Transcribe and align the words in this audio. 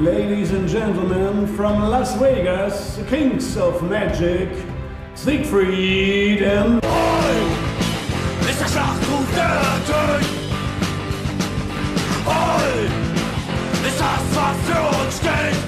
Ladies 0.00 0.52
and 0.52 0.68
gentlemen, 0.68 1.44
from 1.56 1.90
Las 1.90 2.14
Vegas, 2.20 3.00
Kings 3.08 3.56
of 3.56 3.82
Magic, 3.82 4.48
Siegfried 5.16 6.40
and... 6.40 6.84
Oi! 6.84 7.34
Ist 8.48 8.60
der 8.60 8.68
Schlachtruf 8.68 9.26
der 9.34 9.60
Tod! 9.88 10.22
Oi! 12.28 12.86
Ist 13.88 13.98
das, 13.98 14.36
was 14.36 14.56
für 14.68 14.82
uns 15.02 15.18
steht! 15.18 15.58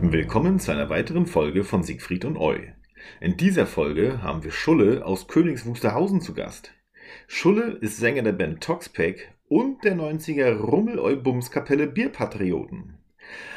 Willkommen 0.00 0.58
zu 0.58 0.72
einer 0.72 0.90
weiteren 0.90 1.26
Folge 1.26 1.62
von 1.62 1.84
Siegfried 1.84 2.24
und 2.24 2.36
Eu. 2.36 2.58
In 3.20 3.36
dieser 3.36 3.66
Folge 3.66 4.24
haben 4.24 4.42
wir 4.42 4.50
Schulle 4.50 5.06
aus 5.06 5.28
Königs 5.28 5.66
Wusterhausen 5.66 6.20
zu 6.20 6.34
Gast. 6.34 6.72
Schulle 7.28 7.78
ist 7.80 7.98
Sänger 7.98 8.22
der 8.22 8.32
Band 8.32 8.60
Toxpack 8.60 9.35
und 9.48 9.84
der 9.84 9.96
90er 9.96 10.56
Rummel-Eubums-Kapelle 10.56 11.86
Bierpatrioten. 11.86 12.94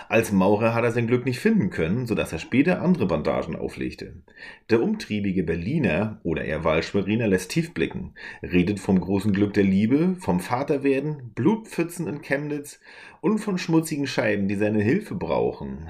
Als 0.07 0.31
Maurer 0.31 0.73
hat 0.73 0.83
er 0.83 0.91
sein 0.91 1.07
Glück 1.07 1.25
nicht 1.25 1.39
finden 1.39 1.69
können, 1.69 2.07
sodass 2.07 2.31
er 2.31 2.39
später 2.39 2.81
andere 2.81 3.05
Bandagen 3.05 3.55
auflegte. 3.55 4.23
Der 4.69 4.81
umtriebige 4.81 5.43
Berliner 5.43 6.19
oder 6.23 6.43
eher 6.43 6.63
Walschweriner 6.63 7.27
lässt 7.27 7.51
tief 7.51 7.73
blicken, 7.73 8.13
redet 8.41 8.79
vom 8.79 8.99
großen 8.99 9.33
Glück 9.33 9.53
der 9.53 9.63
Liebe, 9.63 10.15
vom 10.19 10.39
Vaterwerden, 10.39 11.31
Blutpfützen 11.35 12.07
in 12.07 12.21
Chemnitz 12.21 12.79
und 13.21 13.39
von 13.39 13.57
schmutzigen 13.57 14.07
Scheiben, 14.07 14.47
die 14.47 14.55
seine 14.55 14.81
Hilfe 14.81 15.15
brauchen. 15.15 15.89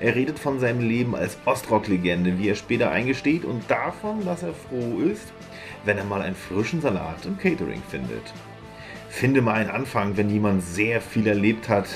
Er 0.00 0.14
redet 0.14 0.38
von 0.38 0.58
seinem 0.58 0.80
Leben 0.80 1.14
als 1.14 1.38
Ostrock-Legende, 1.44 2.38
wie 2.38 2.48
er 2.48 2.54
später 2.54 2.90
eingesteht, 2.90 3.44
und 3.44 3.70
davon, 3.70 4.24
dass 4.24 4.42
er 4.42 4.54
froh 4.54 4.98
ist, 5.00 5.32
wenn 5.84 5.98
er 5.98 6.04
mal 6.04 6.22
einen 6.22 6.34
frischen 6.34 6.80
Salat 6.80 7.26
im 7.26 7.36
Catering 7.38 7.82
findet. 7.88 8.32
Finde 9.10 9.42
mal 9.42 9.56
einen 9.56 9.70
Anfang, 9.70 10.16
wenn 10.16 10.30
jemand 10.30 10.62
sehr 10.62 11.00
viel 11.02 11.26
erlebt 11.26 11.68
hat. 11.68 11.88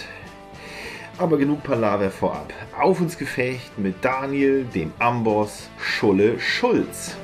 Aber 1.16 1.38
genug 1.38 1.62
Palaver 1.62 2.10
vorab. 2.10 2.52
Auf 2.78 3.00
ins 3.00 3.16
Gefecht 3.16 3.78
mit 3.78 4.04
Daniel, 4.04 4.64
dem 4.64 4.92
Amboss, 4.98 5.70
Schulle 5.78 6.38
Schulz. 6.40 7.16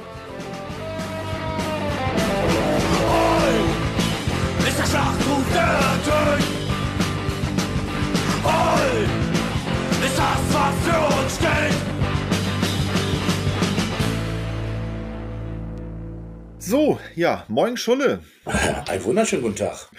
So, 16.70 17.00
ja, 17.16 17.44
moin 17.48 17.76
Schulle. 17.76 18.20
Ein 18.44 19.02
wunderschönen 19.02 19.42
guten 19.42 19.56
Tag. 19.56 19.90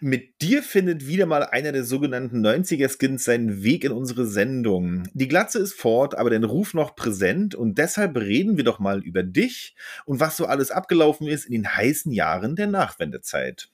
Mit 0.00 0.40
dir 0.40 0.62
findet 0.62 1.08
wieder 1.08 1.26
mal 1.26 1.42
einer 1.42 1.72
der 1.72 1.82
sogenannten 1.82 2.46
90er-Skins 2.46 3.24
seinen 3.24 3.64
Weg 3.64 3.82
in 3.82 3.90
unsere 3.90 4.24
Sendung. 4.24 5.08
Die 5.14 5.26
Glatze 5.26 5.58
ist 5.58 5.74
fort, 5.74 6.16
aber 6.16 6.30
dein 6.30 6.44
Ruf 6.44 6.74
noch 6.74 6.94
präsent 6.94 7.56
und 7.56 7.76
deshalb 7.76 8.16
reden 8.16 8.56
wir 8.56 8.62
doch 8.62 8.78
mal 8.78 9.02
über 9.02 9.24
dich 9.24 9.74
und 10.04 10.20
was 10.20 10.36
so 10.36 10.46
alles 10.46 10.70
abgelaufen 10.70 11.26
ist 11.26 11.44
in 11.46 11.54
den 11.54 11.76
heißen 11.76 12.12
Jahren 12.12 12.54
der 12.54 12.68
Nachwendezeit. 12.68 13.71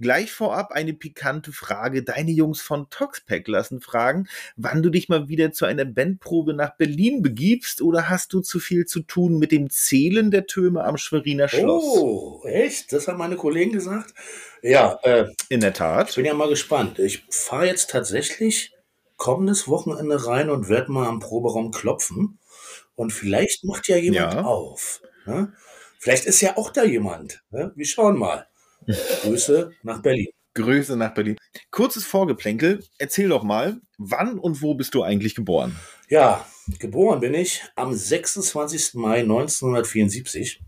Gleich 0.00 0.32
vorab 0.32 0.72
eine 0.72 0.92
pikante 0.92 1.52
Frage. 1.52 2.02
Deine 2.02 2.30
Jungs 2.30 2.60
von 2.60 2.88
Toxpack 2.90 3.46
lassen 3.48 3.80
fragen, 3.80 4.28
wann 4.56 4.82
du 4.82 4.90
dich 4.90 5.08
mal 5.08 5.28
wieder 5.28 5.52
zu 5.52 5.64
einer 5.64 5.84
Bandprobe 5.84 6.54
nach 6.54 6.76
Berlin 6.76 7.22
begibst 7.22 7.82
oder 7.82 8.08
hast 8.08 8.32
du 8.32 8.40
zu 8.40 8.58
viel 8.60 8.86
zu 8.86 9.00
tun 9.00 9.38
mit 9.38 9.52
dem 9.52 9.70
Zählen 9.70 10.30
der 10.30 10.46
Türme 10.46 10.84
am 10.84 10.96
Schweriner 10.96 11.48
Schloss? 11.48 11.84
Oh, 11.84 12.42
echt? 12.46 12.92
Das 12.92 13.08
haben 13.08 13.18
meine 13.18 13.36
Kollegen 13.36 13.72
gesagt? 13.72 14.14
Ja, 14.62 14.98
äh, 15.02 15.26
In 15.48 15.60
der 15.60 15.70
ich 15.70 15.76
Tat. 15.76 16.14
bin 16.14 16.24
ja 16.24 16.34
mal 16.34 16.48
gespannt. 16.48 16.98
Ich 16.98 17.24
fahre 17.30 17.66
jetzt 17.66 17.90
tatsächlich 17.90 18.72
kommendes 19.16 19.68
Wochenende 19.68 20.26
rein 20.26 20.50
und 20.50 20.68
werde 20.68 20.90
mal 20.92 21.06
am 21.06 21.20
Proberaum 21.20 21.70
klopfen. 21.72 22.38
Und 22.94 23.12
vielleicht 23.12 23.64
macht 23.64 23.88
ja 23.88 23.96
jemand 23.96 24.34
Ja. 24.34 24.42
auf. 24.44 25.00
Ne? 25.26 25.52
Vielleicht 25.98 26.24
ist 26.26 26.40
ja 26.40 26.56
auch 26.56 26.70
da 26.70 26.84
jemand. 26.84 27.42
Ne? 27.50 27.72
Wir 27.74 27.86
schauen 27.86 28.18
mal. 28.18 28.46
Grüße 29.22 29.72
nach 29.82 30.02
Berlin. 30.02 30.28
Grüße 30.54 30.96
nach 30.96 31.14
Berlin. 31.14 31.36
Kurzes 31.70 32.04
Vorgeplänkel. 32.04 32.82
Erzähl 32.98 33.28
doch 33.28 33.42
mal, 33.44 33.80
wann 33.98 34.38
und 34.38 34.62
wo 34.62 34.74
bist 34.74 34.94
du 34.94 35.02
eigentlich 35.02 35.34
geboren? 35.34 35.76
Ja, 36.08 36.44
geboren 36.78 37.20
bin 37.20 37.34
ich 37.34 37.62
am 37.76 37.94
26. 37.94 38.94
Mai 38.94 39.20
1974 39.20 40.60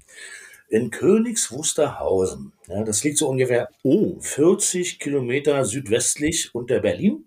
in 0.68 0.90
Königs 0.90 1.50
Wusterhausen. 1.50 2.52
Ja, 2.68 2.84
das 2.84 3.02
liegt 3.04 3.18
so 3.18 3.28
ungefähr 3.28 3.68
Oh, 3.82 4.18
40 4.20 4.98
Kilometer 5.00 5.64
südwestlich 5.64 6.54
unter 6.54 6.80
Berlin 6.80 7.26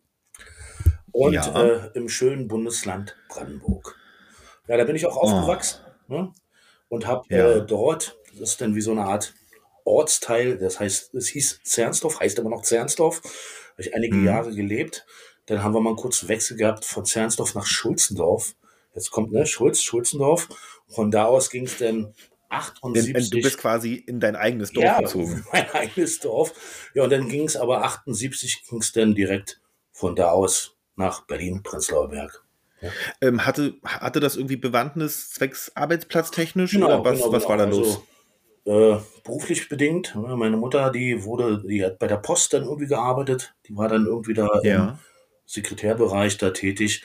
und 1.11 1.33
Ja. 1.33 1.63
äh, 1.63 1.89
im 1.93 2.09
schönen 2.09 2.47
Bundesland 2.47 3.15
Brandenburg. 3.29 3.97
Ja, 4.67 4.77
da 4.77 4.83
bin 4.85 4.95
ich 4.95 5.05
auch 5.05 5.17
aufgewachsen 5.17 5.81
ne? 6.07 6.31
und 6.89 7.05
habe 7.05 7.25
Ja. 7.29 7.51
äh, 7.57 7.65
dort, 7.65 8.17
das 8.39 8.51
ist 8.51 8.61
dann 8.61 8.75
wie 8.75 8.81
so 8.81 8.91
eine 8.91 9.03
Art 9.03 9.33
Ortsteil, 9.85 10.57
das 10.57 10.79
heißt, 10.79 11.13
es 11.13 11.27
hieß 11.29 11.61
Zernsdorf, 11.63 12.19
heißt 12.19 12.37
immer 12.39 12.49
noch 12.49 12.63
Zernsdorf, 12.63 13.21
habe 13.71 13.81
ich 13.81 13.95
einige 13.95 14.15
Mhm. 14.15 14.25
Jahre 14.25 14.53
gelebt. 14.53 15.05
Dann 15.45 15.63
haben 15.63 15.73
wir 15.73 15.79
mal 15.81 15.91
einen 15.91 15.97
kurzen 15.97 16.27
Wechsel 16.27 16.57
gehabt 16.57 16.85
von 16.85 17.05
Zernsdorf 17.05 17.53
nach 17.55 17.65
Schulzendorf. 17.67 18.55
Jetzt 18.95 19.11
kommt 19.11 19.31
ne, 19.31 19.45
Schulz, 19.45 19.81
Schulzendorf. 19.81 20.49
Von 20.87 21.11
da 21.11 21.25
aus 21.25 21.49
ging 21.49 21.65
es 21.65 21.77
dann 21.77 21.95
in, 21.97 22.13
78. 22.49 23.15
in, 23.15 23.29
du 23.29 23.41
bist 23.41 23.57
quasi 23.57 23.93
in 23.95 24.19
dein 24.19 24.35
eigenes 24.35 24.71
Dorf 24.71 24.85
Ja, 24.85 25.01
gezogen. 25.01 25.45
mein 25.51 25.69
eigenes 25.71 26.19
Dorf. 26.19 26.53
Ja, 26.93 27.03
und 27.03 27.11
dann 27.11 27.27
ging 27.29 27.45
es 27.45 27.55
aber 27.57 27.83
78 27.83 28.63
ging 28.67 28.79
es 28.81 28.91
dann 28.91 29.13
direkt 29.13 29.61
von 29.91 30.15
da 30.15 30.31
aus 30.31 30.75
nach 30.95 31.25
Berlin, 31.27 31.61
Prenzlauer 31.61 32.09
Berg. 32.09 32.43
Ähm, 33.21 33.45
hatte, 33.45 33.75
hatte 33.83 34.19
das 34.19 34.35
irgendwie 34.35 34.57
Bewandtnis 34.57 35.31
zwecks 35.31 35.71
arbeitsplatztechnisch 35.75 36.71
Genau, 36.71 36.87
oder 36.87 37.05
was, 37.05 37.17
genau, 37.19 37.31
was 37.31 37.43
genau. 37.43 37.49
war 37.49 37.57
da 37.57 37.63
Also, 37.65 37.79
los? 37.81 38.01
Äh, 38.65 38.97
beruflich 39.23 39.69
bedingt. 39.69 40.15
ne, 40.15 40.35
Meine 40.35 40.57
Mutter, 40.57 40.91
die 40.91 41.23
wurde, 41.23 41.61
die 41.67 41.85
hat 41.85 41.99
bei 41.99 42.07
der 42.07 42.17
Post 42.17 42.53
dann 42.53 42.63
irgendwie 42.63 42.87
gearbeitet. 42.87 43.53
Die 43.67 43.77
war 43.77 43.87
dann 43.87 44.05
irgendwie 44.07 44.33
da 44.33 44.47
im 44.59 44.67
Ja. 44.67 44.99
Sekretärbereich 45.45 46.37
da 46.37 46.49
tätig. 46.49 47.03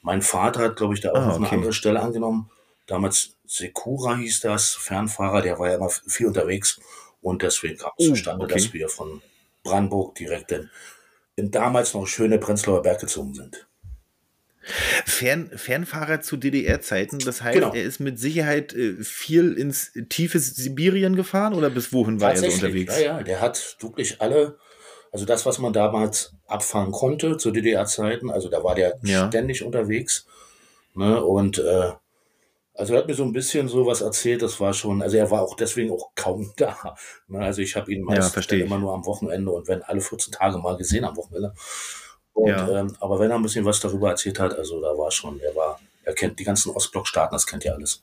Mein 0.00 0.22
Vater 0.22 0.60
hat, 0.60 0.76
glaube 0.76 0.94
ich, 0.94 1.00
da 1.00 1.10
auch 1.12 1.16
Ah, 1.16 1.26
noch 1.26 1.36
eine 1.36 1.46
okay. 1.46 1.54
andere 1.56 1.72
Stelle 1.74 2.00
angenommen. 2.00 2.50
Damals 2.86 3.36
Secura 3.46 4.16
hieß 4.16 4.40
das, 4.40 4.70
Fernfahrer, 4.70 5.42
der 5.42 5.58
war 5.58 5.68
ja 5.68 5.76
immer 5.76 5.90
viel 5.90 6.26
unterwegs. 6.26 6.80
Und 7.20 7.42
deswegen 7.42 7.76
kam 7.78 7.92
es 7.98 8.06
Oh, 8.06 8.10
zustande, 8.10 8.44
okay. 8.44 8.54
dass 8.54 8.72
wir 8.72 8.88
von 8.88 9.22
Brandenburg 9.62 10.14
direkt 10.16 10.50
in, 10.52 10.70
in 11.36 11.50
damals 11.50 11.94
noch 11.94 12.06
schöne 12.06 12.38
Prenzlauer 12.38 12.82
Berg 12.82 13.00
gezogen 13.00 13.34
sind. 13.34 13.68
Fern, 15.06 15.50
Fernfahrer 15.54 16.20
zu 16.20 16.36
DDR-Zeiten, 16.36 17.18
das 17.24 17.42
heißt, 17.42 17.54
Genau. 17.54 17.74
er 17.74 17.82
ist 17.82 17.98
mit 18.00 18.18
Sicherheit 18.18 18.72
äh, 18.74 18.94
viel 19.02 19.54
ins 19.54 19.92
tiefe 20.08 20.38
Sibirien 20.38 21.16
gefahren 21.16 21.54
oder 21.54 21.70
bis 21.70 21.92
wohin 21.92 22.20
war 22.20 22.30
er 22.32 22.36
so 22.36 22.46
unterwegs? 22.46 22.94
ja, 23.00 23.18
ja, 23.18 23.22
der 23.22 23.40
hat 23.40 23.76
wirklich 23.80 24.20
alle, 24.20 24.58
also 25.10 25.24
das, 25.24 25.44
was 25.46 25.58
man 25.58 25.72
damals 25.72 26.34
abfahren 26.46 26.92
konnte 26.92 27.36
zu 27.36 27.50
DDR-Zeiten, 27.50 28.30
also 28.30 28.48
da 28.48 28.62
war 28.62 28.74
der 28.74 28.98
Ja. 29.02 29.28
ständig 29.28 29.62
unterwegs. 29.64 30.26
Ne, 30.94 31.24
und 31.24 31.58
äh, 31.58 31.92
also 32.74 32.94
er 32.94 33.00
hat 33.00 33.06
mir 33.08 33.14
so 33.14 33.24
ein 33.24 33.32
bisschen 33.32 33.68
so 33.68 33.86
was 33.86 34.00
erzählt, 34.00 34.42
das 34.42 34.60
war 34.60 34.72
schon, 34.74 35.02
also 35.02 35.16
er 35.16 35.30
war 35.30 35.42
auch 35.42 35.56
deswegen 35.56 35.90
auch 35.90 36.10
kaum 36.14 36.52
da. 36.56 36.94
Ne, 37.28 37.40
also 37.40 37.62
ich 37.62 37.76
habe 37.76 37.92
ihn 37.92 38.00
Ja, 38.02 38.06
meist 38.16 38.32
verstehe 38.32 38.58
dann 38.58 38.66
ich. 38.66 38.72
immer 38.72 38.78
nur 38.80 38.94
am 38.94 39.06
Wochenende 39.06 39.50
und 39.50 39.68
wenn 39.68 39.82
alle 39.82 40.00
14 40.00 40.32
Tage 40.32 40.58
mal 40.58 40.76
gesehen 40.76 41.04
am 41.04 41.16
Wochenende. 41.16 41.54
Und, 42.34 42.48
Ja. 42.48 42.80
ähm, 42.80 42.96
aber 43.00 43.18
wenn 43.20 43.30
er 43.30 43.36
ein 43.36 43.42
bisschen 43.42 43.64
was 43.64 43.80
darüber 43.80 44.10
erzählt 44.10 44.38
hat, 44.40 44.54
also 44.56 44.80
da 44.80 44.96
war 44.96 45.10
schon, 45.10 45.38
er 45.40 45.54
war, 45.54 45.78
er 46.04 46.14
kennt 46.14 46.38
die 46.38 46.44
ganzen 46.44 46.70
Ostblockstaaten, 46.70 47.34
das 47.34 47.46
kennt 47.46 47.64
ja 47.64 47.72
alles. 47.74 48.02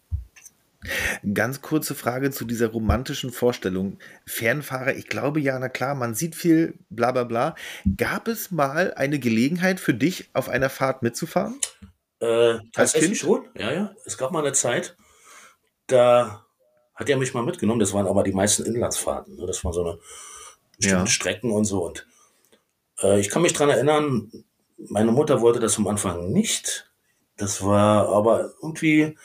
Ganz 1.33 1.61
kurze 1.61 1.93
Frage 1.93 2.31
zu 2.31 2.45
dieser 2.45 2.67
romantischen 2.69 3.31
Vorstellung. 3.33 3.97
Fernfahrer, 4.25 4.95
ich 4.95 5.07
glaube 5.07 5.41
ja, 5.41 5.59
na 5.59 5.67
klar, 5.67 5.93
man 5.93 6.13
sieht 6.15 6.35
viel, 6.35 6.75
bla 6.89 7.11
bla 7.11 7.25
bla. 7.25 7.55
Gab 7.97 8.29
es 8.29 8.49
mal 8.49 8.93
eine 8.93 9.19
Gelegenheit 9.19 9.81
für 9.81 9.93
dich, 9.93 10.29
auf 10.33 10.47
einer 10.47 10.69
Fahrt 10.69 11.01
mitzufahren? 11.03 11.59
Äh, 12.21 12.59
tatsächlich 12.71 13.11
Kind? 13.11 13.17
schon, 13.17 13.45
ja, 13.57 13.73
ja. 13.73 13.91
Es 14.05 14.17
gab 14.17 14.31
mal 14.31 14.39
eine 14.45 14.53
Zeit, 14.53 14.95
da 15.87 16.45
hat 16.95 17.09
er 17.09 17.17
mich 17.17 17.33
mal 17.33 17.43
mitgenommen. 17.43 17.79
Das 17.81 17.93
waren 17.93 18.07
aber 18.07 18.23
die 18.23 18.31
meisten 18.33 18.63
Inlandsfahrten. 18.65 19.35
Ne? 19.35 19.45
Das 19.47 19.63
waren 19.65 19.73
so 19.73 19.81
eine 19.83 19.99
bestimmte 20.77 20.99
Ja. 21.03 21.07
Strecken 21.07 21.51
und 21.51 21.65
so. 21.65 21.85
Und 21.85 22.05
äh, 23.03 23.19
ich 23.19 23.29
kann 23.29 23.41
mich 23.41 23.53
dran 23.53 23.69
erinnern, 23.69 24.31
meine 24.77 25.11
Mutter 25.11 25.41
wollte 25.41 25.59
das 25.59 25.77
am 25.77 25.87
Anfang 25.87 26.31
nicht. 26.31 26.89
Das 27.37 27.63
war 27.63 28.09
aber 28.09 28.51
irgendwie 28.61 29.17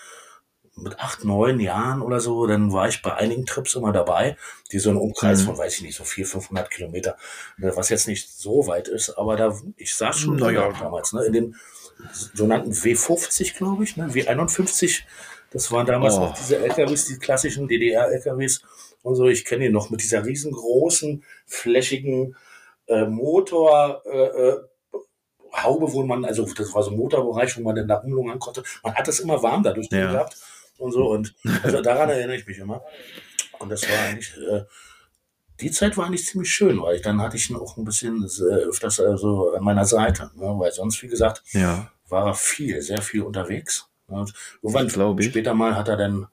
mit 0.76 0.99
acht, 0.99 1.25
neun 1.25 1.61
Jahren 1.61 2.03
oder 2.03 2.19
so, 2.19 2.47
dann 2.49 2.73
war 2.73 2.88
ich 2.88 3.00
bei 3.00 3.15
einigen 3.15 3.47
Trips 3.47 3.75
immer 3.75 3.93
dabei, 3.93 4.37
die 4.73 4.81
so 4.81 4.91
einen 4.91 4.99
Umkreis 4.99 5.43
Mhm. 5.43 5.47
von, 5.47 5.59
weiß 5.59 5.76
ich 5.76 5.82
nicht, 5.82 5.97
so 5.97 6.03
400, 6.03 6.32
500 6.32 6.71
Kilometer, 6.71 7.17
ne, 7.59 7.73
was 7.76 7.91
jetzt 7.91 8.09
nicht 8.09 8.29
so 8.29 8.67
weit 8.67 8.88
ist, 8.88 9.11
aber 9.11 9.37
da, 9.37 9.56
ich 9.77 9.94
saß 9.94 10.19
schon 10.19 10.35
Naja. 10.37 10.73
damals, 10.73 11.12
ne, 11.12 11.25
in 11.27 11.32
den 11.32 11.56
sogenannten 12.35 12.73
W50, 12.73 13.56
glaube 13.56 13.85
ich, 13.85 13.97
ne, 13.97 14.09
W51, 14.12 15.03
das 15.53 15.70
waren 15.70 15.87
damals 15.87 16.17
Oh. 16.17 16.20
noch 16.23 16.35
diese 16.37 16.59
LKWs, 16.59 17.06
die 17.06 17.19
klassischen 17.19 17.69
DDR-LKWs 17.69 18.62
und 19.03 19.15
so, 19.15 19.29
ich 19.29 19.44
kenne 19.44 19.67
ihn 19.67 19.73
noch 19.73 19.91
mit 19.91 20.03
dieser 20.03 20.25
riesengroßen, 20.25 21.23
flächigen 21.47 22.35
äh, 22.87 23.07
Motor, 23.07 24.03
äh, 24.07 24.19
äh, 24.51 24.57
Haube, 25.63 25.93
wo 25.93 26.03
man, 26.03 26.25
also 26.25 26.45
das 26.53 26.75
war 26.75 26.83
so 26.83 26.91
ein 26.91 26.97
Motorbereich, 26.97 27.57
wo 27.57 27.63
man 27.63 27.77
dann 27.77 27.87
da 27.89 27.97
rumlungern 27.99 28.39
konnte. 28.41 28.63
Man 28.83 28.95
hat 28.95 29.07
das 29.07 29.21
immer 29.21 29.43
warm 29.43 29.63
dadurch 29.63 29.89
Ja. 29.93 30.11
gehabt 30.13 30.37
und 30.79 30.93
so. 30.93 31.07
Und 31.11 31.35
also 31.63 31.81
daran 31.81 32.09
erinnere 32.11 32.37
ich 32.37 32.47
mich 32.47 32.59
immer. 32.59 32.83
Und 33.61 33.69
das 33.71 33.83
war 33.89 33.99
eigentlich, 34.09 34.37
äh, 34.37 34.65
die 35.61 35.71
Zeit 35.71 35.97
war 35.97 36.07
eigentlich 36.07 36.27
ziemlich 36.27 36.51
schön, 36.51 36.83
weil 36.83 36.97
ich, 36.97 37.03
dann 37.03 37.23
hatte 37.23 37.37
ich 37.37 37.49
ihn 37.49 37.57
auch 37.57 37.77
ein 37.77 37.85
bisschen 37.85 38.25
äh, 38.25 38.55
öfters 38.65 38.99
äh, 38.99 39.17
so 39.17 39.53
an 39.55 39.63
meiner 39.63 39.85
Seite. 39.85 40.31
Ne? 40.35 40.53
Weil 40.59 40.73
sonst, 40.73 41.01
wie 41.03 41.09
gesagt, 41.09 41.43
Ja. 41.53 41.89
war 42.09 42.27
er 42.27 42.35
viel, 42.35 42.83
sehr 42.83 43.01
viel 43.01 43.23
unterwegs. 43.23 43.89
Und 44.09 44.35
irgendwann 44.61 44.89
Glaub 44.89 45.21
ich. 45.21 45.27
später 45.27 45.55
mal 45.55 45.77
hat 45.77 45.89
er 45.89 45.97
dann 45.97 46.27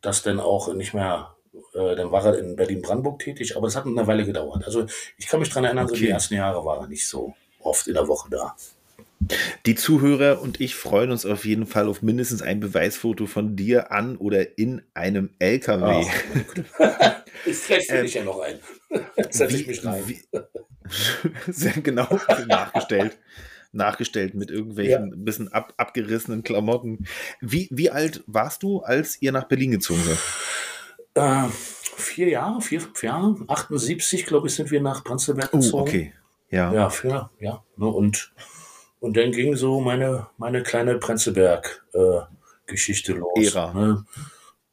das 0.00 0.22
dann 0.22 0.40
auch 0.40 0.72
nicht 0.74 0.94
mehr, 0.94 1.34
äh, 1.74 1.96
dann 1.96 2.10
war 2.12 2.24
er 2.26 2.38
in 2.38 2.56
Berlin-Brandenburg 2.56 3.18
tätig, 3.20 3.56
aber 3.56 3.66
das 3.66 3.76
hat 3.76 3.86
eine 3.86 4.06
Weile 4.06 4.24
gedauert. 4.24 4.64
Also 4.64 4.86
ich 5.16 5.26
kann 5.26 5.40
mich 5.40 5.50
dran 5.50 5.64
erinnern, 5.64 5.88
so 5.88 5.94
Okay. 5.94 6.04
die 6.06 6.10
ersten 6.10 6.34
Jahre 6.34 6.64
war 6.64 6.80
er 6.80 6.88
nicht 6.88 7.06
so 7.06 7.34
oft 7.60 7.86
in 7.88 7.94
der 7.94 8.08
Woche 8.08 8.28
da. 8.30 8.54
Die 9.66 9.74
Zuhörer 9.74 10.40
und 10.40 10.60
ich 10.60 10.76
freuen 10.76 11.10
uns 11.10 11.26
auf 11.26 11.44
jeden 11.44 11.66
Fall 11.66 11.88
auf 11.88 12.02
mindestens 12.02 12.40
ein 12.40 12.60
Beweisfoto 12.60 13.26
von 13.26 13.56
dir 13.56 13.90
an 13.90 14.16
oder 14.16 14.56
in 14.58 14.82
einem 14.94 15.30
LKW. 15.40 16.06
Ach, 16.78 17.22
Vielleicht 17.44 17.86
finde 17.90 18.04
ich 18.06 18.14
ja 18.14 18.22
noch 18.24 18.38
einen. 18.40 18.60
Setze 19.30 19.56
ich 19.56 19.66
mich 19.66 19.84
rein. 19.84 20.02
wie- 20.06 20.22
Sehr 21.52 21.72
genau 21.72 22.08
nachgestellt. 22.46 23.18
Nachgestellt 23.72 24.34
mit 24.34 24.50
irgendwelchen 24.50 25.24
bisschen 25.24 25.52
ab, 25.52 25.74
abgerissenen 25.76 26.42
Klamotten. 26.42 27.04
Wie, 27.42 27.68
wie 27.70 27.90
alt 27.90 28.22
warst 28.26 28.62
du, 28.62 28.80
als 28.80 29.20
ihr 29.20 29.30
nach 29.32 29.44
Berlin 29.44 29.72
gezogen 29.72 30.02
seid? 30.04 30.18
Äh, 31.18 31.48
vier 31.96 32.28
Jahre, 32.28 32.60
vier, 32.60 32.80
fünf 32.80 33.02
Jahre, 33.02 33.34
78, 33.48 34.26
glaube 34.26 34.46
ich, 34.48 34.54
sind 34.54 34.70
wir 34.70 34.80
nach 34.80 35.02
Prenzlberg 35.04 35.50
Oh, 35.52 35.58
gezogen. 35.58 35.82
okay. 35.82 36.12
Ja. 36.50 36.72
Ja, 36.72 36.88
vier, 36.90 37.30
ja. 37.40 37.62
Ne, 37.76 37.86
und, 37.86 38.32
und 39.00 39.16
dann 39.16 39.32
ging 39.32 39.54
so 39.56 39.80
meine, 39.80 40.28
meine 40.38 40.62
kleine 40.62 40.96
Prenzlberg-Geschichte 40.98 43.12
los. 43.14 43.30
Ära. 43.36 43.72
Ne? 43.74 44.04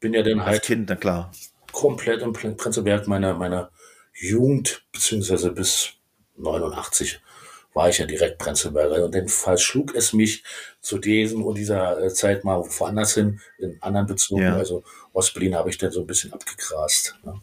Bin 0.00 0.14
ja 0.14 0.22
dann 0.22 0.38
Als 0.40 0.48
halt 0.48 0.62
Kind, 0.62 0.88
na 0.88 0.96
klar. 0.96 1.30
komplett 1.72 2.22
im 2.22 2.32
Pren- 2.32 2.56
Prenzlberg 2.56 3.06
meiner, 3.08 3.34
meiner 3.34 3.70
Jugend, 4.14 4.84
beziehungsweise 4.92 5.50
bis 5.52 5.90
89 6.36 7.20
war 7.74 7.88
ich 7.90 7.98
ja 7.98 8.06
direkt 8.06 8.38
Prenzlberger. 8.38 9.04
Und 9.04 9.14
dann 9.14 9.28
verschlug 9.28 9.94
es 9.94 10.14
mich 10.14 10.42
zu 10.80 10.96
diesem 10.98 11.44
und 11.44 11.58
dieser 11.58 12.02
äh, 12.02 12.08
Zeit 12.08 12.42
mal 12.42 12.56
woanders 12.64 13.12
hin, 13.14 13.38
in 13.58 13.76
anderen 13.82 14.06
Bezirken. 14.06 14.42
Ja. 14.44 14.56
Also 14.56 14.82
Ostberlin 15.16 15.54
habe 15.54 15.70
ich 15.70 15.78
dann 15.78 15.90
so 15.90 16.00
ein 16.00 16.06
bisschen 16.06 16.32
abgegrast. 16.32 17.16
Ne? 17.24 17.40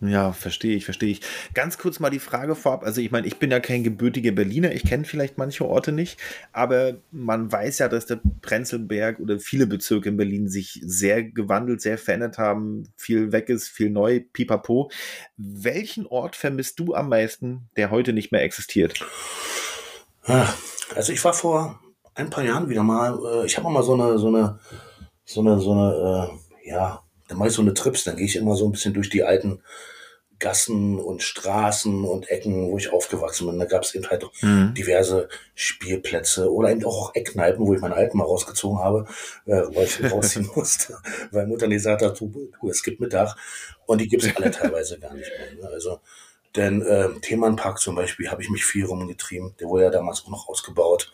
Ja, 0.00 0.32
verstehe 0.34 0.76
ich, 0.76 0.84
verstehe 0.84 1.08
ich. 1.08 1.22
Ganz 1.54 1.78
kurz 1.78 2.00
mal 2.00 2.10
die 2.10 2.18
Frage 2.18 2.54
vorab. 2.54 2.84
Also 2.84 3.00
ich 3.00 3.10
meine, 3.10 3.26
ich 3.26 3.38
bin 3.38 3.50
ja 3.50 3.60
kein 3.60 3.82
gebürtiger 3.82 4.32
Berliner, 4.32 4.72
ich 4.72 4.84
kenne 4.84 5.04
vielleicht 5.04 5.38
manche 5.38 5.64
Orte 5.64 5.90
nicht, 5.90 6.20
aber 6.52 6.98
man 7.10 7.50
weiß 7.50 7.78
ja, 7.78 7.88
dass 7.88 8.04
der 8.04 8.20
Prenzlberg 8.42 9.20
oder 9.20 9.40
viele 9.40 9.66
Bezirke 9.66 10.10
in 10.10 10.18
Berlin 10.18 10.48
sich 10.48 10.82
sehr 10.84 11.22
gewandelt, 11.22 11.80
sehr 11.80 11.96
verändert 11.96 12.36
haben, 12.36 12.92
viel 12.98 13.32
weg 13.32 13.48
ist, 13.48 13.68
viel 13.68 13.88
neu, 13.88 14.20
pipapo. 14.20 14.90
Welchen 15.38 16.06
Ort 16.06 16.36
vermisst 16.36 16.78
du 16.78 16.94
am 16.94 17.08
meisten, 17.08 17.70
der 17.78 17.90
heute 17.90 18.12
nicht 18.12 18.32
mehr 18.32 18.42
existiert? 18.42 19.00
Also 20.94 21.12
ich 21.12 21.24
war 21.24 21.32
vor 21.32 21.80
ein 22.14 22.28
paar 22.28 22.44
Jahren 22.44 22.68
wieder 22.68 22.82
mal, 22.82 23.18
äh, 23.24 23.46
ich 23.46 23.56
habe 23.56 23.70
mal 23.70 23.82
so 23.82 23.94
eine, 23.94 24.18
so 24.18 24.28
eine, 24.28 24.58
so 25.24 25.40
eine, 25.40 25.58
so 25.58 25.72
eine, 25.72 26.30
äh, 26.64 26.68
ja, 26.70 27.05
dann 27.28 27.38
mache 27.38 27.48
ich 27.48 27.54
so 27.54 27.62
eine 27.62 27.74
Trips, 27.74 28.04
dann 28.04 28.16
gehe 28.16 28.26
ich 28.26 28.36
immer 28.36 28.56
so 28.56 28.66
ein 28.66 28.72
bisschen 28.72 28.94
durch 28.94 29.10
die 29.10 29.24
alten 29.24 29.62
Gassen 30.38 30.98
und 30.98 31.22
Straßen 31.22 32.04
und 32.04 32.28
Ecken, 32.28 32.70
wo 32.70 32.76
ich 32.76 32.92
aufgewachsen 32.92 33.46
bin. 33.46 33.58
Da 33.58 33.64
gab 33.64 33.84
es 33.84 33.94
eben 33.94 34.06
halt 34.08 34.26
Mhm. 34.42 34.74
diverse 34.74 35.28
Spielplätze 35.54 36.52
oder 36.52 36.70
eben 36.70 36.84
auch 36.84 37.14
Eckkneipen, 37.14 37.66
wo 37.66 37.72
ich 37.72 37.80
meinen 37.80 37.94
Alten 37.94 38.18
mal 38.18 38.24
rausgezogen 38.24 38.78
habe, 38.78 39.06
äh, 39.46 39.62
weil 39.74 39.84
ich 39.84 39.98
rausziehen 40.12 40.50
musste, 40.54 40.98
weil 41.30 41.46
Mutter 41.46 41.66
nicht 41.66 41.78
gesagt 41.78 42.02
hat, 42.02 42.20
du, 42.20 42.50
es 42.68 42.82
gibt 42.82 43.00
Mittag 43.00 43.34
und 43.86 44.00
die 44.00 44.08
gibt 44.08 44.24
es 44.24 44.36
alle 44.36 44.50
teilweise 44.50 44.98
gar 44.98 45.14
nicht 45.14 45.30
mehr. 45.30 45.62
Ne? 45.64 45.70
Also 45.72 46.00
denn 46.54 46.82
äh, 46.82 47.08
Themenpark 47.20 47.78
zum 47.78 47.94
Beispiel 47.94 48.30
habe 48.30 48.42
ich 48.42 48.48
mich 48.48 48.64
viel 48.64 48.86
rumgetrieben. 48.86 49.54
Der 49.60 49.68
wurde 49.68 49.84
ja 49.84 49.90
damals 49.90 50.24
auch 50.24 50.30
noch 50.30 50.48
ausgebaut. 50.48 51.12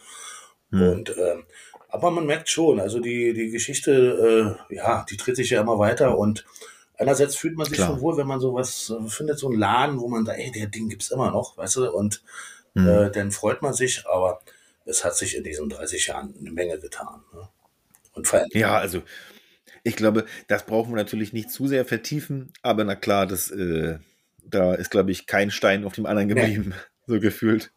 Hm. 0.71 0.83
Und 0.83 1.17
ähm, 1.17 1.45
aber 1.93 2.11
man 2.11 2.27
merkt 2.27 2.49
schon, 2.49 2.81
also 2.81 2.99
die, 3.01 3.33
die 3.35 3.51
Geschichte, 3.51 4.57
äh, 4.71 4.75
ja, 4.75 5.07
die 5.09 5.17
dreht 5.17 5.37
sich 5.37 5.51
ja 5.51 5.61
immer 5.61 5.79
weiter 5.79 6.19
und 6.19 6.45
einerseits 6.99 7.37
fühlt 7.37 7.57
man 7.57 7.67
sich 7.67 7.77
Klar. 7.77 7.89
schon 7.91 8.01
wohl, 8.01 8.17
wenn 8.17 8.27
man 8.27 8.41
sowas 8.41 8.91
äh, 8.91 9.09
findet, 9.09 9.39
so 9.39 9.49
einen 9.49 9.59
Laden, 9.59 10.01
wo 10.01 10.09
man 10.09 10.25
sagt, 10.25 10.39
ey, 10.39 10.51
der 10.51 10.67
Ding 10.67 10.89
gibt's 10.89 11.11
immer 11.11 11.31
noch, 11.31 11.57
weißt 11.57 11.77
du, 11.77 11.91
und 11.93 12.23
Mhm. 12.75 12.89
äh, 12.89 13.11
dann 13.11 13.31
freut 13.33 13.61
man 13.61 13.75
sich, 13.75 14.07
aber 14.07 14.41
es 14.87 15.05
hat 15.05 15.15
sich 15.15 15.37
in 15.37 15.45
diesen 15.45 15.69
30 15.69 16.07
Jahren 16.07 16.35
eine 16.41 16.51
Menge 16.51 16.79
getan. 16.79 17.21
Ne? 17.35 17.47
Und 18.15 18.27
verändert. 18.27 18.55
Ja, 18.55 18.79
also 18.79 19.03
ich 19.83 19.95
glaube, 19.95 20.25
das 20.49 20.65
brauchen 20.65 20.91
wir 20.93 20.97
natürlich 20.97 21.35
nicht 21.35 21.51
zu 21.51 21.67
sehr 21.67 21.85
vertiefen, 21.85 22.51
aber 22.63 22.85
na 22.85 22.95
klar, 22.95 23.27
das, 23.27 23.51
äh, 23.51 23.99
da 24.43 24.75
ist, 24.75 24.91
glaube 24.91 25.11
ich, 25.11 25.27
kein 25.27 25.51
Stein 25.51 25.85
auf 25.85 25.93
dem 25.95 26.07
anderen 26.07 26.29
Nee. 26.29 26.35
geblieben, 26.35 26.75
so 27.07 27.21
gefühlt. 27.21 27.73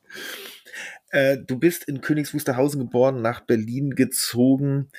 Äh, 1.15 1.37
du 1.37 1.57
bist 1.57 1.85
in 1.85 2.01
Königs 2.01 2.33
Wusterhausen 2.33 2.81
geboren, 2.81 3.21
nach 3.21 3.39
Berlin 3.39 3.91
gezogen. 3.91 4.89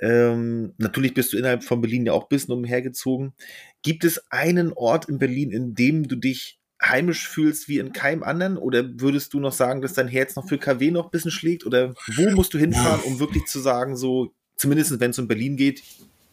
Ähm, 0.00 0.74
natürlich 0.78 1.14
bist 1.14 1.32
du 1.32 1.36
innerhalb 1.36 1.62
von 1.62 1.80
Berlin 1.80 2.06
ja 2.06 2.12
auch 2.12 2.24
ein 2.24 2.28
bisschen 2.28 2.52
umhergezogen. 2.52 3.34
Gibt 3.82 4.02
es 4.02 4.20
einen 4.30 4.72
Ort 4.72 5.08
in 5.08 5.20
Berlin, 5.20 5.52
in 5.52 5.76
dem 5.76 6.08
du 6.08 6.16
dich 6.16 6.58
heimisch 6.82 7.28
fühlst 7.28 7.68
wie 7.68 7.78
in 7.78 7.92
keinem 7.92 8.24
anderen? 8.24 8.56
Oder 8.56 8.82
würdest 9.00 9.32
du 9.32 9.38
noch 9.38 9.52
sagen, 9.52 9.80
dass 9.80 9.92
dein 9.92 10.08
Herz 10.08 10.34
noch 10.34 10.48
für 10.48 10.58
KW 10.58 10.90
noch 10.90 11.04
ein 11.04 11.10
bisschen 11.12 11.30
schlägt? 11.30 11.64
Oder 11.64 11.94
wo 12.16 12.30
musst 12.30 12.52
du 12.52 12.58
hinfahren, 12.58 13.02
um 13.04 13.20
wirklich 13.20 13.44
zu 13.44 13.60
sagen, 13.60 13.96
so, 13.96 14.34
zumindest 14.56 14.98
wenn 14.98 15.12
es 15.12 15.20
um 15.20 15.28
Berlin 15.28 15.56
geht, 15.56 15.84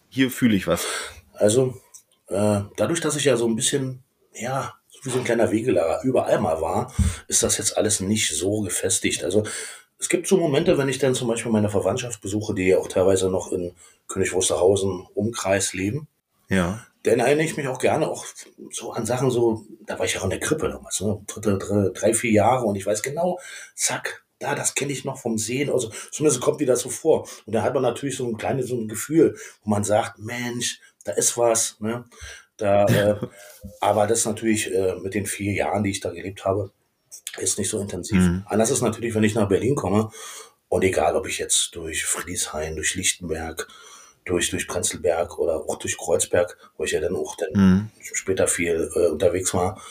hier 0.10 0.32
fühle 0.32 0.56
ich 0.56 0.66
was? 0.66 0.84
Also, 1.34 1.80
äh, 2.30 2.62
dadurch, 2.76 3.02
dass 3.02 3.16
ich 3.16 3.26
ja 3.26 3.38
so 3.38 3.48
ein 3.48 3.56
bisschen, 3.56 4.00
ja, 4.34 4.74
wie 5.08 5.12
so 5.12 5.18
ein 5.18 5.24
kleiner 5.24 5.52
Wegelager 5.52 6.02
überall 6.04 6.40
mal 6.40 6.62
war, 6.62 6.94
ist 7.28 7.42
das 7.42 7.58
jetzt 7.58 7.78
alles 7.78 8.00
nicht 8.02 8.36
so 8.36 8.62
gefestigt. 8.62 9.24
Also, 9.24 9.44
es 10.00 10.10
gibt 10.10 10.28
so 10.28 10.38
Momente, 10.38 10.78
wenn 10.78 10.90
ich 10.90 11.00
dann 11.00 11.16
zum 11.16 11.28
Beispiel 11.28 11.52
meine 11.52 11.70
Verwandtschaft 11.70 12.22
besuche, 12.22 12.54
die 12.54 12.68
ja 12.68 12.78
auch 12.78 12.88
teilweise 12.88 13.30
noch 13.32 13.52
in 13.52 13.74
König 14.08 14.34
Wusterhausen 14.34 15.08
Umkreis 15.16 15.74
leben, 15.74 16.08
Ja. 16.50 16.86
dann 17.04 17.20
erinnere 17.20 17.46
ich 17.46 17.58
mich 17.58 17.68
auch 17.68 17.80
gerne 17.80 18.08
auch 18.08 18.26
so 18.70 18.92
an 18.92 19.06
Sachen 19.08 19.32
so, 19.32 19.66
da 19.88 19.98
war 19.98 20.06
ich 20.06 20.14
ja 20.14 20.20
auch 20.20 20.26
in 20.26 20.30
der 20.30 20.40
Krippe 20.40 20.70
damals, 20.70 21.02
ne? 21.02 21.20
dritte, 21.26 21.58
drei, 21.58 21.90
drei, 21.94 22.14
vier 22.14 22.32
Jahre 22.32 22.66
und 22.66 22.76
ich 22.76 22.86
weiß 22.86 23.02
genau, 23.02 23.40
zack, 23.76 24.24
da, 24.40 24.54
das 24.54 24.76
kenne 24.76 24.92
ich 24.92 25.04
noch 25.04 25.18
vom 25.18 25.40
Sehen, 25.40 25.72
also 25.72 25.90
zumindest 26.12 26.42
kommt 26.42 26.62
dir 26.62 26.68
das 26.68 26.82
so 26.82 26.90
vor. 26.90 27.28
Und 27.48 27.54
da 27.54 27.64
hat 27.64 27.74
man 27.74 27.82
natürlich 27.82 28.18
so 28.18 28.28
ein 28.28 28.38
kleines 28.38 28.68
so 28.68 28.76
ein 28.76 28.88
Gefühl, 28.88 29.36
wo 29.64 29.70
man 29.72 29.84
sagt, 29.84 30.20
Mensch, 30.20 30.80
da 31.06 31.14
ist 31.14 31.38
was, 31.38 31.78
ne? 31.80 32.06
Da, 32.58 32.86
äh, 32.88 33.16
aber 33.80 34.08
das 34.08 34.26
natürlich 34.26 34.74
äh, 34.74 34.96
mit 34.96 35.14
den 35.14 35.26
vier 35.26 35.54
Jahren, 35.54 35.84
die 35.84 35.92
ich 35.92 36.00
da 36.00 36.12
gelebt 36.12 36.46
habe, 36.46 36.72
ist 37.38 37.58
nicht 37.58 37.70
so 37.70 37.80
intensiv. 37.80 38.24
Mhm. 38.24 38.44
Anders 38.48 38.72
ist 38.72 38.82
natürlich, 38.82 39.16
wenn 39.16 39.24
ich 39.24 39.36
nach 39.36 39.48
Berlin 39.48 39.76
komme 39.76 40.10
und 40.70 40.84
egal, 40.84 41.16
ob 41.16 41.28
ich 41.28 41.38
jetzt 41.38 41.76
durch 41.76 42.06
Friedrichshain, 42.06 42.76
durch 42.76 42.96
Lichtenberg, 42.96 43.68
durch, 44.26 44.50
durch 44.50 44.68
Prenzlberg 44.68 45.40
oder 45.40 45.56
auch 45.68 45.78
durch 45.78 45.98
Kreuzberg, 45.98 46.58
wo 46.78 46.84
ich 46.84 46.92
ja 46.92 47.00
dann 47.00 47.16
auch 47.16 47.36
dann 47.38 47.50
Mhm. 47.54 47.92
später 48.00 48.48
viel 48.48 48.90
äh, 48.96 49.08
unterwegs 49.08 49.54
war, 49.54 49.82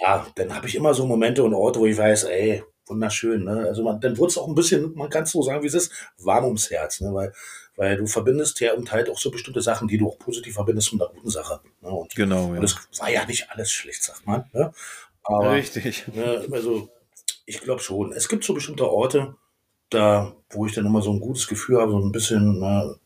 ja, 0.00 0.26
dann 0.34 0.54
habe 0.54 0.66
ich 0.66 0.74
immer 0.74 0.92
so 0.92 1.06
Momente 1.06 1.42
und 1.44 1.54
Orte, 1.54 1.80
wo 1.80 1.86
ich 1.86 1.96
weiß, 1.96 2.24
ey, 2.24 2.64
wunderschön. 2.86 3.44
Ne? 3.44 3.66
Also 3.68 3.82
man, 3.82 4.00
dann 4.00 4.18
wird 4.18 4.30
es 4.30 4.38
auch 4.38 4.48
ein 4.48 4.54
bisschen, 4.54 4.94
man 4.94 5.08
kann 5.08 5.22
es 5.24 5.30
so 5.30 5.42
sagen, 5.42 5.62
wie 5.62 5.68
es 5.68 5.74
ist, 5.74 5.92
warm 6.18 6.44
ums 6.44 6.70
Herz, 6.70 7.00
ne? 7.00 7.14
weil, 7.14 7.32
weil 7.76 7.96
du 7.96 8.06
verbindest 8.06 8.60
ja 8.60 8.74
und 8.74 8.92
halt 8.92 9.08
auch 9.08 9.18
so 9.18 9.30
bestimmte 9.30 9.60
Sachen, 9.60 9.88
die 9.88 9.98
du 9.98 10.08
auch 10.08 10.18
positiv 10.18 10.54
verbindest 10.54 10.92
mit 10.92 11.02
einer 11.02 11.10
guten 11.10 11.30
Sache. 11.30 11.60
Ne? 11.80 11.90
Und, 11.90 12.14
Genau, 12.14 12.48
und 12.48 12.56
ja. 12.56 12.62
es 12.62 12.76
war 13.00 13.10
ja 13.10 13.24
nicht 13.24 13.50
alles 13.50 13.70
schlecht, 13.70 14.02
sagt 14.02 14.26
man. 14.26 14.44
Ne? 14.52 14.72
Aber 15.24 15.52
Richtig. 15.52 16.06
Ne, 16.08 16.46
also 16.52 16.88
ich 17.46 17.60
glaube 17.60 17.82
schon. 17.82 18.12
Es 18.12 18.28
gibt 18.28 18.44
so 18.44 18.54
bestimmte 18.54 18.88
Orte, 18.88 19.34
da, 19.90 20.34
wo 20.50 20.66
ich 20.66 20.74
dann 20.74 20.86
immer 20.86 21.02
so 21.02 21.12
ein 21.12 21.20
gutes 21.20 21.46
Gefühl 21.46 21.80
habe, 21.80 21.92
so 21.92 21.98
ein 21.98 22.12
bisschen, 22.12 22.60
ne, 22.60 22.96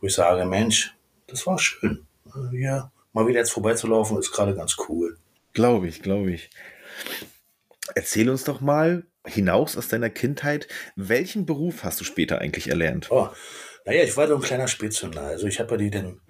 wo 0.00 0.06
ich 0.06 0.14
sage, 0.14 0.44
Mensch, 0.44 0.94
das 1.26 1.46
war 1.46 1.58
schön. 1.58 2.06
Hier 2.50 2.90
mal 3.12 3.26
wieder 3.26 3.38
jetzt 3.38 3.52
vorbeizulaufen, 3.52 4.18
ist 4.18 4.32
gerade 4.32 4.54
ganz 4.54 4.76
cool. 4.88 5.18
Glaube 5.52 5.86
ich, 5.86 6.02
glaube 6.02 6.32
ich. 6.32 6.50
Erzähl 7.94 8.30
uns 8.30 8.44
doch 8.44 8.60
mal 8.60 9.04
hinaus 9.26 9.76
aus 9.76 9.88
deiner 9.88 10.10
Kindheit, 10.10 10.66
welchen 10.96 11.46
Beruf 11.46 11.84
hast 11.84 12.00
du 12.00 12.04
später 12.04 12.38
eigentlich 12.38 12.68
erlernt? 12.68 13.10
Oh, 13.10 13.28
naja, 13.84 14.02
ich 14.04 14.16
war 14.16 14.28
so 14.28 14.34
ein 14.36 14.40
kleiner 14.42 14.68
Spätzünder. 14.68 15.22
Also 15.22 15.46
ich 15.46 15.58
habe 15.60 15.72
ja 15.72 15.76
die, 15.78 15.90
dann 15.90 16.20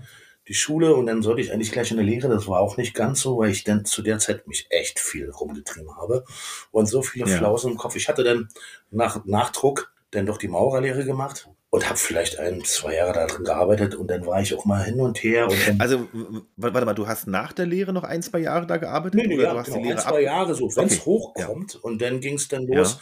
die 0.48 0.54
Schule 0.54 0.94
und 0.94 1.06
dann 1.06 1.22
sollte 1.22 1.40
ich 1.40 1.52
eigentlich 1.52 1.70
gleich 1.72 1.90
in 1.90 1.96
der 1.98 2.06
Lehre. 2.06 2.28
Das 2.28 2.48
war 2.48 2.60
auch 2.60 2.76
nicht 2.76 2.94
ganz 2.94 3.20
so, 3.20 3.38
weil 3.38 3.50
ich 3.50 3.64
dann 3.64 3.84
zu 3.84 4.02
der 4.02 4.18
Zeit 4.18 4.46
mich 4.48 4.66
echt 4.70 4.98
viel 4.98 5.30
rumgetrieben 5.30 5.96
habe 5.96 6.24
und 6.72 6.86
so 6.86 7.02
viele 7.02 7.30
Ja. 7.30 7.36
Flausen 7.38 7.72
im 7.72 7.78
Kopf. 7.78 7.94
Ich 7.96 8.08
hatte 8.08 8.24
dann 8.24 8.48
nach 8.90 9.24
Nachdruck 9.24 9.92
dann 10.10 10.26
doch 10.26 10.38
die 10.38 10.48
Maurerlehre 10.48 11.04
gemacht 11.04 11.48
und 11.70 11.88
habe 11.88 11.96
vielleicht 11.98 12.38
ein, 12.38 12.62
zwei 12.64 12.96
Jahre 12.96 13.12
darin 13.14 13.44
gearbeitet 13.44 13.94
und 13.94 14.08
dann 14.10 14.26
war 14.26 14.42
ich 14.42 14.52
auch 14.54 14.64
mal 14.66 14.84
hin 14.84 15.00
und 15.00 15.22
her. 15.22 15.48
Und 15.48 15.80
Also, 15.80 16.06
warte 16.56 16.84
mal, 16.84 16.92
du 16.92 17.06
hast 17.06 17.26
nach 17.28 17.52
der 17.52 17.64
Lehre 17.66 17.92
noch 17.94 18.04
ein, 18.04 18.22
zwei 18.22 18.40
Jahre 18.40 18.66
da 18.66 18.76
gearbeitet? 18.76 19.14
nee, 19.20 19.26
nee, 19.26 19.34
oder 19.36 19.44
ja, 19.44 19.52
du 19.52 19.58
hast 19.60 19.66
genau, 19.66 19.78
die 19.78 19.82
ein, 19.84 19.88
Lehre 19.96 20.02
zwei 20.08 20.20
Jahre 20.22 20.54
so, 20.54 20.64
wenn 20.76 20.86
es 20.86 20.94
Okay, 20.98 21.04
hochkommt. 21.06 21.76
Und 21.76 22.02
dann 22.02 22.20
ging 22.20 22.34
es 22.34 22.48
dann 22.48 22.66
los. 22.66 22.98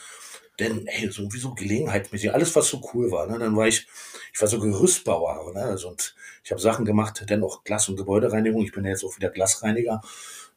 Denn, 0.60 0.84
hey, 0.86 1.10
so 1.10 1.32
wie 1.32 1.38
so 1.38 1.54
gelegenheitsmäßig, 1.54 2.32
alles, 2.34 2.54
was 2.54 2.68
so 2.68 2.80
cool 2.92 3.10
war. 3.10 3.26
Ne? 3.26 3.38
Dann 3.38 3.56
war 3.56 3.66
ich, 3.66 3.88
ich 4.32 4.40
war 4.40 4.48
so 4.48 4.60
Gerüstbauer. 4.60 5.52
Ne? 5.54 5.62
Also, 5.62 5.88
und 5.88 6.14
ich 6.44 6.50
habe 6.50 6.60
Sachen 6.60 6.84
gemacht, 6.84 7.24
dann 7.26 7.42
auch 7.42 7.64
Glas- 7.64 7.88
und 7.88 7.96
Gebäudereinigung. 7.96 8.62
Ich 8.62 8.72
bin 8.72 8.84
ja 8.84 8.90
jetzt 8.90 9.04
auch 9.04 9.16
wieder 9.16 9.30
Glasreiniger, 9.30 10.00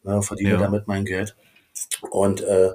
ne? 0.04 0.22
verdiene 0.22 0.52
Ja. 0.52 0.58
damit 0.58 0.88
mein 0.88 1.06
Geld. 1.06 1.36
Und 2.10 2.42
äh, 2.42 2.72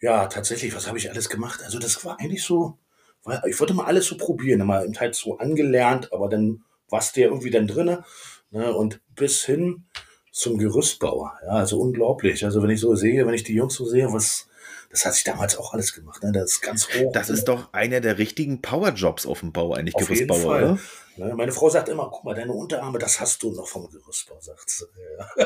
ja, 0.00 0.26
tatsächlich, 0.26 0.74
was 0.74 0.86
habe 0.86 0.98
ich 0.98 1.10
alles 1.10 1.28
gemacht? 1.28 1.60
Also, 1.64 1.78
das 1.78 2.04
war 2.04 2.20
eigentlich 2.20 2.42
so, 2.42 2.78
weil 3.24 3.40
ich 3.48 3.58
wollte 3.58 3.74
mal 3.74 3.86
alles 3.86 4.06
so 4.06 4.16
probieren, 4.16 4.66
mal 4.66 4.84
eben 4.84 4.98
halt 4.98 5.14
so 5.14 5.38
angelernt, 5.38 6.12
aber 6.12 6.28
dann 6.28 6.64
warst 6.88 7.16
du 7.16 7.20
ja 7.20 7.28
irgendwie 7.28 7.50
dann 7.50 7.66
drinne. 7.66 8.04
Ne? 8.50 8.72
Und 8.74 9.00
bis 9.14 9.44
hin 9.44 9.84
zum 10.30 10.58
Gerüstbauer. 10.58 11.32
Ja, 11.44 11.52
also 11.52 11.80
unglaublich. 11.80 12.44
Also 12.44 12.62
wenn 12.62 12.70
ich 12.70 12.80
so 12.80 12.94
sehe, 12.94 13.26
wenn 13.26 13.34
ich 13.34 13.42
die 13.42 13.54
Jungs 13.54 13.74
so 13.74 13.86
sehe, 13.86 14.12
was, 14.12 14.48
das 14.96 15.04
hat 15.04 15.12
sich 15.12 15.24
damals 15.24 15.58
auch 15.58 15.74
alles 15.74 15.92
gemacht. 15.92 16.22
Ne? 16.22 16.32
Das 16.32 16.52
ist 16.52 16.62
ganz 16.62 16.88
hoch. 16.88 17.12
Das 17.12 17.28
ist 17.28 17.44
doch 17.44 17.70
einer 17.74 18.00
der 18.00 18.16
richtigen 18.16 18.62
Powerjobs 18.62 19.26
auf 19.26 19.40
dem 19.40 19.52
Bau, 19.52 19.74
eigentlich 19.74 19.94
Auf 19.94 20.08
jeden 20.08 20.34
Fall. 20.34 20.64
oder? 20.64 20.78
Ne, 21.18 21.34
meine 21.34 21.52
Frau 21.52 21.68
sagt 21.68 21.90
immer, 21.90 22.08
guck 22.10 22.24
mal, 22.24 22.34
deine 22.34 22.52
Unterarme, 22.52 22.98
das 22.98 23.20
hast 23.20 23.42
du 23.42 23.50
noch 23.52 23.68
vom 23.68 23.90
Gerüstbau, 23.90 24.38
sagt 24.40 24.70
sie. 24.70 24.86
Ja. 25.18 25.44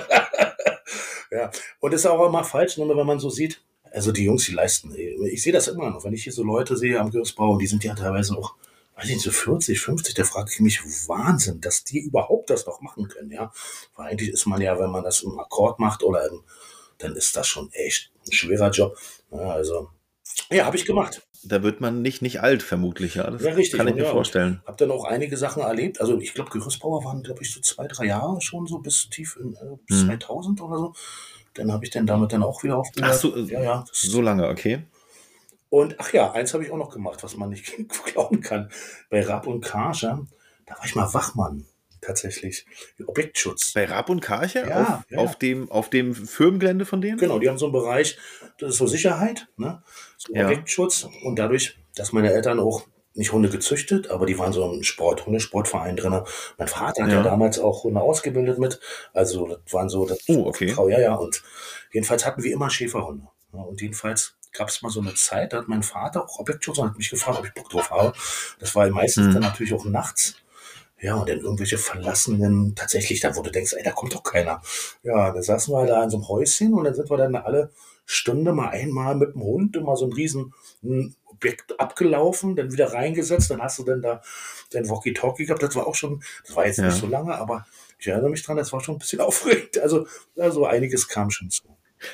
ja. 1.36 1.50
Und 1.80 1.92
das 1.92 2.02
ist 2.02 2.06
auch 2.06 2.24
immer 2.28 2.44
falsch, 2.44 2.78
ne, 2.78 2.88
wenn 2.88 3.06
man 3.06 3.18
so 3.18 3.28
sieht. 3.28 3.60
Also 3.92 4.12
die 4.12 4.22
Jungs, 4.22 4.46
die 4.46 4.52
leisten. 4.52 4.94
Ich 4.94 5.42
sehe 5.42 5.52
das 5.52 5.66
immer 5.66 5.90
noch, 5.90 6.04
wenn 6.04 6.12
ich 6.12 6.22
hier 6.22 6.32
so 6.32 6.44
Leute 6.44 6.76
sehe 6.76 7.00
am 7.00 7.10
Gerüstbau, 7.10 7.58
die 7.58 7.66
sind 7.66 7.82
ja 7.82 7.94
teilweise 7.96 8.36
auch, 8.38 8.54
weiß 8.94 9.06
ich 9.06 9.14
nicht, 9.14 9.24
so 9.24 9.32
40, 9.32 9.80
50, 9.80 10.14
da 10.14 10.22
frage 10.22 10.50
ich 10.52 10.60
mich, 10.60 10.80
Wahnsinn, 11.08 11.60
dass 11.60 11.82
die 11.82 11.98
überhaupt 11.98 12.50
das 12.50 12.66
noch 12.66 12.80
machen 12.82 13.08
können, 13.08 13.32
ja. 13.32 13.52
Weil 13.96 14.12
eigentlich 14.12 14.30
ist 14.30 14.46
man 14.46 14.60
ja, 14.60 14.78
wenn 14.78 14.90
man 14.90 15.02
das 15.02 15.22
im 15.22 15.36
Akkord 15.40 15.80
macht 15.80 16.04
oder 16.04 16.28
im, 16.28 16.44
dann 16.98 17.16
ist 17.16 17.36
das 17.36 17.48
schon 17.48 17.72
echt 17.72 18.12
ein 18.28 18.32
schwerer 18.32 18.70
Job. 18.70 18.96
Ja, 19.30 19.38
also, 19.50 19.90
ja, 20.50 20.64
habe 20.66 20.76
ich 20.76 20.84
gemacht. 20.84 21.22
Da 21.42 21.62
wird 21.62 21.80
man 21.80 22.02
nicht, 22.02 22.20
nicht 22.20 22.40
alt, 22.42 22.62
vermutlich, 22.62 23.14
ja. 23.14 23.30
Das 23.30 23.42
Ja, 23.42 23.52
richtig. 23.52 23.78
kann 23.78 23.88
ich 23.88 23.94
mir 23.94 24.04
ja, 24.04 24.10
vorstellen. 24.10 24.62
Habe 24.66 24.76
dann 24.76 24.90
auch 24.90 25.04
einige 25.04 25.36
Sachen 25.36 25.62
erlebt. 25.62 26.00
Also 26.00 26.18
ich 26.20 26.34
glaube, 26.34 26.50
Gerüstbauer 26.50 27.02
waren, 27.04 27.22
glaube 27.22 27.42
ich, 27.42 27.52
so 27.52 27.60
zwei, 27.60 27.86
drei 27.86 28.06
Jahre 28.06 28.40
schon 28.42 28.66
so 28.66 28.78
bis 28.78 29.08
tief 29.08 29.36
in 29.40 29.54
äh, 29.54 29.76
bis 29.86 30.02
Mhm. 30.02 30.08
2000 30.08 30.60
oder 30.60 30.76
so. 30.76 30.92
Dann 31.54 31.72
habe 31.72 31.84
ich 31.84 31.90
dann 31.90 32.06
damit 32.06 32.32
dann 32.32 32.42
auch 32.42 32.62
wieder 32.62 32.76
aufgehört. 32.76 33.12
Ach 33.14 33.18
so, 33.18 33.36
ja, 33.36 33.62
ja. 33.62 33.84
So 33.92 34.20
lange, 34.20 34.48
okay. 34.48 34.84
Und 35.70 35.98
ach 35.98 36.12
ja, 36.12 36.32
eins 36.32 36.52
habe 36.52 36.64
ich 36.64 36.70
auch 36.70 36.76
noch 36.76 36.90
gemacht, 36.90 37.22
was 37.22 37.36
man 37.36 37.48
nicht 37.50 37.72
glauben 38.12 38.40
kann. 38.40 38.70
Bei 39.08 39.22
Raab 39.22 39.46
und 39.46 39.62
Karcher, 39.62 40.26
da 40.66 40.74
war 40.76 40.84
ich 40.84 40.94
mal 40.94 41.12
Wachmann, 41.14 41.64
tatsächlich. 42.00 42.66
Objektschutz. 43.06 43.72
Bei 43.72 43.84
Raab 43.84 44.08
und 44.10 44.20
Karcher 44.20 44.68
Ja, 44.68 44.82
auf, 44.82 45.10
ja. 45.10 45.18
auf, 45.18 45.36
dem, 45.36 45.70
auf 45.70 45.90
dem 45.90 46.14
Firmengelände 46.14 46.84
von 46.86 47.00
denen? 47.00 47.18
Genau, 47.18 47.38
die 47.38 47.48
haben 47.48 47.58
so 47.58 47.66
einen 47.66 47.72
Bereich, 47.72 48.18
das 48.58 48.70
ist 48.70 48.76
so 48.78 48.86
Sicherheit, 48.86 49.48
ne? 49.56 49.82
so 50.16 50.34
Ja. 50.34 50.44
Objektschutz. 50.46 51.08
Und 51.24 51.38
dadurch, 51.38 51.78
dass 51.94 52.12
meine 52.12 52.32
Eltern 52.32 52.60
auch 52.60 52.86
nicht 53.14 53.32
Hunde 53.32 53.48
gezüchtet, 53.50 54.08
aber 54.08 54.24
die 54.24 54.38
waren 54.38 54.52
so 54.52 54.72
im 54.72 54.82
Sport, 54.84 55.26
Hundesportverein 55.26 55.96
drin. 55.96 56.22
Mein 56.58 56.68
Vater 56.68 57.02
hat 57.04 57.10
ja. 57.10 57.22
Damals 57.22 57.58
auch 57.58 57.82
Hunde 57.84 58.00
ausgebildet 58.00 58.58
mit. 58.58 58.78
Also 59.12 59.48
das 59.48 59.72
waren 59.72 59.88
so, 59.88 60.06
das 60.06 60.20
Oh, 60.28 60.46
okay. 60.46 60.68
Frau, 60.68 60.88
ja, 60.88 61.00
ja. 61.00 61.14
Und 61.14 61.42
jedenfalls 61.92 62.24
hatten 62.24 62.42
wir 62.44 62.52
immer 62.52 62.70
Schäferhunde. 62.70 63.26
Ja, 63.52 63.60
und 63.60 63.80
jedenfalls 63.80 64.36
gab 64.52 64.68
es 64.68 64.80
mal 64.82 64.90
so 64.90 65.00
eine 65.00 65.14
Zeit, 65.14 65.52
da 65.52 65.58
hat 65.58 65.68
mein 65.68 65.82
Vater 65.82 66.24
auch 66.24 66.38
Objektschutz 66.38 66.78
und 66.78 66.88
hat 66.90 66.98
mich 66.98 67.10
gefragt, 67.10 67.38
ob 67.40 67.44
ich 67.46 67.52
Bock 67.52 67.68
drauf 67.70 67.90
habe. 67.90 68.12
Das 68.60 68.74
war 68.76 68.88
meistens 68.90 69.26
Mhm. 69.28 69.32
dann 69.34 69.42
natürlich 69.42 69.74
auch 69.74 69.84
nachts. 69.84 70.36
Ja, 71.00 71.16
und 71.16 71.28
dann 71.28 71.40
irgendwelche 71.40 71.78
verlassenen, 71.78 72.74
tatsächlich, 72.74 73.20
da 73.20 73.34
wo 73.36 73.42
du 73.42 73.50
denkst, 73.50 73.74
ey, 73.76 73.82
da 73.82 73.92
kommt 73.92 74.14
doch 74.14 74.22
keiner. 74.22 74.60
Ja, 75.02 75.32
da 75.32 75.42
saßen 75.42 75.72
wir 75.72 75.86
da 75.86 76.02
in 76.04 76.10
so 76.10 76.18
einem 76.18 76.28
Häuschen 76.28 76.74
und 76.74 76.84
dann 76.84 76.94
sind 76.94 77.08
wir 77.10 77.16
dann 77.16 77.34
alle 77.36 77.70
Stunde 78.04 78.52
mal 78.52 78.68
einmal 78.68 79.14
mit 79.14 79.34
dem 79.34 79.42
Hund 79.42 79.76
immer 79.76 79.96
so 79.96 80.06
ein 80.06 80.12
riesen 80.12 80.52
ein 80.82 81.14
Objekt 81.26 81.78
abgelaufen, 81.80 82.54
dann 82.56 82.72
wieder 82.72 82.92
reingesetzt, 82.92 83.50
dann 83.50 83.62
hast 83.62 83.78
du 83.78 83.84
dann 83.84 84.02
da 84.02 84.20
dein 84.72 84.88
Walkie-Talkie 84.90 85.46
gehabt, 85.46 85.62
das 85.62 85.74
war 85.74 85.86
auch 85.86 85.94
schon, 85.94 86.22
das 86.46 86.54
war 86.54 86.66
jetzt 86.66 86.78
Ja. 86.78 86.86
nicht 86.86 86.98
so 86.98 87.06
lange, 87.06 87.34
aber 87.34 87.66
ich 87.98 88.08
erinnere 88.08 88.30
mich 88.30 88.42
dran, 88.42 88.56
das 88.58 88.72
war 88.72 88.80
schon 88.80 88.96
ein 88.96 88.98
bisschen 88.98 89.20
aufregend. 89.20 89.78
Also, 89.78 90.06
also 90.36 90.66
einiges 90.66 91.08
kam 91.08 91.30
schon 91.30 91.48
zu. 91.50 91.62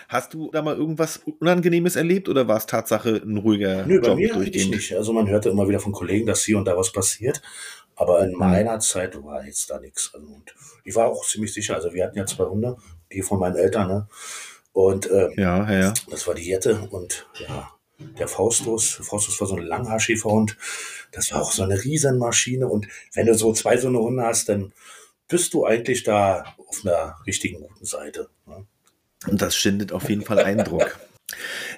Hast 0.08 0.34
du 0.34 0.50
da 0.50 0.62
mal 0.62 0.76
irgendwas 0.76 1.20
Unangenehmes 1.38 1.94
erlebt 1.96 2.28
oder 2.28 2.48
war 2.48 2.56
es 2.56 2.66
Tatsache 2.66 3.22
ein 3.24 3.36
ruhiger 3.36 3.86
Nö, 3.86 4.00
bei 4.00 4.08
Job 4.08 4.16
mir 4.18 4.32
durchgehend? 4.32 4.72
nicht. 4.72 4.94
Also 4.96 5.12
man 5.12 5.28
hörte 5.28 5.48
immer 5.48 5.68
wieder 5.68 5.78
von 5.80 5.92
Kollegen, 5.92 6.26
dass 6.26 6.42
hier 6.44 6.58
und 6.58 6.64
da 6.66 6.76
was 6.76 6.90
passiert. 6.92 7.40
Aber 7.96 8.22
in 8.22 8.32
meiner 8.32 8.78
Zeit 8.78 9.22
war 9.24 9.44
jetzt 9.44 9.70
da 9.70 9.80
nichts. 9.80 10.10
Also, 10.14 10.26
und 10.26 10.54
ich 10.84 10.94
war 10.94 11.06
auch 11.06 11.26
ziemlich 11.26 11.52
sicher. 11.52 11.74
Also 11.74 11.92
wir 11.92 12.04
hatten 12.04 12.18
ja 12.18 12.26
zwei 12.26 12.44
Hunde, 12.44 12.76
die 13.10 13.22
von 13.22 13.40
meinen 13.40 13.56
Eltern. 13.56 13.88
Ne? 13.88 14.08
Und 14.72 15.10
äh, 15.10 15.30
Ja, 15.40 15.70
ja, 15.72 15.94
das 16.10 16.26
war 16.26 16.34
die 16.34 16.46
Jette 16.46 16.88
und 16.90 17.26
ja, 17.38 17.70
der 17.98 18.28
Faustus. 18.28 19.00
Faustus 19.02 19.40
war 19.40 19.48
so 19.48 19.56
ein 19.56 19.62
Langhaarschäferhund. 19.62 20.58
Das 21.12 21.32
war 21.32 21.40
auch 21.40 21.52
so 21.52 21.62
eine 21.62 21.82
Riesenmaschine. 21.82 22.68
Und 22.68 22.86
wenn 23.14 23.26
du 23.26 23.34
so 23.34 23.54
zwei 23.54 23.78
so 23.78 23.88
eine 23.88 23.98
Hunde 23.98 24.22
hast, 24.22 24.50
dann 24.50 24.74
bist 25.28 25.54
du 25.54 25.64
eigentlich 25.64 26.02
da 26.02 26.54
auf 26.68 26.82
einer 26.84 27.16
richtigen 27.26 27.62
guten 27.62 27.86
Seite. 27.86 28.28
Ne? 28.46 28.66
Und 29.26 29.40
das 29.40 29.56
schindet 29.56 29.92
auf 29.92 30.08
jeden 30.08 30.22
Fall 30.22 30.40
Eindruck. 30.40 30.98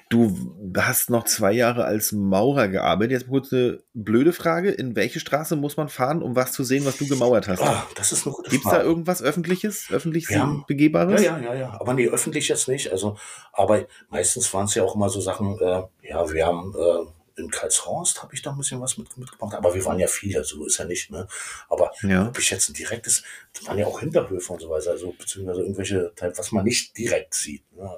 Du 0.09 0.35
hast 0.77 1.09
noch 1.09 1.25
zwei 1.25 1.51
Jahre 1.51 1.85
als 1.85 2.11
Maurer 2.11 2.67
gearbeitet. 2.67 3.11
Jetzt 3.11 3.27
kurz 3.29 3.51
eine 3.53 3.79
blöde 3.93 4.33
Frage. 4.33 4.71
In 4.71 4.95
welche 4.95 5.19
Straße 5.19 5.55
muss 5.55 5.77
man 5.77 5.89
fahren, 5.89 6.21
um 6.21 6.35
was 6.35 6.51
zu 6.53 6.63
sehen, 6.63 6.85
was 6.85 6.97
du 6.97 7.07
gemauert 7.07 7.47
hast? 7.47 7.61
Ah, 7.61 7.87
das 7.95 8.11
ist 8.11 8.25
eine 8.25 8.35
gute 8.35 8.49
Gibt 8.49 8.65
es 8.65 8.71
da 8.71 8.81
irgendwas 8.81 9.21
Öffentliches, 9.21 9.87
öffentlich 9.91 10.27
haben- 10.35 10.63
begehbares? 10.67 11.21
Ja, 11.21 11.37
ja, 11.37 11.53
ja, 11.53 11.59
ja. 11.59 11.77
Aber 11.79 11.93
nee, 11.93 12.07
öffentlich 12.07 12.47
jetzt 12.47 12.67
nicht. 12.67 12.91
Also, 12.91 13.17
aber 13.53 13.85
meistens 14.09 14.53
waren 14.53 14.65
es 14.65 14.75
ja 14.75 14.83
auch 14.83 14.95
immer 14.95 15.09
so 15.09 15.21
Sachen, 15.21 15.57
äh, 15.59 15.83
ja, 16.07 16.31
wir 16.31 16.45
haben 16.45 16.73
äh, 16.77 17.41
in 17.41 17.49
Karlshorst 17.49 18.21
habe 18.21 18.33
ich 18.33 18.41
da 18.41 18.51
ein 18.51 18.57
bisschen 18.57 18.81
was 18.81 18.97
mit, 18.97 19.15
mitgebracht, 19.17 19.53
aber 19.55 19.73
wir 19.73 19.85
waren 19.85 19.97
ja 19.97 20.07
viele, 20.07 20.43
so 20.43 20.65
ist 20.65 20.77
ja 20.77 20.83
nicht, 20.83 21.09
ne? 21.09 21.25
Aber 21.69 21.89
Ja. 22.01 22.27
ob 22.27 22.37
ich 22.37 22.49
jetzt 22.51 22.67
ein 22.69 22.73
direktes, 22.73 23.23
das 23.53 23.65
waren 23.65 23.77
ja 23.77 23.85
auch 23.85 24.01
Hinterhöfe 24.01 24.51
und 24.51 24.59
so 24.61 24.69
weiter, 24.69 24.91
also 24.91 25.13
beziehungsweise 25.17 25.61
irgendwelche 25.61 26.11
Teile, 26.17 26.37
was 26.37 26.51
man 26.51 26.65
nicht 26.65 26.97
direkt 26.97 27.33
sieht. 27.33 27.63
Ne? 27.77 27.89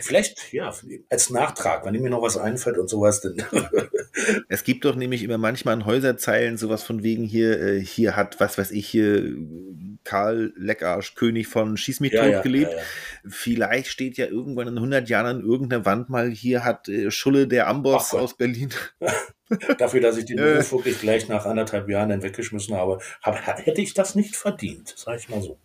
Vielleicht, 0.00 0.52
ja, 0.52 0.72
als 1.10 1.30
Nachtrag, 1.30 1.84
wenn 1.84 2.00
mir 2.00 2.08
noch 2.08 2.22
was 2.22 2.38
einfällt 2.38 2.78
und 2.78 2.88
sowas, 2.88 3.20
dann. 3.20 3.36
Es 4.48 4.64
gibt 4.64 4.86
doch 4.86 4.96
nämlich 4.96 5.22
immer 5.22 5.36
manchmal 5.36 5.74
in 5.74 5.84
Häuserzeilen 5.84 6.56
sowas 6.56 6.82
von 6.82 7.02
wegen 7.02 7.24
hier, 7.24 7.60
äh, 7.60 7.80
hier 7.80 8.16
hat, 8.16 8.40
was 8.40 8.56
weiß 8.56 8.70
ich, 8.70 8.88
hier 8.88 9.36
Karl 10.04 10.54
Leckarsch, 10.56 11.16
König 11.16 11.48
von 11.48 11.76
Schieß 11.76 12.00
mich 12.00 12.12
tot 12.12 12.42
gelebt. 12.42 12.70
ja, 12.70 12.78
ja. 12.78 12.82
Vielleicht 13.28 13.88
steht 13.88 14.16
ja 14.16 14.24
irgendwann 14.24 14.68
in 14.68 14.76
100 14.76 15.10
Jahren 15.10 15.26
an 15.26 15.40
irgendeiner 15.42 15.84
Wand 15.84 16.08
mal, 16.08 16.30
hier 16.30 16.64
hat 16.64 16.88
äh, 16.88 17.10
Schulle 17.10 17.46
der 17.46 17.66
Amboss 17.66 18.14
Ach 18.14 18.20
aus 18.20 18.38
Berlin. 18.38 18.70
Dafür, 19.78 20.00
dass 20.00 20.16
ich 20.16 20.24
den 20.24 20.38
Äh. 20.38 20.54
Beruf 20.54 20.72
wirklich 20.72 21.00
gleich 21.00 21.28
nach 21.28 21.44
anderthalb 21.44 21.86
Jahren 21.90 22.08
dann 22.08 22.22
weggeschmissen 22.22 22.74
habe, 22.74 23.00
hab, 23.22 23.36
hätte 23.66 23.82
ich 23.82 23.92
das 23.92 24.14
nicht 24.14 24.34
verdient, 24.34 24.94
sag 24.96 25.18
ich 25.18 25.28
mal 25.28 25.42
so. 25.42 25.58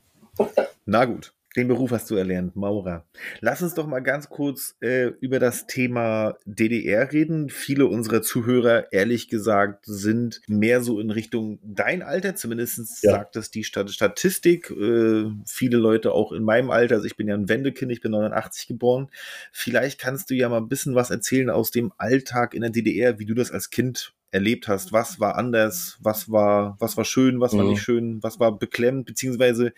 Na 0.85 1.05
gut, 1.05 1.33
den 1.57 1.67
Beruf 1.67 1.91
hast 1.91 2.09
du 2.09 2.15
erlernt, 2.15 2.55
Maurer. 2.55 3.05
Lass 3.41 3.61
uns 3.61 3.73
doch 3.73 3.85
mal 3.85 3.99
ganz 3.99 4.29
kurz 4.29 4.75
äh, 4.81 5.07
über 5.19 5.37
das 5.37 5.67
Thema 5.67 6.35
DDR 6.45 7.11
reden. 7.11 7.49
Viele 7.49 7.87
unserer 7.87 8.21
Zuhörer, 8.21 8.91
ehrlich 8.93 9.27
gesagt, 9.27 9.85
sind 9.85 10.39
mehr 10.47 10.81
so 10.81 10.99
in 11.01 11.11
Richtung 11.11 11.59
dein 11.61 12.03
Alter, 12.03 12.35
zumindest 12.35 13.03
Ja. 13.03 13.11
sagt 13.11 13.35
es 13.35 13.51
die 13.51 13.65
Stat 13.65 13.91
Statistik. 13.91 14.69
Äh, 14.71 15.25
viele 15.45 15.77
Leute 15.77 16.13
auch 16.13 16.31
in 16.31 16.43
meinem 16.43 16.69
Alter, 16.71 16.95
also 16.95 17.05
ich 17.05 17.17
bin 17.17 17.27
ja 17.27 17.35
ein 17.35 17.49
Wendekind, 17.49 17.91
ich 17.91 17.99
bin 18.01 18.11
89 18.11 18.67
geboren. 18.67 19.09
Vielleicht 19.51 19.99
kannst 19.99 20.29
du 20.29 20.35
ja 20.35 20.47
mal 20.47 20.57
ein 20.57 20.69
bisschen 20.69 20.95
was 20.95 21.11
erzählen 21.11 21.49
aus 21.49 21.69
dem 21.71 21.91
Alltag 21.97 22.53
in 22.53 22.61
der 22.61 22.69
DDR, 22.71 23.19
wie 23.19 23.25
du 23.25 23.33
das 23.33 23.51
als 23.51 23.69
Kind 23.69 24.13
erlebt 24.31 24.69
hast. 24.69 24.93
Was 24.93 25.19
war 25.19 25.35
anders? 25.35 25.97
Was 26.01 26.31
war, 26.31 26.77
was 26.79 26.95
war 26.95 27.03
schön? 27.03 27.41
Was 27.41 27.51
war 27.57 27.63
Mhm. 27.65 27.71
nicht 27.71 27.81
schön? 27.81 28.23
Was 28.23 28.39
war 28.39 28.57
beklemmend? 28.57 29.05
Beziehungsweise 29.05 29.73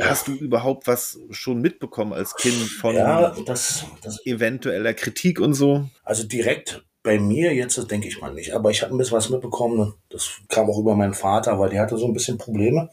Hast 0.00 0.28
du 0.28 0.32
überhaupt 0.32 0.86
was 0.86 1.18
schon 1.30 1.60
mitbekommen 1.60 2.12
als 2.12 2.34
Kind 2.36 2.54
von 2.54 2.94
Ja, 2.94 3.34
das, 3.46 3.84
das 4.02 4.24
eventueller 4.26 4.92
Kritik 4.92 5.40
und 5.40 5.54
so? 5.54 5.88
Also 6.02 6.24
direkt 6.24 6.84
bei 7.02 7.18
mir 7.18 7.54
jetzt, 7.54 7.90
denke 7.90 8.08
ich 8.08 8.20
mal 8.20 8.32
nicht. 8.34 8.52
Aber 8.52 8.70
ich 8.70 8.82
habe 8.82 8.94
ein 8.94 8.98
bisschen 8.98 9.16
was 9.16 9.30
mitbekommen. 9.30 9.94
Das 10.10 10.30
kam 10.48 10.68
auch 10.70 10.78
über 10.78 10.94
meinen 10.96 11.14
Vater, 11.14 11.58
weil 11.58 11.70
der 11.70 11.82
hatte 11.82 11.96
so 11.96 12.06
ein 12.06 12.12
bisschen 12.12 12.38
Probleme. 12.38 12.90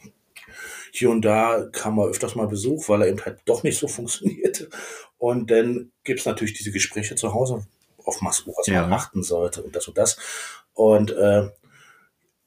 Hier 0.93 1.09
und 1.09 1.23
da 1.23 1.65
kam 1.71 1.95
mal 1.95 2.09
öfters 2.09 2.35
mal 2.35 2.47
Besuch, 2.47 2.89
weil 2.89 3.01
er 3.03 3.07
eben 3.07 3.23
halt 3.23 3.39
doch 3.45 3.63
nicht 3.63 3.77
so 3.77 3.87
funktionierte. 3.89 4.69
Und 5.17 5.49
dann 5.51 5.91
gibt's 6.03 6.25
natürlich 6.25 6.53
diese 6.53 6.71
Gespräche 6.71 7.15
zu 7.15 7.33
Hause, 7.33 7.65
auf 8.03 8.17
was, 8.21 8.45
was 8.47 8.67
Ja. 8.67 8.81
man 8.81 8.93
achten 8.93 9.23
sollte 9.23 9.61
und 9.63 9.75
das 9.75 9.87
und 9.87 9.97
das. 9.97 10.17
Und 10.73 11.11
äh, 11.11 11.49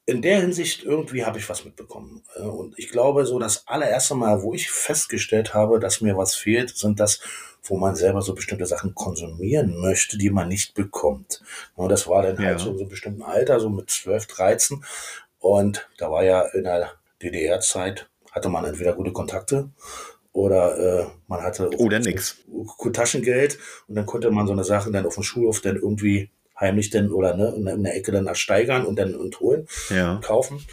in 0.07 0.21
der 0.23 0.41
Hinsicht 0.41 0.83
irgendwie 0.83 1.25
habe 1.25 1.39
ich 1.39 1.49
was 1.49 1.65
mitbekommen. 1.65 2.23
Äh, 2.37 2.43
Und 2.43 2.79
ich 2.79 2.89
glaube, 2.91 3.25
so 3.27 3.39
das 3.39 3.67
allererste 3.67 4.15
Mal, 4.15 4.43
wo 4.43 4.53
ich 4.55 4.71
festgestellt 4.71 5.55
habe, 5.55 5.81
dass 5.81 6.01
mir 6.01 6.17
was 6.17 6.35
fehlt, 6.35 6.77
sind 6.77 7.01
das, 7.01 7.21
wo 7.63 7.77
man 7.79 7.97
selber 7.97 8.21
so 8.21 8.35
bestimmte 8.35 8.67
Sachen 8.67 8.95
konsumieren 8.95 9.81
möchte, 9.81 10.19
die 10.19 10.29
man 10.31 10.49
nicht 10.49 10.75
bekommt. 10.75 11.41
Und 11.75 11.89
das 11.89 12.07
war 12.07 12.23
dann 12.23 12.37
Ja. 12.37 12.49
halt 12.51 12.61
so 12.61 12.71
in 12.71 12.77
so 12.77 12.83
einem 12.83 12.91
bestimmten 12.91 13.23
Alter, 13.23 13.61
so 13.61 13.71
mit 13.71 13.89
12, 13.91 14.27
13. 14.27 14.85
Und 15.39 15.89
da 15.99 16.11
war 16.11 16.23
ja 16.25 16.43
in 16.43 16.65
der 16.65 16.91
DDR-Zeit, 17.23 18.09
hatte 18.33 18.49
man 18.51 18.65
entweder 18.65 18.93
gute 18.93 19.13
Kontakte 19.13 19.71
oder 20.33 20.77
äh, 21.03 21.07
man 21.29 21.43
hatte 21.43 21.71
Oder 21.79 22.01
nix. 22.01 22.39
gut 22.77 22.97
Taschengeld 22.97 23.59
und 23.89 23.95
dann 23.95 24.05
konnte 24.07 24.31
man 24.31 24.47
so 24.47 24.53
eine 24.53 24.65
Sache 24.65 24.91
dann 24.91 25.07
auf 25.07 25.15
dem 25.15 25.23
Schulhof 25.23 25.61
dann 25.61 25.77
irgendwie 25.77 26.31
heimlich 26.59 26.91
dann 26.91 27.11
oder 27.11 27.37
ne, 27.37 27.55
in 27.75 27.83
der- 27.85 27.97
Ecke 27.97 28.13
dann 28.13 28.27
ersteigern 28.27 28.87
und 28.87 28.97
dann 28.99 29.15
und 29.15 29.41
holen 29.41 29.67
Ja. 29.91 30.21
kaufen. 30.25 30.65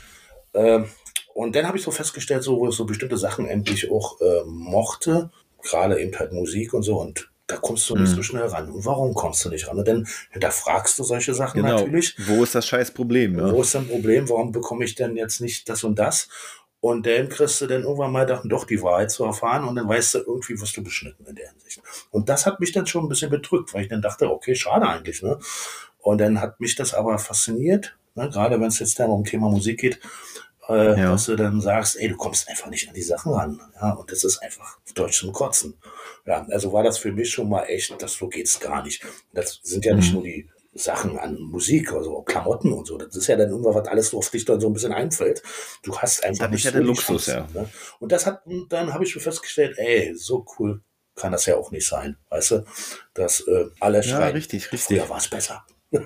Ähm, 0.54 0.86
und 1.34 1.56
dann 1.56 1.66
habe 1.68 1.78
ich 1.78 1.84
so 1.84 1.92
festgestellt, 1.92 2.44
so, 2.44 2.60
wo 2.60 2.68
ich 2.70 2.76
so 2.76 2.86
bestimmte 2.86 3.18
Sachen 3.18 3.48
endlich 3.48 3.90
auch 3.90 4.20
äh, 4.22 4.42
mochte, 4.46 5.32
gerade 5.64 6.00
eben 6.02 6.18
halt 6.20 6.34
Musik 6.34 6.74
und 6.74 6.84
so. 6.84 7.00
Und 7.00 7.30
da 7.48 7.58
kommst 7.58 7.90
du 7.90 7.96
nicht 7.96 8.12
Mhm. 8.12 8.16
so 8.16 8.24
schnell 8.24 8.44
ran. 8.46 8.70
Und 8.72 8.86
warum 8.86 9.14
kommst 9.14 9.44
du 9.46 9.50
nicht 9.50 9.68
ran? 9.68 9.78
Und 9.78 9.88
dann 9.88 10.08
hinterfragst 10.32 10.98
du 11.00 11.04
solche 11.04 11.34
Sachen 11.34 11.62
Genau. 11.62 11.78
natürlich. 11.80 12.16
Wo 12.28 12.44
ist 12.44 12.56
das 12.56 12.66
scheiß 12.68 12.92
Problem? 12.92 13.36
Wo 13.38 13.42
Ne? 13.52 13.60
ist 13.62 13.74
denn 13.74 13.88
Problem? 13.88 14.30
Warum 14.30 14.52
bekomme 14.52 14.86
ich 14.86 14.96
denn 14.96 15.16
jetzt 15.16 15.42
nicht 15.42 15.68
das 15.70 15.84
und 15.84 16.00
das? 16.00 16.30
Und 16.82 17.06
dann 17.06 17.30
kriegst 17.30 17.62
du 17.62 17.68
dann 17.68 17.84
irgendwann 17.84 18.12
mal 18.12 18.26
doch, 18.26 18.42
doch 18.44 18.66
die 18.66 18.82
Wahrheit 18.82 19.12
zu 19.12 19.24
erfahren 19.24 19.66
und 19.68 19.76
dann 19.76 19.88
weißt 19.88 20.16
du, 20.16 20.18
irgendwie 20.20 20.60
wirst 20.60 20.76
du 20.76 20.84
beschnitten 20.84 21.26
in 21.28 21.36
der 21.36 21.50
Hinsicht. 21.52 21.80
Und 22.10 22.28
das 22.28 22.46
hat 22.48 22.60
mich 22.60 22.72
dann 22.72 22.88
schon 22.88 23.06
ein 23.06 23.10
bisschen 23.10 23.30
bedrückt, 23.30 23.74
weil 23.74 23.84
ich 23.84 23.90
dann 23.90 24.02
dachte, 24.02 24.30
okay, 24.32 24.56
schade 24.56 24.88
eigentlich. 24.88 25.22
Ne? 25.22 25.38
Und 26.00 26.18
dann 26.20 26.42
hat 26.42 26.60
mich 26.60 26.76
das 26.76 26.96
aber 26.96 27.20
fasziniert, 27.20 27.96
ne? 28.16 28.30
gerade 28.30 28.60
wenn 28.60 28.68
es 28.68 28.80
jetzt 28.80 29.00
dann 29.00 29.12
um 29.12 29.24
Thema 29.24 29.50
Musik 29.52 29.80
geht, 29.80 30.00
äh, 30.70 31.00
Ja. 31.00 31.12
dass 31.12 31.26
du 31.28 31.36
dann 31.36 31.62
sagst, 31.62 31.98
ey, 32.00 32.10
du 32.10 32.16
kommst 32.18 32.50
einfach 32.50 32.68
nicht 32.72 32.88
an 32.88 32.96
die 32.96 33.04
Sachen 33.04 33.32
ran. 33.32 33.62
Ja? 33.80 33.92
Und 33.92 34.12
das 34.12 34.24
ist 34.24 34.40
einfach 34.40 34.78
auf 34.84 34.94
Deutsch 34.94 35.20
zum 35.20 35.32
Kotzen. 35.34 35.76
Ja, 36.26 36.48
also 36.50 36.74
war 36.74 36.82
das 36.84 36.98
für 36.98 37.12
mich 37.12 37.30
schon 37.32 37.48
mal 37.48 37.64
echt, 37.66 37.94
das 38.02 38.14
so 38.14 38.28
geht's 38.28 38.60
gar 38.60 38.84
nicht. 38.84 39.04
Das 39.34 39.60
sind 39.62 39.86
ja 39.86 39.94
nicht 39.94 40.10
Mhm. 40.10 40.14
nur 40.16 40.24
die 40.24 40.50
Sachen 40.74 41.18
an 41.20 41.38
Musik, 41.40 41.92
also 41.92 42.22
Klamotten 42.22 42.72
und 42.72 42.88
so. 42.88 42.98
Das 42.98 43.16
ist 43.16 43.28
ja 43.28 43.36
dann 43.36 43.50
irgendwas, 43.50 43.76
was 43.76 43.88
alles 43.88 44.14
auf 44.14 44.30
dich 44.30 44.46
dann 44.46 44.60
so 44.62 44.68
ein 44.68 44.74
bisschen 44.74 44.94
einfällt. 44.94 45.42
Du 45.84 45.98
hast 45.98 46.24
einfach 46.24 46.46
Das 46.46 46.52
nicht 46.52 46.64
ja 46.64 46.72
so 46.72 46.80
die 46.80 46.84
Luxus, 46.86 47.26
Chance, 47.26 47.48
Ne? 47.54 47.70
Und 48.00 48.12
das 48.12 48.26
hat, 48.26 48.46
und 48.46 48.72
dann 48.72 48.94
habe 48.94 49.04
ich 49.04 49.12
schon 49.12 49.22
festgestellt, 49.22 49.78
ey, 49.78 50.16
so 50.16 50.46
cool 50.58 50.82
kann 51.16 51.34
das 51.34 51.46
ja 51.46 51.58
auch 51.58 51.72
nicht 51.72 51.88
sein. 51.88 52.18
Weißt 52.30 52.52
du, 52.52 52.66
dass 53.14 53.42
äh, 53.42 53.66
alle 53.82 53.98
Ja, 53.98 54.04
schreien, 54.04 54.34
richtig, 54.34 54.72
richtig. 54.72 54.98
früher 54.98 55.10
war 55.10 55.18
es 55.18 55.28
besser. 55.28 55.66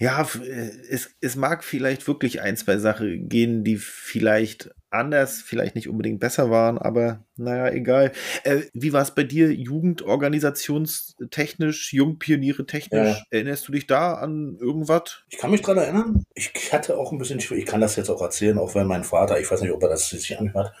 Ja, 0.00 0.26
äh, 0.42 0.70
es, 0.90 1.10
es 1.20 1.36
mag 1.36 1.62
vielleicht 1.62 2.08
wirklich 2.08 2.40
ein, 2.40 2.56
zwei 2.56 2.78
Sachen 2.78 3.28
gehen, 3.28 3.62
die 3.62 3.76
vielleicht 3.76 4.70
anders, 4.92 5.42
vielleicht 5.42 5.74
nicht 5.74 5.88
unbedingt 5.88 6.20
besser 6.20 6.50
waren, 6.50 6.78
aber 6.78 7.24
naja, 7.36 7.72
egal. 7.72 8.12
Äh, 8.44 8.60
wie 8.72 8.92
war 8.92 9.02
es 9.02 9.12
bei 9.14 9.24
dir, 9.24 9.52
Jugendorganisationstechnisch, 9.52 11.92
Jungpioniere 11.92 12.64
technisch? 12.66 13.16
Ja. 13.16 13.22
Erinnerst 13.30 13.66
du 13.68 13.72
dich 13.72 13.86
da 13.86 14.14
an 14.14 14.56
irgendwas? 14.60 15.22
Ich 15.28 15.36
kann 15.38 15.50
mich 15.50 15.62
dran 15.62 15.78
erinnern, 15.78 16.24
ich 16.34 16.72
hatte 16.72 16.98
auch 16.98 17.12
ein 17.12 17.18
bisschen, 17.18 17.38
ich 17.38 17.66
kann 17.66 17.80
das 17.80 17.96
jetzt 17.96 18.10
auch 18.10 18.22
erzählen, 18.22 18.58
auch 18.58 18.74
wenn 18.74 18.86
mein 18.86 19.04
Vater, 19.04 19.40
ich 19.40 19.50
weiß 19.50 19.62
nicht, 19.62 19.72
ob 19.72 19.82
er 19.82 19.88
das 19.88 20.10
sich 20.10 20.38
anhört, 20.38 20.74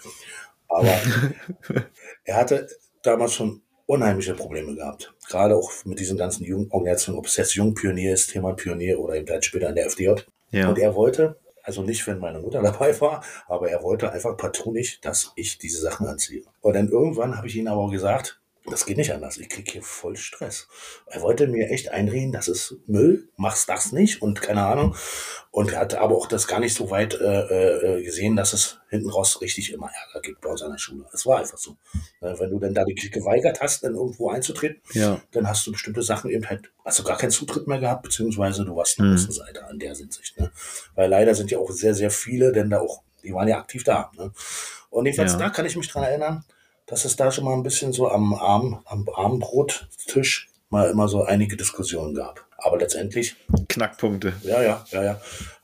aber 0.68 0.88
er 2.24 2.36
hatte 2.36 2.68
damals 3.02 3.32
schon 3.34 3.62
unheimliche 3.86 4.34
Probleme 4.34 4.74
gehabt. 4.74 5.14
Gerade 5.28 5.56
auch 5.56 5.70
mit 5.84 6.00
diesen 6.00 6.16
ganzen 6.16 6.44
Jugendorganisationen, 6.44 7.18
ob 7.18 7.26
es 7.26 7.36
jetzt 7.36 7.54
Jungpionier 7.54 8.14
ist, 8.14 8.28
Thema 8.28 8.54
Pionier 8.54 8.98
oder 8.98 9.14
eben 9.14 9.26
dann 9.26 9.42
später 9.42 9.68
in 9.68 9.74
der 9.74 9.86
FDJ. 9.86 10.22
Ja. 10.50 10.68
Und 10.68 10.78
er 10.78 10.94
wollte, 10.94 11.36
also 11.62 11.82
nicht, 11.82 12.06
wenn 12.06 12.18
meine 12.18 12.40
Mutter 12.40 12.62
dabei 12.62 13.00
war, 13.00 13.24
aber 13.46 13.70
er 13.70 13.82
wollte 13.82 14.12
einfach 14.12 14.36
partout 14.36 14.72
nicht, 14.72 15.04
dass 15.04 15.32
ich 15.36 15.58
diese 15.58 15.80
Sachen 15.80 16.06
anziehe. 16.06 16.42
Und 16.60 16.74
dann 16.74 16.88
irgendwann 16.88 17.36
habe 17.36 17.46
ich 17.46 17.56
ihm 17.56 17.68
aber 17.68 17.90
gesagt, 17.90 18.41
das 18.70 18.86
geht 18.86 18.96
nicht 18.96 19.12
anders. 19.12 19.38
Ich 19.38 19.48
kriege 19.48 19.70
hier 19.72 19.82
voll 19.82 20.16
Stress. 20.16 20.68
Er 21.06 21.20
wollte 21.22 21.48
mir 21.48 21.68
echt 21.70 21.88
einreden, 21.90 22.30
das 22.32 22.46
ist 22.48 22.76
Müll, 22.86 23.28
machst 23.36 23.68
das 23.68 23.90
nicht 23.92 24.22
und 24.22 24.40
keine 24.40 24.62
Ahnung. 24.64 24.94
Und 25.50 25.72
er 25.72 25.80
hat 25.80 25.94
aber 25.94 26.16
auch 26.16 26.26
das 26.26 26.46
gar 26.46 26.60
nicht 26.60 26.74
so 26.74 26.90
weit 26.90 27.14
äh, 27.14 27.98
äh, 27.98 28.02
gesehen, 28.04 28.36
dass 28.36 28.52
es 28.52 28.78
hinten 28.88 29.10
raus 29.10 29.40
richtig 29.40 29.72
immer 29.72 29.90
Ärger 30.06 30.20
gibt 30.22 30.40
bei 30.40 30.48
uns 30.48 30.62
an 30.62 30.70
der 30.70 30.78
Schule. 30.78 31.04
Es 31.12 31.26
war 31.26 31.40
einfach 31.40 31.58
so. 31.58 31.76
Ne, 32.20 32.36
Wenn 32.38 32.50
du 32.50 32.58
dann 32.58 32.72
da 32.72 32.84
dich 32.84 33.10
geweigert 33.10 33.60
hast, 33.60 33.82
dann 33.84 33.94
irgendwo 33.94 34.30
einzutreten, 34.30 34.80
Ja. 34.92 35.20
dann 35.32 35.48
hast 35.48 35.66
du 35.66 35.72
bestimmte 35.72 36.02
Sachen 36.02 36.30
eben 36.30 36.48
halt, 36.48 36.70
hast 36.84 36.98
du 37.00 37.02
gar 37.02 37.18
keinen 37.18 37.30
Zutritt 37.32 37.66
mehr 37.66 37.80
gehabt, 37.80 38.02
beziehungsweise 38.04 38.64
du 38.64 38.76
warst 38.76 38.98
Mhm. 38.98 39.06
eine 39.06 39.14
Außenseiter 39.16 39.68
an 39.68 39.78
der 39.78 39.94
Hinsicht. 39.94 40.38
Ne? 40.38 40.50
Weil 40.94 41.10
leider 41.10 41.34
sind 41.34 41.50
ja 41.50 41.58
auch 41.58 41.70
sehr, 41.72 41.94
sehr 41.94 42.10
viele, 42.10 42.52
denn 42.52 42.70
da 42.70 42.80
auch, 42.80 43.02
die 43.24 43.34
waren 43.34 43.48
ja 43.48 43.58
aktiv 43.58 43.82
da. 43.84 44.10
Ne? 44.16 44.32
Und 44.90 45.06
jedenfalls 45.06 45.32
Ja. 45.32 45.38
da 45.38 45.50
kann 45.50 45.66
ich 45.66 45.76
mich 45.76 45.88
dran 45.88 46.04
erinnern, 46.04 46.44
dass 46.92 47.06
es 47.06 47.16
da 47.16 47.32
schon 47.32 47.44
mal 47.44 47.54
ein 47.54 47.62
bisschen 47.62 47.94
so 47.94 48.10
am, 48.10 48.34
Abend, 48.34 48.76
am 48.84 49.08
Abendbrottisch 49.08 50.50
mal 50.68 50.90
immer 50.90 51.08
so 51.08 51.22
einige 51.24 51.56
Diskussionen 51.56 52.14
gab. 52.14 52.46
Aber 52.58 52.76
letztendlich 52.76 53.34
Knackpunkte. 53.70 54.34
ja, 54.42 54.60
ja, 54.60 54.84
ja, 54.90 55.02
ja. 55.02 55.20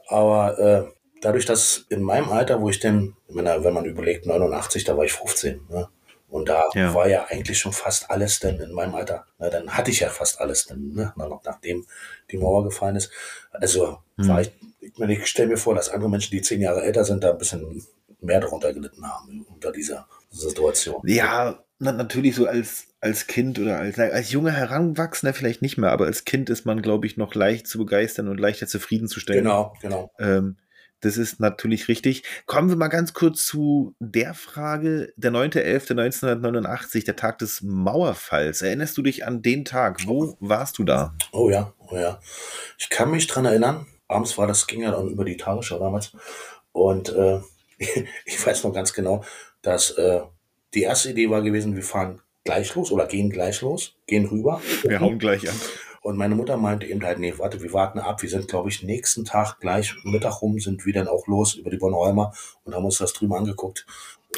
Aber 0.09 0.59
äh, 0.59 0.85
dadurch, 1.21 1.45
dass 1.45 1.85
in 1.91 2.01
meinem 2.01 2.31
Alter, 2.31 2.63
wo 2.63 2.71
ich 2.71 2.81
denn, 2.81 3.15
wenn, 3.29 3.45
man 3.75 3.85
überlegt, 3.85 4.25
89, 4.25 4.85
da 4.85 4.97
war 4.97 5.05
ich 5.05 5.13
15, 5.13 5.67
ne? 5.69 5.89
Und 6.31 6.49
da 6.49 6.65
Ja. 6.75 6.95
war 6.95 7.07
ja 7.09 7.27
eigentlich 7.29 7.59
schon 7.59 7.73
fast 7.75 8.11
alles 8.11 8.41
denn 8.41 8.59
in 8.61 8.73
meinem 8.73 8.95
Alter. 8.95 9.27
Na, 9.39 9.51
dann 9.51 9.69
hatte 9.77 9.91
ich 9.91 10.01
ja 10.01 10.09
fast 10.09 10.41
alles 10.41 10.65
denn, 10.65 10.95
ne? 10.95 11.13
Na, 11.15 11.29
nachdem 11.45 11.87
die 12.31 12.39
Mauer 12.39 12.65
gefallen 12.65 12.97
ist. 12.97 13.11
Also 13.53 13.99
Hm. 14.17 14.29
war 14.29 14.41
ich, 14.41 14.51
ich, 14.81 14.97
meine, 14.97 15.13
ich 15.13 15.27
stelle 15.27 15.49
mir 15.49 15.59
vor, 15.59 15.75
dass 15.75 15.91
andere 15.91 16.09
Menschen, 16.09 16.31
die 16.31 16.41
zehn 16.41 16.63
Jahre 16.63 16.81
älter 16.85 17.05
sind, 17.05 17.23
da 17.23 17.33
ein 17.33 17.39
bisschen 17.39 17.87
mehr 18.21 18.41
darunter 18.41 18.73
gelitten 18.73 19.07
haben, 19.07 19.47
unter 19.51 19.73
dieser 19.73 20.09
Situation. 20.31 21.03
Ja, 21.05 21.65
na, 21.79 21.93
natürlich 21.93 22.35
so 22.35 22.47
als, 22.47 22.89
als 23.01 23.27
Kind 23.27 23.59
oder 23.59 23.79
als, 23.79 23.99
als 23.99 24.31
junger 24.31 24.53
Heranwachsender 24.53 25.35
vielleicht 25.35 25.63
nicht 25.63 25.79
mehr, 25.79 25.93
aber 25.93 26.07
als 26.07 26.25
Kind 26.25 26.51
ist 26.51 26.67
man, 26.67 26.83
glaube 26.83 27.07
ich, 27.07 27.17
noch 27.17 27.35
leicht 27.35 27.67
zu 27.67 27.79
begeistern 27.79 28.29
und 28.29 28.39
leichter 28.39 28.67
zufriedenzustellen. 28.67 29.45
Genau, 29.45 29.75
genau. 29.81 30.11
Ähm, 30.19 30.57
das 31.01 31.17
ist 31.17 31.39
natürlich 31.39 31.87
richtig. 31.87 32.25
Kommen 32.47 32.69
wir 32.69 32.77
mal 32.77 32.89
ganz 32.89 33.13
kurz 33.13 33.47
zu 33.47 33.95
der 34.01 34.35
Frage, 34.35 35.13
der 35.17 35.31
9.11.1989, 35.31 37.05
der 37.05 37.15
Tag 37.15 37.39
des 37.39 37.63
Mauerfalls. 37.63 38.63
Erinnerst 38.63 38.99
du 38.99 39.03
dich 39.03 39.25
an 39.25 39.41
den 39.41 39.65
Tag? 39.65 40.05
Wo 40.07 40.37
warst 40.41 40.79
du 40.79 40.85
da? 40.85 41.15
Oh 41.31 41.51
ja, 41.51 41.73
oh 41.79 41.97
ja. 41.97 42.19
Ich 42.79 42.91
kann 42.91 43.13
mich 43.13 43.29
dran 43.29 43.45
erinnern, 43.45 43.87
abends 44.09 44.37
war 44.39 44.49
das, 44.49 44.67
ging 44.67 44.83
ja 44.83 44.91
dann 44.91 45.09
über 45.09 45.25
die 45.25 45.37
Tagesschau 45.37 45.79
damals. 45.79 46.13
Und 46.73 47.11
äh, 47.11 47.41
ich 48.25 48.45
weiß 48.45 48.65
noch 48.65 48.75
ganz 48.75 48.93
genau, 48.93 49.25
dass 49.63 49.91
äh, 49.93 50.21
die 50.75 50.83
erste 50.83 51.11
Idee 51.11 51.31
war 51.31 51.43
gewesen, 51.43 51.75
wir 51.75 51.83
fahren 51.83 52.21
gleich 52.45 52.75
los 52.75 52.93
oder 52.93 53.07
gehen 53.07 53.31
gleich 53.31 53.61
los, 53.61 53.97
gehen 54.07 54.27
rüber. 54.27 54.61
Wir 54.83 55.01
hauen 55.01 55.19
gleich 55.19 55.49
an. 55.49 55.57
Und 56.01 56.17
meine 56.17 56.35
Mutter 56.35 56.57
meinte 56.57 56.87
eben 56.87 57.05
halt, 57.05 57.19
nee, 57.19 57.35
warte, 57.37 57.61
wir 57.63 57.73
warten 57.73 57.99
ab. 57.99 58.23
Wir 58.23 58.31
sind, 58.31 58.49
glaube 58.49 58.69
ich, 58.69 58.83
nächsten 58.83 59.25
Tag 59.25 59.61
gleich 59.61 59.95
Mittag 60.05 60.41
rum, 60.41 60.59
sind 60.59 60.87
wir 60.87 60.93
dann 60.93 61.09
auch 61.09 61.27
los 61.27 61.55
über 61.55 61.71
die 61.71 61.77
Bornholmer 61.77 62.33
und 62.65 62.75
haben 62.75 62.85
uns 62.85 62.99
das 62.99 63.13
drüben 63.13 63.35
angeguckt. 63.35 63.85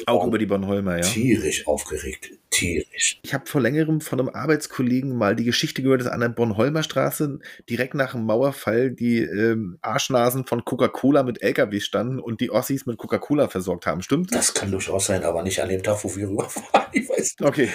Auch 0.05 0.25
über 0.25 0.37
die 0.37 0.45
Bornholmer, 0.45 0.95
ja. 0.97 1.01
Tierisch 1.01 1.67
aufgeregt, 1.67 2.31
tierisch. 2.49 3.19
Ich 3.23 3.33
habe 3.33 3.45
vor 3.45 3.61
längerem 3.61 4.01
von 4.01 4.19
einem 4.19 4.29
Arbeitskollegen 4.29 5.15
mal 5.15 5.35
die 5.35 5.43
Geschichte 5.43 5.83
gehört, 5.83 6.01
dass 6.01 6.07
an 6.07 6.21
der 6.21 6.29
Bornholmer 6.29 6.81
Straße 6.81 7.39
direkt 7.69 7.93
nach 7.93 8.13
dem 8.13 8.25
Mauerfall 8.25 8.91
die 8.91 9.19
ähm, 9.19 9.77
Arschnasen 9.81 10.45
von 10.45 10.63
Coca-Cola 10.65 11.23
mit 11.23 11.41
LKW 11.43 11.79
standen 11.81 12.19
und 12.19 12.41
die 12.41 12.51
Ossis 12.51 12.85
mit 12.85 12.97
Coca-Cola 12.97 13.47
versorgt 13.49 13.85
haben. 13.85 14.01
Stimmt? 14.01 14.33
Das 14.33 14.53
kann 14.53 14.71
durchaus 14.71 15.05
sein, 15.07 15.23
aber 15.23 15.43
nicht 15.43 15.61
an 15.61 15.69
dem 15.69 15.83
Tag, 15.83 16.03
wo 16.03 16.15
wir 16.15 16.27
rüberfahren. 16.29 16.81
Ich 16.93 17.07
weiß 17.07 17.17
nicht. 17.39 17.41
Okay. 17.41 17.69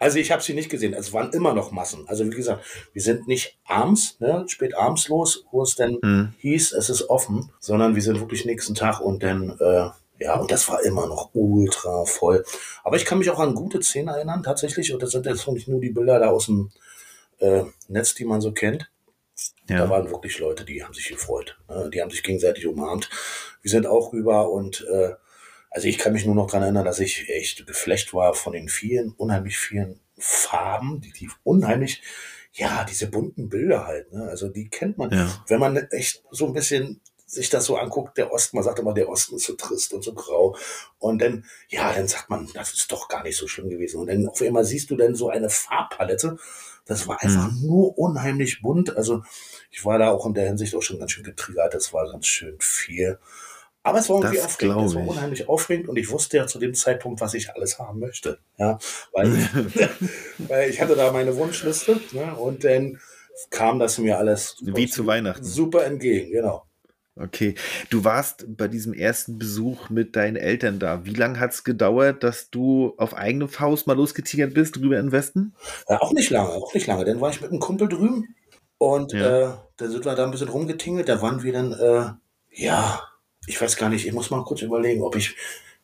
Also 0.00 0.18
ich 0.18 0.32
habe 0.32 0.42
sie 0.42 0.54
nicht 0.54 0.70
gesehen. 0.70 0.94
Es 0.94 1.12
waren 1.12 1.30
immer 1.34 1.52
noch 1.52 1.72
Massen. 1.72 2.04
Also 2.08 2.24
wie 2.24 2.30
gesagt, 2.34 2.64
wir 2.94 3.02
sind 3.02 3.28
nicht 3.28 3.58
abends, 3.66 4.16
ne, 4.18 4.44
spät 4.48 4.74
abends 4.74 5.08
los, 5.08 5.44
wo 5.52 5.62
es 5.62 5.74
denn 5.74 5.98
Hm. 6.02 6.32
hieß, 6.38 6.72
es 6.72 6.88
ist 6.88 7.10
offen, 7.10 7.50
sondern 7.60 7.94
wir 7.94 8.00
sind 8.00 8.18
wirklich 8.20 8.46
nächsten 8.46 8.74
Tag 8.74 9.00
und 9.00 9.22
dann, 9.22 9.50
äh, 9.60 9.90
ja, 10.22 10.36
und 10.38 10.50
das 10.50 10.68
war 10.68 10.82
immer 10.82 11.06
noch 11.06 11.30
ultra 11.34 12.04
voll. 12.04 12.44
Aber 12.84 12.96
ich 12.96 13.04
kann 13.04 13.18
mich 13.18 13.30
auch 13.30 13.38
an 13.40 13.54
gute 13.54 13.82
Szenen 13.82 14.08
erinnern, 14.08 14.42
tatsächlich. 14.42 14.92
Und 14.92 15.02
das 15.02 15.10
sind 15.10 15.26
jetzt 15.26 15.46
nicht 15.48 15.68
nur 15.68 15.80
die 15.80 15.90
Bilder 15.90 16.18
da 16.18 16.28
aus 16.30 16.46
dem 16.46 16.70
äh, 17.38 17.64
Netz, 17.88 18.14
die 18.14 18.24
man 18.24 18.40
so 18.40 18.52
kennt. 18.52 18.90
Da 19.66 19.74
Ja. 19.76 19.88
waren 19.90 20.10
wirklich 20.10 20.38
Leute, 20.38 20.64
die 20.64 20.84
haben 20.84 20.94
sich 20.94 21.08
gefreut. 21.08 21.58
Ne? 21.68 21.90
Die 21.92 22.00
haben 22.00 22.10
sich 22.10 22.22
gegenseitig 22.22 22.66
umarmt. 22.66 23.10
Wir 23.62 23.70
sind 23.70 23.86
auch 23.86 24.12
rüber 24.12 24.50
und 24.50 24.86
äh, 24.92 25.14
also 25.70 25.88
ich 25.88 25.98
kann 25.98 26.12
mich 26.12 26.26
nur 26.26 26.34
noch 26.34 26.48
dran 26.50 26.62
erinnern, 26.62 26.84
dass 26.84 26.98
ich 27.00 27.28
echt 27.30 27.66
geflecht 27.66 28.12
war 28.12 28.34
von 28.34 28.52
den 28.52 28.68
vielen, 28.68 29.12
unheimlich 29.12 29.56
vielen 29.58 30.00
Farben, 30.18 31.00
die, 31.00 31.12
die 31.12 31.30
unheimlich, 31.44 32.02
ja, 32.52 32.84
diese 32.84 33.06
bunten 33.08 33.48
Bilder 33.48 33.86
halt. 33.86 34.12
Ne? 34.12 34.24
Also 34.28 34.48
die 34.48 34.68
kennt 34.68 34.98
man, 34.98 35.10
Ja. 35.10 35.44
wenn 35.48 35.58
man 35.60 35.76
echt 35.90 36.22
so 36.30 36.46
ein 36.46 36.52
bisschen 36.52 37.00
sich 37.32 37.48
das 37.48 37.64
so 37.64 37.76
anguckt, 37.76 38.18
der 38.18 38.30
Osten, 38.30 38.56
man 38.56 38.64
sagt 38.64 38.78
immer, 38.78 38.92
der 38.92 39.08
Osten 39.08 39.36
ist 39.36 39.44
so 39.46 39.54
trist 39.54 39.94
und 39.94 40.02
so 40.04 40.12
grau. 40.12 40.54
Und 40.98 41.20
dann, 41.22 41.44
ja, 41.68 41.90
dann 41.92 42.06
sagt 42.06 42.28
man, 42.28 42.48
das 42.52 42.74
ist 42.74 42.92
doch 42.92 43.08
gar 43.08 43.22
nicht 43.22 43.36
so 43.38 43.48
schlimm 43.48 43.70
gewesen. 43.70 44.00
Und 44.00 44.08
dann 44.08 44.28
auf 44.28 44.42
einmal 44.42 44.64
siehst 44.64 44.90
du 44.90 44.96
dann 44.96 45.14
so 45.14 45.30
eine 45.30 45.48
Farbpalette, 45.50 46.36
Das 46.84 47.06
war 47.06 47.22
einfach 47.22 47.50
Mhm. 47.52 47.66
nur 47.66 47.96
unheimlich 47.96 48.60
bunt. 48.60 48.96
Also 48.96 49.22
ich 49.70 49.84
war 49.84 49.98
da 49.98 50.10
auch 50.10 50.26
in 50.26 50.34
der 50.34 50.48
Hinsicht 50.48 50.74
auch 50.74 50.82
schon 50.82 50.98
ganz 50.98 51.12
schön 51.12 51.22
getriggert. 51.24 51.72
Das 51.74 51.92
war 51.94 52.10
ganz 52.10 52.26
schön 52.26 52.56
viel. 52.60 53.18
Aber 53.84 53.98
es 54.00 54.08
war 54.10 54.16
irgendwie 54.18 54.36
Das 54.36 54.46
aufregend. 54.46 54.86
Es 54.86 54.94
war 54.96 55.06
unheimlich 55.06 55.48
aufregend 55.48 55.88
und 55.88 55.96
ich 55.96 56.10
wusste 56.10 56.36
ja 56.38 56.46
zu 56.46 56.58
dem 56.58 56.74
Zeitpunkt, 56.74 57.20
was 57.20 57.34
ich 57.34 57.54
alles 57.54 57.78
haben 57.78 57.98
möchte. 58.00 58.38
Ja, 58.58 58.78
weil, 59.12 59.32
weil 60.38 60.70
ich 60.70 60.80
hatte 60.80 60.96
da 60.96 61.12
meine 61.12 61.36
Wunschliste 61.36 62.00
ne, 62.12 62.34
und 62.34 62.64
dann 62.64 63.00
kam 63.50 63.78
das 63.78 63.98
mir 63.98 64.18
alles 64.18 64.56
Wie 64.60 64.88
zu 64.88 65.06
Weihnachten. 65.06 65.44
super 65.44 65.84
entgegen, 65.86 66.32
genau. 66.32 66.64
Okay. 67.14 67.54
Du 67.90 68.04
warst 68.04 68.44
bei 68.56 68.68
diesem 68.68 68.94
ersten 68.94 69.38
Besuch 69.38 69.90
mit 69.90 70.16
deinen 70.16 70.36
Eltern 70.36 70.78
da. 70.78 71.04
Wie 71.04 71.12
lange 71.12 71.38
hat 71.40 71.52
es 71.52 71.62
gedauert, 71.62 72.22
dass 72.22 72.48
du 72.50 72.94
auf 72.96 73.14
eigene 73.14 73.48
Faust 73.48 73.86
mal 73.86 73.96
losgetigert 73.96 74.54
bist, 74.54 74.76
drüber 74.76 74.98
in 74.98 75.06
den 75.06 75.12
Westen? 75.12 75.54
Ja, 75.88 76.00
auch 76.00 76.12
nicht 76.12 76.30
lange, 76.30 76.48
auch 76.50 76.72
nicht 76.72 76.86
lange. 76.86 77.04
Dann 77.04 77.20
war 77.20 77.30
ich 77.30 77.40
mit 77.40 77.50
einem 77.50 77.60
Kumpel 77.60 77.88
drüben 77.88 78.34
und 78.78 79.12
Ja. 79.12 79.50
äh, 79.50 79.52
dann 79.76 79.90
sind 79.90 80.04
wir 80.06 80.14
da 80.14 80.24
ein 80.24 80.30
bisschen 80.30 80.48
rumgetingelt. 80.48 81.08
Da 81.08 81.20
waren 81.20 81.42
wir 81.42 81.52
dann, 81.52 81.72
äh, 81.72 82.12
ja, 82.50 83.02
ich 83.46 83.60
weiß 83.60 83.76
gar 83.76 83.90
nicht, 83.90 84.06
ich 84.06 84.12
muss 84.14 84.30
mal 84.30 84.42
kurz 84.44 84.62
überlegen, 84.62 85.02
ob 85.02 85.14
ich 85.16 85.36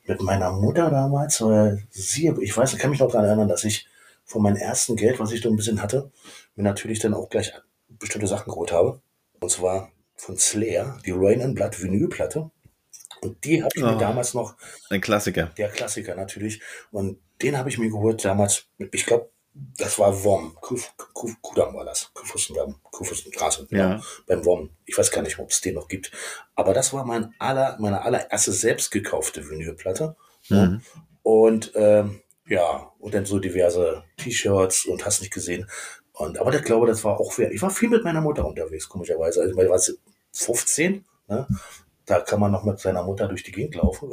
mit 0.07 0.23
meiner 0.23 0.51
Mutter 0.53 0.91
damals 0.91 1.43
oder 1.43 1.77
sie, 1.91 2.33
ich 2.41 2.57
weiß, 2.57 2.73
ich 2.73 2.79
kann 2.79 2.91
mich 2.91 3.01
noch 3.01 3.11
daran 3.11 3.27
erinnern, 3.27 3.49
dass 3.49 3.65
ich 3.65 3.87
von 4.25 4.43
meinem 4.43 4.57
ersten 4.57 4.97
Geld, 4.97 5.21
was 5.21 5.33
ich 5.33 5.43
da 5.43 5.51
ein 5.51 5.57
bisschen 5.57 5.83
hatte, 5.83 6.11
mir 6.57 6.63
natürlich 6.63 7.01
dann 7.01 7.13
auch 7.13 7.29
gleich 7.29 7.53
bestimmte 7.89 8.27
Sachen 8.27 8.51
geholt 8.51 8.73
habe. 8.73 9.01
Und 9.41 9.51
zwar 9.51 9.91
von 10.19 10.37
Slayer, 10.37 10.99
die 11.07 11.13
Rain 11.15 11.41
and 11.43 11.55
Blood 11.55 11.81
Vinylplatte. 11.83 12.51
Und 13.23 13.45
die 13.45 13.63
habe 13.63 13.71
ich 13.75 13.83
mir 13.83 13.97
Oh. 13.97 13.99
damals 13.99 14.35
noch 14.35 14.57
Ein 14.91 15.01
Klassiker. 15.01 15.47
der 15.57 15.71
Klassiker 15.71 16.15
natürlich. 16.15 16.61
Und 16.93 17.19
den 17.43 17.57
habe 17.57 17.69
ich 17.69 17.79
mir 17.79 17.89
geholt 17.89 18.25
damals, 18.25 18.67
ich 18.93 19.07
glaube, 19.07 19.31
das 19.77 19.99
war 19.99 20.23
WOM. 20.23 20.57
Kuf- 20.61 20.93
Kuf- 21.15 21.35
Kudam 21.41 21.75
war 21.75 21.85
das. 21.85 22.13
Kuhfürstendamm. 22.15 22.77
Kuhfürstenstraße. 22.83 23.67
Ja. 23.71 24.01
Beim 24.29 24.45
WOM. 24.45 24.71
Ich 24.87 24.97
weiß 24.97 25.11
gar 25.11 25.23
nicht, 25.23 25.39
ob 25.41 25.51
es 25.51 25.61
den 25.61 25.75
noch 25.75 25.89
gibt. 25.89 26.13
Aber 26.55 26.75
das 26.75 26.93
war 26.93 27.05
mein 27.05 27.35
aller, 27.41 27.77
meine 27.81 28.03
allererste 28.03 28.53
selbst 28.53 28.91
gekaufte 28.93 29.49
Vinylplatte. 29.49 30.15
Mhm. 30.49 30.83
Und 31.23 31.73
ähm, 31.75 32.21
ja, 32.47 32.93
und 33.01 33.15
dann 33.15 33.27
so 33.27 33.41
diverse 33.41 34.05
T-Shirts 34.19 34.85
und 34.87 35.05
hast 35.05 35.21
nicht 35.21 35.33
gesehen. 35.35 35.69
Und, 36.19 36.39
aber 36.39 36.53
ich 36.53 36.65
glaube, 36.65 36.87
das 36.87 37.05
war 37.05 37.21
auch 37.21 37.39
wert. 37.39 37.53
Ich 37.53 37.63
war 37.63 37.71
viel 37.71 37.89
mit 37.89 38.03
meiner 38.03 38.21
Mutter 38.21 38.45
unterwegs, 38.45 38.89
komischerweise. 38.89 39.41
Also, 39.41 39.61
ich 39.61 39.69
war 39.69 39.81
15, 40.33 41.05
ne? 41.29 41.47
Da 42.07 42.21
kann 42.21 42.41
man 42.41 42.51
noch 42.51 42.65
mit 42.65 42.81
seiner 42.81 43.05
Mutter 43.05 43.29
durch 43.29 43.43
die 43.45 43.53
Gegend 43.53 43.77
laufen. 43.77 44.11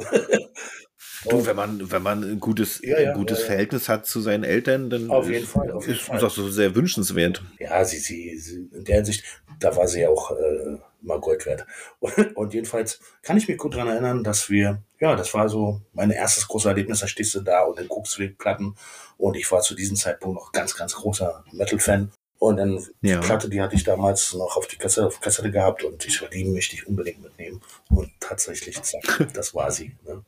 Du, 1.28 1.44
wenn 1.44 1.56
man, 1.56 1.90
wenn 1.90 2.02
man 2.02 2.22
ein 2.22 2.40
gutes, 2.40 2.80
Ja, 2.82 3.00
ja, 3.00 3.10
ein 3.10 3.16
gutes 3.16 3.40
ja. 3.40 3.46
Verhältnis 3.46 3.88
hat 3.88 4.06
zu 4.06 4.20
seinen 4.20 4.44
Eltern, 4.44 4.90
dann 4.90 5.10
Auf 5.10 5.24
ist, 5.24 5.32
jeden 5.32 5.46
Fall, 5.46 5.72
auf 5.72 5.86
jeden 5.86 5.98
ist 5.98 6.06
Fall. 6.06 6.20
das 6.20 6.34
so 6.34 6.48
sehr 6.48 6.74
wünschenswert. 6.74 7.42
ja, 7.58 7.84
sie, 7.84 7.98
sie, 7.98 8.38
sie, 8.38 8.68
in 8.72 8.84
der 8.84 8.96
Hinsicht, 8.96 9.24
da 9.58 9.74
war 9.74 9.88
sie 9.88 10.02
ja 10.02 10.10
auch 10.10 10.30
äh, 10.30 10.76
mal 11.00 11.18
Gold 11.18 11.46
wert. 11.46 11.66
Und, 11.98 12.12
und 12.36 12.54
jedenfalls 12.54 13.00
kann 13.22 13.36
ich 13.38 13.48
mich 13.48 13.56
gut 13.56 13.74
daran 13.74 13.88
erinnern, 13.88 14.22
dass 14.22 14.50
wir, 14.50 14.82
ja, 15.00 15.16
das 15.16 15.32
war 15.34 15.48
so 15.48 15.80
mein 15.94 16.10
erstes 16.10 16.46
großes 16.46 16.66
Erlebnis, 16.66 17.00
da 17.00 17.08
stehst 17.08 17.34
du 17.34 17.40
da 17.40 17.62
und 17.62 17.78
dann 17.78 17.88
guckst 17.88 18.16
du 18.18 18.22
die 18.22 18.28
Platten 18.28 18.76
und 19.18 19.36
ich 19.36 19.50
war 19.50 19.60
zu 19.60 19.74
diesem 19.74 19.96
Zeitpunkt 19.96 20.36
noch 20.36 20.52
ganz, 20.52 20.76
ganz 20.76 20.94
großer 20.94 21.44
Metal-Fan. 21.52 22.10
Und 22.38 22.58
dann 22.58 22.84
Ja. 23.00 23.20
die 23.20 23.26
Platte, 23.26 23.48
die 23.48 23.60
hatte 23.62 23.76
ich 23.76 23.84
damals 23.84 24.34
noch 24.34 24.56
auf 24.56 24.66
die 24.66 24.76
Kassette, 24.76 25.06
auf 25.06 25.20
Kassette 25.20 25.50
gehabt 25.50 25.84
und 25.84 26.04
ich 26.04 26.20
die 26.32 26.44
möchte 26.44 26.74
ich 26.74 26.86
unbedingt 26.86 27.22
mitnehmen. 27.22 27.62
Und 27.88 28.10
tatsächlich, 28.20 28.80
zack, 28.82 29.28
das 29.34 29.54
war 29.54 29.70
sie. 29.70 29.96
Ne? 30.06 30.22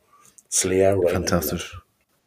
Slayer, 0.51 0.97
Rain 0.99 1.13
Fantastisch. 1.13 1.79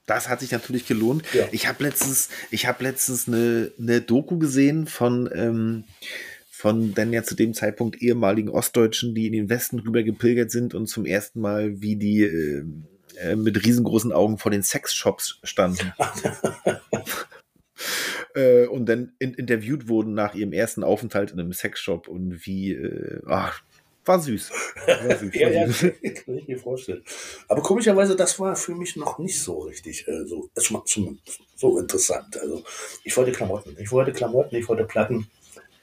Das 0.06 0.30
hat 0.30 0.42
sich 0.42 0.52
natürlich 0.52 0.88
gelohnt. 0.88 1.24
Ja. 1.34 1.48
Ich 1.52 1.68
habe 1.68 1.84
letztens, 1.84 2.30
ich 2.52 2.68
habe 2.68 2.84
letztens 2.84 3.28
eine, 3.28 3.72
eine 3.80 4.02
Doku 4.02 4.38
gesehen 4.38 4.86
von, 4.86 5.30
ähm, 5.34 5.86
von 6.50 6.94
dann 6.94 7.14
ja 7.14 7.24
zu 7.24 7.34
dem 7.34 7.54
Zeitpunkt 7.54 8.02
ehemaligen 8.02 8.50
Ostdeutschen, 8.50 9.16
die 9.16 9.26
in 9.28 9.34
den 9.34 9.50
Westen 9.50 9.80
rüber 9.80 10.04
gepilgert 10.04 10.52
sind 10.52 10.76
und 10.76 10.88
zum 10.88 11.06
ersten 11.06 11.40
Mal, 11.40 11.82
wie 11.82 11.96
die 11.96 12.24
äh, 12.24 12.64
äh, 13.18 13.36
mit 13.36 13.66
riesengroßen 13.66 14.12
Augen 14.12 14.38
vor 14.38 14.52
den 14.52 14.64
Sexshops 14.64 15.40
standen. 15.44 15.94
äh, 18.36 18.66
und 18.68 18.86
dann 18.88 19.14
in, 19.20 19.34
interviewt 19.34 19.88
wurden 19.88 20.14
nach 20.14 20.36
ihrem 20.36 20.54
ersten 20.54 20.84
Aufenthalt 20.84 21.32
in 21.32 21.40
einem 21.40 21.54
Sexshop 21.54 22.08
und 22.08 22.46
wie, 22.46 22.74
äh, 22.74 23.22
ach, 23.28 23.64
war 24.06 24.20
süß. 24.20 24.52
War 24.86 25.18
süß, 25.18 25.36
Ja, 25.36 25.48
war 25.48 25.54
ja, 25.54 25.68
süß. 25.68 25.82
kann 26.26 26.38
ich 26.38 26.48
mir 26.48 26.58
vorstellen. 26.58 27.04
Aber 27.48 27.62
komischerweise, 27.62 28.16
das 28.16 28.40
war 28.40 28.56
für 28.56 28.74
mich 28.74 28.96
noch 28.96 29.20
nicht 29.20 29.40
so 29.40 29.60
richtig 29.60 30.08
äh, 30.08 30.26
so, 30.26 30.50
so 31.56 31.80
interessant. 31.80 32.38
Also 32.38 32.64
ich 33.04 33.16
wollte 33.16 33.32
Klamotten, 33.32 33.76
ich 33.80 33.92
wollte 33.92 34.12
Klamotten, 34.12 34.56
ich 34.56 34.68
wollte 34.68 34.86
Platten. 34.86 35.28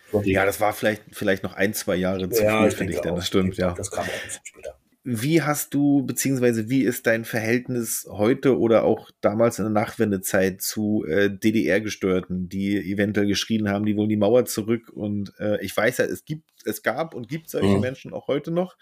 Ich 0.06 0.12
wollte 0.12 0.30
Ja, 0.30 0.44
das 0.44 0.60
war 0.60 0.72
vielleicht, 0.72 1.02
vielleicht 1.12 1.44
noch 1.44 1.54
ein, 1.54 1.74
zwei 1.74 1.96
Jahre 1.96 2.28
zu 2.30 2.42
ja, 2.42 2.60
früh 2.60 2.68
ich 2.68 2.74
für 2.74 2.86
dich, 2.86 2.98
auch. 2.98 3.14
das 3.14 3.26
stimmt, 3.26 3.56
ja. 3.56 3.72
Das 3.74 3.90
kam 3.90 4.04
auch 4.04 4.08
ein 4.08 4.24
bisschen 4.24 4.44
später. 4.44 4.77
Wie 5.10 5.40
hast 5.40 5.72
du, 5.72 6.02
beziehungsweise 6.04 6.68
wie 6.68 6.82
ist 6.82 7.06
dein 7.06 7.24
Verhältnis 7.24 8.06
heute 8.10 8.58
oder 8.58 8.84
auch 8.84 9.10
damals 9.22 9.58
in 9.58 9.64
der 9.64 9.72
Nachwendezeit 9.72 10.60
zu 10.60 11.02
äh, 11.08 11.30
DDR-Gestörten, 11.30 12.50
die 12.50 12.76
eventuell 12.76 13.26
geschrien 13.26 13.70
haben, 13.70 13.86
die 13.86 13.96
wollen 13.96 14.10
die 14.10 14.18
Mauer 14.18 14.44
zurück? 14.44 14.90
Und 14.90 15.32
äh, 15.40 15.64
ich 15.64 15.74
weiß 15.74 15.96
ja, 15.96 16.04
es 16.04 16.26
gibt, 16.26 16.50
es 16.66 16.82
gab 16.82 17.14
und 17.14 17.26
gibt 17.26 17.48
solche 17.48 17.76
Mhm. 17.76 17.80
Menschen 17.80 18.12
auch 18.12 18.28
heute 18.28 18.50
noch. 18.50 18.76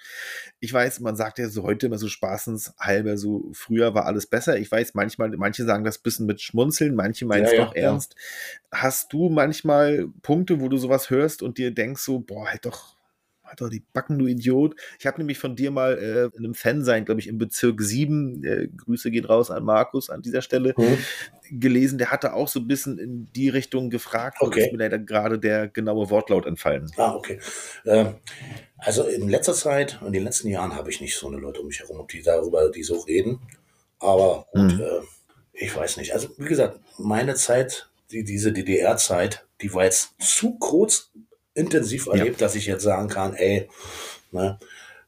Ich 0.59 0.73
weiß, 0.73 0.99
man 0.99 1.15
sagt 1.15 1.39
ja 1.39 1.49
so 1.49 1.63
heute 1.63 1.87
immer 1.87 1.99
so 1.99 2.09
spaßenshalber, 2.09 3.19
so 3.19 3.49
früher 3.53 3.95
war 3.95 4.07
alles 4.07 4.27
besser. 4.27 4.59
Ich 4.59 4.69
weiß 4.69 4.95
manchmal, 4.95 5.31
manche 5.37 5.65
sagen 5.65 5.85
das 5.85 5.99
ein 6.01 6.03
bisschen 6.03 6.27
mit 6.27 6.41
Schmunzeln, 6.41 6.97
manche 6.97 7.25
meinen 7.25 7.45
es 7.45 7.53
Ja, 7.53 7.59
ja, 7.59 7.65
doch 7.67 7.77
ja. 7.77 7.83
ernst. 7.83 8.17
Hast 8.73 9.13
du 9.13 9.29
manchmal 9.29 10.09
Punkte, 10.23 10.61
wo 10.61 10.69
du 10.69 10.77
sowas 10.77 11.09
hörst 11.09 11.41
und 11.41 11.59
dir 11.59 11.71
denkst 11.73 12.03
so, 12.03 12.19
boah, 12.19 12.49
halt 12.51 12.67
doch 12.67 12.96
Halt 13.61 13.61
doch 13.61 13.71
die 13.71 13.83
Backen, 13.93 14.19
du 14.19 14.27
Idiot. 14.27 14.75
Ich 14.99 15.07
habe 15.07 15.19
nämlich 15.19 15.39
von 15.39 15.57
dir 15.57 15.71
mal 15.71 15.97
äh, 15.99 16.37
in 16.37 16.45
einem 16.45 16.55
Fan 16.55 16.85
sein, 16.85 17.05
glaube 17.05 17.21
ich, 17.21 17.27
im 17.27 17.39
Bezirk 17.39 17.81
7, 17.81 18.45
äh, 18.45 18.69
Grüße 18.69 19.11
gehen 19.11 19.25
raus 19.25 19.51
an 19.51 19.65
Markus 19.65 20.11
an 20.11 20.23
dieser 20.23 20.43
Stelle, 20.43 20.75
Mhm. 20.77 20.99
gelesen, 21.61 21.99
der 21.99 22.11
hatte 22.11 22.35
auch 22.35 22.49
so 22.49 22.61
ein 22.61 22.67
bisschen 22.67 22.99
in 22.99 23.29
die 23.35 23.49
Richtung 23.49 23.89
gefragt 23.91 24.39
Okay. 24.41 24.67
ist 24.67 24.73
mir 24.73 24.79
leider 24.79 24.99
gerade 24.99 25.39
der 25.39 25.69
genaue 25.69 26.11
Wortlaut 26.11 26.45
entfallen. 26.47 26.91
Ah, 26.97 27.15
okay. 27.15 27.39
Ähm, 27.87 28.17
also 28.79 29.05
in 29.05 29.29
letzter 29.29 29.55
Zeit, 29.55 30.01
in 30.05 30.13
den 30.13 30.25
letzten 30.25 30.49
Jahren 30.49 30.75
habe 30.75 30.91
ich 30.91 31.01
nicht 31.01 31.17
so 31.17 31.29
eine 31.29 31.39
Leute 31.39 31.61
um 31.61 31.69
mich 31.69 31.81
herum, 31.81 32.07
die 32.13 32.23
darüber, 32.23 32.71
die 32.71 32.83
so 32.83 32.99
reden. 33.01 33.41
Aber 33.99 34.47
gut, 34.53 34.75
Mhm. 34.75 34.81
äh, 34.81 35.01
ich 35.55 35.75
weiß 35.75 35.97
nicht. 35.97 36.13
Also 36.13 36.29
wie 36.37 36.45
gesagt, 36.49 36.81
meine 36.99 37.35
Zeit, 37.35 37.89
die, 38.11 38.23
diese 38.25 38.53
DDR-Zeit, 38.53 39.47
die 39.63 39.73
war 39.73 39.85
jetzt 39.85 40.11
zu 40.21 40.59
kurz 40.59 41.11
intensiv 41.57 42.07
erlebt, 42.07 42.41
dass 42.41 42.55
ich 42.55 42.67
jetzt 42.67 42.83
sagen 42.83 43.09
kann, 43.09 43.35
ey, 43.35 43.69
ne, 44.31 44.59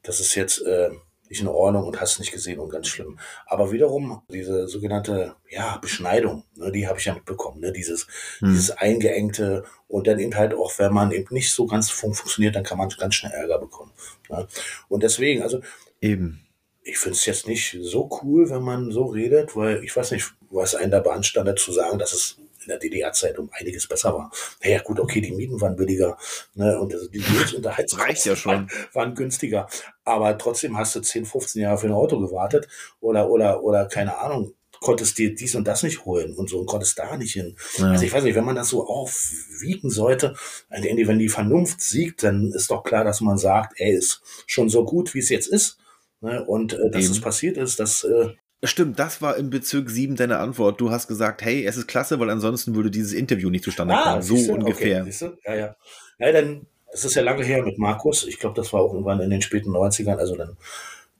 das 0.03 0.21
ist 0.21 0.35
jetzt 0.35 0.63
äh, 0.63 0.91
nicht 1.29 1.41
in 1.43 1.49
Ordnung 1.49 1.85
und 1.85 2.01
hast 2.01 2.19
nicht 2.19 2.33
gesehen 2.33 2.59
und 2.59 2.71
ganz 2.71 2.89
schlimm. 2.89 3.19
Aber 3.47 3.71
wiederum 3.71 4.23
diese 4.31 4.67
sogenannte 4.67 5.35
ja, 5.51 5.77
Beschneidung, 5.77 6.45
ne, 6.57 6.73
die 6.73 6.89
habe 6.89 6.99
ich 6.99 7.05
ja 7.05 7.15
mitbekommen, 7.15 7.61
ne, 7.61 7.73
dieses, 7.73 8.07
Hm. 8.39 8.53
dieses 8.53 8.71
eingeengte 8.71 9.65
und 9.89 10.07
dann 10.07 10.19
eben 10.19 10.35
halt 10.35 10.55
auch, 10.55 10.79
wenn 10.79 10.93
man 10.93 11.13
eben 11.13 11.35
nicht 11.35 11.53
so 11.53 11.67
ganz 11.67 11.91
fun 11.91 12.15
funktioniert, 12.15 12.57
dann 12.57 12.65
kann 12.65 12.79
man 12.79 12.89
ganz 12.89 13.15
schnell 13.15 13.33
Ärger 13.33 13.59
bekommen. 13.59 13.93
Ne? 14.31 14.47
Und 14.89 15.03
deswegen, 15.03 15.43
also 15.43 15.61
Eben. 16.01 16.47
ich 16.83 16.99
finde 16.99 17.17
es 17.17 17.27
jetzt 17.27 17.47
nicht 17.47 17.77
so 17.83 18.09
cool, 18.23 18.49
wenn 18.51 18.63
man 18.63 18.91
so 18.91 19.07
redet, 19.07 19.55
weil 19.57 19.85
ich 19.85 19.95
weiß 19.95 20.13
nicht, 20.13 20.33
was 20.51 20.75
einen 20.75 20.91
da 20.91 21.01
beanstandet 21.01 21.59
zu 21.59 21.73
sagen, 21.73 21.99
dass 21.99 22.13
es 22.13 22.39
in 22.69 22.79
der 22.79 22.79
DDR-Zeit 22.79 23.39
um 23.39 23.51
einiges 23.53 23.87
besser 23.87 24.15
war. 24.15 24.31
Naja, 24.63 24.81
gut, 24.83 25.01
okay, 25.01 25.21
die 25.21 25.33
Mieten 25.33 25.61
waren 25.61 25.77
billiger 25.77 26.19
ne, 26.55 26.79
und 26.79 26.93
also 26.93 27.09
die 27.09 27.19
Lebensunterhaltskosten 27.19 27.99
Reicht 28.09 28.27
ja 28.27 28.37
schon. 28.37 28.53
Waren, 28.53 28.71
waren 28.93 29.15
günstiger. 29.15 29.69
Aber 30.05 30.37
trotzdem 30.37 30.77
hast 30.77 30.95
du 30.95 31.01
10, 31.01 31.25
15 31.25 31.63
Jahre 31.63 31.79
für 31.79 31.87
ein 31.87 31.93
Auto 31.93 32.21
gewartet 32.21 32.69
oder, 33.01 33.31
oder, 33.31 33.63
oder 33.63 33.87
keine 33.87 34.19
Ahnung, 34.19 34.53
konntest 34.81 35.19
dir 35.19 35.35
dies 35.35 35.55
und 35.55 35.67
das 35.67 35.83
nicht 35.83 36.05
holen 36.05 36.35
und 36.35 36.49
so 36.49 36.61
und 36.61 36.67
konntest 36.67 36.99
da 36.99 37.17
nicht 37.17 37.33
hin. 37.33 37.57
Ja. 37.79 37.93
Also 37.93 38.05
ich 38.05 38.13
weiß 38.13 38.25
nicht, 38.25 38.37
wenn 38.37 38.45
man 38.45 38.57
das 38.57 38.69
so 38.69 38.87
aufwiegen 38.87 39.91
sollte, 39.91 40.37
wenn 40.69 41.19
die 41.19 41.29
Vernunft 41.29 41.81
siegt, 41.81 42.23
dann 42.23 42.53
ist 42.53 42.71
doch 42.71 42.85
klar, 42.85 43.05
dass 43.05 43.21
man 43.21 43.39
sagt, 43.39 43.75
ey, 43.81 43.93
ist 43.93 44.23
schon 44.47 44.69
so 44.69 44.85
gut, 44.85 45.15
wie 45.15 45.19
es 45.19 45.31
jetzt 45.31 45.49
ist. 45.49 45.79
Ne? 46.21 46.45
Und 46.45 46.75
äh, 46.75 46.91
dass 46.91 47.05
Eben. 47.05 47.13
es 47.13 47.21
passiert 47.21 47.57
ist, 47.57 47.81
dass 47.81 48.05
äh, 48.05 48.29
Stimmt, 48.65 48.99
das 48.99 49.23
war 49.23 49.37
im 49.37 49.51
Bezirk 49.51 49.89
7 49.89 50.17
deine 50.17 50.39
Antwort. 50.39 50.81
Du 50.81 50.91
hast 50.91 51.07
gesagt, 51.07 51.43
hey, 51.43 51.65
es 51.65 51.77
ist 51.77 51.87
klasse, 51.87 52.19
weil 52.19 52.29
ansonsten 52.31 52.75
würde 52.75 52.91
dieses 52.91 53.13
Interview 53.13 53.51
nicht 53.51 53.63
zustande 53.65 53.95
kommen. 53.95 54.21
So 54.23 54.35
Ah, 54.35 54.39
siehste? 54.39 54.53
ungefähr. 54.53 55.03
Okay, 55.03 55.39
ja, 55.47 55.55
ja. 55.55 55.77
Ja, 56.19 56.33
dann, 56.33 56.67
das 56.91 57.05
ist 57.05 57.15
ja 57.15 57.23
lange 57.23 57.45
her 57.45 57.63
mit 57.63 57.79
Markus. 57.79 58.27
Ich 58.27 58.39
glaube, 58.41 58.57
das 58.57 58.73
war 58.73 58.81
auch 58.81 58.93
irgendwann 58.93 59.21
in 59.21 59.31
den 59.31 59.43
späten 59.43 59.71
90ern. 59.71 60.17
Also 60.17 60.35
dann, 60.37 60.57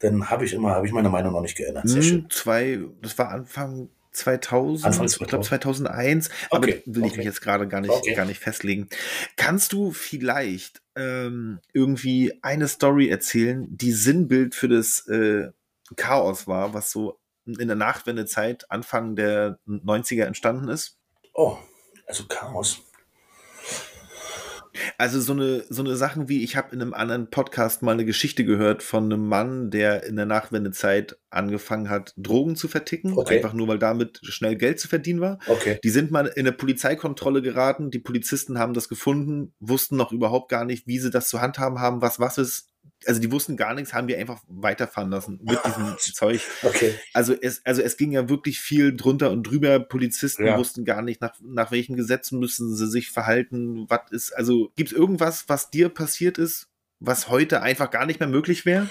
dann 0.01 0.31
habe 0.31 0.45
ich 0.45 0.53
immer, 0.53 0.71
habe 0.75 0.87
ich 0.87 0.93
meine 0.93 1.11
Meinung 1.11 1.33
noch 1.33 1.41
nicht 1.43 1.57
geändert. 1.57 1.89
Sehr 1.89 2.03
schön. 2.03 2.23
Hm, 2.23 2.31
zwei, 2.31 2.81
das 3.03 3.17
war 3.19 3.29
Anfang 3.31 3.89
2000, 4.11 4.87
Anfang 4.87 5.07
ich 5.07 5.17
glaube 5.29 5.45
2001, 5.45 6.31
Okay, 6.51 6.51
aber 6.51 6.67
will 6.67 7.05
ich 7.05 7.13
okay. 7.13 7.17
mich 7.19 7.27
jetzt 7.27 7.41
gerade 7.41 7.69
gar 7.69 7.81
nicht, 7.81 7.93
Okay. 7.93 8.15
gar 8.15 8.27
nicht 8.27 8.41
festlegen. 8.41 8.89
Kannst 9.37 9.73
du 9.73 9.93
vielleicht 9.93 10.83
ähm, 10.97 11.61
irgendwie 11.73 12.33
eine 12.43 12.67
Story 12.67 13.09
erzählen, 13.09 13.69
die 13.71 13.93
Sinnbild 13.93 14.57
für 14.57 14.67
das 14.69 15.07
äh, 15.07 15.51
Chaos 15.95 16.49
war, 16.49 16.75
was 16.75 16.91
so 16.91 17.17
in 17.57 17.69
der 17.69 17.77
Nachwendezeit, 17.77 18.71
Anfang 18.71 19.17
der 19.17 19.59
90er 19.67 20.25
entstanden 20.25 20.69
ist? 20.69 20.99
Oh, 21.35 21.57
also 22.07 22.25
Chaos. 22.29 22.83
Also 24.97 25.21
so 25.21 25.33
eine, 25.33 25.65
so 25.69 25.83
eine 25.83 25.97
Sachen 25.97 26.29
wie, 26.29 26.45
ich 26.45 26.57
habe 26.57 26.75
in 26.75 26.81
einem 26.81 26.95
anderen 26.95 27.31
Podcast 27.31 27.83
mal 27.83 27.93
eine 27.93 28.05
Geschichte 28.05 28.45
gehört 28.45 28.83
von 28.83 29.05
einem 29.05 29.27
Mann, 29.27 29.71
der 29.71 30.05
in 30.05 30.17
der 30.17 30.27
Nachwendezeit 30.27 31.19
angefangen 31.31 31.91
hat, 31.91 32.15
Drogen 32.17 32.55
zu 32.55 32.69
verticken, 32.69 33.17
Okay. 33.17 33.37
einfach 33.37 33.55
nur 33.55 33.67
weil 33.69 33.79
damit 33.79 34.21
schnell 34.23 34.57
Geld 34.57 34.79
zu 34.79 34.87
verdienen 34.87 35.21
war. 35.21 35.39
Okay. 35.49 35.79
Die 35.83 35.91
sind 35.91 36.11
mal 36.11 36.27
in 36.27 36.47
eine 36.47 36.53
Polizeikontrolle 36.53 37.43
geraten, 37.43 37.91
die 37.91 37.99
Polizisten 37.99 38.59
haben 38.59 38.75
das 38.75 38.89
gefunden, 38.89 39.53
wussten 39.59 39.97
noch 39.97 40.13
überhaupt 40.13 40.49
gar 40.49 40.65
nicht, 40.65 40.87
wie 40.87 40.99
sie 40.99 41.11
das 41.11 41.29
zu 41.29 41.41
handhaben 41.41 41.81
haben, 41.81 42.01
was 42.01 42.21
was 42.21 42.39
ist. 42.39 42.69
Also 43.09 43.21
die 43.21 43.33
wussten 43.33 43.57
gar 43.57 43.75
nichts, 43.75 43.95
haben 43.95 44.07
wir 44.07 44.19
einfach 44.19 44.41
weiterfahren 44.49 45.11
lassen 45.11 45.41
mit 45.43 45.59
diesem 45.65 45.97
Zeug. 45.99 46.43
Okay. 46.63 46.95
Also 47.15 47.35
es, 47.41 47.65
also 47.65 47.81
es 47.83 47.97
ging 47.97 48.13
ja 48.13 48.29
wirklich 48.29 48.61
viel 48.61 48.95
drunter 48.97 49.31
und 49.31 49.45
drüber. 49.45 49.81
Polizisten 49.81 50.45
Ja. 50.47 50.59
wussten 50.59 50.85
gar 50.85 51.03
nicht, 51.03 51.21
nach, 51.21 51.35
nach 51.41 51.71
welchen 51.71 51.97
Gesetzen 51.97 52.39
müssen 52.39 52.77
sie 52.77 52.87
sich 52.87 53.11
verhalten. 53.11 53.87
Was 53.89 54.01
ist, 54.11 54.33
also 54.37 54.71
gibt 54.77 54.93
es 54.93 54.97
irgendwas, 54.97 55.49
was 55.49 55.71
dir 55.71 55.89
passiert 55.89 56.37
ist, 56.39 56.69
was 57.01 57.29
heute 57.29 57.63
einfach 57.63 57.91
gar 57.91 58.07
nicht 58.07 58.21
mehr 58.21 58.29
möglich 58.29 58.67
wäre? 58.67 58.89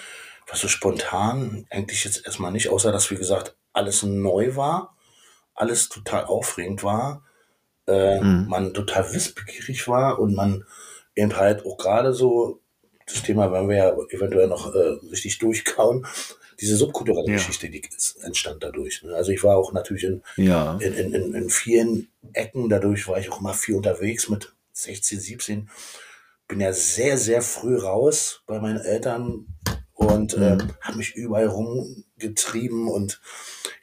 Was 0.50 0.62
so 0.62 0.68
spontan 0.68 1.66
eigentlich 1.70 2.04
jetzt 2.06 2.26
erstmal 2.26 2.52
nicht, 2.52 2.70
außer 2.70 2.92
dass, 2.92 3.12
wie 3.12 3.16
gesagt, 3.18 3.56
alles 3.74 4.02
neu 4.04 4.56
war, 4.56 4.98
alles 5.54 5.90
total 5.90 6.26
aufregend 6.26 6.84
war, 6.84 7.24
äh, 7.88 8.20
Mhm. 8.22 8.48
man 8.50 8.74
total 8.74 9.14
wissbegierig 9.14 9.88
war 9.88 10.20
und 10.20 10.34
man 10.36 10.64
eben 11.16 11.36
halt 11.36 11.66
auch 11.66 11.78
gerade 11.78 12.14
so, 12.14 12.62
das 13.08 13.24
Thema 13.24 13.52
werden 13.52 13.70
wir 13.70 13.78
ja 13.78 13.98
eventuell 14.10 14.48
noch 14.48 14.74
äh, 14.76 14.80
richtig 15.10 15.40
durchkauen, 15.40 16.06
diese 16.60 16.76
subkulturelle 16.76 17.30
Ja. 17.30 17.36
Geschichte, 17.38 17.70
die 17.70 17.82
entstand 18.22 18.64
dadurch. 18.64 19.04
Ne? 19.04 19.16
Also 19.16 19.32
ich 19.32 19.44
war 19.44 19.58
auch 19.58 19.74
natürlich 19.74 20.04
in, 20.04 20.22
Ja. 20.38 20.78
in, 20.82 20.94
in, 20.94 21.14
in, 21.14 21.34
in 21.34 21.50
vielen 21.50 22.08
Ecken, 22.34 22.68
dadurch 22.70 23.08
war 23.08 23.18
ich 23.20 23.32
auch 23.32 23.40
immer 23.40 23.54
viel 23.54 23.76
unterwegs 23.76 24.28
mit 24.30 24.54
16, 24.74 25.20
17. 25.20 25.70
Bin 26.48 26.60
ja 26.62 26.72
sehr, 26.74 27.18
sehr 27.18 27.42
früh 27.42 27.78
raus 27.78 28.42
bei 28.48 28.60
meinen 28.60 28.80
Eltern 28.80 29.48
und 29.94 30.38
Mhm. 30.38 30.44
ähm, 30.44 30.70
habe 30.82 30.98
mich 30.98 31.16
überall 31.16 31.48
rumgetrieben 31.48 32.88
und 32.88 33.20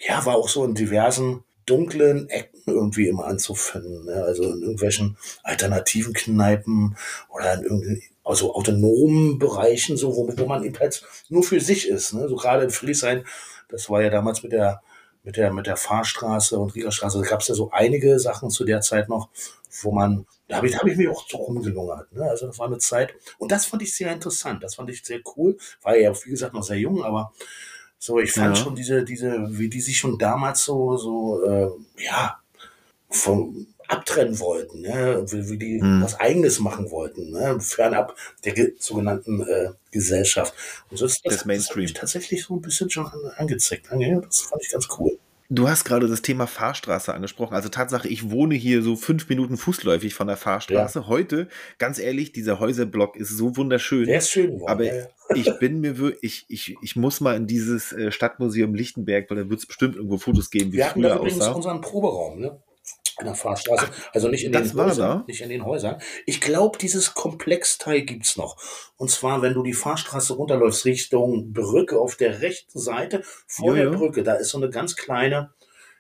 ja, 0.07 0.25
war 0.27 0.37
auch 0.37 0.49
so 0.49 0.65
in 0.65 0.75
diversen 0.75 1.45
dunklen 1.67 2.29
Ecken 2.29 2.61
irgendwie 2.67 3.09
immer 3.09 3.25
anzufinden. 3.27 4.05
Ne? 4.05 4.23
Also 4.25 4.43
in 4.45 4.61
irgendwelchen 4.63 5.17
alternativen 5.43 6.13
Kneipen 6.13 6.97
oder 7.31 7.55
in 7.55 7.63
irgendeinen 7.63 8.03
also 8.25 8.55
autonomen 8.55 9.39
Bereichen, 9.39 9.97
so 9.97 10.17
wo, 10.17 10.29
wo 10.37 10.47
man 10.47 10.65
eben 10.65 10.79
halt 10.79 11.05
nur 11.29 11.43
für 11.43 11.61
sich 11.61 11.89
ist. 11.89 12.15
Ne? 12.15 12.29
So 12.29 12.37
gerade 12.37 12.65
in 12.65 12.71
Friedrichshain, 12.71 13.25
das 13.69 13.89
war 13.91 14.03
ja 14.03 14.11
damals 14.11 14.43
mit 14.43 14.53
der 14.53 14.83
mit 15.25 15.39
der, 15.39 15.53
mit 15.55 15.67
der 15.67 15.79
Fahrstraße 15.79 16.59
und 16.59 16.75
Riegerstraße, 16.75 17.19
da 17.19 17.27
gab 17.27 17.41
es 17.41 17.49
ja 17.49 17.55
so 17.55 17.71
einige 17.71 18.19
Sachen 18.19 18.51
zu 18.51 18.65
der 18.65 18.83
Zeit 18.83 19.09
noch, 19.09 19.31
wo 19.83 19.91
man, 19.91 20.27
da 20.49 20.57
habe 20.57 20.67
ich, 20.67 20.75
da 20.75 20.81
hab 20.81 20.87
ich 20.87 20.99
mich 20.99 21.09
auch 21.09 21.27
so 21.27 21.39
rumgelungert. 21.39 22.13
Ne? 22.13 22.25
Also 22.25 22.47
das 22.47 22.59
war 22.59 22.67
eine 22.67 22.77
Zeit. 22.77 23.15
Und 23.39 23.51
das 23.51 23.65
fand 23.65 23.81
ich 23.81 23.97
sehr 23.97 24.13
interessant, 24.13 24.63
das 24.63 24.75
fand 24.75 24.91
ich 24.91 25.03
sehr 25.03 25.21
cool. 25.35 25.57
War 25.83 25.97
ja, 25.97 26.13
wie 26.27 26.31
gesagt, 26.31 26.53
noch 26.53 26.63
sehr 26.63 26.79
jung, 26.79 27.03
aber 27.03 27.33
so, 27.99 28.19
ich 28.19 28.33
fand 28.33 28.55
Ja. 28.55 28.63
schon 28.63 28.75
diese, 28.75 29.03
diese, 29.03 29.59
wie 29.59 29.71
die 29.71 29.81
sich 29.81 29.97
schon 29.97 30.19
damals 30.19 30.63
so, 30.63 30.99
so, 30.99 31.43
äh, 31.43 31.71
ja, 32.05 32.39
vom 33.09 33.67
abtrennen 33.89 34.39
wollten, 34.41 34.83
ne? 34.83 35.25
wie, 35.29 35.49
wie 35.49 35.59
die 35.59 35.81
Hm. 35.81 36.03
was 36.03 36.19
Eigenes 36.21 36.61
machen 36.61 36.91
wollten, 36.91 37.31
ne? 37.31 37.59
fernab 37.61 38.17
der 38.45 38.53
ge 38.53 38.75
sogenannten 38.79 39.43
äh, 39.43 39.71
Gesellschaft. 39.91 40.55
Und 40.91 40.97
so 40.97 41.07
ist 41.07 41.25
das, 41.25 41.35
das 41.37 41.45
Mainstream. 41.45 41.85
mich 41.85 41.95
tatsächlich 41.95 42.45
so 42.45 42.55
ein 42.55 42.61
bisschen 42.61 42.91
schon 42.91 43.07
an, 43.07 43.21
angezeigt. 43.37 43.89
Ja, 43.97 44.21
das 44.21 44.43
fand 44.43 44.63
ich 44.63 44.71
ganz 44.71 44.89
cool. 44.99 45.19
Du 45.51 45.69
hast 45.69 45.85
gerade 45.85 46.09
das 46.09 46.23
Thema 46.23 46.47
Fahrstraße 46.47 47.13
angesprochen. 47.13 47.55
Also 47.55 47.69
Tatsache, 47.69 48.09
ich 48.09 48.31
wohne 48.31 48.55
hier 48.55 48.83
so 48.83 48.97
fünf 48.97 49.29
Minuten 49.29 49.59
fußläufig 49.59 50.15
von 50.15 50.27
der 50.27 50.39
Fahrstraße. 50.39 51.07
Heute, 51.07 51.49
ganz 51.79 51.99
ehrlich, 51.99 52.33
dieser 52.33 52.61
Häuserblock 52.61 53.17
ist 53.17 53.29
so 53.29 53.57
wunderschön. 53.57 54.07
Der 54.07 54.19
ist 54.19 54.31
schön 54.31 54.55
geworden. 54.55 54.71
Aber 54.71 54.85
ja, 54.85 54.95
ja. 54.95 55.07
ich 55.35 55.59
bin 55.59 55.81
mir 55.81 55.99
wirklich, 55.99 56.47
ich, 56.49 56.77
ich, 56.81 56.97
muss 56.97 57.21
mal 57.21 57.37
in 57.37 57.47
dieses 57.47 57.93
äh, 57.93 58.11
Stadtmuseum 58.11 58.75
Lichtenberg, 58.75 59.29
weil 59.29 59.37
da 59.37 59.51
wird 59.51 59.61
es 59.61 59.67
bestimmt 59.67 59.97
irgendwo 59.97 60.17
Fotos 60.17 60.51
geben, 60.51 60.73
wie 60.73 60.79
Wir 60.79 60.85
es 60.85 60.91
hatten 60.91 61.03
da 61.03 61.11
früher 61.11 61.19
übrigens 61.21 61.41
aussah. 61.43 61.53
unseren 61.53 61.81
Proberaum, 61.83 62.41
ne? 62.41 62.63
In 63.21 63.27
der 63.27 63.35
Fahrstraße. 63.35 63.89
also 64.13 64.29
nicht 64.29 64.45
in 64.45 64.53
das 64.53 64.71
den 64.71 64.81
Häusern. 64.81 65.19
da? 65.21 65.25
Nicht 65.27 65.41
in 65.41 65.49
den 65.49 65.65
Häusern. 65.65 66.01
Ich 66.27 66.41
glaube, 66.41 66.79
dieses 66.79 67.15
Komplexteil 67.15 68.03
gibt's 68.03 68.37
noch. 68.37 68.57
Und 68.97 69.11
zwar, 69.11 69.41
wenn 69.43 69.55
du 69.55 69.63
die 69.63 69.73
Fahrstraße 69.73 70.33
runterläufst, 70.35 70.85
Richtung 70.85 71.53
Brücke 71.53 71.99
auf 72.01 72.17
der 72.17 72.41
rechten 72.41 72.79
Seite, 72.79 73.23
vor 73.47 73.69
Ja, 73.77 73.83
der 73.85 73.93
ja. 73.93 73.97
Brücke, 73.99 74.23
da 74.25 74.35
ist 74.35 74.49
so 74.51 74.59
eine 74.59 74.69
ganz 74.71 74.97
kleine, 74.97 75.53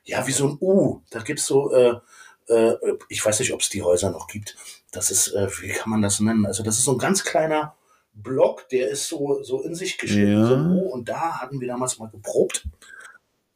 ja, 0.04 0.26
wie 0.26 0.32
so 0.32 0.48
ein 0.48 0.58
U. 0.60 1.02
Da 1.10 1.20
gibt's 1.20 1.46
so, 1.46 1.72
äh, 1.72 1.94
äh, 2.48 2.74
ich 3.08 3.24
weiß 3.24 3.38
nicht, 3.40 3.52
ob 3.52 3.60
es 3.60 3.68
die 3.68 3.82
Häuser 3.82 4.10
noch 4.10 4.26
gibt. 4.26 4.56
Das 4.90 5.10
ist, 5.10 5.28
äh, 5.28 5.48
wie 5.60 5.68
kann 5.68 5.90
man 5.90 6.02
das 6.02 6.20
nennen? 6.20 6.44
Also, 6.46 6.62
das 6.62 6.78
ist 6.78 6.84
so 6.84 6.92
ein 6.92 6.98
ganz 6.98 7.22
kleiner 7.24 7.74
Block, 8.12 8.68
der 8.68 8.88
ist 8.90 9.08
so, 9.08 9.42
so 9.42 9.62
in 9.62 9.74
sich 9.74 9.98
geschnitten, 9.98 10.32
Ja. 10.32 10.46
so. 10.48 10.54
Und 10.90 11.08
da 11.08 11.40
hatten 11.40 11.60
wir 11.60 11.68
damals 11.68 11.98
mal 11.98 12.08
geprobt. 12.10 12.64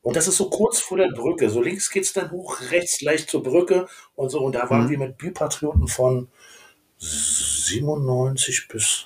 Und 0.08 0.16
das 0.16 0.26
ist 0.26 0.38
so 0.38 0.48
kurz 0.48 0.80
vor 0.80 0.96
der 0.96 1.08
Brücke. 1.08 1.50
So 1.50 1.60
links 1.60 1.90
geht's 1.90 2.14
dann 2.14 2.30
hoch, 2.30 2.58
rechts 2.70 3.02
leicht 3.02 3.28
zur 3.28 3.42
Brücke 3.42 3.86
und 4.16 4.30
so. 4.30 4.40
Und 4.40 4.54
da 4.54 4.68
waren 4.70 4.84
Mhm. 4.86 4.90
wir 4.90 4.98
mit 5.00 5.18
Bipatrioten 5.18 5.86
von 5.86 6.28
97 6.96 8.68
bis 8.68 9.04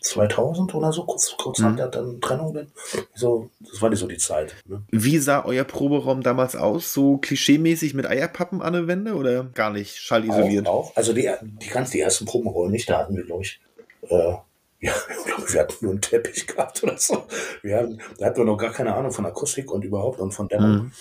2000 0.00 0.74
oder 0.74 0.90
so, 0.90 1.04
kurz, 1.04 1.34
kurz 1.36 1.58
Mhm. 1.58 1.64
nach 1.66 1.76
der 1.76 1.88
dann 1.88 2.20
Trennung. 2.22 2.54
Dann. 2.54 2.72
So, 3.14 3.50
das 3.60 3.82
war 3.82 3.90
nicht 3.90 3.98
so 3.98 4.06
die 4.06 4.16
Zeit. 4.16 4.56
Ne? 4.66 4.82
Wie 4.90 5.18
sah 5.18 5.44
euer 5.44 5.64
Proberaum 5.64 6.22
damals 6.22 6.56
aus? 6.56 6.94
So 6.94 7.18
klischeemäßig 7.18 7.92
mit 7.92 8.06
Eierpappen 8.06 8.62
an 8.62 8.72
der 8.72 8.86
Wände 8.86 9.16
oder 9.16 9.44
gar 9.44 9.70
nicht 9.70 9.96
schallisoliert? 9.96 10.66
Auch, 10.66 10.90
auch. 10.92 10.96
Also 10.96 11.12
die, 11.12 11.30
die 11.42 11.68
ganz 11.68 11.90
die 11.90 12.00
ersten 12.00 12.24
Probenrollen 12.24 12.72
nicht, 12.72 12.88
da 12.88 12.98
hatten 13.00 13.16
wir, 13.16 13.24
glaube 13.24 13.42
ich, 13.42 13.60
äh, 14.08 14.34
ja, 14.80 14.92
ich 15.18 15.24
glaube, 15.24 15.52
wir 15.52 15.60
hatten 15.60 15.76
nur 15.80 15.92
einen 15.92 16.00
Teppich 16.00 16.46
gehabt 16.46 16.82
oder 16.82 16.98
so. 16.98 17.26
Wir 17.62 17.78
hatten, 17.78 18.00
da 18.18 18.26
hatten 18.26 18.38
wir 18.38 18.44
noch 18.44 18.56
gar 18.56 18.72
keine 18.72 18.94
Ahnung 18.94 19.12
von 19.12 19.26
Akustik 19.26 19.70
und 19.70 19.84
überhaupt 19.84 20.20
und 20.20 20.32
von 20.32 20.48
Dämmung. 20.48 20.70
Mhm. 20.70 20.92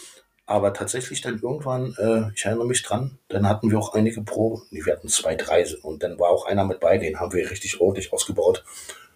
Aber 0.45 0.73
tatsächlich 0.73 1.21
dann 1.21 1.41
irgendwann, 1.41 1.93
äh, 1.97 2.31
ich 2.33 2.45
erinnere 2.45 2.67
mich 2.67 2.81
dran, 2.81 3.19
dann 3.27 3.47
hatten 3.49 3.69
wir 3.69 3.77
auch 3.77 3.93
einige 3.93 4.21
Proben, 4.21 4.61
nee, 4.71 4.81
wir 4.85 4.93
hatten 4.93 5.09
zwei, 5.09 5.35
drei 5.35 5.65
und 5.81 6.03
dann 6.03 6.17
war 6.19 6.29
auch 6.29 6.45
einer 6.45 6.63
mit 6.63 6.79
bei, 6.79 6.97
den 6.97 7.19
haben 7.19 7.33
wir 7.33 7.51
richtig 7.51 7.81
ordentlich 7.81 8.13
ausgebaut 8.13 8.63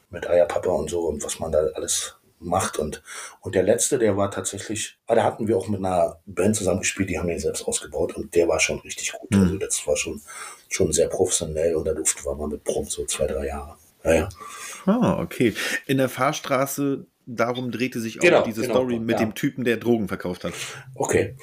mit 0.10 0.30
Eierpappe 0.30 0.70
und 0.70 0.90
so 0.90 1.08
und 1.08 1.24
was 1.24 1.40
man 1.40 1.54
da 1.54 1.60
alles 1.74 2.18
macht 2.40 2.80
und 2.80 3.02
und 3.40 3.56
der 3.56 3.64
letzte, 3.64 3.98
der 3.98 4.18
war 4.18 4.30
tatsächlich, 4.30 4.98
ah, 5.08 5.16
da 5.16 5.24
hatten 5.24 5.48
wir 5.48 5.58
auch 5.58 5.70
mit 5.70 5.80
einer 5.80 6.20
Band 6.26 6.56
zusammengespielt, 6.56 7.10
die 7.10 7.18
haben 7.18 7.30
den 7.30 7.40
selbst 7.40 7.66
ausgebaut 7.66 8.14
und 8.18 8.36
der 8.36 8.50
war 8.50 8.60
schon 8.60 8.80
richtig 8.80 9.14
gut. 9.14 9.32
Mhm. 9.32 9.42
Also 9.42 9.58
das 9.58 9.88
war 9.88 9.96
schon 9.96 10.22
schon 10.68 10.92
sehr 10.92 11.08
professionell 11.08 11.76
und 11.76 11.86
da 11.86 11.94
durften 11.94 12.26
wir 12.26 12.36
mal 12.36 12.48
mit 12.50 12.66
Proben 12.66 12.90
so 12.90 13.06
zwei, 13.06 13.28
drei 13.28 13.48
Jahre. 13.48 13.78
Naja, 14.04 14.30
Ah, 14.86 15.20
okay. 15.22 15.54
In 15.86 15.98
der 15.98 16.10
Fahrstraße, 16.10 17.06
darum 17.28 17.72
drehte 17.72 18.00
sich 18.00 18.18
auch 18.20 18.24
Genau, 18.24 18.44
diese 18.44 18.62
genau, 18.62 18.74
Story 18.76 19.00
mit 19.00 19.20
ja. 19.20 19.26
dem 19.26 19.36
Typen, 19.36 19.64
der 19.64 19.78
Drogen 19.78 20.08
verkauft 20.08 20.44
hat. 20.44 20.54
okay. 20.96 21.36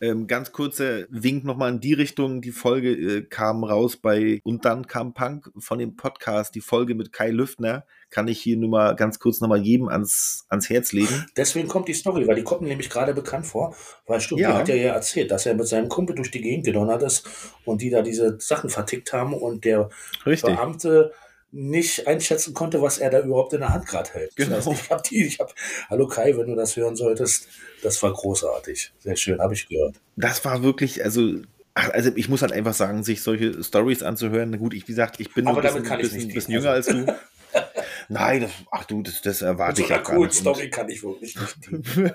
Ähm, 0.00 0.28
ganz 0.28 0.52
kurzer 0.52 1.06
Wink 1.10 1.42
nochmal 1.44 1.72
in 1.72 1.80
die 1.80 1.92
Richtung. 1.92 2.40
Die 2.40 2.52
Folge 2.52 2.92
äh, 2.92 3.22
kam 3.22 3.64
raus 3.64 3.96
bei 3.96 4.40
Und 4.44 4.64
dann 4.64 4.86
kam 4.86 5.12
Punk 5.12 5.50
von 5.58 5.78
dem 5.80 5.96
Podcast. 5.96 6.54
Die 6.54 6.60
Folge 6.60 6.94
mit 6.94 7.12
Kai 7.12 7.30
Lüftner 7.30 7.84
kann 8.08 8.28
ich 8.28 8.40
hier 8.40 8.56
nur 8.56 8.70
mal 8.70 8.94
ganz 8.94 9.18
kurz 9.18 9.40
nochmal 9.40 9.60
jedem 9.60 9.88
ans, 9.88 10.46
ans 10.48 10.70
Herz 10.70 10.92
legen. 10.92 11.26
Deswegen 11.36 11.66
kommt 11.66 11.88
die 11.88 11.94
Story, 11.94 12.26
weil 12.28 12.36
die 12.36 12.44
kommt 12.44 12.62
mir 12.62 12.68
nämlich 12.68 12.88
gerade 12.90 13.12
bekannt 13.12 13.46
vor. 13.46 13.74
Weil 14.06 14.20
Ja. 14.20 14.36
ja. 14.36 14.54
hat 14.58 14.68
ja 14.68 14.76
ja 14.76 14.92
erzählt, 14.94 15.32
dass 15.32 15.44
er 15.46 15.54
mit 15.54 15.66
seinem 15.66 15.88
Kumpel 15.88 16.14
durch 16.14 16.30
die 16.30 16.40
Gegend 16.40 16.64
gedonnert 16.64 17.02
ist 17.02 17.28
und 17.64 17.82
die 17.82 17.90
da 17.90 18.02
diese 18.02 18.38
Sachen 18.40 18.70
vertickt 18.70 19.12
haben 19.12 19.34
und 19.34 19.64
der 19.64 19.90
Richtig. 20.24 20.54
Beamte 20.54 21.12
nicht 21.50 22.06
einschätzen 22.06 22.52
konnte, 22.52 22.82
was 22.82 22.98
er 22.98 23.10
da 23.10 23.20
überhaupt 23.20 23.52
in 23.54 23.60
der 23.60 23.72
Hand 23.72 23.86
gerade 23.86 24.10
hält. 24.10 24.36
Genau. 24.36 24.56
Das 24.56 24.66
heißt, 24.66 24.82
ich 24.82 24.90
habe 24.90 25.02
die, 25.08 25.24
ich 25.24 25.38
habe, 25.38 25.52
hallo 25.88 26.06
Kai, 26.06 26.36
wenn 26.36 26.46
du 26.46 26.54
das 26.54 26.76
hören 26.76 26.94
solltest, 26.96 27.48
das 27.82 28.02
war 28.02 28.12
großartig. 28.12 28.92
Sehr 28.98 29.16
schön, 29.16 29.40
habe 29.40 29.54
ich 29.54 29.66
gehört. 29.68 29.96
Das 30.16 30.44
war 30.44 30.62
wirklich, 30.62 31.02
also, 31.04 31.40
also 31.74 32.10
ich 32.16 32.28
muss 32.28 32.42
halt 32.42 32.52
einfach 32.52 32.74
sagen, 32.74 33.02
sich 33.02 33.22
solche 33.22 33.62
Stories 33.62 34.02
anzuhören. 34.02 34.58
Gut, 34.58 34.74
ich, 34.74 34.82
wie 34.82 34.92
gesagt, 34.92 35.20
ich 35.20 35.32
bin 35.32 35.46
ein 35.46 35.54
bisschen, 35.54 35.82
bisschen, 35.98 36.28
bisschen 36.34 36.54
jünger 36.54 36.70
als 36.70 36.86
du. 36.86 37.06
Nein, 38.10 38.42
das, 38.42 38.50
ach 38.70 38.84
du, 38.84 39.02
das, 39.02 39.22
das 39.22 39.42
erwarte 39.42 39.80
Mit 39.80 39.88
so 39.88 39.94
ich 39.94 40.00
auch 40.00 40.04
gar 40.04 40.18
nicht. 40.18 40.34
Story 40.34 40.70
kann 40.70 40.88
ich 40.88 41.02
wirklich 41.02 41.36
nicht. 41.36 41.56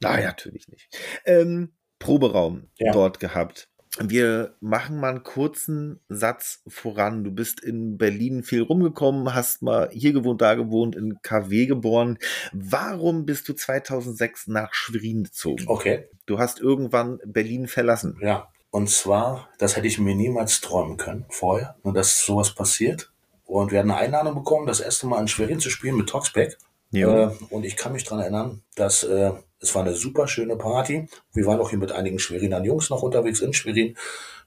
Nein, 0.00 0.24
natürlich 0.24 0.68
nicht. 0.68 0.88
Ähm, 1.24 1.72
Proberaum 1.98 2.68
Ja. 2.76 2.92
dort 2.92 3.18
gehabt. 3.20 3.68
Wir 4.00 4.54
machen 4.60 5.00
mal 5.00 5.10
einen 5.10 5.22
kurzen 5.22 6.00
Satz 6.08 6.62
voran. 6.68 7.24
Du 7.24 7.30
bist 7.30 7.60
in 7.60 7.98
Berlin 7.98 8.42
viel 8.42 8.62
rumgekommen, 8.62 9.34
hast 9.34 9.62
mal 9.62 9.88
hier 9.92 10.12
gewohnt, 10.12 10.40
da 10.40 10.54
gewohnt, 10.54 10.96
in 10.96 11.20
KW 11.22 11.66
geboren. 11.66 12.18
Warum 12.52 13.26
bist 13.26 13.48
du 13.48 13.54
2006 13.54 14.46
nach 14.48 14.72
Schwerin 14.74 15.24
gezogen? 15.24 15.64
Okay, 15.66 16.08
Du 16.26 16.38
hast 16.38 16.60
irgendwann 16.60 17.18
Berlin 17.24 17.66
verlassen. 17.66 18.16
ja. 18.20 18.48
Und 18.70 18.90
zwar, 18.90 19.48
das 19.56 19.76
hätte 19.76 19.86
ich 19.86 19.98
mir 19.98 20.14
niemals 20.14 20.60
träumen 20.60 20.98
können 20.98 21.24
vorher, 21.30 21.76
nur 21.84 21.94
dass 21.94 22.20
sowas 22.22 22.54
passiert. 22.54 23.10
Und 23.46 23.72
wir 23.72 23.78
hatten 23.78 23.90
eine 23.90 23.98
Einladung 23.98 24.34
bekommen, 24.34 24.66
das 24.66 24.80
erste 24.80 25.06
Mal 25.06 25.22
in 25.22 25.28
Schwerin 25.28 25.58
zu 25.58 25.70
spielen 25.70 25.96
mit 25.96 26.10
Toxpack. 26.10 26.58
Ja. 26.90 27.30
Äh, 27.30 27.34
und 27.48 27.64
ich 27.64 27.76
kann 27.78 27.94
mich 27.94 28.04
daran 28.04 28.20
erinnern, 28.20 28.62
dass 28.76 29.04
äh, 29.04 29.32
es 29.60 29.74
war 29.74 29.82
eine 29.82 29.94
super 29.94 30.28
schöne 30.28 30.56
Party. 30.56 31.08
Wir 31.32 31.46
waren 31.46 31.60
auch 31.60 31.70
hier 31.70 31.78
mit 31.78 31.92
einigen 31.92 32.18
Schwerinern 32.18 32.64
Jungs 32.64 32.90
noch 32.90 33.02
unterwegs 33.02 33.40
in 33.40 33.52
Schwerin. 33.52 33.96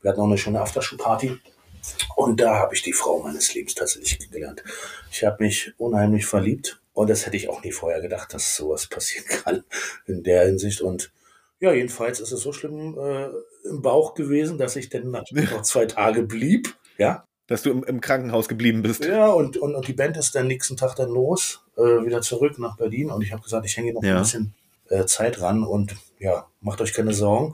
Wir 0.02 0.12
hatten 0.12 0.22
auch 0.22 0.26
eine 0.26 0.38
schöne 0.38 0.62
Aftershow-Party. 0.62 1.38
Und 2.16 2.40
da 2.40 2.60
habe 2.60 2.76
ich 2.76 2.84
die 2.84 2.94
Frau 2.94 3.20
meines 3.20 3.54
Lebens 3.54 3.76
tatsächlich 3.76 4.20
kennengelernt. 4.20 4.64
Ich 5.12 5.24
habe 5.24 5.44
mich 5.44 5.74
unheimlich 5.78 6.26
verliebt 6.26 6.80
und 6.94 7.10
das 7.10 7.26
hätte 7.26 7.38
ich 7.38 7.50
auch 7.50 7.64
nie 7.64 7.72
vorher 7.72 8.02
gedacht, 8.02 8.34
dass 8.34 8.56
sowas 8.56 8.88
passieren 8.88 9.26
kann 9.28 9.64
in 10.06 10.24
der 10.24 10.46
Hinsicht. 10.46 10.82
Und 10.82 11.12
ja, 11.60 11.74
jedenfalls 11.74 12.20
ist 12.20 12.32
es 12.32 12.42
so 12.42 12.54
schlimm 12.54 12.98
äh, 13.00 13.30
im 13.68 13.82
Bauch 13.82 14.14
gewesen, 14.14 14.58
dass 14.58 14.76
ich 14.76 14.90
dann 14.90 15.12
noch 15.12 15.62
zwei 15.64 15.86
Tage 15.86 16.24
blieb. 16.24 16.76
Ja. 16.98 17.26
Dass 17.48 17.64
du 17.64 17.72
im, 17.72 17.84
im 17.84 18.00
Krankenhaus 18.00 18.48
geblieben 18.48 18.82
bist. 18.82 19.04
Ja, 19.04 19.30
und, 19.30 19.58
und, 19.58 19.76
und 19.76 19.88
die 19.88 19.94
Band 19.94 20.16
ist 20.18 20.36
dann 20.36 20.48
nächsten 20.48 20.78
Tag 20.78 20.96
dann 20.96 21.10
los, 21.10 21.66
äh, 21.76 21.82
wieder 21.82 22.22
zurück 22.22 22.60
nach 22.60 22.78
Berlin. 22.78 23.10
Und 23.10 23.24
ich 23.24 23.32
habe 23.32 23.42
gesagt, 23.42 23.66
ich 23.66 23.76
hänge 23.76 23.94
noch 23.94 24.04
ja. 24.04 24.16
ein 24.16 24.22
bisschen 24.22 24.54
äh, 24.92 25.06
Zeit 25.06 25.42
ran 25.42 25.64
und 25.64 25.96
ja, 26.20 26.46
macht 26.60 26.82
euch 26.82 26.94
keine 26.94 27.14
Sorgen. 27.14 27.54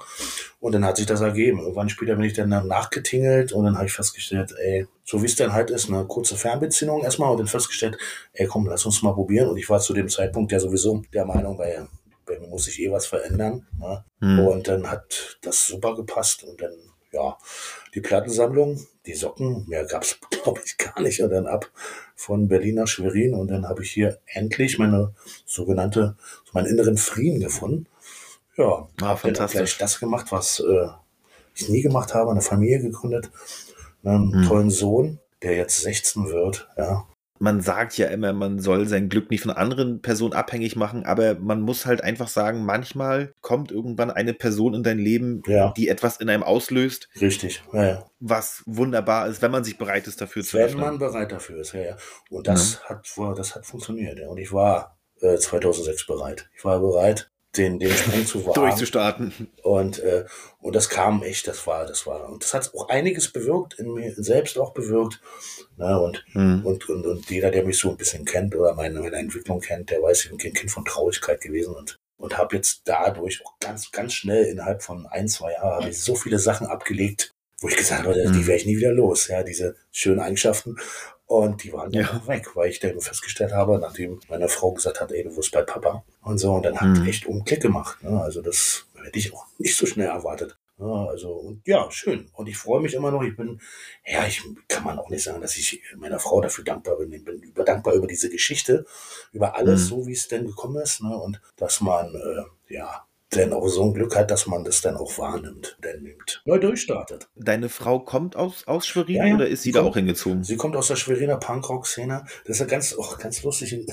Und 0.60 0.73
dann 0.73 0.84
hat 0.84 0.97
sich 0.97 1.06
das 1.06 1.21
ergeben. 1.21 1.60
Irgendwann 1.60 1.89
später 1.89 2.15
bin 2.15 2.26
ich 2.26 2.34
dann 2.34 2.50
nachgetingelt 2.50 3.54
und 3.54 3.63
dann 3.63 3.76
habe 3.76 3.86
ich 3.86 3.93
festgestellt, 3.93 4.54
ey, 4.58 4.88
so 5.06 5.21
wie 5.21 5.28
es 5.28 5.36
dann 5.36 5.54
halt 5.54 5.69
ist, 5.69 5.88
eine 5.89 6.06
kurze 6.06 6.36
Fernbeziehung 6.36 7.04
erstmal 7.04 7.32
und 7.32 7.38
dann 7.38 7.47
festgestellt, 7.47 7.97
ey, 8.34 8.47
komm, 8.47 8.67
lass 8.67 8.86
uns 8.86 9.02
mal 9.04 9.13
probieren. 9.13 9.47
Und 9.47 9.58
ich 9.58 9.69
war 9.69 9.80
zu 9.80 9.93
dem 9.93 10.10
Zeitpunkt 10.10 10.52
ja 10.52 10.60
sowieso 10.60 11.04
der 11.13 11.26
Meinung, 11.26 11.58
weil 11.58 11.88
bei 12.26 12.39
mir 12.39 12.47
muss 12.47 12.65
sich 12.65 12.82
eh 12.82 12.91
was 12.91 13.06
verändern. 13.06 13.65
Ne? 13.80 14.04
Hm. 14.19 14.39
Und 14.45 14.67
dann 14.67 14.91
hat 14.91 15.38
das 15.41 15.67
super 15.67 15.95
gepasst 15.95 16.43
und 16.43 16.62
dann, 16.62 16.73
ja, 17.17 17.38
die 17.93 18.01
Plattensammlung, 18.01 18.86
die 19.06 19.13
Socken, 19.13 19.65
mehr 19.67 19.86
gab 19.86 20.03
es, 20.03 20.19
glaube 20.43 20.62
ich, 20.63 20.77
gar 20.77 21.01
nicht. 21.01 21.21
Und 21.21 21.32
dann 21.32 21.47
ab 21.47 21.69
von 22.15 22.47
Berlin 22.47 22.75
nach 22.75 22.88
Schwerin 22.88 23.34
und 23.34 23.49
dann 23.49 23.67
habe 23.67 23.84
ich 23.84 23.91
hier 23.91 24.19
endlich 24.25 24.77
meine 24.77 25.13
sogenannte, 25.45 26.15
meinen 26.53 26.67
inneren 26.67 26.97
Frieden 26.97 27.39
gefunden. 27.39 27.88
Ja, 28.56 28.88
ah, 29.01 29.15
fantastisch. 29.15 29.58
gleich 29.58 29.77
das 29.77 29.99
gemacht, 29.99 30.27
was 30.32 30.60
äh, 30.60 30.88
ich 31.53 31.69
nie 31.69 31.82
gemacht 31.82 32.13
habe, 32.13 32.32
eine 32.32 32.41
Familie 32.41 32.80
gegründet, 32.80 33.30
einen 34.03 34.34
hm. 34.34 34.43
tollen 34.47 34.69
Sohn, 34.71 35.19
der 35.43 35.56
jetzt 35.56 35.82
16 35.82 36.30
wird, 36.30 36.67
ja, 36.77 37.06
man 37.39 37.62
sagt 37.62 37.97
ja 37.97 38.08
immer, 38.08 38.34
man 38.34 38.60
soll 38.60 38.88
sein 38.88 39.10
Glück 39.10 39.30
nicht 39.30 39.41
von 39.41 39.52
anderen 39.52 40.02
Personen 40.02 40.34
abhängig 40.34 40.76
machen, 40.76 41.06
aber 41.06 41.36
man 41.36 41.62
muss 41.62 41.86
halt 41.86 42.04
einfach 42.04 42.28
sagen, 42.28 42.65
manchmal 42.65 43.34
kommt 43.41 43.71
irgendwann 43.71 44.12
eine 44.12 44.34
Person 44.34 44.73
in 44.73 44.84
dein 44.84 45.00
Leben, 45.00 45.41
ja. 45.47 45.73
die 45.76 45.88
etwas 45.89 46.17
in 46.17 46.30
einem 46.30 46.43
auslöst. 46.43 47.10
Richtig, 47.19 47.63
ja, 47.73 47.86
ja. 47.86 48.06
Was 48.19 48.63
wunderbar 48.65 49.28
ist, 49.28 49.41
wenn 49.41 49.52
man 49.52 49.63
sich 49.63 49.78
bereit 49.78 50.08
ist, 50.08 50.21
dafür 50.21 50.43
zu 50.43 50.58
Wenn 50.58 50.65
öffnen. 50.65 50.82
man 50.82 51.00
bereit 51.00 51.32
dafür 51.32 51.60
ist, 51.60 51.73
ja, 51.73 51.82
ja. 51.82 51.97
Und 52.30 52.47
das, 52.47 52.84
hat, 52.89 53.08
das 53.36 53.56
hat 53.56 53.65
funktioniert, 53.65 54.19
ja. 54.19 54.28
Und 54.28 54.38
ich 54.38 54.52
war 54.52 54.97
äh, 55.21 55.38
2006 55.38 56.06
bereit. 56.08 56.50
Ich 56.56 56.65
war 56.65 56.80
bereit, 56.80 57.30
den, 57.57 57.79
den 57.79 57.91
Sprung 57.91 58.25
zu 58.25 58.45
wagen. 58.45 58.53
Durchzustarten. 58.53 59.33
Und, 59.63 59.99
äh, 59.99 60.25
und 60.59 60.75
das 60.75 60.89
kam 60.89 61.23
echt, 61.23 61.47
das 61.47 61.65
war, 61.67 61.85
das 61.85 62.05
war, 62.05 62.29
und 62.29 62.43
das 62.43 62.53
hat 62.53 62.73
auch 62.73 62.89
einiges 62.89 63.31
bewirkt, 63.31 63.75
in 63.79 63.93
mir 63.93 64.13
selbst 64.15 64.57
auch 64.57 64.73
bewirkt. 64.73 65.21
Ne? 65.77 65.99
Und, 65.99 66.23
hm. 66.31 66.65
und, 66.65 66.89
und, 66.89 67.05
und 67.05 67.29
jeder, 67.29 67.51
der 67.51 67.65
mich 67.65 67.77
so 67.77 67.89
ein 67.89 67.97
bisschen 67.97 68.25
kennt 68.25 68.55
oder 68.55 68.73
meine, 68.73 68.99
meine 68.99 69.17
Entwicklung 69.17 69.59
kennt, 69.59 69.89
der 69.89 70.01
weiß, 70.01 70.25
ich 70.25 70.29
bin 70.29 70.39
ein 70.39 70.53
Kind 70.53 70.71
von 70.71 70.85
Traurigkeit 70.85 71.41
gewesen 71.41 71.75
und, 71.75 71.97
und 72.17 72.37
habe 72.37 72.55
jetzt 72.55 72.81
dadurch 72.85 73.43
auch 73.45 73.59
ganz, 73.59 73.91
ganz 73.91 74.13
schnell 74.13 74.45
innerhalb 74.45 74.81
von 74.83 75.05
ein, 75.07 75.27
zwei 75.27 75.53
Jahren 75.53 75.81
habe 75.81 75.89
ich 75.89 76.01
so 76.01 76.15
viele 76.15 76.39
Sachen 76.39 76.67
abgelegt, 76.67 77.33
wo 77.59 77.67
ich 77.67 77.75
gesagt 77.75 78.05
habe, 78.05 78.13
die 78.13 78.27
hm. 78.27 78.47
werde 78.47 78.61
ich 78.61 78.65
nie 78.65 78.77
wieder 78.77 78.91
los, 78.91 79.27
ja, 79.27 79.43
diese 79.43 79.75
schönen 79.91 80.19
Eigenschaften. 80.19 80.77
Und 81.27 81.63
die 81.63 81.73
waren 81.73 81.91
ja. 81.91 82.21
weg, 82.25 82.55
weil 82.55 82.69
ich 82.69 82.79
dann 82.79 83.01
festgestellt 83.01 83.51
habe, 83.51 83.79
nachdem 83.79 84.21
meine 84.29 84.47
Frau 84.47 84.71
gesagt 84.71 85.01
hat, 85.01 85.11
ey, 85.11 85.23
du 85.23 85.35
wirst 85.35 85.51
bei 85.51 85.61
Papa 85.61 86.05
und 86.27 86.37
so, 86.37 86.53
und 86.53 86.65
dann 86.65 86.77
hat 86.77 86.99
mhm. 86.99 87.07
echt 87.07 87.25
um 87.25 87.43
Klick 87.43 87.61
gemacht. 87.61 88.03
Ne? 88.03 88.21
Also 88.21 88.41
das 88.41 88.85
hätte 89.03 89.19
ich 89.19 89.33
auch 89.33 89.45
nicht 89.57 89.75
so 89.75 89.85
schnell 89.85 90.07
erwartet. 90.07 90.57
Ja, 90.79 91.07
also, 91.07 91.31
und 91.31 91.65
ja, 91.65 91.89
schön. 91.89 92.29
Und 92.33 92.47
ich 92.47 92.55
freue 92.55 92.81
mich 92.81 92.93
immer 92.93 93.09
noch. 93.09 93.23
Ich 93.23 93.35
bin, 93.35 93.59
ja, 94.05 94.27
ich 94.27 94.43
kann 94.67 94.83
man 94.83 94.99
auch 94.99 95.09
nicht 95.09 95.23
sagen, 95.23 95.41
dass 95.41 95.57
ich 95.57 95.81
meiner 95.95 96.19
Frau 96.19 96.39
dafür 96.39 96.63
dankbar 96.63 96.97
bin. 96.97 97.11
Ich 97.11 97.25
bin 97.25 97.41
über, 97.41 97.63
dankbar 97.63 97.95
über 97.95 98.05
diese 98.05 98.29
Geschichte, 98.29 98.85
über 99.31 99.55
alles, 99.55 99.85
mhm. 99.85 99.87
so 99.87 100.07
wie 100.07 100.13
es 100.13 100.27
denn 100.27 100.45
gekommen 100.45 100.79
ist. 100.79 101.01
Ne? 101.01 101.17
Und 101.17 101.41
dass 101.55 101.81
man, 101.81 102.13
äh, 102.13 102.73
ja, 102.73 103.06
denn 103.35 103.51
auch 103.53 103.67
so 103.67 103.83
ein 103.83 103.93
Glück 103.93 104.15
hat, 104.15 104.31
dass 104.31 104.47
man 104.47 104.63
das 104.63 104.81
dann 104.81 104.95
auch 104.95 105.17
wahrnimmt, 105.17 105.77
dann 105.81 106.01
nimmt, 106.01 106.41
neu 106.45 106.59
durchstartet. 106.59 107.27
Deine 107.35 107.67
Frau 107.67 107.99
kommt 107.99 108.35
aus, 108.35 108.65
aus 108.67 108.87
Schwerin 108.87 109.15
ja, 109.15 109.25
ja. 109.25 109.35
oder 109.35 109.47
ist 109.47 109.63
sie, 109.63 109.69
sie 109.69 109.73
da 109.73 109.83
auch 109.83 109.95
hingezogen? 109.95 110.43
Sie 110.43 110.55
kommt 110.55 110.75
aus 110.75 110.87
der 110.87 110.95
Schweriner 110.95 111.37
Punkrock-Szene. 111.37 112.23
Das 112.45 112.55
ist 112.55 112.61
eine 112.61 112.71
ganz, 112.71 112.95
oh, 112.97 113.15
ganz 113.19 113.43
lustige 113.43 113.85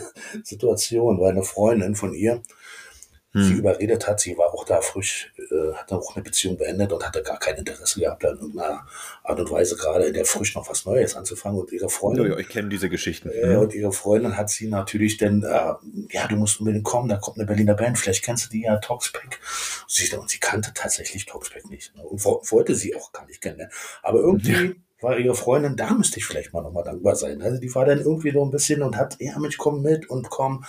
Situation, 0.45 1.21
weil 1.21 1.33
eine 1.33 1.43
Freundin 1.43 1.97
von 1.97 2.15
ihr, 2.15 2.43
hm. 3.35 3.43
sie 3.43 3.55
überredet 3.55 4.07
hat, 4.07 4.21
sie 4.21 4.39
war 4.39 4.55
auch 4.55 4.65
da 4.65 4.81
frisch, 4.81 5.33
äh, 5.39 5.75
hat 5.75 5.93
auch 5.93 6.15
eine 6.15 6.23
Beziehung 6.23 6.57
beendet 6.57 6.93
und 6.93 7.05
hatte 7.05 7.23
gar 7.23 7.39
kein 7.39 7.57
Interesse 7.57 8.01
gehabt, 8.01 8.23
in 8.23 8.31
irgendeiner 8.31 8.87
Art 9.25 9.41
und 9.41 9.51
Weise 9.51 9.77
gerade 9.77 10.05
in 10.07 10.15
der 10.15 10.25
frisch 10.25 10.55
noch 10.55 10.71
was 10.71 10.87
Neues 10.87 11.17
anzufangen. 11.17 11.61
Und 11.61 11.73
ihre 11.73 11.89
Freundin. 11.89 12.31
Ja, 12.31 12.39
ich 12.39 12.49
kenne 12.49 12.69
diese 12.69 12.89
Geschichten. 12.89 13.31
Äh, 13.31 13.57
und 13.57 13.75
ihre 13.75 13.93
Freundin 13.93 14.37
hat 14.37 14.51
sie 14.51 14.69
natürlich 14.69 15.17
dann, 15.17 15.43
äh, 15.43 15.75
ja, 16.11 16.29
du 16.29 16.37
musst 16.37 16.61
unbedingt 16.61 16.85
kommen, 16.85 17.09
da 17.09 17.17
kommt 17.17 17.39
eine 17.39 17.47
Berliner 17.47 17.75
Band, 17.75 17.99
vielleicht 17.99 18.25
kennst 18.25 18.47
du 18.47 18.51
die 18.51 18.63
ja, 18.63 18.77
Toxpack. 18.77 19.41
Und 20.19 20.31
sie 20.31 20.39
kannte 20.39 20.73
tatsächlich 20.73 21.27
Toxpack 21.27 21.69
nicht. 21.69 21.95
Ne? 21.97 22.03
Und 22.03 22.25
wollte 22.25 22.77
sie 22.77 22.95
auch 22.95 23.11
gar 23.13 23.27
nicht 23.27 23.41
kennen. 23.41 23.69
Aber 24.03 24.21
irgendwie. 24.21 24.53
Ja 24.53 24.71
war 25.05 25.19
ihre 25.19 25.35
Freundin, 25.35 25.77
da 25.77 25.93
müsste 25.93 26.19
ich 26.19 26.25
vielleicht 26.25 26.53
mal 26.53 26.63
nochmal 26.63 26.83
dankbar 26.83 27.15
sein. 27.15 27.43
Also 27.43 27.61
die 27.61 27.73
war 27.75 27.85
dann 27.85 28.01
irgendwie 28.01 28.33
so 28.33 28.45
ein 28.45 28.51
bisschen 28.51 28.83
und 28.83 28.97
hat, 28.97 29.17
ja 29.21 29.39
Mensch, 29.39 29.59
komm 29.59 29.83
mit 29.83 30.09
und 30.09 30.31
komm, 30.31 30.65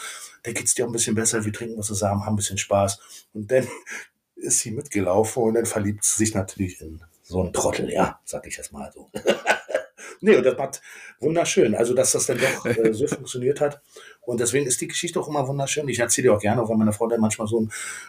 da 0.45 0.51
geht's 0.51 0.75
dir 0.75 0.85
auch 0.85 0.89
ein 0.89 0.93
bisschen 0.93 1.15
besser, 1.15 1.43
wir 1.43 1.53
trinken 1.53 1.77
was 1.77 1.87
zusammen, 1.87 2.25
haben 2.25 2.33
ein 2.33 2.37
bisschen 2.37 2.57
Spaß. 2.57 2.99
Und 3.33 3.51
dann 3.51 3.67
ist 4.35 4.59
sie 4.59 4.71
mitgelaufen 4.71 5.43
und 5.43 5.55
dann 5.55 5.65
verliebt 5.65 6.03
sie 6.03 6.23
sich 6.23 6.33
natürlich 6.33 6.79
in 6.81 7.01
so 7.23 7.41
einen 7.41 7.53
Trottel, 7.53 7.91
ja, 7.91 8.19
sag 8.23 8.45
ich 8.45 8.57
jetzt 8.57 8.71
mal 8.71 8.91
so. 8.93 9.09
nee, 10.21 10.35
und 10.35 10.45
das 10.45 10.57
war 10.57 10.71
wunderschön. 11.19 11.73
Also, 11.73 11.95
dass 11.95 12.11
das 12.11 12.27
dann 12.27 12.37
doch 12.37 12.65
äh, 12.65 12.93
so 12.93 13.07
funktioniert 13.15 13.59
hat. 13.61 13.81
Und 14.21 14.39
deswegen 14.39 14.67
ist 14.67 14.79
die 14.81 14.87
Geschichte 14.87 15.19
auch 15.19 15.27
immer 15.27 15.47
wunderschön. 15.47 15.87
Ich 15.87 15.99
erzähle 15.99 16.33
auch 16.33 16.39
gerne, 16.39 16.61
auch 16.61 16.69
wenn 16.69 16.77
meine 16.77 16.93
Frau 16.93 17.07
dann 17.07 17.21
manchmal 17.21 17.47
so 17.47 17.67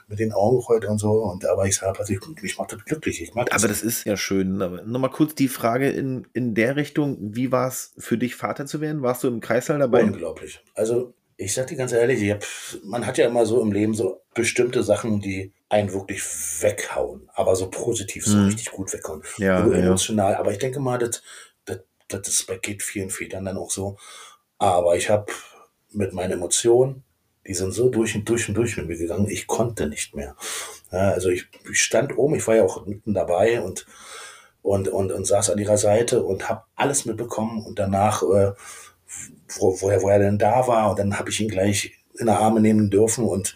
mit 0.09 0.19
den 0.19 0.33
Augen 0.33 0.59
rollt 0.59 0.85
und 0.85 0.99
so. 0.99 1.13
Und 1.13 1.47
aber 1.47 1.67
ich 1.67 1.77
sage, 1.77 1.99
also 1.99 2.13
ich, 2.13 2.21
mich 2.43 2.59
macht 2.59 2.73
das 2.73 2.85
glücklich. 2.85 3.23
Ich 3.23 3.35
mag 3.35 3.49
das. 3.49 3.63
Aber 3.63 3.69
das 3.69 3.83
ist 3.83 4.05
ja 4.05 4.19
schön. 4.19 4.59
Nochmal 4.59 5.11
kurz 5.11 5.35
die 5.35 5.49
Frage 5.49 5.89
in, 5.89 6.27
in 6.35 6.55
der 6.55 6.77
Richtung, 6.77 7.17
wie 7.21 7.53
war 7.53 7.69
es 7.69 7.95
für 7.97 8.19
dich, 8.19 8.37
Vater 8.37 8.67
zu 8.67 8.83
werden? 8.83 9.01
Warst 9.01 9.25
du 9.25 9.29
im 9.29 9.41
Kreißsaal 9.41 9.79
dabei? 9.79 10.05
Unglaublich. 10.05 10.63
Also 10.75 11.15
ich 11.37 11.55
sag 11.55 11.67
dir 11.67 11.77
ganz 11.77 11.93
ehrlich, 11.93 12.31
hab, 12.31 12.45
man 12.83 13.07
hat 13.07 13.19
ja 13.19 13.27
immer 13.27 13.45
so 13.45 13.61
im 13.61 13.73
Leben 13.73 13.95
so 13.95 14.23
bestimmte 14.35 14.83
Sachen, 14.83 15.21
die 15.21 15.53
einen 15.69 15.93
wirklich 15.93 16.23
weghauen, 16.61 17.29
aber 17.35 17.57
so 17.57 17.71
positiv, 17.71 18.25
so 18.25 18.39
hm. 18.39 18.47
richtig 18.47 18.71
gut 18.71 18.93
weghauen. 18.93 19.23
Ja, 19.39 19.65
so 19.65 19.73
emotional. 19.73 20.33
Ja. 20.33 20.39
Aber 20.39 20.53
ich 20.53 20.59
denke 20.59 20.81
mal, 20.81 20.99
das, 20.99 21.23
das, 21.65 21.79
das 22.09 22.47
geht 22.63 22.83
vielen 22.83 23.11
Vätern 23.11 23.45
dann 23.45 23.59
auch 23.59 23.71
so. 23.71 23.99
Aber 24.59 24.97
ich 24.97 25.11
habe 25.11 25.27
mit 25.91 26.13
meinen 26.13 26.33
Emotionen, 26.33 27.03
die 27.47 27.55
sind 27.55 27.73
so 27.73 27.89
durch 27.89 28.15
und 28.15 28.29
durch 28.29 28.49
und 28.49 28.55
durch 28.55 28.77
mit 28.77 28.87
mir 28.87 28.97
gegangen, 28.97 29.29
ich 29.29 29.47
konnte 29.47 29.87
nicht 29.89 30.15
mehr. 30.15 30.37
Ja, 30.93 31.11
also 31.13 31.29
ich, 31.29 31.49
ich, 31.71 31.83
stand 31.83 32.17
oben, 32.17 32.35
ich 32.37 32.47
war 32.47 32.57
ja 32.57 32.65
auch 32.65 32.87
mitten 32.87 33.15
dabei 33.15 33.61
und, 33.61 33.87
und, 34.63 34.89
und, 34.89 35.13
und 35.13 35.27
saß 35.27 35.51
an 35.51 35.59
ihrer 35.59 35.79
Seite 35.79 36.23
und 36.23 36.49
habe 36.49 36.65
alles 36.75 37.05
mitbekommen 37.05 37.65
und 37.65 37.79
danach, 37.79 38.23
äh, 38.23 38.53
wo, 39.49 39.81
wo, 39.81 39.89
er, 39.91 40.03
wo 40.03 40.09
er 40.09 40.19
denn 40.19 40.39
da 40.39 40.67
war 40.67 40.91
und 40.91 40.99
dann 40.99 41.19
habe 41.19 41.31
ich 41.31 41.41
ihn 41.41 41.49
gleich 41.49 41.93
in 42.19 42.27
der 42.27 42.39
Arme 42.39 42.61
nehmen 42.61 42.91
dürfen 42.91 43.25
und 43.25 43.55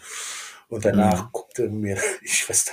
und 0.71 0.85
danach 0.85 1.25
mhm. 1.25 1.29
guckte 1.33 1.69
mir 1.69 1.97
die 2.23 2.29
Schwester, 2.29 2.71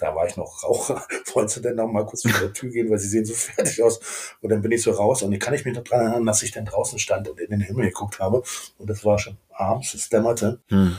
da 0.00 0.14
war 0.16 0.26
ich 0.26 0.36
noch 0.36 0.64
Raucher, 0.64 1.06
wolltest 1.34 1.58
du 1.58 1.60
denn 1.60 1.76
noch 1.76 1.86
mal 1.86 2.04
kurz 2.04 2.22
vor 2.22 2.40
der 2.40 2.52
Tür 2.52 2.70
gehen, 2.70 2.90
weil 2.90 2.98
sie 2.98 3.06
sehen 3.06 3.24
so 3.24 3.32
fertig 3.32 3.80
aus. 3.80 4.00
Und 4.40 4.50
dann 4.50 4.60
bin 4.60 4.72
ich 4.72 4.82
so 4.82 4.90
raus 4.90 5.22
und 5.22 5.32
ich 5.32 5.38
kann 5.38 5.54
ich 5.54 5.64
mich 5.64 5.76
noch 5.76 5.84
daran 5.84 6.06
erinnern, 6.06 6.26
dass 6.26 6.42
ich 6.42 6.50
dann 6.50 6.64
draußen 6.64 6.98
stand 6.98 7.28
und 7.28 7.38
in 7.38 7.50
den 7.50 7.60
Himmel 7.60 7.86
geguckt 7.86 8.18
habe. 8.18 8.42
Und 8.76 8.90
das 8.90 9.04
war 9.04 9.20
schon 9.20 9.38
abends, 9.52 9.94
es 9.94 10.08
dämmerte. 10.08 10.60
Mhm. 10.68 10.96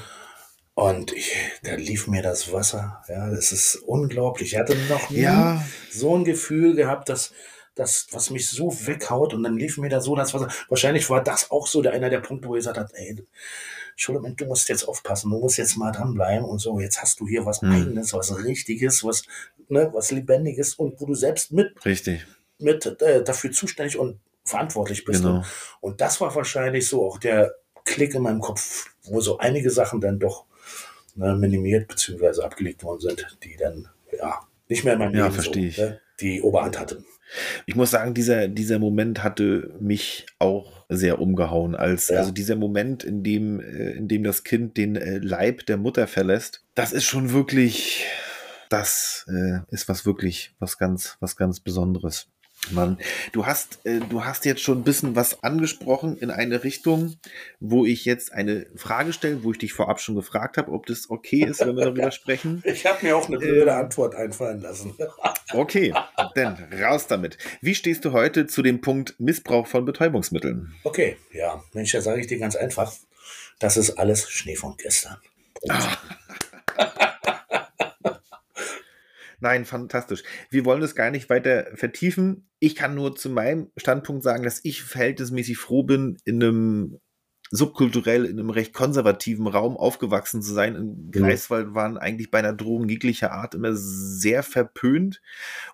Und 0.75 1.11
ich, 1.11 1.35
da 1.63 1.75
lief 1.75 2.07
mir 2.07 2.23
das 2.23 2.53
Wasser. 2.53 3.03
Ja, 3.09 3.29
das 3.29 3.51
ist 3.51 3.75
unglaublich. 3.75 4.53
Ich 4.53 4.59
hatte 4.59 4.77
noch 4.87 5.09
nie 5.09 5.23
ja. 5.23 5.61
so 5.91 6.15
ein 6.15 6.23
Gefühl 6.23 6.73
gehabt, 6.73 7.09
dass 7.09 7.33
das, 7.75 8.07
was 8.11 8.29
mich 8.29 8.49
so 8.49 8.71
weghaut 8.85 9.33
und 9.33 9.43
dann 9.43 9.57
lief 9.57 9.77
mir 9.77 9.89
da 9.89 10.01
so 10.01 10.15
das 10.15 10.33
Wasser. 10.33 10.49
Wahrscheinlich 10.67 11.09
war 11.09 11.23
das 11.23 11.51
auch 11.51 11.67
so 11.67 11.81
der 11.81 11.93
einer 11.93 12.09
der 12.09 12.19
Punkte, 12.19 12.47
wo 12.47 12.55
ich 12.55 12.59
gesagt 12.59 12.77
habe, 12.77 12.89
ey, 12.93 13.23
Entschuldigung, 13.91 14.35
du 14.35 14.45
musst 14.45 14.67
jetzt 14.69 14.83
aufpassen, 14.83 15.31
du 15.31 15.39
musst 15.39 15.57
jetzt 15.57 15.77
mal 15.77 15.91
dranbleiben 15.91 16.45
und 16.45 16.59
so, 16.59 16.79
jetzt 16.79 17.01
hast 17.01 17.19
du 17.19 17.27
hier 17.27 17.45
was 17.45 17.61
hm. 17.61 17.71
Eigenes, 17.71 18.13
was 18.13 18.35
Richtiges, 18.43 19.03
was, 19.03 19.23
ne, 19.69 19.89
was 19.93 20.11
Lebendiges 20.11 20.75
und 20.75 20.99
wo 20.99 21.05
du 21.05 21.13
selbst 21.13 21.51
mit, 21.51 21.73
Richtig. 21.85 22.25
mit 22.59 22.85
äh, 23.01 23.23
dafür 23.23 23.51
zuständig 23.51 23.97
und 23.97 24.19
verantwortlich 24.43 25.05
bist. 25.05 25.21
Genau. 25.21 25.43
Und 25.79 26.01
das 26.01 26.19
war 26.19 26.33
wahrscheinlich 26.35 26.87
so 26.87 27.05
auch 27.05 27.19
der 27.19 27.55
Klick 27.85 28.13
in 28.15 28.23
meinem 28.23 28.41
Kopf, 28.41 28.89
wo 29.03 29.21
so 29.21 29.37
einige 29.37 29.69
Sachen 29.69 30.01
dann 30.01 30.19
doch 30.19 30.45
ne, 31.15 31.35
minimiert 31.35 31.87
bzw. 31.87 32.41
abgelegt 32.41 32.83
worden 32.83 33.01
sind, 33.01 33.37
die 33.43 33.55
dann 33.55 33.87
ja 34.11 34.41
nicht 34.67 34.83
mehr 34.83 34.93
in 34.93 34.99
meinem 34.99 35.15
ja, 35.15 35.27
Leben 35.27 35.71
so, 35.71 35.81
ne, 35.81 36.01
die 36.19 36.41
Oberhand 36.41 36.79
hatten. 36.79 37.05
Ich 37.65 37.75
muss 37.75 37.91
sagen, 37.91 38.13
dieser, 38.13 38.47
dieser 38.47 38.79
Moment 38.79 39.23
hatte 39.23 39.73
mich 39.79 40.25
auch 40.39 40.85
sehr 40.89 41.19
umgehauen. 41.19 41.75
Als, 41.75 42.09
ja. 42.09 42.17
Also 42.17 42.31
dieser 42.31 42.55
Moment, 42.55 43.03
in 43.03 43.23
dem, 43.23 43.59
äh, 43.59 43.91
in 43.91 44.07
dem 44.07 44.23
das 44.23 44.43
Kind 44.43 44.77
den 44.77 44.95
äh, 44.95 45.19
Leib 45.19 45.65
der 45.65 45.77
Mutter 45.77 46.07
verlässt, 46.07 46.63
das 46.75 46.91
ist 46.91 47.05
schon 47.05 47.31
wirklich, 47.31 48.05
das 48.69 49.25
äh, 49.29 49.59
ist 49.69 49.87
was 49.87 50.05
wirklich, 50.05 50.53
was 50.59 50.77
ganz, 50.77 51.17
was 51.19 51.35
ganz 51.35 51.59
Besonderes. 51.59 52.27
Mann, 52.69 52.99
du 53.31 53.45
hast, 53.45 53.79
äh, 53.85 53.99
du 53.99 54.23
hast 54.23 54.45
jetzt 54.45 54.61
schon 54.61 54.79
ein 54.79 54.83
bisschen 54.83 55.15
was 55.15 55.43
angesprochen 55.43 56.15
in 56.17 56.29
eine 56.29 56.63
Richtung, 56.63 57.15
wo 57.59 57.85
ich 57.85 58.05
jetzt 58.05 58.31
eine 58.31 58.67
Frage 58.75 59.13
stelle, 59.13 59.43
wo 59.43 59.51
ich 59.51 59.57
dich 59.57 59.73
vorab 59.73 59.99
schon 59.99 60.15
gefragt 60.15 60.57
habe, 60.57 60.71
ob 60.71 60.85
das 60.85 61.09
okay 61.09 61.43
ist, 61.43 61.59
wenn 61.61 61.75
wir 61.75 61.85
darüber 61.85 62.11
sprechen. 62.11 62.61
Ich 62.65 62.85
habe 62.85 63.05
mir 63.05 63.17
auch 63.17 63.27
eine 63.27 63.39
blöde 63.39 63.71
äh, 63.71 63.73
Antwort 63.73 64.15
einfallen 64.15 64.61
lassen. 64.61 64.95
okay, 65.53 65.93
dann 66.35 66.67
raus 66.81 67.07
damit. 67.07 67.37
Wie 67.61 67.75
stehst 67.75 68.05
du 68.05 68.11
heute 68.11 68.45
zu 68.47 68.61
dem 68.61 68.79
Punkt 68.79 69.19
Missbrauch 69.19 69.67
von 69.67 69.83
Betäubungsmitteln? 69.83 70.73
Okay, 70.83 71.17
ja, 71.33 71.63
Mensch, 71.73 71.91
da 71.91 72.01
sage 72.01 72.21
ich 72.21 72.27
dir 72.27 72.37
ganz 72.37 72.55
einfach, 72.55 72.93
das 73.59 73.75
ist 73.75 73.97
alles 73.97 74.29
Schnee 74.29 74.55
von 74.55 74.75
gestern. 74.77 75.17
Nein, 79.41 79.65
fantastisch. 79.65 80.23
Wir 80.49 80.65
wollen 80.65 80.83
es 80.83 80.95
gar 80.95 81.11
nicht 81.11 81.29
weiter 81.29 81.67
vertiefen. 81.73 82.47
Ich 82.59 82.75
kann 82.75 82.95
nur 82.95 83.15
zu 83.15 83.29
meinem 83.29 83.71
Standpunkt 83.75 84.23
sagen, 84.23 84.43
dass 84.43 84.63
ich 84.63 84.83
verhältnismäßig 84.83 85.57
froh 85.57 85.83
bin, 85.83 86.17
in 86.25 86.41
einem 86.41 86.99
subkulturell 87.49 88.25
in 88.25 88.39
einem 88.39 88.49
recht 88.49 88.73
konservativen 88.73 89.47
Raum 89.47 89.75
aufgewachsen 89.75 90.41
zu 90.41 90.53
sein. 90.53 90.75
In 90.75 91.11
Greifswald 91.11 91.73
waren 91.73 91.97
eigentlich 91.97 92.31
bei 92.31 92.39
einer 92.39 92.53
Drogen 92.53 92.87
jeglicher 92.87 93.33
Art 93.33 93.55
immer 93.55 93.71
sehr 93.73 94.41
verpönt. 94.41 95.21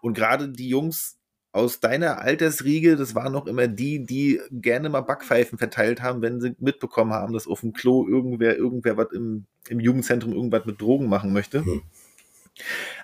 Und 0.01 0.15
gerade 0.15 0.49
die 0.49 0.69
Jungs 0.69 1.17
aus 1.51 1.79
deiner 1.79 2.19
Altersriege, 2.19 2.95
das 2.95 3.15
waren 3.15 3.33
noch 3.33 3.47
immer 3.47 3.67
die, 3.67 4.05
die 4.05 4.39
gerne 4.49 4.89
mal 4.89 5.01
Backpfeifen 5.01 5.57
verteilt 5.57 6.01
haben, 6.01 6.21
wenn 6.21 6.41
sie 6.41 6.55
mitbekommen 6.59 7.13
haben, 7.13 7.33
dass 7.33 7.47
auf 7.47 7.61
dem 7.61 7.73
Klo 7.73 8.07
irgendwer, 8.07 8.57
irgendwer 8.57 8.97
was 8.97 9.11
im, 9.11 9.45
im 9.69 9.79
Jugendzentrum 9.79 10.33
irgendwas 10.33 10.65
mit 10.65 10.81
Drogen 10.81 11.07
machen 11.07 11.31
möchte. 11.31 11.61
Mhm. 11.61 11.83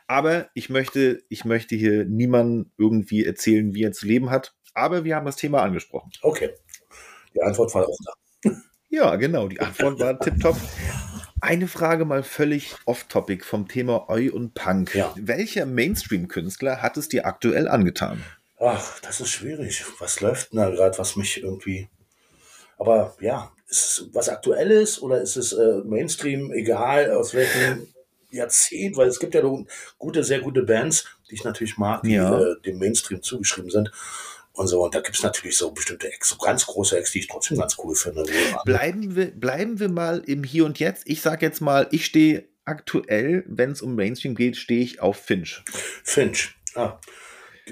Aber 0.08 0.50
ich 0.54 0.70
möchte, 0.70 1.24
ich 1.30 1.46
möchte 1.46 1.76
hier 1.76 2.06
niemandem 2.06 2.72
irgendwie 2.78 3.26
erzählen, 3.26 3.74
wie 3.74 3.84
er 3.84 3.92
zu 3.92 4.06
leben 4.06 4.30
hat. 4.30 4.54
Aber 4.74 5.04
wir 5.04 5.16
haben 5.16 5.26
das 5.26 5.36
Thema 5.36 5.62
angesprochen. 5.62 6.12
Okay. 6.22 6.52
Die 7.36 7.42
Antwort 7.42 7.74
war 7.74 7.88
auch 7.88 7.98
da. 8.06 8.52
Ja, 8.90 9.16
genau. 9.16 9.48
Die 9.48 9.60
Antwort 9.60 10.00
war 10.00 10.20
tipptopp. 10.20 10.58
Eine 11.42 11.68
Frage 11.68 12.06
mal 12.06 12.24
völlig 12.24 12.76
off-topic 12.86 13.44
vom 13.44 13.68
Thema 13.68 14.10
Oi 14.10 14.30
und 14.30 14.54
Punk. 14.54 14.96
Ja. 14.96 15.14
Welcher 15.18 15.66
Mainstream-Künstler 15.66 16.82
hat 16.82 16.96
es 16.96 17.10
dir 17.10 17.26
aktuell 17.26 17.68
angetan? 17.68 18.24
Ach, 18.60 19.00
das 19.02 19.20
ist 19.20 19.32
schwierig. 19.32 19.84
Was 20.00 20.22
läuft 20.22 20.54
denn 20.54 20.60
da 20.60 20.70
gerade, 20.70 20.98
was 20.98 21.16
mich 21.16 21.44
irgendwie. 21.44 21.90
Aber 22.78 23.16
ja, 23.20 23.52
ist 23.68 23.84
es 23.84 24.10
was 24.14 24.30
Aktuelles 24.30 25.02
oder 25.02 25.22
ist 25.22 25.36
es 25.36 25.54
äh, 25.54 25.82
Mainstream, 25.84 26.52
egal 26.54 27.12
aus 27.12 27.34
welchem 27.34 27.88
Jahrzehnt, 28.36 28.98
weil 28.98 29.08
es 29.08 29.20
gibt 29.20 29.34
ja 29.34 29.42
gute, 29.98 30.24
sehr 30.24 30.40
gute 30.40 30.64
Bands, 30.64 31.06
die 31.30 31.36
ich 31.36 31.44
natürlich 31.44 31.78
mag, 31.78 32.04
die 32.04 32.14
ja. 32.14 32.40
äh, 32.40 32.56
dem 32.66 32.80
Mainstream 32.80 33.22
zugeschrieben 33.22 33.70
sind. 33.70 33.92
Und 34.54 34.68
so, 34.68 34.84
und 34.84 34.94
da 34.94 35.02
gibt 35.02 35.16
es 35.16 35.24
natürlich 35.24 35.58
so 35.58 35.72
bestimmte 35.72 36.12
Ex, 36.12 36.30
so 36.30 36.38
ganz 36.38 36.68
große 36.68 36.98
Ex, 36.98 37.12
die 37.12 37.20
ich 37.20 37.28
trotzdem 37.28 37.58
ganz 37.58 37.76
cool 37.80 37.96
finde. 37.96 38.24
Bleiben 38.66 39.16
wir, 39.16 39.32
bleiben 39.32 39.80
wir 39.80 39.90
mal 39.90 40.24
im 40.28 40.44
Hier 40.44 40.66
und 40.66 40.78
Jetzt. 40.78 41.04
Ich 41.08 41.22
sage 41.22 41.44
jetzt 41.46 41.60
mal, 41.60 41.88
ich 41.90 42.06
stehe 42.06 42.48
aktuell, 42.64 43.44
wenn 43.48 43.72
es 43.72 43.82
um 43.82 43.96
Mainstream 43.96 44.36
geht, 44.36 44.56
stehe 44.58 44.84
ich 44.84 45.02
auf 45.02 45.18
Finch. 45.18 45.64
Finch, 46.04 46.56
ah. 46.76 47.00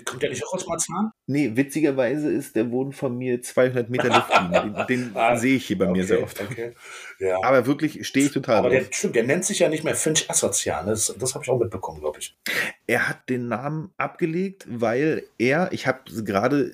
Kommt 0.06 0.24
der 0.24 0.30
nicht 0.30 0.46
auch 0.46 0.54
aus 0.54 0.66
Marzahn? 0.68 1.12
Nee, 1.28 1.52
witzigerweise 1.56 2.32
ist 2.32 2.56
der 2.56 2.72
Wohn 2.72 2.94
von 2.94 3.18
mir 3.18 3.42
200 3.42 3.89
Meter 3.89 4.08
Luftlinie. 4.08 4.86
Den, 4.88 5.12
den 5.12 5.12
ah, 5.16 5.36
sehe 5.36 5.58
ich 5.58 5.66
hier 5.66 5.78
bei 5.78 5.86
okay, 5.86 5.94
mir 5.94 6.06
sehr 6.06 6.24
oft. 6.24 6.39
Okay. 6.39 6.74
Ja. 7.20 7.38
Aber 7.44 7.66
wirklich 7.66 8.08
stehe 8.08 8.28
ich 8.28 8.32
total 8.32 8.58
Aber 8.58 8.70
der, 8.70 8.86
stimmt, 8.89 9.16
der 9.16 9.24
nennt 9.24 9.44
sich 9.44 9.60
ja 9.60 9.68
nicht 9.68 9.84
mehr 9.84 9.96
Finch 9.96 10.30
Assozian. 10.30 10.86
Das, 10.86 11.14
das 11.20 11.34
habe 11.34 11.44
ich 11.44 11.50
auch 11.50 11.60
mitbekommen, 11.60 12.00
glaube 12.00 12.20
ich. 12.20 12.38
Er 12.88 13.10
hat 13.10 13.30
den 13.30 13.50
Namen 13.50 13.92
abgelegt, 13.98 14.66
weil 14.70 15.24
er, 15.38 15.74
ich 15.74 15.88
habe 15.88 16.00
gerade 16.24 16.74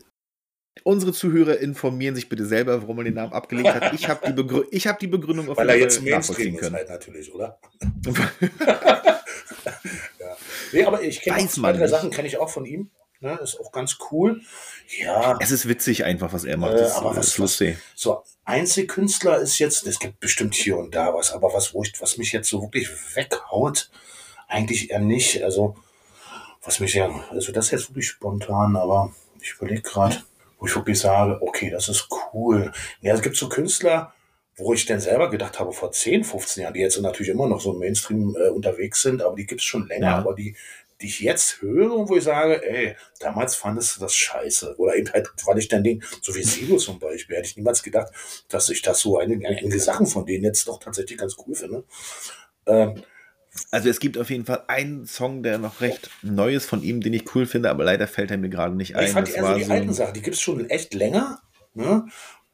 Unsere 0.83 1.11
Zuhörer 1.11 1.57
informieren 1.57 2.15
sich 2.15 2.29
bitte 2.29 2.45
selber, 2.45 2.81
warum 2.81 2.99
er 2.99 3.05
den 3.05 3.15
Namen 3.15 3.33
abgelegt 3.33 3.73
hat. 3.73 3.93
Ich 3.93 4.07
habe 4.07 4.25
die, 4.27 4.33
Begrü 4.33 4.63
hab 4.63 4.99
die 4.99 5.07
Begründung 5.07 5.49
auf 5.49 5.57
Weil 5.57 5.69
er 5.69 5.77
jetzt 5.77 6.03
nachvollziehen 6.03 6.55
können. 6.55 6.75
Ist 6.75 6.81
halt 6.81 6.89
natürlich, 6.89 7.33
oder? 7.33 7.59
ja. 10.19 10.37
Nee, 10.71 10.83
aber 10.83 11.01
ich 11.01 11.21
kenne 11.21 11.47
zwei, 11.47 11.73
drei 11.73 11.87
Sachen 11.87 12.11
kenne 12.11 12.27
ich 12.27 12.37
auch 12.37 12.49
von 12.49 12.65
ihm. 12.65 12.91
Ne, 13.27 13.37
ist 13.43 13.59
auch 13.59 13.73
ganz 13.73 13.97
cool. 14.09 14.41
Ja. 14.99 15.37
Es 15.41 15.51
ist 15.51 15.67
witzig 15.67 16.05
einfach, 16.05 16.31
was 16.31 16.45
er 16.45 16.55
macht. 16.55 16.75
Äh, 16.75 16.85
aber 16.95 17.13
was, 17.13 17.27
ist 17.27 17.37
lustig. 17.37 17.75
Was, 17.75 18.01
so 18.01 18.23
Einzelkünstler 18.45 19.39
ist 19.39 19.59
jetzt, 19.59 19.85
es 19.85 19.99
gibt 19.99 20.21
bestimmt 20.21 20.55
hier 20.55 20.77
und 20.77 20.95
da 20.95 21.13
was, 21.13 21.33
aber 21.33 21.53
was, 21.53 21.73
wo 21.73 21.83
ich, 21.83 21.91
was 21.99 22.17
mich 22.17 22.31
jetzt 22.31 22.47
so 22.47 22.61
wirklich 22.61 22.87
weghaut, 23.15 23.89
eigentlich 24.47 24.91
eher 24.91 24.99
nicht. 24.99 25.43
Also, 25.43 25.75
was 26.63 26.79
mich 26.79 26.93
ja, 26.93 27.09
also 27.29 27.51
das 27.51 27.65
ist 27.65 27.71
jetzt 27.71 27.89
wirklich 27.89 28.07
spontan, 28.07 28.77
aber 28.77 29.13
ich 29.41 29.55
überlege 29.55 29.81
gerade, 29.81 30.23
wo 30.57 30.67
ich 30.67 30.75
wirklich 30.77 30.97
sage, 30.97 31.37
okay, 31.41 31.69
das 31.69 31.89
ist 31.89 32.07
cool. 32.33 32.71
Ja, 33.01 33.13
es 33.13 33.21
gibt 33.21 33.35
so 33.35 33.49
Künstler, 33.49 34.13
wo 34.55 34.73
ich 34.73 34.85
dann 34.85 35.01
selber 35.01 35.29
gedacht 35.29 35.59
habe, 35.59 35.73
vor 35.73 35.91
10, 35.91 36.23
15 36.23 36.63
Jahren, 36.63 36.73
die 36.73 36.79
jetzt 36.79 36.97
natürlich 37.01 37.31
immer 37.31 37.47
noch 37.47 37.59
so 37.59 37.73
im 37.73 37.79
Mainstream 37.79 38.37
äh, 38.39 38.47
unterwegs 38.47 39.01
sind, 39.01 39.21
aber 39.21 39.35
die 39.35 39.45
gibt 39.45 39.59
es 39.59 39.65
schon 39.65 39.85
länger, 39.85 40.07
ja. 40.07 40.17
aber 40.17 40.33
die, 40.33 40.55
die 41.01 41.07
ich 41.07 41.19
jetzt 41.19 41.61
höre 41.61 41.93
und 41.93 42.09
wo 42.09 42.15
ich 42.17 42.23
sage, 42.23 42.61
ey, 42.67 42.95
damals 43.19 43.55
fandest 43.55 43.95
du 43.95 44.01
das 44.01 44.15
scheiße. 44.15 44.75
Oder 44.77 44.95
eben 44.95 45.11
halt, 45.11 45.29
weil 45.45 45.59
ich 45.59 45.67
dann 45.67 45.83
den, 45.83 46.03
so 46.21 46.33
wie 46.35 46.43
Sido 46.43 46.77
zum 46.77 46.99
Beispiel, 46.99 47.35
hätte 47.35 47.47
ich 47.47 47.57
niemals 47.57 47.83
gedacht, 47.83 48.11
dass 48.49 48.69
ich 48.69 48.81
das 48.81 48.99
so 48.99 49.19
einige, 49.19 49.47
einige 49.47 49.79
Sachen 49.79 50.07
von 50.07 50.25
denen 50.25 50.43
jetzt 50.43 50.67
doch 50.67 50.79
tatsächlich 50.79 51.17
ganz 51.17 51.35
cool 51.45 51.55
finde. 51.55 51.83
Ähm, 52.65 53.03
also 53.71 53.89
es 53.89 53.99
gibt 53.99 54.17
auf 54.17 54.29
jeden 54.29 54.45
Fall 54.45 54.63
einen 54.67 55.05
Song, 55.05 55.43
der 55.43 55.57
noch 55.57 55.81
recht 55.81 56.09
neu 56.21 56.53
ist 56.55 56.65
von 56.65 56.83
ihm, 56.83 57.01
den 57.01 57.13
ich 57.13 57.35
cool 57.35 57.45
finde, 57.45 57.69
aber 57.69 57.83
leider 57.83 58.07
fällt 58.07 58.31
er 58.31 58.37
mir 58.37 58.49
gerade 58.49 58.75
nicht 58.75 58.95
ein. 58.95 59.05
Ich 59.05 59.11
fand 59.11 59.27
das 59.27 59.35
eher 59.35 59.45
so 59.45 59.55
die 59.55 59.63
so 59.63 59.71
alten 59.71 59.93
Sachen, 59.93 60.13
die 60.13 60.21
gibt 60.21 60.35
es 60.35 60.41
schon 60.41 60.69
echt 60.69 60.93
länger. 60.93 61.41
Ne? 61.73 62.05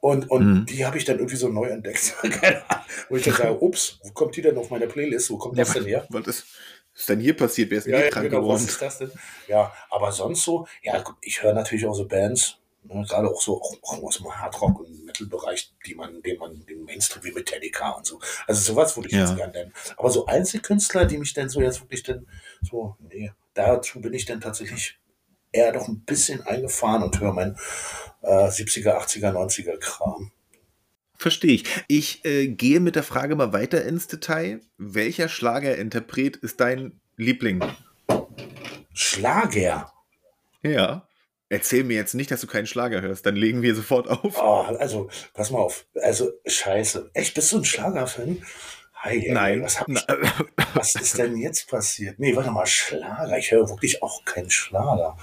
Und, 0.04 0.30
und 0.30 0.46
mhm. 0.46 0.66
die 0.66 0.86
habe 0.86 0.98
ich 0.98 1.06
dann 1.06 1.18
irgendwie 1.18 1.38
so 1.38 1.48
neu 1.48 1.68
entdeckt. 1.68 2.14
Wo 3.10 3.16
ich 3.16 3.24
dann 3.24 3.34
sage, 3.38 3.62
ups, 3.62 4.00
wo 4.04 4.12
kommt 4.12 4.36
die 4.36 4.42
denn 4.42 4.58
auf 4.58 4.70
meiner 4.70 4.88
Playlist? 4.88 5.30
Wo 5.30 5.38
kommt 5.38 5.58
das 5.58 5.72
denn 5.72 5.86
her? 5.86 6.06
Was 6.10 6.28
ist, 6.28 6.46
ist 6.96 7.10
denn 7.10 7.20
hier 7.20 7.36
passiert? 7.36 7.72
Wer 7.72 7.78
ist 7.80 7.86
denn 7.86 7.94
ja, 7.94 8.00
hier 8.00 8.06
ja, 8.06 8.12
krank 8.12 8.30
genau, 8.30 8.42
geworden? 8.42 8.64
Was 8.64 8.70
ist 8.70 8.82
das 8.82 8.98
denn? 9.00 9.12
Ja, 9.48 9.74
aber 9.90 10.12
sonst 10.12 10.44
so, 10.44 10.68
ja, 10.82 11.04
ich 11.22 11.42
höre 11.42 11.54
natürlich 11.54 11.86
auch 11.86 11.96
so 11.96 12.08
Bands, 12.08 12.58
ne, 12.84 13.04
gerade 13.08 13.30
auch 13.30 13.42
so 13.42 13.62
auch, 13.62 13.76
auch 13.84 14.04
aus 14.04 14.18
dem 14.18 14.28
Hardrock- 14.28 14.80
und 14.80 15.06
Metal-Bereich, 15.06 15.74
die 15.86 15.96
man, 15.96 16.22
den 16.22 16.38
man, 16.38 16.66
den 16.66 16.86
Mainstream 16.86 17.24
wie 17.24 17.32
Metallica 17.32 17.90
und 17.92 18.06
so. 18.06 18.20
Also 18.48 18.62
sowas 18.62 18.96
würde 18.96 19.10
ich 19.10 19.16
ja. 19.16 19.22
jetzt 19.22 19.36
gerne 19.36 19.54
nennen. 19.54 19.74
Aber 19.98 20.10
so 20.10 20.26
Einzelkünstler, 20.26 21.06
die 21.06 21.18
mich 21.18 21.34
dann 21.34 21.50
so 21.50 21.62
jetzt 21.62 21.82
wirklich 21.82 22.04
dann 22.04 22.28
so, 22.62 22.96
nee, 23.00 23.32
dazu 23.54 24.02
bin 24.02 24.14
ich 24.14 24.26
dann 24.26 24.42
tatsächlich 24.42 24.98
eher 25.52 25.72
doch 25.72 25.88
ein 25.88 26.02
bisschen 26.02 26.42
eingefahren 26.42 27.04
und 27.04 27.20
höre 27.20 27.34
mein 27.34 27.56
äh, 28.22 28.48
70er, 28.48 28.98
80er, 28.98 29.32
90er 29.32 29.78
Kram. 29.78 30.32
Verstehe 31.24 31.54
ich. 31.54 31.64
Ich 31.88 32.26
äh, 32.26 32.48
gehe 32.48 32.82
mit 32.82 32.98
der 32.98 33.04
Frage 33.04 33.38
mal 33.38 33.54
weiter 33.54 33.86
ins 33.86 34.08
Detail. 34.08 34.60
Welcher 34.78 35.30
Schlagerinterpret 35.30 36.36
ist 36.36 36.60
dein 36.60 37.00
Liebling? 37.16 37.64
Schlager? 38.94 39.90
Ja. 40.64 41.08
Erzähl 41.48 41.86
mir 41.86 41.96
jetzt 41.96 42.14
nicht, 42.14 42.30
dass 42.30 42.42
du 42.42 42.48
keinen 42.48 42.68
Schlager 42.68 43.00
hörst, 43.02 43.26
dann 43.26 43.38
legen 43.38 43.62
wir 43.62 43.74
sofort 43.74 44.10
auf. 44.10 44.38
Oh, 44.38 44.66
also, 44.78 45.10
pass 45.34 45.50
mal 45.50 45.60
auf. 45.60 45.86
Also, 46.02 46.30
scheiße. 46.46 47.12
Echt, 47.14 47.36
bist 47.36 47.54
du 47.54 47.60
ein 47.60 47.64
Schlagerfan? 47.64 48.42
Hi, 48.96 49.26
Nein. 49.32 49.64
Was, 49.64 49.80
hab 49.80 49.88
ich, 49.88 50.06
was 50.74 50.96
ist 50.96 51.18
denn 51.18 51.38
jetzt 51.38 51.70
passiert? 51.70 52.20
Nee, 52.20 52.36
warte 52.36 52.52
mal, 52.52 52.66
Schlager. 52.66 53.38
Ich 53.38 53.50
höre 53.50 53.70
wirklich 53.70 54.04
auch 54.04 54.26
keinen 54.26 54.50
Schlager. 54.50 55.18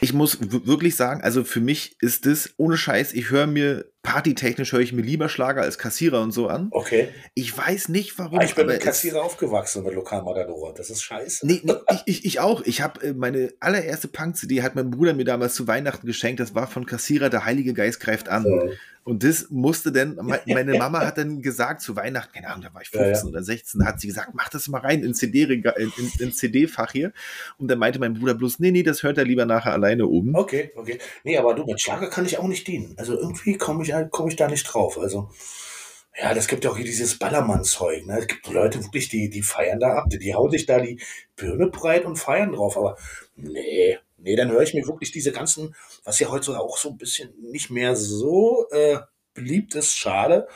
Ich 0.00 0.12
muss 0.12 0.38
wirklich 0.40 0.96
sagen, 0.96 1.22
also 1.22 1.44
für 1.44 1.60
mich 1.60 1.96
ist 2.00 2.26
es 2.26 2.54
ohne 2.56 2.76
Scheiß, 2.76 3.12
ich 3.12 3.30
höre 3.30 3.46
mir 3.46 3.86
partytechnisch 4.04 4.72
höre 4.72 4.80
ich 4.80 4.92
mir 4.92 5.02
lieber 5.02 5.28
Schlager 5.28 5.62
als 5.62 5.78
Kassierer 5.78 6.20
und 6.20 6.30
so 6.30 6.46
an. 6.46 6.68
Okay. 6.70 7.08
Ich 7.34 7.56
weiß 7.56 7.88
nicht, 7.88 8.16
warum. 8.18 8.38
Ah, 8.38 8.44
ich 8.44 8.54
bin 8.54 8.66
mit 8.66 8.80
Kassierer 8.80 9.22
aufgewachsen 9.22 9.82
mit 9.82 9.94
Lokalmatador. 9.94 10.74
Das 10.74 10.90
ist 10.90 11.02
scheiße. 11.02 11.46
Nee, 11.46 11.62
nee 11.64 11.72
ich, 11.90 12.02
ich, 12.06 12.24
ich, 12.26 12.40
auch. 12.40 12.62
Ich 12.62 12.82
habe 12.82 13.02
äh, 13.02 13.14
meine 13.14 13.52
allererste 13.60 14.06
Punk-CD 14.06 14.62
hat 14.62 14.74
mein 14.74 14.90
Bruder 14.90 15.14
mir 15.14 15.24
damals 15.24 15.54
zu 15.54 15.66
Weihnachten 15.66 16.06
geschenkt. 16.06 16.38
Das 16.38 16.54
war 16.54 16.68
von 16.68 16.86
Kassierer, 16.86 17.30
der 17.30 17.46
Heilige 17.46 17.72
Geist 17.72 17.98
greift 17.98 18.28
an. 18.28 18.44
So. 18.44 18.72
Und 19.04 19.22
das 19.22 19.50
musste 19.50 19.92
dann, 19.92 20.16
meine 20.46 20.78
Mama 20.78 21.00
hat 21.00 21.18
dann 21.18 21.42
gesagt 21.42 21.82
zu 21.82 21.94
Weihnachten, 21.94 22.32
keine 22.32 22.48
Ahnung, 22.48 22.62
da 22.62 22.74
war 22.74 22.82
ich 22.82 22.88
15 22.88 23.12
ja, 23.12 23.18
ja. 23.18 23.24
oder 23.24 23.42
16, 23.42 23.86
hat 23.86 24.00
sie 24.00 24.08
gesagt, 24.08 24.30
mach 24.32 24.48
das 24.48 24.66
mal 24.68 24.80
rein 24.80 25.02
ins 25.02 25.18
CD-Fach 25.18 25.76
in, 25.76 25.92
in, 26.18 26.32
CD 26.32 26.68
hier. 26.92 27.12
Und 27.58 27.68
dann 27.68 27.78
meinte 27.78 27.98
mein 27.98 28.14
Bruder 28.14 28.34
bloß, 28.34 28.58
nee, 28.58 28.70
nee, 28.70 28.82
das 28.82 29.02
hört 29.02 29.18
er 29.18 29.24
lieber 29.24 29.44
nachher 29.44 29.72
alleine 29.72 30.06
oben. 30.06 30.34
Okay, 30.34 30.72
okay. 30.74 30.98
Nee, 31.22 31.36
aber 31.36 31.54
du, 31.54 31.64
mit 31.64 31.80
Schlager 31.80 32.08
kann 32.08 32.24
ich 32.24 32.38
auch 32.38 32.48
nicht 32.48 32.66
dienen. 32.66 32.94
Also 32.96 33.18
irgendwie 33.18 33.58
komme 33.58 33.84
ich, 33.84 33.92
komm 34.10 34.28
ich 34.28 34.36
da 34.36 34.48
nicht 34.48 34.64
drauf. 34.64 34.98
Also, 34.98 35.30
ja, 36.16 36.32
das 36.32 36.46
gibt 36.46 36.64
ja 36.64 36.70
auch 36.70 36.76
hier 36.76 36.84
dieses 36.84 37.18
Ballermann-Zeug. 37.18 38.06
Ne? 38.06 38.18
Es 38.20 38.26
gibt 38.28 38.48
Leute 38.48 38.82
wirklich, 38.82 39.08
die, 39.08 39.28
die 39.28 39.42
feiern 39.42 39.80
da 39.80 39.94
ab. 39.96 40.04
Die 40.08 40.34
hauen 40.34 40.50
sich 40.50 40.64
da 40.64 40.78
die 40.78 41.00
Birne 41.36 41.66
breit 41.66 42.04
und 42.04 42.16
feiern 42.16 42.52
drauf. 42.52 42.76
Aber 42.76 42.96
nee, 43.36 43.98
Nee, 44.24 44.36
dann 44.36 44.50
höre 44.50 44.62
ich 44.62 44.74
mir 44.74 44.86
wirklich 44.86 45.12
diese 45.12 45.32
ganzen, 45.32 45.74
was 46.04 46.18
ja 46.18 46.28
heute 46.30 46.58
auch 46.58 46.78
so 46.78 46.88
ein 46.90 46.96
bisschen 46.98 47.32
nicht 47.40 47.70
mehr 47.70 47.94
so 47.94 48.66
äh, 48.70 48.98
beliebt 49.34 49.74
ist, 49.74 49.94
schade, 49.94 50.48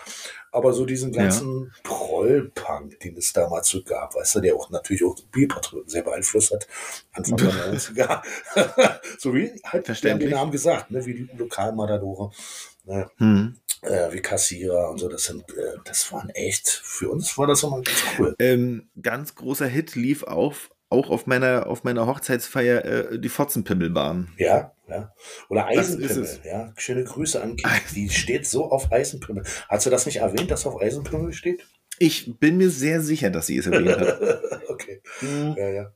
aber 0.53 0.73
so 0.73 0.87
diesen 0.87 1.13
ganzen 1.13 1.73
ja. 1.85 1.91
Rollpunk, 1.91 2.99
den 3.01 3.17
es 3.17 3.33
damals 3.33 3.69
so 3.69 3.83
gab, 3.83 4.15
weißt 4.15 4.37
du, 4.37 4.41
der 4.41 4.55
auch 4.57 4.71
natürlich 4.71 5.05
auch 5.05 5.17
Bierpatrioten 5.33 5.89
sehr 5.91 6.03
beeinflusst 6.03 6.53
hat, 6.53 6.67
Anfang 7.13 7.37
der 7.37 7.49
90er. 7.75 8.23
so 9.19 9.35
wie 9.35 9.61
halt 9.65 9.85
Verständlich. 9.85 10.31
den 10.31 10.37
Namen 10.39 10.51
gesagt, 10.53 10.91
ne, 10.91 11.05
wie 11.05 11.15
die 11.15 11.29
Lokalmatadore, 11.37 12.31
ne, 12.85 13.11
Hm. 13.19 13.59
äh, 13.83 14.13
wie 14.13 14.23
Kassierer 14.23 14.89
und 14.91 14.99
so, 14.99 15.09
das 15.09 15.25
sind, 15.25 15.43
äh, 15.51 15.77
das 15.85 16.11
waren 16.13 16.31
echt, 16.31 16.69
für 16.69 17.11
uns 17.11 17.37
war 17.37 17.47
das 17.47 17.63
immer 17.65 17.83
ganz 17.83 18.03
cool. 18.19 18.35
Ähm, 18.39 18.89
ganz 19.03 19.35
großer 19.35 19.67
Hit 19.67 19.95
lief 19.97 20.23
auf, 20.23 20.71
auch 20.91 21.11
auf 21.11 21.27
meiner, 21.27 21.67
auf 21.67 21.85
meiner 21.85 22.07
Hochzeitsfeier 22.07 22.85
äh, 22.85 23.19
die 23.19 23.29
Fotzenpimmelbahn. 23.29 24.33
Ja, 24.37 24.73
ja. 24.89 25.13
Oder 25.49 25.71
ist 25.71 25.79
Eisenpimmel, 25.79 26.39
ja. 26.45 26.73
Schöne 26.77 27.05
Grüße 27.05 27.43
an 27.43 27.57
Kind. 27.57 27.83
Die 27.95 28.09
steht 28.11 28.47
so 28.47 28.71
auf 28.71 28.91
Eisenpimmel. 28.91 29.45
Hast 29.69 29.87
du 29.87 29.91
das 29.91 30.07
nicht 30.07 30.17
erwähnt, 30.17 30.51
dass 30.51 30.67
auf 30.67 30.81
Eisenpimmel 30.81 31.33
steht? 31.33 31.67
Ich 31.99 32.39
bin 32.39 32.57
mir 32.57 32.71
sehr 32.71 33.03
sicher, 33.03 33.31
dass 33.31 33.49
sie 33.49 33.59
es 33.59 33.67
erwähnt 33.67 33.99
hat. 33.99 34.21
okay. 34.69 35.03
Ja, 35.57 35.69
ja. 35.69 35.93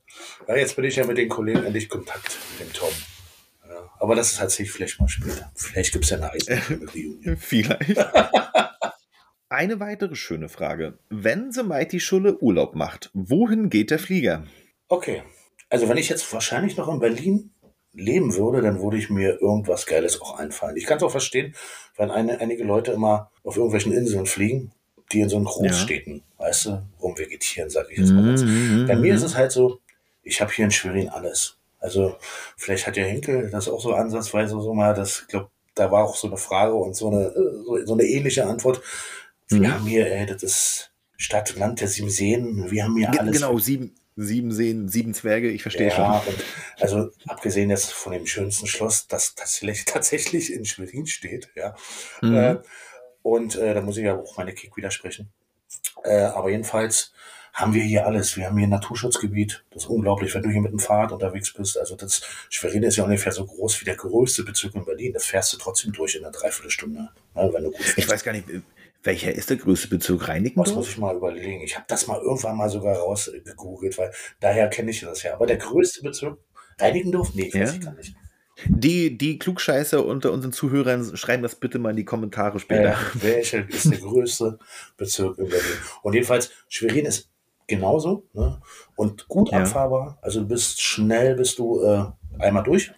Ja, 0.47 0.55
jetzt 0.55 0.75
bin 0.75 0.85
ich 0.85 0.95
ja 0.95 1.05
mit 1.05 1.17
den 1.17 1.29
Kollegen 1.29 1.63
endlich 1.63 1.89
Kontakt, 1.89 2.37
mit 2.59 2.67
dem 2.67 2.73
Tom. 2.73 2.89
Ja. 3.67 3.89
Aber 3.99 4.15
das 4.15 4.37
erzähle 4.37 4.67
ich 4.67 4.71
vielleicht 4.71 4.99
mal 4.99 5.07
später. 5.07 5.51
Vielleicht 5.55 5.93
gibt 5.93 6.03
es 6.03 6.11
ja 6.11 6.17
eine 6.17 6.31
Eisenpimmel-Reunion. 6.31 7.37
Vielleicht. 7.39 8.05
Eine 9.49 9.79
weitere 9.79 10.15
schöne 10.15 10.49
Frage. 10.49 10.97
Wenn 11.09 11.51
The 11.51 11.63
Mighty 11.63 11.99
Schulle 11.99 12.37
Urlaub 12.39 12.75
macht, 12.75 13.11
wohin 13.13 13.69
geht 13.69 13.91
der 13.91 13.99
Flieger? 13.99 14.45
Okay. 14.93 15.23
Also 15.69 15.89
wenn 15.89 15.97
ich 15.97 16.07
jetzt 16.09 16.31
wahrscheinlich 16.33 16.77
noch 16.77 16.87
in 16.87 16.99
Berlin 16.99 17.49
leben 17.93 18.35
würde, 18.35 18.61
dann 18.61 18.79
würde 18.81 18.97
ich 18.97 19.09
mir 19.09 19.41
irgendwas 19.41 19.87
Geiles 19.87 20.21
auch 20.21 20.37
einfallen. 20.37 20.77
Ich 20.77 20.85
kann 20.85 20.97
es 20.97 21.03
auch 21.03 21.09
verstehen, 21.11 21.55
wenn 21.97 22.11
eine, 22.11 22.39
einige 22.39 22.63
Leute 22.63 22.91
immer 22.91 23.31
auf 23.43 23.55
irgendwelchen 23.57 23.91
Inseln 23.91 24.27
fliegen, 24.27 24.71
die 25.11 25.21
in 25.21 25.29
so 25.29 25.37
einen 25.37 25.45
Großstädten, 25.45 26.23
weißt 26.37 26.65
du, 26.67 26.83
rumvegetieren, 27.01 27.69
sage 27.71 27.89
ich 27.91 27.97
jetzt 27.99 28.13
mal. 28.13 28.23
ganz. 28.23 28.43
Mhm, 28.43 28.85
Bei 28.87 28.95
mir 28.95 29.15
ist 29.15 29.23
es 29.23 29.35
halt 29.35 29.51
so, 29.51 29.79
ich 30.21 30.41
habe 30.41 30.51
hier 30.51 30.65
in 30.65 30.71
Schwerin 30.71 31.09
alles. 31.09 31.57
Also 31.79 32.15
vielleicht 32.55 32.85
hat 32.87 32.95
ja 32.95 33.03
Henkel 33.03 33.49
das 33.49 33.67
auch 33.67 33.81
so 33.81 33.93
ansatzweise 33.93 34.59
so 34.61 34.73
mal, 34.75 34.93
das, 34.93 35.21
ich 35.21 35.27
glaube, 35.27 35.49
da 35.75 35.91
war 35.91 36.03
auch 36.05 36.15
so 36.15 36.27
eine 36.27 36.37
Frage 36.37 36.75
und 36.75 36.95
so 36.95 37.09
eine, 37.09 37.25
äh, 37.25 37.63
so, 37.65 37.85
so 37.85 37.93
eine 37.93 38.03
ähnliche 38.03 38.45
Antwort. 38.45 38.81
Wir 39.49 39.59
Mhm. 39.69 39.73
haben 39.73 39.85
hier, 39.87 40.05
ey, 40.11 40.25
das 40.27 40.43
ist 40.43 40.91
Stadt, 41.17 41.55
Land 41.55 41.81
der 41.81 41.87
sieben 41.87 42.09
Seen, 42.11 42.69
wir 42.71 42.83
haben 42.83 42.95
hier 42.95 43.09
alles. 43.19 43.35
Genau, 43.35 43.57
sieben, 43.57 43.95
sieben 44.15 44.51
Seen, 44.51 44.87
sieben 44.89 45.13
Zwerge, 45.13 45.49
ich 45.49 45.61
verstehe 45.61 45.89
Ja, 45.89 46.21
schon. 46.23 46.33
also 46.79 47.09
abgesehen 47.27 47.69
jetzt 47.69 47.91
von 47.91 48.13
dem 48.13 48.25
schönsten 48.25 48.67
Schloss, 48.67 49.07
das 49.07 49.35
tatsächlich, 49.35 49.85
tatsächlich 49.85 50.53
in 50.53 50.65
Schwerin 50.65 51.07
steht, 51.07 51.49
ja. 51.55 51.75
Mhm. 52.21 52.35
Äh, 52.35 52.55
und 53.21 53.55
äh, 53.55 53.73
da 53.73 53.81
muss 53.81 53.97
ich 53.97 54.03
ja 54.03 54.15
auch 54.17 54.37
meine 54.37 54.53
Kick 54.53 54.75
widersprechen. 54.75 55.31
Äh, 56.03 56.23
aber 56.23 56.49
jedenfalls 56.49 57.13
haben 57.53 57.73
wir 57.73 57.83
hier 57.83 58.05
alles. 58.07 58.35
Wir 58.35 58.47
haben 58.47 58.57
hier 58.57 58.67
ein 58.67 58.71
Naturschutzgebiet. 58.71 59.63
Das 59.71 59.83
ist 59.83 59.89
unglaublich, 59.89 60.33
wenn 60.33 60.41
du 60.41 60.49
hier 60.49 60.61
mit 60.61 60.71
dem 60.71 60.79
Fahrrad 60.79 61.11
unterwegs 61.11 61.53
bist. 61.53 61.77
Also 61.77 61.95
das 61.95 62.21
Schwerin 62.49 62.83
ist 62.83 62.95
ja 62.95 63.03
ungefähr 63.03 63.31
so 63.31 63.45
groß 63.45 63.79
wie 63.79 63.85
der 63.85 63.95
größte 63.95 64.43
Bezirk 64.43 64.73
in 64.75 64.85
Berlin. 64.85 65.13
Das 65.13 65.25
fährst 65.25 65.53
du 65.53 65.57
trotzdem 65.57 65.93
durch 65.93 66.15
in 66.15 66.23
einer 66.23 66.31
Dreiviertelstunde, 66.31 67.09
ne, 67.35 67.49
wenn 67.53 67.63
du 67.63 67.71
gut 67.71 67.93
Ich 67.95 68.09
weiß 68.09 68.23
gar 68.23 68.31
nicht, 68.31 68.47
welcher 69.03 69.33
ist 69.33 69.49
der 69.49 69.57
größte 69.57 69.87
Bezirk 69.89 70.19
Das 70.19 70.27
muss 70.27 70.29
Reinickendorf? 70.29 70.87
ich 70.89 70.97
mal 70.97 71.15
überlegen. 71.15 71.61
Ich 71.61 71.75
habe 71.75 71.85
das 71.87 72.07
mal 72.07 72.19
irgendwann 72.21 72.57
mal 72.57 72.69
sogar 72.69 72.95
rausgegoogelt, 72.97 73.97
weil 73.97 74.11
daher 74.39 74.69
kenne 74.69 74.91
ich 74.91 75.01
das 75.01 75.23
ja. 75.23 75.33
Aber 75.33 75.45
der 75.45 75.57
größte 75.57 76.01
Bezirk, 76.01 76.37
Reinickendorf? 76.79 77.33
Nee, 77.33 77.47
weiß 77.53 77.53
Ja? 77.53 77.73
ich 77.73 77.81
gar 77.81 77.93
nicht. 77.93 78.15
Die, 78.67 79.17
die 79.17 79.39
Klugscheißer 79.39 80.05
unter 80.05 80.31
unseren 80.31 80.53
Zuhörern 80.53 81.17
schreiben 81.17 81.41
das 81.43 81.55
bitte 81.55 81.79
mal 81.79 81.89
in 81.89 81.95
die 81.97 82.05
Kommentare 82.05 82.59
später. 82.59 82.91
Ja, 82.91 82.97
welcher 83.15 83.67
ist 83.67 83.91
der 83.91 83.97
größte 83.97 84.59
Bezirk 84.95 85.37
in 85.39 85.49
Berlin? 85.49 85.77
Und 86.03 86.13
jedenfalls, 86.13 86.51
Schwerin 86.69 87.05
ist 87.05 87.29
genauso 87.67 88.27
ne? 88.33 88.61
und 88.95 89.27
gut 89.27 89.51
Ja. 89.51 89.59
abfahrbar. 89.59 90.19
Also 90.21 90.41
du 90.41 90.47
bist 90.47 90.81
schnell, 90.81 91.35
bist 91.35 91.57
du 91.59 91.81
äh, 91.83 92.05
einmal 92.39 92.63
durch 92.63 92.91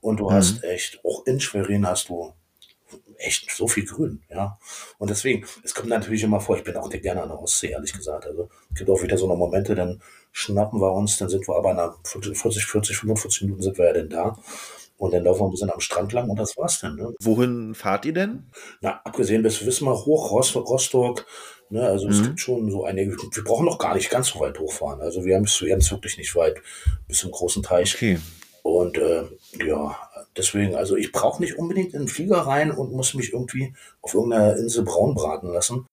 und 0.00 0.20
du 0.20 0.30
Mhm. 0.30 0.34
hast 0.34 0.62
echt, 0.64 1.00
auch 1.04 1.26
in 1.26 1.40
Schwerin 1.40 1.86
hast 1.86 2.08
du 2.08 2.32
echt 3.18 3.50
so 3.50 3.66
viel 3.68 3.84
Grün, 3.86 4.22
ja. 4.30 4.58
Und 4.98 5.10
deswegen, 5.10 5.44
es 5.64 5.74
kommt 5.74 5.88
natürlich 5.88 6.22
immer 6.22 6.40
vor, 6.40 6.56
ich 6.56 6.64
bin 6.64 6.76
auch 6.76 6.88
nicht 6.88 7.02
gerne 7.02 7.22
an 7.22 7.28
der 7.28 7.40
Ostsee, 7.40 7.68
ehrlich 7.70 7.92
gesagt. 7.92 8.26
Also 8.26 8.48
es 8.72 8.78
gibt 8.78 8.90
auch 8.90 9.02
wieder 9.02 9.16
so 9.18 9.26
eine 9.26 9.36
Momente, 9.36 9.74
dann 9.74 10.00
schnappen 10.32 10.80
wir 10.80 10.92
uns, 10.92 11.16
dann 11.18 11.28
sind 11.28 11.46
wir 11.48 11.56
aber 11.56 11.74
nach 11.74 11.96
40, 12.04 12.36
40, 12.64 12.96
45 12.96 13.42
Minuten 13.42 13.62
sind 13.62 13.78
wir 13.78 13.86
ja 13.86 13.92
dann 13.92 14.10
da. 14.10 14.38
Und 14.98 15.12
dann 15.12 15.24
laufen 15.24 15.40
wir 15.40 15.44
ein 15.46 15.50
bisschen 15.50 15.70
am 15.70 15.80
Strand 15.80 16.12
lang 16.14 16.30
und 16.30 16.38
das 16.38 16.56
war's 16.56 16.80
dann. 16.80 16.96
Ne? 16.96 17.12
Wohin 17.20 17.74
fahrt 17.74 18.06
ihr 18.06 18.14
denn? 18.14 18.50
Na, 18.80 19.00
abgesehen 19.04 19.42
bis 19.42 19.64
Wismar 19.66 19.94
hoch, 20.06 20.30
Rostock, 20.32 20.68
Rostock 20.70 21.26
ne, 21.70 21.82
also 21.86 22.08
es 22.08 22.20
Mhm. 22.20 22.24
gibt 22.24 22.40
schon 22.40 22.70
so 22.70 22.84
einige, 22.84 23.12
wir 23.12 23.44
brauchen 23.44 23.66
noch 23.66 23.78
gar 23.78 23.94
nicht 23.94 24.10
ganz 24.10 24.28
so 24.28 24.40
weit 24.40 24.58
hochfahren. 24.58 25.00
Also 25.00 25.24
wir 25.24 25.36
haben 25.36 25.44
es 25.44 25.60
wirklich 25.90 26.18
nicht 26.18 26.34
weit 26.34 26.56
bis 27.08 27.18
zum 27.18 27.30
großen 27.30 27.62
Teich. 27.62 27.94
Okay. 27.94 28.18
Und 28.62 28.98
äh, 28.98 29.24
ja, 29.64 29.96
deswegen, 30.36 30.74
also 30.74 30.96
ich 30.96 31.12
brauche 31.12 31.42
nicht 31.42 31.58
unbedingt 31.58 31.94
in 31.94 32.02
den 32.02 32.08
Flieger 32.08 32.38
rein 32.38 32.70
und 32.70 32.92
muss 32.92 33.14
mich 33.14 33.32
irgendwie 33.32 33.74
auf 34.02 34.14
irgendeiner 34.14 34.56
Insel 34.56 34.84
braun 34.84 35.14
braten 35.14 35.52
lassen. 35.52 35.86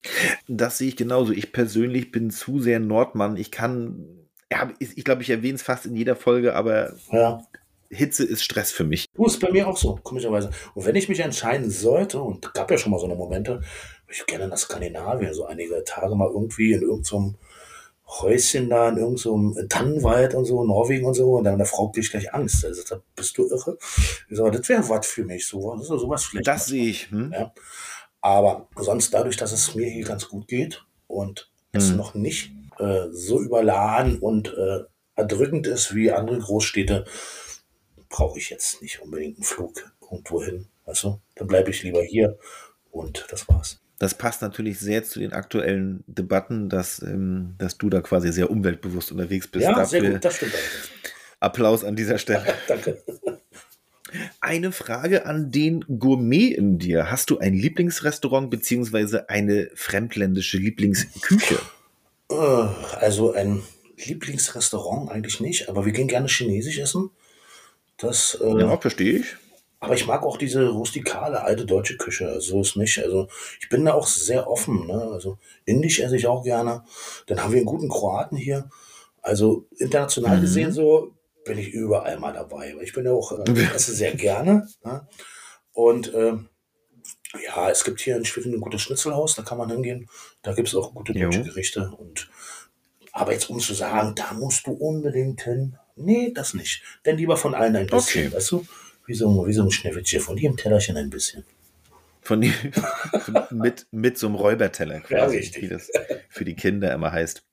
Das 0.48 0.78
sehe 0.78 0.88
ich 0.88 0.96
genauso. 0.96 1.32
Ich 1.32 1.52
persönlich 1.52 2.10
bin 2.10 2.30
zu 2.30 2.60
sehr 2.60 2.80
Nordmann. 2.80 3.36
Ich 3.36 3.50
kann, 3.50 4.06
ja, 4.50 4.70
ich, 4.78 4.96
ich 4.96 5.04
glaube, 5.04 5.22
ich 5.22 5.30
erwähne 5.30 5.54
es 5.54 5.62
fast 5.62 5.86
in 5.86 5.96
jeder 5.96 6.16
Folge, 6.16 6.54
aber 6.54 6.94
Ja, 7.10 7.42
Hitze 7.90 8.24
ist 8.24 8.42
Stress 8.42 8.72
für 8.72 8.84
mich. 8.84 9.06
du 9.14 9.26
ist 9.26 9.40
bei 9.40 9.50
mir 9.50 9.68
auch 9.68 9.76
so, 9.76 9.98
komischerweise. 10.02 10.50
Und 10.74 10.84
wenn 10.86 10.96
ich 10.96 11.08
mich 11.08 11.20
entscheiden 11.20 11.70
sollte, 11.70 12.20
und 12.20 12.52
gab 12.54 12.70
ja 12.70 12.78
schon 12.78 12.92
mal 12.92 12.98
so 12.98 13.06
eine 13.06 13.14
Momente, 13.14 13.52
würde 13.54 13.62
ich 14.10 14.26
gerne 14.26 14.48
nach 14.48 14.58
Skandinavien 14.58 15.32
so 15.34 15.46
einige 15.46 15.82
Tage 15.84 16.14
mal 16.14 16.28
irgendwie 16.30 16.72
in 16.72 16.82
irgendeinem 16.82 17.36
Häuschen 18.06 18.68
da, 18.68 18.90
in 18.90 18.98
irgendeinem 18.98 19.68
Tannenwald 19.68 20.34
und 20.34 20.44
so, 20.44 20.62
Norwegen 20.64 21.06
und 21.06 21.14
so, 21.14 21.36
und 21.36 21.44
dann 21.44 21.56
der 21.58 21.66
Frau 21.66 21.88
kriegt 21.88 22.10
gleich 22.10 22.34
Angst. 22.34 22.64
Also, 22.64 22.82
da 22.88 23.00
bist 23.16 23.36
du 23.38 23.48
irre? 23.48 23.78
Ich 24.28 24.36
sage, 24.36 24.58
das 24.58 24.68
wäre 24.68 24.88
was 24.88 25.06
für 25.06 25.24
mich, 25.24 25.46
so, 25.46 25.72
das 25.72 25.82
ist 25.82 25.88
sowas 25.88 26.24
vielleicht. 26.24 26.46
Das 26.46 26.66
sehe 26.66 26.90
ich. 26.90 27.10
Hm? 27.10 27.32
Ja. 27.32 27.52
Aber 28.20 28.68
sonst 28.76 29.12
dadurch, 29.12 29.36
dass 29.36 29.52
es 29.52 29.74
mir 29.74 29.88
hier 29.88 30.04
ganz 30.04 30.28
gut 30.28 30.48
geht 30.48 30.84
und 31.06 31.50
es 31.72 31.90
Hm. 31.90 31.96
noch 31.96 32.14
nicht 32.14 32.52
äh, 32.78 33.06
so 33.10 33.40
überladen 33.40 34.18
und 34.18 34.48
äh, 34.48 34.84
erdrückend 35.16 35.66
ist 35.66 35.94
wie 35.94 36.10
andere 36.10 36.38
Großstädte, 36.38 37.04
brauche 38.08 38.38
ich 38.38 38.50
jetzt 38.50 38.80
nicht 38.82 39.00
unbedingt 39.02 39.36
einen 39.38 39.44
Flug 39.44 39.92
irgendwo 40.00 40.42
hin. 40.42 40.68
Weißt 40.86 41.04
du? 41.04 41.20
Dann 41.34 41.46
bleibe 41.48 41.70
ich 41.70 41.82
lieber 41.82 42.02
hier 42.02 42.38
und 42.90 43.26
das 43.30 43.48
war's. 43.48 43.80
Das 44.04 44.12
passt 44.12 44.42
natürlich 44.42 44.80
sehr 44.80 45.02
zu 45.02 45.18
den 45.18 45.32
aktuellen 45.32 46.04
Debatten, 46.06 46.68
dass, 46.68 47.00
ähm, 47.00 47.54
dass 47.56 47.78
du 47.78 47.88
da 47.88 48.02
quasi 48.02 48.30
sehr 48.34 48.50
umweltbewusst 48.50 49.10
unterwegs 49.10 49.48
bist. 49.48 49.64
ja, 49.64 49.82
sehr 49.86 50.00
Dafür 50.00 50.12
gut, 50.16 50.24
das 50.26 50.36
stimmt. 50.36 50.52
Applaus 51.40 51.84
an 51.84 51.96
dieser 51.96 52.18
Stelle. 52.18 52.44
Danke. 52.68 53.02
Eine 54.42 54.72
Frage 54.72 55.24
an 55.24 55.50
den 55.50 55.86
Gourmet 55.98 56.48
in 56.48 56.78
dir. 56.78 57.10
Hast 57.10 57.30
du 57.30 57.38
ein 57.38 57.54
Lieblingsrestaurant 57.54 58.50
beziehungsweise 58.50 59.30
eine 59.30 59.70
fremdländische 59.74 60.58
Lieblingsküche? 60.58 61.58
Äh, 62.30 62.34
Also 62.34 63.32
ein 63.32 63.62
Lieblingsrestaurant 63.96 65.10
eigentlich 65.10 65.40
nicht, 65.40 65.70
aber 65.70 65.86
wir 65.86 65.92
gehen 65.94 66.08
gerne 66.08 66.28
chinesisch 66.28 66.78
essen. 66.78 67.08
Das, 67.96 68.38
äh, 68.38 68.60
Ja, 68.60 68.76
verstehe 68.76 69.20
ich. 69.20 69.36
Aber 69.80 69.94
ich 69.94 70.06
mag 70.06 70.22
auch 70.22 70.38
diese 70.38 70.68
rustikale 70.68 71.42
alte 71.42 71.66
deutsche 71.66 71.96
Küche. 71.98 72.28
Also 72.28 72.52
so 72.52 72.60
ist 72.62 72.76
nicht. 72.76 72.98
Also 73.00 73.28
ich 73.60 73.68
bin 73.68 73.84
da 73.84 73.92
auch 73.94 74.06
sehr 74.06 74.48
offen. 74.48 74.86
Ne? 74.86 75.10
Also 75.12 75.38
indisch 75.66 76.00
esse 76.00 76.16
ich 76.16 76.26
auch 76.26 76.42
gerne. 76.42 76.84
Dann 77.26 77.42
haben 77.42 77.52
wir 77.52 77.58
einen 77.58 77.66
guten 77.66 77.88
Kroaten 77.90 78.36
hier. 78.36 78.70
Also 79.20 79.66
international 79.78 80.38
Mhm. 80.38 80.42
gesehen 80.42 80.72
so 80.72 81.12
bin 81.44 81.58
ich 81.58 81.68
überall 81.68 82.18
mal 82.18 82.32
dabei. 82.32 82.74
Ich 82.82 82.94
bin 82.94 83.04
ja 83.04 83.12
auch 83.12 83.32
äh, 83.32 83.44
ich 83.52 83.74
esse 83.74 83.92
sehr 83.94 84.14
gerne. 84.14 84.66
Ne? 84.84 85.06
Und 85.72 86.12
ähm, 86.14 86.48
ja, 87.44 87.68
es 87.68 87.84
gibt 87.84 88.00
hier 88.00 88.16
in 88.16 88.24
Schwerin 88.24 88.54
ein 88.54 88.60
gutes 88.60 88.80
Schnitzelhaus. 88.82 89.34
Da 89.34 89.42
kann 89.42 89.58
man 89.58 89.70
hingehen. 89.70 90.08
Da 90.42 90.54
gibt 90.54 90.68
es 90.68 90.74
auch 90.74 90.94
gute 90.94 91.12
Jo. 91.12 91.24
deutsche 91.28 91.42
Gerichte. 91.44 91.92
Und 91.98 92.30
aber 93.12 93.32
jetzt 93.32 93.50
um 93.50 93.60
zu 93.60 93.74
sagen, 93.74 94.14
da 94.14 94.32
musst 94.32 94.66
du 94.66 94.72
unbedingt 94.72 95.42
hin. 95.42 95.76
Nee, 95.96 96.32
das 96.34 96.54
nicht. 96.54 96.82
Denn 97.04 97.16
lieber 97.16 97.36
von 97.36 97.54
allen 97.54 97.76
ein 97.76 97.86
bisschen. 97.86 98.28
Okay. 98.28 98.36
Weißt 98.36 98.50
du? 98.52 98.66
Wie 99.06 99.14
so, 99.14 99.46
wie 99.46 99.52
so 99.52 99.62
ein 99.62 99.70
Schneewittchen. 99.70 100.20
Von 100.20 100.36
jedem 100.36 100.56
Tellerchen 100.56 100.96
ein 100.96 101.10
bisschen. 101.10 101.44
Von 102.22 102.40
die, 102.40 102.52
mit, 103.50 103.86
mit 103.90 104.16
so 104.16 104.26
einem 104.26 104.36
Räuberteller 104.36 105.00
quasi, 105.00 105.40
Ja, 105.40 105.62
wie 105.62 105.68
das 105.68 105.90
für 106.30 106.44
die 106.44 106.54
Kinder 106.54 106.92
immer 106.92 107.12
heißt. 107.12 107.44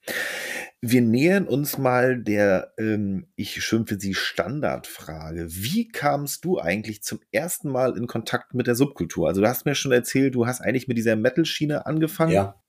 Wir 0.80 1.02
nähern 1.02 1.46
uns 1.46 1.78
mal 1.78 2.18
der, 2.18 2.74
ähm, 2.80 3.28
ich 3.36 3.62
schimpfe 3.64 4.00
sie, 4.00 4.16
Standardfrage. 4.16 5.46
Wie 5.50 5.90
kamst 5.90 6.46
du 6.46 6.58
eigentlich 6.60 7.04
zum 7.04 7.20
ersten 7.32 7.70
Mal 7.70 7.98
in 7.98 8.08
Kontakt 8.08 8.54
mit 8.54 8.66
der 8.66 8.76
Subkultur? 8.76 9.28
Also 9.28 9.42
du 9.42 9.48
hast 9.48 9.66
mir 9.66 9.76
schon 9.76 9.92
erzählt, 9.92 10.34
du 10.34 10.48
hast 10.48 10.62
eigentlich 10.62 10.88
mit 10.88 10.98
dieser 10.98 11.18
Metal-Schiene 11.18 11.86
angefangen. 11.86 12.32
Ja. 12.32 12.61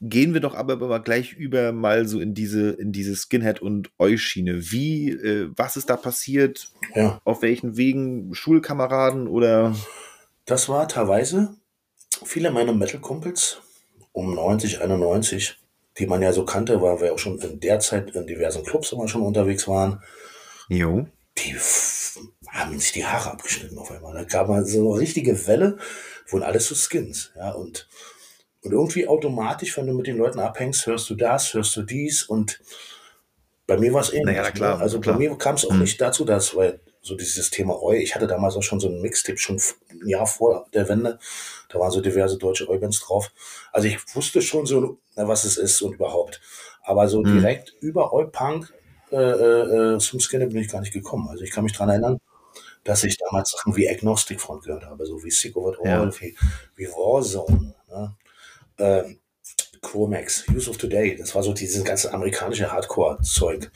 Gehen 0.00 0.34
wir 0.34 0.40
doch 0.40 0.54
aber 0.54 0.76
mal 0.76 0.98
gleich 0.98 1.32
über 1.32 1.72
mal 1.72 2.06
so 2.06 2.20
in 2.20 2.34
diese, 2.34 2.70
in 2.70 2.92
diese 2.92 3.14
Skinhead- 3.16 3.62
und 3.62 3.90
Eu-Schiene. 3.98 4.70
Wie, 4.70 5.10
äh, 5.10 5.50
was 5.56 5.76
ist 5.76 5.90
da 5.90 5.96
passiert? 5.96 6.70
Ja. 6.94 7.20
Auf 7.24 7.42
welchen 7.42 7.76
Wegen? 7.76 8.34
Schulkameraden 8.34 9.28
oder? 9.28 9.74
Das 10.46 10.68
war 10.68 10.88
teilweise 10.88 11.54
viele 12.24 12.50
meiner 12.50 12.72
Metal-Kumpels 12.72 13.60
um 14.12 14.34
90, 14.34 14.80
91, 14.80 15.58
die 15.98 16.06
man 16.06 16.22
ja 16.22 16.32
so 16.32 16.44
kannte, 16.44 16.82
weil 16.82 17.00
wir 17.00 17.12
auch 17.12 17.18
schon 17.18 17.38
in 17.38 17.60
der 17.60 17.80
Zeit 17.80 18.10
in 18.10 18.26
diversen 18.26 18.64
Clubs 18.64 18.92
immer 18.92 19.08
schon 19.08 19.22
unterwegs 19.22 19.68
waren. 19.68 20.02
Jo. 20.68 21.06
Die 21.38 21.56
haben 22.48 22.78
sich 22.78 22.92
die 22.92 23.04
Haare 23.04 23.32
abgeschnitten 23.32 23.78
auf 23.78 23.90
einmal. 23.90 24.14
Da 24.14 24.24
gab 24.24 24.48
man 24.48 24.64
so 24.64 24.92
eine 24.92 25.00
richtige 25.00 25.46
Welle, 25.46 25.78
wurden 26.28 26.42
alles 26.42 26.66
so 26.66 26.74
Skins. 26.74 27.32
Ja, 27.36 27.52
und, 27.52 27.88
und 28.62 28.72
irgendwie 28.72 29.06
automatisch, 29.08 29.76
wenn 29.76 29.86
du 29.86 29.94
mit 29.94 30.06
den 30.06 30.18
Leuten 30.18 30.38
abhängst, 30.40 30.86
hörst 30.86 31.08
du 31.10 31.14
das, 31.14 31.54
hörst 31.54 31.74
du 31.76 31.82
dies 31.82 32.22
und 32.24 32.60
bei 33.66 33.78
mir 33.78 33.92
war 33.92 34.00
es 34.00 34.12
ähnlich. 34.12 34.36
Naja, 34.36 34.42
na 34.42 34.50
klar, 34.50 34.76
ne? 34.76 34.82
Also 34.82 35.00
klar. 35.00 35.14
bei 35.16 35.18
mir 35.28 35.38
kam 35.38 35.54
es 35.54 35.64
auch 35.64 35.72
Mhm. 35.72 35.80
nicht 35.80 36.00
dazu, 36.00 36.24
dass, 36.24 36.56
weil 36.56 36.80
so 37.02 37.14
dieses 37.14 37.50
Thema 37.50 37.80
Oi, 37.82 37.98
ich 37.98 38.14
hatte 38.14 38.26
damals 38.26 38.56
auch 38.56 38.62
schon 38.62 38.80
so 38.80 38.88
ein 38.88 39.00
Mixtape, 39.00 39.38
schon 39.38 39.56
ein 39.90 40.06
Jahr 40.08 40.26
vor 40.26 40.66
der 40.74 40.88
Wende, 40.88 41.18
da 41.68 41.78
waren 41.78 41.90
so 41.90 42.00
diverse 42.00 42.36
deutsche 42.36 42.68
Oi-Bands 42.68 43.00
drauf. 43.00 43.30
Also 43.72 43.86
ich 43.88 43.98
wusste 44.14 44.42
schon 44.42 44.66
so, 44.66 44.98
na, 45.16 45.28
was 45.28 45.44
es 45.44 45.56
ist 45.56 45.80
und 45.82 45.94
überhaupt. 45.94 46.40
Aber 46.82 47.08
so 47.08 47.22
Mhm. 47.22 47.38
direkt 47.38 47.74
über 47.80 48.12
Oi-Punk 48.12 48.72
äh, 49.12 49.16
äh, 49.16 49.94
äh, 49.94 49.98
zum 49.98 50.20
Skinner 50.20 50.46
bin 50.46 50.58
ich 50.58 50.68
gar 50.68 50.80
nicht 50.80 50.92
gekommen. 50.92 51.28
Also 51.28 51.44
ich 51.44 51.50
kann 51.50 51.64
mich 51.64 51.72
daran 51.72 51.88
erinnern, 51.90 52.20
dass 52.84 53.04
ich 53.04 53.18
damals 53.18 53.52
Sachen 53.52 53.76
wie 53.76 53.88
Agnostic 53.88 54.40
Front 54.40 54.64
gehört 54.64 54.86
habe, 54.86 55.06
so 55.06 55.22
wie 55.22 55.30
Sick 55.30 55.56
It 55.56 55.78
Ja. 55.84 56.10
Wie, 56.20 56.36
wie 56.76 56.86
Warzone, 56.88 57.74
ne? 57.88 58.16
Ähm, 58.80 59.20
Chromax, 59.82 60.44
Use 60.48 60.68
of 60.68 60.76
Today, 60.78 61.16
das 61.16 61.34
war 61.34 61.42
so 61.42 61.52
dieses 61.52 61.84
ganze 61.84 62.12
amerikanische 62.12 62.70
Hardcore-Zeug. 62.70 63.70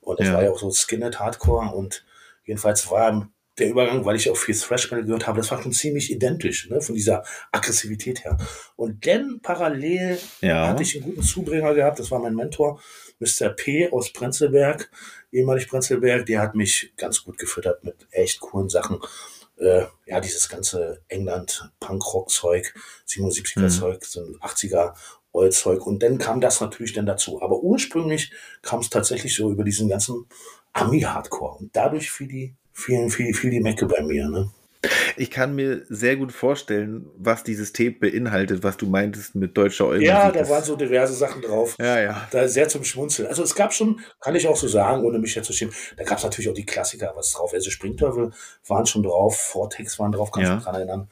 Und 0.00 0.20
das 0.20 0.28
Ja. 0.28 0.34
war 0.34 0.42
ja 0.44 0.50
auch 0.50 0.58
so 0.58 0.70
Skinhead-Hardcore 0.70 1.74
und 1.74 2.04
jedenfalls 2.44 2.90
war 2.90 3.30
der 3.58 3.68
Übergang, 3.68 4.04
weil 4.04 4.16
ich 4.16 4.28
auch 4.28 4.36
viel 4.36 4.54
Thrash 4.56 4.90
Metal 4.90 5.04
gehört 5.06 5.28
habe, 5.28 5.38
das 5.38 5.48
war 5.52 5.62
schon 5.62 5.72
ziemlich 5.72 6.10
identisch, 6.10 6.68
ne, 6.70 6.80
von 6.80 6.96
dieser 6.96 7.22
Aggressivität 7.52 8.24
her. 8.24 8.36
Und 8.74 9.06
dann 9.06 9.38
parallel 9.42 10.18
Ja. 10.40 10.66
hatte 10.68 10.82
ich 10.82 10.96
einen 10.96 11.04
guten 11.04 11.22
Zubringer 11.22 11.72
gehabt, 11.72 12.00
das 12.00 12.10
war 12.10 12.18
mein 12.18 12.34
Mentor, 12.34 12.80
Mr. 13.20 13.50
P. 13.50 13.88
aus 13.92 14.12
Prenzlberg, 14.12 14.90
ehemalig 15.30 15.68
Prenzlberg, 15.68 16.26
der 16.26 16.40
hat 16.40 16.56
mich 16.56 16.92
ganz 16.96 17.22
gut 17.22 17.38
gefüttert 17.38 17.84
mit 17.84 17.94
echt 18.10 18.40
coolen 18.40 18.68
Sachen. 18.68 18.98
Äh, 19.56 19.84
ja, 20.06 20.20
dieses 20.20 20.48
ganze 20.48 21.00
England-Punk-Rock-Zeug, 21.08 22.74
77er-Zeug, 23.08 24.04
so 24.04 24.20
ein 24.20 24.36
80er 24.40 24.94
Oil-Zeug. 25.32 25.86
Und 25.86 26.02
dann 26.02 26.18
kam 26.18 26.40
das 26.40 26.60
natürlich 26.60 26.92
dann 26.92 27.06
dazu. 27.06 27.42
Aber 27.42 27.62
ursprünglich 27.62 28.32
kam 28.62 28.80
es 28.80 28.90
tatsächlich 28.90 29.34
so 29.34 29.50
über 29.50 29.64
diesen 29.64 29.88
ganzen 29.88 30.26
Ami-Hardcore. 30.72 31.58
Und 31.58 31.76
dadurch 31.76 32.10
fiel 32.10 32.28
die, 32.28 32.54
fiel, 32.72 33.10
fiel, 33.10 33.34
fiel 33.34 33.50
die 33.50 33.60
Mecke 33.60 33.86
bei 33.86 34.02
mir. 34.02 34.28
Ne? 34.28 34.50
Ich 35.16 35.30
kann 35.30 35.54
mir 35.54 35.84
sehr 35.88 36.16
gut 36.16 36.32
vorstellen, 36.32 37.06
was 37.16 37.44
dieses 37.44 37.72
Tape 37.72 37.92
beinhaltet, 38.00 38.62
was 38.62 38.76
du 38.76 38.86
meintest 38.86 39.34
mit 39.34 39.56
deutscher 39.56 39.86
Eulmusik. 39.86 40.08
Ja, 40.08 40.30
da 40.30 40.48
waren 40.48 40.64
so 40.64 40.76
diverse 40.76 41.14
Sachen 41.14 41.42
drauf. 41.42 41.76
Ja, 41.78 42.00
ja. 42.00 42.28
Da 42.30 42.48
sehr 42.48 42.68
zum 42.68 42.84
Schmunzeln. 42.84 43.28
Also 43.28 43.42
es 43.42 43.54
gab 43.54 43.72
schon, 43.72 44.00
kann 44.20 44.34
ich 44.34 44.46
auch 44.48 44.56
so 44.56 44.68
sagen, 44.68 45.04
ohne 45.04 45.18
mich 45.18 45.34
jetzt 45.34 45.46
zu 45.46 45.52
schämen, 45.52 45.74
da 45.96 46.04
gab 46.04 46.18
es 46.18 46.24
natürlich 46.24 46.48
auch 46.50 46.54
die 46.54 46.66
Klassiker, 46.66 47.12
was 47.16 47.32
drauf. 47.32 47.52
Also 47.54 47.70
Springteufel 47.70 48.32
waren 48.66 48.86
schon 48.86 49.02
drauf, 49.02 49.36
Vortex 49.38 49.98
waren 49.98 50.12
drauf, 50.12 50.30
kann 50.30 50.42
ich 50.42 50.48
Ja. 50.48 50.54
mich 50.56 50.64
dran 50.64 50.74
erinnern. 50.74 51.10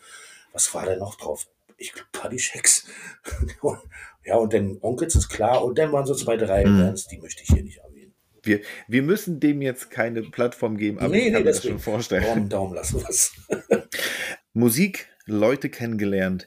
Was 0.52 0.74
war 0.74 0.84
denn 0.86 0.98
noch 0.98 1.16
drauf? 1.16 1.46
Ich 1.78 1.92
glaube 1.92 2.08
Paddy 2.12 2.38
Shacks. 2.38 2.86
ja, 4.24 4.36
und 4.36 4.52
dann 4.52 4.78
Onkels 4.80 5.14
ist 5.16 5.28
klar. 5.28 5.64
Und 5.64 5.78
dann 5.78 5.92
waren 5.92 6.06
so 6.06 6.14
zwei, 6.14 6.36
drei 6.36 6.64
Mhm. 6.64 6.78
Bands, 6.78 7.06
die 7.08 7.18
möchte 7.18 7.42
ich 7.42 7.48
hier 7.48 7.62
nicht 7.62 7.78
erwähnen. 7.78 7.91
Wir, 8.42 8.60
wir 8.88 9.02
müssen 9.02 9.40
dem 9.40 9.62
jetzt 9.62 9.90
keine 9.90 10.22
Plattform 10.22 10.76
geben, 10.76 10.98
aber 10.98 11.14
ich 11.14 11.32
kann 11.32 11.42
mir 11.42 11.44
das 11.44 11.62
schon 11.62 11.78
vorstellen. 11.78 12.24
Daumen, 12.24 12.48
Daumen 12.48 12.74
lassen 12.74 13.00
wir 13.00 13.08
es. 13.08 13.32
Musik, 14.52 15.08
Leute 15.26 15.68
kennengelernt. 15.68 16.46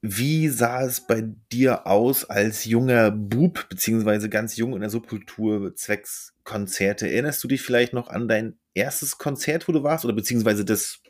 Wie 0.00 0.48
sah 0.48 0.82
es 0.82 1.06
bei 1.06 1.22
dir 1.52 1.86
aus 1.86 2.24
als 2.24 2.64
junger 2.64 3.12
Bub, 3.12 3.68
beziehungsweise 3.68 4.28
ganz 4.28 4.56
jung 4.56 4.74
in 4.74 4.80
der 4.80 4.90
Subkultur 4.90 5.76
zwecks 5.76 6.34
Konzerte? 6.42 7.08
Erinnerst 7.08 7.42
du 7.44 7.48
dich 7.48 7.62
vielleicht 7.62 7.92
noch 7.92 8.08
an 8.08 8.26
dein 8.26 8.58
erstes 8.74 9.18
Konzert, 9.18 9.68
wo 9.68 9.72
du 9.72 9.84
warst? 9.84 10.04
Oder 10.04 10.14
beziehungsweise 10.14 10.64
das 10.64 11.00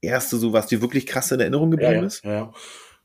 erste, 0.00 0.38
so 0.38 0.52
was 0.52 0.66
dir 0.66 0.82
wirklich 0.82 1.06
krass 1.06 1.30
in 1.30 1.38
Erinnerung 1.38 1.70
geblieben 1.70 2.00
ja, 2.00 2.04
ist? 2.04 2.24
ja, 2.24 2.32
ja. 2.32 2.52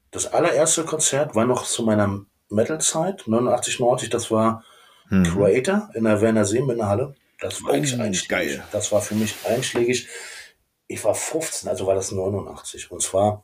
Das 0.10 0.34
allererste 0.34 0.86
Konzert 0.86 1.36
war 1.36 1.46
noch 1.46 1.66
zu 1.66 1.84
meiner 1.84 2.26
Metal-Zeit, 2.50 3.28
89, 3.28 3.80
90. 3.80 4.10
Das 4.10 4.32
war 4.32 4.64
Mhm. 5.10 5.24
Creator 5.24 5.90
in 5.94 6.04
der 6.04 6.22
Werner 6.22 6.46
Halle. 6.88 7.16
Das 7.40 7.64
war 7.64 7.74
eigentlich 7.74 7.94
einschlägig. 8.00 8.28
geil. 8.58 8.64
Das 8.72 8.92
war 8.92 9.02
für 9.02 9.16
mich 9.16 9.36
einschlägig. 9.48 10.08
Ich 10.88 11.04
war 11.04 11.14
15, 11.16 11.70
also 11.70 11.86
war 11.86 11.96
das 11.96 12.12
89. 12.12 12.92
Und 12.92 13.02
zwar 13.02 13.44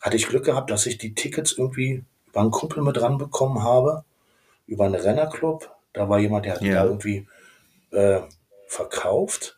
hatte 0.00 0.16
ich 0.16 0.26
Glück 0.28 0.44
gehabt, 0.44 0.70
dass 0.70 0.86
ich 0.86 0.98
die 0.98 1.14
Tickets 1.14 1.52
irgendwie 1.52 2.04
über 2.26 2.40
einen 2.40 2.50
Kumpel 2.50 2.82
mit 2.82 3.00
ranbekommen 3.00 3.62
habe, 3.62 4.04
über 4.66 4.86
einen 4.86 4.94
Rennerclub. 4.96 5.70
Da 5.92 6.08
war 6.08 6.18
jemand, 6.18 6.46
der 6.46 6.54
hat 6.54 6.60
die 6.62 6.66
Ja. 6.68 6.82
da 6.82 6.84
irgendwie 6.84 7.28
äh, 7.92 8.20
verkauft. 8.66 9.56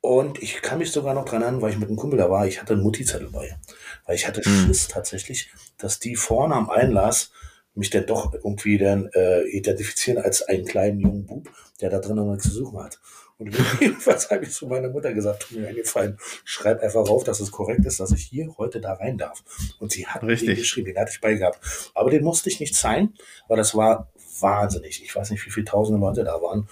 Und 0.00 0.42
ich 0.42 0.60
kann 0.62 0.78
mich 0.78 0.90
sogar 0.92 1.14
noch 1.14 1.24
dran 1.24 1.42
erinnern, 1.42 1.62
weil 1.62 1.70
ich 1.72 1.78
mit 1.78 1.88
einem 1.88 1.96
Kumpel 1.96 2.18
da 2.18 2.28
war, 2.28 2.46
ich 2.46 2.60
hatte 2.60 2.74
einen 2.74 2.82
Mutti-Zettel 2.82 3.30
bei. 3.30 3.56
Weil 4.04 4.16
ich 4.16 4.26
hatte 4.26 4.42
Hm. 4.44 4.66
Schiss 4.66 4.88
tatsächlich, 4.88 5.50
dass 5.78 5.98
die 6.00 6.16
vorne 6.16 6.54
am 6.54 6.68
Einlass 6.70 7.30
mich 7.74 7.90
dann 7.90 8.06
doch 8.06 8.34
irgendwie 8.34 8.78
dann 8.78 9.08
äh, 9.14 9.42
identifizieren 9.48 10.22
als 10.22 10.42
einen 10.42 10.64
kleinen 10.64 11.00
jungen 11.00 11.26
Bub, 11.26 11.48
der 11.80 11.90
da 11.90 11.98
drin 11.98 12.16
noch 12.16 12.30
nichts 12.30 12.44
zu 12.44 12.54
suchen 12.54 12.82
hat. 12.82 13.00
Und 13.38 13.56
jedenfalls 13.80 14.30
habe 14.30 14.44
ich 14.44 14.52
zu 14.52 14.66
meiner 14.66 14.88
Mutter 14.88 15.12
gesagt, 15.12 15.42
tut 15.42 15.58
mir 15.58 15.68
einen 15.68 15.76
Gefallen, 15.76 16.18
schreib 16.44 16.80
einfach 16.82 17.08
rauf, 17.08 17.24
dass 17.24 17.40
es 17.40 17.50
korrekt 17.50 17.84
ist, 17.86 17.98
dass 17.98 18.12
ich 18.12 18.22
hier 18.24 18.54
heute 18.58 18.80
da 18.80 18.94
rein 18.94 19.18
darf. 19.18 19.42
Und 19.78 19.90
sie 19.90 20.06
hat 20.06 20.22
Richtig. 20.22 20.48
den 20.48 20.56
geschrieben, 20.56 20.86
den 20.86 20.98
hatte 20.98 21.12
ich 21.12 21.20
beigehabt. 21.20 21.58
Aber 21.94 22.10
den 22.10 22.22
musste 22.22 22.50
ich 22.50 22.60
nicht 22.60 22.76
sein, 22.76 23.14
weil 23.48 23.56
das 23.56 23.74
war 23.74 24.11
wahnsinnig. 24.40 25.02
Ich 25.04 25.14
weiß 25.14 25.30
nicht, 25.30 25.44
wie 25.46 25.50
viele 25.50 25.66
tausende 25.66 26.00
Leute 26.00 26.24
da 26.24 26.40
waren. 26.40 26.68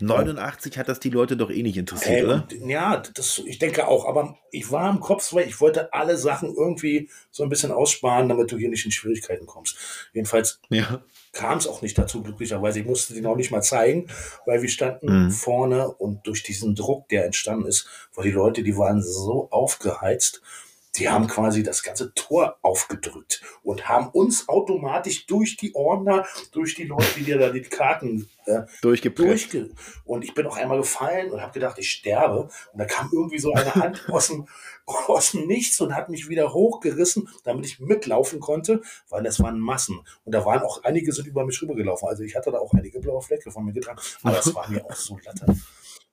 89 0.00 0.78
hat 0.78 0.88
das 0.88 1.00
die 1.00 1.10
Leute 1.10 1.36
doch 1.36 1.50
eh 1.50 1.62
nicht 1.62 1.76
interessiert, 1.76 2.10
Hey, 2.10 2.24
oder? 2.24 2.46
ja, 2.66 3.02
das, 3.14 3.38
ich 3.44 3.58
denke 3.58 3.86
auch, 3.88 4.06
aber 4.06 4.38
ich 4.50 4.70
war 4.70 4.90
im 4.90 5.00
Kopf, 5.00 5.32
weil 5.34 5.46
ich 5.48 5.60
wollte 5.60 5.92
alle 5.92 6.16
Sachen 6.16 6.54
irgendwie 6.54 7.10
so 7.30 7.42
ein 7.42 7.48
bisschen 7.48 7.72
aussparen, 7.72 8.28
damit 8.28 8.50
du 8.52 8.56
hier 8.58 8.68
nicht 8.70 8.84
in 8.84 8.90
Schwierigkeiten 8.90 9.46
kommst. 9.46 9.76
Jedenfalls 10.12 10.60
Ja. 10.70 11.02
kam 11.32 11.58
es 11.58 11.66
auch 11.66 11.82
nicht 11.82 11.98
dazu, 11.98 12.22
glücklicherweise. 12.22 12.80
Ich 12.80 12.86
musste 12.86 13.14
den 13.14 13.26
auch 13.26 13.36
nicht 13.36 13.50
mal 13.50 13.62
zeigen, 13.62 14.08
weil 14.46 14.62
wir 14.62 14.68
standen 14.68 15.24
Mhm. 15.26 15.30
vorne 15.30 15.88
und 15.90 16.26
durch 16.26 16.42
diesen 16.42 16.74
Druck, 16.74 17.08
der 17.08 17.24
entstanden 17.26 17.66
ist, 17.66 17.86
weil 18.14 18.24
die 18.24 18.30
Leute, 18.32 18.62
die 18.62 18.76
waren 18.76 19.02
so 19.02 19.48
aufgeheizt, 19.50 20.42
die 20.96 21.08
haben 21.08 21.26
quasi 21.26 21.62
das 21.62 21.82
ganze 21.82 22.14
Tor 22.14 22.58
aufgedrückt 22.62 23.42
und 23.62 23.88
haben 23.88 24.08
uns 24.08 24.48
automatisch 24.48 25.26
durch 25.26 25.56
die 25.56 25.74
Ordner, 25.74 26.24
durch 26.52 26.74
die 26.74 26.84
Leute, 26.84 27.06
die 27.16 27.24
dir 27.24 27.38
da 27.38 27.50
die 27.50 27.62
Karten 27.62 28.28
äh, 28.46 28.62
Durchgepresst. 28.82 29.54
durchge 29.54 29.70
und 30.04 30.24
ich 30.24 30.34
bin 30.34 30.46
auch 30.46 30.56
einmal 30.56 30.78
gefallen 30.78 31.32
und 31.32 31.40
habe 31.40 31.52
gedacht, 31.52 31.78
ich 31.78 31.90
sterbe. 31.90 32.48
Und 32.72 32.78
da 32.78 32.84
kam 32.84 33.10
irgendwie 33.12 33.38
so 33.38 33.52
eine 33.52 33.74
Hand 33.74 34.04
aus 34.08 34.28
dem, 34.28 34.46
aus 34.86 35.32
dem 35.32 35.46
Nichts 35.46 35.80
und 35.80 35.94
hat 35.94 36.08
mich 36.08 36.28
wieder 36.28 36.52
hochgerissen, 36.52 37.28
damit 37.42 37.66
ich 37.66 37.80
mitlaufen 37.80 38.40
konnte, 38.40 38.82
weil 39.08 39.22
das 39.22 39.40
waren 39.40 39.58
Massen. 39.58 40.00
Und 40.24 40.32
da 40.32 40.44
waren 40.44 40.62
auch 40.62 40.84
einige 40.84 41.12
sind 41.12 41.26
über 41.26 41.44
mich 41.44 41.60
rübergelaufen. 41.60 42.08
Also 42.08 42.22
ich 42.22 42.36
hatte 42.36 42.50
da 42.50 42.58
auch 42.58 42.72
einige 42.72 43.00
blaue 43.00 43.22
Flecke 43.22 43.50
von 43.50 43.64
mir 43.64 43.72
getragen. 43.72 44.00
Aber 44.22 44.36
das 44.36 44.54
war 44.54 44.68
mir 44.70 44.84
auch 44.84 44.94
so 44.94 45.18
latte. 45.24 45.46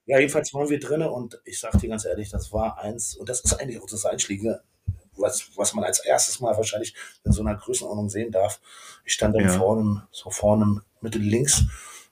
Ja, 0.06 0.18
jedenfalls 0.18 0.54
waren 0.54 0.70
wir 0.70 0.80
drinnen 0.80 1.10
und 1.10 1.40
ich 1.46 1.60
sag 1.60 1.80
dir 1.80 1.88
ganz 1.88 2.06
ehrlich, 2.06 2.30
das 2.30 2.52
war 2.52 2.80
eins, 2.80 3.16
und 3.16 3.30
das 3.30 3.42
ist 3.42 3.54
eigentlich 3.54 3.80
auch 3.82 3.88
das 3.88 4.06
Einschläge, 4.06 4.62
was, 5.22 5.52
was 5.56 5.74
man 5.74 5.84
als 5.84 6.00
erstes 6.00 6.40
Mal 6.40 6.56
wahrscheinlich 6.58 6.96
in 7.24 7.32
so 7.32 7.42
einer 7.42 7.56
Größenordnung 7.56 8.10
sehen 8.10 8.32
darf. 8.32 8.60
Ich 9.06 9.14
stand 9.14 9.36
dann 9.36 9.44
Ja. 9.46 9.58
vorne, 9.58 10.08
so 10.12 10.30
vorne 10.30 10.82
Mitte 11.02 11.20
links 11.20 11.64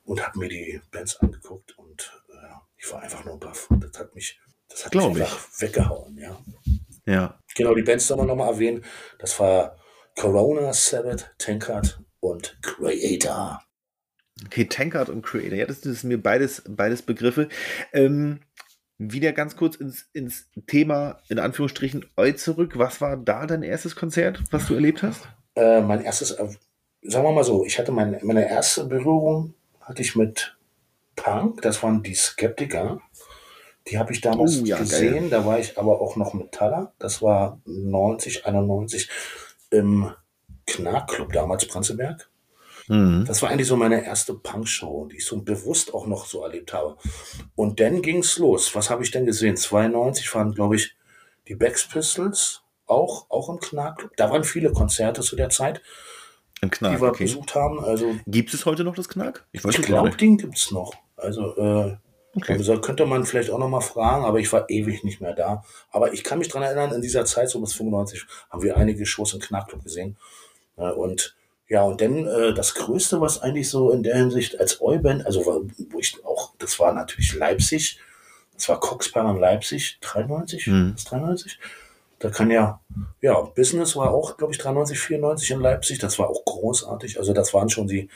und 0.05 0.25
habe 0.25 0.39
mir 0.39 0.49
die 0.49 0.81
Bands 0.91 1.17
angeguckt 1.17 1.77
und 1.77 2.11
äh, 2.29 2.53
ich 2.77 2.91
war 2.91 3.01
einfach 3.01 3.25
nur 3.25 3.39
baff. 3.39 3.67
Das 3.79 3.99
hat 3.99 4.15
mich, 4.15 4.39
das 4.67 4.85
hat 4.85 4.91
Glaub 4.91 5.09
mich 5.13 5.17
ich. 5.17 5.23
einfach 5.23 5.47
weggehauen, 5.59 6.17
ja. 6.17 6.39
Ja. 7.05 7.39
Genau, 7.55 7.73
die 7.75 7.83
Bands 7.83 8.07
soll 8.07 8.17
man 8.17 8.27
nochmal 8.27 8.49
erwähnen. 8.53 8.83
Das 9.19 9.39
war 9.39 9.75
Corona, 10.15 10.73
Sabbath, 10.73 11.31
Tankard 11.37 12.01
und 12.19 12.57
Creator. 12.61 13.61
Okay, 14.45 14.65
Tankard 14.65 15.09
und 15.09 15.21
Creator. 15.21 15.57
Ja, 15.57 15.65
das, 15.65 15.79
ist 15.79 16.03
mir 16.03 16.21
beides, 16.21 16.63
beides 16.67 17.01
Begriffe. 17.01 17.49
Ähm, 17.93 18.41
wieder 18.99 19.31
ganz 19.31 19.55
kurz 19.55 19.75
ins, 19.77 20.07
ins 20.13 20.47
Thema, 20.67 21.19
in 21.29 21.39
Anführungsstrichen, 21.39 22.05
Eu 22.17 22.33
zurück. 22.33 22.73
Was 22.77 23.01
war 23.01 23.17
da 23.17 23.47
dein 23.47 23.63
erstes 23.63 23.95
Konzert, 23.95 24.43
was 24.51 24.67
du 24.67 24.75
erlebt 24.75 25.01
hast? 25.01 25.27
Äh, 25.55 25.81
mein 25.81 26.01
erstes, 26.03 26.31
äh, 26.31 26.47
sagen 27.01 27.25
wir 27.25 27.31
mal 27.31 27.43
so, 27.43 27.65
ich 27.65 27.79
hatte 27.79 27.91
mein, 27.91 28.19
meine 28.23 28.47
erste 28.47 28.85
Berührung 28.85 29.53
hatte 29.81 30.01
ich 30.01 30.15
mit 30.15 30.57
Punk, 31.15 31.61
das 31.61 31.81
waren 31.81 32.03
die 32.03 32.13
Skeptiker. 32.13 33.01
Die 33.87 33.97
habe 33.97 34.11
ich 34.11 34.21
damals 34.21 34.61
Oh, 34.61 34.65
ja, 34.65 34.77
gesehen, 34.77 35.29
da 35.29 35.45
war 35.45 35.59
ich 35.59 35.77
aber 35.77 35.99
auch 35.99 36.15
noch 36.15 36.33
Metaller. 36.33 36.93
Das 36.99 37.21
war 37.21 37.59
90, 37.65 38.45
91 38.45 39.09
im 39.71 40.11
Knackclub 40.67 41.33
damals 41.33 41.65
Prenzlberg. 41.67 42.29
Mhm. 42.89 43.23
Das 43.25 43.41
war 43.41 43.49
eigentlich 43.49 43.67
so 43.67 43.75
meine 43.75 44.03
erste 44.03 44.33
Punk-Show, 44.33 45.07
die 45.11 45.17
ich 45.17 45.25
so 45.25 45.41
bewusst 45.41 45.93
auch 45.93 46.07
noch 46.07 46.25
so 46.25 46.43
erlebt 46.43 46.73
habe. 46.73 46.97
Und 47.55 47.79
dann 47.79 48.01
ging's 48.01 48.37
los. 48.37 48.75
Was 48.75 48.89
habe 48.89 49.03
ich 49.03 49.11
denn 49.11 49.25
gesehen? 49.25 49.55
92 49.55 50.33
waren, 50.35 50.53
glaube 50.53 50.75
ich, 50.75 50.95
die 51.47 51.55
Bex 51.55 51.87
Pistols 51.87 52.63
auch, 52.87 53.27
auch 53.29 53.49
im 53.49 53.59
Knackclub. 53.59 54.11
Da 54.17 54.29
waren 54.31 54.43
viele 54.43 54.71
Konzerte 54.71 55.21
zu 55.21 55.35
der 55.35 55.49
Zeit. 55.49 55.81
Im 56.61 56.71
Knack, 56.71 56.95
die 56.95 57.01
wir 57.01 57.09
okay. 57.09 57.23
besucht 57.23 57.55
haben. 57.55 57.79
Also 57.79 58.15
Gibt 58.27 58.53
es 58.53 58.65
heute 58.65 58.83
noch 58.83 58.95
das 58.95 59.07
Knack? 59.07 59.45
ich 59.51 59.63
es 59.63 59.75
gar 59.75 59.83
glaube, 59.83 60.09
den 60.09 60.37
gibt 60.37 60.57
es 60.57 60.71
noch. 60.71 60.93
Also 61.15 61.55
äh, 61.55 61.97
Okay. 62.35 62.53
also 62.53 62.79
könnte 62.79 63.07
man 63.07 63.25
vielleicht 63.25 63.49
auch 63.49 63.57
noch 63.57 63.69
mal 63.69 63.81
fragen, 63.81 64.23
aber 64.23 64.39
ich 64.39 64.53
war 64.53 64.69
ewig 64.69 65.03
nicht 65.03 65.19
mehr 65.19 65.33
da. 65.33 65.63
Aber 65.91 66.13
ich 66.13 66.23
kann 66.23 66.37
mich 66.37 66.47
dran 66.47 66.61
erinnern, 66.61 66.93
in 66.93 67.01
dieser 67.01 67.25
Zeit, 67.25 67.49
so 67.49 67.59
bis 67.59 67.73
95, 67.73 68.25
haben 68.51 68.61
wir 68.61 68.77
einige 68.77 69.05
Shows 69.07 69.33
im 69.33 69.39
Knackclub 69.39 69.83
gesehen. 69.83 70.15
Ja, 70.77 70.91
und 70.91 71.35
ja, 71.69 71.83
und 71.83 72.01
dann 72.01 72.25
äh, 72.27 72.53
das 72.53 72.73
Größte, 72.75 73.21
was 73.21 73.41
eigentlich 73.41 73.69
so 73.69 73.91
in 73.91 74.03
der 74.03 74.15
Hinsicht 74.17 74.59
als 74.59 74.81
Oi-Band, 74.81 75.25
also 75.25 75.45
war- 75.45 75.61
wo 75.91 75.99
ich 75.99 76.17
auch, 76.25 76.53
das 76.57 76.79
war 76.79 76.91
natürlich 76.93 77.33
Leipzig, 77.35 77.99
das 78.55 78.67
war 78.67 78.79
Coxper 78.79 79.21
in 79.31 79.37
Leipzig, 79.39 79.99
93, 80.01 80.67
Mhm. 80.67 80.93
bis 80.95 81.05
93. 81.05 81.59
Da 82.19 82.29
kann 82.29 82.51
ja, 82.51 82.81
ja, 83.21 83.39
Business 83.39 83.95
war 83.95 84.11
auch, 84.11 84.35
glaube 84.35 84.51
ich, 84.51 84.59
93, 84.59 84.99
94 84.99 85.51
in 85.51 85.61
Leipzig, 85.61 85.99
das 85.99 86.19
war 86.19 86.29
auch 86.29 86.43
großartig. 86.43 87.17
Also 87.17 87.31
das 87.31 87.53
waren 87.53 87.69
schon 87.69 87.87
die, 87.87 88.09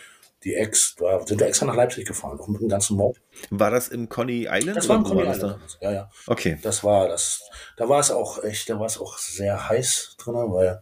die 0.43 0.55
Ex, 0.55 0.95
da 0.97 1.25
sind 1.25 1.39
wir 1.39 1.47
extra 1.47 1.65
nach 1.65 1.75
Leipzig 1.77 2.05
gefahren, 2.05 2.37
auch 2.37 2.49
mit 2.49 2.59
dem 2.59 2.67
ganzen 2.67 2.97
Mob. 2.97 3.15
War 3.49 3.71
das 3.71 3.87
im 3.87 4.09
Coney 4.09 4.45
Island? 4.51 4.75
Das 4.75 4.89
war 4.89 4.97
im 4.97 5.05
Coney 5.05 5.23
das 5.23 5.37
Island. 5.37 5.77
Ja, 5.79 5.91
ja. 5.93 6.09
da? 6.25 6.31
Okay. 6.33 6.59
Das 6.61 6.83
war 6.83 7.07
das. 7.07 7.43
Da 7.77 7.87
war 7.87 8.01
es 8.01 8.11
auch 8.11 8.43
echt, 8.43 8.69
da 8.69 8.77
war 8.77 8.87
es 8.87 8.99
auch 8.99 9.17
sehr 9.17 9.69
heiß 9.69 10.17
drin, 10.17 10.33
weil 10.35 10.81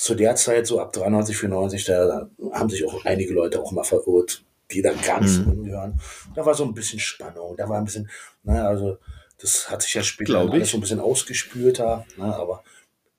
zu 0.00 0.14
der 0.14 0.36
Zeit, 0.36 0.66
so 0.66 0.80
ab 0.80 0.92
93, 0.92 1.36
94, 1.36 1.84
da, 1.84 2.30
haben 2.52 2.70
sich 2.70 2.84
auch 2.86 3.04
einige 3.04 3.34
Leute 3.34 3.60
auch 3.60 3.72
mal 3.72 3.84
verirrt, 3.84 4.44
die 4.70 4.82
da 4.82 4.92
gar 4.92 5.20
nicht 5.20 5.32
so 5.32 5.42
Mhm. 5.42 5.50
hingehören. 5.50 6.00
Da 6.34 6.44
war 6.46 6.54
so 6.54 6.64
ein 6.64 6.74
bisschen 6.74 7.00
Spannung, 7.00 7.56
da 7.56 7.68
war 7.68 7.78
ein 7.78 7.84
bisschen, 7.84 8.08
naja, 8.44 8.68
also 8.68 8.98
das 9.38 9.70
hat 9.70 9.82
sich 9.82 9.94
ja 9.94 10.02
später 10.02 10.32
Glaub 10.32 10.46
dann 10.46 10.52
alles 10.52 10.68
ich. 10.68 10.72
so 10.72 10.78
ein 10.78 10.80
bisschen 10.80 11.00
ausgespült 11.00 11.78
da, 11.80 12.04
ne, 12.16 12.34
aber 12.34 12.62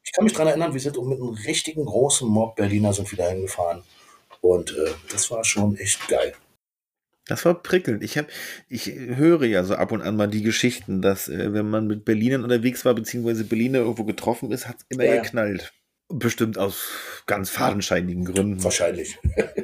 ich 0.03 0.11
kann 0.13 0.23
mich 0.23 0.33
dran 0.33 0.47
erinnern, 0.47 0.73
wir 0.73 0.79
sind 0.81 0.97
auch 0.97 1.05
mit 1.05 1.19
einem 1.19 1.29
richtigen 1.29 1.85
großen 1.85 2.27
Mob 2.27 2.55
Berliner 2.55 2.93
sind 2.93 3.11
wieder 3.11 3.29
hingefahren 3.29 3.83
und 4.41 4.71
äh, 4.71 4.91
das 5.11 5.29
war 5.31 5.43
schon 5.43 5.75
echt 5.77 6.07
geil. 6.07 6.33
Das 7.27 7.45
war 7.45 7.61
prickelnd. 7.61 8.03
Ich, 8.03 8.17
hab, 8.17 8.27
ich 8.69 8.87
höre 8.87 9.43
ja 9.45 9.63
so 9.63 9.75
ab 9.75 9.91
und 9.91 10.01
an 10.01 10.15
mal 10.15 10.27
die 10.27 10.41
Geschichten, 10.41 11.01
dass 11.01 11.27
äh, 11.27 11.53
wenn 11.53 11.69
man 11.69 11.85
mit 11.87 12.03
Berlinern 12.05 12.43
unterwegs 12.43 12.85
war, 12.85 12.95
beziehungsweise 12.95 13.43
Berliner 13.45 13.79
irgendwo 13.79 14.03
getroffen 14.03 14.51
ist, 14.51 14.67
hat 14.67 14.77
es 14.79 14.85
immer 14.89 15.03
Ja, 15.03 15.15
ja. 15.15 15.21
geknallt. 15.21 15.71
Bestimmt 16.09 16.57
aus 16.57 16.87
ganz 17.27 17.49
fadenscheinigen 17.49 18.25
Gründen. 18.25 18.63
Wahrscheinlich. 18.63 19.17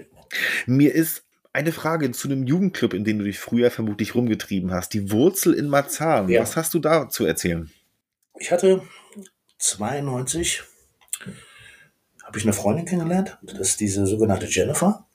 Mir 0.66 0.93
ist 0.93 1.24
eine 1.54 1.72
Frage 1.72 2.12
zu 2.12 2.28
einem 2.28 2.46
Jugendclub, 2.46 2.93
in 2.93 3.04
dem 3.04 3.20
du 3.20 3.26
dich 3.26 3.39
früher 3.39 3.72
vermutlich 3.72 4.14
rumgetrieben 4.14 4.72
hast. 4.72 4.93
Die 4.93 5.12
Wurzel 5.12 5.54
in 5.54 5.68
Marzahn. 5.68 6.30
Ja. 6.30 6.41
Was 6.41 6.56
hast 6.56 6.74
du 6.74 6.80
da 6.80 7.10
zu 7.10 7.26
erzählen? 7.26 7.72
Ich 8.38 8.52
hatte 8.52 8.82
92 9.58 10.64
habe 12.26 12.38
ich 12.39 12.43
eine 12.43 12.54
Freundin 12.54 12.86
kennengelernt. 12.86 13.38
Das 13.43 13.60
ist 13.60 13.80
diese 13.80 14.06
sogenannte 14.06 14.48
Jennifer. 14.48 15.06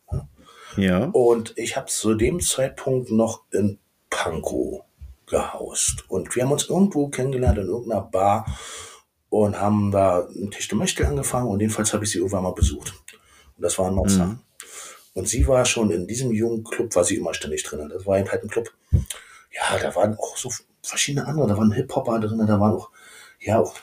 Ja. 0.76 1.07
Und 1.07 1.53
ich 1.57 1.76
habe 1.76 1.87
zu 1.89 2.14
dem 2.14 2.41
Zeitpunkt 2.41 3.11
noch 3.11 3.43
in 3.51 3.78
Pankow 4.09 4.85
gehaust. 5.26 6.09
Und 6.09 6.35
wir 6.35 6.45
haben 6.45 6.53
uns 6.53 6.68
irgendwo 6.68 7.09
kennengelernt 7.09 7.59
in 7.59 7.66
irgendeiner 7.66 8.03
Bar 8.03 8.47
und 9.31 9.59
haben 9.59 9.91
da 9.91 10.28
ein 10.28 10.51
Tisch 10.51 10.68
de 10.68 10.76
Mächtel 10.78 11.07
angefangen. 11.07 11.49
Und 11.49 11.61
jedenfalls 11.61 11.93
habe 11.95 12.05
ich 12.05 12.11
sie 12.11 12.18
irgendwann 12.18 12.43
mal 12.43 12.53
besucht. 12.53 12.93
Und 13.57 13.62
das 13.62 13.78
war 13.78 13.89
in 13.89 13.95
Marzahn. 13.95 14.28
Mhm. 14.28 14.39
Und 15.14 15.28
sie 15.28 15.47
war 15.49 15.64
schon 15.64 15.91
in 15.91 16.07
diesem 16.07 16.31
jungen 16.33 16.62
Club, 16.64 16.95
war 16.95 17.05
sie 17.05 17.16
immer 17.16 17.33
ständig 17.35 17.62
drin. 17.64 17.89
Das 17.89 18.07
war 18.07 18.16
halt 18.18 18.43
ein 18.43 18.49
Club. 18.49 18.70
Ja, 18.93 19.78
da 19.81 19.95
waren 19.97 20.16
auch 20.18 20.37
so 20.37 20.51
verschiedene 20.83 21.26
andere. 21.26 21.49
Da 21.49 21.57
waren 21.57 21.72
Hip-Hopper 21.72 22.20
drin, 22.20 22.45
da 22.47 22.61
waren 22.61 22.74
auch, 22.74 22.91
ja, 23.41 23.59
auch 23.59 23.74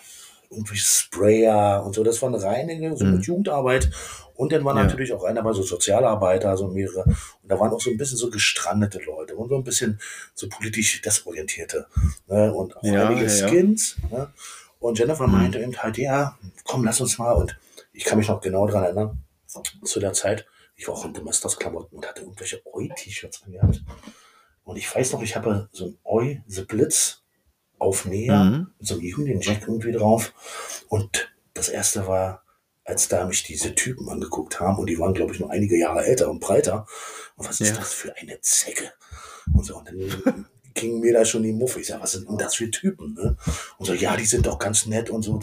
irgendwelche 0.49 0.85
Sprayer 0.85 1.83
und 1.85 1.93
so. 1.93 2.03
Das 2.03 2.21
war 2.21 2.29
eine 2.29 2.41
reine 2.41 2.95
so 2.95 3.03
mit 3.05 3.25
Jugendarbeit. 3.25 3.89
Und 4.35 4.51
dann 4.51 4.63
war 4.63 4.75
Ja. 4.75 4.83
natürlich 4.83 5.11
auch 5.13 5.23
einer, 5.23 5.43
war 5.43 5.53
so 5.53 5.63
Sozialarbeiter, 5.63 6.55
so 6.55 6.67
mehrere. 6.67 7.03
Und 7.03 7.51
da 7.51 7.59
waren 7.59 7.71
auch 7.71 7.81
so 7.81 7.89
ein 7.89 7.97
bisschen 7.97 8.17
so 8.17 8.29
gestrandete 8.29 8.99
Leute 8.99 9.35
und 9.35 9.49
so 9.49 9.55
ein 9.55 9.63
bisschen 9.63 9.99
so 10.35 10.47
politisch 10.47 11.01
desorientierte. 11.01 11.87
Ne? 12.27 12.53
Und 12.53 12.77
auch 12.77 12.83
Ja, 12.83 13.07
einige 13.09 13.25
ja. 13.25 13.47
Skins. 13.49 13.97
Ne? 14.11 14.31
Und 14.87 14.97
Jennifer 14.99 15.27
meinte 15.27 15.59
eben 15.59 15.75
halt, 15.77 15.97
ja, 15.97 16.37
komm, 16.63 16.83
lass 16.85 17.01
uns 17.01 17.17
mal. 17.17 17.33
Und 17.33 17.57
ich 17.93 18.05
kann 18.05 18.17
mich 18.17 18.27
noch 18.27 18.41
genau 18.41 18.67
dran 18.67 18.83
erinnern, 18.83 19.23
zu 19.83 19.99
der 19.99 20.13
Zeit, 20.13 20.45
ich 20.75 20.87
war 20.87 20.95
auch 20.95 21.05
in 21.05 21.13
Domestos-Klamotten 21.13 21.95
und 21.95 22.07
hatte 22.07 22.21
irgendwelche 22.21 22.61
Oi-T-Shirts 22.65 23.43
angehabt. 23.43 23.83
Und 24.63 24.75
ich 24.77 24.93
weiß 24.93 25.13
noch, 25.13 25.21
ich 25.21 25.35
habe 25.35 25.69
so 25.71 25.85
ein 25.87 25.97
Oi, 26.03 26.41
The 26.47 26.63
Blitz 26.63 27.23
Aufnäher, 27.79 28.43
Mhm. 28.43 28.67
mit 28.79 28.87
so 28.87 28.95
einem 28.95 29.03
Union 29.03 29.39
Jack 29.41 29.61
irgendwie 29.61 29.91
drauf. 29.91 30.33
Und 30.89 31.31
das 31.53 31.69
erste 31.69 32.07
war, 32.07 32.43
als 32.83 33.07
da 33.07 33.25
mich 33.25 33.43
diese 33.43 33.75
Typen 33.75 34.09
angeguckt 34.09 34.59
haben, 34.59 34.77
und 34.79 34.87
die 34.87 34.97
waren, 34.99 35.13
glaube 35.13 35.33
ich, 35.33 35.39
nur 35.39 35.51
einige 35.51 35.77
Jahre 35.77 36.03
älter 36.05 36.29
und 36.29 36.39
breiter. 36.39 36.87
Und 37.35 37.47
was 37.47 37.59
ist 37.61 37.69
Ja. 37.69 37.75
das 37.75 37.93
für 37.93 38.15
eine 38.15 38.39
Zecke? 38.41 38.91
Und 39.53 39.63
so, 39.65 39.77
und 39.77 39.87
dann 39.89 40.45
ging 40.77 40.99
mir 40.99 41.13
da 41.13 41.25
schon 41.25 41.43
die 41.43 41.51
Muffe. 41.51 41.81
Ich 41.81 41.87
sage, 41.87 42.01
was 42.01 42.13
sind 42.13 42.29
denn 42.29 42.37
das 42.37 42.55
für 42.55 42.71
Typen? 42.71 43.13
Ne? 43.15 43.35
Und 43.77 43.85
so, 43.85 43.93
ja, 43.93 44.15
die 44.15 44.25
sind 44.25 44.45
doch 44.45 44.59
ganz 44.59 44.85
nett 44.85 45.09
und 45.09 45.23
so. 45.23 45.39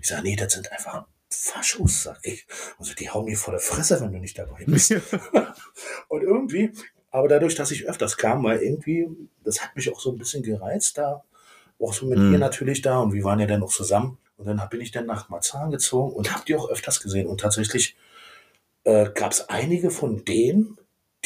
Ich 0.00 0.08
sage, 0.08 0.22
nee, 0.22 0.36
das 0.36 0.52
sind 0.52 0.70
einfach 0.70 1.06
Faschos, 1.28 2.04
sag 2.04 2.20
ich. 2.22 2.46
Und 2.78 2.84
so, 2.86 2.94
die 2.94 3.10
hauen 3.10 3.24
mir 3.24 3.36
vor 3.36 3.52
der 3.52 3.60
Fresse, 3.60 4.00
wenn 4.00 4.12
du 4.12 4.18
nicht 4.18 4.38
dabei 4.38 4.64
bist. 4.66 4.94
und 6.08 6.22
irgendwie, 6.22 6.72
aber 7.10 7.28
dadurch, 7.28 7.54
dass 7.54 7.70
ich 7.70 7.88
öfters 7.88 8.16
kam, 8.16 8.44
weil 8.44 8.58
irgendwie, 8.60 9.08
das 9.42 9.60
hat 9.60 9.74
mich 9.74 9.92
auch 9.92 10.00
so 10.00 10.12
ein 10.12 10.18
bisschen 10.18 10.42
gereizt 10.42 10.98
da, 10.98 11.24
auch 11.80 11.92
so 11.92 12.06
mit 12.06 12.18
Mhm. 12.18 12.32
ihr 12.32 12.38
natürlich 12.38 12.82
da 12.82 12.98
und 13.00 13.12
wir 13.12 13.24
waren 13.24 13.40
ja 13.40 13.46
dann 13.46 13.60
noch 13.60 13.72
zusammen. 13.72 14.18
Und 14.36 14.46
dann 14.46 14.60
bin 14.68 14.80
ich 14.80 14.90
dann 14.90 15.06
nach 15.06 15.28
Marzahn 15.28 15.70
gezogen 15.70 16.12
und 16.12 16.32
habe 16.32 16.44
die 16.46 16.56
auch 16.56 16.68
öfters 16.68 17.00
gesehen. 17.00 17.26
Und 17.26 17.40
tatsächlich 17.40 17.96
äh, 18.84 19.10
gab 19.14 19.32
es 19.32 19.48
einige 19.48 19.90
von 19.90 20.24
denen, 20.24 20.76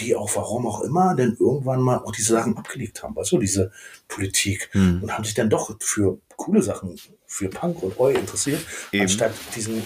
die 0.01 0.15
auch, 0.17 0.35
warum 0.37 0.67
auch 0.67 0.81
immer, 0.83 1.15
dann 1.15 1.37
irgendwann 1.39 1.81
mal 1.81 1.99
auch 1.99 2.13
diese 2.13 2.33
Sachen 2.35 2.57
abgelegt 2.57 3.03
haben, 3.03 3.15
weißt 3.17 3.33
du, 3.33 3.39
diese 3.39 3.73
Politik. 4.09 4.71
Mhm. 4.75 5.03
Und 5.03 5.13
haben 5.13 5.25
sich 5.25 5.35
dann 5.35 5.51
doch 5.51 5.77
für 5.81 6.19
coole 6.37 6.63
Sachen, 6.63 6.99
für 7.27 7.49
Punk 7.49 7.83
und 7.83 7.99
Eu 7.99 8.11
interessiert, 8.11 8.61
Eben. 8.93 9.03
anstatt 9.03 9.33
diesen 9.55 9.83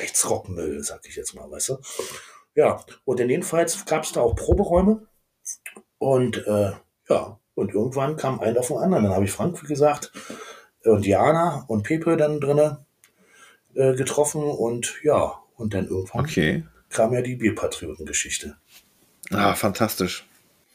Rechtsrockmüll, 0.00 0.82
sag 0.82 1.06
ich 1.06 1.16
jetzt 1.16 1.34
mal, 1.34 1.50
weißt 1.50 1.70
du. 1.70 1.78
Ja, 2.54 2.84
und 3.04 3.20
dann 3.20 3.30
jedenfalls 3.30 3.84
gab 3.86 4.04
es 4.04 4.12
da 4.12 4.20
auch 4.20 4.34
Proberäume. 4.34 5.06
Und 5.98 6.46
äh, 6.46 6.72
ja, 7.08 7.38
und 7.54 7.72
irgendwann 7.72 8.16
kam 8.16 8.40
ein 8.40 8.56
auf 8.58 8.68
den 8.68 8.78
anderen. 8.78 9.04
Dann 9.04 9.14
habe 9.14 9.24
ich 9.24 9.32
Frank, 9.32 9.62
wie 9.62 9.66
gesagt, 9.66 10.12
und 10.84 11.06
Jana 11.06 11.64
und 11.68 11.84
Pepe 11.84 12.16
dann 12.16 12.40
drinne 12.40 12.84
äh, 13.74 13.94
getroffen 13.94 14.42
und 14.42 15.00
ja, 15.02 15.38
und 15.56 15.74
dann 15.74 15.86
irgendwann 15.86 16.24
Okay. 16.24 16.64
kam 16.90 17.12
ja 17.14 17.22
die 17.22 17.36
Bierpatrioten-Geschichte. 17.36 18.56
Ah, 19.34 19.54
fantastisch. 19.54 20.24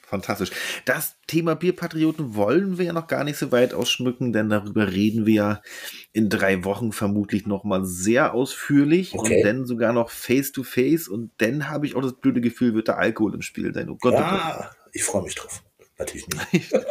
Fantastisch. 0.02 0.52
Das 0.86 1.18
Thema 1.28 1.56
Bierpatrioten 1.56 2.34
wollen 2.36 2.78
wir 2.78 2.86
ja 2.86 2.94
noch 2.94 3.08
gar 3.08 3.26
nicht 3.26 3.38
so 3.38 3.52
weit 3.52 3.74
ausschmücken, 3.74 4.32
denn 4.32 4.50
darüber 4.50 4.90
reden 4.90 5.26
wir 5.26 5.34
ja 5.34 5.62
in 6.14 6.30
drei 6.30 6.64
Wochen 6.64 6.94
vermutlich 6.94 7.46
nochmal 7.46 7.84
sehr 7.84 8.34
ausführlich 8.34 9.14
Okay. 9.14 9.36
und 9.40 9.44
dann 9.46 9.66
sogar 9.66 9.92
noch 9.92 10.10
face 10.10 10.54
to 10.54 10.64
face 10.64 11.10
und 11.10 11.32
dann 11.40 11.68
habe 11.70 11.86
ich 11.86 11.96
auch 11.96 12.02
das 12.02 12.14
blöde 12.14 12.40
Gefühl, 12.40 12.74
wird 12.74 12.88
da 12.88 12.94
Alkohol 12.94 13.34
im 13.36 13.42
Spiel 13.42 13.74
sein. 13.74 13.90
Oh 13.90 13.98
Gott, 14.00 14.14
oh 14.14 14.18
Gott. 14.18 14.26
Ja, 14.30 14.72
ich 14.94 15.04
freue 15.04 15.24
mich 15.24 15.36
drauf. 15.36 15.62
Natürlich 15.98 16.28
nicht. 16.54 16.72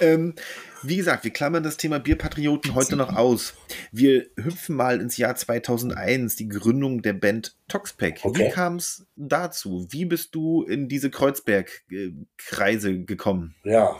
Ähm, 0.00 0.34
wie 0.82 0.96
gesagt, 0.96 1.24
wir 1.24 1.30
klammern 1.32 1.62
das 1.62 1.76
Thema 1.76 1.98
Bierpatrioten 1.98 2.74
heute 2.74 2.96
noch 2.96 3.14
aus. 3.14 3.54
Wir 3.92 4.26
hüpfen 4.36 4.76
mal 4.76 5.00
ins 5.00 5.16
Jahr 5.16 5.34
2001, 5.36 6.36
die 6.36 6.48
Gründung 6.48 7.02
der 7.02 7.12
Band 7.12 7.56
Toxpack. 7.68 8.20
Okay. 8.22 8.46
Wie 8.46 8.50
kam 8.50 8.76
es 8.76 9.06
dazu? 9.16 9.86
Wie 9.90 10.04
bist 10.04 10.34
du 10.34 10.62
in 10.64 10.88
diese 10.88 11.10
Kreuzberg-Kreise 11.10 13.00
gekommen? 13.04 13.54
Ja, 13.64 13.96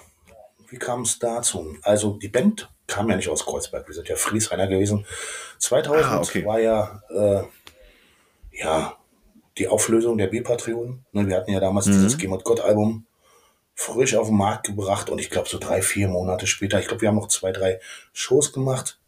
wie 0.68 0.78
kam 0.78 1.02
es 1.02 1.18
dazu? 1.18 1.76
Also 1.82 2.16
die 2.18 2.28
Band 2.28 2.70
kam 2.86 3.08
ja 3.10 3.16
nicht 3.16 3.28
aus 3.28 3.44
Kreuzberg, 3.44 3.86
wir 3.86 3.94
sind 3.94 4.08
ja 4.08 4.16
Frieshainer 4.16 4.66
gewesen. 4.66 5.04
2000 5.58 6.04
Ah, 6.06 6.18
okay. 6.20 6.44
war 6.44 6.60
ja, 6.60 7.02
äh, 7.10 7.42
ja 8.52 8.96
die 9.58 9.68
Auflösung 9.68 10.16
der 10.18 10.28
B-Patrioten. 10.28 11.04
Ne, 11.12 11.26
wir 11.28 11.36
hatten 11.36 11.52
ja 11.52 11.60
damals 11.60 11.86
Mhm. 11.86 11.92
dieses 11.92 12.18
Game 12.18 12.30
Gott 12.42 12.60
Album 12.60 13.04
frisch 13.80 14.14
auf 14.14 14.28
den 14.28 14.36
Markt 14.36 14.66
gebracht 14.66 15.08
und 15.08 15.18
ich 15.20 15.30
glaube 15.30 15.48
so 15.48 15.58
drei, 15.58 15.80
vier 15.80 16.06
Monate 16.06 16.46
später, 16.46 16.78
ich 16.78 16.86
glaube 16.86 17.00
wir 17.00 17.08
haben 17.08 17.16
noch 17.16 17.28
zwei, 17.28 17.50
drei 17.50 17.80
Shows 18.12 18.52
gemacht 18.52 18.98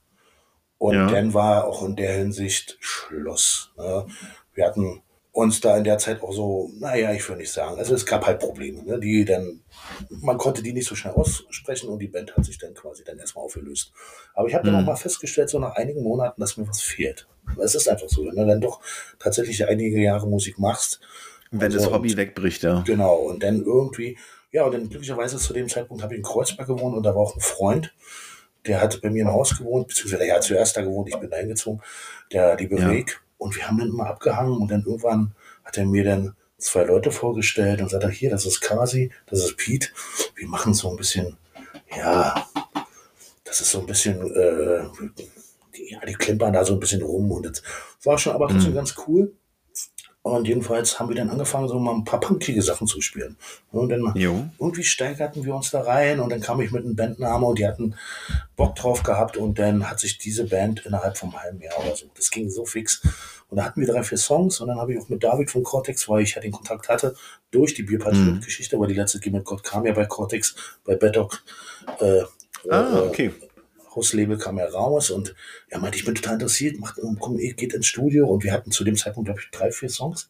und 0.78 0.94
Ja. 0.94 1.06
dann 1.10 1.34
war 1.34 1.66
auch 1.66 1.82
in 1.84 1.94
der 1.94 2.14
Hinsicht 2.14 2.78
Schluss. 2.80 3.70
Ne? 3.76 4.06
Wir 4.54 4.64
hatten 4.66 5.02
uns 5.32 5.60
da 5.60 5.76
in 5.76 5.84
der 5.84 5.98
Zeit 5.98 6.22
auch 6.22 6.32
so, 6.32 6.70
naja, 6.78 7.12
ich 7.12 7.28
will 7.28 7.36
nicht 7.36 7.52
sagen, 7.52 7.76
also 7.78 7.94
es 7.94 8.06
gab 8.06 8.26
halt 8.26 8.38
Probleme, 8.40 8.82
ne? 8.82 8.98
die 8.98 9.26
dann, 9.26 9.60
man 10.08 10.38
konnte 10.38 10.62
die 10.62 10.72
nicht 10.72 10.88
so 10.88 10.94
schnell 10.94 11.12
aussprechen 11.14 11.90
und 11.90 11.98
die 11.98 12.08
Band 12.08 12.34
hat 12.34 12.46
sich 12.46 12.56
dann 12.56 12.72
quasi 12.72 13.04
dann 13.04 13.18
erstmal 13.18 13.44
aufgelöst. 13.44 13.92
Aber 14.34 14.48
ich 14.48 14.54
habe 14.54 14.64
dann 14.64 14.74
Mhm. 14.74 14.80
auch 14.80 14.86
mal 14.86 14.96
festgestellt, 14.96 15.50
so 15.50 15.58
nach 15.58 15.76
einigen 15.76 16.02
Monaten, 16.02 16.40
dass 16.40 16.56
mir 16.56 16.66
was 16.66 16.80
fehlt. 16.80 17.26
Es 17.62 17.74
ist 17.74 17.88
einfach 17.88 18.08
so, 18.08 18.24
wenn 18.24 18.36
du 18.36 18.46
dann 18.46 18.60
doch 18.62 18.80
tatsächlich 19.18 19.66
einige 19.68 20.00
Jahre 20.00 20.26
Musik 20.26 20.58
machst. 20.58 21.00
Wenn 21.50 21.60
Also, 21.60 21.78
das 21.78 21.90
Hobby 21.90 22.16
wegbricht, 22.16 22.62
ja. 22.62 22.82
Genau, 22.86 23.16
und 23.16 23.42
dann 23.42 23.62
irgendwie, 23.62 24.16
ja, 24.52 24.64
und 24.64 24.72
dann 24.74 24.88
glücklicherweise 24.88 25.38
zu 25.38 25.52
dem 25.52 25.68
Zeitpunkt 25.68 26.02
habe 26.02 26.14
ich 26.14 26.18
in 26.18 26.24
Kreuzberg 26.24 26.68
gewohnt 26.68 26.94
und 26.96 27.02
da 27.02 27.14
war 27.14 27.22
auch 27.22 27.34
ein 27.34 27.40
Freund, 27.40 27.92
der 28.66 28.80
hat 28.80 29.00
bei 29.02 29.10
mir 29.10 29.22
im 29.22 29.32
Haus 29.32 29.56
gewohnt, 29.58 29.88
beziehungsweise 29.88 30.24
er 30.26 30.36
hat 30.36 30.44
zuerst 30.44 30.76
da 30.76 30.82
gewohnt, 30.82 31.08
ich 31.08 31.16
bin 31.18 31.30
da 31.30 31.36
hingezogen, 31.38 31.82
der 32.32 32.56
liebe 32.56 32.78
Ja. 32.78 32.88
Reg. 32.88 33.20
Und 33.38 33.56
wir 33.56 33.66
haben 33.66 33.78
dann 33.78 33.88
immer 33.88 34.06
abgehangen 34.06 34.58
und 34.58 34.70
dann 34.70 34.84
irgendwann 34.86 35.34
hat 35.64 35.76
er 35.76 35.84
mir 35.84 36.04
dann 36.04 36.36
zwei 36.58 36.84
Leute 36.84 37.10
vorgestellt 37.10 37.80
und 37.82 37.88
sagt 37.90 38.04
er, 38.04 38.10
hier, 38.10 38.30
das 38.30 38.46
ist 38.46 38.60
Kasi, 38.60 39.10
das 39.26 39.40
ist 39.40 39.56
Pete. 39.56 39.88
Wir 40.36 40.46
machen 40.46 40.74
so 40.74 40.88
ein 40.90 40.96
bisschen, 40.96 41.36
ja, 41.96 42.46
das 43.42 43.60
ist 43.60 43.72
so 43.72 43.80
ein 43.80 43.86
bisschen, 43.86 44.20
äh, 44.32 44.84
die, 45.74 45.90
ja, 45.90 45.98
die 46.06 46.12
klimpern 46.14 46.52
da 46.52 46.64
so 46.64 46.74
ein 46.74 46.80
bisschen 46.80 47.02
rum 47.02 47.32
und 47.32 47.46
das 47.46 47.62
war 48.04 48.16
schon 48.18 48.32
aber 48.34 48.46
trotzdem 48.48 48.70
Mhm. 48.72 48.76
ganz 48.76 48.94
cool. 49.08 49.32
Und 50.24 50.46
jedenfalls 50.46 51.00
haben 51.00 51.08
wir 51.08 51.16
dann 51.16 51.30
angefangen, 51.30 51.66
so 51.66 51.80
mal 51.80 51.94
ein 51.94 52.04
paar 52.04 52.20
punkige 52.20 52.62
Sachen 52.62 52.86
zu 52.86 53.00
spielen. 53.00 53.36
Und 53.72 53.88
dann 53.88 54.12
Jo. 54.14 54.48
irgendwie 54.60 54.84
steigerten 54.84 55.44
wir 55.44 55.52
uns 55.54 55.72
da 55.72 55.80
rein 55.80 56.20
und 56.20 56.30
dann 56.30 56.40
kam 56.40 56.60
ich 56.60 56.70
mit 56.70 56.84
einem 56.84 56.94
Bandname 56.94 57.44
und 57.44 57.58
die 57.58 57.66
hatten 57.66 57.96
Bock 58.54 58.76
drauf 58.76 59.02
gehabt 59.02 59.36
und 59.36 59.58
dann 59.58 59.90
hat 59.90 59.98
sich 59.98 60.18
diese 60.18 60.46
Band 60.46 60.86
innerhalb 60.86 61.18
vom 61.18 61.36
halben 61.40 61.60
Jahr 61.60 61.76
oder 61.80 61.96
so, 61.96 62.06
das 62.14 62.30
ging 62.30 62.48
so 62.50 62.64
fix. 62.64 63.02
Und 63.48 63.56
da 63.56 63.64
hatten 63.64 63.80
wir 63.80 63.88
drei, 63.88 64.04
vier 64.04 64.16
Songs 64.16 64.60
und 64.60 64.68
dann 64.68 64.78
habe 64.78 64.94
ich 64.94 65.00
auch 65.00 65.08
mit 65.08 65.24
David 65.24 65.50
von 65.50 65.64
Cortex, 65.64 66.08
weil 66.08 66.22
ich 66.22 66.36
ja 66.36 66.40
den 66.40 66.52
Kontakt 66.52 66.88
hatte, 66.88 67.16
durch 67.50 67.74
die 67.74 67.82
Bierparty-Geschichte, 67.82 68.78
weil 68.78 68.88
die 68.88 68.94
letzte 68.94 69.18
Game 69.18 69.32
mit 69.32 69.44
Gott 69.44 69.64
kam 69.64 69.84
ja 69.84 69.92
bei 69.92 70.06
Cortex, 70.06 70.54
bei 70.84 70.94
Beddock, 70.94 71.42
äh, 72.00 72.22
Ah, 72.70 72.96
äh, 72.96 73.00
okay. 73.08 73.32
Hauslabel 73.94 74.38
kam 74.38 74.58
ja 74.58 74.66
raus 74.66 75.10
und 75.10 75.34
er 75.68 75.78
meinte, 75.80 75.98
ich 75.98 76.04
bin 76.04 76.14
total 76.14 76.34
interessiert, 76.34 76.78
macht, 76.80 76.98
komm, 77.18 77.36
geht 77.36 77.74
ins 77.74 77.86
Studio 77.86 78.26
und 78.28 78.42
wir 78.44 78.52
hatten 78.52 78.70
zu 78.70 78.84
dem 78.84 78.96
Zeitpunkt, 78.96 79.26
glaube 79.28 79.40
ich, 79.40 79.50
drei, 79.50 79.70
vier 79.70 79.88
Songs. 79.90 80.28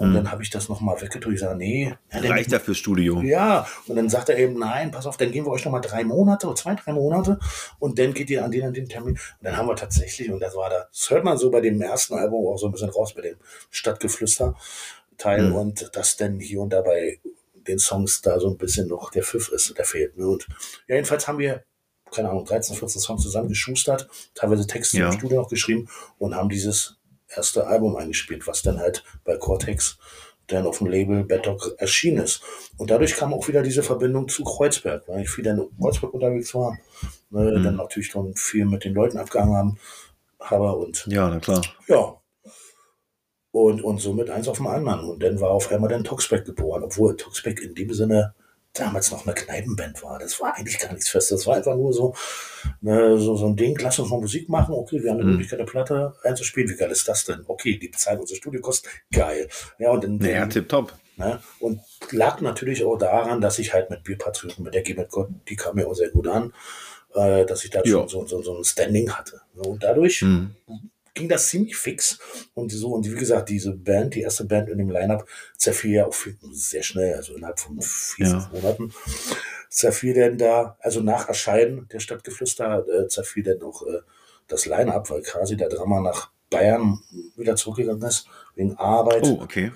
Und 0.00 0.14
dann 0.14 0.30
habe 0.30 0.44
ich 0.44 0.50
das 0.50 0.68
nochmal 0.68 1.00
weggedrückt. 1.02 1.34
Ich 1.34 1.40
sage, 1.40 1.56
nee, 1.56 1.92
ja, 2.12 2.20
Reicht 2.20 2.52
ja 2.52 2.60
fürs 2.60 2.78
Studio. 2.78 3.20
ja, 3.22 3.66
und 3.88 3.96
dann 3.96 4.08
sagt 4.08 4.28
er 4.28 4.38
eben, 4.38 4.56
nein, 4.56 4.92
pass 4.92 5.06
auf, 5.06 5.16
dann 5.16 5.32
geben 5.32 5.46
wir 5.46 5.50
euch 5.50 5.64
nochmal 5.64 5.80
drei 5.80 6.04
Monate 6.04 6.46
oder 6.46 6.54
zwei, 6.54 6.76
drei 6.76 6.92
Monate 6.92 7.40
und 7.80 7.98
dann 7.98 8.14
geht 8.14 8.30
ihr 8.30 8.44
an 8.44 8.52
den 8.52 8.64
an 8.66 8.72
den 8.74 8.88
Termin. 8.88 9.14
Und 9.14 9.20
dann 9.42 9.56
haben 9.56 9.66
wir 9.66 9.74
tatsächlich, 9.74 10.30
und 10.30 10.38
das 10.38 10.54
war 10.54 10.70
da, 10.70 10.86
das 10.92 11.10
hört 11.10 11.24
man 11.24 11.36
so 11.36 11.50
bei 11.50 11.60
dem 11.60 11.80
ersten 11.82 12.14
Album 12.14 12.46
auch 12.46 12.58
so 12.58 12.66
ein 12.66 12.72
bisschen 12.72 12.90
raus, 12.90 13.12
bei 13.12 13.22
dem 13.22 13.38
Stadtgeflüster-Teil 13.70 15.48
Mhm. 15.50 15.54
und 15.54 15.90
dass 15.96 16.16
dann 16.16 16.38
hier 16.40 16.60
und 16.60 16.72
da 16.72 16.82
bei 16.82 17.18
den 17.66 17.78
Songs 17.78 18.22
da 18.22 18.38
so 18.40 18.48
ein 18.48 18.56
bisschen 18.56 18.88
noch 18.88 19.10
der 19.10 19.24
Pfiff 19.24 19.48
ist, 19.50 19.76
der 19.76 19.84
fehlt. 19.84 20.16
Ne? 20.16 20.26
Und 20.28 20.46
ja, 20.86 20.94
jedenfalls 20.94 21.26
haben 21.28 21.38
wir, 21.38 21.64
keine 22.10 22.30
Ahnung, 22.30 22.44
13, 22.44 22.76
14 22.76 23.00
Songs 23.00 23.22
zusammengeschustert, 23.22 24.08
teilweise 24.34 24.66
Texte 24.66 24.98
Ja. 24.98 25.06
im 25.06 25.12
Studio 25.12 25.40
noch 25.42 25.48
geschrieben 25.48 25.88
und 26.18 26.34
haben 26.34 26.48
dieses 26.48 26.96
erste 27.28 27.66
Album 27.66 27.96
eingespielt, 27.96 28.46
was 28.46 28.62
dann 28.62 28.78
halt 28.78 29.04
bei 29.24 29.36
Cortex 29.36 29.98
dann 30.46 30.66
auf 30.66 30.78
dem 30.78 30.86
Label 30.86 31.24
Bedrock 31.24 31.74
erschienen 31.76 32.24
ist. 32.24 32.40
Und 32.78 32.90
dadurch 32.90 33.14
kam 33.16 33.34
auch 33.34 33.48
wieder 33.48 33.62
diese 33.62 33.82
Verbindung 33.82 34.28
zu 34.28 34.44
Kreuzberg, 34.44 35.06
weil 35.06 35.22
ich 35.22 35.28
viel 35.30 35.44
dann 35.44 35.58
in 35.58 35.68
Kreuzberg 35.78 36.14
unterwegs 36.14 36.54
war, 36.54 36.78
ne, 37.30 37.52
Mhm. 37.58 37.62
dann 37.64 37.76
natürlich 37.76 38.08
schon 38.08 38.34
viel 38.34 38.64
mit 38.64 38.84
den 38.84 38.94
Leuten 38.94 39.18
abgehangen 39.18 39.54
haben, 39.54 39.78
habe 40.40 40.72
und 40.76 41.04
Ja, 41.08 41.28
na 41.28 41.38
klar. 41.38 41.60
ja. 41.86 42.14
Und, 43.50 43.82
und 43.82 43.98
somit 44.00 44.30
eins 44.30 44.46
auf 44.48 44.58
dem 44.58 44.66
anderen. 44.66 45.08
Und 45.08 45.22
dann 45.22 45.40
war 45.40 45.50
auf 45.50 45.70
einmal 45.72 45.88
dann 45.90 46.04
Toxback 46.04 46.44
geboren, 46.44 46.82
obwohl 46.84 47.16
Toxback 47.16 47.60
in 47.60 47.74
dem 47.74 47.92
Sinne 47.92 48.34
damals 48.72 49.10
noch 49.10 49.26
eine 49.26 49.34
Kneipenband 49.34 50.02
war. 50.02 50.18
Das 50.18 50.40
war 50.40 50.54
eigentlich 50.56 50.78
gar 50.78 50.92
nichts 50.92 51.08
Festes. 51.08 51.38
Das 51.40 51.46
war 51.46 51.56
einfach 51.56 51.74
nur 51.74 51.92
so, 51.92 52.14
ne, 52.80 53.18
so, 53.18 53.36
so 53.36 53.46
ein 53.46 53.56
Ding, 53.56 53.76
lass 53.80 53.98
uns 53.98 54.10
mal 54.10 54.20
Musik 54.20 54.48
machen. 54.48 54.74
Okay, 54.74 55.02
wir 55.02 55.10
haben 55.10 55.18
die 55.18 55.24
Mhm. 55.24 55.30
Möglichkeit, 55.32 55.58
eine 55.60 55.68
Platte 55.68 56.14
einzuspielen. 56.22 56.70
Wie 56.70 56.76
geil 56.76 56.90
ist 56.90 57.08
das 57.08 57.24
denn? 57.24 57.42
Okay, 57.46 57.78
die 57.78 57.88
bezahlen 57.88 58.20
unsere 58.20 58.36
Studiokosten. 58.36 58.90
Geil. 59.12 59.48
Ja, 59.78 59.90
und 59.90 60.04
dann, 60.04 60.16
Naja, 60.18 60.46
tipptopp. 60.46 60.94
Ne? 61.16 61.40
Und 61.58 61.80
lag 62.12 62.40
natürlich 62.40 62.84
auch 62.84 62.96
daran, 62.96 63.40
dass 63.40 63.58
ich 63.58 63.72
halt 63.74 63.90
mit 63.90 64.04
Bierpatrioten, 64.04 64.62
mit 64.64 64.74
der 64.74 64.82
G 64.82 64.94
mit 64.94 65.08
Gott, 65.10 65.28
die 65.48 65.56
kam 65.56 65.74
mir 65.74 65.88
auch 65.88 65.94
sehr 65.94 66.10
gut 66.10 66.28
an, 66.28 66.52
äh, 67.14 67.44
dass 67.44 67.64
ich 67.64 67.70
da 67.70 67.80
Ja. 67.84 67.90
schon 67.90 68.08
so, 68.08 68.26
so, 68.26 68.42
so 68.42 68.56
ein 68.58 68.62
Standing 68.64 69.10
hatte. 69.10 69.40
Ne? 69.54 69.62
Und 69.62 69.82
dadurch 69.82 70.22
Mhm. 70.22 70.54
Ging 71.18 71.28
das 71.28 71.48
ziemlich 71.48 71.76
fix. 71.76 72.18
Und 72.54 72.70
so, 72.72 72.92
und 72.94 73.04
wie 73.10 73.14
gesagt, 73.18 73.48
diese 73.50 73.72
Band, 73.72 74.14
die 74.14 74.22
erste 74.22 74.44
Band 74.44 74.68
in 74.70 74.78
dem 74.78 74.90
Line-Up, 74.90 75.26
zerfiel 75.56 75.92
ja 75.92 76.06
auch 76.06 76.14
sehr 76.52 76.82
schnell, 76.82 77.14
also 77.14 77.34
innerhalb 77.34 77.60
von 77.60 77.80
vier, 77.82 78.26
Ja. 78.26 78.40
fünf 78.40 78.52
Monaten, 78.52 78.92
zerfiel 79.68 80.14
denn 80.14 80.38
da, 80.38 80.76
also 80.80 81.00
nach 81.00 81.28
Erscheinen 81.28 81.88
der 81.92 82.00
Stadtgeflüster, 82.00 82.86
äh, 82.88 83.08
zerfiel 83.08 83.42
dann 83.42 83.62
auch 83.62 83.82
äh, 83.86 84.00
das 84.46 84.64
Line-Up, 84.66 85.10
weil 85.10 85.22
quasi 85.22 85.56
der 85.56 85.68
Drama 85.68 86.00
nach 86.00 86.30
Bayern 86.50 87.00
wieder 87.36 87.56
zurückgegangen 87.56 88.02
ist, 88.08 88.26
wegen 88.54 88.74
Arbeit 88.78 89.24
Oh, 89.24 89.40
okay. 89.42 89.72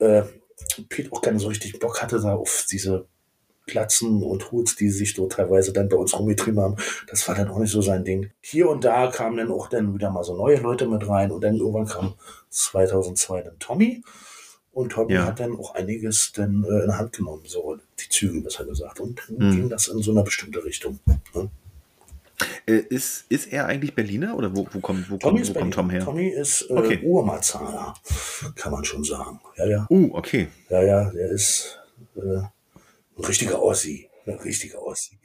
äh, 0.00 0.22
Pete 0.88 1.12
auch 1.12 1.20
keine 1.22 1.38
so 1.38 1.48
richtig 1.48 1.78
Bock 1.78 2.02
hatte 2.02 2.18
da 2.20 2.34
auf 2.34 2.66
diese 2.70 3.06
Platzen 3.66 4.22
und 4.22 4.50
Hoods, 4.52 4.76
die 4.76 4.90
sich 4.90 5.14
dort 5.14 5.32
teilweise 5.32 5.72
dann 5.72 5.88
bei 5.88 5.96
uns 5.96 6.16
rumgetrieben 6.18 6.60
haben. 6.60 6.76
Das 7.08 7.26
war 7.28 7.34
dann 7.34 7.48
auch 7.48 7.58
nicht 7.58 7.72
so 7.72 7.82
sein 7.82 8.04
Ding. 8.04 8.30
Hier 8.40 8.68
und 8.70 8.84
da 8.84 9.08
kamen 9.08 9.36
dann 9.36 9.50
auch 9.50 9.68
dann 9.68 9.92
wieder 9.94 10.10
mal 10.10 10.22
so 10.24 10.36
neue 10.36 10.58
Leute 10.60 10.86
mit 10.86 11.06
rein 11.08 11.30
und 11.32 11.42
dann 11.42 11.56
irgendwann 11.56 11.86
kam 11.86 12.14
2002 12.50 13.42
dann 13.42 13.58
Tommy 13.58 14.02
und 14.72 14.92
Tommy 14.92 15.14
Ja. 15.14 15.26
hat 15.26 15.40
dann 15.40 15.56
auch 15.56 15.74
einiges 15.74 16.32
dann 16.32 16.64
äh, 16.64 16.84
in 16.84 16.96
Hand 16.96 17.12
genommen, 17.12 17.42
so 17.46 17.76
die 17.98 18.08
Züge, 18.08 18.40
besser 18.40 18.64
gesagt. 18.64 19.00
Und 19.00 19.20
dann 19.28 19.48
Mhm. 19.48 19.50
ging 19.52 19.68
das 19.68 19.88
in 19.88 20.00
so 20.02 20.10
eine 20.12 20.22
bestimmte 20.22 20.64
Richtung. 20.64 21.00
Ne? 21.34 21.50
Äh, 22.66 22.74
ist, 22.90 23.24
ist 23.30 23.50
er 23.50 23.64
eigentlich 23.66 23.94
Berliner 23.94 24.36
oder 24.36 24.54
wo, 24.54 24.66
wo, 24.70 24.80
kommt, 24.80 25.10
wo, 25.10 25.16
Tommy 25.16 25.40
kommt, 25.42 25.54
wo 25.54 25.58
kommt 25.60 25.74
Tom 25.74 25.88
her? 25.90 26.04
Tommy 26.04 26.28
ist 26.28 26.66
äh, 26.68 26.74
Okay. 26.74 27.00
Urmarzahler, 27.02 27.94
kann 28.56 28.72
man 28.72 28.84
schon 28.84 29.02
sagen. 29.04 29.40
Ja, 29.56 29.66
ja. 29.66 29.86
Uh, 29.88 30.10
okay. 30.12 30.48
Ja, 30.68 30.82
ja, 30.82 31.10
der 31.10 31.30
ist 31.30 31.78
äh, 32.16 32.42
ein 33.16 33.24
richtiger 33.24 33.62
Ossi. 33.62 34.08
Ein 34.26 34.38
richtiger 34.38 34.82
Ossi. 34.82 35.18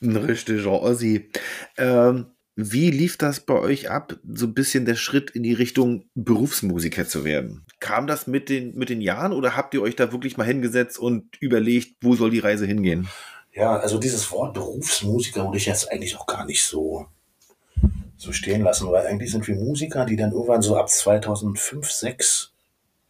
Ein 0.00 0.16
richtiger 0.16 0.80
Ossi. 0.80 1.30
Ähm, 1.76 2.26
wie 2.54 2.90
lief 2.90 3.16
das 3.16 3.40
bei 3.40 3.54
euch 3.54 3.90
ab, 3.90 4.16
so 4.32 4.46
ein 4.46 4.54
bisschen 4.54 4.84
der 4.84 4.96
Schritt 4.96 5.30
in 5.30 5.42
die 5.44 5.52
Richtung 5.52 6.04
Berufsmusiker 6.14 7.06
zu 7.06 7.24
werden? 7.24 7.64
Kam 7.78 8.06
das 8.06 8.26
mit 8.26 8.48
den, 8.48 8.74
mit 8.76 8.88
den 8.88 9.00
Jahren 9.00 9.32
oder 9.32 9.56
habt 9.56 9.74
ihr 9.74 9.82
euch 9.82 9.96
da 9.96 10.10
wirklich 10.10 10.36
mal 10.36 10.44
hingesetzt 10.44 10.98
und 10.98 11.36
überlegt, 11.40 11.96
wo 12.00 12.16
soll 12.16 12.30
die 12.30 12.40
Reise 12.40 12.66
hingehen? 12.66 13.08
Ja, 13.52 13.76
also 13.76 13.98
dieses 13.98 14.30
Wort 14.32 14.54
Berufsmusiker 14.54 15.44
würde 15.44 15.58
ich 15.58 15.66
jetzt 15.66 15.90
eigentlich 15.90 16.16
auch 16.16 16.26
gar 16.26 16.46
nicht 16.46 16.64
so, 16.64 17.06
so 18.16 18.32
stehen 18.32 18.62
lassen, 18.62 18.90
weil 18.90 19.06
eigentlich 19.06 19.30
sind 19.30 19.46
wir 19.46 19.54
Musiker, 19.54 20.04
die 20.04 20.16
dann 20.16 20.32
irgendwann 20.32 20.62
so 20.62 20.76
ab 20.76 20.88
2005, 20.88 21.88
2006 21.88 22.54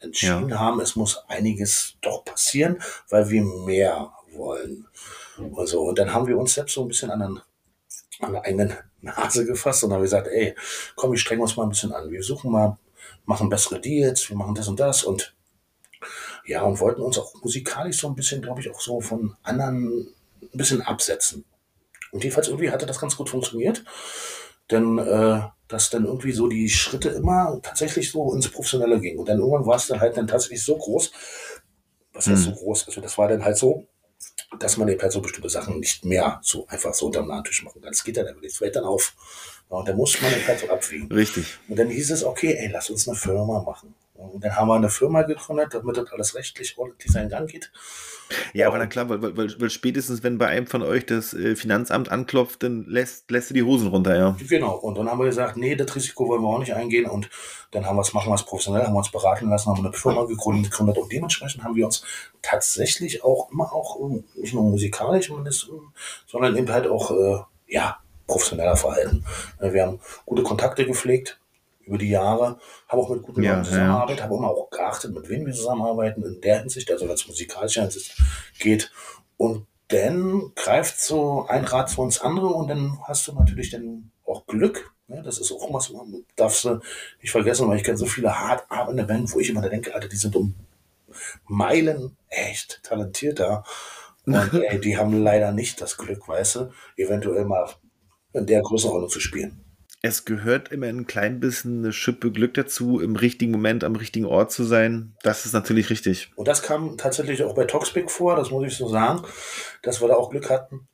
entschieden 0.01 0.59
haben, 0.59 0.80
es 0.80 0.96
muss 0.96 1.18
einiges 1.28 1.96
doch 2.01 2.24
passieren, 2.24 2.80
weil 3.09 3.30
wir 3.30 3.42
mehr 3.42 4.12
wollen. 4.32 4.86
Und, 5.36 5.68
so. 5.68 5.82
und 5.82 5.99
dann 5.99 6.12
haben 6.12 6.26
wir 6.26 6.38
uns 6.38 6.55
selbst 6.55 6.74
so 6.74 6.82
ein 6.82 6.88
bisschen 6.88 7.11
an, 7.11 7.20
den, 7.20 7.40
an 8.20 8.32
der 8.32 8.44
eigenen 8.44 8.74
Nase 9.01 9.44
gefasst 9.44 9.84
und 9.84 9.92
haben 9.92 10.03
gesagt, 10.03 10.28
ey, 10.28 10.55
komm, 10.96 11.12
wir 11.12 11.18
strengen 11.18 11.42
uns 11.42 11.57
mal 11.57 11.64
ein 11.64 11.68
bisschen 11.70 11.92
an. 11.92 12.11
Wir 12.11 12.22
suchen 12.22 12.51
mal, 12.51 12.78
machen 13.24 13.49
bessere 13.49 13.80
Deals, 13.80 14.28
wir 14.28 14.36
machen 14.36 14.55
das 14.55 14.68
und 14.68 14.80
das 14.80 15.05
und 15.05 15.34
ja, 16.46 16.62
und 16.62 16.80
wollten 16.80 17.03
uns 17.03 17.18
auch 17.18 17.34
musikalisch 17.42 17.99
so 17.99 18.09
ein 18.09 18.14
bisschen, 18.14 18.40
glaube 18.40 18.61
ich, 18.61 18.70
auch 18.70 18.80
so 18.80 19.01
von 19.01 19.36
anderen 19.42 20.09
ein 20.42 20.59
bisschen 20.59 20.80
absetzen. 20.80 21.44
Und 22.11 22.24
jedenfalls 22.24 22.49
irgendwie 22.49 22.70
hatte 22.70 22.86
das 22.86 22.99
ganz 22.99 23.16
gut 23.16 23.28
funktioniert, 23.28 23.84
denn 24.70 24.98
äh, 24.98 25.40
dass 25.68 25.90
dann 25.90 26.06
irgendwie 26.06 26.32
so 26.32 26.48
die 26.48 26.68
Schritte 26.68 27.10
immer 27.10 27.60
tatsächlich 27.62 28.10
so 28.10 28.34
ins 28.34 28.48
Professionelle 28.48 29.00
gingen. 29.00 29.18
Und 29.18 29.28
dann 29.28 29.38
irgendwann 29.38 29.66
war 29.66 29.76
es 29.76 29.86
dann 29.86 30.00
halt 30.00 30.16
dann 30.16 30.26
tatsächlich 30.26 30.62
so 30.62 30.76
groß, 30.76 31.12
was 32.14 32.26
heißt 32.26 32.44
so 32.44 32.52
groß? 32.52 32.88
Also 32.88 33.00
das 33.00 33.18
war 33.18 33.28
dann 33.28 33.44
halt 33.44 33.58
so, 33.58 33.86
dass 34.58 34.78
man 34.78 34.88
eben 34.88 35.00
halt 35.00 35.12
so 35.12 35.20
bestimmte 35.20 35.50
Sachen 35.50 35.78
nicht 35.78 36.04
mehr 36.04 36.40
so 36.42 36.66
einfach 36.68 36.94
so 36.94 37.06
unterm 37.06 37.28
Nahtisch 37.28 37.62
machen 37.62 37.82
kann. 37.82 37.92
Das 37.92 38.02
geht 38.02 38.16
dann 38.16 38.26
einfach 38.26 38.40
nicht, 38.40 38.54
das 38.54 38.58
fällt 38.58 38.76
dann 38.76 38.84
auf. 38.84 39.14
Ja, 39.70 39.76
und 39.76 39.88
da 39.88 39.94
muss 39.94 40.20
man 40.22 40.32
eben 40.32 40.46
halt 40.46 40.58
so 40.58 40.70
abwiegen. 40.70 41.12
Richtig. 41.12 41.58
Und 41.68 41.78
dann 41.78 41.88
hieß 41.88 42.10
es, 42.10 42.24
okay, 42.24 42.56
ey, 42.58 42.68
lass 42.72 42.88
uns 42.88 43.06
eine 43.06 43.16
Firma 43.16 43.62
machen. 43.62 43.94
Und 44.18 44.42
dann 44.42 44.56
haben 44.56 44.66
wir 44.66 44.74
eine 44.74 44.88
Firma 44.88 45.22
gegründet, 45.22 45.74
damit 45.74 45.96
das 45.96 46.10
alles 46.10 46.34
rechtlich 46.34 46.76
ordentlich 46.76 47.12
seinen 47.12 47.30
Gang 47.30 47.48
geht. 47.48 47.70
Ja, 48.52 48.66
aber 48.66 48.78
na 48.78 48.86
klar, 48.86 49.08
weil, 49.08 49.22
weil, 49.22 49.60
weil 49.60 49.70
spätestens, 49.70 50.22
wenn 50.22 50.38
bei 50.38 50.48
einem 50.48 50.66
von 50.66 50.82
euch 50.82 51.06
das 51.06 51.32
äh, 51.34 51.54
Finanzamt 51.54 52.10
anklopft, 52.10 52.62
dann 52.62 52.84
lässt, 52.86 53.30
lässt 53.30 53.50
du 53.50 53.54
die 53.54 53.62
Hosen 53.62 53.88
runter, 53.88 54.18
ja. 54.18 54.36
Genau, 54.48 54.74
und 54.74 54.98
dann 54.98 55.08
haben 55.08 55.18
wir 55.18 55.26
gesagt, 55.26 55.56
nee, 55.56 55.76
das 55.76 55.94
Risiko 55.94 56.28
wollen 56.28 56.42
wir 56.42 56.48
auch 56.48 56.58
nicht 56.58 56.74
eingehen 56.74 57.06
und 57.06 57.30
dann 57.70 57.86
haben 57.86 57.96
wir 57.96 58.02
es, 58.02 58.12
machen 58.12 58.30
wir 58.30 58.34
es 58.34 58.44
professionell, 58.44 58.84
haben 58.84 58.92
wir 58.92 58.98
uns 58.98 59.12
beraten 59.12 59.48
lassen, 59.48 59.70
haben 59.70 59.86
eine 59.86 59.94
Firma 59.94 60.24
gegründet, 60.24 60.72
gegründet 60.72 60.98
und 60.98 61.12
dementsprechend 61.12 61.62
haben 61.62 61.76
wir 61.76 61.86
uns 61.86 62.04
tatsächlich 62.42 63.22
auch 63.24 63.50
immer 63.52 63.72
auch 63.72 64.00
ähm, 64.00 64.24
nicht 64.34 64.52
nur 64.52 64.64
musikalisch, 64.64 65.30
sondern 66.26 66.56
eben 66.56 66.70
halt 66.70 66.86
auch, 66.86 67.10
äh, 67.12 67.38
ja, 67.68 67.98
professioneller 68.26 68.76
verhalten. 68.76 69.24
Äh, 69.58 69.72
Wir 69.72 69.86
haben 69.86 70.00
gute 70.26 70.42
Kontakte 70.42 70.84
gepflegt 70.84 71.38
über 71.89 71.99
die 71.99 72.11
Jahre, 72.11 72.59
haben 72.86 73.01
auch 73.01 73.11
mit 73.11 73.22
guten 73.22 73.43
Ja, 73.43 73.51
Leuten 73.51 73.64
ja. 73.64 73.70
zusammengearbeitet, 73.70 74.22
haben 74.22 74.34
immer 74.34 74.49
auch 74.49 74.70
geachtet, 74.70 75.12
mit 75.14 75.28
wem 75.28 75.47
wir 75.47 75.53
zusammenarbeiten, 75.53 76.22
in 76.22 76.41
der 76.41 76.61
Hinsicht, 76.61 76.91
also 76.91 77.07
wenn 77.07 77.14
es 77.14 77.26
musikalischer 77.26 77.82
Hinsicht 77.82 78.16
geht. 78.59 78.91
Und 79.36 79.66
dann 79.89 80.53
greift 80.55 81.01
so 81.01 81.47
ein 81.49 81.64
Rad 81.64 81.91
zu 81.91 82.03
uns 82.03 82.20
andere 82.20 82.49
und 82.49 82.68
dann 82.68 82.99
hast 83.05 83.26
du 83.26 83.32
natürlich 83.32 83.70
dann 83.70 84.11
auch 84.26 84.47
Glück. 84.47 84.93
Ne? 85.07 85.22
Das 85.22 85.39
ist 85.39 85.51
auch 85.51 85.72
was, 85.72 85.91
man 85.91 86.24
darfst 86.36 86.64
du 86.64 86.80
nicht 87.22 87.30
vergessen, 87.30 87.68
weil 87.68 87.78
ich 87.78 87.84
kenne 87.84 87.97
so 87.97 88.07
viele 88.07 88.39
hart 88.39 88.66
arbeitende 88.68 89.05
Band, 89.05 89.32
wo 89.32 89.41
ich 89.41 89.49
immer 89.49 89.66
denke, 89.66 89.95
Alter, 89.95 90.09
die 90.09 90.16
sind 90.16 90.36
um 90.36 90.55
Meilen 91.47 92.16
echt 92.28 92.82
talentierter. 92.82 93.64
Und 94.26 94.34
ey, 94.53 94.78
die 94.78 94.99
haben 94.99 95.22
leider 95.22 95.53
nicht 95.53 95.80
das 95.80 95.97
Glück, 95.97 96.28
weißt 96.28 96.57
du, 96.57 96.70
eventuell 96.97 97.47
mal 97.47 97.70
in 98.34 98.47
der 98.47 98.61
Größenordnung 98.61 99.09
zu 99.09 99.20
spielen. 99.20 99.64
Es 100.03 100.24
gehört 100.24 100.70
immer 100.70 100.86
ein 100.86 101.07
klein 101.07 101.40
bisschen 101.40 101.78
eine 101.78 101.92
Schippe 101.92 102.30
Glück 102.30 102.55
dazu, 102.55 103.01
im 103.01 103.16
richtigen 103.16 103.53
Moment 103.53 103.82
am 103.82 103.96
richtigen 103.96 104.26
Ort 104.26 104.53
zu 104.53 104.64
sein. 104.64 105.16
Das 105.22 105.44
ist 105.44 105.53
natürlich 105.53 105.90
richtig. 105.90 106.30
Und 106.36 106.46
das 106.46 106.62
kam 106.62 106.96
tatsächlich 106.96 107.42
auch 107.42 107.55
bei 107.55 107.64
Toxpic 107.64 108.09
vor, 108.11 108.36
das 108.36 108.51
muss 108.51 108.66
ich 108.66 108.76
so 108.76 108.88
sagen, 108.88 109.22
dass 109.82 110.01
wir 110.01 110.09
da 110.09 110.14
auch 110.14 110.30
Glück 110.30 110.51
hatten, 110.51 110.88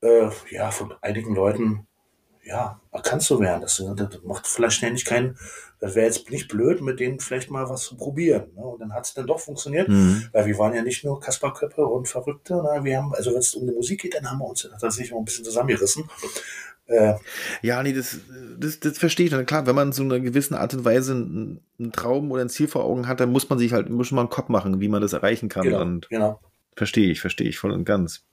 äh, 0.00 0.30
ja, 0.50 0.70
von 0.70 0.94
einigen 1.00 1.34
Leuten 1.34 1.86
ja, 2.42 2.80
erkannt 2.90 3.22
zu 3.22 3.40
werden. 3.40 3.62
Das, 3.62 3.82
das 3.96 4.22
macht 4.24 4.46
vielleicht 4.46 4.76
ständig 4.76 5.04
keinen, 5.04 5.38
das 5.84 5.94
wäre 5.94 6.06
jetzt 6.06 6.30
nicht 6.30 6.48
blöd, 6.48 6.80
mit 6.80 6.98
denen 6.98 7.20
vielleicht 7.20 7.50
mal 7.50 7.68
was 7.68 7.82
zu 7.82 7.94
probieren. 7.96 8.44
Ne? 8.56 8.62
Und 8.62 8.80
dann 8.80 8.94
hat 8.94 9.04
es 9.04 9.12
dann 9.12 9.26
doch 9.26 9.38
funktioniert, 9.38 9.86
Mhm. 9.88 10.24
weil 10.32 10.46
wir 10.46 10.56
waren 10.58 10.72
ja 10.74 10.82
nicht 10.82 11.04
nur 11.04 11.20
Kasperköppe 11.20 11.84
und 11.84 12.08
Verrückte. 12.08 12.54
Ne? 12.54 12.80
Wir 12.84 12.96
haben, 12.96 13.12
also 13.14 13.32
wenn 13.32 13.40
es 13.40 13.54
um 13.54 13.66
die 13.66 13.74
Musik 13.74 14.00
geht, 14.00 14.14
dann 14.14 14.30
haben 14.30 14.38
wir 14.38 14.46
uns 14.46 14.62
tatsächlich 14.62 15.12
mal 15.12 15.18
ein 15.18 15.26
bisschen 15.26 15.44
zusammengerissen. 15.44 16.04
Äh, 16.86 17.14
Ja, 17.60 17.82
nee, 17.82 17.92
das, 17.92 18.18
das, 18.58 18.80
das 18.80 18.96
verstehe 18.98 19.26
ich. 19.26 19.34
Und 19.34 19.44
klar, 19.44 19.66
wenn 19.66 19.74
man 19.74 19.92
so 19.92 20.02
eine 20.02 20.22
gewisse 20.22 20.58
Art 20.58 20.72
und 20.72 20.84
Weise 20.86 21.12
einen, 21.12 21.60
einen 21.78 21.92
Traum 21.92 22.30
oder 22.32 22.40
ein 22.42 22.48
Ziel 22.48 22.68
vor 22.68 22.84
Augen 22.84 23.06
hat, 23.06 23.20
dann 23.20 23.30
muss 23.30 23.48
man 23.50 23.58
sich 23.58 23.72
halt 23.74 23.90
muss 23.90 24.10
man 24.10 24.16
mal 24.16 24.22
einen 24.22 24.30
Kopf 24.30 24.48
machen, 24.48 24.80
wie 24.80 24.88
man 24.88 25.02
das 25.02 25.12
erreichen 25.12 25.50
kann. 25.50 25.64
genau, 25.64 25.82
Und 25.82 26.08
genau. 26.08 26.40
verstehe 26.76 27.10
ich, 27.10 27.20
verstehe 27.20 27.48
ich 27.48 27.58
voll 27.58 27.72
und 27.72 27.84
ganz. 27.84 28.24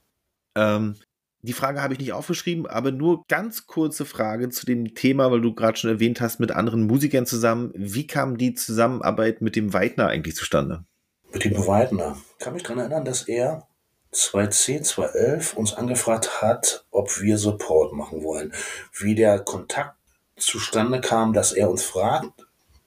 Ähm, 0.56 0.95
die 1.44 1.54
Frage 1.54 1.82
habe 1.82 1.94
ich 1.94 2.00
nicht 2.00 2.14
aufgeschrieben, 2.14 2.68
aber 2.68 2.92
nur 2.92 3.26
ganz 3.28 3.66
kurze 3.66 4.06
Frage 4.06 4.50
zu 4.50 4.66
dem 4.66 4.94
Thema, 4.94 5.32
weil 5.32 5.42
du 5.42 5.54
gerade 5.54 5.78
schon 5.78 5.89
erwähnt 5.89 6.22
hast, 6.22 6.39
mit 6.39 6.52
anderen 6.52 6.86
Musikern 6.86 7.26
zusammen. 7.26 7.72
Wie 7.76 8.06
kam 8.06 8.38
die 8.38 8.54
Zusammenarbeit 8.54 9.42
mit 9.42 9.56
dem 9.56 9.74
Weidner 9.74 10.08
eigentlich 10.08 10.36
zustande? 10.36 10.86
Mit 11.34 11.44
dem 11.44 11.66
Weidner. 11.66 12.18
Ich 12.38 12.44
kann 12.44 12.54
mich 12.54 12.64
daran 12.64 12.80
erinnern, 12.80 13.06
dass 13.06 13.28
er 13.28 13.68
2010, 14.12 14.84
2011 14.84 15.54
uns 15.54 15.74
angefragt 15.74 16.42
hat, 16.42 16.86
ob 16.92 17.22
wir 17.22 17.38
Support 17.38 17.94
machen 17.94 18.24
wollen. 18.24 18.54
Wie 18.94 19.16
der 19.16 19.39
Kontakt 19.39 19.96
zustande 20.36 21.02
kam, 21.02 21.34
dass 21.34 21.54
er 21.54 21.70
uns 21.70 21.84
fragt, 21.84 22.32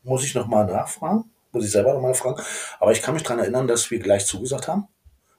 muss 0.03 0.25
ich 0.25 0.35
nochmal 0.35 0.67
nachfragen, 0.67 1.25
muss 1.53 1.65
ich 1.65 1.71
selber 1.71 1.95
nochmal 1.95 2.15
fragen. 2.15 2.43
Aber 2.79 2.93
ich 2.93 3.03
kann 3.03 3.15
mich 3.15 3.23
daran 3.23 3.39
erinnern, 3.39 3.67
dass 3.67 3.91
wir 3.91 3.99
gleich 3.99 4.27
zugesagt 4.27 4.69
haben, 4.69 4.87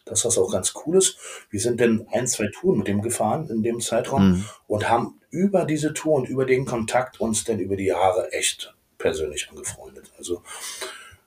dass 0.05 0.21
das 0.21 0.37
auch 0.37 0.51
ganz 0.51 0.73
cool 0.85 0.97
ist. 0.97 1.17
Wir 1.49 1.59
sind 1.59 1.81
dann 1.81 2.07
ein, 2.11 2.27
zwei 2.27 2.47
Touren 2.47 2.77
mit 2.77 2.87
dem 2.87 3.01
gefahren 3.01 3.49
in 3.49 3.63
dem 3.63 3.79
Zeitraum 3.81 4.29
Mhm. 4.31 4.45
und 4.67 4.89
haben 4.89 5.19
über 5.31 5.65
diese 5.65 5.93
Tour 5.93 6.13
und 6.13 6.29
über 6.29 6.45
den 6.45 6.65
Kontakt 6.65 7.19
uns 7.19 7.43
dann 7.43 7.59
über 7.59 7.75
die 7.75 7.85
Jahre 7.87 8.31
echt 8.31 8.73
persönlich 8.97 9.49
angefreundet. 9.49 10.11
Also 10.17 10.41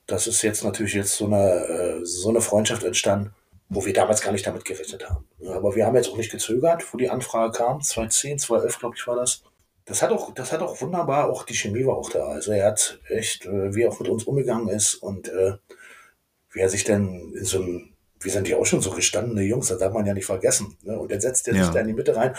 das 0.07 0.27
ist 0.27 0.41
jetzt 0.43 0.65
natürlich 0.65 0.95
jetzt 0.95 1.17
so 1.17 1.27
eine, 1.27 1.45
äh, 1.67 2.05
so 2.05 2.31
eine 2.31 2.41
Freundschaft 2.41 2.83
entstanden, 2.85 3.35
wo 3.69 3.85
wir 3.85 3.93
damals 3.93 4.23
gar 4.23 4.33
nicht 4.33 4.47
damit 4.47 4.65
gerechnet 4.65 5.09
haben. 5.11 5.27
Aber 5.47 5.77
wir 5.77 5.85
haben 5.85 5.97
jetzt 5.97 6.09
auch 6.11 6.17
nicht 6.17 6.31
gezögert, 6.33 6.83
wo 6.93 6.97
die 6.97 7.11
Anfrage 7.11 7.53
kam. 7.53 7.83
2010, 7.83 8.39
2011, 8.39 8.79
glaube 8.79 8.95
ich, 8.97 9.07
war 9.07 9.17
das. 9.17 9.43
Das 9.85 10.01
hat 10.03 10.11
auch, 10.11 10.33
das 10.35 10.53
hat 10.53 10.61
auch 10.63 10.81
wunderbar, 10.81 11.29
auch 11.31 11.45
die 11.45 11.55
Chemie 11.55 11.85
war 11.85 11.97
auch 11.97 12.11
da. 12.11 12.27
Also 12.29 12.53
er 12.53 12.67
hat 12.69 12.99
echt, 13.09 13.45
äh, 13.47 13.75
wie 13.75 13.83
er 13.83 13.91
auch 13.91 14.01
mit 14.01 14.09
uns 14.09 14.25
umgegangen 14.25 14.69
ist 14.69 14.95
und 14.95 15.29
äh, 15.29 15.55
wie 16.53 16.61
er 16.61 16.69
sich 16.71 16.85
denn 16.85 17.35
in 17.35 17.45
so 17.45 17.59
einem, 17.63 17.93
wir 18.21 18.33
sind 18.33 18.49
ja 18.49 18.57
auch 18.57 18.67
schon 18.67 18.81
so 18.81 18.91
gestandene 18.91 19.43
Jungs, 19.43 19.69
das 19.69 19.79
darf 19.79 19.93
man 19.93 20.07
ja 20.07 20.15
nicht 20.15 20.27
vergessen. 20.27 20.77
Ne? 20.83 20.99
Und 20.99 21.11
dann 21.13 21.21
setzt 21.21 21.47
er 21.49 21.55
sich 21.55 21.63
Ja. 21.63 21.71
da 21.71 21.81
in 21.81 21.89
die 21.89 21.93
Mitte 21.95 22.17
rein. 22.17 22.35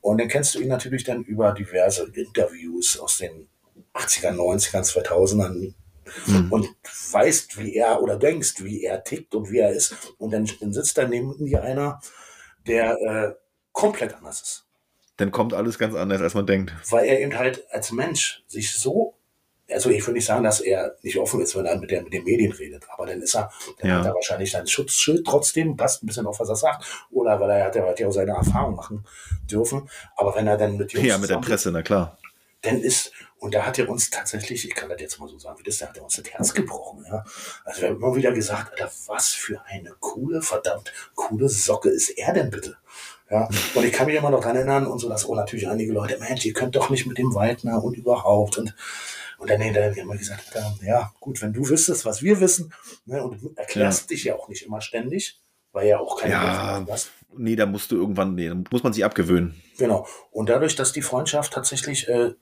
Und 0.00 0.20
dann 0.20 0.28
kennst 0.28 0.54
du 0.54 0.60
ihn 0.60 0.68
natürlich 0.68 1.04
dann 1.04 1.24
über 1.24 1.52
diverse 1.52 2.04
Interviews 2.12 2.98
aus 2.98 3.18
den 3.18 3.48
80ern, 3.94 4.34
90ern, 4.36 4.84
2000ern 4.84 5.74
Mhm. 6.26 6.52
und 6.52 6.68
weißt, 7.12 7.58
wie 7.58 7.74
er 7.76 8.02
oder 8.02 8.16
denkst, 8.18 8.62
wie 8.62 8.84
er 8.84 9.02
tickt 9.02 9.34
und 9.34 9.50
wie 9.50 9.58
er 9.58 9.70
ist. 9.70 9.94
Und 10.18 10.32
dann, 10.32 10.48
dann 10.60 10.72
sitzt 10.72 10.98
da 10.98 11.08
neben 11.08 11.44
dir 11.46 11.62
einer, 11.62 12.00
der 12.66 12.96
äh, 13.00 13.34
komplett 13.72 14.14
anders 14.14 14.42
ist. 14.42 14.66
Dann 15.16 15.30
kommt 15.30 15.54
alles 15.54 15.78
ganz 15.78 15.94
anders, 15.94 16.20
als 16.20 16.34
man 16.34 16.46
denkt. 16.46 16.74
Weil 16.90 17.06
er 17.06 17.20
eben 17.20 17.38
halt 17.38 17.64
als 17.72 17.90
Mensch 17.92 18.44
sich 18.48 18.72
so, 18.74 19.14
also 19.70 19.90
ich 19.90 20.06
will 20.06 20.14
nicht 20.14 20.26
sagen, 20.26 20.44
dass 20.44 20.60
er 20.60 20.96
nicht 21.02 21.16
offen 21.18 21.40
ist, 21.40 21.56
wenn 21.56 21.64
er 21.66 21.76
mit, 21.78 21.90
der, 21.90 22.02
mit 22.02 22.12
den 22.12 22.24
Medien 22.24 22.52
redet, 22.52 22.84
aber 22.92 23.06
dann 23.06 23.22
ist 23.22 23.34
er, 23.34 23.50
dann 23.78 23.90
Ja. 23.90 23.98
hat 23.98 24.06
er 24.06 24.14
wahrscheinlich 24.14 24.50
sein 24.50 24.66
Schutzschild 24.66 25.26
trotzdem, 25.26 25.76
passt 25.76 26.02
ein 26.02 26.06
bisschen 26.06 26.26
auf, 26.26 26.38
was 26.40 26.48
er 26.48 26.56
sagt, 26.56 26.84
oder 27.10 27.40
weil 27.40 27.50
er 27.50 27.64
hat, 27.66 27.76
hat 27.76 27.98
ja 28.00 28.06
auch 28.08 28.12
seine 28.12 28.32
Erfahrung 28.32 28.76
machen 28.76 29.04
dürfen. 29.50 29.88
Aber 30.16 30.34
wenn 30.34 30.46
er 30.46 30.56
dann 30.58 30.76
mit 30.76 30.92
Jungs 30.92 31.06
Ja, 31.06 31.18
mit 31.18 31.30
der 31.30 31.38
Presse, 31.38 31.70
na 31.72 31.82
klar. 31.82 32.18
dann 32.62 32.80
ist, 32.80 33.12
und 33.38 33.54
da 33.54 33.66
hat 33.66 33.78
er 33.78 33.88
uns 33.88 34.08
tatsächlich, 34.10 34.66
ich 34.66 34.74
kann 34.74 34.88
das 34.88 35.00
jetzt 35.00 35.18
mal 35.20 35.28
so 35.28 35.38
sagen, 35.38 35.58
wie 35.58 35.62
das, 35.64 35.78
da 35.78 35.86
hat 35.88 35.96
er 35.96 36.04
uns 36.04 36.16
das 36.16 36.30
Herz 36.30 36.52
gebrochen. 36.54 37.04
Ja? 37.10 37.24
Also 37.64 37.82
wir 37.82 37.88
haben 37.88 37.96
immer 37.96 38.14
wieder 38.16 38.32
gesagt, 38.32 38.72
Alter, 38.72 38.90
was 39.06 39.28
für 39.28 39.62
eine 39.66 39.92
coole, 40.00 40.40
verdammt 40.42 40.92
coole 41.14 41.48
Socke 41.48 41.88
ist 41.90 42.10
er 42.10 42.32
denn 42.32 42.50
bitte? 42.50 42.76
Ja, 43.30 43.48
und 43.74 43.84
ich 43.84 43.92
kann 43.92 44.06
mich 44.06 44.16
immer 44.16 44.28
noch 44.30 44.40
daran 44.40 44.56
erinnern 44.56 44.86
und 44.86 44.98
so, 44.98 45.08
dass 45.08 45.24
auch 45.24 45.34
natürlich 45.34 45.66
einige 45.66 45.92
Leute, 45.94 46.18
Mensch, 46.18 46.44
ihr 46.44 46.52
könnt 46.52 46.76
doch 46.76 46.90
nicht 46.90 47.06
mit 47.06 47.16
dem 47.16 47.34
Weidner 47.34 47.82
und 47.82 47.96
überhaupt 47.96 48.58
und 48.58 48.74
und 49.38 49.50
dann, 49.50 49.60
dann 49.60 49.96
haben 49.96 50.08
wir 50.08 50.16
gesagt, 50.16 50.54
Alter, 50.54 50.74
ja, 50.82 51.12
gut, 51.20 51.40
wenn 51.42 51.52
du 51.52 51.68
wüsstest, 51.68 52.04
was 52.04 52.22
wir 52.22 52.40
wissen, 52.40 52.72
ne, 53.06 53.22
und 53.22 53.40
du 53.42 53.52
erklärst 53.56 54.10
dich 54.10 54.24
ja 54.24 54.34
auch 54.36 54.48
nicht 54.48 54.62
immer 54.64 54.80
ständig, 54.80 55.40
weil 55.72 55.88
ja 55.88 55.98
auch 55.98 56.20
keine 56.20 56.32
Ja. 56.34 56.86
Hast. 56.88 57.10
Nee, 57.36 57.56
da 57.56 57.66
musst 57.66 57.90
du 57.90 57.96
irgendwann, 57.96 58.34
nee, 58.34 58.48
da 58.48 58.54
muss 58.70 58.82
man 58.84 58.92
sich 58.92 59.04
abgewöhnen. 59.04 59.60
Genau. 59.76 60.06
Und 60.30 60.48
dadurch, 60.48 60.76
dass 60.76 60.92
die 60.92 61.02
Freundschaft 61.02 61.52
tatsächlich 61.52 62.08
äh, 62.08 62.32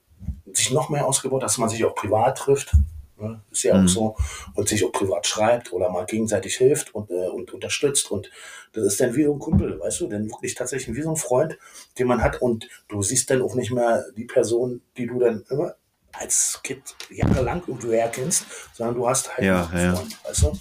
sich 0.52 0.70
noch 0.70 0.90
mehr 0.90 1.06
ausgebaut 1.06 1.42
hat, 1.42 1.48
dass 1.48 1.58
man 1.58 1.68
sich 1.70 1.82
auch 1.84 1.94
privat 1.94 2.36
trifft, 2.38 2.72
ne, 3.18 3.40
ist 3.50 3.62
ja 3.62 3.74
Mhm. 3.74 3.84
auch 3.84 3.88
so, 3.88 4.16
und 4.54 4.68
sich 4.68 4.84
auch 4.84 4.92
privat 4.92 5.26
schreibt 5.26 5.72
oder 5.72 5.88
mal 5.90 6.04
gegenseitig 6.04 6.56
hilft 6.56 6.94
und, 6.94 7.10
äh, 7.10 7.28
und 7.28 7.54
unterstützt. 7.54 8.10
Und 8.10 8.30
das 8.74 8.84
ist 8.84 9.00
dann 9.00 9.14
wie 9.16 9.24
so 9.24 9.32
ein 9.32 9.38
Kumpel, 9.38 9.80
weißt 9.80 10.00
du, 10.02 10.08
denn 10.08 10.28
wirklich 10.28 10.54
tatsächlich 10.54 10.94
wie 10.94 11.02
so 11.02 11.10
ein 11.10 11.16
Freund, 11.16 11.56
den 11.98 12.06
man 12.08 12.22
hat. 12.22 12.42
Und 12.42 12.68
du 12.88 13.00
siehst 13.02 13.30
dann 13.30 13.40
auch 13.40 13.54
nicht 13.54 13.70
mehr 13.72 14.04
die 14.16 14.24
Person, 14.26 14.82
die 14.98 15.06
du 15.06 15.18
dann 15.18 15.44
immer 15.48 15.74
als 16.12 16.60
Kind 16.62 16.82
jahrelang 17.10 17.62
irgendwo 17.66 17.92
herkennst, 17.92 18.44
sondern 18.74 18.94
du 18.96 19.08
hast 19.08 19.30
halt 19.36 19.46
Ja, 19.46 19.66
einen 19.66 19.84
ja. 19.84 19.94
Freund, 19.96 20.24
weißt 20.24 20.42
du? 20.42 20.58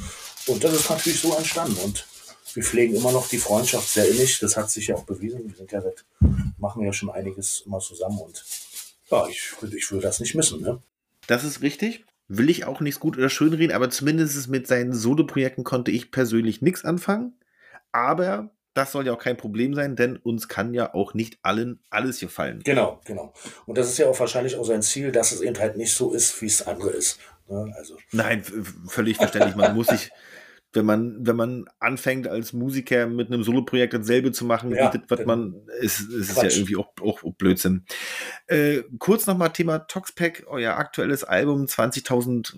Und 0.51 0.63
das 0.63 0.73
ist 0.73 0.89
natürlich 0.89 1.19
so 1.21 1.35
entstanden. 1.35 1.77
Und 1.83 2.05
wir 2.53 2.63
pflegen 2.63 2.95
immer 2.95 3.11
noch 3.11 3.29
die 3.29 3.37
Freundschaft 3.37 3.87
sehr 3.89 4.07
innig. 4.09 4.39
Das 4.39 4.57
hat 4.57 4.69
sich 4.71 4.87
ja 4.87 4.95
auch 4.95 5.03
bewiesen. 5.03 5.47
Wir 5.47 5.55
sind 5.55 5.71
ja 5.71 5.81
seit, 5.81 6.03
machen 6.57 6.83
ja 6.83 6.91
schon 6.93 7.09
einiges 7.09 7.63
immer 7.65 7.79
zusammen 7.79 8.19
und 8.19 8.43
ja, 9.09 9.27
ich, 9.27 9.53
würde- 9.61 9.77
ich 9.77 9.91
würde 9.91 10.03
das 10.07 10.19
nicht 10.19 10.35
missen. 10.35 10.61
Ne? 10.61 10.81
Das 11.27 11.43
ist 11.43 11.61
richtig. 11.61 12.05
Will 12.27 12.49
ich 12.49 12.63
auch 12.65 12.79
nichts 12.79 12.99
gut 13.01 13.17
oder 13.17 13.29
schön 13.29 13.53
reden, 13.53 13.73
aber 13.73 13.89
zumindest 13.89 14.47
mit 14.47 14.65
seinen 14.67 14.93
Solo-Projekten 14.93 15.63
konnte 15.65 15.91
ich 15.91 16.11
persönlich 16.11 16.61
nichts 16.61 16.85
anfangen. 16.85 17.33
Aber 17.91 18.49
das 18.73 18.91
soll 18.91 19.05
ja 19.05 19.13
auch 19.13 19.19
kein 19.19 19.37
Problem 19.37 19.73
sein, 19.73 19.95
denn 19.95 20.17
uns 20.17 20.47
kann 20.47 20.73
ja 20.73 20.93
auch 20.93 21.13
nicht 21.13 21.39
allen 21.41 21.79
alles 21.89 22.19
gefallen. 22.19 22.61
Genau, 22.63 23.01
genau. 23.05 23.33
Und 23.65 23.77
das 23.77 23.89
ist 23.89 23.97
ja 23.97 24.07
auch 24.07 24.19
wahrscheinlich 24.19 24.55
auch 24.55 24.63
sein 24.63 24.81
Ziel, 24.81 25.11
dass 25.11 25.31
es 25.31 25.41
eben 25.41 25.57
halt 25.59 25.77
nicht 25.77 25.93
so 25.93 26.13
ist, 26.13 26.41
wie 26.41 26.45
es 26.45 26.65
andere 26.65 26.91
ist. 26.91 27.19
Ne? 27.49 27.73
Also, 27.77 27.97
Nein, 28.11 28.43
völlig 28.87 29.17
verständlich. 29.17 29.55
Man 29.55 29.75
muss 29.75 29.87
sich, 29.87 30.11
wenn 30.73 30.85
man, 30.85 31.17
wenn 31.25 31.35
man 31.35 31.65
anfängt 31.79 32.27
als 32.27 32.53
Musiker 32.53 33.07
mit 33.07 33.27
einem 33.27 33.43
Soloprojekt 33.43 33.93
dasselbe 33.93 34.31
zu 34.31 34.45
machen, 34.45 34.73
Ja, 34.73 34.89
das, 34.89 35.01
was 35.09 35.25
man, 35.25 35.55
ist, 35.81 36.01
ist 36.01 36.29
es 36.29 36.35
ja 36.35 36.43
Quatsch. 36.43 36.57
irgendwie 36.57 36.77
auch, 36.77 36.89
auch, 37.01 37.23
auch 37.23 37.33
Blödsinn. 37.33 37.85
Äh, 38.47 38.83
kurz 38.99 39.27
nochmal 39.27 39.51
Thema 39.51 39.79
Toxpack, 39.79 40.45
euer 40.47 40.75
aktuelles 40.75 41.23
Album 41.23 41.65
20.000 41.65 42.55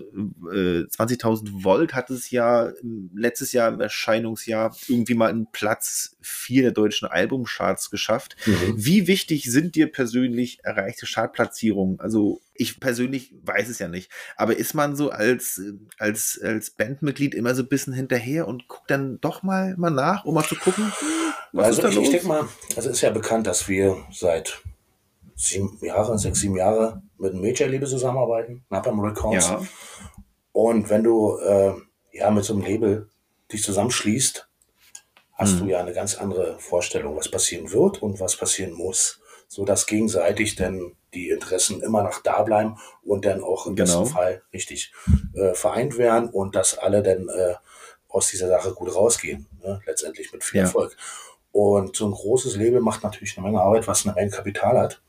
äh, 0.52 0.86
20.000 0.86 1.64
Volt 1.64 1.94
hat 1.94 2.10
es 2.10 2.30
ja 2.30 2.70
letztes 3.14 3.52
Jahr 3.52 3.72
im 3.72 3.80
Erscheinungsjahr 3.80 4.76
irgendwie 4.86 5.14
mal 5.14 5.30
einen 5.30 5.50
Platz 5.50 6.16
4 6.22 6.62
der 6.62 6.72
deutschen 6.72 7.08
Albumcharts 7.08 7.90
geschafft. 7.90 8.36
Wie 8.76 9.06
wichtig 9.06 9.50
sind 9.50 9.74
dir 9.74 9.90
persönlich 9.90 10.60
erreichte 10.62 11.06
Chartplatzierungen? 11.06 11.98
Also 12.00 12.40
ich 12.54 12.80
persönlich 12.80 13.34
weiß 13.42 13.68
es 13.68 13.78
ja 13.78 13.88
nicht, 13.88 14.10
aber 14.36 14.56
ist 14.56 14.74
man 14.74 14.96
so 14.96 15.10
als, 15.10 15.60
als, 15.98 16.40
als 16.42 16.70
Bandmitglied 16.70 17.34
immer 17.34 17.54
so 17.54 17.62
ein 17.62 17.68
bisschen 17.68 17.92
hinterher 17.92 18.46
und 18.48 18.68
guckt 18.68 18.90
dann 18.90 19.20
doch 19.20 19.42
mal, 19.42 19.74
mal 19.76 19.90
nach, 19.90 20.24
um 20.24 20.34
mal 20.34 20.44
zu 20.44 20.54
gucken, 20.56 20.84
hm, 20.84 21.32
was 21.52 21.66
also 21.66 21.88
ich, 21.88 21.96
ich 21.98 22.10
denke 22.10 22.26
mal, 22.28 22.48
also 22.76 22.90
ist 22.90 23.00
ja 23.00 23.10
bekannt, 23.10 23.46
dass 23.46 23.68
wir 23.68 23.96
seit 24.12 24.60
sieben 25.36 25.78
Jahren, 25.82 26.16
sechs, 26.18 26.40
sieben 26.40 26.56
Jahre 26.56 27.02
mit 27.18 27.32
einem 27.32 27.42
Major-Label 27.42 27.88
zusammenarbeiten, 27.88 28.64
Napalm 28.70 29.00
Records. 29.00 29.46
ja, 29.48 29.62
Und 30.52 30.90
wenn 30.90 31.02
du 31.02 31.36
äh, 31.38 31.74
ja 32.12 32.30
mit 32.30 32.44
so 32.44 32.54
einem 32.54 32.62
Label 32.62 33.08
dich 33.52 33.62
zusammenschließt, 33.62 34.48
hast 35.32 35.54
Mhm. 35.54 35.58
du 35.58 35.66
ja 35.70 35.80
eine 35.80 35.92
ganz 35.92 36.14
andere 36.14 36.58
Vorstellung, 36.60 37.16
was 37.16 37.28
passieren 37.28 37.72
wird 37.72 38.00
und 38.02 38.20
was 38.20 38.36
passieren 38.36 38.72
muss, 38.72 39.20
so 39.48 39.64
dass 39.64 39.86
gegenseitig 39.86 40.54
dann 40.54 40.92
die 41.14 41.30
Interessen 41.30 41.80
immer 41.82 42.02
noch 42.02 42.20
da 42.22 42.42
bleiben 42.42 42.76
und 43.02 43.24
dann 43.24 43.42
auch 43.42 43.66
im 43.66 43.76
Genau. 43.76 44.00
besten 44.00 44.14
Fall 44.14 44.42
richtig 44.52 44.92
äh, 45.34 45.54
vereint 45.54 45.96
werden 45.98 46.28
und 46.28 46.54
dass 46.54 46.76
alle 46.78 47.02
dann 47.02 47.28
äh, 47.28 47.54
aus 48.08 48.28
dieser 48.28 48.48
Sache 48.48 48.72
gut 48.74 48.94
rausgehen, 48.94 49.46
ne? 49.62 49.80
letztendlich 49.86 50.32
mit 50.32 50.44
viel 50.44 50.58
Ja. 50.60 50.64
Erfolg. 50.66 50.96
Und 51.52 51.96
so 51.96 52.06
ein 52.06 52.12
großes 52.12 52.56
Label 52.56 52.80
macht 52.80 53.02
natürlich 53.04 53.36
eine 53.38 53.46
Menge 53.46 53.60
Arbeit, 53.60 53.86
was 53.86 54.04
eine 54.04 54.14
Menge 54.14 54.30
Kapital 54.30 54.78
hat. 54.78 55.00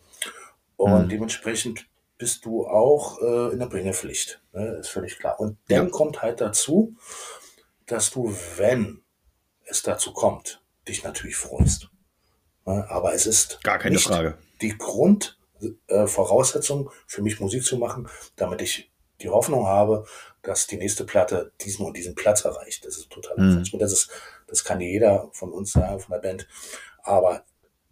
Und 0.78 1.06
Mhm. 1.06 1.10
dementsprechend 1.10 1.88
bist 2.18 2.45
du 2.45 2.66
auch 2.68 3.22
äh, 3.22 3.51
in 3.53 3.60
der 3.60 3.66
Bringepflicht. 3.66 4.41
Ne? 4.53 4.78
Ist 4.80 4.89
völlig 4.89 5.18
klar. 5.20 5.39
Und 5.39 5.58
dann 5.70 5.86
Ja. 5.88 5.91
kommt 5.91 6.22
halt 6.22 6.39
dazu, 6.41 6.95
dass 7.88 8.10
du, 8.12 8.36
wenn 8.58 9.01
es 9.66 9.82
dazu 9.84 10.14
kommt, 10.14 10.62
dich 10.88 11.03
natürlich 11.03 11.36
freust. 11.36 11.89
Ne? 12.66 12.86
Aber 12.89 13.14
es 13.14 13.26
ist 13.26 13.64
gar 13.64 13.80
keine 13.80 13.99
Frage. 13.99 14.38
die 14.62 14.78
Grund, 14.78 15.38
äh, 15.88 16.07
Voraussetzung 16.07 16.89
für 17.07 17.22
mich 17.22 17.39
Musik 17.39 17.63
zu 17.63 17.78
machen, 17.78 18.07
damit 18.36 18.61
ich 18.61 18.91
die 19.22 19.30
Hoffnung 19.30 19.66
habe, 19.68 20.05
dass 20.41 20.68
die 20.68 20.78
nächste 20.78 21.05
Platte 21.05 21.51
diesen 21.61 21.86
und 21.86 21.95
diesen 21.97 22.16
Platz 22.16 22.43
erreicht. 22.45 22.86
Das 22.86 22.97
ist 22.97 23.09
total 23.09 23.38
Mhm. 23.38 23.63
mhm. 23.72 23.80
das 23.80 23.91
ist, 23.93 24.09
das 24.47 24.63
kann 24.63 24.82
jeder 24.82 25.30
von 25.32 25.51
uns 25.51 25.72
sagen, 25.72 25.99
von 25.99 26.11
der 26.13 26.20
Band. 26.20 26.47
Aber 27.03 27.43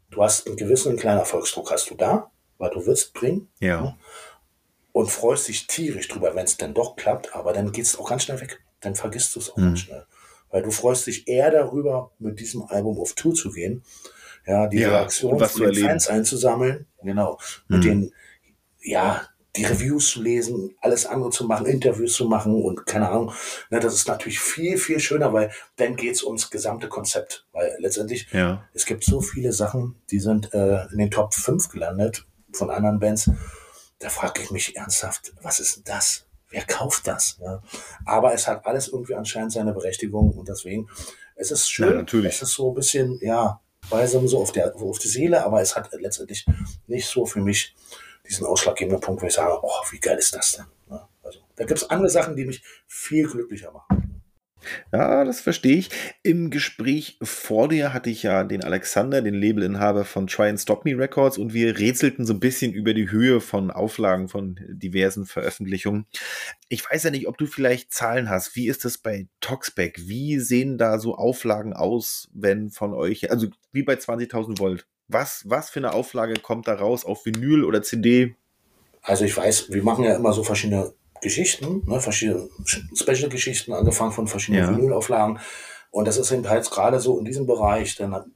du 0.09 0.21
hast 0.21 0.45
einen 0.47 0.57
gewissen 0.57 0.89
einen 0.89 0.99
kleinen 0.99 1.19
Erfolgsdruck 1.19 1.71
hast 1.71 1.89
du 1.89 1.95
da, 1.95 2.29
weil 2.57 2.69
du 2.71 2.85
willst 2.85 3.13
bringen 3.13 3.49
Ja. 3.59 3.97
und 4.91 5.09
freust 5.09 5.47
dich 5.47 5.65
tierisch 5.67 6.07
drüber, 6.07 6.35
wenn 6.35 6.45
es 6.45 6.57
denn 6.57 6.73
doch 6.73 6.95
klappt, 6.95 7.33
aber 7.35 7.53
dann 7.53 7.71
geht 7.71 7.85
es 7.85 7.97
auch 7.97 8.09
ganz 8.09 8.23
schnell 8.23 8.39
weg. 8.41 8.61
Dann 8.81 8.95
vergisst 8.95 9.33
du 9.35 9.39
es 9.39 9.49
auch 9.49 9.57
Mhm. 9.57 9.61
ganz 9.63 9.79
schnell. 9.79 10.05
Weil 10.49 10.61
du 10.61 10.69
freust 10.71 11.07
dich 11.07 11.27
eher 11.27 11.49
darüber, 11.49 12.11
mit 12.19 12.39
diesem 12.39 12.61
Album 12.63 12.99
auf 12.99 13.13
Tour 13.13 13.33
zu 13.33 13.49
gehen, 13.51 13.83
ja, 14.45 14.67
die 14.67 14.79
Ja, 14.79 14.89
Reaktion 14.99 15.33
und 15.33 15.39
was 15.39 15.53
von 15.53 15.71
den. 15.71 15.85
Fans 15.85 16.07
einzusammeln, 16.07 16.85
genau, 17.01 17.39
mit 17.67 17.79
Mhm. 17.79 17.83
den, 17.83 18.13
ja, 18.81 19.21
die 19.55 19.65
Reviews 19.65 20.09
zu 20.09 20.21
lesen, 20.23 20.75
alles 20.81 21.05
andere 21.05 21.29
zu 21.29 21.45
machen, 21.45 21.67
Interviews 21.67 22.13
zu 22.15 22.25
machen 22.27 22.63
und 22.63 22.87
keine 22.87 23.09
Ahnung. 23.09 23.31
Ne, 23.69 23.79
das 23.79 23.93
ist 23.93 24.07
natürlich 24.07 24.39
viel, 24.39 24.77
viel 24.79 24.99
schöner, 24.99 25.31
weil 25.31 25.51
dann 25.75 25.95
geht 25.95 26.15
es 26.15 26.23
ums 26.23 26.49
gesamte 26.49 26.89
Konzept. 26.89 27.45
Weil 27.51 27.75
letztendlich 27.77 28.27
Ja. 28.31 28.67
es 28.73 28.85
gibt 28.87 29.03
so 29.03 29.21
viele 29.21 29.53
Sachen, 29.53 30.01
die 30.09 30.19
sind 30.19 30.53
äh, 30.55 30.85
in 30.91 30.97
den 30.97 31.11
Top 31.11 31.35
5 31.35 31.69
gelandet 31.69 32.25
von 32.51 32.71
anderen 32.71 32.99
Bands. 32.99 33.29
Da 33.99 34.09
frage 34.09 34.41
ich 34.41 34.49
mich 34.49 34.75
ernsthaft, 34.75 35.33
was 35.43 35.59
ist 35.59 35.75
denn 35.77 35.83
das? 35.85 36.25
Wer 36.49 36.63
kauft 36.65 37.05
das? 37.07 37.37
Ja? 37.39 37.61
Aber 38.05 38.33
es 38.33 38.47
hat 38.47 38.65
alles 38.65 38.87
irgendwie 38.87 39.13
anscheinend 39.13 39.51
seine 39.51 39.73
Berechtigung 39.73 40.31
und 40.31 40.49
deswegen, 40.49 40.89
es 41.35 41.51
ist 41.51 41.69
schön. 41.69 41.89
Ja, 41.89 41.95
natürlich. 41.97 42.33
Es 42.35 42.41
ist 42.41 42.53
so 42.53 42.71
ein 42.71 42.73
bisschen, 42.75 43.19
ja, 43.21 43.61
weisam 43.89 44.27
so 44.27 44.41
auf, 44.41 44.51
der, 44.51 44.75
auf 44.75 44.99
die 44.99 45.07
Seele, 45.07 45.43
aber 45.45 45.61
es 45.61 45.75
hat 45.75 45.89
letztendlich 45.93 46.45
nicht 46.87 47.07
so 47.07 47.25
für 47.25 47.39
mich 47.39 47.75
diesen 48.27 48.45
ausschlaggebenden 48.45 49.01
Punkt, 49.01 49.21
wo 49.21 49.27
ich 49.27 49.33
sage, 49.33 49.57
oh, 49.61 49.81
wie 49.91 49.99
geil 49.99 50.17
ist 50.17 50.35
das 50.35 50.53
denn? 50.53 50.65
Ja, 50.89 51.07
also, 51.23 51.39
da 51.55 51.65
gibt 51.65 51.79
es 51.81 51.89
andere 51.89 52.09
Sachen, 52.09 52.35
die 52.35 52.45
mich 52.45 52.63
viel 52.87 53.27
glücklicher 53.27 53.71
machen. 53.71 54.12
Ja, 54.91 55.23
das 55.23 55.41
verstehe 55.41 55.77
ich. 55.77 55.89
Im 56.23 56.49
Gespräch 56.49 57.17
vor 57.21 57.69
dir 57.69 57.93
hatte 57.93 58.09
ich 58.09 58.23
ja 58.23 58.43
den 58.43 58.63
Alexander, 58.63 59.21
den 59.21 59.33
Labelinhaber 59.33 60.05
von 60.05 60.27
Try 60.27 60.49
and 60.49 60.59
Stop 60.59 60.85
Me 60.85 60.97
Records, 60.97 61.37
und 61.37 61.53
wir 61.53 61.77
rätselten 61.77 62.25
so 62.25 62.33
ein 62.33 62.39
bisschen 62.39 62.73
über 62.73 62.93
die 62.93 63.11
Höhe 63.11 63.41
von 63.41 63.71
Auflagen 63.71 64.29
von 64.29 64.59
diversen 64.67 65.25
Veröffentlichungen. 65.25 66.05
Ich 66.69 66.89
weiß 66.89 67.03
ja 67.03 67.11
nicht, 67.11 67.27
ob 67.27 67.37
du 67.37 67.45
vielleicht 67.45 67.93
Zahlen 67.93 68.29
hast. 68.29 68.55
Wie 68.55 68.67
ist 68.67 68.85
das 68.85 68.97
bei 68.97 69.27
Toxback? 69.41 70.07
Wie 70.07 70.39
sehen 70.39 70.77
da 70.77 70.99
so 70.99 71.15
Auflagen 71.15 71.73
aus, 71.73 72.29
wenn 72.33 72.69
von 72.69 72.93
euch, 72.93 73.31
also 73.31 73.47
wie 73.71 73.83
bei 73.83 73.95
20.000 73.95 74.59
Volt? 74.59 74.87
Was, 75.07 75.43
was 75.47 75.69
für 75.69 75.79
eine 75.79 75.93
Auflage 75.93 76.35
kommt 76.35 76.67
da 76.67 76.75
raus 76.75 77.05
auf 77.05 77.25
Vinyl 77.25 77.65
oder 77.65 77.81
CD? 77.81 78.35
Also 79.01 79.25
ich 79.25 79.35
weiß, 79.35 79.71
wir 79.71 79.83
machen 79.83 80.05
ja 80.05 80.15
immer 80.15 80.31
so 80.31 80.43
verschiedene 80.43 80.93
Geschichten, 81.23 81.83
ne, 81.87 81.99
verschiedene 81.99 82.49
Special-Geschichten, 82.95 83.73
angefangen 83.73 84.11
von 84.11 84.27
verschiedenen 84.27 84.65
Ja. 84.65 84.77
Vinylauflagen. 84.77 85.39
Und 85.91 86.05
das 86.07 86.17
ist 86.17 86.31
eben 86.31 86.47
halt 86.47 86.69
gerade 86.69 86.99
so 86.99 87.17
in 87.19 87.25
diesem 87.25 87.45
Bereich, 87.47 87.95
dann 87.95 88.31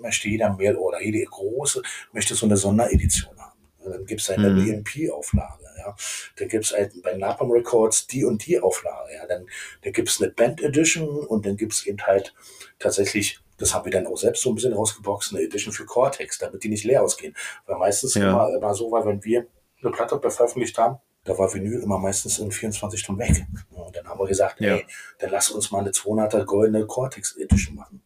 möchte 0.00 0.28
jeder 0.28 0.54
mehr 0.54 0.80
oder 0.80 1.02
jede 1.02 1.24
große 1.24 1.82
möchte 2.12 2.34
so 2.34 2.46
eine 2.46 2.56
Sonderedition 2.56 3.36
haben. 3.38 3.58
Dann 3.84 4.06
gibt 4.06 4.20
es 4.20 4.30
eine 4.30 4.50
Mhm. 4.50 4.58
EMP-Auflage, 4.84 5.64
ja. 5.78 5.94
Dann 6.36 6.48
gibt 6.48 6.64
es 6.66 6.72
halt 6.72 6.92
bei 7.02 7.14
Napalm 7.16 7.50
Records 7.50 8.06
die 8.06 8.24
und 8.24 8.46
die 8.46 8.60
Auflage, 8.60 9.14
ja. 9.14 9.26
Dann, 9.26 9.46
dann 9.82 9.92
gibt 9.92 10.08
es 10.08 10.20
eine 10.22 10.30
Band 10.30 10.62
Edition 10.62 11.08
und 11.26 11.44
dann 11.46 11.56
gibt 11.56 11.72
es 11.72 11.84
eben 11.86 11.98
halt 12.06 12.32
tatsächlich, 12.78 13.40
das 13.58 13.74
haben 13.74 13.84
wir 13.84 13.92
dann 13.92 14.06
auch 14.06 14.16
selbst 14.16 14.42
so 14.42 14.50
ein 14.50 14.54
bisschen 14.54 14.72
rausgeboxt, 14.72 15.32
eine 15.34 15.42
Edition 15.42 15.72
für 15.72 15.84
Cortex, 15.84 16.38
damit 16.38 16.62
die 16.62 16.68
nicht 16.68 16.84
leer 16.84 17.02
ausgehen. 17.02 17.34
Weil 17.66 17.78
meistens 17.78 18.14
Ja. 18.14 18.30
immer, 18.30 18.54
immer 18.56 18.74
so 18.74 18.90
war, 18.92 19.04
wenn 19.04 19.24
wir 19.24 19.46
eine 19.82 19.90
Platte 19.90 20.20
veröffentlicht 20.30 20.78
haben, 20.78 20.98
da 21.24 21.38
war 21.38 21.52
Vinyl 21.54 21.80
immer 21.80 21.98
meistens 21.98 22.38
in 22.38 22.50
24 22.50 22.98
Stunden 23.00 23.20
weg. 23.20 23.46
Und 23.70 23.94
dann 23.96 24.06
haben 24.08 24.18
wir 24.18 24.26
gesagt, 24.26 24.60
Ja. 24.60 24.76
ey, 24.76 24.86
dann 25.18 25.30
lass 25.30 25.50
uns 25.50 25.70
mal 25.70 25.80
eine 25.80 25.90
200er 25.92 26.44
goldene 26.44 26.86
Cortex 26.86 27.36
Edition 27.36 27.76
machen. 27.76 28.02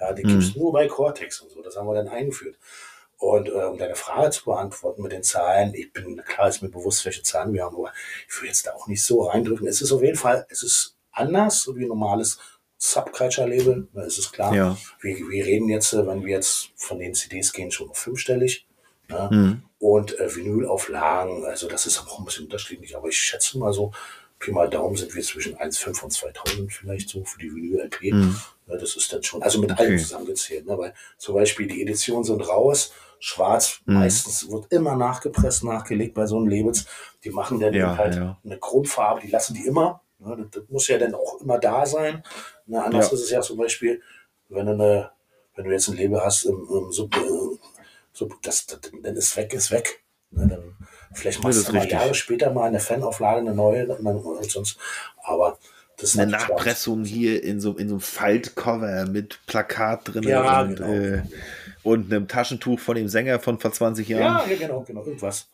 Ja, 0.00 0.12
die 0.12 0.24
Mhm. 0.24 0.28
gibt's 0.28 0.54
nur 0.56 0.72
bei 0.72 0.86
Cortex 0.86 1.40
und 1.40 1.50
so. 1.50 1.62
Das 1.62 1.76
haben 1.76 1.86
wir 1.88 1.94
dann 1.94 2.08
eingeführt. 2.08 2.56
Und 3.16 3.48
äh, 3.48 3.52
um 3.52 3.78
deine 3.78 3.96
Frage 3.96 4.30
zu 4.30 4.44
beantworten 4.44 5.02
mit 5.02 5.10
den 5.10 5.24
Zahlen, 5.24 5.74
ich 5.74 5.92
bin, 5.92 6.22
klar 6.24 6.48
ist 6.48 6.62
mir 6.62 6.68
bewusst, 6.68 7.04
welche 7.04 7.22
Zahlen 7.22 7.52
wir 7.52 7.64
haben, 7.64 7.74
aber 7.76 7.92
ich 8.28 8.40
will 8.42 8.48
jetzt 8.48 8.64
da 8.66 8.72
auch 8.74 8.86
nicht 8.86 9.02
so 9.02 9.22
reindrücken. 9.22 9.66
Es 9.66 9.80
ist 9.82 9.90
auf 9.90 10.02
jeden 10.02 10.16
Fall, 10.16 10.46
es 10.50 10.62
ist 10.62 10.96
anders, 11.10 11.62
so 11.62 11.74
wie 11.76 11.82
ein 11.82 11.88
normales 11.88 12.38
Subculture-Label, 12.76 13.88
ist 14.06 14.18
es 14.18 14.30
klar. 14.32 14.54
Ja. 14.54 14.76
Wir, 15.00 15.16
wir 15.16 15.44
reden 15.44 15.68
jetzt, 15.68 15.92
äh, 15.92 16.06
wenn 16.06 16.24
wir 16.24 16.34
jetzt 16.36 16.70
von 16.76 16.98
den 16.98 17.14
CDs 17.14 17.52
gehen, 17.52 17.70
schon 17.70 17.90
auf 17.90 17.98
fünfstellig. 17.98 18.66
Ne? 19.08 19.28
Mhm. 19.32 19.62
Und 19.78 20.18
äh, 20.18 20.34
Vinylauflagen, 20.34 21.44
also 21.44 21.68
das 21.68 21.86
ist 21.86 22.00
auch 22.00 22.18
ein 22.18 22.24
bisschen 22.24 22.44
unterschiedlich, 22.46 22.96
aber 22.96 23.08
ich 23.08 23.18
schätze 23.18 23.58
mal 23.58 23.72
so, 23.72 23.92
Pi 24.40 24.52
mal 24.52 24.68
Daumen 24.70 24.96
sind 24.96 25.14
wir 25.14 25.22
zwischen 25.22 25.56
1,5 25.56 26.02
und 26.04 26.12
2000 26.12 26.72
vielleicht 26.72 27.08
so 27.08 27.24
für 27.24 27.38
die 27.40 27.52
Vinyl-LP. 27.52 28.12
Mhm. 28.12 28.36
Ja, 28.68 28.76
das 28.76 28.94
ist 28.96 29.12
dann 29.12 29.22
schon, 29.22 29.42
also 29.42 29.58
mit 29.60 29.72
Okay. 29.72 29.82
allem 29.82 29.98
zusammengezählt. 29.98 30.66
Ne? 30.66 30.78
Weil 30.78 30.94
zum 31.16 31.34
Beispiel 31.34 31.66
die 31.66 31.82
Editionen 31.82 32.22
sind 32.24 32.40
raus, 32.48 32.92
schwarz, 33.18 33.80
Mhm. 33.86 33.94
meistens 33.94 34.48
wird 34.48 34.70
immer 34.72 34.94
nachgepresst, 34.94 35.64
nachgelegt 35.64 36.14
bei 36.14 36.26
so 36.26 36.36
einem 36.36 36.48
Labels. 36.48 36.86
Die 37.24 37.30
machen 37.30 37.58
dann 37.58 37.74
Ja, 37.74 37.96
halt 37.96 38.14
ja. 38.14 38.38
eine 38.44 38.58
Grundfarbe, 38.58 39.20
die 39.22 39.30
lassen 39.30 39.54
die 39.54 39.66
immer. 39.66 40.02
Ne? 40.20 40.36
Das, 40.38 40.50
das 40.62 40.70
muss 40.70 40.86
ja 40.88 40.98
dann 40.98 41.14
auch 41.16 41.40
immer 41.40 41.58
da 41.58 41.84
sein. 41.86 42.22
Ne? 42.66 42.82
Anders 42.82 43.12
ist 43.12 43.22
es 43.22 43.30
ja 43.30 43.40
zum 43.40 43.56
Beispiel, 43.58 44.02
wenn 44.48 44.66
du, 44.66 44.72
eine, 44.72 45.10
wenn 45.56 45.64
du 45.64 45.72
jetzt 45.72 45.88
ein 45.88 45.96
Label 45.96 46.20
hast 46.24 46.44
im, 46.44 46.64
im 46.70 46.92
Sub, 46.92 47.12
so, 48.18 48.28
das, 48.42 48.66
das, 48.66 48.80
dann 49.02 49.16
ist 49.16 49.36
weg, 49.36 49.54
ist 49.54 49.70
weg. 49.70 50.02
Ne, 50.30 50.46
dann, 50.48 50.76
vielleicht 51.14 51.42
machst 51.42 51.68
du 51.68 51.72
mal 51.72 51.78
richtig. 51.80 51.98
Jahre 51.98 52.14
später 52.14 52.52
mal 52.52 52.64
eine 52.66 52.80
Fanauflage, 52.80 53.40
eine 53.40 53.54
neue, 53.54 53.86
und 53.86 54.04
dann- 54.04 54.16
und 54.16 54.50
sonst. 54.50 54.76
Aber 55.22 55.58
das 55.96 56.10
ist 56.10 56.18
Eine 56.18 56.32
Nachpressung 56.32 57.04
hier 57.04 57.42
in 57.42 57.60
so, 57.60 57.76
in 57.76 57.88
so 57.88 57.94
einem 57.94 58.00
Faltcover 58.00 59.06
mit 59.06 59.40
Plakat 59.46 60.12
drin 60.12 60.22
Ja, 60.24 60.62
und, 60.62 60.76
genau. 60.76 60.92
äh, 60.92 61.22
und 61.82 62.12
einem 62.12 62.28
Taschentuch 62.28 62.78
von 62.78 62.96
dem 62.96 63.08
Sänger 63.08 63.40
von 63.40 63.58
vor 63.58 63.72
20 63.72 64.08
Jahren. 64.08 64.48
Ja, 64.50 64.56
genau, 64.56 64.82
genau, 64.82 65.04
irgendwas. 65.04 65.48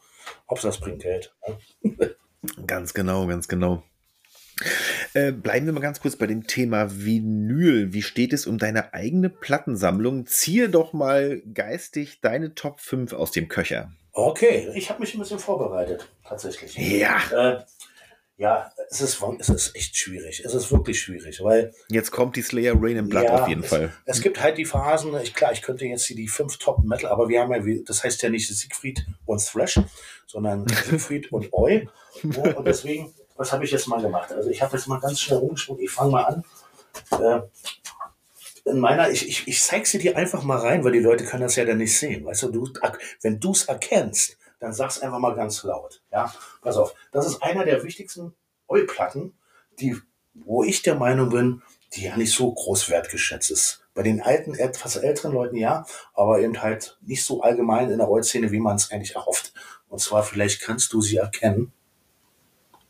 Hauptsache 0.50 0.72
das 0.72 0.80
bringt 0.80 1.02
Geld. 1.02 1.34
Ne? 1.82 2.16
Ganz 2.66 2.92
genau, 2.94 3.26
ganz 3.26 3.46
genau. 3.48 3.82
Äh, 5.14 5.32
bleiben 5.32 5.66
wir 5.66 5.72
mal 5.72 5.80
ganz 5.80 6.00
kurz 6.00 6.16
bei 6.16 6.26
dem 6.26 6.46
Thema 6.46 6.88
Vinyl. 6.90 7.92
Wie 7.92 8.02
steht 8.02 8.32
es 8.32 8.46
um 8.46 8.58
deine 8.58 8.94
eigene 8.94 9.28
Plattensammlung? 9.28 10.26
Ziehe 10.26 10.68
doch 10.68 10.92
mal 10.92 11.42
geistig 11.52 12.20
deine 12.20 12.54
Top 12.54 12.80
5 12.80 13.12
aus 13.12 13.30
dem 13.32 13.48
Köcher. 13.48 13.92
Okay, 14.12 14.70
ich 14.74 14.90
habe 14.90 15.00
mich 15.00 15.14
ein 15.14 15.18
bisschen 15.18 15.40
vorbereitet, 15.40 16.08
tatsächlich. 16.24 16.76
Ja. 16.76 17.18
Äh, 17.32 17.64
ja, 18.36 18.72
es 18.90 19.00
ist, 19.00 19.22
es 19.38 19.48
ist 19.48 19.76
echt 19.76 19.96
schwierig. 19.96 20.42
Es 20.44 20.54
ist 20.54 20.72
wirklich 20.72 21.00
schwierig, 21.00 21.42
weil 21.42 21.72
Jetzt 21.88 22.10
kommt 22.10 22.34
die 22.34 22.42
Slayer 22.42 22.74
Rain 22.76 22.98
and 22.98 23.10
Blood 23.10 23.24
Ja, 23.24 23.42
auf 23.42 23.48
jeden 23.48 23.62
es, 23.62 23.68
Fall. 23.68 23.92
Es 24.06 24.20
gibt 24.20 24.42
halt 24.42 24.58
die 24.58 24.64
Phasen, 24.64 25.12
ich, 25.22 25.34
klar, 25.34 25.52
ich 25.52 25.62
könnte 25.62 25.84
jetzt 25.84 26.06
hier 26.06 26.16
die 26.16 26.26
fünf 26.26 26.58
Top 26.58 26.82
Metal, 26.84 27.10
aber 27.10 27.28
wir 27.28 27.40
haben 27.40 27.52
ja, 27.52 27.82
das 27.86 28.02
heißt 28.02 28.22
ja 28.22 28.30
nicht 28.30 28.48
Siegfried 28.48 29.06
und 29.24 29.44
Thrash, 29.44 29.80
sondern 30.26 30.66
Siegfried 30.84 31.30
und 31.30 31.52
Oi. 31.52 31.88
Und 32.22 32.66
deswegen, 32.66 33.14
was 33.36 33.52
habe 33.52 33.64
ich 33.64 33.70
jetzt 33.70 33.88
mal 33.88 34.00
gemacht? 34.00 34.32
Also 34.32 34.50
ich 34.50 34.62
habe 34.62 34.76
jetzt 34.76 34.86
mal 34.86 35.00
ganz 35.00 35.20
schnell 35.20 35.38
rumgesprungen, 35.38 35.82
ich 35.82 35.90
fange 35.90 36.12
mal 36.12 36.24
an. 36.24 36.44
Äh, 37.10 37.40
in 38.64 38.78
meiner, 38.80 39.10
ich, 39.10 39.28
ich, 39.28 39.46
ich 39.46 39.62
zeig 39.62 39.86
sie 39.86 39.98
dir 39.98 40.16
einfach 40.16 40.42
mal 40.42 40.58
rein, 40.58 40.84
weil 40.84 40.92
die 40.92 41.00
Leute 41.00 41.24
können 41.24 41.42
das 41.42 41.56
ja 41.56 41.64
dann 41.64 41.78
nicht 41.78 41.98
sehen. 41.98 42.24
Weißt 42.24 42.44
du, 42.44 42.50
du 42.50 42.72
wenn 43.20 43.40
du 43.40 43.52
es 43.52 43.64
erkennst, 43.64 44.38
dann 44.58 44.72
sag's 44.72 45.00
einfach 45.00 45.18
mal 45.18 45.34
ganz 45.34 45.62
laut. 45.64 46.02
Ja, 46.10 46.32
pass 46.62 46.76
auf. 46.76 46.94
Das 47.12 47.26
ist 47.26 47.42
einer 47.42 47.64
der 47.64 47.82
wichtigsten 47.82 48.34
Oi-Platten, 48.68 49.34
die, 49.80 49.96
wo 50.32 50.64
ich 50.64 50.82
der 50.82 50.94
Meinung 50.94 51.28
bin, 51.28 51.62
die 51.92 52.04
ja 52.04 52.16
nicht 52.16 52.32
so 52.32 52.52
groß 52.52 52.88
wertgeschätzt 52.88 53.50
ist. 53.50 53.84
Bei 53.92 54.02
den 54.02 54.22
alten, 54.22 54.54
etwas 54.54 54.96
älteren 54.96 55.32
Leuten 55.32 55.56
ja, 55.56 55.86
aber 56.14 56.40
eben 56.40 56.60
halt 56.62 56.98
nicht 57.02 57.24
so 57.24 57.42
allgemein 57.42 57.90
in 57.90 57.98
der 57.98 58.08
Oi-Szene, 58.08 58.50
wie 58.50 58.60
man 58.60 58.76
es 58.76 58.90
eigentlich 58.90 59.14
erhofft. 59.14 59.52
Und 59.88 60.00
zwar, 60.00 60.24
vielleicht 60.24 60.62
kannst 60.62 60.92
du 60.92 61.00
sie 61.00 61.16
erkennen. 61.16 61.72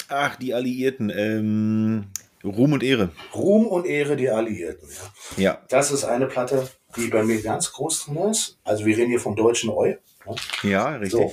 Ach, 0.09 0.36
die 0.36 0.55
Alliierten. 0.55 1.10
Ähm, 1.10 2.06
Ruhm 2.44 2.74
und 2.74 2.82
Ehre. 2.82 3.10
Ruhm 3.35 3.66
und 3.66 3.86
Ehre 3.86 4.16
die 4.16 4.28
Alliierten. 4.28 4.89
Ja. 5.36 5.43
Ja. 5.43 5.62
Das 5.68 5.90
ist 5.90 6.05
eine 6.05 6.26
Platte, 6.26 6.68
die 6.97 7.09
bei 7.09 7.22
mir 7.22 7.40
ganz 7.43 7.72
groß 7.72 8.05
drin 8.06 8.18
ist. 8.31 8.59
Also 8.64 8.85
wir 8.85 8.97
reden 8.97 9.10
hier 9.10 9.20
vom 9.20 9.35
deutschen 9.35 9.70
Eu. 9.70 9.94
Ja. 10.26 10.35
Ja, 10.62 10.89
richtig. 10.97 11.10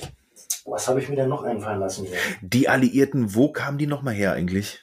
was 0.64 0.88
habe 0.88 1.00
ich 1.00 1.08
mir 1.08 1.16
denn 1.16 1.28
noch 1.28 1.42
einfallen 1.42 1.80
lassen? 1.80 2.06
Hier? 2.06 2.16
Die 2.40 2.68
Alliierten, 2.68 3.34
wo 3.34 3.52
kamen 3.52 3.78
die 3.78 3.86
nochmal 3.86 4.14
her 4.14 4.32
eigentlich? 4.32 4.82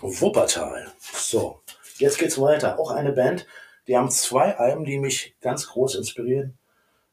Wuppertal. 0.00 0.86
So, 1.00 1.60
jetzt 1.98 2.18
geht's 2.18 2.40
weiter. 2.40 2.78
Auch 2.78 2.90
eine 2.90 3.12
Band, 3.12 3.46
die 3.88 3.96
haben 3.96 4.10
zwei 4.10 4.56
Alben, 4.56 4.84
die 4.84 4.98
mich 4.98 5.34
ganz 5.40 5.68
groß 5.68 5.94
inspirieren. 5.96 6.58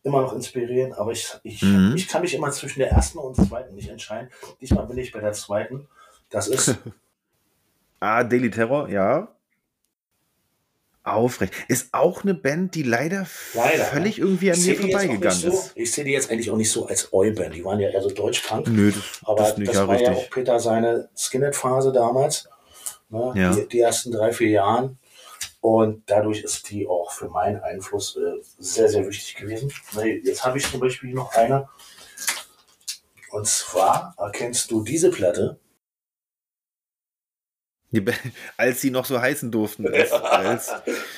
Immer 0.05 0.21
noch 0.21 0.33
inspirieren, 0.33 0.91
aber 0.93 1.11
ich, 1.13 1.33
ich, 1.43 1.61
Mhm. 1.61 1.93
ich 1.95 2.09
kann 2.09 2.23
mich 2.23 2.33
immer 2.33 2.51
zwischen 2.51 2.79
der 2.79 2.89
ersten 2.91 3.19
und 3.19 3.37
der 3.37 3.45
zweiten 3.47 3.73
nicht 3.75 3.87
entscheiden. 3.87 4.29
Diesmal 4.59 4.85
bin 4.85 4.97
ich 4.97 5.13
bei 5.13 5.21
der 5.21 5.31
zweiten. 5.31 5.87
Das 6.33 6.47
ist 6.47 6.75
Ah, 7.99 8.23
Daily 8.25 8.51
Terror, 8.51 8.89
ja. 8.89 9.33
Aufrecht. 11.03 11.53
Ist 11.69 11.93
auch 11.93 12.23
eine 12.23 12.33
Band, 12.33 12.75
die 12.75 12.83
leider, 12.83 13.27
Leider, 13.53 13.85
völlig 13.85 14.17
ne? 14.17 14.25
irgendwie 14.25 14.51
an 14.51 14.61
mir 14.61 14.75
vorbeigegangen 14.75 15.39
so, 15.39 15.49
ist. 15.49 15.71
Ich 15.75 15.91
sehe 15.91 16.03
die 16.03 16.11
jetzt 16.11 16.29
eigentlich 16.29 16.49
auch 16.49 16.57
nicht 16.57 16.71
so 16.71 16.85
als 16.87 17.13
Oi-Band. 17.13 17.55
Die 17.55 17.63
waren 17.63 17.79
ja 17.79 17.89
eher 17.89 18.01
so 18.01 18.09
Deutschpunk. 18.09 18.67
Nö, 18.67 18.91
das, 18.91 19.03
Aber 19.23 19.37
das 19.37 19.49
das, 19.49 19.57
nicht 19.57 19.73
ja 19.73 19.87
war 19.87 19.99
ja 20.01 20.11
auch 20.11 20.15
richtig. 20.15 20.31
Peter 20.31 20.59
seine 20.59 21.09
Skinhead-Phase 21.15 21.91
damals. 21.91 22.49
Ne? 23.09 23.33
Ja. 23.35 23.53
Die, 23.53 23.67
die 23.67 23.79
ersten 23.79 24.11
drei, 24.11 24.33
vier 24.33 24.49
Jahren. 24.49 24.97
Und 25.61 26.03
dadurch 26.07 26.41
ist 26.41 26.69
die 26.69 26.87
auch 26.87 27.11
für 27.11 27.29
meinen 27.29 27.61
Einfluss 27.61 28.17
äh, 28.17 28.41
sehr, 28.59 28.89
sehr 28.89 29.07
wichtig 29.07 29.35
gewesen. 29.35 29.71
Ne, 29.93 30.19
Jetzt 30.23 30.45
habe 30.45 30.57
ich 30.57 30.69
zum 30.69 30.79
Beispiel 30.79 31.13
noch 31.13 31.33
eine. 31.33 31.69
Und 33.31 33.47
zwar 33.47 34.13
erkennst 34.17 34.71
du 34.71 34.83
diese 34.83 35.09
Platte. 35.09 35.59
Als 38.57 38.81
sie 38.81 38.91
noch 38.91 39.05
so 39.05 39.19
heißen 39.19 39.51
durften, 39.51 39.87
als, 39.87 40.11
als, 40.11 40.73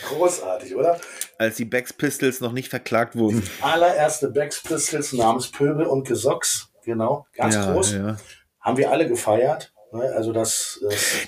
Großartig, 0.08 0.76
oder? 0.76 1.00
als 1.38 1.56
die 1.56 1.66
Bex 1.66 1.94
Pistols 1.94 2.42
noch 2.42 2.52
nicht 2.52 2.70
verklagt 2.70 3.16
wurden. 3.16 3.44
Allererste 3.62 4.30
Bex 4.30 4.62
Pistols 4.62 5.14
namens 5.14 5.52
Pöbel 5.52 5.86
und 5.86 6.08
Gesocks. 6.08 6.70
Genau, 6.84 7.28
ganz 7.34 7.56
ja, 7.56 7.72
groß. 7.72 7.94
ja. 7.94 8.18
Haben 8.60 8.78
wir 8.78 8.92
alle 8.92 9.08
gefeiert. 9.08 9.74
Also 10.02 10.34
das, 10.34 10.80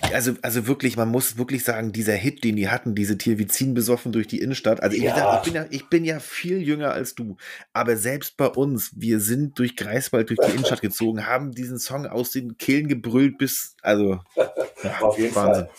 äh, 0.04 0.14
Also, 0.14 0.34
also 0.42 0.68
wirklich, 0.68 0.98
man 0.98 1.10
muss 1.10 1.38
wirklich 1.38 1.64
sagen, 1.64 1.92
dieser 1.92 2.14
Hit, 2.14 2.44
den 2.44 2.56
die 2.56 2.70
hatten, 2.70 2.96
diese 2.96 3.18
Tirvizin 3.18 3.74
besoffen 3.74 4.12
durch 4.12 4.28
die 4.28 4.40
Innenstadt. 4.40 4.82
Also 4.82 4.96
ich, 4.98 5.04
Ja. 5.04 5.16
sag, 5.16 5.38
ich, 5.48 5.54
bin 5.54 5.56
ja, 5.62 5.68
ich 5.70 5.90
bin 5.90 6.06
ja 6.06 6.20
viel 6.20 6.62
jünger 6.62 6.92
als 6.92 7.16
du. 7.16 7.38
Aber 7.74 7.98
selbst 7.98 8.38
bei 8.38 8.48
uns, 8.48 8.92
wir 8.96 9.20
sind 9.20 9.58
durch 9.60 9.76
Greifswald, 9.76 10.30
durch 10.30 10.40
die 10.40 10.52
Innenstadt 10.52 10.82
gezogen, 10.82 11.26
haben 11.26 11.52
diesen 11.54 11.80
Song 11.80 12.06
aus 12.08 12.32
den 12.32 12.58
Kehlen 12.58 12.88
gebrüllt 12.88 13.38
bis, 13.38 13.76
also 13.82 14.20
ja, 14.36 14.54
Auf 15.02 15.18
jeden 15.18 15.34
Wahnsinn. 15.36 15.66
Fall. 15.66 15.70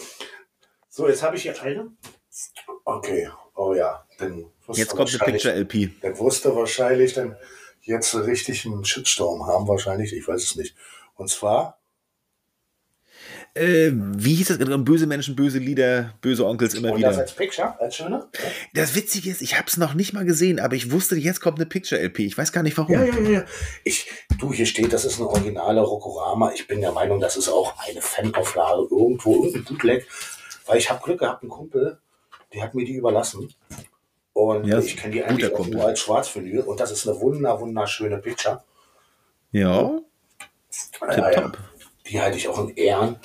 So, 0.88 1.08
jetzt 1.08 1.22
habe 1.22 1.36
ich 1.36 1.42
hier 1.42 1.60
eine. 1.62 1.90
Okay, 2.84 3.28
oh 3.54 3.74
ja. 3.74 4.04
Dann 4.18 4.46
Jetzt 4.72 4.90
kommt 4.94 5.10
eine 5.10 5.20
wahrscheinlich- 5.20 5.42
Picture-LP. 5.42 5.90
Dann 6.02 6.18
wirst 6.18 6.44
du 6.44 6.54
wahrscheinlich 6.54 7.14
dann 7.14 7.36
jetzt 7.82 8.14
richtig 8.14 8.66
einen 8.66 8.84
Shitstorm 8.84 9.46
haben, 9.46 9.66
wahrscheinlich. 9.68 10.12
Ich 10.12 10.26
weiß 10.28 10.42
es 10.42 10.56
nicht. 10.56 10.74
Und 11.14 11.30
zwar, 11.30 11.78
Äh, 13.58 13.92
wie 13.94 14.34
hieß 14.34 14.48
das? 14.48 14.58
Böse 14.58 15.06
Menschen, 15.06 15.34
böse 15.36 15.58
Lieder, 15.58 16.14
böse 16.20 16.46
Onkels 16.46 16.74
immer 16.74 16.92
und 16.92 17.00
das 17.00 17.12
wieder. 17.14 17.22
als 17.22 17.32
Picture, 17.32 17.80
als 17.80 17.96
schöne? 17.96 18.26
Das 18.74 18.94
Witzige 18.94 19.30
ist, 19.30 19.42
ich 19.42 19.56
habe 19.56 19.66
es 19.68 19.76
noch 19.76 19.94
nicht 19.94 20.12
mal 20.12 20.24
gesehen, 20.24 20.60
aber 20.60 20.74
ich 20.76 20.90
wusste, 20.90 21.16
jetzt 21.16 21.40
kommt 21.40 21.58
eine 21.58 21.66
Picture-LP. 21.66 22.20
Ich 22.20 22.38
weiß 22.38 22.52
gar 22.52 22.62
nicht 22.62 22.76
warum. 22.78 22.92
Ja, 22.94 23.04
ja, 23.04 23.18
ja, 23.18 23.30
ja. 23.30 23.44
Ich, 23.84 24.10
du, 24.38 24.52
hier 24.52 24.66
steht, 24.66 24.92
das 24.92 25.04
ist 25.04 25.18
eine 25.18 25.28
originale 25.28 25.80
Rokorama. 25.80 26.52
Ich 26.52 26.66
bin 26.68 26.80
der 26.80 26.92
Meinung, 26.92 27.20
das 27.20 27.36
ist 27.36 27.48
auch 27.48 27.74
eine 27.86 28.00
Fanauflage 28.00 28.86
irgendwo, 28.90 29.44
irgendein 29.44 29.64
Bootleg. 29.64 30.06
Weil 30.66 30.78
ich 30.78 30.90
habe 30.90 31.02
Glück 31.02 31.20
gehabt, 31.20 31.42
ein 31.42 31.48
Kumpel, 31.48 31.98
der 32.54 32.62
hat 32.62 32.74
mir 32.74 32.84
die 32.84 32.94
überlassen. 32.94 33.52
Und 34.34 34.66
Ja, 34.66 34.78
ich 34.78 34.96
kenne 34.96 35.14
die 35.14 35.24
eigentlich 35.24 35.52
auch 35.52 35.66
nur 35.66 35.84
als 35.84 36.00
Schwarzvinyl. 36.00 36.60
Und 36.60 36.78
das 36.78 36.90
ist 36.92 37.08
eine 37.08 37.18
wunder, 37.20 37.58
wunderschöne 37.60 38.18
Picture. 38.18 38.62
Ja, 39.50 39.98
Ja, 41.00 41.10
ja. 41.10 41.30
tipptopp. 41.30 41.58
Die 42.06 42.20
halte 42.20 42.36
ich 42.38 42.48
auch 42.48 42.58
in 42.68 42.76
Ehren. 42.76 43.16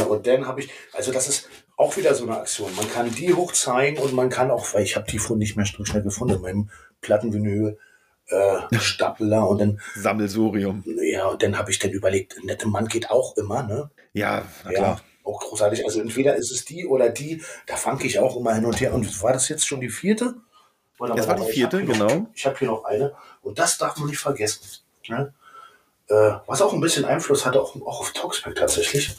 Und 0.00 0.26
dann 0.26 0.46
habe 0.46 0.60
ich, 0.60 0.70
also 0.92 1.12
das 1.12 1.28
ist 1.28 1.48
auch 1.76 1.96
wieder 1.96 2.14
so 2.14 2.24
eine 2.24 2.38
Aktion. 2.38 2.74
Man 2.76 2.90
kann 2.90 3.12
die 3.14 3.34
hoch 3.34 3.52
zeigen 3.52 3.98
und 3.98 4.12
man 4.14 4.28
kann 4.30 4.50
auch, 4.50 4.72
weil 4.74 4.82
ich 4.84 4.96
habe 4.96 5.06
die 5.10 5.18
vorhin 5.18 5.38
nicht 5.38 5.56
mehr 5.56 5.66
so 5.66 5.84
schnell 5.84 6.02
gefunden, 6.02 6.34
in 6.36 6.40
meinem 6.40 6.70
Plattenvinyl 7.00 7.78
äh, 8.28 8.78
Stapler 8.78 9.48
und 9.48 9.58
dann, 9.60 9.80
Sammelsurium. 9.96 10.84
ja, 11.02 11.26
und 11.26 11.42
dann 11.42 11.58
habe 11.58 11.70
ich 11.70 11.78
dann 11.78 11.90
überlegt, 11.90 12.36
nette 12.44 12.68
Mann 12.68 12.86
geht 12.88 13.10
auch 13.10 13.36
immer, 13.36 13.62
ne? 13.62 13.90
Ja, 14.12 14.44
na 14.64 14.70
Ja, 14.72 14.78
klar. 14.78 15.00
auch 15.24 15.40
großartig. 15.40 15.84
Also 15.84 16.00
entweder 16.00 16.36
ist 16.36 16.50
es 16.50 16.64
die 16.64 16.86
oder 16.86 17.08
die, 17.08 17.42
da 17.66 17.76
fange 17.76 18.04
ich 18.04 18.18
auch 18.18 18.36
immer 18.36 18.54
hin 18.54 18.64
und 18.64 18.80
her. 18.80 18.94
Und 18.94 19.22
war 19.22 19.32
das 19.32 19.48
jetzt 19.48 19.66
schon 19.66 19.80
die 19.80 19.88
vierte? 19.88 20.34
Oder 20.98 21.14
Das 21.14 21.26
war 21.26 21.34
die 21.36 21.42
ich 21.42 21.54
vierte, 21.54 21.78
hab 21.78 21.86
hier 21.86 21.96
Noch, 21.96 22.08
genau. 22.08 22.26
ich 22.34 22.46
habe 22.46 22.58
hier 22.58 22.68
noch 22.68 22.84
eine. 22.84 23.14
Und 23.42 23.58
das 23.58 23.78
darf 23.78 23.96
man 23.96 24.08
nicht 24.08 24.18
vergessen. 24.20 24.60
Ne? 25.08 25.34
Äh, 26.08 26.32
was 26.46 26.62
auch 26.62 26.72
ein 26.72 26.80
bisschen 26.80 27.04
Einfluss 27.04 27.44
hatte, 27.44 27.60
auch, 27.60 27.74
auch 27.76 28.00
auf 28.00 28.12
Toxpack 28.12 28.54
tatsächlich. 28.54 29.16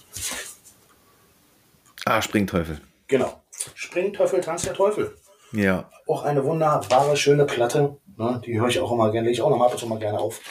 Ah, 2.06 2.22
Springteufel. 2.22 2.80
Genau. 3.08 3.42
Springteufel, 3.76 4.42
Tanz 4.42 4.64
der 4.64 4.74
Teufel. 4.74 5.16
Ja. 5.54 5.90
Auch 6.08 6.24
eine 6.24 6.44
wunderbare, 6.44 7.16
schöne 7.16 7.46
Platte. 7.46 7.98
Ne? 8.18 8.42
Die 8.46 8.60
höre 8.60 8.68
ich 8.68 8.80
auch 8.80 8.92
immer 8.92 9.12
gerne, 9.12 9.28
lege 9.28 9.34
ich 9.34 9.42
auch 9.42 9.50
noch 9.50 9.58
mal 9.58 9.68
ab 9.68 9.74
und 9.74 9.80
zu 9.80 9.88
mal 9.88 10.00
gerne 10.00 10.20
auf. 10.20 10.42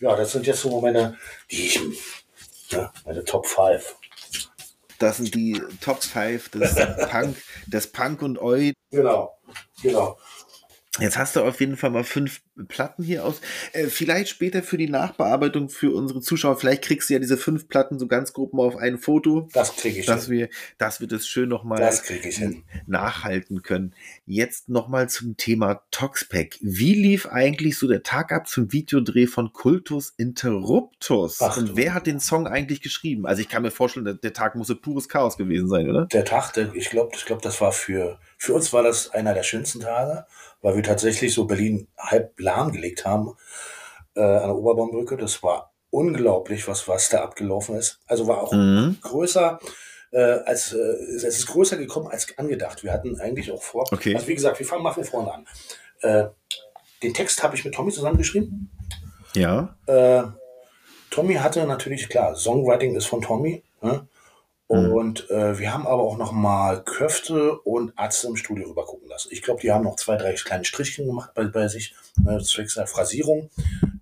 Ja, 0.00 0.16
das 0.16 0.32
sind 0.32 0.46
jetzt 0.46 0.60
so 0.60 0.80
meine, 0.80 1.16
die 1.50 1.66
ich, 1.66 1.80
ne, 2.72 2.90
meine 3.04 3.24
Top 3.24 3.46
5. 3.46 3.96
Das 4.98 5.18
sind 5.18 5.34
die 5.34 5.60
Top 5.80 6.02
5 6.02 6.50
des 6.50 6.74
Punk, 7.10 7.36
des 7.66 7.92
Punk 7.92 8.22
und 8.22 8.40
Oi. 8.40 8.72
Genau, 8.90 9.36
genau. 9.82 10.18
Jetzt 10.98 11.18
hast 11.18 11.36
du 11.36 11.42
auf 11.42 11.60
jeden 11.60 11.76
Fall 11.76 11.90
mal 11.90 12.04
fünf 12.04 12.40
Platten 12.68 13.02
hier 13.02 13.24
aus. 13.24 13.40
Äh, 13.72 13.86
vielleicht 13.86 14.28
später 14.28 14.62
für 14.62 14.78
die 14.78 14.88
Nachbearbeitung 14.88 15.68
für 15.68 15.94
unsere 15.94 16.20
Zuschauer, 16.20 16.58
vielleicht 16.58 16.82
kriegst 16.82 17.08
du 17.10 17.14
ja 17.14 17.18
diese 17.18 17.36
fünf 17.36 17.68
Platten 17.68 17.98
so 17.98 18.06
ganz 18.06 18.32
grob 18.32 18.54
mal 18.54 18.64
auf 18.64 18.76
ein 18.76 18.98
Foto, 18.98 19.48
Das 19.52 19.76
kriege 19.76 20.00
ich 20.00 20.06
dass 20.06 20.26
hin. 20.26 20.34
wir, 20.34 20.48
dass 20.78 21.00
wir 21.00 21.08
das 21.08 21.26
schön 21.26 21.48
nochmal 21.48 21.80
nachhalten 22.86 23.62
können. 23.62 23.94
Jetzt 24.24 24.68
nochmal 24.68 25.08
zum 25.08 25.36
Thema 25.36 25.82
Toxpack. 25.90 26.56
Wie 26.60 26.94
lief 26.94 27.26
eigentlich 27.26 27.78
so 27.78 27.86
der 27.88 28.02
Tag 28.02 28.32
ab 28.32 28.48
zum 28.48 28.72
Videodreh 28.72 29.26
von 29.26 29.52
Cultus 29.52 30.14
Interruptus? 30.16 31.40
Ach 31.40 31.56
Und 31.56 31.76
wer 31.76 31.94
hat 31.94 32.06
den 32.06 32.20
Song 32.20 32.46
eigentlich 32.46 32.80
geschrieben? 32.80 33.26
Also 33.26 33.42
ich 33.42 33.48
kann 33.48 33.62
mir 33.62 33.70
vorstellen, 33.70 34.04
der, 34.04 34.14
der 34.14 34.32
Tag 34.32 34.54
musste 34.54 34.74
pures 34.74 35.08
Chaos 35.08 35.36
gewesen 35.36 35.68
sein, 35.68 35.88
oder? 35.88 36.06
Der 36.06 36.24
Tag, 36.24 36.52
der, 36.54 36.74
ich 36.74 36.90
glaube, 36.90 37.12
ich 37.16 37.24
glaub, 37.24 37.42
das 37.42 37.60
war 37.60 37.72
für, 37.72 38.18
für 38.38 38.54
uns 38.54 38.72
war 38.72 38.82
das 38.82 39.10
einer 39.10 39.34
der 39.34 39.42
schönsten 39.42 39.80
Tage, 39.80 40.26
weil 40.62 40.76
wir 40.76 40.82
tatsächlich 40.82 41.32
so 41.34 41.44
Berlin 41.44 41.88
halb 41.98 42.38
lahmgelegt 42.38 43.04
haben 43.04 43.34
äh, 44.14 44.20
an 44.20 44.48
der 44.48 44.56
Oberbaumbrücke. 44.56 45.16
Das 45.16 45.42
war 45.42 45.72
unglaublich, 45.90 46.66
was, 46.68 46.88
was 46.88 47.08
da 47.08 47.22
abgelaufen 47.22 47.76
ist. 47.76 48.00
Also 48.06 48.26
war 48.26 48.42
auch 48.42 48.52
Mhm. 48.52 48.98
größer, 49.00 49.58
äh, 50.12 50.20
als 50.20 50.72
äh, 50.72 50.76
es 50.78 51.24
ist 51.24 51.46
größer 51.46 51.76
gekommen 51.76 52.08
als 52.08 52.26
angedacht. 52.38 52.82
Wir 52.82 52.92
hatten 52.92 53.20
eigentlich 53.20 53.50
auch 53.52 53.62
vor. 53.62 53.84
Okay. 53.92 54.14
Also 54.14 54.26
wie 54.28 54.34
gesagt, 54.34 54.58
wir 54.58 54.66
fangen 54.66 54.82
mal 54.82 54.92
von 54.92 55.04
vorne 55.04 55.32
an. 55.32 55.46
Äh, 56.02 56.26
den 57.02 57.14
Text 57.14 57.42
habe 57.42 57.56
ich 57.56 57.64
mit 57.64 57.74
Tommy 57.74 57.92
zusammengeschrieben. 57.92 58.70
Ja. 59.34 59.76
Äh, 59.86 60.22
Tommy 61.10 61.34
hatte 61.34 61.66
natürlich, 61.66 62.08
klar, 62.08 62.34
Songwriting 62.34 62.96
ist 62.96 63.06
von 63.06 63.22
Tommy. 63.22 63.62
Ne? 63.82 64.06
Und 64.68 65.30
äh, 65.30 65.58
wir 65.58 65.72
haben 65.72 65.86
aber 65.86 66.02
auch 66.02 66.16
noch 66.16 66.32
mal 66.32 66.82
Köfte 66.82 67.58
und 67.60 67.92
Atze 67.96 68.26
im 68.26 68.36
Studio 68.36 68.68
rüber 68.68 68.84
gucken 68.84 69.08
lassen. 69.08 69.28
Ich 69.30 69.42
glaube, 69.42 69.60
die 69.60 69.70
haben 69.70 69.84
noch 69.84 69.94
zwei, 69.96 70.16
drei 70.16 70.32
kleine 70.32 70.64
Strichchen 70.64 71.06
gemacht 71.06 71.30
bei, 71.34 71.44
bei 71.44 71.68
sich, 71.68 71.94
ne, 72.20 72.42
zwecks 72.42 72.74
der 72.74 72.86
Phrasierung 72.88 73.50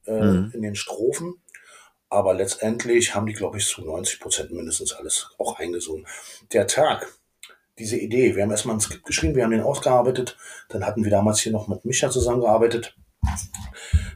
äh, 0.07 0.13
Mhm. 0.23 0.51
in 0.55 0.63
den 0.63 0.75
Strophen. 0.75 1.35
Aber 2.09 2.33
letztendlich 2.33 3.15
haben 3.15 3.27
die, 3.27 3.33
glaube 3.33 3.59
ich, 3.59 3.67
zu 3.67 3.83
90 3.85 4.21
Prozent 4.21 4.53
mindestens 4.53 4.93
alles 4.95 5.31
auch 5.39 5.59
eingesungen. 5.59 6.07
Der 6.53 6.67
Tag, 6.67 7.13
diese 7.79 7.97
Idee, 7.97 8.37
wir 8.37 8.43
haben 8.45 8.51
erstmal 8.51 8.77
ein 8.77 8.81
Skript 8.81 9.05
geschrieben, 9.05 9.35
wir 9.35 9.45
haben 9.45 9.51
den 9.51 9.61
ausgearbeitet. 9.63 10.37
Dann 10.69 10.87
hatten 10.87 11.03
wir 11.05 11.11
damals 11.11 11.41
hier 11.41 11.53
noch 11.53 11.67
mit 11.69 11.85
Micha 11.85 12.09
zusammengearbeitet, 12.11 12.97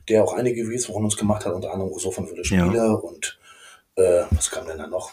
der 0.09 0.23
auch 0.25 0.33
einige 0.33 0.67
Videos 0.67 0.87
von 0.87 1.05
uns 1.05 1.17
gemacht 1.17 1.45
hat, 1.45 1.53
unter 1.55 1.73
anderem 1.73 1.93
so 1.99 2.11
von 2.11 2.27
Wille 2.31 2.43
Ja. 2.45 2.65
Spiele 2.67 2.97
und 2.99 3.39
äh, 3.99 4.25
was 4.31 4.51
kam 4.51 4.67
denn 4.67 4.79
da 4.79 4.87
noch? 4.87 5.13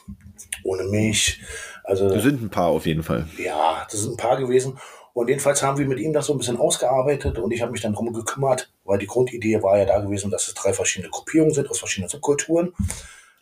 Ohne 0.64 0.84
mich. 0.84 1.42
Also 1.84 2.10
Wir 2.10 2.22
sind 2.22 2.42
ein 2.42 2.50
paar 2.50 2.68
auf 2.70 2.86
jeden 2.86 3.04
Fall. 3.04 3.28
ja, 3.38 3.86
das 3.90 4.02
sind 4.02 4.14
ein 4.14 4.18
paar 4.18 4.38
gewesen. 4.38 4.80
Und 5.14 5.30
jedenfalls 5.30 5.64
haben 5.64 5.78
wir 5.78 5.86
mit 5.86 6.00
ihm 6.00 6.12
das 6.12 6.26
so 6.26 6.34
ein 6.34 6.38
bisschen 6.38 6.58
ausgearbeitet 6.58 7.38
und 7.40 7.52
ich 7.52 7.62
habe 7.62 7.72
mich 7.72 7.82
dann 7.82 7.94
drum 7.94 8.12
gekümmert, 8.12 8.72
weil 8.84 8.98
die 9.00 9.08
Grundidee 9.08 9.64
war 9.64 9.78
ja 9.78 9.86
da 9.86 10.00
gewesen, 10.00 10.30
dass 10.30 10.48
es 10.48 10.54
drei 10.56 10.74
verschiedene 10.74 11.10
Gruppierungen 11.10 11.54
sind 11.54 11.70
aus 11.70 11.80
verschiedenen 11.80 12.10
Subkulturen, 12.10 12.74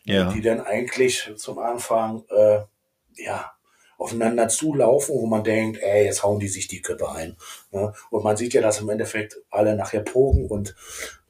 Ja. 0.04 0.30
die 0.32 0.40
dann 0.40 0.60
eigentlich 0.60 1.32
zum 1.36 1.58
Anfang 1.58 2.22
äh, 2.30 2.60
ja, 3.16 3.50
aufeinander 3.98 4.48
zulaufen, 4.48 5.16
wo 5.16 5.26
man 5.26 5.42
denkt, 5.42 5.80
ey, 5.82 6.04
jetzt 6.04 6.22
hauen 6.22 6.38
die 6.38 6.46
sich 6.48 6.68
die 6.68 6.80
Köpfe 6.80 7.10
ein. 7.10 7.36
Ne? 7.72 7.92
Und 8.10 8.22
man 8.22 8.36
sieht 8.36 8.54
ja, 8.54 8.60
dass 8.62 8.80
im 8.80 8.88
Endeffekt 8.88 9.38
alle 9.50 9.74
nachher 9.74 10.00
pogen 10.00 10.46
und 10.46 10.76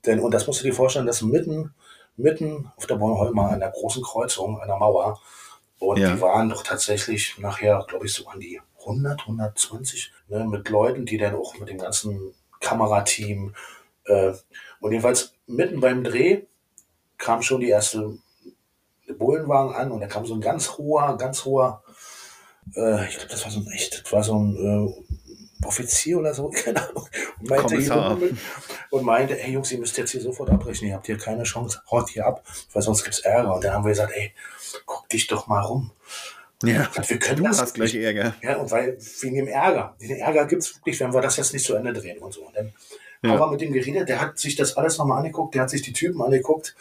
denn, 0.05 0.20
und 0.20 0.32
das 0.35 0.47
musst 0.47 0.61
du 0.61 0.65
dir 0.65 0.74
vorstellen, 0.74 1.07
dass 1.07 1.23
mitten, 1.23 1.73
mitten 2.16 2.70
auf 2.77 2.86
der 2.86 2.97
Bornholmer 2.97 3.51
an 3.51 3.61
der 3.61 3.70
großen 3.70 4.03
Kreuzung, 4.03 4.61
einer 4.61 4.77
Mauer, 4.78 5.20
und 5.78 5.99
Ja. 5.99 6.15
die 6.15 6.20
waren 6.20 6.49
doch 6.49 6.62
tatsächlich 6.62 7.36
nachher, 7.39 7.85
glaube 7.89 8.07
ich, 8.07 8.12
so 8.12 8.27
an 8.28 8.41
die 8.41 8.61
100, 8.78 9.27
120, 9.27 10.12
ne, 10.28 10.45
mit 10.45 10.69
Leuten, 10.69 11.07
die 11.07 11.19
dann 11.19 11.35
auch 11.35 11.59
mit 11.59 11.69
dem 11.69 11.78
ganzen 11.78 12.35
Kamerateam, 12.61 13.55
äh, 14.07 14.32
und 14.81 14.93
jedenfalls 14.93 15.32
mitten 15.47 15.81
beim 15.81 16.05
Dreh 16.05 16.43
kam 17.19 17.43
schon 17.43 17.61
die 17.61 17.69
erste 17.70 18.19
Bullenwagen 19.19 19.74
an 19.74 19.91
und 19.91 20.01
da 20.01 20.07
kam 20.07 20.27
so 20.27 20.35
ein 20.35 20.41
ganz 20.41 20.77
hoher, 20.78 21.16
ganz 21.19 21.45
hoher, 21.45 21.82
äh, 22.74 23.09
ich 23.09 23.16
glaube, 23.16 23.31
das 23.31 23.45
war 23.45 23.51
so 23.51 23.61
ein 23.61 23.66
echt, 23.73 24.05
das 24.05 24.12
war 24.12 24.23
so 24.23 24.39
ein 24.39 24.57
äh, 24.57 25.23
Offizier 25.65 26.19
oder 26.19 26.35
so, 26.35 26.49
keine 26.55 26.89
Ahnung, 26.89 27.09
und 27.41 27.49
meinte, 27.51 28.35
und 28.91 29.05
meinte, 29.05 29.35
hey 29.35 29.53
Jungs, 29.53 29.70
ihr 29.73 29.78
müsst 29.78 29.97
jetzt 29.97 30.11
hier 30.12 30.20
sofort 30.20 30.51
abbrechen, 30.51 30.89
ihr 30.89 30.95
habt 30.95 31.07
hier 31.07 31.19
keine 31.19 31.43
Chance, 31.45 31.81
haut 31.91 32.11
hier 32.11 32.27
ab, 32.27 32.45
weil 32.73 32.82
sonst 32.82 33.05
gibt's 33.05 33.20
Ärger. 33.20 33.55
Und 33.55 33.65
dann 33.65 33.73
haben 33.74 33.85
wir 33.85 33.91
gesagt, 33.91 34.12
ey, 34.15 34.32
guck 34.86 35.09
dich 35.09 35.27
doch 35.27 35.47
mal 35.47 35.61
rum. 35.61 35.91
Ja, 36.62 36.89
wir 37.09 37.19
können 37.19 37.39
du 37.43 37.49
das 37.49 37.61
hast 37.61 37.74
gleich. 37.74 37.95
Ärger. 37.95 38.35
Ja, 38.43 38.57
und 38.57 38.70
weil, 38.70 38.97
wegen 39.20 39.36
dem 39.36 39.49
Ärger. 39.49 39.97
Den 40.01 40.16
Ärger 40.16 40.47
gibt 40.47 40.62
es 40.62 40.77
wirklich, 40.77 40.99
wenn 41.01 41.12
wir 41.12 41.20
das 41.20 41.36
jetzt 41.36 41.53
nicht 41.53 41.65
zu 41.66 41.74
Ende 41.74 41.93
drehen 41.93 42.19
und 42.19 42.32
so. 42.32 42.43
Und 42.47 42.57
dann 42.57 42.73
Ja. 43.23 43.31
haben 43.32 43.41
wir 43.41 43.51
mit 43.51 43.61
dem 43.61 43.73
geredet, 43.73 44.09
der 44.09 44.20
hat 44.20 44.39
sich 44.39 44.57
das 44.57 44.77
alles 44.77 44.97
nochmal 44.99 45.19
angeguckt, 45.19 45.55
der 45.55 45.62
hat 45.62 45.70
sich 45.70 45.82
die 45.82 45.93
Typen 45.93 46.23
angeguckt 46.23 46.74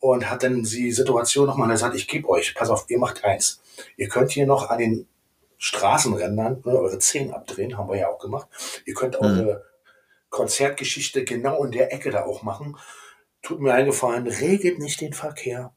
und 0.00 0.28
hat 0.30 0.42
dann 0.42 0.62
die 0.62 0.90
Situation 0.92 1.46
nochmal 1.46 1.68
gesagt, 1.68 1.94
ich 1.94 2.08
gebe 2.08 2.28
euch, 2.28 2.54
pass 2.54 2.70
auf, 2.70 2.86
ihr 2.88 2.98
macht 2.98 3.22
eins. 3.22 3.60
Ihr 3.96 4.08
könnt 4.08 4.32
hier 4.32 4.46
noch 4.46 4.68
an 4.70 4.78
den 4.78 5.06
Straßenrändern 5.62 6.62
ne, 6.64 6.78
eure 6.78 6.98
Zehen 6.98 7.32
abdrehen, 7.32 7.76
haben 7.76 7.90
wir 7.90 7.98
ja 7.98 8.08
auch 8.08 8.18
gemacht. 8.18 8.48
Ihr 8.86 8.94
könnt 8.94 9.20
eure 9.20 9.66
Konzertgeschichte 10.30 11.22
genau 11.24 11.62
in 11.64 11.70
der 11.70 11.92
Ecke 11.92 12.10
da 12.10 12.24
auch 12.24 12.42
machen. 12.42 12.78
Tut 13.42 13.60
mir 13.60 13.74
eingefallen, 13.74 14.26
regelt 14.26 14.78
nicht 14.78 15.00
den 15.02 15.12
Verkehr, 15.12 15.74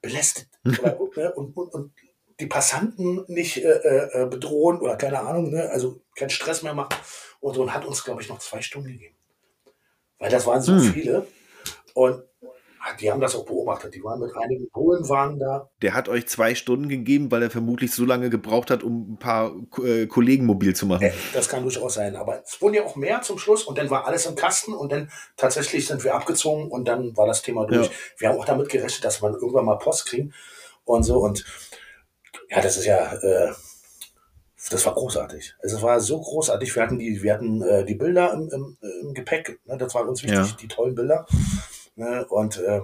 belästigt 0.00 0.48
oder, 0.64 0.96
ne, 1.16 1.32
und, 1.32 1.56
und, 1.56 1.68
und 1.74 1.92
die 2.38 2.46
Passanten 2.46 3.24
nicht 3.26 3.56
äh, 3.64 4.22
äh, 4.22 4.26
bedrohen 4.26 4.78
oder 4.80 4.96
keine 4.96 5.18
Ahnung, 5.20 5.50
ne, 5.50 5.68
also 5.68 6.00
keinen 6.14 6.30
Stress 6.30 6.62
mehr 6.62 6.74
machen. 6.74 6.94
Und 7.40 7.54
so 7.54 7.62
und 7.62 7.74
hat 7.74 7.84
uns, 7.84 8.04
glaube 8.04 8.22
ich, 8.22 8.28
noch 8.28 8.38
zwei 8.38 8.62
Stunden 8.62 8.92
gegeben. 8.92 9.16
Weil 10.20 10.30
das 10.30 10.46
waren 10.46 10.62
so 10.62 10.72
Hm. 10.74 10.80
viele. 10.92 11.26
Und 11.94 12.22
die 13.00 13.10
haben 13.10 13.20
das 13.20 13.34
auch 13.34 13.44
beobachtet. 13.44 13.94
Die 13.94 14.02
waren 14.02 14.20
mit 14.20 14.30
einigen 14.36 14.68
Polenwagen 14.70 15.38
da. 15.38 15.70
Der 15.82 15.94
hat 15.94 16.08
euch 16.08 16.26
zwei 16.28 16.54
Stunden 16.54 16.88
gegeben, 16.88 17.30
weil 17.30 17.42
er 17.42 17.50
vermutlich 17.50 17.92
so 17.92 18.04
lange 18.04 18.30
gebraucht 18.30 18.70
hat, 18.70 18.82
um 18.82 19.12
ein 19.12 19.18
paar 19.18 19.52
äh, 19.82 20.06
Kollegen 20.06 20.46
mobil 20.46 20.74
zu 20.74 20.86
machen. 20.86 21.10
Das 21.32 21.48
kann 21.48 21.62
durchaus 21.62 21.94
sein. 21.94 22.16
Aber 22.16 22.42
es 22.44 22.60
wurden 22.60 22.74
ja 22.74 22.84
auch 22.84 22.96
mehr 22.96 23.22
zum 23.22 23.38
Schluss 23.38 23.64
und 23.64 23.78
dann 23.78 23.90
war 23.90 24.06
alles 24.06 24.26
im 24.26 24.34
Kasten 24.34 24.72
und 24.72 24.92
dann 24.92 25.10
tatsächlich 25.36 25.86
sind 25.86 26.04
wir 26.04 26.14
abgezogen 26.14 26.68
und 26.70 26.86
dann 26.86 27.16
war 27.16 27.26
das 27.26 27.42
Thema 27.42 27.66
durch. 27.66 27.86
Ja. 27.86 27.92
Wir 28.18 28.28
haben 28.30 28.38
auch 28.38 28.44
damit 28.44 28.68
gerechnet, 28.68 29.04
dass 29.04 29.22
wir 29.22 29.30
irgendwann 29.30 29.64
mal 29.64 29.78
Post 29.78 30.06
kriegen 30.06 30.32
und 30.84 31.02
so. 31.02 31.18
Und 31.18 31.44
ja, 32.50 32.60
das 32.60 32.76
ist 32.76 32.86
ja, 32.86 33.12
äh, 33.14 33.52
das 34.70 34.84
war 34.84 34.94
großartig. 34.94 35.54
Also 35.62 35.76
es 35.76 35.82
war 35.82 36.00
so 36.00 36.20
großartig. 36.20 36.74
Wir 36.74 36.82
hatten 36.82 36.98
die, 36.98 37.22
wir 37.22 37.32
hatten 37.34 37.62
äh, 37.62 37.84
die 37.84 37.94
Bilder 37.94 38.32
im, 38.34 38.50
im, 38.50 38.76
im 39.02 39.14
Gepäck. 39.14 39.60
Ne? 39.66 39.78
Das 39.78 39.94
war 39.94 40.06
uns 40.06 40.22
wichtig, 40.22 40.38
Ja. 40.38 40.56
die 40.60 40.68
tollen 40.68 40.94
Bilder. 40.94 41.26
Ne? 41.98 42.24
Und 42.26 42.58
äh, 42.58 42.82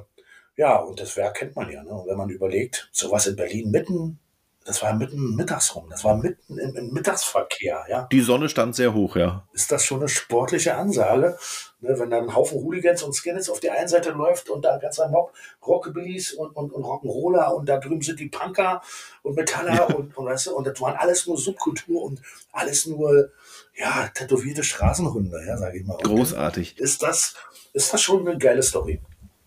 ja, 0.57 0.77
und 0.77 1.01
das 1.01 1.17
Werk 1.17 1.37
kennt 1.37 1.57
man 1.57 1.71
ja. 1.71 1.83
Ne? 1.83 1.91
Und 1.91 2.09
wenn 2.09 2.17
man 2.17 2.31
überlegt, 2.31 2.89
sowas 2.93 3.27
in 3.27 3.37
Berlin 3.37 3.71
mitten, 3.71 4.19
das 4.65 4.83
war 4.83 4.95
mitten 4.95 5.37
mittags 5.37 5.75
rum, 5.75 5.87
das 5.91 6.05
war 6.05 6.17
mitten 6.17 6.59
im, 6.59 6.75
im 6.77 6.93
Mittagsverkehr, 6.93 7.85
ja 7.89 8.09
Die 8.11 8.21
Sonne 8.21 8.49
stand 8.49 8.75
sehr 8.75 8.95
hoch, 8.95 9.17
ja. 9.17 9.47
ist 9.53 9.71
das 9.71 9.85
schon 9.85 10.01
eine 10.01 10.09
sportliche 10.09 10.77
Ansage. 10.77 11.37
Ne, 11.85 11.99
wenn 11.99 12.09
dann 12.09 12.25
ein 12.25 12.35
Haufen 12.35 12.63
Hooligans 12.63 13.03
und 13.03 13.13
Skinheads 13.13 13.51
auf 13.51 13.61
der 13.61 13.75
einen 13.75 13.89
Seite 13.89 14.11
läuft 14.13 14.49
und 14.49 14.65
da 14.65 14.75
ein 14.75 14.81
ganzer 14.81 15.09
Mob 15.11 15.35
Rockabillys 15.67 16.33
und, 16.33 16.57
und, 16.57 16.73
und 16.73 16.83
Rock'n'Roller 16.83 17.53
und 17.53 17.69
da 17.69 17.79
drüben 17.79 18.01
sind 18.01 18.21
die 18.21 18.29
Punker 18.29 18.81
und 19.23 19.37
Metaller 19.37 19.95
und, 19.95 20.17
und, 20.17 20.25
weißt 20.25 20.47
du, 20.47 20.57
und 20.57 20.67
das 20.67 20.81
waren 20.81 20.97
alles 20.97 21.27
nur 21.27 21.37
Subkultur 21.37 22.03
und 22.03 22.23
alles 22.53 22.87
nur, 22.87 23.31
ja, 23.77 24.09
tätowierte 24.15 24.65
Straßenhunde, 24.65 25.45
ja, 25.47 25.59
sage 25.59 25.79
ich 25.79 25.87
mal. 25.87 25.99
Großartig. 25.99 26.79
Ist 26.79 27.03
das, 27.03 27.35
ist 27.75 27.93
das 27.93 28.01
schon 28.01 28.27
eine 28.27 28.39
geile 28.39 28.63
Story. 28.63 29.03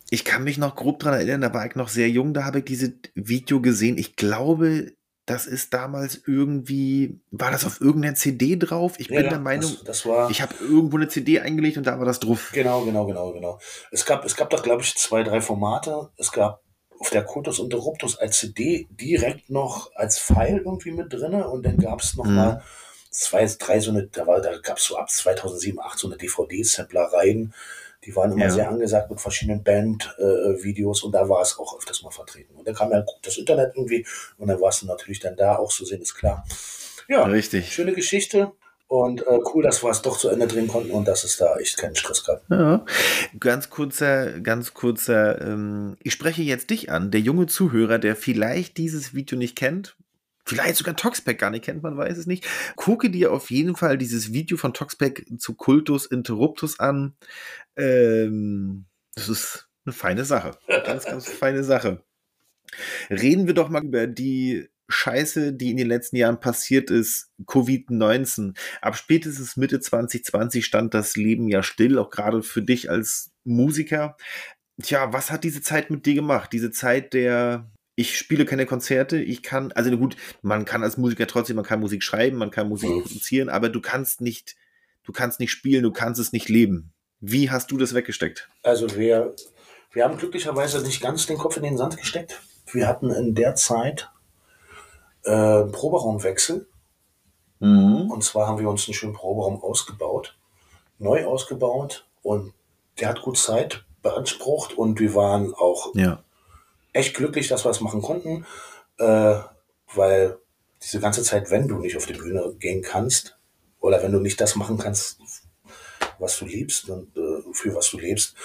Ich 0.09 0.23
kann 0.23 0.43
mich 0.43 0.57
noch 0.57 0.75
grob 0.75 0.99
dran 0.99 1.15
erinnern, 1.15 1.41
da 1.41 1.53
war 1.53 1.65
ich 1.65 1.75
noch 1.75 1.89
sehr 1.89 2.09
jung, 2.09 2.33
da 2.33 2.45
habe 2.45 2.59
ich 2.59 2.65
dieses 2.65 2.91
Video 3.15 3.61
gesehen. 3.61 3.97
Ich 3.97 4.15
glaube, 4.15 4.91
das 5.27 5.45
ist 5.45 5.73
damals 5.73 6.21
irgendwie, 6.25 7.19
war 7.31 7.51
das 7.51 7.65
auf 7.65 7.79
irgendeiner 7.81 8.15
CD 8.15 8.55
drauf? 8.57 8.93
Ich 8.97 9.09
bin 9.09 9.23
Ja, 9.25 9.29
der 9.29 9.39
Meinung, 9.39 9.71
das, 9.71 9.83
das 9.83 10.05
war. 10.05 10.31
ich 10.31 10.41
habe 10.41 10.55
irgendwo 10.61 10.95
eine 10.97 11.09
CD 11.09 11.39
eingelegt 11.41 11.77
und 11.77 11.85
da 11.85 11.99
war 11.99 12.05
das 12.05 12.19
drauf. 12.19 12.49
Genau, 12.53 12.83
genau, 12.85 13.05
genau, 13.05 13.31
genau. 13.33 13.59
Es 13.91 14.05
gab, 14.05 14.25
es 14.25 14.35
gab 14.35 14.49
doch, 14.49 14.63
glaube 14.63 14.81
ich, 14.83 14.95
zwei, 14.95 15.23
drei 15.23 15.41
Formate. 15.41 16.09
Es 16.17 16.31
gab 16.31 16.61
auf 16.97 17.09
der 17.11 17.23
Cultus 17.23 17.59
Interruptus 17.59 18.17
als 18.17 18.39
CD 18.39 18.87
direkt 18.89 19.49
noch 19.49 19.91
als 19.95 20.17
File 20.17 20.63
irgendwie 20.65 20.91
mit 20.91 21.13
drinne 21.13 21.47
und 21.47 21.63
dann 21.63 21.77
gab 21.77 22.01
es 22.01 22.15
noch 22.15 22.25
Mhm. 22.25 22.35
mal 22.35 22.63
zwei, 23.11 23.45
drei 23.59 23.79
so 23.81 23.91
eine, 23.91 24.07
da 24.07 24.25
war, 24.25 24.41
da 24.41 24.57
gab 24.59 24.77
es 24.77 24.85
so 24.85 24.97
ab 24.97 25.09
2007, 25.09 25.75
2008 25.77 25.99
so 25.99 26.07
eine 26.07 26.17
DVD-Samplereien. 26.17 27.53
Die 28.07 28.15
waren 28.15 28.31
immer 28.31 28.45
Ja. 28.45 28.49
sehr 28.49 28.69
angesagt 28.69 29.09
mit 29.11 29.19
verschiedenen 29.19 29.63
Band-Videos 29.63 31.03
und 31.03 31.11
da 31.11 31.27
war 31.29 31.41
es 31.41 31.59
auch 31.59 31.77
öfters 31.77 32.01
mal 32.03 32.11
vertreten. 32.11 32.55
Und 32.55 32.67
dann 32.67 32.73
kam 32.73 32.89
ja 32.91 33.03
das 33.21 33.37
Internet 33.37 33.73
irgendwie 33.75 34.05
und 34.37 34.47
dann 34.47 34.59
war 34.61 34.69
es 34.69 34.81
natürlich 34.83 35.19
dann 35.19 35.35
da 35.35 35.57
auch 35.57 35.71
zu 35.71 35.85
sehen, 35.85 36.01
ist 36.01 36.15
klar. 36.15 36.45
Ja, 37.09 37.23
Richtig. 37.23 37.73
schöne 37.73 37.93
Geschichte 37.93 38.51
und 38.87 39.21
äh, 39.27 39.39
cool, 39.53 39.63
dass 39.63 39.83
wir 39.83 39.89
es 39.89 40.01
doch 40.01 40.17
zu 40.17 40.29
Ende 40.29 40.47
drehen 40.47 40.67
konnten 40.69 40.91
und 40.91 41.05
dass 41.07 41.25
es 41.25 41.35
da 41.37 41.57
echt 41.57 41.77
keinen 41.77 41.95
Stress 41.95 42.23
gab. 42.23 42.43
Ja. 42.49 42.85
Ganz 43.39 43.69
kurzer, 43.69 44.39
ganz 44.39 44.73
kurzer, 44.73 45.41
ähm, 45.41 45.97
ich 46.01 46.13
spreche 46.13 46.41
jetzt 46.43 46.69
dich 46.69 46.89
an, 46.89 47.11
der 47.11 47.19
junge 47.21 47.47
Zuhörer, 47.47 47.99
der 47.99 48.15
vielleicht 48.15 48.77
dieses 48.77 49.13
Video 49.13 49.37
nicht 49.37 49.57
kennt, 49.57 49.97
vielleicht 50.45 50.77
sogar 50.77 50.95
Toxpack 50.95 51.37
gar 51.39 51.49
nicht 51.49 51.65
kennt, 51.65 51.83
man 51.83 51.97
weiß 51.97 52.17
es 52.17 52.25
nicht. 52.25 52.45
Gucke 52.77 53.09
dir 53.09 53.33
auf 53.33 53.51
jeden 53.51 53.75
Fall 53.75 53.97
dieses 53.97 54.31
Video 54.31 54.55
von 54.57 54.73
Toxpack 54.73 55.25
zu 55.37 55.55
Cultus 55.55 56.05
Interruptus 56.05 56.79
an. 56.79 57.15
Ähm, 57.77 58.85
das 59.15 59.29
ist 59.29 59.69
eine 59.85 59.93
feine 59.93 60.25
Sache. 60.25 60.57
Ganz, 60.67 61.05
ganz 61.05 61.27
feine 61.29 61.63
Sache. 61.63 62.03
Reden 63.09 63.47
wir 63.47 63.53
doch 63.53 63.69
mal 63.69 63.83
über 63.85 64.07
die 64.07 64.67
Scheiße, 64.89 65.53
die 65.53 65.71
in 65.71 65.77
den 65.77 65.87
letzten 65.87 66.15
Jahren 66.15 66.39
passiert 66.39 66.89
ist, 66.89 67.29
Covid-19. 67.45 68.57
Ab 68.81 68.95
spätestens 68.95 69.57
Mitte 69.57 69.79
2020 69.79 70.65
stand 70.65 70.93
das 70.93 71.15
Leben 71.17 71.49
ja 71.49 71.61
still, 71.63 71.97
auch 71.99 72.09
gerade 72.09 72.41
für 72.41 72.61
dich 72.61 72.89
als 72.89 73.31
Musiker. 73.43 74.15
Tja, 74.81 75.11
was 75.11 75.31
hat 75.31 75.43
diese 75.43 75.61
Zeit 75.61 75.89
mit 75.89 76.05
dir 76.05 76.13
gemacht? 76.13 76.53
Diese 76.53 76.71
Zeit 76.71 77.13
der, 77.13 77.69
ich 77.95 78.17
spiele 78.17 78.45
keine 78.45 78.65
Konzerte, 78.65 79.21
ich 79.21 79.43
kann, 79.43 79.71
also 79.73 79.95
gut, 79.97 80.15
man 80.41 80.65
kann 80.65 80.83
als 80.83 80.97
Musiker 80.97 81.27
trotzdem, 81.27 81.55
man 81.57 81.65
kann 81.65 81.79
Musik 81.79 82.03
schreiben, 82.03 82.37
man 82.37 82.51
kann 82.51 82.69
Musik 82.69 82.89
Mhm. 82.89 83.01
produzieren, 83.01 83.49
aber 83.49 83.69
du 83.69 83.81
kannst 83.81 84.21
nicht, 84.21 84.55
du 85.03 85.11
kannst 85.11 85.39
nicht 85.39 85.51
spielen, 85.51 85.83
du 85.83 85.91
kannst 85.91 86.21
es 86.21 86.31
nicht 86.31 86.47
leben. 86.47 86.93
Wie 87.19 87.49
hast 87.49 87.71
du 87.71 87.77
das 87.77 87.93
weggesteckt? 87.93 88.49
Also 88.63 88.95
wir, 88.95 89.33
wir 89.91 90.03
haben 90.03 90.17
glücklicherweise 90.17 90.81
nicht 90.81 91.01
ganz 91.01 91.25
den 91.25 91.37
Kopf 91.37 91.57
in 91.57 91.63
den 91.63 91.77
Sand 91.77 91.97
gesteckt. 91.97 92.41
Wir 92.71 92.87
hatten 92.87 93.09
in 93.11 93.33
der 93.35 93.55
Zeit 93.55 94.09
äh, 95.23 95.31
einen 95.31 95.71
Proberaumwechsel. 95.71 96.67
Und 97.59 98.23
zwar 98.23 98.45
haben 98.45 98.59
wir 98.59 98.69
uns 98.69 98.85
einen 98.87 98.93
schönen 98.93 99.13
Proberaum 99.13 99.63
ausgebaut, 99.63 100.37
neu 100.99 101.25
ausgebaut 101.25 102.05
und 102.21 102.53
der 102.99 103.09
hat 103.09 103.23
gut 103.23 103.35
Zeit 103.39 103.83
beansprucht 104.03 104.73
und 104.77 104.99
wir 104.99 105.15
waren 105.15 105.55
auch 105.55 105.95
Ja. 105.95 106.23
echt 106.93 107.15
glücklich, 107.15 107.47
dass 107.47 107.65
wir 107.65 107.71
es 107.71 107.81
machen 107.81 108.03
konnten, 108.03 108.45
äh, 108.99 109.39
weil 109.95 110.37
diese 110.83 110.99
ganze 110.99 111.23
Zeit, 111.23 111.49
wenn 111.49 111.67
du 111.67 111.79
nicht 111.79 111.97
auf 111.97 112.05
die 112.05 112.13
Bühne 112.13 112.53
gehen 112.59 112.83
kannst 112.83 113.39
oder 113.79 114.03
wenn 114.03 114.11
du 114.11 114.19
nicht 114.19 114.39
das 114.39 114.55
machen 114.55 114.77
kannst, 114.77 115.19
was 116.19 116.37
du 116.39 116.45
liebst 116.45 116.89
und 116.89 117.15
äh, 117.17 117.43
für 117.53 117.73
was 117.75 117.89
du 117.91 117.97
lebst, 117.99 118.35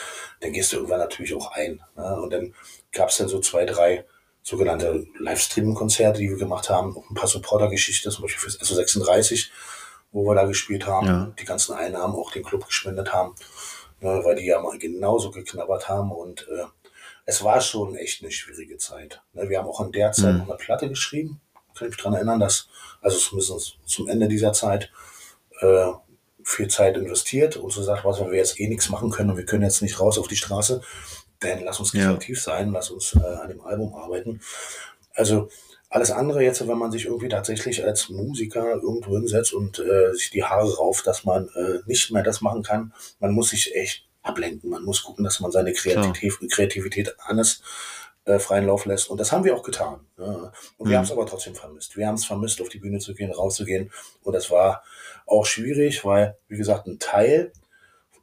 dann 0.40 0.52
gehst 0.52 0.72
du 0.72 0.76
irgendwann 0.76 0.98
natürlich 1.00 1.34
auch 1.34 1.52
ein. 1.52 1.80
Ne? 1.96 2.20
Und 2.20 2.30
dann 2.32 2.54
gab 2.92 3.08
es 3.08 3.16
dann 3.16 3.28
so 3.28 3.40
zwei, 3.40 3.64
drei 3.64 4.04
sogenannte 4.42 5.06
Livestreaming-Konzerte, 5.18 6.18
die 6.20 6.28
wir 6.30 6.36
gemacht 6.36 6.68
haben, 6.70 6.96
auch 6.96 7.08
ein 7.10 7.14
paar 7.14 7.28
Supporter-Geschichten, 7.28 8.10
zum 8.10 8.22
Beispiel 8.22 8.40
fürs 8.50 8.60
SO36, 8.60 9.50
wo 10.10 10.24
wir 10.28 10.34
da 10.34 10.44
gespielt 10.44 10.86
haben, 10.86 11.06
Ja. 11.06 11.32
die 11.38 11.44
ganzen 11.44 11.74
Einnahmen 11.74 12.14
auch 12.14 12.32
den 12.32 12.42
Club 12.42 12.66
gespendet 12.66 13.12
haben, 13.12 13.34
ne, 14.00 14.20
weil 14.24 14.36
die 14.36 14.44
ja 14.46 14.60
mal 14.60 14.78
genauso 14.78 15.30
geknabbert 15.30 15.88
haben 15.88 16.10
und 16.12 16.46
äh, 16.48 16.64
es 17.24 17.44
war 17.44 17.60
schon 17.60 17.94
echt 17.94 18.22
eine 18.22 18.32
schwierige 18.32 18.76
Zeit. 18.78 19.22
Ne, 19.32 19.48
wir 19.48 19.58
haben 19.58 19.68
auch 19.68 19.80
in 19.80 19.92
der 19.92 20.10
Zeit 20.12 20.32
Mhm. 20.34 20.38
noch 20.40 20.48
eine 20.48 20.56
Platte 20.58 20.88
geschrieben, 20.88 21.40
kann 21.74 21.86
ich 21.88 21.92
mich 21.94 21.96
daran 21.98 22.14
erinnern, 22.14 22.40
dass, 22.40 22.68
also 23.00 23.16
zumindest 23.18 23.78
zum 23.86 24.08
Ende 24.08 24.26
dieser 24.28 24.52
Zeit, 24.52 24.90
äh, 25.60 25.86
viel 26.44 26.68
Zeit 26.68 26.96
investiert 26.96 27.56
und 27.56 27.72
so 27.72 27.82
sagt, 27.82 28.04
was, 28.04 28.20
wenn 28.20 28.30
wir 28.30 28.38
jetzt 28.38 28.58
eh 28.60 28.68
nichts 28.68 28.88
machen 28.88 29.10
können 29.10 29.30
und 29.30 29.36
wir 29.36 29.44
können 29.46 29.62
jetzt 29.64 29.82
nicht 29.82 29.98
raus 30.00 30.18
auf 30.18 30.28
die 30.28 30.36
Straße, 30.36 30.80
dann 31.40 31.64
lass 31.64 31.80
uns 31.80 31.92
Ja. 31.92 32.06
kreativ 32.10 32.40
sein, 32.40 32.72
lass 32.72 32.90
uns 32.90 33.14
äh, 33.14 33.18
an 33.18 33.48
dem 33.48 33.60
Album 33.62 33.94
arbeiten. 33.94 34.40
Also 35.14 35.48
alles 35.90 36.10
andere 36.10 36.42
jetzt, 36.42 36.66
wenn 36.66 36.78
man 36.78 36.90
sich 36.90 37.04
irgendwie 37.06 37.28
tatsächlich 37.28 37.84
als 37.84 38.08
Musiker 38.08 38.74
irgendwo 38.74 39.12
hinsetzt 39.16 39.52
und 39.52 39.78
äh, 39.78 40.14
sich 40.14 40.30
die 40.30 40.44
Haare 40.44 40.74
rauft, 40.76 41.06
dass 41.06 41.24
man 41.24 41.48
äh, 41.48 41.80
nicht 41.86 42.10
mehr 42.12 42.22
das 42.22 42.40
machen 42.40 42.62
kann, 42.62 42.94
man 43.20 43.32
muss 43.32 43.50
sich 43.50 43.74
echt 43.74 44.08
ablenken, 44.22 44.70
man 44.70 44.84
muss 44.84 45.02
gucken, 45.02 45.24
dass 45.24 45.40
man 45.40 45.50
seine 45.52 45.72
Kreativität, 45.72 46.50
Kreativität 46.50 47.14
anders 47.18 47.60
äh, 48.24 48.38
freien 48.38 48.66
Lauf 48.66 48.86
lässt. 48.86 49.10
Und 49.10 49.18
das 49.18 49.32
haben 49.32 49.42
wir 49.44 49.54
auch 49.56 49.64
getan. 49.64 50.00
Ja. 50.16 50.52
Und 50.78 50.88
wir 50.88 50.94
Mhm. 50.94 50.98
haben 50.98 51.04
es 51.04 51.10
aber 51.12 51.26
trotzdem 51.26 51.56
vermisst. 51.56 51.96
Wir 51.96 52.06
haben 52.06 52.14
es 52.14 52.24
vermisst, 52.24 52.60
auf 52.62 52.68
die 52.68 52.78
Bühne 52.78 53.00
zu 53.00 53.14
gehen, 53.14 53.32
rauszugehen. 53.32 53.90
Und 54.22 54.32
das 54.32 54.48
war 54.50 54.84
auch 55.26 55.46
schwierig, 55.46 56.04
weil, 56.04 56.36
wie 56.48 56.56
gesagt, 56.56 56.86
ein 56.86 56.98
Teil 56.98 57.52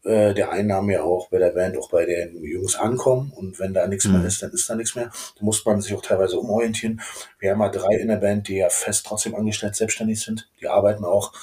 äh, 0.05 0.33
der 0.33 0.51
Einnahmen 0.51 0.89
ja 0.89 1.03
auch 1.03 1.29
bei 1.29 1.39
der 1.39 1.49
Band, 1.51 1.77
auch 1.77 1.89
bei 1.89 2.05
den 2.05 2.41
Jungs 2.43 2.75
ankommen. 2.77 3.31
Und 3.35 3.59
wenn 3.59 3.73
da 3.73 3.85
nichts 3.87 4.05
Mhm. 4.05 4.13
mehr 4.19 4.25
ist, 4.25 4.41
dann 4.41 4.51
ist 4.51 4.69
da 4.69 4.75
nichts 4.75 4.95
mehr. 4.95 5.11
Da 5.37 5.45
muss 5.45 5.65
man 5.65 5.81
sich 5.81 5.93
auch 5.93 6.01
teilweise 6.01 6.39
umorientieren. 6.39 7.01
Wir 7.39 7.51
haben 7.51 7.59
mal 7.59 7.69
drei 7.69 7.95
in 7.97 8.07
der 8.07 8.17
Band, 8.17 8.47
die 8.47 8.57
ja 8.57 8.69
fest 8.69 9.05
trotzdem 9.05 9.35
angestellt, 9.35 9.75
selbstständig 9.75 10.21
sind. 10.21 10.49
Die 10.61 10.67
arbeiten 10.67 11.03
auch. 11.05 11.33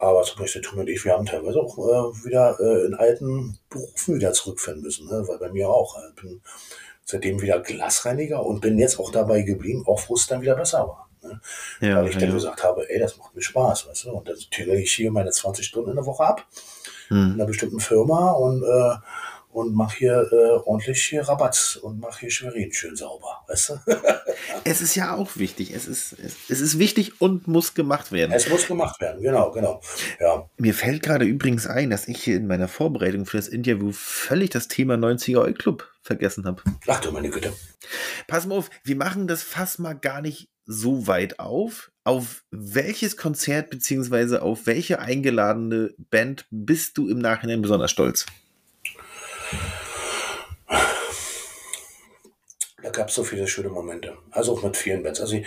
Aber 0.00 0.22
zum 0.22 0.38
Beispiel 0.40 0.62
Tom 0.62 0.78
und 0.78 0.88
ich, 0.88 1.04
wir 1.04 1.12
haben 1.14 1.26
teilweise 1.26 1.58
auch 1.60 1.76
äh, 1.78 2.24
wieder 2.24 2.56
äh, 2.60 2.86
in 2.86 2.94
alten 2.94 3.58
Berufen 3.68 4.14
wieder 4.16 4.32
zurückfinden 4.32 4.82
müssen. 4.82 5.08
Ne? 5.08 5.26
Weil 5.26 5.38
bei 5.38 5.50
mir 5.50 5.68
auch. 5.68 5.96
Ich 6.14 6.22
bin 6.22 6.40
seitdem 7.04 7.40
wieder 7.40 7.60
Glasreiniger 7.60 8.44
und 8.44 8.60
bin 8.60 8.78
jetzt 8.78 9.00
auch 9.00 9.10
dabei 9.10 9.40
geblieben, 9.42 9.84
auch 9.86 10.08
wo 10.08 10.14
es 10.14 10.26
dann 10.26 10.42
wieder 10.42 10.54
besser 10.56 10.80
war. 10.80 11.07
Ne? 11.28 11.40
Ja, 11.80 11.96
Weil 11.96 12.08
ich 12.08 12.14
dann 12.16 12.28
ja. 12.28 12.34
gesagt 12.34 12.62
habe, 12.64 12.88
ey, 12.90 12.98
das 12.98 13.16
macht 13.18 13.34
mir 13.36 13.42
Spaß, 13.42 13.88
weißt 13.88 14.04
du? 14.06 14.10
Und 14.12 14.28
dann 14.28 14.36
tügel 14.50 14.74
ich 14.76 14.92
hier 14.92 15.10
meine 15.12 15.30
20 15.30 15.64
Stunden 15.64 15.90
in 15.90 15.96
der 15.96 16.06
Woche 16.06 16.24
ab 16.24 16.46
in 17.10 17.16
Hm. 17.16 17.32
einer 17.34 17.46
bestimmten 17.46 17.80
Firma 17.80 18.32
und, 18.32 18.62
äh, 18.62 18.94
und 19.50 19.74
mach 19.74 19.94
hier 19.94 20.28
äh, 20.30 20.68
ordentlich 20.68 21.02
hier 21.04 21.22
Rabatt 21.22 21.78
und 21.82 22.00
mach 22.00 22.18
hier 22.18 22.30
Schwerin 22.30 22.72
schön 22.72 22.96
sauber, 22.96 23.44
weißt 23.48 23.70
du? 23.70 23.74
Es 24.64 24.80
ist 24.80 24.94
ja 24.94 25.14
auch 25.16 25.36
wichtig. 25.36 25.74
Es 25.74 25.88
ist, 25.88 26.14
es, 26.48 26.60
ist 26.60 26.78
wichtig 26.78 27.20
und 27.20 27.48
muss 27.48 27.74
gemacht 27.74 28.12
werden. 28.12 28.32
es 28.32 28.48
muss 28.48 28.66
gemacht 28.66 29.00
werden, 29.00 29.20
genau, 29.20 29.50
genau. 29.50 29.80
Ja, 30.20 30.48
Mir 30.58 30.74
fällt 30.74 31.02
gerade 31.02 31.24
übrigens 31.24 31.66
ein, 31.66 31.90
dass 31.90 32.06
ich 32.06 32.22
hier 32.22 32.36
in 32.36 32.46
meiner 32.46 32.68
Vorbereitung 32.68 33.26
für 33.26 33.36
das 33.36 33.48
Interview 33.48 33.90
völlig 33.92 34.50
das 34.50 34.68
Thema 34.68 34.94
90er 34.94 35.44
Eu 35.44 35.52
Club 35.54 35.90
vergessen 36.02 36.44
habe. 36.44 36.62
ach 36.86 37.00
du 37.00 37.10
meine 37.10 37.30
Güte. 37.30 37.52
Pass 38.26 38.46
mal 38.46 38.56
auf, 38.56 38.70
wir 38.84 38.96
machen 38.96 39.26
das 39.26 39.42
fast 39.42 39.80
mal 39.80 39.94
gar 39.94 40.20
nicht 40.20 40.50
so 40.66 41.06
weit 41.06 41.40
auf. 41.40 41.90
Auf 42.04 42.44
welches 42.50 43.16
Konzert 43.16 43.70
beziehungsweise 43.70 44.42
auf 44.42 44.66
welche 44.66 45.00
eingeladene 45.00 45.94
Band 46.10 46.46
bist 46.50 46.96
du 46.96 47.08
im 47.08 47.18
Nachhinein 47.18 47.60
besonders 47.62 47.90
stolz? 47.90 48.26
Da 52.82 52.90
gab 52.90 53.08
es 53.08 53.14
so 53.14 53.24
viele 53.24 53.48
schöne 53.48 53.68
Momente. 53.70 54.16
Also 54.30 54.52
auch 54.52 54.62
mit 54.62 54.76
vielen 54.76 55.02
Bands. 55.02 55.20
Also 55.20 55.38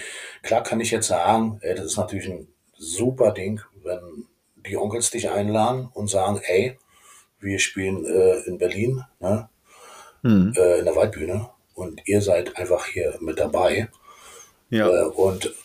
klar 0.44 0.64
kann 0.64 0.82
ich 0.82 0.92
jetzt 0.92 1.08
sagen, 1.08 1.60
ey, 1.62 1.76
das 1.76 1.86
ist 1.86 1.98
natürlich 1.98 2.28
ein 2.30 2.48
super 2.78 3.32
Ding, 3.32 3.62
wenn 3.84 4.26
die 4.66 4.78
Onkels 4.78 5.12
dich 5.12 5.30
einladen 5.30 5.90
und 5.94 6.10
sagen, 6.10 6.42
ey, 6.44 6.78
wir 7.40 7.58
spielen 7.60 8.06
äh, 8.06 8.40
in 8.42 8.58
Berlin, 8.58 9.04
ne, 9.20 9.50
Hm. 10.24 10.54
äh, 10.56 10.78
in 10.80 10.86
der 10.86 10.96
Waldbühne 10.96 11.50
und 11.74 12.02
ihr 12.06 12.22
seid 12.22 12.56
einfach 12.58 12.86
hier 12.86 13.18
mit 13.22 13.40
dabei. 13.40 13.90
Ja. 14.70 14.88
Äh, 14.88 15.06
und 15.06 15.56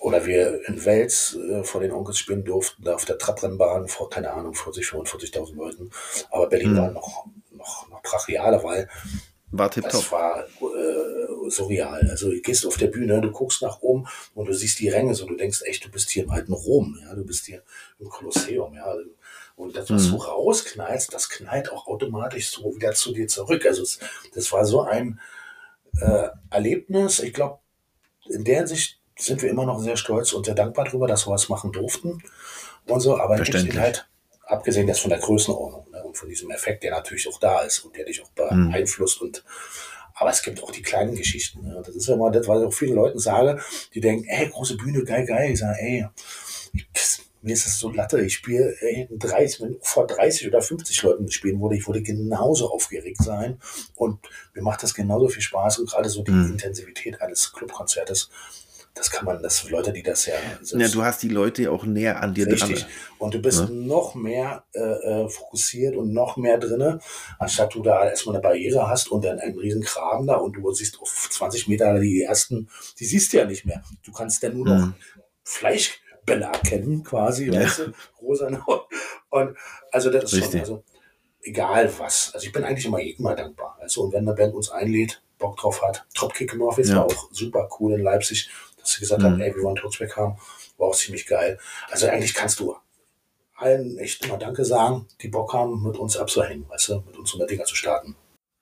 oder 0.00 0.26
wir 0.26 0.66
in 0.66 0.84
Wels 0.84 1.36
äh, 1.36 1.62
vor 1.62 1.80
den 1.80 1.92
Onkels 1.92 2.18
spielen 2.18 2.44
durften, 2.44 2.82
da 2.82 2.94
auf 2.96 3.04
der 3.04 3.18
Trabrennbahn 3.18 3.86
vor, 3.86 4.10
keine 4.10 4.32
Ahnung, 4.32 4.54
40, 4.54 4.84
45.000 4.86 5.54
Leuten. 5.54 5.90
Aber 6.32 6.48
Berlin 6.48 6.72
Mhm. 6.72 6.78
war 6.78 6.90
noch, 6.90 7.26
noch, 7.62 7.88
noch 7.88 8.02
brachialer, 8.02 8.62
weil 8.64 8.88
War 9.50 9.68
das 9.68 9.74
tipptopp. 9.74 10.12
war 10.12 10.44
äh, 10.44 11.50
surreal. 11.50 12.06
Also 12.10 12.30
du 12.30 12.40
gehst 12.40 12.66
auf 12.66 12.76
der 12.76 12.88
Bühne, 12.88 13.20
du 13.20 13.30
guckst 13.30 13.62
nach 13.62 13.80
oben 13.80 14.06
und 14.34 14.46
du 14.46 14.52
siehst 14.54 14.78
die 14.80 14.88
Ränge 14.88 15.14
so, 15.14 15.26
du 15.26 15.36
denkst 15.36 15.62
echt, 15.64 15.84
du 15.84 15.90
bist 15.90 16.10
hier 16.10 16.24
im 16.24 16.30
alten 16.30 16.52
Rom, 16.52 16.98
ja, 17.02 17.14
du 17.14 17.24
bist 17.24 17.46
hier 17.46 17.62
im 17.98 18.08
Kolosseum, 18.08 18.74
ja. 18.74 18.94
Und 19.56 19.76
das, 19.76 19.90
was 19.90 20.06
Mhm. 20.06 20.12
du 20.12 20.16
rausknallst, 20.16 21.12
das 21.12 21.28
knallt 21.28 21.70
auch 21.70 21.86
automatisch 21.86 22.48
so 22.50 22.74
wieder 22.74 22.92
zu 22.92 23.12
dir 23.12 23.28
zurück. 23.28 23.66
Also 23.66 23.82
es, 23.82 23.98
das 24.34 24.50
war 24.52 24.64
so 24.64 24.80
ein 24.82 25.20
äh, 26.00 26.28
Erlebnis. 26.50 27.20
Ich 27.20 27.34
glaube, 27.34 27.58
in 28.28 28.44
der 28.44 28.58
Hinsicht 28.58 28.98
sind 29.18 29.42
wir 29.42 29.50
immer 29.50 29.66
noch 29.66 29.78
sehr 29.78 29.96
stolz 29.98 30.32
und 30.32 30.46
sehr 30.46 30.54
dankbar 30.54 30.86
darüber, 30.86 31.06
dass 31.06 31.26
wir 31.26 31.32
was 31.32 31.50
machen 31.50 31.70
durften 31.70 32.22
und 32.86 33.00
so. 33.00 33.18
Aber 33.18 33.36
Verständlich. 33.36 33.78
halt, 33.78 34.08
abgesehen 34.46 34.88
jetzt 34.88 35.00
von 35.00 35.10
der 35.10 35.18
Größenordnung 35.20 35.91
von 36.14 36.28
diesem 36.28 36.50
Effekt, 36.50 36.82
der 36.84 36.90
natürlich 36.92 37.28
auch 37.28 37.38
da 37.40 37.60
ist 37.62 37.80
und 37.80 37.96
der 37.96 38.04
dich 38.04 38.22
auch 38.22 38.30
Mhm. 38.50 38.70
beeinflusst 38.70 39.20
und 39.20 39.44
aber 40.14 40.28
es 40.30 40.42
gibt 40.42 40.62
auch 40.62 40.70
die 40.70 40.82
kleinen 40.82 41.14
Geschichten. 41.16 41.62
Ne? 41.66 41.82
Das 41.84 41.94
ist 41.96 42.06
ja 42.06 42.14
immer 42.14 42.30
das, 42.30 42.46
was 42.46 42.60
ich 42.60 42.66
auch 42.66 42.74
vielen 42.74 42.94
Leuten 42.94 43.18
sage, 43.18 43.58
die 43.94 44.00
denken, 44.00 44.26
ey, 44.28 44.46
große 44.48 44.76
Bühne, 44.76 45.02
geil, 45.04 45.24
geil. 45.24 45.50
Ich 45.52 45.58
sage, 45.60 45.78
ey, 45.80 46.06
ich, 46.74 46.82
mir 47.40 47.54
ist 47.54 47.66
es 47.66 47.78
so 47.78 47.90
Latte. 47.90 48.20
Ich 48.20 48.34
spiele 48.34 48.76
ey, 48.82 49.08
in 49.10 49.18
30, 49.18 49.62
wenn 49.62 49.72
ich 49.72 49.78
vor 49.80 50.06
30 50.06 50.46
oder 50.46 50.60
50 50.60 51.02
Leuten 51.02 51.30
spielen 51.30 51.60
würde, 51.62 51.76
ich 51.76 51.86
würde 51.86 52.02
genauso 52.02 52.70
aufgeregt 52.70 53.22
sein. 53.22 53.58
Und 53.96 54.18
mir 54.54 54.62
macht 54.62 54.82
das 54.82 54.92
genauso 54.94 55.28
viel 55.28 55.42
Spaß. 55.42 55.78
Und 55.78 55.90
gerade 55.90 56.10
so 56.10 56.22
die 56.22 56.30
Mhm. 56.30 56.52
Intensivität 56.52 57.20
eines 57.22 57.50
Clubkonzertes, 57.54 58.28
das 58.94 59.10
kann 59.10 59.24
man, 59.24 59.42
das 59.42 59.68
Leute, 59.70 59.92
die 59.92 60.02
das 60.02 60.26
ja 60.26 60.34
Ja, 60.76 60.88
du 60.88 61.02
hast 61.02 61.22
die 61.22 61.28
Leute 61.28 61.62
ja 61.62 61.70
auch 61.70 61.84
näher 61.84 62.22
an 62.22 62.34
dir 62.34 62.46
Richtig. 62.46 62.80
dran. 62.80 62.90
Und 63.18 63.34
du 63.34 63.38
bist 63.40 63.60
Ja. 63.60 63.68
noch 63.70 64.14
mehr 64.14 64.64
äh, 64.74 64.80
äh, 64.80 65.28
fokussiert 65.28 65.96
und 65.96 66.12
noch 66.12 66.36
mehr 66.36 66.58
drinne, 66.58 67.00
anstatt 67.38 67.74
du 67.74 67.82
da 67.82 68.04
erstmal 68.08 68.36
eine 68.36 68.42
Barriere 68.42 68.88
hast 68.88 69.10
und 69.10 69.24
dann 69.24 69.38
einen 69.40 69.58
riesen 69.58 69.80
Graben 69.82 70.26
da 70.26 70.34
und 70.36 70.52
du 70.54 70.72
siehst 70.72 71.00
auf 71.00 71.28
20 71.30 71.68
Meter 71.68 71.98
die 72.00 72.22
ersten, 72.22 72.68
die 72.98 73.04
siehst 73.06 73.32
du 73.32 73.38
ja 73.38 73.44
nicht 73.46 73.64
mehr. 73.64 73.82
Du 74.04 74.12
kannst 74.12 74.42
dann 74.42 74.56
nur 74.58 74.66
noch 74.66 74.86
Mhm. 74.86 74.94
Fleischbälle 75.44 76.44
erkennen, 76.46 77.02
quasi, 77.02 77.46
Ja. 77.50 77.60
weißt 77.60 77.78
du, 77.80 77.92
rosa. 78.20 78.48
Und 79.30 79.56
also 79.90 80.10
das 80.10 80.24
ist 80.24 80.30
schon, 80.30 80.38
Richtig. 80.40 80.60
also 80.60 80.84
egal 81.42 81.90
was. 81.98 82.30
Also 82.34 82.46
ich 82.46 82.52
bin 82.52 82.64
eigentlich 82.64 82.86
immer, 82.86 83.00
immer 83.00 83.34
dankbar. 83.34 83.78
Also 83.80 84.02
und 84.02 84.12
wenn 84.12 84.26
eine 84.26 84.34
Band 84.36 84.54
uns 84.54 84.70
einlädt, 84.70 85.22
Bock 85.38 85.56
drauf 85.56 85.82
hat, 85.82 86.04
Dropkick 86.14 86.54
Murphys 86.54 86.90
Ja. 86.90 86.96
war 86.98 87.06
auch 87.06 87.28
super 87.32 87.68
cool 87.80 87.94
in 87.94 88.02
Leipzig, 88.02 88.48
dass 88.82 88.92
sie 88.92 89.00
gesagt 89.00 89.22
Mhm. 89.22 89.26
haben, 89.26 89.40
ey, 89.40 89.54
wir 89.54 89.62
wollen 89.62 89.76
Toadsback 89.76 90.16
haben, 90.16 90.36
war 90.76 90.88
auch 90.88 90.96
ziemlich 90.96 91.26
geil. 91.26 91.58
Also 91.90 92.08
eigentlich 92.08 92.34
kannst 92.34 92.60
du 92.60 92.76
allen 93.56 93.96
echt 93.98 94.24
immer 94.24 94.38
Danke 94.38 94.64
sagen, 94.64 95.06
die 95.20 95.28
Bock 95.28 95.52
haben, 95.52 95.82
mit 95.82 95.96
uns 95.96 96.16
abzuhängen, 96.16 96.68
weißt 96.68 96.88
du, 96.90 97.00
mit 97.06 97.16
uns 97.16 97.34
eine 97.34 97.46
Dinger 97.46 97.64
zu 97.64 97.74
starten. 97.76 98.16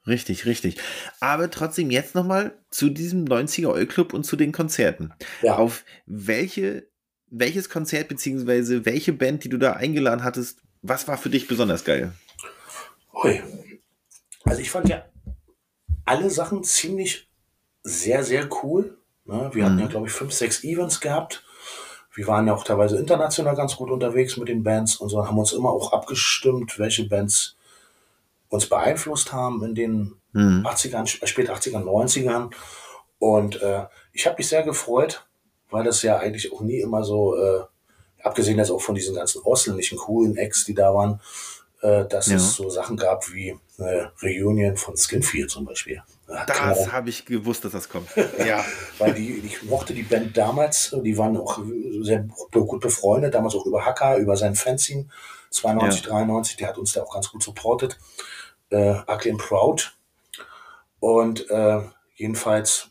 Richtig, 0.07 0.47
richtig. 0.47 0.77
Aber 1.21 1.51
trotzdem 1.51 1.91
jetzt 1.91 2.15
nochmal 2.15 2.57
zu 2.71 2.89
diesem 2.91 3.25
90er 3.27 3.69
Eu 3.75 3.87
Club 3.87 4.13
und 4.15 4.25
zu 4.25 4.37
den 4.37 4.53
Konzerten. 4.53 5.13
Ja, 5.43 5.57
Auf 5.57 5.85
welche, 6.07 6.87
welches 7.31 7.69
Konzert 7.69 8.09
beziehungsweise 8.09 8.85
welche 8.87 9.13
Band, 9.13 9.45
die 9.45 9.49
du 9.51 9.59
da 9.59 9.75
eingeladen 9.75 10.25
hattest, 10.25 10.63
was 10.83 11.07
war 11.07 11.19
für 11.19 11.29
dich 11.31 11.47
besonders 11.49 11.85
geil? 11.85 12.13
Ui. 13.23 13.43
Also 14.45 14.61
ich 14.63 14.71
fand 14.71 14.89
ja 14.89 15.05
alle 16.07 16.31
Sachen 16.31 16.65
ziemlich 16.65 17.31
sehr, 17.83 18.25
sehr 18.25 18.49
cool. 18.63 18.99
Ne? 19.31 19.51
Wir 19.53 19.65
hatten 19.65 19.77
Mhm. 19.77 19.81
ja, 19.83 19.87
glaube 19.87 20.07
ich, 20.09 20.13
fünf, 20.13 20.33
sechs 20.33 20.65
Events 20.65 21.01
gehabt. 21.01 21.45
Wir 22.15 22.27
waren 22.27 22.47
ja 22.47 22.55
auch 22.55 22.65
teilweise 22.65 22.99
international 22.99 23.55
ganz 23.55 23.77
gut 23.77 23.91
unterwegs 23.91 24.37
mit 24.37 24.49
den 24.49 24.63
Bands 24.65 24.97
und 24.97 25.09
so 25.11 25.27
haben 25.27 25.39
uns 25.39 25.53
immer 25.53 25.71
auch 25.71 25.93
abgestimmt, 25.93 26.79
welche 26.79 27.09
Bands 27.09 27.57
uns 28.49 28.67
beeinflusst 28.69 29.33
haben 29.33 29.63
in 29.65 29.75
den 29.75 30.13
Mhm. 30.33 30.67
80ern, 30.67 31.05
sp- 31.07 31.27
spät 31.27 31.51
80ern, 31.51 31.85
90ern. 31.85 32.51
Und 33.19 33.61
äh, 33.63 33.85
ich 34.13 34.27
habe 34.27 34.37
mich 34.39 34.49
sehr 34.49 34.63
gefreut, 34.65 35.25
weil 35.71 35.85
das 35.85 36.03
ja 36.03 36.19
eigentlich 36.19 36.53
auch 36.53 36.61
nie 36.61 36.81
immer 36.81 37.05
so, 37.05 37.37
äh, 37.37 37.61
abgesehen 38.23 38.59
jetzt 38.59 38.71
auch 38.71 38.81
von 38.81 38.95
diesen 38.95 39.15
ganzen 39.15 39.43
ausländischen 39.45 39.99
coolen 39.99 40.37
Acts, 40.37 40.65
die 40.65 40.75
da 40.75 40.93
waren, 40.95 41.21
äh, 41.83 42.05
dass 42.07 42.27
Ja. 42.29 42.37
es 42.37 42.55
so 42.55 42.69
Sachen 42.71 42.97
gab 42.97 43.33
wie 43.33 43.59
eine 43.79 44.13
Reunion 44.23 44.77
von 44.77 44.97
Skinfield 44.97 45.51
zum 45.51 45.65
Beispiel. 45.65 46.03
Da 46.27 46.45
Das 46.47 46.93
habe 46.93 47.09
ich 47.11 47.25
gewusst, 47.25 47.65
dass 47.65 47.73
das 47.73 47.89
kommt. 47.89 48.09
Ja. 48.47 48.65
weil 48.99 49.15
die, 49.15 49.39
ich 49.39 49.63
mochte 49.65 49.95
die 49.95 50.03
Band 50.05 50.37
damals, 50.37 50.95
die 51.03 51.17
waren 51.19 51.37
auch 51.37 51.59
sehr 52.03 52.25
gut 52.53 52.81
befreundet, 52.81 53.35
damals 53.35 53.55
auch 53.55 53.67
über 53.67 53.85
Hacker, 53.85 54.17
über 54.19 54.37
sein 54.37 54.55
Fanzine, 54.55 55.07
92, 55.51 56.03
93, 56.03 56.57
der 56.57 56.69
hat 56.69 56.79
uns 56.79 56.93
da 56.93 57.03
auch 57.03 57.13
ganz 57.13 57.31
gut 57.31 57.43
supportet, 57.43 57.99
äh, 58.71 58.95
Ugly 59.09 59.31
and 59.33 59.41
Proud. 59.41 59.97
Und 61.01 61.49
äh, 61.51 61.81
jedenfalls, 62.15 62.89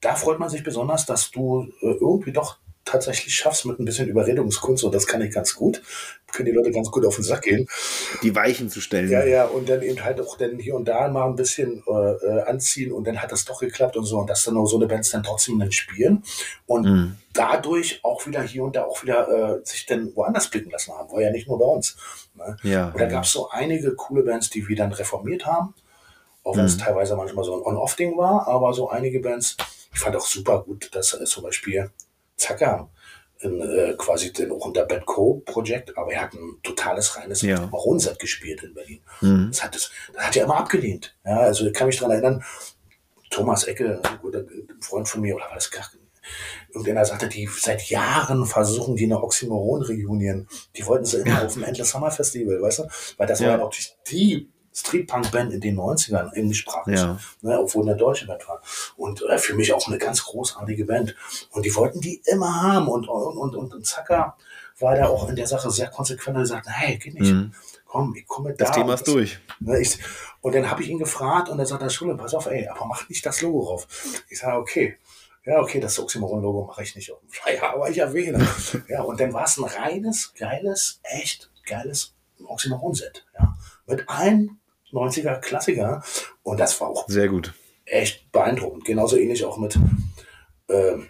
da 0.00 0.14
freut 0.16 0.38
man 0.38 0.48
sich 0.48 0.64
besonders, 0.64 1.06
dass 1.06 1.30
du 1.30 1.68
äh, 1.82 1.86
irgendwie 2.00 2.32
doch 2.32 2.56
tatsächlich 2.84 3.34
schaffst 3.34 3.64
mit 3.66 3.78
ein 3.78 3.84
bisschen 3.84 4.08
Überredungskunst 4.08 4.84
und 4.84 4.94
das 4.94 5.06
kann 5.06 5.22
ich 5.22 5.32
ganz 5.32 5.54
gut. 5.54 5.82
Können 6.32 6.46
die 6.46 6.52
Leute 6.52 6.72
ganz 6.72 6.90
gut 6.90 7.06
auf 7.06 7.14
den 7.14 7.22
Sack 7.24 7.42
gehen. 7.42 7.68
Die 8.22 8.34
Weichen 8.34 8.68
zu 8.68 8.80
stellen. 8.80 9.08
Ja, 9.08 9.24
ja, 9.24 9.44
und 9.44 9.68
dann 9.68 9.82
eben 9.82 10.02
halt 10.02 10.20
auch 10.20 10.36
dann 10.36 10.58
hier 10.58 10.74
und 10.74 10.86
da 10.86 11.06
mal 11.08 11.26
ein 11.28 11.36
bisschen 11.36 11.84
äh, 11.86 11.92
äh, 11.92 12.42
anziehen 12.42 12.90
und 12.92 13.06
dann 13.06 13.22
hat 13.22 13.30
das 13.30 13.44
doch 13.44 13.60
geklappt 13.60 13.96
und 13.96 14.04
so 14.04 14.18
und 14.18 14.28
dass 14.28 14.42
dann 14.44 14.56
auch 14.56 14.66
so 14.66 14.76
eine 14.76 14.86
Bands 14.86 15.10
dann 15.10 15.22
trotzdem 15.22 15.58
dann 15.60 15.70
spielen 15.70 16.24
und 16.66 16.84
Mhm. 16.86 17.16
dadurch 17.32 18.00
auch 18.02 18.26
wieder 18.26 18.42
hier 18.42 18.64
und 18.64 18.74
da 18.74 18.84
auch 18.84 19.02
wieder 19.04 19.60
äh, 19.60 19.64
sich 19.64 19.86
dann 19.86 20.14
woanders 20.16 20.48
blicken 20.50 20.70
lassen 20.70 20.92
haben. 20.92 21.10
War 21.12 21.20
ja 21.20 21.30
nicht 21.30 21.46
nur 21.46 21.58
bei 21.58 21.66
uns. 21.66 21.96
Ne? 22.34 22.56
Ja. 22.64 22.88
Und 22.88 23.00
da 23.00 23.06
gab 23.06 23.24
es 23.24 23.30
so 23.30 23.48
einige 23.50 23.94
coole 23.94 24.24
Bands, 24.24 24.50
die 24.50 24.66
wir 24.66 24.74
dann 24.76 24.92
reformiert 24.92 25.46
haben, 25.46 25.72
auch 26.42 26.56
wenn 26.56 26.64
es 26.64 26.76
Mhm. 26.76 26.80
teilweise 26.80 27.14
manchmal 27.16 27.44
so 27.44 27.54
ein 27.54 27.62
On-Off-Ding 27.62 28.16
war, 28.18 28.48
aber 28.48 28.74
so 28.74 28.90
einige 28.90 29.20
Bands, 29.20 29.56
ich 29.92 30.00
fand 30.00 30.16
auch 30.16 30.26
super 30.26 30.64
gut, 30.64 30.90
dass 30.96 31.14
äh, 31.14 31.24
zum 31.26 31.44
Beispiel 31.44 31.90
Zacker 32.36 32.90
in, 33.40 33.60
äh, 33.60 33.94
quasi 33.98 34.32
den, 34.32 34.52
auch 34.52 34.66
unter 34.66 34.86
Bad 34.86 35.04
Co. 35.06 35.42
Projekt, 35.44 35.96
aber 35.98 36.12
er 36.12 36.22
hat 36.22 36.34
ein 36.34 36.58
totales 36.62 37.16
reines 37.16 37.42
Ja. 37.42 37.66
Maronset 37.66 38.18
gespielt 38.18 38.62
in 38.62 38.74
Berlin. 38.74 39.02
Mhm. 39.20 39.48
Das 39.50 39.62
hat, 39.62 39.74
das, 39.74 39.90
das 40.14 40.26
hat 40.26 40.36
er 40.36 40.44
immer 40.44 40.56
abgelehnt. 40.56 41.16
Ja, 41.24 41.38
also 41.40 41.66
ich 41.66 41.72
kann 41.74 41.86
mich 41.88 41.96
daran 41.98 42.12
erinnern, 42.12 42.44
Thomas 43.30 43.64
Ecke, 43.64 44.00
ein 44.02 44.18
guter 44.20 44.44
Freund 44.80 45.08
von 45.08 45.20
mir, 45.20 45.34
oder 45.34 45.46
war 45.46 45.54
das 45.54 45.70
gar 45.70 45.84
Irgendeiner 46.72 47.04
sagte, 47.04 47.28
die 47.28 47.46
seit 47.46 47.82
Jahren 47.90 48.46
versuchen 48.46 48.96
die 48.96 49.04
eine 49.04 49.22
Oxymoron-Reunion. 49.22 50.48
Die 50.76 50.86
wollten 50.86 51.04
sie 51.04 51.18
immer 51.18 51.44
auf 51.44 51.52
dem 51.52 51.62
Endless 51.64 51.90
Summer 51.90 52.10
Festival, 52.10 52.60
weißt 52.62 52.78
du? 52.80 52.84
Weil 53.18 53.26
das 53.26 53.40
Ja. 53.40 53.48
war 53.50 53.58
ja 53.58 53.64
auch 53.64 53.70
die, 53.70 53.84
die 54.10 54.52
Streetpunk-Band 54.74 55.52
in 55.52 55.60
den 55.60 55.78
90ern, 55.78 56.32
englischsprachig, 56.32 56.94
Ja. 56.96 57.18
ne, 57.42 57.60
obwohl 57.60 57.88
eine 57.88 57.96
deutsche 57.96 58.26
Band 58.26 58.46
war. 58.48 58.60
Und 58.96 59.22
äh, 59.22 59.38
für 59.38 59.54
mich 59.54 59.72
auch 59.72 59.86
eine 59.88 59.98
ganz 59.98 60.24
großartige 60.24 60.84
Band. 60.84 61.14
Und 61.50 61.64
die 61.64 61.74
wollten 61.76 62.00
die 62.00 62.20
immer 62.26 62.60
haben. 62.62 62.88
Und, 62.88 63.08
und, 63.08 63.36
und, 63.36 63.54
und, 63.54 63.74
und 63.74 63.86
Zacker 63.86 64.36
war 64.80 64.96
da 64.96 65.06
auch 65.06 65.28
in 65.28 65.36
der 65.36 65.46
Sache 65.46 65.70
sehr 65.70 65.88
konsequent 65.88 66.36
und 66.36 66.42
gesagt, 66.42 66.66
hey, 66.68 66.98
geht 66.98 67.14
nicht. 67.14 67.32
Mhm. 67.32 67.54
Komm, 67.86 68.14
ich 68.16 68.26
komme 68.26 68.52
Das 68.54 68.70
da. 68.70 68.74
Thema 68.74 68.88
und 68.88 68.94
ist 68.94 69.06
durch. 69.06 69.38
Ne, 69.60 69.78
ich, 69.80 69.98
und 70.40 70.54
dann 70.54 70.68
habe 70.68 70.82
ich 70.82 70.88
ihn 70.88 70.98
gefragt 70.98 71.48
und 71.48 71.58
er 71.60 71.66
sagt, 71.66 71.90
Schule, 71.92 72.16
pass 72.16 72.34
auf, 72.34 72.46
ey, 72.46 72.66
aber 72.66 72.86
mach 72.86 73.08
nicht 73.08 73.24
das 73.24 73.40
Logo 73.42 73.64
drauf. 73.64 73.86
Ich 74.28 74.40
sage, 74.40 74.58
okay. 74.58 74.98
Ja, 75.46 75.60
okay, 75.60 75.78
das 75.78 75.98
Oxymoron-Logo 75.98 76.64
mache 76.64 76.82
ich 76.82 76.96
nicht 76.96 77.12
auf 77.12 77.20
dem 77.20 77.28
Flyer, 77.28 77.74
aber 77.74 77.90
ich 77.90 77.98
erwähne. 77.98 78.44
ja, 78.88 79.02
und 79.02 79.20
dann 79.20 79.32
war 79.34 79.44
es 79.44 79.58
ein 79.58 79.64
reines, 79.64 80.32
geiles, 80.34 81.00
echt 81.02 81.50
geiles 81.66 82.14
Oxymoron-Set. 82.44 83.26
Ja, 83.38 83.54
mit 83.86 84.08
allen 84.08 84.58
90er 84.94 85.40
Klassiker. 85.40 86.02
Und 86.42 86.60
das 86.60 86.80
war 86.80 86.88
auch 86.88 87.08
Sehr 87.08 87.28
gut. 87.28 87.52
echt 87.84 88.30
beeindruckend. 88.32 88.84
Genauso 88.84 89.16
ähnlich 89.16 89.44
auch 89.44 89.58
mit 89.58 89.78
ähm, 90.68 91.08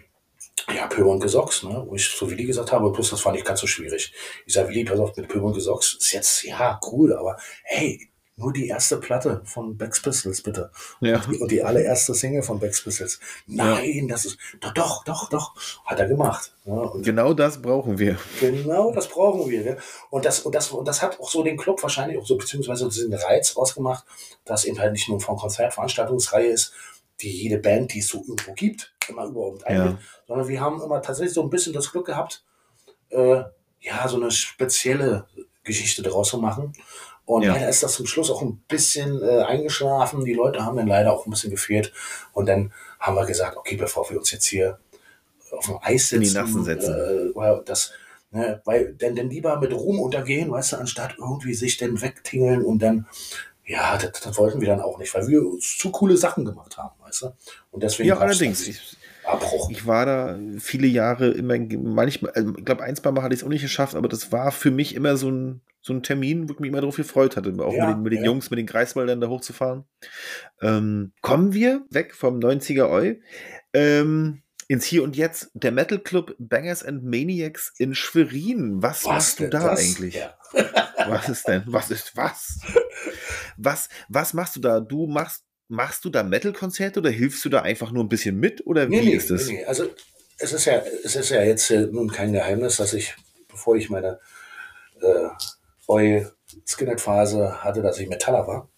ja, 0.73 0.87
Pöber 0.87 1.11
und 1.11 1.19
Gesocks, 1.19 1.63
ne? 1.63 1.83
wo 1.87 1.95
ich 1.95 2.09
so 2.09 2.29
Willi 2.29 2.45
gesagt 2.45 2.71
habe, 2.71 2.91
plus 2.91 3.11
das 3.11 3.21
fand 3.21 3.37
ich 3.37 3.43
ganz 3.43 3.59
so 3.59 3.67
schwierig. 3.67 4.13
Ich 4.45 4.53
sage, 4.53 4.69
Willi, 4.69 4.83
pass 4.83 4.99
auf, 4.99 5.15
mit 5.15 5.27
Pöber 5.27 5.45
und 5.45 5.53
Gesocks 5.53 5.97
ist 5.99 6.11
jetzt, 6.11 6.43
ja, 6.43 6.79
cool, 6.91 7.13
aber 7.13 7.37
hey, 7.63 8.09
nur 8.37 8.51
die 8.51 8.67
erste 8.67 8.97
Platte 8.97 9.41
von 9.45 9.77
Bex 9.77 10.01
Pistols, 10.01 10.41
bitte. 10.41 10.69
Ja. 10.99 11.21
Und 11.39 11.49
die 11.51 11.63
allererste 11.63 12.13
Single 12.13 12.43
von 12.43 12.59
Bex 12.59 12.83
Pistols. 12.83 13.19
Nein, 13.47 14.07
das 14.09 14.25
ist, 14.25 14.37
doch, 14.59 14.73
doch, 14.73 15.03
doch, 15.05 15.29
doch, 15.29 15.55
hat 15.85 15.99
er 15.99 16.07
gemacht. 16.07 16.53
Ja, 16.65 16.73
und 16.73 17.03
Genau 17.03 17.33
das 17.33 17.61
brauchen 17.61 17.97
wir. 17.97 18.17
Genau, 18.41 18.91
das 18.91 19.07
brauchen 19.07 19.49
wir. 19.49 19.63
Gell? 19.63 19.77
Und, 20.09 20.25
das, 20.25 20.41
und, 20.41 20.53
das, 20.53 20.71
und 20.71 20.85
das 20.85 21.01
hat 21.01 21.19
auch 21.19 21.29
so 21.29 21.43
den 21.43 21.55
Club 21.55 21.81
wahrscheinlich 21.81 22.17
auch 22.17 22.25
so, 22.25 22.37
beziehungsweise 22.37 22.89
diesen 22.89 23.13
Reiz 23.13 23.55
ausgemacht, 23.55 24.03
dass 24.43 24.65
eben 24.65 24.79
halt 24.79 24.91
nicht 24.91 25.07
nur 25.07 25.21
von 25.21 25.37
Konzertveranstaltungsreihe 25.37 26.47
ist, 26.47 26.73
die 27.21 27.31
jede 27.31 27.57
Band, 27.57 27.93
die 27.93 27.99
es 27.99 28.09
so 28.09 28.17
irgendwo 28.27 28.53
gibt, 28.53 28.93
immer 29.07 29.25
überhaupt 29.25 29.65
eingeht, 29.65 29.97
sondern 30.27 30.47
wir 30.49 30.59
haben 30.59 30.81
immer 30.81 31.01
tatsächlich 31.01 31.33
so 31.33 31.41
ein 31.41 31.49
bisschen 31.49 31.71
das 31.71 31.91
Glück 31.91 32.05
gehabt, 32.05 32.43
äh, 33.09 33.43
ja, 33.79 34.07
so 34.07 34.17
eine 34.17 34.31
spezielle 34.31 35.25
Geschichte 35.63 36.01
daraus 36.01 36.29
zu 36.29 36.39
machen. 36.39 36.73
Und 37.25 37.43
Ja. 37.43 37.53
leider 37.53 37.69
ist 37.69 37.81
das 37.81 37.93
zum 37.93 38.05
Schluss 38.05 38.29
auch 38.29 38.41
ein 38.41 38.57
bisschen 38.67 39.21
äh, 39.21 39.41
eingeschlafen. 39.41 40.25
Die 40.25 40.33
Leute 40.33 40.63
haben 40.63 40.77
dann 40.77 40.87
leider 40.87 41.11
auch 41.13 41.25
ein 41.25 41.31
bisschen 41.31 41.49
gefehlt. 41.49 41.91
Und 42.33 42.45
dann 42.47 42.71
haben 42.99 43.15
wir 43.15 43.25
gesagt, 43.25 43.57
okay, 43.57 43.75
bevor 43.77 44.09
wir 44.09 44.17
uns 44.19 44.31
jetzt 44.31 44.45
hier 44.45 44.79
auf 45.51 45.65
dem 45.65 45.77
Eis 45.81 46.11
In 46.11 46.21
setzen, 46.21 46.33
die 46.33 46.39
Nassen 46.39 46.63
setzen. 46.63 47.33
Äh, 47.35 47.61
das, 47.65 47.91
ne, 48.31 48.61
weil 48.65 48.93
denn, 48.93 49.15
denn 49.15 49.29
lieber 49.29 49.59
mit 49.59 49.73
Ruhm 49.73 49.99
untergehen, 49.99 50.51
weißt 50.51 50.73
du, 50.73 50.77
anstatt 50.77 51.15
irgendwie 51.17 51.53
sich 51.53 51.77
dann 51.77 52.01
wegtingeln 52.01 52.63
und 52.63 52.79
dann, 52.79 53.07
ja, 53.65 53.97
das, 53.97 54.19
das 54.21 54.37
wollten 54.37 54.61
wir 54.61 54.67
dann 54.67 54.81
auch 54.81 54.99
nicht, 54.99 55.13
weil 55.15 55.27
wir 55.27 55.43
uns 55.45 55.77
zu 55.77 55.91
coole 55.91 56.17
Sachen 56.17 56.45
gemacht 56.45 56.77
haben, 56.77 56.93
weißt 57.03 57.21
du. 57.23 57.33
Und 57.71 57.81
deswegen 57.81 58.09
Ja, 58.09 58.17
allerdings. 58.17 58.61
dann 58.63 58.69
Ich, 58.69 58.97
Abbruch. 59.27 59.69
ich 59.69 59.85
war 59.87 60.05
da 60.05 60.39
viele 60.59 60.87
Jahre 60.87 61.29
immer, 61.29 61.57
manchmal, 61.57 62.31
also 62.33 62.53
ich 62.57 62.65
glaube, 62.65 62.83
ein, 62.83 62.95
zwei 62.95 63.11
Mal 63.11 63.23
hatte 63.23 63.33
ich 63.33 63.41
es 63.41 63.45
auch 63.45 63.49
nicht 63.49 63.61
geschafft, 63.61 63.95
aber 63.95 64.07
das 64.07 64.31
war 64.31 64.51
für 64.51 64.71
mich 64.71 64.95
immer 64.95 65.17
so 65.17 65.29
ein, 65.29 65.61
so 65.81 65.93
ein 65.93 66.01
Termin, 66.03 66.49
wo 66.49 66.53
ich 66.53 66.59
mich 66.59 66.69
immer 66.69 66.81
darauf 66.81 66.95
gefreut 66.95 67.37
hatte, 67.37 67.53
auch 67.59 67.73
Ja, 67.73 67.87
mit 67.87 67.95
den, 67.95 68.03
mit 68.03 68.13
den 68.13 68.19
ja. 68.19 68.25
Jungs, 68.25 68.49
mit 68.49 68.57
den 68.57 68.65
Greifswaldern 68.65 69.21
da 69.21 69.27
hochzufahren. 69.27 69.85
Ähm, 70.61 71.11
kommen 71.21 71.53
wir 71.53 71.85
weg 71.89 72.15
vom 72.15 72.39
90er 72.39 72.89
Eu 72.89 73.15
ähm, 73.73 74.41
ins 74.67 74.85
Hier 74.85 75.03
und 75.03 75.15
Jetzt. 75.15 75.51
Der 75.53 75.71
Metal 75.71 75.99
Club 75.99 76.35
Bangers 76.39 76.83
and 76.83 77.03
Maniacs 77.03 77.71
in 77.77 77.93
Schwerin. 77.93 78.81
Was, 78.81 79.05
machst 79.05 79.39
du 79.39 79.47
da 79.49 79.59
das? 79.59 79.79
eigentlich? 79.79 80.15
Ja. 80.15 80.33
Was 81.07 81.29
ist 81.29 81.47
denn? 81.47 81.63
Was 81.67 81.91
ist 81.91 82.17
was? 82.17 82.59
Was, 83.57 83.87
was 84.09 84.33
machst 84.33 84.57
du 84.57 84.59
da? 84.59 84.81
Du 84.81 85.07
machst, 85.07 85.44
machst 85.67 86.05
du 86.05 86.09
da 86.09 86.23
Metal-Konzerte 86.23 86.99
oder 86.99 87.09
hilfst 87.09 87.43
du 87.45 87.49
da 87.49 87.61
einfach 87.61 87.91
nur 87.91 88.03
ein 88.03 88.09
bisschen 88.09 88.39
mit? 88.39 88.65
Oder 88.67 88.87
wie 88.89 88.95
Nee, 88.97 89.01
nee, 89.05 89.15
ist 89.15 89.29
das? 89.31 89.47
nee. 89.47 89.63
Also 89.65 89.87
es 90.37 90.53
ist 90.53 90.65
ja, 90.65 90.81
es 91.03 91.15
ist 91.15 91.29
ja 91.29 91.41
jetzt 91.43 91.71
äh, 91.71 91.87
nun 91.87 92.09
kein 92.11 92.33
Geheimnis, 92.33 92.77
dass 92.77 92.93
ich, 92.93 93.15
bevor 93.47 93.75
ich 93.75 93.89
meine 93.89 94.19
äh, 95.01 95.27
neue 95.87 96.31
Skinhead-Phase 96.65 97.63
hatte, 97.63 97.81
dass 97.81 97.99
ich 97.99 98.07
Metaller 98.09 98.47
war. 98.47 98.69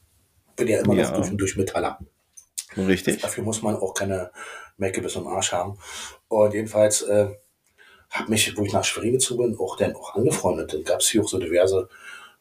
Bin 0.56 0.68
ja 0.68 0.80
immer 0.80 0.96
Ja. 0.96 1.04
noch 1.10 1.18
durch 1.18 1.32
und 1.32 1.38
durch 1.38 1.58
Metaller. 1.58 2.00
Richtig? 2.76 3.22
Dafür 3.22 3.44
muss 3.44 3.62
man 3.62 3.76
auch 3.76 3.94
keine 3.94 4.32
Mecke 4.78 5.02
bis 5.02 5.14
zum 5.14 5.28
Arsch 5.28 5.52
haben. 5.52 5.78
Und 6.28 6.54
jedenfalls 6.54 7.02
äh, 7.04 7.30
habe 8.12 8.30
mich, 8.30 8.56
wo 8.58 8.64
ich 8.64 8.74
nach 8.74 8.84
Schwerin 8.84 9.14
gezogen 9.14 9.44
bin, 9.52 9.60
auch 9.60 9.78
dann 9.78 9.96
auch 9.96 10.16
angefreundet. 10.16 10.74
Dann 10.74 10.84
gab 10.84 11.00
es 11.02 11.10
hier 11.10 11.24
auch 11.24 11.28
so 11.28 11.40
diverse 11.40 11.90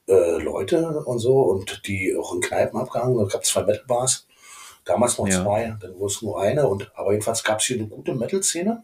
äh, 0.09 0.43
Leute 0.43 0.87
und 1.05 1.19
so 1.19 1.41
und 1.43 1.87
die 1.87 2.15
auch 2.17 2.35
in 2.35 2.41
Kneipen 2.41 2.79
abgehangen. 2.79 3.19
Es 3.27 3.33
gab 3.33 3.45
zwei 3.45 3.63
Metal-Bars. 3.65 4.27
Damals 4.87 5.19
noch 5.19 5.29
Ja. 5.29 5.43
zwei, 5.43 5.77
dann 5.81 5.95
wurde 5.99 6.13
es 6.15 6.23
nur 6.23 6.41
eine. 6.41 6.67
Und, 6.67 6.91
aber 6.95 7.13
jedenfalls 7.13 7.45
gab 7.45 7.59
es 7.61 7.67
hier 7.67 7.77
eine 7.77 7.87
gute 7.89 8.15
Metal-Szene. 8.15 8.83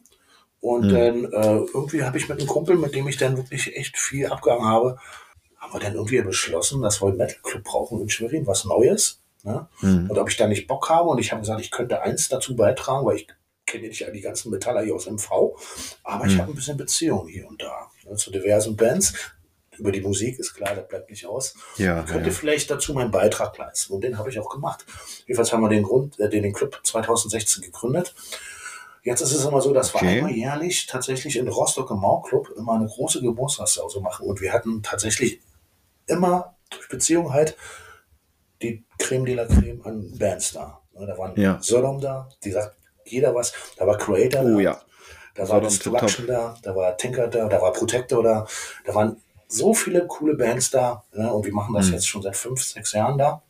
Und 0.60 0.84
Hm. 0.84 0.92
dann 0.92 1.24
äh, 1.32 1.56
irgendwie 1.72 2.04
habe 2.04 2.18
ich 2.18 2.28
mit 2.28 2.38
einem 2.38 2.46
Kumpel, 2.48 2.76
mit 2.76 2.94
dem 2.94 3.08
ich 3.08 3.16
dann 3.16 3.36
wirklich 3.36 3.74
echt 3.76 3.96
viel 3.98 4.26
abgehangen 4.26 4.66
habe, 4.66 4.98
haben 5.56 5.72
wir 5.72 5.80
dann 5.80 5.94
irgendwie 5.94 6.20
beschlossen, 6.20 6.82
dass 6.82 7.00
wir 7.00 7.08
einen 7.08 7.16
Metal-Club 7.16 7.64
brauchen 7.64 8.00
in 8.02 8.08
Schwerin, 8.10 8.46
was 8.46 8.64
Neues. 8.64 9.20
Ne? 9.44 9.66
Hm. 9.80 10.10
Und 10.10 10.18
ob 10.18 10.28
ich 10.28 10.36
da 10.36 10.46
nicht 10.46 10.66
Bock 10.68 10.88
habe 10.90 11.08
und 11.08 11.18
ich 11.18 11.32
habe 11.32 11.40
gesagt, 11.40 11.60
ich 11.60 11.70
könnte 11.70 12.02
eins 12.02 12.28
dazu 12.28 12.54
beitragen, 12.54 13.04
weil 13.06 13.16
ich 13.16 13.26
kenne 13.66 13.88
nicht 13.88 14.04
die 14.12 14.20
ganzen 14.20 14.50
Metaller 14.50 14.82
hier 14.82 14.94
aus 14.94 15.06
MV, 15.06 15.30
aber 16.04 16.26
ich 16.26 16.32
Hm. 16.34 16.40
habe 16.42 16.52
ein 16.52 16.54
bisschen 16.56 16.76
Beziehung 16.76 17.26
hier 17.28 17.48
und 17.48 17.62
da 17.62 17.88
ne, 18.08 18.16
zu 18.16 18.30
diversen 18.30 18.76
Bands. 18.76 19.14
Über 19.82 19.90
die 19.90 20.00
Musik 20.00 20.38
ist 20.38 20.54
klar, 20.54 20.76
das 20.76 20.86
bleibt 20.86 21.10
nicht 21.10 21.26
aus. 21.26 21.56
Ja, 21.76 22.00
Ich 22.04 22.06
könnte 22.06 22.28
ja. 22.30 22.34
vielleicht 22.34 22.70
dazu 22.70 22.94
meinen 22.94 23.10
Beitrag 23.10 23.58
leisten 23.58 23.92
und 23.92 24.04
den 24.04 24.16
habe 24.16 24.30
ich 24.30 24.38
auch 24.38 24.48
gemacht. 24.48 24.86
Jedenfalls 25.26 25.52
haben 25.52 25.60
wir 25.60 25.68
den 25.70 25.82
Grund, 25.82 26.20
äh, 26.20 26.28
den, 26.28 26.44
den 26.44 26.52
Club 26.52 26.78
2016 26.84 27.64
gegründet. 27.64 28.14
Jetzt 29.02 29.22
ist 29.22 29.32
es 29.32 29.44
immer 29.44 29.60
so, 29.60 29.72
dass 29.74 29.92
wir 29.92 29.96
Okay. 30.00 30.18
einmal 30.18 30.30
jährlich 30.30 30.86
tatsächlich 30.86 31.34
in 31.36 31.48
Rostock 31.48 31.90
im 31.90 31.96
Mauclub 31.98 32.50
immer 32.56 32.74
eine 32.74 32.86
große 32.86 33.20
Geburtstagssause 33.20 33.98
machen 34.00 34.24
und 34.24 34.40
wir 34.40 34.52
hatten 34.52 34.84
tatsächlich 34.84 35.40
immer 36.06 36.54
durch 36.70 36.88
Beziehung 36.88 37.32
halt 37.32 37.56
die 38.62 38.84
Creme 38.98 39.24
de 39.24 39.34
la 39.34 39.46
Creme 39.46 39.80
an 39.84 40.16
Bands 40.16 40.52
da. 40.52 40.80
Ne, 40.94 41.06
Da 41.08 41.18
waren 41.18 41.34
Ja. 41.40 41.58
Sodom 41.60 42.00
da, 42.00 42.28
die 42.44 42.52
sagt 42.52 42.76
jeder 43.04 43.34
was. 43.34 43.52
Da 43.76 43.84
war 43.84 43.98
Creator 43.98 44.42
Oh 44.44 44.54
da, 44.58 44.60
ja. 44.60 44.80
da 45.34 45.42
war 45.42 45.46
Sodom 45.48 45.68
Destruction 45.68 46.26
da, 46.28 46.54
da 46.62 46.76
war 46.76 46.96
Tinker 46.96 47.26
da, 47.26 47.48
da 47.48 47.60
war 47.60 47.72
Protector 47.72 48.22
da. 48.22 48.46
Da 48.84 48.94
waren 48.94 49.20
so 49.52 49.74
viele 49.74 50.06
coole 50.06 50.34
Bands 50.34 50.70
da. 50.70 51.04
Ne, 51.12 51.32
und 51.32 51.44
wir 51.44 51.52
machen 51.52 51.74
das 51.74 51.86
Mhm. 51.88 51.92
jetzt 51.94 52.08
schon 52.08 52.22
seit 52.22 52.36
fünf, 52.36 52.62
sechs 52.62 52.92
Jahren 52.92 53.18
da, 53.18 53.42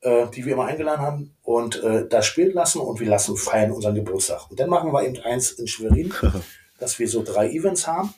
äh, 0.00 0.26
die 0.28 0.44
wir 0.46 0.54
immer 0.54 0.64
eingeladen 0.66 1.00
haben 1.02 1.34
und 1.42 1.82
äh, 1.82 2.08
da 2.08 2.22
spielen 2.22 2.54
lassen 2.54 2.80
und 2.80 3.00
wir 3.00 3.08
lassen 3.08 3.36
feiern 3.36 3.70
unseren 3.72 3.94
Geburtstag. 3.94 4.50
Und 4.50 4.58
dann 4.58 4.70
machen 4.70 4.92
wir 4.92 5.02
eben 5.04 5.18
eins 5.22 5.50
in 5.52 5.66
Schwerin, 5.66 6.12
dass 6.78 6.98
wir 6.98 7.08
so 7.08 7.22
drei 7.22 7.50
Events 7.50 7.86
haben. 7.86 8.14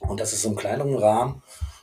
Und 0.00 0.20
das 0.20 0.32
ist 0.32 0.42
so 0.42 0.48
im 0.48 0.56
kleineren 0.56 0.96
Rahmen. 0.96 1.42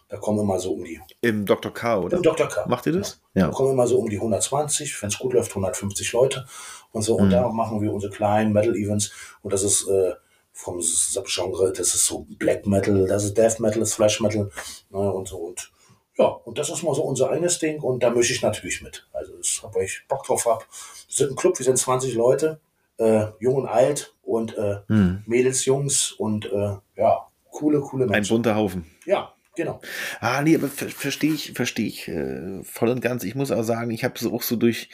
Da 0.10 0.18
kommen 0.18 0.40
immer 0.40 0.60
so 0.60 0.72
um 0.74 0.84
die, 0.84 1.00
Im 1.22 1.46
Dr. 1.46 1.72
K, 1.72 2.00
oder? 2.00 2.18
im 2.18 2.24
Dr. 2.24 2.48
K. 2.48 2.66
Macht 2.68 2.88
ihr 2.88 2.94
das? 2.94 3.20
Da 3.36 3.42
Ja. 3.42 3.48
kommen 3.50 3.74
immer 3.74 3.86
so 3.86 4.00
um 4.00 4.10
die 4.10 4.20
120, 4.20 5.00
wenn 5.04 5.10
es 5.10 5.20
gut 5.20 5.34
läuft, 5.34 5.52
150 5.54 6.12
Leute 6.14 6.48
und 6.92 7.04
so. 7.04 7.16
Und 7.16 7.28
Mhm. 7.28 7.32
da 7.32 7.48
machen 7.50 7.80
wir 7.80 7.94
unsere 7.94 8.12
kleinen 8.12 8.52
Metal-Events. 8.52 9.12
Und 9.44 9.54
das 9.54 9.62
ist 9.62 9.88
äh, 9.88 10.14
vom 10.60 10.81
Subgenre, 10.81 11.72
das 11.72 11.95
ist 11.95 12.06
so 12.06 12.26
Black 12.38 12.68
Metal, 12.68 13.07
das 13.07 13.23
ist 13.23 13.38
Death 13.38 13.60
Metal, 13.61 13.80
das 13.80 13.91
ist 13.91 13.95
Thrash 13.95 14.19
Metal 14.19 14.52
ne, 14.90 15.14
und 15.14 15.27
so. 15.27 15.38
Und 15.38 15.72
ja, 16.18 16.26
und 16.26 16.57
das 16.57 16.69
ist 16.69 16.84
mal 16.84 16.94
so 16.94 17.03
unser 17.03 17.30
eines 17.30 17.60
Ding. 17.60 17.80
Und 17.80 18.03
da 18.03 18.10
mische 18.10 18.34
ich 18.34 18.41
natürlich 18.41 18.81
mit. 18.81 19.07
Also, 19.14 19.38
das, 19.38 19.61
weil 19.73 19.86
ich 19.86 20.02
Bock 20.10 20.26
drauf 20.26 20.45
habe. 20.45 20.65
Wir 21.07 21.15
sind 21.15 21.31
ein 21.31 21.36
Club, 21.38 21.57
wir 21.57 21.64
sind 21.64 21.77
20 21.77 22.14
Leute, 22.15 22.60
äh, 22.98 23.27
jung 23.40 23.56
und 23.56 23.68
alt 23.68 24.14
und 24.22 24.57
äh, 24.57 24.80
Hm. 24.88 25.23
Mädels, 25.26 25.64
Jungs 25.64 26.11
und 26.11 26.45
äh, 26.52 26.76
ja, 26.98 27.26
coole, 27.52 27.80
coole 27.80 28.03
Ein 28.03 28.10
Menschen. 28.10 28.34
bunter 28.36 28.56
Haufen. 28.56 28.86
Ja, 29.06 29.34
genau. 29.56 29.80
Ah, 30.19 30.41
nee, 30.41 30.56
aber 30.56 30.68
ver 30.68 30.90
verstehe 30.90 31.34
ich, 31.34 31.53
verstehe 31.53 31.88
ich 31.88 32.10
äh, 32.10 32.61
voll 32.65 32.90
und 32.90 32.99
ganz. 32.99 33.23
Ich 33.23 33.36
muss 33.36 33.52
auch 33.52 33.64
sagen, 33.64 33.90
ich 33.91 34.03
habe 34.03 34.19
so 34.19 34.34
auch 34.34 34.44
so 34.44 34.57
durch 34.57 34.90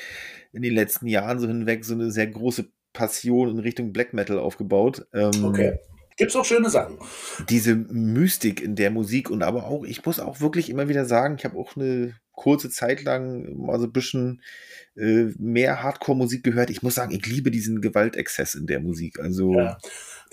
in 0.53 0.61
den 0.61 0.75
letzten 0.75 1.07
Jahren 1.07 1.39
so 1.39 1.47
hinweg 1.47 1.83
so 1.83 1.95
eine 1.95 2.11
sehr 2.11 2.27
große 2.27 2.69
Passion 2.95 3.49
in 3.49 3.59
Richtung 3.59 3.93
Black 3.93 4.13
Metal 4.13 4.39
aufgebaut. 4.39 5.05
Ähm, 5.13 5.31
Okay. 5.45 5.79
Gibt's 6.17 6.35
auch 6.37 6.45
schöne 6.45 6.69
Sachen. 6.69 6.97
Diese 7.49 7.75
Mystik 7.75 8.61
in 8.63 8.77
der 8.77 8.89
Musik 8.89 9.29
und 9.29 9.43
aber 9.43 9.65
auch, 9.65 9.83
ich 9.83 10.05
muss 10.05 10.21
auch 10.21 10.39
wirklich 10.39 10.69
immer 10.69 10.87
wieder 10.87 11.03
sagen, 11.03 11.35
ich 11.37 11.43
habe 11.43 11.57
auch 11.57 11.75
eine 11.75 12.15
kurze 12.31 12.69
Zeit 12.69 13.03
lang 13.03 13.53
mal 13.57 13.79
so 13.79 13.85
ein 13.87 13.91
bisschen 13.91 14.41
äh, 14.95 15.25
mehr 15.37 15.83
Hardcore-Musik 15.83 16.41
gehört. 16.41 16.69
Ich 16.69 16.81
muss 16.81 16.95
sagen, 16.95 17.11
ich 17.11 17.25
liebe 17.25 17.51
diesen 17.51 17.81
Gewaltexzess 17.81 18.55
in 18.55 18.65
der 18.65 18.79
Musik. 18.79 19.19
Also, 19.19 19.55
Ja. 19.55 19.77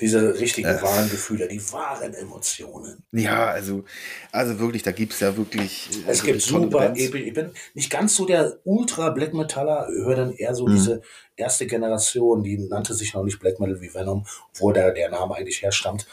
Diese 0.01 0.39
richtigen 0.41 0.69
Äh. 0.69 0.83
wahren 0.83 1.09
Gefühle, 1.11 1.47
die 1.47 1.61
wahren 1.73 2.13
Emotionen. 2.15 3.03
ja, 3.13 3.47
also, 3.47 3.85
also 4.33 4.59
wirklich, 4.59 4.83
da 4.83 4.91
gibt 4.91 5.13
es 5.13 5.21
ja 5.21 5.37
wirklich. 5.37 5.91
äh, 6.07 6.11
Es 6.11 6.23
gibt 6.23 6.45
tolle 6.47 6.65
super, 6.65 6.93
ich 6.97 7.11
bin, 7.11 7.27
ich 7.27 7.35
bin 7.35 7.51
nicht 7.75 7.91
ganz 7.91 8.17
so 8.17 8.25
der 8.27 8.59
Ultra 8.65 9.11
Black 9.11 9.33
Metaller, 9.35 9.87
höre 9.89 10.17
dann 10.17 10.33
eher 10.33 10.55
so 10.55 10.67
Mhm. 10.67 10.75
diese 10.75 11.03
erste 11.37 11.67
Generation, 11.67 12.43
die 12.43 12.59
nannte 12.59 12.95
sich 12.95 13.15
noch 13.15 13.23
nicht 13.23 13.39
Black 13.39 13.61
Metal 13.61 13.81
wie 13.81 13.93
Venom, 13.95 14.27
wo 14.55 14.73
der, 14.73 14.93
der 14.93 15.11
Name 15.11 15.35
eigentlich 15.37 15.63
herstammt. 15.63 16.07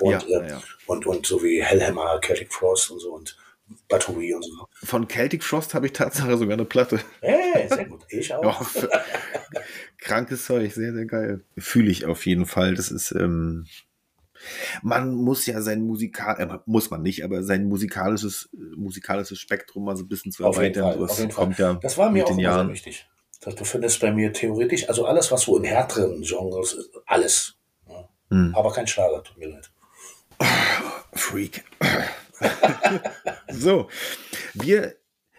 Und, 0.00 0.10
Ja, 0.28 0.40
äh, 0.40 0.48
ja. 0.50 0.62
und, 0.86 1.06
und 1.06 1.24
so 1.26 1.42
wie 1.42 1.62
Hellhammer, 1.62 2.20
Celtic 2.24 2.52
Frost 2.52 2.90
und 2.90 2.98
so 3.00 3.12
und 3.14 3.36
Battery 3.88 4.34
und 4.34 4.42
so. 4.44 4.66
Von 4.84 5.08
Celtic 5.08 5.42
Frost 5.44 5.74
habe 5.74 5.86
ich 5.86 5.92
Tatsache 5.92 6.36
sogar 6.36 6.54
eine 6.54 6.64
Platte. 6.64 7.00
Hey, 7.20 7.68
sehr 7.68 7.84
gut. 7.86 8.00
Ich 8.08 8.32
auch. 8.34 8.66
Ja, 9.52 9.60
krankes 9.98 10.44
Zeug, 10.44 10.72
sehr, 10.72 10.92
sehr 10.92 11.06
geil. 11.06 11.42
Fühle 11.58 11.90
ich 11.90 12.06
auf 12.06 12.24
jeden 12.24 12.46
Fall. 12.46 12.74
Das 12.76 12.90
ist, 12.92 13.10
ähm, 13.12 13.66
man 14.82 15.12
muss 15.14 15.44
ja 15.46 15.60
sein 15.60 15.82
Musikal, 15.82 16.38
äh, 16.40 16.58
muss 16.66 16.88
man 16.90 17.02
nicht, 17.02 17.24
aber 17.24 17.42
sein 17.42 17.64
musikalisches, 17.64 18.48
musikalisches 18.76 19.38
Spektrum 19.40 19.84
mal 19.84 19.96
so 19.96 20.04
ein 20.04 20.08
bisschen 20.08 20.30
zu 20.30 20.44
Auf 20.44 20.62
jeden 20.62 20.74
erweitern. 20.76 20.92
Fall, 20.92 21.00
Das 21.02 21.10
auf 21.12 21.18
jeden 21.18 21.30
Fall. 21.32 21.44
kommt 21.46 21.58
ja 21.58 21.74
Das 21.74 21.98
war 21.98 22.10
mir 22.10 22.18
mit 22.18 22.24
auch 22.24 22.28
den 22.30 22.38
Jahren. 22.38 22.70
wichtig. 22.72 23.06
Das- 23.40 23.54
Du 23.56 23.64
findest 23.64 24.00
bei 24.00 24.12
mir 24.12 24.32
theoretisch, 24.32 24.88
also 24.88 25.04
alles, 25.06 25.32
was 25.32 25.42
so 25.42 25.56
in 25.56 25.64
härteren 25.64 26.22
Genres 26.22 26.74
ist, 26.74 26.90
alles. 27.06 27.56
Ja. 27.88 28.08
Hm. 28.30 28.54
Aber 28.54 28.72
kein 28.72 28.86
Schlager, 28.86 29.22
tut 29.24 29.36
mir 29.38 29.48
leid. 29.48 29.70
Freak. 31.14 31.64
so, 33.50 33.88
wir, 34.54 34.96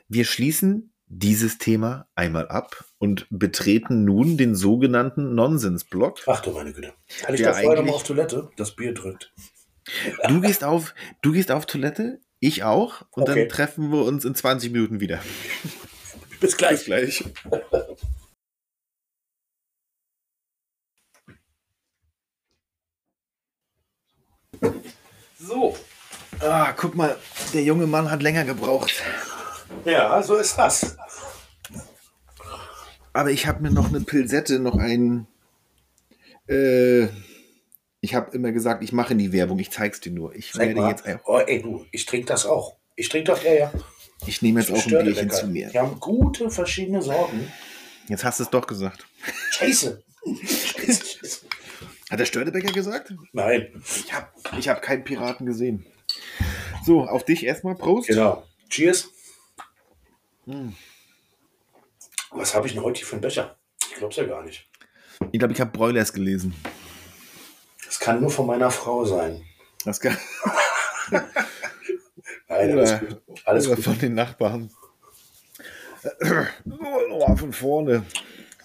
wir 0.07 0.25
schließen 0.25 0.93
dieses 1.07 1.57
Thema 1.57 2.07
einmal 2.15 2.47
ab 2.47 2.85
und 2.97 3.27
betreten 3.29 4.05
nun 4.05 4.37
den 4.37 4.55
sogenannten 4.55 5.35
Nonsensblock. 5.35 6.19
Ach 6.27 6.41
du 6.41 6.51
meine 6.51 6.71
Güte. 6.73 6.93
Kann 7.21 7.35
ich 7.35 7.41
da 7.41 7.51
vorher 7.53 7.69
noch 7.71 7.77
eigentlich- 7.79 7.85
mal 7.91 7.95
auf 7.95 8.03
Toilette? 8.03 8.49
Das 8.55 8.75
Bier 8.75 8.93
drückt. 8.93 9.33
Du 10.27 10.39
gehst 10.41 10.63
auf, 10.63 10.93
du 11.21 11.31
gehst 11.33 11.51
auf 11.51 11.65
Toilette, 11.65 12.21
ich 12.39 12.63
auch, 12.63 13.01
und 13.11 13.23
Okay. 13.23 13.41
dann 13.41 13.49
treffen 13.49 13.91
wir 13.91 14.03
uns 14.05 14.23
in 14.25 14.35
20 14.35 14.71
Minuten 14.71 14.99
wieder. 14.99 15.21
Bis 16.39 16.55
gleich. 16.55 16.85
gleich. 16.85 17.23
So. 25.39 25.75
Ah, 26.41 26.73
guck 26.75 26.95
mal, 26.95 27.15
der 27.53 27.63
junge 27.63 27.87
Mann 27.87 28.09
hat 28.09 28.21
länger 28.23 28.43
gebraucht. 28.45 29.03
Ja, 29.85 30.21
so 30.23 30.35
ist 30.37 30.57
das. 30.57 30.97
Aber 33.13 33.29
ich 33.31 33.45
habe 33.47 33.61
mir 33.61 33.71
noch 33.71 33.89
eine 33.89 34.01
Pilsette, 34.01 34.59
noch 34.59 34.77
ein. 34.77 35.27
Äh, 36.47 37.07
ich 37.99 38.15
habe 38.15 38.31
immer 38.35 38.51
gesagt, 38.51 38.83
ich 38.83 38.91
mache 38.93 39.13
nie 39.15 39.31
Werbung, 39.31 39.59
ich 39.59 39.69
zeig's 39.69 39.99
dir 39.99 40.11
nur. 40.11 40.33
Ich 40.35 40.51
Zeig 40.53 40.69
werde 40.69 40.81
mal. 40.81 40.89
jetzt, 40.89 41.03
Oh, 41.25 41.39
ey, 41.39 41.61
du, 41.61 41.85
ich 41.91 42.05
trinke 42.05 42.27
das 42.27 42.45
auch. 42.45 42.77
Ich 42.95 43.09
trinke 43.09 43.31
doch, 43.31 43.43
ja, 43.43 43.53
ja. 43.53 43.71
ich 44.25 44.41
nehme 44.41 44.61
jetzt 44.61 44.71
auch 44.71 44.83
ein. 44.85 45.05
Bierchen 45.05 45.29
zu 45.29 45.47
mir. 45.47 45.69
Die 45.69 45.79
haben 45.79 45.99
gute 45.99 46.49
verschiedene 46.49 47.01
Sorten. 47.01 47.51
Jetzt 48.07 48.23
hast 48.23 48.39
du 48.39 48.43
es 48.45 48.49
doch 48.49 48.65
gesagt. 48.65 49.05
Scheiße. 49.51 50.01
Scheiße, 50.25 51.05
Scheiße. 51.05 51.45
Hat 52.09 52.19
der 52.19 52.25
Störtebecker 52.25 52.73
gesagt? 52.73 53.13
Nein, 53.31 53.67
Ich 53.85 54.11
habe 54.13 54.27
ich 54.57 54.67
hab 54.67 54.81
keinen 54.81 55.03
Piraten 55.03 55.45
gesehen. 55.45 55.85
So, 56.83 57.03
auf 57.03 57.23
dich 57.25 57.45
erstmal, 57.45 57.75
Prost. 57.75 58.07
genau. 58.07 58.43
Cheers. 58.69 59.09
Hm. 60.45 60.75
Was 62.31 62.55
habe 62.55 62.67
ich 62.67 62.73
denn 62.73 62.83
heute 62.83 62.99
hier 62.99 63.07
für 63.07 63.13
einen 63.13 63.21
Becher? 63.21 63.57
Ich 63.89 63.95
glaub's 63.95 64.15
ja 64.15 64.23
gar 64.25 64.43
nicht. 64.43 64.67
Ich 65.31 65.39
glaube, 65.39 65.53
ich 65.53 65.61
habe 65.61 65.71
Broilers 65.71 66.13
gelesen. 66.13 66.55
Das 67.85 67.99
kann 67.99 68.21
nur 68.21 68.31
von 68.31 68.47
meiner 68.47 68.71
Frau 68.71 69.05
sein. 69.05 69.43
Das 69.85 69.99
kann, 69.99 70.17
Nein, 71.11 71.31
Oder- 72.47 72.81
alles 72.81 72.99
gut. 72.99 73.21
Alles 73.45 73.67
gut. 73.67 73.79
von 73.83 73.99
den 73.99 74.13
Nachbarn. 74.15 74.71
Oh, 77.09 77.35
von 77.35 77.53
vorne. 77.53 78.05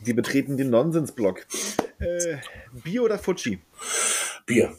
Die 0.01 0.13
betreten 0.15 0.57
den 0.57 0.71
Nonsensblock. 0.71 1.45
Äh, 1.99 2.37
Bier 2.85 3.03
oder 3.03 3.19
Futschi? 3.19 3.61
Bier, 4.47 4.77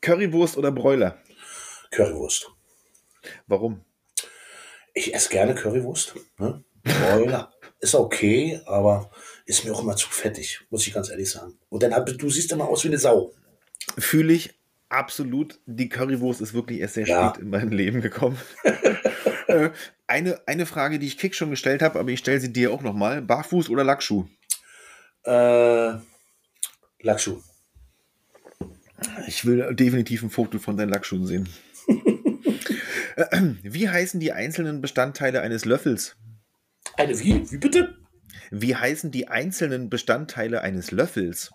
Currywurst 0.00 0.56
oder 0.56 0.70
Broiler? 0.72 1.21
Currywurst. 1.92 2.50
Warum? 3.46 3.84
Ich 4.94 5.14
esse 5.14 5.28
gerne 5.28 5.54
Currywurst. 5.54 6.14
Ne? 6.38 6.64
Broiler 6.82 7.52
ist 7.80 7.94
okay, 7.94 8.60
aber 8.66 9.10
ist 9.46 9.64
mir 9.64 9.72
auch 9.72 9.82
immer 9.82 9.96
zu 9.96 10.08
fettig, 10.08 10.60
muss 10.70 10.86
ich 10.86 10.92
ganz 10.94 11.10
ehrlich 11.10 11.30
sagen. 11.30 11.58
Und 11.68 11.82
dann 11.82 12.04
du 12.04 12.30
siehst 12.30 12.50
immer 12.52 12.68
aus 12.68 12.82
wie 12.84 12.88
eine 12.88 12.98
Sau. 12.98 13.32
Fühle 13.98 14.32
ich 14.32 14.54
absolut. 14.88 15.60
Die 15.66 15.88
Currywurst 15.88 16.40
ist 16.40 16.54
wirklich 16.54 16.80
erst 16.80 16.94
sehr 16.94 17.06
Ja. 17.06 17.30
spät 17.30 17.42
in 17.42 17.50
mein 17.50 17.70
Leben 17.70 18.00
gekommen. 18.00 18.38
Äh, 19.48 19.70
eine, 20.06 20.40
eine 20.46 20.64
Frage, 20.64 20.98
die 20.98 21.06
ich 21.06 21.18
Kick 21.18 21.34
schon 21.34 21.50
gestellt 21.50 21.82
habe, 21.82 21.98
aber 21.98 22.08
ich 22.10 22.20
stelle 22.20 22.40
sie 22.40 22.52
dir 22.52 22.72
auch 22.72 22.80
nochmal. 22.80 23.20
Barfuß 23.20 23.68
oder 23.68 23.84
Lackschuh? 23.84 24.24
Äh, 25.24 25.94
Lackschuh. 27.00 27.42
Ich 29.26 29.44
will 29.44 29.74
definitiv 29.74 30.22
ein 30.22 30.30
Foto 30.30 30.58
von 30.58 30.76
deinen 30.76 30.88
Lackschuhen 30.90 31.26
sehen. 31.26 31.48
Äh, 33.16 33.26
Wie 33.62 33.88
heißen 33.88 34.20
die 34.20 34.32
einzelnen 34.32 34.80
Bestandteile 34.80 35.42
eines 35.42 35.64
Löffels? 35.66 36.16
Eine 36.96 37.18
wie? 37.18 37.50
Wie 37.50 37.58
bitte? 37.58 37.98
Wie 38.50 38.76
heißen 38.76 39.10
die 39.10 39.28
einzelnen 39.28 39.90
Bestandteile 39.90 40.62
eines 40.62 40.90
Löffels? 40.90 41.50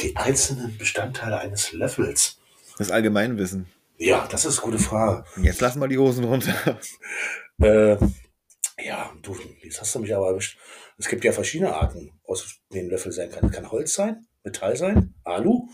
Die 0.00 0.16
einzelnen 0.16 0.76
Bestandteile 0.78 1.38
eines 1.38 1.72
Löffels. 1.72 2.38
Das 2.78 2.90
Allgemeinwissen. 2.90 3.66
Ja, 3.98 4.26
das 4.30 4.44
ist 4.44 4.58
eine 4.58 4.72
gute 4.72 4.82
Frage. 4.82 5.24
Jetzt 5.42 5.60
lass 5.60 5.76
mal 5.76 5.88
die 5.88 5.98
Hosen 5.98 6.24
runter. 6.24 6.80
Äh, 7.62 7.96
ja, 8.82 9.12
du, 9.22 9.36
jetzt 9.62 9.80
hast 9.80 9.94
du 9.94 10.00
mich 10.00 10.12
aber 10.12 10.26
erwischt. 10.28 10.58
Es 10.98 11.08
gibt 11.08 11.22
ja 11.22 11.30
verschiedene 11.30 11.72
Arten, 11.72 12.10
aus 12.26 12.58
denen 12.72 12.90
Löffel 12.90 13.12
sein 13.12 13.30
kann. 13.30 13.50
Kann 13.52 13.70
Holz 13.70 13.94
sein, 13.94 14.26
Metall 14.42 14.76
sein, 14.76 15.14
Alu. 15.22 15.68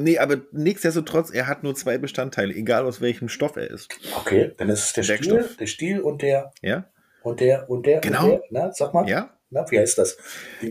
Nee, 0.00 0.18
aber 0.18 0.38
nichtsdestotrotz, 0.52 1.30
er 1.30 1.46
hat 1.46 1.62
nur 1.64 1.74
zwei 1.74 1.98
Bestandteile, 1.98 2.54
egal 2.54 2.84
aus 2.86 3.00
welchem 3.00 3.28
Stoff 3.28 3.56
er 3.56 3.68
ist. 3.70 3.88
Okay, 4.16 4.52
dann 4.56 4.68
ist 4.68 4.84
es 4.84 4.92
der 4.92 5.02
Stiel, 5.02 5.32
Werkstoff. 5.32 5.56
der 5.56 5.66
Stiel 5.66 6.00
und 6.00 6.22
der 6.22 6.52
Ja? 6.62 6.84
und 7.22 7.40
der 7.40 7.68
und 7.68 7.84
der. 7.86 8.00
Genau. 8.00 8.24
Und 8.24 8.30
der. 8.30 8.40
Na, 8.50 8.72
sag 8.72 8.94
mal. 8.94 9.08
Ja? 9.08 9.36
Na, 9.50 9.64
wie 9.70 9.78
heißt 9.78 9.98
das? 9.98 10.16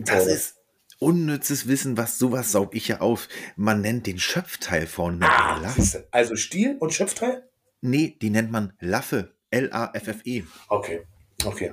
Das 0.06 0.28
ist 0.28 0.56
unnützes 0.99 1.68
Wissen, 1.68 1.98
was 1.98 2.18
sowas 2.18 2.52
saug 2.52 2.74
ich 2.76 2.88
ja 2.88 3.02
auf. 3.02 3.28
Man 3.56 3.82
nennt 3.82 4.08
den 4.08 4.18
Schöpfteil 4.18 4.88
vorne 4.88 5.26
Ah, 5.30 5.60
Laffe. 5.62 6.08
Also 6.12 6.36
Stiel 6.36 6.78
und 6.80 6.94
Schöpfteil? 6.94 7.44
Nee, 7.82 8.18
die 8.22 8.30
nennt 8.30 8.52
man 8.52 8.74
Laffe. 8.80 9.34
L-A-F-F-E. 9.52 10.44
Okay. 10.70 11.02
Okay. 11.45 11.72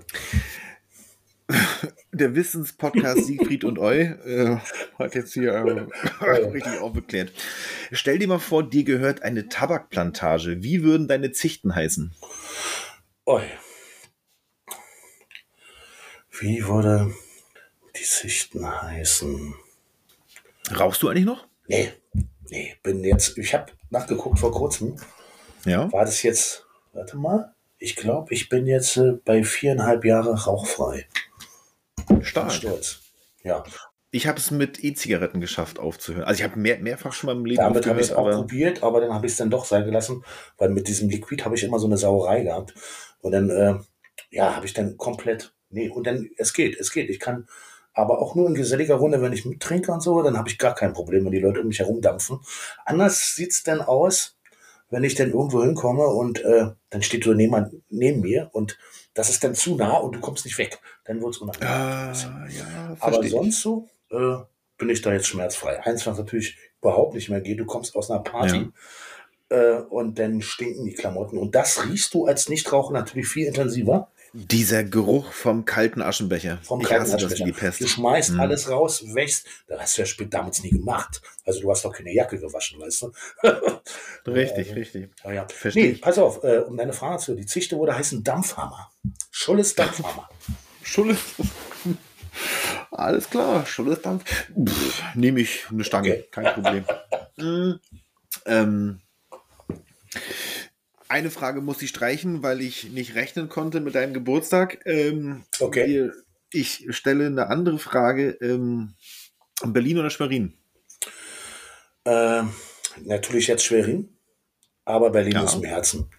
Der 2.12 2.34
Wissenspodcast 2.34 3.26
Siegfried 3.26 3.64
und 3.64 3.78
Eu 3.78 3.92
äh, 3.92 4.58
hat 4.98 5.14
jetzt 5.14 5.34
hier 5.34 5.52
äh, 5.52 6.24
richtig 6.24 6.78
aufgeklärt. 6.80 7.32
Stell 7.92 8.18
dir 8.18 8.28
mal 8.28 8.38
vor, 8.38 8.62
dir 8.62 8.84
gehört 8.84 9.22
eine 9.22 9.48
Tabakplantage. 9.48 10.62
Wie 10.62 10.82
würden 10.82 11.08
deine 11.08 11.32
Zichten 11.32 11.74
heißen? 11.74 12.14
Oi. 13.26 13.42
Wie 16.30 16.66
würde 16.66 17.14
die 17.96 18.04
Sichten 18.04 18.66
heißen? 18.66 19.54
Rauchst 20.78 21.02
du 21.02 21.08
eigentlich 21.08 21.26
noch? 21.26 21.46
Nee, 21.66 21.92
nee, 22.48 22.74
bin 22.82 23.04
jetzt, 23.04 23.36
ich 23.38 23.54
habe 23.54 23.72
nachgeguckt 23.90 24.38
vor 24.38 24.52
kurzem. 24.52 24.96
Ja. 25.64 25.90
War 25.92 26.04
das 26.04 26.22
jetzt, 26.22 26.66
warte 26.92 27.16
mal, 27.16 27.54
ich 27.78 27.96
glaube, 27.96 28.32
ich 28.32 28.48
bin 28.48 28.66
jetzt 28.66 28.96
äh, 28.96 29.12
bei 29.24 29.44
viereinhalb 29.44 30.04
Jahre 30.04 30.44
rauchfrei. 30.44 31.06
Stark. 32.24 32.52
Stolz. 32.52 33.00
Ja, 33.42 33.62
Ich 34.10 34.26
habe 34.26 34.38
es 34.38 34.50
mit 34.50 34.82
E-Zigaretten 34.82 35.40
geschafft 35.40 35.78
aufzuhören. 35.78 36.24
Also 36.24 36.42
ich 36.42 36.48
habe 36.48 36.58
mehr, 36.58 36.78
mehrfach 36.78 37.12
schon 37.12 37.28
mal 37.28 37.36
im 37.36 37.44
Leben 37.44 37.62
damit 37.62 37.86
habe 37.86 38.00
ich 38.00 38.06
es 38.06 38.12
auch 38.12 38.26
aber 38.26 38.36
probiert, 38.36 38.82
aber 38.82 39.00
dann 39.00 39.12
habe 39.12 39.26
ich 39.26 39.32
es 39.32 39.38
dann 39.38 39.50
doch 39.50 39.64
sein 39.64 39.84
gelassen, 39.84 40.24
weil 40.56 40.70
mit 40.70 40.88
diesem 40.88 41.08
Liquid 41.08 41.44
habe 41.44 41.54
ich 41.56 41.64
immer 41.64 41.78
so 41.78 41.86
eine 41.86 41.96
Sauerei 41.96 42.42
gehabt. 42.42 42.74
Und 43.20 43.32
dann, 43.32 43.50
äh, 43.50 43.74
ja, 44.30 44.54
habe 44.56 44.66
ich 44.66 44.72
dann 44.72 44.96
komplett, 44.96 45.54
nee, 45.70 45.88
und 45.88 46.06
dann, 46.06 46.30
es 46.36 46.52
geht, 46.52 46.78
es 46.78 46.92
geht. 46.92 47.10
Ich 47.10 47.20
kann, 47.20 47.48
aber 47.92 48.20
auch 48.20 48.34
nur 48.34 48.48
in 48.48 48.54
geselliger 48.54 48.96
Runde, 48.96 49.20
wenn 49.20 49.32
ich 49.32 49.44
mittrinke 49.44 49.92
und 49.92 50.02
so, 50.02 50.22
dann 50.22 50.36
habe 50.36 50.48
ich 50.48 50.58
gar 50.58 50.74
kein 50.74 50.92
Problem, 50.92 51.24
wenn 51.24 51.32
die 51.32 51.40
Leute 51.40 51.60
um 51.60 51.68
mich 51.68 51.78
herum 51.78 52.00
dampfen. 52.00 52.40
Anders 52.84 53.34
sieht's 53.34 53.62
dann 53.62 53.80
aus, 53.80 54.36
wenn 54.90 55.04
ich 55.04 55.14
dann 55.14 55.32
irgendwo 55.32 55.62
hinkomme 55.62 56.06
und 56.06 56.40
äh, 56.44 56.66
dann 56.90 57.02
steht 57.02 57.24
so 57.24 57.32
jemand 57.32 57.74
neben 57.90 58.20
mir 58.20 58.50
und 58.52 58.78
das 59.14 59.30
ist 59.30 59.42
dann 59.44 59.54
zu 59.54 59.76
nah 59.76 59.96
und 59.96 60.14
du 60.14 60.20
kommst 60.20 60.44
nicht 60.44 60.58
weg. 60.58 60.78
Dann 61.04 61.22
wird's 61.22 61.38
unangenehm. 61.38 61.68
Ah, 61.68 62.12
ja, 62.48 62.96
Aber 63.00 63.26
sonst 63.26 63.60
so 63.60 63.88
äh, 64.10 64.36
bin 64.78 64.90
ich 64.90 65.02
da 65.02 65.12
jetzt 65.12 65.26
schmerzfrei. 65.26 65.80
Eins, 65.84 66.06
was 66.06 66.18
natürlich 66.18 66.56
überhaupt 66.80 67.14
nicht 67.14 67.28
mehr 67.30 67.40
geht, 67.40 67.60
du 67.60 67.64
kommst 67.64 67.94
aus 67.96 68.10
einer 68.10 68.20
Party 68.20 68.68
äh, 69.48 69.76
und 69.76 70.18
dann 70.18 70.42
stinken 70.42 70.84
die 70.84 70.94
Klamotten. 70.94 71.38
Und 71.38 71.54
das 71.54 71.88
riechst 71.88 72.14
du 72.14 72.26
als 72.26 72.48
Nichtraucher 72.48 72.92
natürlich 72.92 73.28
viel 73.28 73.46
intensiver 73.46 74.10
Dieser 74.36 74.82
Geruch 74.82 75.30
vom 75.32 75.64
kalten 75.64 76.02
Aschenbecher. 76.02 76.58
vom 76.64 76.80
ich 76.80 76.88
kalten 76.88 77.12
Aschenbecher. 77.14 77.44
die 77.44 77.52
Pest. 77.52 77.80
Du 77.80 77.86
schmeißt 77.86 78.32
Mhm. 78.32 78.40
alles 78.40 78.68
raus, 78.68 79.04
wächst. 79.14 79.46
Das 79.68 79.80
hast 79.80 79.96
du 79.96 80.02
ja 80.02 80.06
spät 80.06 80.34
damals 80.34 80.60
nie 80.64 80.70
gemacht. 80.70 81.22
Also 81.46 81.60
du 81.60 81.70
hast 81.70 81.84
doch 81.84 81.92
keine 81.92 82.12
Jacke 82.12 82.40
gewaschen, 82.40 82.80
weißt 82.80 83.02
du? 83.02 83.12
Richtig, 84.26 84.68
Ja, 84.70 84.74
richtig. 84.74 85.10
Ja, 85.24 85.46
Nee, 85.74 85.92
pass 85.92 86.18
auf, 86.18 86.42
äh, 86.42 86.58
um 86.66 86.76
deine 86.76 86.92
Frage 86.92 87.22
zu, 87.22 87.36
die 87.36 87.46
Zichte 87.46 87.76
wurde 87.76 87.94
heißen 87.96 88.24
Dampfhammer. 88.24 88.90
Schulles 89.30 89.74
Dampfhammer. 89.76 90.28
Schulle. 90.82 91.16
Alles 92.90 93.30
klar, 93.30 93.64
Schulle 93.66 93.96
Dampf. 93.96 94.24
Nehme 95.14 95.40
ich 95.40 95.64
eine 95.70 95.84
Stange, 95.84 96.10
Okay. 96.10 96.24
kein 96.32 96.54
Problem. 96.54 96.84
Mm, 97.36 97.72
ähm, 98.46 99.00
eine 101.14 101.30
Frage 101.30 101.60
muss 101.60 101.80
ich 101.80 101.90
streichen, 101.90 102.42
weil 102.42 102.60
ich 102.60 102.90
nicht 102.90 103.14
rechnen 103.14 103.48
konnte 103.48 103.80
mit 103.80 103.94
deinem 103.94 104.14
Geburtstag. 104.14 104.80
Ähm, 104.84 105.44
Okay. 105.60 106.10
Ich 106.52 106.86
stelle 106.90 107.26
eine 107.26 107.46
andere 107.48 107.78
Frage. 107.78 108.30
Ähm, 108.40 108.94
Berlin 109.64 109.98
oder 109.98 110.10
Schwerin? 110.10 110.54
Ähm, 112.04 112.50
natürlich 113.04 113.46
jetzt 113.46 113.64
Schwerin, 113.64 114.08
aber 114.84 115.10
Berlin 115.10 115.34
Ja. 115.34 115.44
ist 115.44 115.54
im 115.54 115.62
Herzen. 115.62 116.10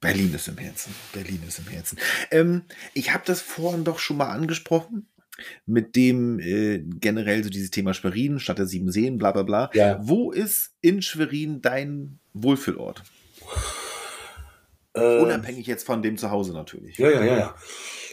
Berlin 0.00 0.32
ist 0.34 0.48
im 0.48 0.56
Herzen. 0.56 0.94
Berlin 1.12 1.42
ist 1.46 1.58
im 1.58 1.66
Herzen. 1.68 1.98
Ähm, 2.30 2.62
ich 2.94 3.12
habe 3.12 3.24
das 3.26 3.42
vorhin 3.42 3.84
doch 3.84 3.98
schon 3.98 4.16
mal 4.16 4.30
angesprochen 4.30 5.06
mit 5.66 5.96
dem 5.96 6.38
äh, 6.40 6.78
generell 6.78 7.44
so 7.44 7.50
dieses 7.50 7.70
Thema 7.70 7.92
Schwerin, 7.94 8.38
Stadt 8.40 8.58
der 8.58 8.66
sieben 8.66 8.90
Seen, 8.90 9.18
bla 9.18 9.32
bla 9.32 9.42
bla. 9.42 9.70
Ja. 9.74 9.98
Wo 10.02 10.32
ist 10.32 10.72
in 10.80 11.02
Schwerin 11.02 11.60
dein 11.60 12.18
Wohlfühlort? 12.32 13.02
Äh, 14.94 15.18
Unabhängig 15.20 15.66
jetzt 15.66 15.86
von 15.86 16.02
dem 16.02 16.18
Zuhause 16.18 16.52
natürlich. 16.52 16.98
Ja, 16.98 17.10
ja, 17.10 17.24
ja, 17.24 17.38
ja. 17.38 17.54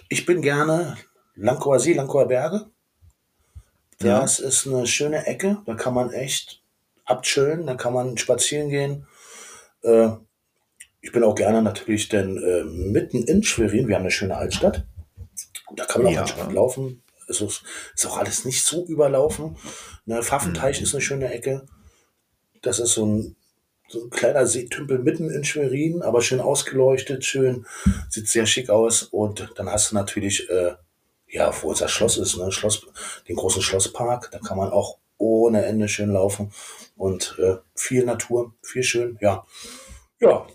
Ich 0.10 0.26
bin 0.26 0.42
gerne 0.42 0.98
Lankower 1.36 1.80
See, 1.80 1.94
Lankower 1.94 2.28
Berge. 2.28 2.68
Das 4.00 4.40
ist 4.40 4.68
eine 4.68 4.86
schöne 4.86 5.26
Ecke. 5.26 5.58
Da 5.66 5.74
kann 5.74 5.94
man 5.94 6.12
echt 6.12 6.62
abchillen, 7.06 7.66
da 7.66 7.74
kann 7.76 7.94
man 7.94 8.18
spazieren 8.18 8.70
gehen. 8.70 9.08
Äh, 9.82 10.10
ich 11.02 11.12
bin 11.12 11.24
auch 11.24 11.36
gerne 11.36 11.62
natürlich 11.62 12.10
denn 12.10 12.38
äh, 12.38 12.64
mitten 12.64 13.24
in 13.24 13.42
Schwerin. 13.44 13.88
Wir 13.88 13.96
haben 13.96 14.02
eine 14.04 14.12
schöne 14.12 14.36
Altstadt. 14.38 14.86
Da 15.76 15.86
kann 15.86 16.04
man 16.04 16.12
auch 16.12 16.16
Ja. 16.16 16.22
entspannt 16.22 16.54
laufen. 16.54 17.02
Es 17.30 17.42
ist, 17.42 17.64
ist 17.96 18.06
auch 18.06 18.18
alles 18.18 18.46
nicht 18.46 18.64
so 18.64 18.86
überlaufen. 18.86 19.58
Ne, 20.06 20.22
Pfaffenteich 20.22 20.82
ist 20.82 20.94
eine 20.94 21.02
schöne 21.02 21.32
Ecke. 21.34 21.66
Das 22.62 22.80
ist 22.80 22.94
so 22.94 23.06
ein, 23.06 23.36
so 23.88 24.04
ein 24.04 24.10
kleiner 24.10 24.46
Seetümpel 24.46 25.00
mitten 25.00 25.30
in 25.30 25.44
Schwerin, 25.44 26.02
aber 26.02 26.22
schön 26.22 26.40
ausgeleuchtet, 26.40 27.26
schön, 27.26 27.66
sieht 28.10 28.28
sehr 28.28 28.46
schick 28.46 28.70
aus. 28.70 29.04
Und 29.04 29.54
dann 29.56 29.70
hast 29.70 29.92
du 29.92 29.96
natürlich, 29.96 30.50
äh, 30.50 30.74
ja, 31.28 31.52
wo 31.62 31.70
unser 31.70 31.88
Schloss 31.88 32.18
ist, 32.18 32.38
ne, 32.38 32.52
Schloss, 32.52 32.86
den 33.28 33.36
großen 33.36 33.62
Schlosspark, 33.62 34.30
da 34.32 34.40
kann 34.40 34.58
man 34.58 34.72
auch 34.72 34.98
ohne 35.18 35.66
Ende 35.66 35.88
schön 35.88 36.12
laufen. 36.12 36.52
Und 36.96 37.38
äh, 37.40 37.58
viel 37.76 38.06
Natur, 38.06 38.54
viel 38.62 38.84
schön, 38.84 39.18
ja. 39.22 39.46
Ja, 40.20 40.48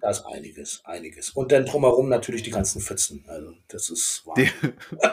da 0.00 0.10
ist 0.10 0.24
einiges, 0.26 0.80
einiges. 0.84 1.30
Und 1.30 1.52
dann 1.52 1.66
drumherum 1.66 2.08
natürlich 2.08 2.42
die 2.42 2.50
ganzen 2.50 2.80
Pfützen. 2.80 3.24
Also, 3.28 3.52
das 3.68 3.88
ist 3.90 4.22
Wahnsinn. 4.26 4.48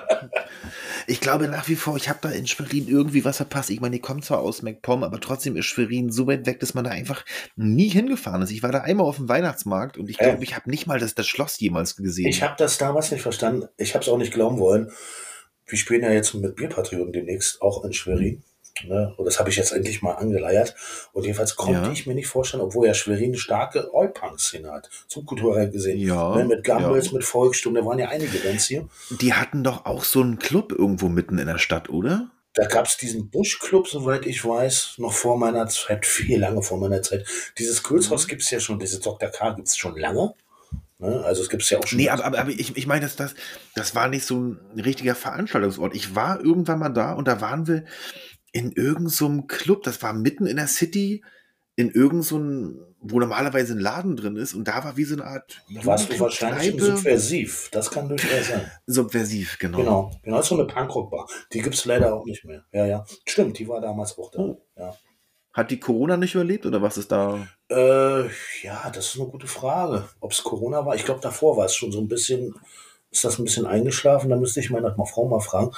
Ich 1.07 1.21
glaube 1.21 1.47
nach 1.47 1.67
wie 1.69 1.75
vor, 1.75 1.95
ich 1.97 2.09
habe 2.09 2.19
da 2.21 2.29
in 2.29 2.47
Schwerin 2.47 2.87
irgendwie 2.87 3.23
was 3.23 3.37
verpasst. 3.37 3.69
Ich 3.69 3.79
meine, 3.79 3.95
ich 3.95 4.01
komme 4.01 4.21
zwar 4.21 4.39
aus 4.39 4.61
MacPom, 4.61 5.03
aber 5.03 5.19
trotzdem 5.21 5.55
ist 5.55 5.65
Schwerin 5.65 6.11
so 6.11 6.27
weit 6.27 6.45
weg, 6.45 6.59
dass 6.59 6.73
man 6.73 6.83
da 6.83 6.91
einfach 6.91 7.23
nie 7.55 7.87
hingefahren 7.89 8.41
ist. 8.41 8.51
Ich 8.51 8.63
war 8.63 8.71
da 8.71 8.79
einmal 8.81 9.05
auf 9.05 9.17
dem 9.17 9.29
Weihnachtsmarkt 9.29 9.97
und 9.97 10.09
ich 10.09 10.19
Äh. 10.19 10.23
glaube, 10.25 10.43
ich 10.43 10.55
habe 10.55 10.69
nicht 10.69 10.87
mal 10.87 10.99
das, 10.99 11.15
das 11.15 11.27
Schloss 11.27 11.59
jemals 11.59 11.95
gesehen. 11.95 12.27
Ich 12.27 12.43
habe 12.43 12.55
das 12.57 12.77
damals 12.77 13.11
nicht 13.11 13.21
verstanden. 13.21 13.67
Ich 13.77 13.93
habe 13.93 14.03
es 14.03 14.09
auch 14.09 14.17
nicht 14.17 14.33
glauben 14.33 14.59
wollen. 14.59 14.91
Wir 15.65 15.77
spielen 15.77 16.03
ja 16.03 16.11
jetzt 16.11 16.33
mit 16.33 16.55
Bierpatrioten 16.55 17.13
demnächst 17.13 17.61
auch 17.61 17.83
in 17.85 17.93
Schwerin. 17.93 18.43
Ne? 18.85 19.13
Und 19.17 19.25
das 19.25 19.39
habe 19.39 19.49
ich 19.49 19.55
jetzt 19.55 19.71
endlich 19.71 20.01
mal 20.01 20.13
angeleiert. 20.13 20.75
Und 21.13 21.23
jedenfalls 21.23 21.55
konnte 21.55 21.81
Ja. 21.87 21.91
ich 21.91 22.05
mir 22.07 22.15
nicht 22.15 22.27
vorstellen, 22.27 22.61
obwohl 22.63 22.87
ja 22.87 22.93
Schwerin 22.93 23.29
eine 23.31 23.37
starke 23.37 23.93
Oi-Punk-Szene 23.93 24.71
hat. 24.71 24.89
Subkulturell 25.07 25.69
gesehen. 25.71 25.99
Ja, 25.99 26.35
Ne? 26.35 26.45
Mit 26.45 26.63
Gambles, 26.63 27.07
ja. 27.07 27.13
mit 27.13 27.23
Volkssturm, 27.23 27.75
da 27.75 27.85
waren 27.85 27.99
ja 27.99 28.09
einige 28.09 28.37
Bands 28.39 28.65
hier. 28.67 28.87
Die 29.09 29.33
hatten 29.33 29.63
doch 29.63 29.85
auch 29.85 30.03
so 30.03 30.21
einen 30.21 30.39
Club 30.39 30.71
irgendwo 30.71 31.09
mitten 31.09 31.37
in 31.37 31.47
der 31.47 31.57
Stadt, 31.57 31.89
oder? 31.89 32.29
Da 32.53 32.65
gab 32.65 32.87
es 32.87 32.97
diesen 32.97 33.29
Buschclub, 33.29 33.87
soweit 33.87 34.25
ich 34.25 34.43
weiß, 34.43 34.95
noch 34.97 35.13
vor 35.13 35.37
meiner 35.37 35.67
Zeit, 35.67 36.05
viel 36.07 36.39
lange 36.39 36.61
vor 36.63 36.77
meiner 36.79 37.01
Zeit. 37.01 37.25
Dieses 37.57 37.83
Kultshaus 37.83 38.25
Mhm. 38.25 38.29
gibt 38.29 38.41
es 38.41 38.49
ja 38.51 38.59
schon, 38.59 38.79
diese 38.79 38.99
Dr. 38.99 39.29
K 39.29 39.51
gibt 39.51 39.67
es 39.67 39.77
schon 39.77 39.95
lange. 39.97 40.33
Ne? 40.99 41.23
Also 41.23 41.43
es 41.43 41.49
gibt 41.49 41.61
es 41.61 41.69
ja 41.69 41.77
auch 41.77 41.85
schon. 41.85 41.97
Nee, 41.99 42.09
aber, 42.09 42.25
aber, 42.25 42.39
aber 42.39 42.49
ich, 42.49 42.75
ich 42.75 42.87
meine, 42.87 43.01
das, 43.01 43.15
das, 43.15 43.35
das 43.75 43.93
war 43.93 44.07
nicht 44.07 44.25
so 44.25 44.35
ein 44.39 44.59
richtiger 44.83 45.13
Veranstaltungsort. 45.13 45.95
Ich 45.95 46.15
war 46.15 46.39
irgendwann 46.43 46.79
mal 46.79 46.89
da 46.89 47.13
und 47.13 47.27
da 47.27 47.39
waren 47.39 47.67
wir 47.67 47.83
in 48.57 48.71
irgendeinem 48.71 49.09
so 49.09 49.25
einem 49.27 49.47
Club, 49.47 49.83
das 49.83 50.01
war 50.01 50.13
mitten 50.13 50.47
in 50.47 50.57
der 50.57 50.65
City, 50.65 51.23
in 51.75 51.91
irgendeinem, 51.91 52.23
so 52.23 52.87
wo 52.99 53.19
normalerweise 53.19 53.73
ein 53.73 53.79
Laden 53.79 54.15
drin 54.15 54.35
ist 54.35 54.55
und 54.55 54.67
da 54.67 54.83
war 54.83 54.97
wie 54.97 55.03
so 55.03 55.13
eine 55.13 55.25
Art 55.25 55.61
da 55.69 55.85
warst 55.85 56.11
du 56.11 56.19
wahrscheinlich 56.19 56.73
im 56.73 56.79
subversiv. 56.79 57.69
Das 57.71 57.91
kann 57.91 58.09
durchaus 58.09 58.47
sein. 58.47 58.71
Subversiv, 58.87 59.59
genau. 59.59 59.77
Genau, 59.77 60.11
genau, 60.23 60.39
ist 60.39 60.47
so 60.47 60.55
eine 60.55 60.65
Punkrock-Bar. 60.65 61.27
Die 61.53 61.61
gibt 61.61 61.75
es 61.75 61.85
leider 61.85 62.15
auch 62.15 62.25
nicht 62.25 62.45
mehr. 62.45 62.65
Ja, 62.71 62.87
ja. 62.87 63.05
Stimmt, 63.27 63.59
die 63.59 63.67
war 63.67 63.79
damals 63.79 64.17
auch 64.17 64.31
da. 64.31 64.39
Oh. 64.39 64.65
Ja. 64.75 64.97
Hat 65.53 65.69
die 65.69 65.79
Corona 65.79 66.17
nicht 66.17 66.33
überlebt 66.33 66.65
oder 66.65 66.81
was 66.81 66.97
ist 66.97 67.11
da? 67.11 67.47
Äh, 67.69 68.23
ja, 68.63 68.89
das 68.91 69.13
ist 69.13 69.19
eine 69.19 69.29
gute 69.29 69.47
Frage. 69.47 70.09
Ob 70.19 70.31
es 70.31 70.43
Corona 70.43 70.83
war? 70.83 70.95
Ich 70.95 71.05
glaube, 71.05 71.21
davor 71.21 71.57
war 71.57 71.65
es 71.65 71.75
schon 71.75 71.91
so 71.91 71.99
ein 71.99 72.07
bisschen, 72.07 72.55
ist 73.11 73.23
das 73.23 73.37
ein 73.37 73.43
bisschen 73.43 73.67
eingeschlafen? 73.67 74.31
Da 74.31 74.37
müsste 74.37 74.59
ich 74.59 74.71
meine 74.71 74.95
Frau 75.05 75.27
mal 75.27 75.39
fragen. 75.39 75.71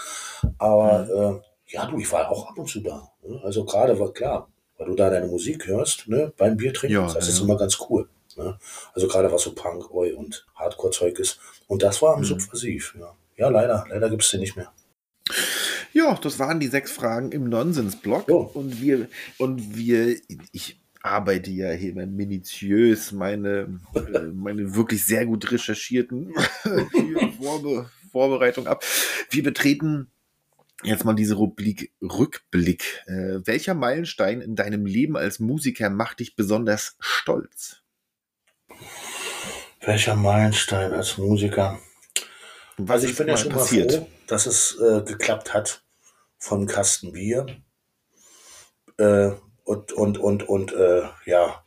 Aber 0.58 1.42
äh, 1.44 1.49
ja, 1.70 1.86
du, 1.86 2.00
ich 2.00 2.12
war 2.12 2.30
auch 2.30 2.50
ab 2.50 2.58
und 2.58 2.68
zu 2.68 2.80
da. 2.82 3.10
Ne? 3.24 3.40
Also 3.44 3.64
gerade 3.66 4.00
war 4.00 4.12
klar, 4.12 4.50
weil 4.78 4.88
du 4.88 4.96
da 4.96 5.10
deine 5.10 5.28
Musik 5.28 5.68
hörst, 5.68 6.08
ne, 6.08 6.34
beim 6.38 6.58
Bier 6.58 6.74
trinken, 6.74 6.96
Ja, 6.96 7.14
das 7.14 7.28
ist 7.28 7.38
ja. 7.40 7.46
immer 7.46 7.58
ganz 7.58 7.78
cool. 7.90 8.10
Ne? 8.38 8.58
Also 8.94 9.08
gerade 9.08 9.32
was 9.32 9.44
so 9.44 9.54
Punk, 9.54 9.92
Oi 9.92 10.14
und 10.14 10.46
Hardcore-Zeug 10.56 11.20
ist. 11.20 11.40
Und 11.68 11.84
das 11.84 12.02
war 12.02 12.14
am 12.16 12.22
Mhm. 12.22 12.26
Subversiv, 12.26 12.96
ja. 13.00 13.14
Ja, 13.38 13.50
leider, 13.50 13.86
leider 13.90 14.10
gibt 14.10 14.24
es 14.24 14.32
den 14.32 14.42
nicht 14.42 14.56
mehr. 14.58 14.72
Ja, 15.94 16.14
das 16.16 16.40
waren 16.40 16.60
die 16.60 16.68
sechs 16.68 16.92
Fragen 16.92 17.32
im 17.32 17.50
Nonsens-Blog. 17.50 18.28
Ja. 18.28 18.36
Und 18.36 18.82
wir, 18.82 19.08
und 19.38 19.76
wir, 19.78 20.18
ich 20.52 20.80
arbeite 21.02 21.50
ja 21.52 21.72
hier 21.72 21.92
immer 21.92 22.06
minutiös 22.06 23.12
meine, 23.12 23.80
äh, 23.96 24.20
meine 24.34 24.76
wirklich 24.76 25.06
sehr 25.06 25.26
gut 25.26 25.52
recherchierten 25.52 26.34
Vorbe 27.42 27.90
Vorbereitung 28.12 28.68
ab. 28.68 28.84
Wir 29.30 29.44
betreten 29.44 30.10
jetzt 30.84 31.06
mal 31.06 31.14
diese 31.16 31.36
Rubrik 31.36 31.92
Rückblick. 32.02 33.04
Äh, 33.08 33.40
welcher 33.46 33.74
Meilenstein 33.74 34.42
in 34.42 34.56
deinem 34.56 34.86
Leben 34.86 35.18
als 35.18 35.40
Musiker 35.40 35.90
macht 35.90 36.20
dich 36.20 36.36
besonders 36.36 36.96
stolz? 37.00 37.82
Welcher 39.82 40.16
Meilenstein 40.16 40.92
als 40.94 41.18
Musiker? 41.18 41.80
Was 42.78 42.90
Also 42.98 43.08
ich 43.08 43.18
bin 43.18 43.28
ja 43.28 43.38
schon 43.38 43.52
passiert? 43.52 43.92
mal 43.92 43.98
froh, 44.00 44.08
dass 44.28 44.46
es 44.46 44.78
äh, 44.80 45.02
geklappt 45.04 45.54
hat 45.54 45.84
von 46.38 46.66
Kasten 46.68 47.12
Bier 47.12 47.46
äh, 48.98 49.32
und 49.64 49.92
und 49.92 50.18
und 50.18 50.48
und 50.48 50.74
äh, 50.74 51.04
ja 51.26 51.64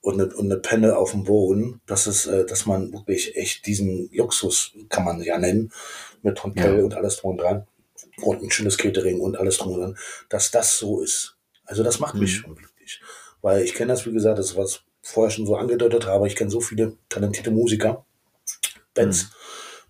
und 0.00 0.14
eine, 0.20 0.34
und 0.34 0.50
eine 0.50 0.60
Penne 0.60 0.96
auf 0.96 1.10
dem 1.10 1.24
Boden, 1.24 1.80
dass 1.86 2.06
es, 2.06 2.26
äh, 2.26 2.46
dass 2.46 2.66
man 2.66 2.92
wirklich 2.92 3.36
echt 3.36 3.66
diesen 3.66 4.08
Luxus 4.12 4.72
kann 4.88 5.04
man 5.04 5.20
ja 5.20 5.38
nennen 5.38 5.72
mit 6.22 6.42
Hotel 6.44 6.78
Ja. 6.78 6.84
und 6.84 6.94
alles 6.94 7.16
drum 7.16 7.32
und 7.32 7.38
dran 7.38 7.66
und 8.22 8.42
ein 8.42 8.50
schönes 8.50 8.78
Catering 8.78 9.20
und 9.20 9.36
alles 9.38 9.58
drum 9.58 9.72
und 9.74 9.80
dran, 9.80 9.98
dass 10.28 10.50
das 10.50 10.78
so 10.78 11.00
ist. 11.00 11.36
Also 11.64 11.82
das 11.82 12.00
macht 12.00 12.14
mich 12.14 12.32
Mhm. 12.32 12.40
schon 12.40 12.54
glücklich, 12.56 13.00
weil 13.42 13.62
ich 13.62 13.74
kenne 13.74 13.92
das 13.92 14.06
wie 14.06 14.12
gesagt, 14.12 14.38
das 14.38 14.56
was 14.56 14.82
ich 15.02 15.10
vorher 15.10 15.30
schon 15.30 15.46
so 15.46 15.56
angedeutet 15.56 16.06
habe. 16.06 16.26
Ich 16.26 16.36
kenne 16.36 16.50
so 16.50 16.60
viele 16.60 16.96
talentierte 17.08 17.50
Musiker, 17.50 18.04
Bands 18.94 19.24
Mhm. 19.24 19.28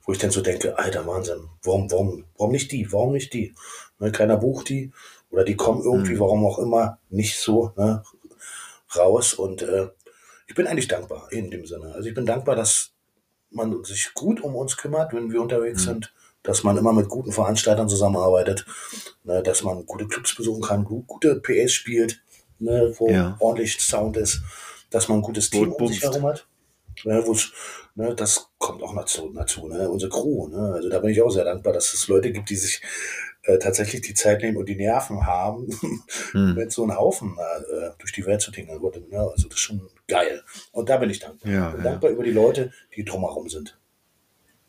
wo 0.04 0.12
ich 0.12 0.18
dann 0.18 0.30
so 0.30 0.40
denke, 0.40 0.78
alter 0.78 1.06
Wahnsinn, 1.06 1.48
warum, 1.62 1.90
warum, 1.90 2.24
warum 2.36 2.52
nicht 2.52 2.72
die, 2.72 2.90
warum 2.92 3.12
nicht 3.12 3.32
die? 3.34 3.54
Ne, 3.98 4.10
keiner 4.12 4.36
bucht 4.38 4.68
die 4.70 4.92
oder 5.30 5.44
die 5.44 5.56
kommen 5.56 5.82
irgendwie, 5.82 6.14
Mhm. 6.14 6.20
warum 6.20 6.46
auch 6.46 6.58
immer, 6.58 6.98
nicht 7.10 7.38
so 7.38 7.72
ne, 7.76 8.02
raus 8.96 9.34
und 9.34 9.62
äh, 9.62 9.88
ich 10.46 10.54
bin 10.54 10.66
eigentlich 10.66 10.88
dankbar 10.88 11.30
in 11.30 11.50
dem 11.50 11.66
Sinne. 11.66 11.94
Also 11.94 12.08
ich 12.08 12.14
bin 12.14 12.24
dankbar, 12.24 12.56
dass 12.56 12.92
man 13.50 13.84
sich 13.84 14.14
gut 14.14 14.40
um 14.40 14.56
uns 14.56 14.76
kümmert, 14.78 15.12
wenn 15.12 15.30
wir 15.30 15.42
unterwegs 15.42 15.84
Mhm. 15.84 15.90
sind, 15.90 16.14
dass 16.42 16.62
man 16.64 16.76
immer 16.76 16.92
mit 16.92 17.08
guten 17.08 17.32
Veranstaltern 17.32 17.88
zusammenarbeitet, 17.88 18.64
ne, 19.24 19.42
dass 19.42 19.62
man 19.62 19.84
gute 19.86 20.06
Clubs 20.06 20.34
besuchen 20.34 20.62
kann, 20.62 20.84
gu- 20.84 21.02
gute 21.02 21.36
PS 21.40 21.72
spielt, 21.72 22.22
ne, 22.58 22.92
wo 22.96 23.08
Ja. 23.10 23.36
ordentlich 23.40 23.78
Sound 23.80 24.16
ist, 24.16 24.40
dass 24.90 25.08
man 25.08 25.18
ein 25.18 25.22
gutes 25.22 25.50
Team 25.50 25.72
um 25.72 25.88
sich 25.88 26.02
herum 26.02 26.24
hat. 26.26 26.46
Ne, 27.04 27.22
ne, 27.94 28.14
das 28.14 28.48
kommt 28.58 28.82
auch 28.82 28.94
dazu, 28.94 29.30
dazu 29.34 29.68
ne, 29.68 29.88
unsere 29.88 30.10
Crew. 30.10 30.48
Ne, 30.48 30.72
also 30.74 30.88
da 30.88 30.98
bin 30.98 31.10
ich 31.10 31.20
auch 31.22 31.30
sehr 31.30 31.44
dankbar, 31.44 31.72
dass 31.72 31.92
es 31.92 32.08
Leute 32.08 32.32
gibt, 32.32 32.50
die 32.50 32.56
sich 32.56 32.80
äh, 33.44 33.58
tatsächlich 33.58 34.00
die 34.02 34.14
Zeit 34.14 34.42
nehmen 34.42 34.56
und 34.56 34.68
die 34.68 34.74
Nerven 34.76 35.24
haben, 35.26 35.68
Hm. 36.32 36.54
mit 36.54 36.72
so 36.72 36.82
einem 36.82 36.96
Haufen 36.96 37.36
äh, 37.38 37.90
durch 37.98 38.12
die 38.12 38.26
Welt 38.26 38.40
zu 38.40 38.50
tingeln. 38.50 38.80
Ne, 38.80 39.18
also 39.20 39.46
das 39.48 39.56
ist 39.56 39.60
schon 39.60 39.88
geil. 40.08 40.42
Und 40.72 40.88
da 40.88 40.96
bin 40.96 41.10
ich 41.10 41.20
dankbar. 41.20 41.50
Ja, 41.52 41.70
bin 41.70 41.84
ja. 41.84 41.90
dankbar 41.90 42.10
über 42.10 42.24
die 42.24 42.32
Leute, 42.32 42.72
die 42.96 43.04
drumherum 43.04 43.48
sind. 43.48 43.78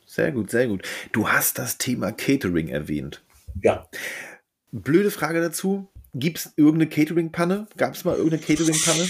Sehr 0.10 0.32
gut, 0.32 0.50
sehr 0.50 0.68
gut. 0.68 0.82
Du 1.12 1.30
hast 1.30 1.60
das 1.60 1.78
Thema 1.78 2.12
Catering 2.12 2.70
erwähnt. 2.70 3.22
Ja, 3.62 3.88
Blöde 4.72 5.12
Frage 5.12 5.40
dazu. 5.40 5.88
Gibt 6.16 6.40
es 6.40 6.54
irgendeine 6.56 6.90
Catering-Panne? 6.90 7.68
Gab 7.78 7.94
es 7.94 8.04
mal 8.06 8.16
irgendeine 8.16 8.42
Catering-Panne? 8.42 9.08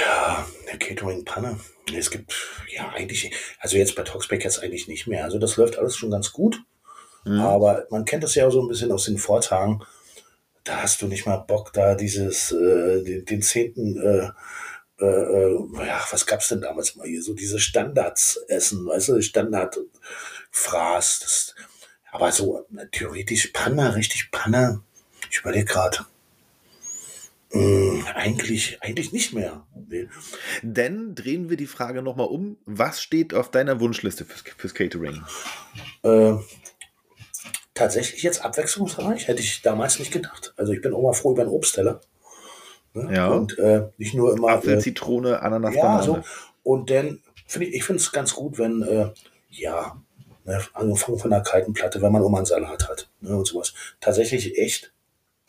Ja, 0.00 0.46
eine 0.66 0.78
Catering-Panne. 0.78 1.60
Es 1.94 2.10
gibt, 2.10 2.34
ja, 2.74 2.88
eigentlich, 2.94 3.30
also 3.58 3.76
jetzt 3.76 3.94
bei 3.94 4.02
Talksback 4.02 4.42
jetzt 4.44 4.62
eigentlich 4.62 4.88
nicht 4.88 5.06
mehr. 5.06 5.24
Also 5.24 5.38
das 5.38 5.58
läuft 5.58 5.78
alles 5.78 5.96
schon 5.96 6.10
ganz 6.10 6.32
gut. 6.32 6.62
Mhm. 7.26 7.40
Aber 7.40 7.86
man 7.90 8.06
kennt 8.06 8.24
das 8.24 8.34
ja 8.34 8.50
so 8.50 8.62
ein 8.62 8.68
bisschen 8.68 8.90
aus 8.90 9.04
den 9.04 9.18
Vortagen. 9.18 9.82
Da 10.64 10.82
hast 10.82 11.02
du 11.02 11.06
nicht 11.06 11.26
mal 11.26 11.36
Bock, 11.36 11.74
da 11.74 11.94
dieses, 11.94 12.52
äh, 12.52 13.04
den, 13.04 13.24
den 13.26 13.42
zehnten, 13.42 13.98
äh, 14.00 14.30
äh, 15.00 15.04
äh, 15.04 15.86
ja, 15.86 16.04
was 16.10 16.26
gab's 16.26 16.48
denn 16.48 16.60
damals 16.60 16.96
mal 16.96 17.06
hier? 17.06 17.22
So 17.22 17.34
diese 17.34 17.60
Standards 17.60 18.36
essen, 18.48 18.86
weißt 18.86 19.08
du, 19.10 19.22
Standardfraß. 19.22 21.20
Das, 21.20 21.54
aber 22.10 22.32
so 22.32 22.66
äh, 22.76 22.86
theoretisch 22.90 23.48
Panne, 23.48 23.94
richtig 23.94 24.30
Panne. 24.30 24.82
Ich 25.30 25.38
überlege 25.38 25.66
gerade. 25.66 26.06
Hm, 27.50 28.04
eigentlich, 28.14 28.82
eigentlich 28.82 29.12
nicht 29.12 29.32
mehr. 29.32 29.66
Nee. 29.88 30.08
Denn 30.62 31.14
drehen 31.14 31.48
wir 31.48 31.56
die 31.56 31.66
Frage 31.66 32.02
nochmal 32.02 32.26
um. 32.26 32.58
Was 32.66 33.00
steht 33.00 33.32
auf 33.32 33.50
deiner 33.50 33.80
Wunschliste 33.80 34.24
fürs, 34.24 34.44
fürs 34.56 34.74
Catering? 34.74 35.22
Äh, 36.02 36.34
tatsächlich 37.72 38.22
jetzt 38.22 38.44
abwechslungsreich, 38.44 39.28
hätte 39.28 39.40
ich 39.40 39.62
damals 39.62 39.98
nicht 39.98 40.12
gedacht. 40.12 40.52
Also 40.56 40.72
ich 40.72 40.82
bin 40.82 40.92
auch 40.92 41.02
mal 41.02 41.14
froh 41.14 41.32
über 41.32 41.42
einen 41.42 41.50
Obstteller. 41.50 42.00
Ne? 42.94 43.14
Ja. 43.14 43.28
Und 43.28 43.58
äh, 43.58 43.88
nicht 43.98 44.14
nur 44.14 44.36
immer. 44.36 44.48
Apfel, 44.48 44.78
äh, 44.78 44.78
Zitrone, 44.78 45.42
Ananas, 45.42 45.74
ja, 45.74 45.82
Banane. 45.82 46.02
so. 46.02 46.18
Und 46.62 46.90
dann 46.90 47.20
finde 47.46 47.68
ich, 47.68 47.76
ich 47.76 47.84
finde 47.84 48.00
es 48.00 48.12
ganz 48.12 48.34
gut, 48.34 48.58
wenn, 48.58 48.82
äh, 48.82 49.10
ja, 49.50 50.00
ne, 50.44 50.60
angefangen 50.74 51.18
von 51.18 51.32
einer 51.32 51.42
kalten 51.42 51.72
Platte, 51.72 52.02
wenn 52.02 52.12
man 52.12 52.24
immer 52.24 52.38
einen 52.38 52.46
Salat 52.46 52.88
hat 52.88 53.08
ne, 53.20 53.36
und 53.36 53.46
sowas. 53.46 53.74
Tatsächlich 54.00 54.58
echt 54.58 54.92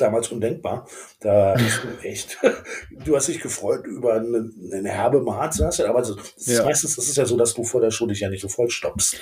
damals 0.02 0.30
undenkbar. 0.30 0.88
Da 1.20 1.56
hast 1.60 1.84
du 1.84 1.88
echt, 2.08 2.38
du 3.06 3.16
hast 3.16 3.28
dich 3.28 3.40
gefreut 3.40 3.86
über 3.86 4.14
eine, 4.16 4.50
eine 4.74 4.90
herbe 4.90 5.22
Mahlzeit, 5.22 5.80
aber 5.82 6.04
so, 6.04 6.16
das 6.16 6.34
ist 6.38 6.48
Ja. 6.48 6.64
meistens 6.64 6.98
ist 6.98 7.10
es 7.10 7.16
ja 7.16 7.26
so, 7.26 7.38
dass 7.38 7.54
du 7.54 7.64
vor 7.64 7.82
der 7.82 7.92
Show 7.92 8.06
dich 8.08 8.20
ja 8.22 8.30
nicht 8.30 8.42
so 8.42 8.48
voll 8.50 8.70
stoppst. 8.70 9.18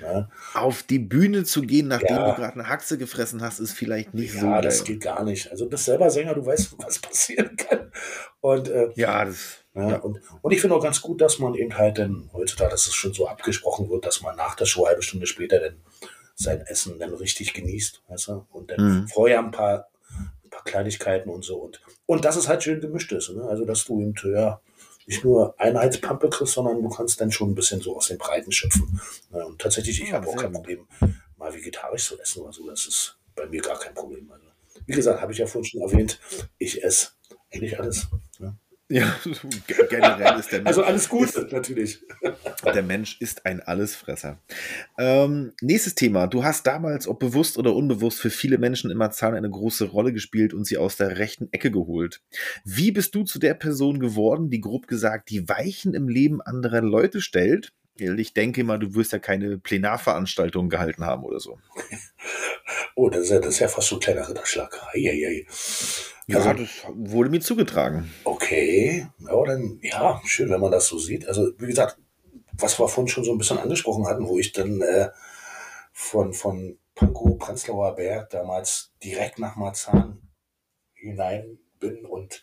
Ne? 0.00 0.28
Auf 0.54 0.82
die 0.82 0.98
Bühne 0.98 1.44
zu 1.44 1.62
gehen, 1.62 1.88
nachdem 1.88 2.16
Ja. 2.16 2.30
du 2.30 2.34
gerade 2.40 2.54
eine 2.54 2.68
Haxe 2.68 2.98
gefressen 2.98 3.40
hast, 3.42 3.60
ist 3.60 3.72
vielleicht 3.72 4.14
nicht 4.14 4.32
so 4.32 4.46
Ja, 4.46 4.52
geil. 4.54 4.62
das 4.62 4.84
geht 4.84 5.00
gar 5.02 5.22
nicht. 5.24 5.50
Also 5.50 5.64
du 5.64 5.70
bist 5.70 5.84
selber 5.84 6.10
Sänger, 6.10 6.34
du 6.34 6.44
weißt, 6.44 6.74
was 6.84 6.98
passieren 6.98 7.56
kann. 7.56 7.90
Und 8.40 8.68
äh, 8.68 8.88
Ja, 8.96 9.24
das. 9.24 9.58
Ja, 9.74 9.90
Ja. 9.90 9.96
Und, 10.00 10.20
und 10.42 10.52
ich 10.52 10.60
finde 10.60 10.76
auch 10.76 10.82
ganz 10.82 11.00
gut, 11.00 11.20
dass 11.20 11.38
man 11.38 11.54
eben 11.54 11.78
halt 11.78 11.98
dann 11.98 12.28
heutzutage, 12.32 12.70
dass 12.70 12.86
es 12.86 12.94
schon 12.94 13.14
so 13.14 13.26
abgesprochen 13.28 13.88
wird, 13.88 14.04
dass 14.04 14.20
man 14.22 14.36
nach 14.36 14.54
der 14.54 14.66
Show, 14.66 14.86
halbe 14.86 15.02
Stunde 15.02 15.26
später, 15.26 15.60
dann 15.60 15.76
sein 16.34 16.60
Essen 16.62 16.98
dann 16.98 17.14
richtig 17.14 17.54
genießt, 17.54 18.02
weißt 18.08 18.28
du? 18.28 18.46
Und 18.52 18.70
dann 18.70 18.80
Mhm. 19.02 19.08
vorher 19.08 19.38
ein 19.38 19.50
paar 19.50 19.88
Kleinigkeiten 20.64 21.30
und 21.30 21.44
so. 21.44 21.56
Und, 21.56 21.80
und 22.06 22.24
dass 22.24 22.36
es 22.36 22.48
halt 22.48 22.62
schön 22.62 22.80
gemischt 22.80 23.12
ist, 23.12 23.30
ne? 23.30 23.44
Also, 23.44 23.64
dass 23.64 23.84
du 23.84 24.00
eben, 24.00 24.14
ja, 24.24 24.60
nicht 25.06 25.24
nur 25.24 25.58
Einheitspampe 25.58 26.30
kriegst, 26.30 26.54
sondern 26.54 26.82
du 26.82 26.88
kannst 26.88 27.20
dann 27.20 27.32
schon 27.32 27.50
ein 27.50 27.54
bisschen 27.54 27.80
so 27.80 27.96
aus 27.96 28.08
den 28.08 28.18
Breiten 28.18 28.52
schöpfen. 28.52 29.00
Ne? 29.30 29.44
Und 29.44 29.60
tatsächlich, 29.60 30.00
ich 30.00 30.12
habe 30.12 30.28
auch 30.28 30.36
kein. 30.36 30.52
Problem, 30.52 30.86
mal 31.36 31.52
vegetarisch 31.52 32.06
zu 32.06 32.20
essen 32.20 32.42
oder 32.42 32.52
so. 32.52 32.68
Das 32.68 32.86
ist 32.86 33.18
bei 33.34 33.46
mir 33.46 33.60
gar 33.60 33.78
kein 33.78 33.94
Problem. 33.94 34.30
Also, 34.30 34.44
wie 34.86 34.92
gesagt, 34.92 35.20
habe 35.20 35.32
ich 35.32 35.38
ja 35.38 35.46
vorhin 35.46 35.68
schon 35.68 35.82
erwähnt, 35.82 36.20
ich 36.58 36.82
esse 36.82 37.08
eigentlich 37.52 37.78
alles. 37.78 38.08
Ne? 38.38 38.56
Ja, 38.92 39.16
ge- 39.66 39.86
generell 39.88 40.38
ist 40.38 40.52
der 40.52 40.58
Mensch, 40.58 40.68
Also 40.68 40.82
alles 40.82 41.08
Gute, 41.08 41.48
natürlich. 41.50 42.04
der 42.74 42.82
Mensch 42.82 43.18
ist 43.20 43.46
ein 43.46 43.60
Allesfresser. 43.60 44.38
Ähm, 44.98 45.52
nächstes 45.62 45.94
Thema. 45.94 46.26
Du 46.26 46.44
hast 46.44 46.66
damals, 46.66 47.08
ob 47.08 47.18
bewusst 47.18 47.56
oder 47.56 47.74
unbewusst, 47.74 48.20
für 48.20 48.28
viele 48.28 48.58
Menschen 48.58 48.90
in 48.90 48.98
Marzahn 48.98 49.34
eine 49.34 49.48
große 49.48 49.86
Rolle 49.86 50.12
gespielt 50.12 50.52
und 50.52 50.66
sie 50.66 50.76
aus 50.76 50.96
der 50.96 51.16
rechten 51.16 51.48
Ecke 51.52 51.70
geholt. 51.70 52.20
Wie 52.64 52.92
bist 52.92 53.14
du 53.14 53.24
zu 53.24 53.38
der 53.38 53.54
Person 53.54 53.98
geworden, 53.98 54.50
die 54.50 54.60
grob 54.60 54.86
gesagt 54.88 55.30
die 55.30 55.48
Weichen 55.48 55.94
im 55.94 56.08
Leben 56.08 56.42
anderer 56.42 56.82
Leute 56.82 57.22
stellt? 57.22 57.72
Ich 57.96 58.34
denke 58.34 58.62
mal, 58.64 58.78
du 58.78 58.94
wirst 58.94 59.12
ja 59.12 59.18
keine 59.20 59.56
Plenarveranstaltungen 59.58 60.68
gehalten 60.68 61.04
haben 61.06 61.24
oder 61.24 61.40
so. 61.40 61.58
Oh, 62.94 63.08
das 63.08 63.22
ist 63.22 63.30
ja, 63.30 63.38
das 63.38 63.54
ist 63.54 63.58
ja 63.60 63.68
fast 63.68 63.88
so 63.88 63.96
ein 63.96 64.00
kleiner 64.00 64.28
Ritterschlag. 64.28 64.78
Eieiei. 64.94 65.46
Ja, 66.28 66.38
Also, 66.38 66.52
das 66.62 66.68
wurde 66.94 67.30
mir 67.30 67.40
zugetragen. 67.40 68.12
okay. 68.24 69.06
Ja, 69.18 69.44
dann, 69.44 69.78
ja, 69.82 70.20
schön, 70.24 70.50
wenn 70.50 70.60
man 70.60 70.70
das 70.72 70.86
so 70.86 70.98
sieht. 70.98 71.26
Also, 71.26 71.50
wie 71.58 71.66
gesagt, 71.66 71.98
was 72.52 72.78
wir 72.78 72.88
vorhin 72.88 73.08
schon 73.08 73.24
so 73.24 73.32
ein 73.32 73.38
bisschen 73.38 73.58
angesprochen 73.58 74.06
hatten, 74.06 74.28
wo 74.28 74.38
ich 74.38 74.52
dann 74.52 74.80
äh, 74.82 75.08
von, 75.92 76.32
von 76.32 76.78
Pankow, 76.94 77.38
Prenzlauer 77.38 77.96
Berg 77.96 78.30
damals 78.30 78.92
direkt 79.02 79.38
nach 79.38 79.56
Marzahn 79.56 80.20
hinein 80.94 81.58
bin 81.80 82.04
und, 82.04 82.42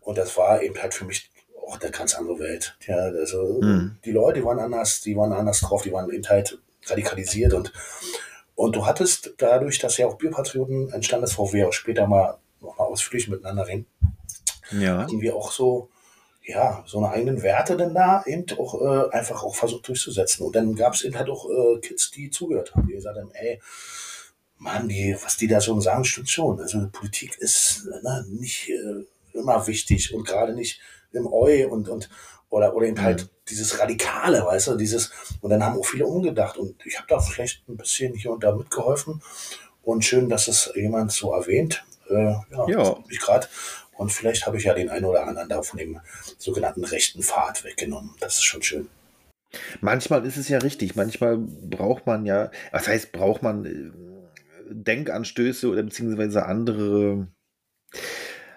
und 0.00 0.16
das 0.16 0.36
war 0.36 0.62
eben 0.62 0.80
halt 0.80 0.94
für 0.94 1.04
mich 1.04 1.30
auch 1.66 1.78
eine 1.80 1.90
ganz 1.90 2.14
andere 2.14 2.38
Welt. 2.38 2.76
Ja, 2.86 2.96
also 2.96 3.60
Mhm. 3.60 3.98
die 4.04 4.12
Leute, 4.12 4.40
die 4.40 4.46
waren 4.46 4.60
anders, 4.60 5.00
die 5.02 5.16
waren 5.16 5.32
anders 5.32 5.60
drauf, 5.60 5.82
die 5.82 5.92
waren 5.92 6.10
eben 6.10 6.26
halt 6.28 6.58
radikalisiert 6.86 7.52
und 7.52 7.72
und 8.54 8.74
du 8.74 8.86
hattest 8.86 9.34
dadurch, 9.36 9.78
dass 9.80 9.98
ja 9.98 10.06
auch 10.06 10.16
Bierpatrioten 10.16 10.90
entstanden 10.92 11.24
ist, 11.24 11.36
wo 11.36 11.52
wir 11.52 11.68
auch 11.68 11.72
später 11.74 12.06
mal 12.06 12.38
noch 12.60 12.78
mal 12.78 12.84
ausführlich 12.84 13.28
miteinander 13.28 13.66
reden, 13.66 13.86
Ja. 14.70 14.98
hatten 14.98 15.20
wir 15.20 15.36
auch 15.36 15.52
so, 15.52 15.88
ja, 16.42 16.84
so 16.86 16.98
eine 16.98 17.10
eigenen 17.10 17.42
Werte 17.42 17.76
denn 17.76 17.94
da 17.94 18.22
eben 18.26 18.46
auch 18.58 18.80
äh, 18.80 19.10
einfach 19.10 19.42
auch 19.42 19.54
versucht 19.54 19.88
durchzusetzen. 19.88 20.46
Und 20.46 20.54
dann 20.56 20.74
gab 20.74 20.94
es 20.94 21.02
eben 21.02 21.16
halt 21.16 21.28
auch 21.28 21.48
äh, 21.48 21.80
Kids, 21.80 22.10
die 22.10 22.30
zugehört 22.30 22.74
haben, 22.74 22.86
die 22.86 22.94
gesagt 22.94 23.18
haben, 23.18 23.30
ey, 23.34 23.60
Mann, 24.58 24.88
die, 24.88 25.16
was 25.22 25.36
die 25.36 25.48
da 25.48 25.60
so 25.60 25.78
sagen, 25.80 26.04
stimmt 26.04 26.30
schon. 26.30 26.60
Also 26.60 26.88
Politik 26.90 27.36
ist 27.38 27.86
ne, 28.02 28.24
nicht 28.28 28.70
äh, 28.70 29.38
immer 29.38 29.66
wichtig 29.66 30.14
und 30.14 30.26
gerade 30.26 30.54
nicht 30.54 30.80
im 31.12 31.26
Eu 31.26 31.68
und, 31.68 31.88
und 31.88 32.08
oder, 32.48 32.74
oder 32.74 32.86
eben 32.86 33.02
halt 33.02 33.28
dieses 33.48 33.78
Radikale, 33.80 34.44
weißt 34.44 34.68
du, 34.68 34.76
dieses, 34.76 35.10
und 35.40 35.50
dann 35.50 35.62
haben 35.64 35.78
auch 35.78 35.84
viele 35.84 36.06
umgedacht 36.06 36.56
und 36.58 36.74
ich 36.86 36.96
habe 36.96 37.08
da 37.08 37.18
vielleicht 37.20 37.68
ein 37.68 37.76
bisschen 37.76 38.14
hier 38.14 38.30
und 38.32 38.42
da 38.44 38.54
mitgeholfen 38.54 39.20
und 39.82 40.04
schön, 40.04 40.28
dass 40.28 40.48
es 40.48 40.72
jemand 40.74 41.12
so 41.12 41.32
erwähnt. 41.32 41.84
Äh, 42.08 42.14
ja, 42.14 42.68
Ja. 42.68 42.96
ich 43.08 43.20
gerade. 43.20 43.46
Und 43.96 44.12
vielleicht 44.12 44.46
habe 44.46 44.58
ich 44.58 44.64
ja 44.64 44.74
den 44.74 44.90
einen 44.90 45.04
oder 45.06 45.26
anderen 45.26 45.48
da 45.48 45.62
von 45.62 45.78
dem 45.78 46.00
sogenannten 46.38 46.84
rechten 46.84 47.22
Pfad 47.22 47.64
weggenommen. 47.64 48.10
Das 48.20 48.34
ist 48.34 48.44
schon 48.44 48.62
schön. 48.62 48.88
Manchmal 49.80 50.26
ist 50.26 50.36
es 50.36 50.48
ja 50.48 50.58
richtig. 50.58 50.96
Manchmal 50.96 51.38
braucht 51.38 52.06
man 52.06 52.26
ja, 52.26 52.50
was 52.72 52.88
heißt, 52.88 53.12
braucht 53.12 53.42
man 53.42 53.64
äh, 53.64 53.90
Denkanstöße 54.70 55.68
oder 55.68 55.82
beziehungsweise 55.82 56.44
andere. 56.44 57.28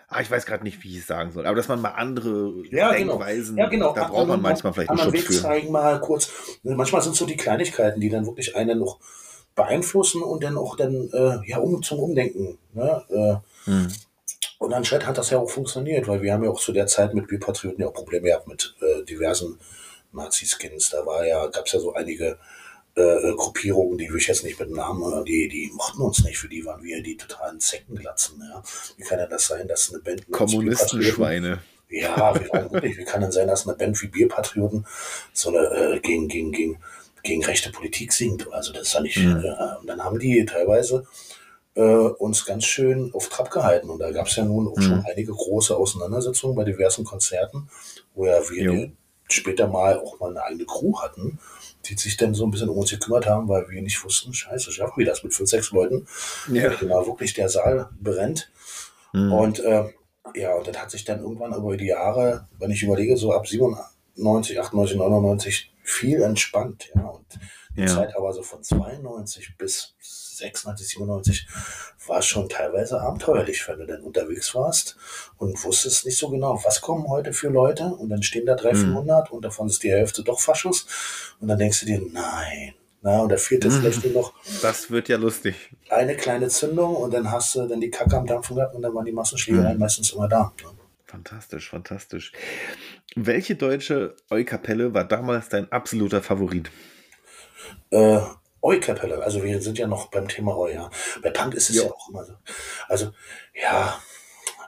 Ah, 0.08 0.22
ich 0.22 0.32
weiß 0.32 0.46
gerade 0.48 0.64
nicht, 0.64 0.84
wie 0.84 0.92
ich 0.94 0.98
es 1.02 1.08
sagen 1.08 1.32
soll, 1.32 1.46
aber 1.46 1.56
dass 1.56 1.68
man 1.68 1.82
mal 1.82 1.90
andere 1.92 2.52
Ja, 2.72 2.92
genau. 2.94 3.14
Denkweisen, 3.14 3.58
Ja, 3.58 3.70
genau. 3.70 3.94
da 3.94 4.08
braucht 4.08 4.28
man 4.28 4.42
manchmal 4.42 4.74
vielleicht 4.74 4.90
einen 4.90 5.14
Weg 5.14 5.22
für. 5.28 5.34
zeigen, 5.34 5.72
mal 5.72 6.00
kurz. 6.02 6.32
Manchmal 6.64 7.04
sind 7.04 7.12
es 7.14 7.20
so 7.20 7.28
die 7.28 7.38
Kleinigkeiten, 7.38 8.02
die 8.02 8.10
dann 8.10 8.26
wirklich 8.26 8.56
einen 8.56 8.80
noch 8.80 9.00
beeinflussen 9.60 10.24
und 10.24 10.44
dann 10.44 10.58
auch 10.58 10.76
dann 10.76 11.10
äh, 11.12 11.50
ja 11.50 11.58
um 11.60 11.84
zum 11.84 12.00
Umdenken. 12.00 12.58
Ne? 12.74 13.04
Äh, 13.10 13.50
Hm. 13.66 13.92
und 14.58 14.74
anscheinend 14.74 15.06
hat 15.06 15.18
das 15.18 15.32
ja 15.32 15.38
auch 15.38 15.50
funktioniert, 15.50 16.08
weil 16.08 16.22
wir 16.22 16.32
haben 16.32 16.46
ja 16.46 16.50
auch 16.50 16.62
zu 16.62 16.72
der 16.72 16.88
Zeit 16.88 17.14
mit 17.14 17.28
Bierpatrioten 17.28 17.82
ja 17.82 17.90
auch 17.90 17.94
Probleme 17.94 18.28
gehabt 18.28 18.48
mit 18.48 18.74
äh, 18.82 19.04
diversen 19.04 19.60
Nazi-Skins. 20.14 20.92
Da 20.92 21.06
war 21.06 21.26
ja, 21.26 21.46
gab 21.48 21.66
es 21.66 21.74
ja 21.74 21.80
so 21.80 21.94
einige 21.94 22.38
äh, 22.96 23.34
Gruppierungen, 23.36 23.98
die 23.98 24.10
will 24.10 24.18
ich 24.18 24.28
jetzt 24.28 24.46
nicht 24.46 24.58
mit 24.60 24.72
Namen, 24.72 25.22
äh, 25.22 25.26
die, 25.26 25.50
die 25.50 25.72
mochten 25.74 26.02
uns 26.02 26.24
nicht, 26.24 26.38
für 26.38 26.48
die 26.48 26.66
waren 26.66 26.82
wir 26.82 27.04
die 27.04 27.18
totalen 27.18 27.60
Zeckenglatzen. 27.60 28.42
Ja? 28.42 28.64
Wie 28.96 29.04
kann 29.04 29.20
denn 29.20 29.30
das 29.30 29.48
sein, 29.48 29.68
dass 29.68 29.92
eine 29.92 30.02
Band 30.02 30.32
Kommunistenschweine. 30.32 31.60
ja, 31.90 32.34
wirklich, 32.72 32.98
wie 32.98 33.04
kann 33.04 33.22
denn 33.22 33.34
sein, 33.34 33.48
dass 33.48 33.68
eine 33.68 33.76
Band 33.76 34.02
wie 34.02 34.08
Bierpatrioten 34.08 34.86
so 35.34 35.50
eine 35.50 35.96
äh, 35.96 36.00
gegen, 36.00 36.30
gegen, 36.30 36.52
gegen, 36.54 36.80
gegen 37.24 37.44
rechte 37.44 37.72
Politik 37.72 38.14
singt? 38.14 38.52
Also 38.52 38.74
das 38.74 38.84
ist 38.84 38.94
ja 38.94 39.02
nicht. 39.02 39.18
Mhm. 39.18 39.44
Äh, 39.44 39.80
und 39.80 39.88
dann 39.88 40.04
haben 40.04 40.20
die 40.20 40.46
teilweise 40.46 41.06
äh, 41.76 41.82
uns 41.82 42.46
ganz 42.46 42.66
schön 42.66 43.12
auf 43.14 43.30
Trab 43.30 43.50
gehalten. 43.52 43.90
Und 43.90 44.00
da 44.00 44.12
gab 44.12 44.28
es 44.28 44.36
ja 44.36 44.44
nun 44.44 44.68
auch 44.68 44.82
schon 44.82 45.04
einige 45.06 45.32
große 45.32 45.76
Auseinandersetzungen 45.76 46.56
bei 46.56 46.64
diversen 46.64 47.06
Konzerten, 47.06 47.70
wo 48.16 48.26
ja 48.26 48.42
wir 48.50 48.64
Jo. 48.64 48.92
später 49.30 49.68
mal 49.68 50.00
auch 50.00 50.20
mal 50.20 50.32
eine 50.32 50.44
eigene 50.44 50.66
Crew 50.66 51.00
hatten, 51.00 51.40
die 51.86 51.96
sich 51.96 52.18
dann 52.18 52.34
so 52.34 52.46
ein 52.46 52.52
bisschen 52.52 52.70
um 52.70 52.78
uns 52.78 52.90
gekümmert 52.90 53.28
haben, 53.28 53.48
weil 53.48 53.70
wir 53.70 53.82
nicht 53.82 54.04
wussten, 54.04 54.34
scheiße, 54.34 54.72
schaffen 54.72 54.98
wir 54.98 55.06
das 55.06 55.24
mit 55.24 55.34
fünf, 55.34 55.50
sechs 55.50 55.72
Leuten? 55.72 56.08
Ja. 56.52 56.74
Genau, 56.76 57.06
wirklich 57.06 57.34
der 57.34 57.50
Saal 57.50 57.90
brennt. 58.02 58.52
Hm. 59.12 59.32
Und 59.32 59.60
äh, 59.60 59.86
ja, 60.36 60.56
und 60.56 60.68
das 60.68 60.78
hat 60.78 60.92
sich 60.92 61.06
dann 61.06 61.22
irgendwann 61.22 61.54
über 61.54 61.78
die 61.78 61.88
Jahre, 61.88 62.48
wenn 62.60 62.72
ich 62.72 62.84
überlege, 62.84 63.18
so 63.18 63.34
ab 63.34 63.48
97, 63.48 64.60
98, 64.60 64.98
99 64.98 65.72
viel 65.90 66.22
entspannt. 66.22 66.90
Ja, 66.96 67.02
und 67.08 67.26
die 67.76 67.82
Ja. 67.82 67.88
Zeit 67.88 68.16
aber 68.16 68.34
so 68.34 68.44
von 68.44 68.64
92 68.64 69.56
bis 69.58 69.96
96, 70.02 70.88
97 70.88 71.48
war 72.08 72.22
schon 72.22 72.48
teilweise 72.50 73.02
abenteuerlich, 73.02 73.68
wenn 73.68 73.80
du 73.80 73.86
dann 73.86 74.02
unterwegs 74.04 74.56
warst 74.56 74.96
und 75.38 75.62
wusstest 75.66 76.06
nicht 76.06 76.18
so 76.18 76.30
genau, 76.30 76.60
was 76.64 76.82
kommen 76.82 77.08
heute 77.10 77.34
für 77.34 77.50
Leute 77.50 77.86
und 77.86 78.10
dann 78.10 78.24
stehen 78.24 78.46
da 78.46 78.56
300, 78.56 78.78
400 78.86 79.32
und 79.32 79.44
davon 79.44 79.68
ist 79.68 79.84
die 79.84 79.92
Hälfte 79.92 80.24
doch 80.24 80.40
Faschos 80.40 80.86
und 81.42 81.48
dann 81.50 81.58
denkst 81.60 81.82
du 81.82 81.86
dir, 81.86 82.02
nein. 82.12 82.74
Na, 83.02 83.22
und 83.22 83.30
da 83.30 83.38
fehlt 83.38 83.64
jetzt 83.64 83.78
vielleicht 83.78 84.04
nur 84.04 84.14
noch 84.14 84.34
Das 84.62 84.92
wird 84.92 85.08
ja 85.08 85.16
lustig. 85.18 85.56
eine 85.90 86.18
kleine 86.18 86.50
Zündung 86.50 86.98
und 86.98 87.14
dann 87.14 87.32
hast 87.32 87.56
du 87.56 87.66
dann 87.66 87.80
die 87.80 87.90
Kacke 87.90 88.18
am 88.18 88.26
Dampfen 88.26 88.58
gehabt 88.58 88.76
und 88.76 88.82
dann 88.82 88.94
waren 88.94 89.06
die 89.06 89.14
Massenschlägereien 89.14 89.78
meistens 89.80 90.10
immer 90.12 90.28
da. 90.28 90.52
ne? 90.64 90.70
Fantastisch, 91.10 91.70
fantastisch. 91.72 92.32
Welche 93.16 93.56
deutsche 93.56 94.16
Eukapelle 94.30 94.94
war 94.94 95.04
damals 95.04 95.50
dein 95.50 95.72
absoluter 95.72 96.22
Favorit? 96.22 96.70
Äh, 97.90 98.20
Eu-Kapelle, 98.62 99.24
also 99.24 99.42
wir 99.44 99.60
sind 99.60 99.80
ja 99.80 99.88
noch 99.88 100.12
beim 100.12 100.28
Thema 100.28 100.56
Eu, 100.56 100.68
ja. 100.68 100.92
Bei 101.24 101.32
Punk 101.32 101.56
ist 101.56 101.72
es 101.72 101.78
Ja. 101.78 101.84
ja, 101.86 101.92
auch 101.92 102.10
immer 102.10 102.26
so. 102.26 102.34
Also, 102.88 103.12
ja, 103.56 104.00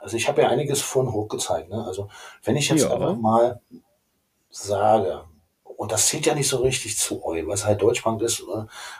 also 0.00 0.16
ich 0.16 0.26
habe 0.26 0.42
ja 0.42 0.48
einiges 0.48 0.80
vorhin 0.82 1.12
hochgezeigt, 1.12 1.68
ne? 1.68 1.84
Also, 1.86 2.10
wenn 2.42 2.56
ich 2.56 2.68
jetzt 2.68 2.82
Ja. 2.82 2.90
einfach 2.92 3.14
mal 3.16 3.60
sage, 4.50 5.24
und 5.82 5.90
das 5.90 6.06
zählt 6.06 6.26
ja 6.26 6.34
nicht 6.36 6.48
so 6.48 6.58
richtig 6.58 6.96
zu 6.96 7.24
Eu, 7.24 7.44
weil 7.46 7.54
es 7.54 7.64
halt 7.64 7.82
Deutschbank 7.82 8.22
ist, 8.22 8.40
äh, 8.40 8.44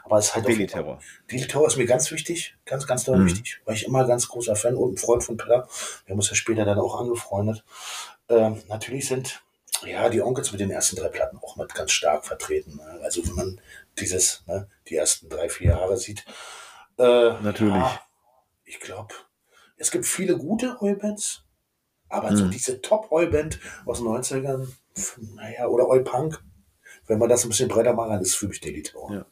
aber 0.04 0.18
es 0.18 0.26
ist 0.26 0.34
halt 0.34 0.46
Daily 0.48 0.66
Terror. 0.66 0.98
Daily 1.30 1.46
Terror 1.46 1.66
ist 1.68 1.76
mir 1.76 1.86
ganz 1.86 2.10
wichtig, 2.10 2.56
ganz, 2.66 2.86
ganz 2.88 3.04
doll 3.04 3.18
Mhm. 3.18 3.26
wichtig, 3.26 3.60
weil 3.64 3.76
ich 3.76 3.86
immer 3.86 4.04
ganz 4.04 4.26
großer 4.26 4.56
Fan 4.56 4.74
und 4.74 4.94
ein 4.94 4.96
Freund 4.98 5.22
von 5.22 5.36
Peter. 5.36 5.68
Wir 6.04 6.12
haben 6.12 6.18
uns 6.18 6.28
ja 6.28 6.34
später 6.34 6.64
dann 6.64 6.80
auch 6.80 6.98
angefreundet. 7.00 7.64
Ähm, 8.28 8.62
natürlich 8.68 9.06
sind 9.06 9.42
ja 9.86 10.08
die 10.08 10.20
Onkels 10.22 10.50
mit 10.50 10.60
den 10.60 10.70
ersten 10.72 10.96
drei 10.96 11.08
Platten 11.08 11.38
auch 11.38 11.54
mit 11.56 11.72
ganz 11.72 11.92
stark 11.92 12.26
vertreten. 12.26 12.76
Ne? 12.76 13.00
Also 13.04 13.24
wenn 13.28 13.34
man 13.36 13.60
dieses, 14.00 14.42
ne, 14.48 14.68
die 14.88 14.96
ersten 14.96 15.28
drei, 15.28 15.48
vier 15.48 15.68
Jahre 15.70 15.96
sieht. 15.96 16.24
Äh, 16.98 17.02
Natürlich. 17.42 17.74
Ja, 17.74 18.00
ich 18.64 18.80
glaube, 18.80 19.14
es 19.76 19.90
gibt 19.92 20.04
viele 20.06 20.36
gute 20.36 20.78
Eu-Bands, 20.80 21.44
aber 22.08 22.34
so 22.36 22.44
Mhm. 22.44 22.50
diese 22.50 22.80
Top-Eu-Band 22.80 23.60
aus 23.86 23.98
den 23.98 24.06
90ern, 24.08 24.66
naja, 25.36 25.66
oder 25.68 25.86
Eu-Punk, 25.88 26.42
wenn 27.06 27.18
man 27.18 27.28
das 27.28 27.44
ein 27.44 27.48
bisschen 27.48 27.68
breiter 27.68 27.92
machen 27.94 28.10
kann, 28.10 28.20
ist 28.22 28.34
für 28.36 28.48
mich 28.48 28.60
Daily 28.60 28.82
Tower. 28.82 29.12
Ja. 29.12 29.26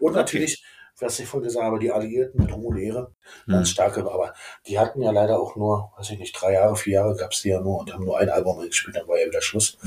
Und 0.00 0.14
natürlich, 0.14 0.62
was 1.00 1.18
ich 1.18 1.26
vorhin 1.26 1.46
gesagt 1.48 1.64
habe, 1.64 1.78
die 1.78 1.90
Alliierten 1.92 2.40
mit 2.42 2.52
Romulere, 2.52 3.12
ganz 3.46 3.68
Mhm. 3.68 3.72
starke, 3.72 4.00
aber 4.00 4.34
die 4.66 4.78
hatten 4.78 5.00
ja 5.02 5.10
leider 5.10 5.38
auch 5.40 5.54
nur, 5.56 5.92
weiß 5.96 6.10
ich 6.10 6.18
nicht, 6.18 6.32
drei 6.32 6.54
Jahre, 6.54 6.74
vier 6.76 6.94
Jahre 6.94 7.16
gab 7.16 7.32
es 7.32 7.42
die 7.42 7.48
ja 7.50 7.60
nur 7.60 7.78
und 7.80 7.92
haben 7.92 8.04
nur 8.04 8.18
ein 8.18 8.28
Album 8.30 8.60
gespielt, 8.60 8.96
dann 8.96 9.06
war 9.08 9.18
ja 9.18 9.26
wieder 9.26 9.42
Schluss. 9.42 9.78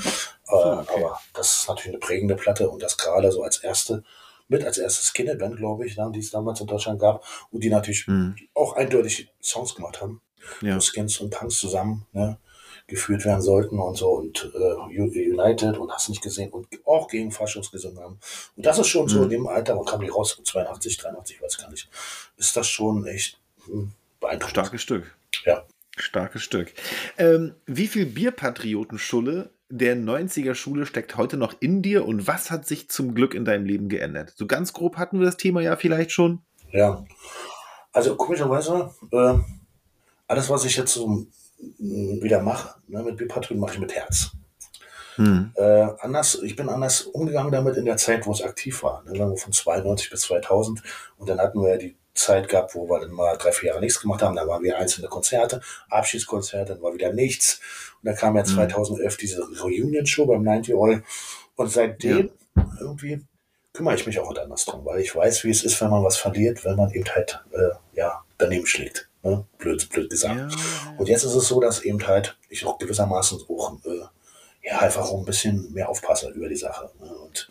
Äh, 0.48 0.56
okay. 0.56 0.86
Aber 0.96 1.20
das 1.34 1.58
ist 1.58 1.68
natürlich 1.70 1.90
eine 1.90 2.00
prägende 2.00 2.36
Platte 2.36 2.70
und 2.70 2.82
das 2.82 2.98
gerade 2.98 3.32
so 3.32 3.44
als 3.44 3.58
erste, 3.60 4.04
mit 4.48 4.64
als 4.66 4.78
erstes 4.78 5.08
Skinhead-Band, 5.10 5.58
glaube 5.58 5.86
ich, 5.86 5.96
ne, 5.98 6.12
die 6.14 6.20
es 6.20 6.32
damals 6.32 6.60
in 6.60 6.68
Deutschland 6.68 7.00
gab 7.00 7.24
und 7.52 7.64
die 7.64 7.70
natürlich 7.70 8.08
Mhm. 8.08 8.36
auch 8.54 8.76
eindeutig 8.76 9.32
Songs 9.42 9.76
gemacht 9.76 10.02
haben 10.02 10.22
Ja. 10.62 10.80
Skins 10.82 11.20
und 11.20 11.30
Punks 11.30 11.58
zusammen 11.58 12.06
ne, 12.14 12.38
geführt 12.92 13.26
werden 13.26 13.42
sollten 13.42 13.80
und 13.80 13.96
so 13.96 14.10
und 14.10 14.52
äh, 14.54 15.00
United 15.00 15.78
und 15.78 15.92
hast 15.92 16.10
nicht 16.10 16.22
gesehen 16.22 16.52
und 16.52 16.68
auch 16.86 17.08
gegen 17.08 17.32
Faschos 17.32 17.72
gesungen 17.72 18.00
haben. 18.00 18.20
Und 18.56 18.66
das 18.66 18.78
ist 18.78 18.88
schon 18.88 19.08
so 19.08 19.18
Mhm. 19.18 19.24
in 19.24 19.30
dem 19.30 19.48
Alter, 19.48 19.76
wann 19.78 19.86
kam 19.86 20.02
die 20.02 20.10
raus? 20.10 20.40
82, 20.44 20.98
83, 20.98 21.42
weiß 21.42 21.58
gar 21.58 21.72
nicht. 21.72 21.90
Ist 22.38 22.56
das 22.56 22.68
schon 22.68 23.08
echt 23.08 23.40
hm, 23.66 23.94
beeindruckend. 24.20 24.52
Starkes 24.52 24.82
Stück. 24.82 25.16
Ja. 25.46 25.64
Starkes 25.98 26.44
Stück. 26.44 26.74
Ähm, 27.18 27.56
wie 27.66 27.88
viel 27.88 28.06
Bierpatrioten-Schulle 28.06 29.50
der 29.70 29.96
90er 29.96 30.54
Schule 30.54 30.86
steckt 30.86 31.16
heute 31.16 31.38
noch 31.38 31.56
in 31.62 31.82
dir 31.82 32.06
und 32.06 32.28
was 32.28 32.52
hat 32.52 32.68
sich 32.68 32.90
zum 32.90 33.16
Glück 33.16 33.34
in 33.34 33.46
deinem 33.46 33.66
Leben 33.66 33.88
geändert? 33.88 34.34
So 34.36 34.46
ganz 34.46 34.74
grob 34.74 34.98
hatten 34.98 35.20
wir 35.20 35.26
das 35.26 35.38
Thema 35.38 35.62
ja 35.62 35.78
vielleicht 35.78 36.12
schon. 36.12 36.42
Ja. 36.72 37.06
Also 37.94 38.16
komischerweise, 38.16 38.94
äh, 39.12 39.34
alles, 40.28 40.50
was 40.50 40.66
ich 40.66 40.76
jetzt 40.78 40.94
so 40.94 41.26
wieder 41.78 42.42
mache, 42.42 42.76
ne, 42.88 43.04
mit 43.04 43.18
Bipatron 43.18 43.60
mache 43.60 43.76
ich 43.76 43.80
mit 43.80 43.96
Herz. 43.96 44.32
Hm. 45.16 45.52
Äh, 45.56 45.88
anders, 46.00 46.40
ich 46.42 46.56
bin 46.56 46.70
anders 46.70 47.02
umgegangen 47.02 47.52
damit 47.52 47.78
in 47.78 47.86
der 47.86 47.98
Zeit, 47.98 48.26
wo 48.26 48.32
es 48.32 48.42
aktiv 48.42 48.82
war. 48.84 49.04
Ne, 49.04 49.18
sagen 49.18 49.32
wir 49.32 49.38
von 49.38 49.54
92 49.54 50.10
bis 50.10 50.22
2000. 50.22 50.82
Und 51.18 51.30
dann 51.30 51.40
hatten 51.40 51.62
wir 51.62 51.70
ja 51.70 51.78
die 51.78 51.96
Zeit 52.14 52.48
gehabt, 52.50 52.76
wo 52.76 52.90
wir 52.90 53.00
dann 53.00 53.12
mal 53.12 53.38
drei, 53.38 53.52
vier 53.52 53.70
Jahre 53.70 53.82
nichts 53.82 54.00
gemacht 54.00 54.22
haben. 54.22 54.36
Dann 54.36 54.48
waren 54.48 54.64
wir 54.64 54.78
einzelne 54.78 55.08
Konzerte, 55.08 55.62
Abschiedskonzerte, 55.90 56.74
dann 56.74 56.82
war 56.82 56.94
wieder 56.94 57.14
nichts. 57.14 57.60
Und 58.02 58.08
dann 58.08 58.16
kam 58.16 58.36
ja 58.36 58.44
2011 58.44 59.18
diese 59.18 59.48
Reunion-Show 59.62 60.26
beim 60.26 60.44
90 60.44 60.76
All. 60.76 61.04
Und 61.56 61.72
seitdem 61.72 62.32
irgendwie 62.80 63.22
kümmere 63.74 63.96
ich 63.96 64.06
mich 64.06 64.20
auch 64.20 64.36
anders 64.36 64.66
drum, 64.66 64.86
weil 64.86 65.00
ich 65.00 65.16
weiß, 65.16 65.44
wie 65.44 65.52
es 65.52 65.64
ist, 65.64 65.80
wenn 65.82 65.90
man 65.90 66.04
was 66.04 66.18
verliert, 66.18 66.66
wenn 66.66 66.76
man 66.76 66.92
eben 66.92 67.06
halt 67.10 67.44
äh, 67.52 67.70
ja, 67.94 68.24
daneben 68.38 68.66
schlägt. 68.66 69.08
Ne? 69.24 69.46
Blöd, 69.58 69.88
blöd 69.90 70.10
gesagt. 70.10 70.36
Ja. 70.54 70.96
Und 70.98 71.08
jetzt 71.08 71.24
ist 71.24 71.36
es 71.36 71.48
so, 71.48 71.60
dass 71.60 71.82
eben 71.82 72.06
halt 72.08 72.38
ich 72.50 72.66
auch 72.66 72.78
gewissermaßen 72.78 73.40
auch 73.50 73.74
äh, 73.86 74.68
ja, 74.68 74.80
einfach 74.80 75.04
auch 75.04 75.20
ein 75.20 75.26
bisschen 75.26 75.72
mehr 75.74 75.90
aufpasse 75.90 76.30
über 76.30 76.50
die 76.50 76.56
Sache. 76.56 76.92
Ne? 77.00 77.08
Und 77.08 77.50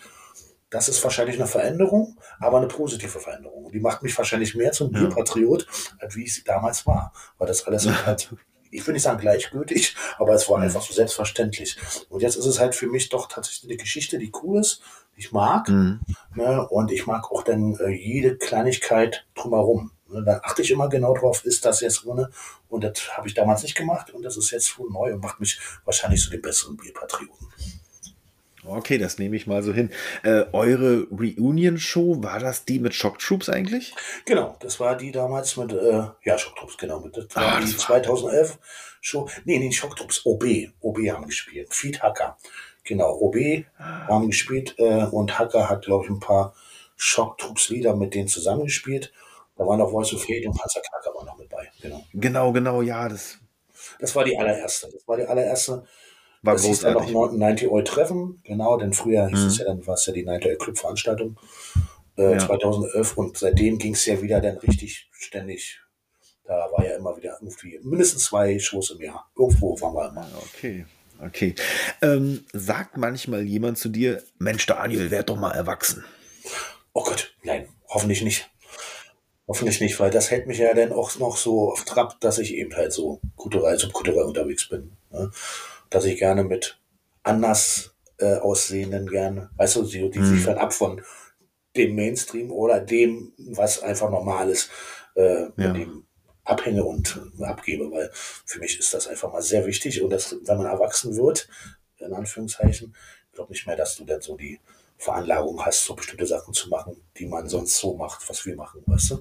das 0.71 0.89
ist 0.89 1.03
wahrscheinlich 1.03 1.37
eine 1.37 1.47
Veränderung, 1.49 2.17
aber 2.39 2.59
eine 2.59 2.69
positive 2.69 3.19
Veränderung. 3.19 3.65
Und 3.67 3.75
die 3.75 3.81
macht 3.81 4.03
mich 4.03 4.17
wahrscheinlich 4.17 4.55
mehr 4.55 4.73
zum 4.73 4.93
Ja. 4.93 5.01
Bierpatriot, 5.01 5.67
als 5.99 6.15
wie 6.17 6.25
ich 6.25 6.45
damals 6.45 6.87
war. 6.87 7.13
Weil 7.39 7.49
das 7.49 7.67
alles 7.67 7.87
halt, 8.07 8.33
ich 8.71 8.87
will 8.87 8.95
nicht 8.95 9.03
sagen 9.03 9.21
gleichgültig, 9.21 9.97
aber 10.19 10.35
es 10.35 10.49
war 10.49 10.59
Mhm. 10.59 10.65
einfach 10.65 10.83
so 10.83 10.93
selbstverständlich. 10.93 11.77
Und 12.09 12.23
jetzt 12.23 12.37
ist 12.37 12.47
es 12.47 12.61
halt 12.61 12.75
für 12.77 12.87
mich 12.87 13.09
doch 13.09 13.27
tatsächlich 13.29 13.71
eine 13.71 13.77
Geschichte, 13.79 14.19
die 14.19 14.31
cool 14.43 14.61
ist, 14.61 14.81
die 15.17 15.21
ich 15.21 15.33
mag. 15.33 15.67
Hm. 15.67 16.01
Ne? 16.37 16.69
Und 16.69 16.93
ich 16.93 17.05
mag 17.07 17.31
auch 17.33 17.43
dann 17.43 17.75
äh, 17.77 17.89
jede 17.91 18.37
Kleinigkeit 18.37 19.27
drumherum. 19.35 19.91
Ne? 20.13 20.23
Da 20.25 20.41
achte 20.43 20.63
ich 20.63 20.71
immer 20.71 20.89
genau 20.89 21.15
drauf, 21.15 21.45
ist 21.45 21.65
das 21.65 21.81
jetzt 21.81 22.05
drin? 22.05 22.27
Und 22.69 22.85
das 22.85 23.17
habe 23.17 23.29
ich 23.29 23.35
damals 23.35 23.63
nicht 23.63 23.75
gemacht 23.77 24.11
und 24.13 24.23
das 24.23 24.37
ist 24.37 24.51
jetzt 24.51 24.79
wohl 24.79 24.91
neu 24.91 25.13
und 25.15 25.23
macht 25.23 25.41
mich 25.41 25.59
wahrscheinlich 25.85 26.21
zu 26.23 26.31
dem 26.31 26.43
besseren 26.43 26.77
Bierpatrioten. 26.77 27.49
Okay, 28.67 28.99
das 28.99 29.17
nehme 29.19 29.37
ich 29.37 29.47
mal 29.47 29.63
so 29.63 29.73
hin. 29.73 29.91
Äh, 30.23 30.45
eure 30.53 31.07
Reunion-Show, 31.11 32.23
war 32.23 32.39
das 32.41 32.67
die 32.67 32.79
mit 32.79 32.95
Shock 32.95 33.19
Troops 33.19 33.49
eigentlich? 33.49 33.95
Genau, 34.27 34.57
das 34.61 34.79
war 34.79 34.97
die 34.97 35.13
damals 35.13 35.57
mit, 35.57 35.73
äh, 35.73 36.03
ja, 36.25 36.37
Schocktrupps, 36.39 36.77
genau. 36.77 37.01
Mit, 37.01 37.17
das 37.17 37.35
war 37.35 37.43
Ah, 37.43 37.59
die 37.61 37.65
das 37.73 37.89
war- 37.89 38.03
2011 38.03 38.59
Show. 39.01 39.29
Nee, 39.47 39.59
nee, 39.59 39.73
Schocktrupps, 39.73 40.27
OB. 40.27 40.45
OB 40.81 40.99
haben 41.11 41.27
gespielt. 41.27 41.73
Feed 41.73 42.03
Hacker. 42.03 42.37
Genau, 42.85 43.17
OB 43.19 43.65
haben 43.79 44.27
gespielt 44.27 44.75
äh, 44.79 45.05
und 45.05 45.39
Hacker 45.39 45.71
hat, 45.71 45.87
glaube 45.87 46.05
ich, 46.05 46.11
ein 46.11 46.21
paar 46.21 46.55
Schocktrupps-Lieder 46.97 47.97
mit 47.97 48.15
denen 48.15 48.29
zusammengespielt. 48.29 49.11
Da 49.61 49.67
war 49.67 49.77
noch 49.77 49.91
Voice 49.91 50.15
of 50.15 50.23
Hate 50.27 50.49
und 50.49 50.57
Panzer 50.57 50.81
Knacker 50.81 51.15
war 51.15 51.27
noch 51.27 51.37
mit 51.37 51.51
bei. 51.51 51.69
Genau. 51.83 52.03
Genau, 52.15 52.51
genau, 52.51 52.81
ja, 52.81 53.07
das 53.11 53.37
Das 53.99 54.17
war 54.17 54.25
die 54.25 54.35
allererste. 54.39 54.89
Das 54.91 55.07
war 55.07 55.19
die 55.19 55.27
allererste. 55.27 55.85
war 56.41 56.55
das 56.55 56.65
hieß 56.65 56.81
dann 56.81 56.95
noch 56.95 57.05
großartig. 57.07 57.39
90 57.39 57.69
Euro 57.69 57.83
Treffen. 57.83 58.41
Genau, 58.45 58.79
denn 58.79 58.95
früher 58.95 59.29
hieß 59.29 59.39
Mhm. 59.39 59.47
es 59.49 59.59
ja, 59.59 59.65
dann 59.67 59.87
war 59.87 59.95
es 59.97 60.07
ja 60.07 60.15
die 60.15 60.25
90 60.25 60.49
Euro 60.53 60.59
Club-Veranstaltung. 60.61 61.39
Äh, 62.17 62.33
Ja. 62.33 62.39
2011 62.39 63.19
und 63.19 63.37
seitdem 63.37 63.77
ging 63.77 63.93
es 63.93 64.07
ja 64.07 64.23
wieder 64.23 64.41
dann 64.41 64.57
richtig 64.57 65.11
ständig. 65.13 65.79
Da 66.45 66.55
war 66.73 66.83
ja 66.83 66.97
immer 66.97 67.15
wieder 67.19 67.37
irgendwie 67.43 67.79
mindestens 67.83 68.25
zwei 68.25 68.59
Shows 68.59 68.93
im 68.93 69.03
Jahr. 69.03 69.31
Irgendwo 69.39 69.79
waren 69.83 69.93
wir 69.95 70.09
immer. 70.09 70.27
Okay, 70.55 70.87
okay. 71.23 71.55
Ähm, 72.01 72.47
sagt 72.55 72.97
manchmal 72.97 73.43
jemand 73.43 73.77
zu 73.77 73.91
dir, 73.91 74.23
Mensch, 74.39 74.65
Daniel, 74.65 75.11
werd 75.11 75.29
doch 75.29 75.37
mal 75.37 75.53
erwachsen. 75.53 76.03
Oh 76.95 77.05
Gott, 77.05 77.35
nein, 77.45 77.69
hoffentlich 77.89 78.23
nicht. 78.23 78.51
Hoffentlich 79.51 79.81
nicht, 79.81 79.99
weil 79.99 80.13
das 80.13 80.31
hält 80.31 80.47
mich 80.47 80.59
ja 80.59 80.73
dann 80.75 80.93
auch 80.93 81.19
noch 81.19 81.37
so 81.37 81.73
auf 81.73 81.85
Trab, 81.85 82.21
dass 82.21 82.39
ich 82.39 82.55
eben 82.55 82.73
halt 82.77 82.93
so 82.93 83.21
kulturell, 83.35 83.77
subkulturell 83.81 84.23
unterwegs 84.23 84.69
bin. 84.69 84.93
Ne? 85.11 85.33
Dass 85.91 86.05
ich 86.05 86.21
gerne 86.21 86.45
mit 86.45 86.79
anders 87.25 87.93
äh, 88.19 88.37
aussehenden 88.37 89.09
gerne, 89.09 89.51
weißt 89.57 89.75
du, 89.75 89.83
die, 89.83 90.09
die 90.09 90.21
Mhm. 90.21 90.25
sich 90.25 90.41
fernab 90.41 90.73
von 90.73 91.03
dem 91.77 91.97
Mainstream 91.97 92.53
oder 92.53 92.79
dem, 92.79 93.33
was 93.39 93.83
einfach 93.83 94.09
normal 94.09 94.51
ist, 94.51 94.71
äh, 95.17 95.47
Ja. 95.57 95.73
dem 95.73 96.05
abhänge 96.45 96.85
und 96.85 97.21
abgebe, 97.41 97.91
weil 97.91 98.09
für 98.13 98.61
mich 98.61 98.79
ist 98.79 98.95
das 98.95 99.09
einfach 99.09 99.33
mal 99.33 99.43
sehr 99.43 99.67
wichtig 99.67 100.01
und 100.01 100.11
das, 100.11 100.37
wenn 100.45 100.59
man 100.59 100.67
erwachsen 100.67 101.17
wird, 101.17 101.49
in 101.99 102.13
Anführungszeichen, 102.13 102.95
ich 103.27 103.33
glaube 103.33 103.51
nicht 103.53 103.67
mehr, 103.67 103.77
dass 103.77 103.97
du 103.97 104.05
dann 104.05 104.21
so 104.21 104.37
die 104.37 104.61
Veranlagung 105.01 105.65
hast, 105.65 105.87
so 105.87 105.95
bestimmte 105.95 106.27
Sachen 106.27 106.53
zu 106.53 106.69
machen, 106.69 106.95
die 107.17 107.27
man 107.27 107.49
sonst 107.49 107.79
so 107.79 107.97
macht, 107.97 108.29
was 108.29 108.45
wir 108.45 108.55
machen, 108.55 108.83
weißt 108.85 109.13
du? 109.13 109.21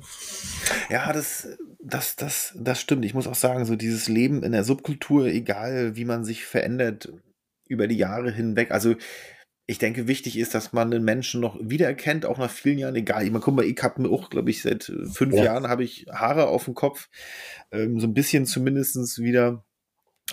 Ja, 0.90 1.14
das, 1.14 1.48
das, 1.82 2.18
das, 2.18 2.54
das 2.58 2.82
stimmt. 2.82 3.06
Ich 3.06 3.14
muss 3.14 3.28
auch 3.28 3.36
sagen, 3.36 3.64
so 3.64 3.78
dieses 3.78 4.10
Leben 4.10 4.44
in 4.44 4.52
der 4.52 4.66
Subkultur, 4.66 5.28
egal 5.28 5.96
wie 5.96 6.04
man 6.04 6.26
sich 6.26 6.44
verändert 6.44 7.14
über 7.66 7.88
die 7.88 7.96
Jahre 7.98 8.30
hinweg, 8.30 8.72
also 8.72 8.96
ich 9.68 9.78
denke, 9.78 10.08
wichtig 10.08 10.38
ist, 10.38 10.54
dass 10.54 10.74
man 10.74 10.92
den 10.92 11.04
Menschen 11.04 11.40
noch 11.40 11.56
wiedererkennt, 11.62 12.26
auch 12.26 12.40
nach 12.40 12.50
vielen 12.50 12.80
Jahren, 12.80 12.96
egal. 12.96 13.24
Ich 13.24 13.32
meine, 13.32 13.44
guck 13.44 13.56
mal, 13.56 13.64
ich 13.64 13.82
habe 13.82 14.02
mir 14.02 14.10
auch, 14.10 14.30
glaube 14.30 14.50
ich, 14.50 14.64
seit 14.64 14.92
fünf 15.14 15.36
Ja. 15.36 15.44
Jahren 15.46 15.68
habe 15.68 15.84
ich 15.84 16.08
Haare 16.12 16.48
auf 16.48 16.66
dem 16.66 16.74
Kopf, 16.74 17.08
ähm, 17.72 18.00
so 18.00 18.08
ein 18.08 18.16
bisschen 18.16 18.48
zumindestens 18.48 19.20
wieder. 19.20 19.64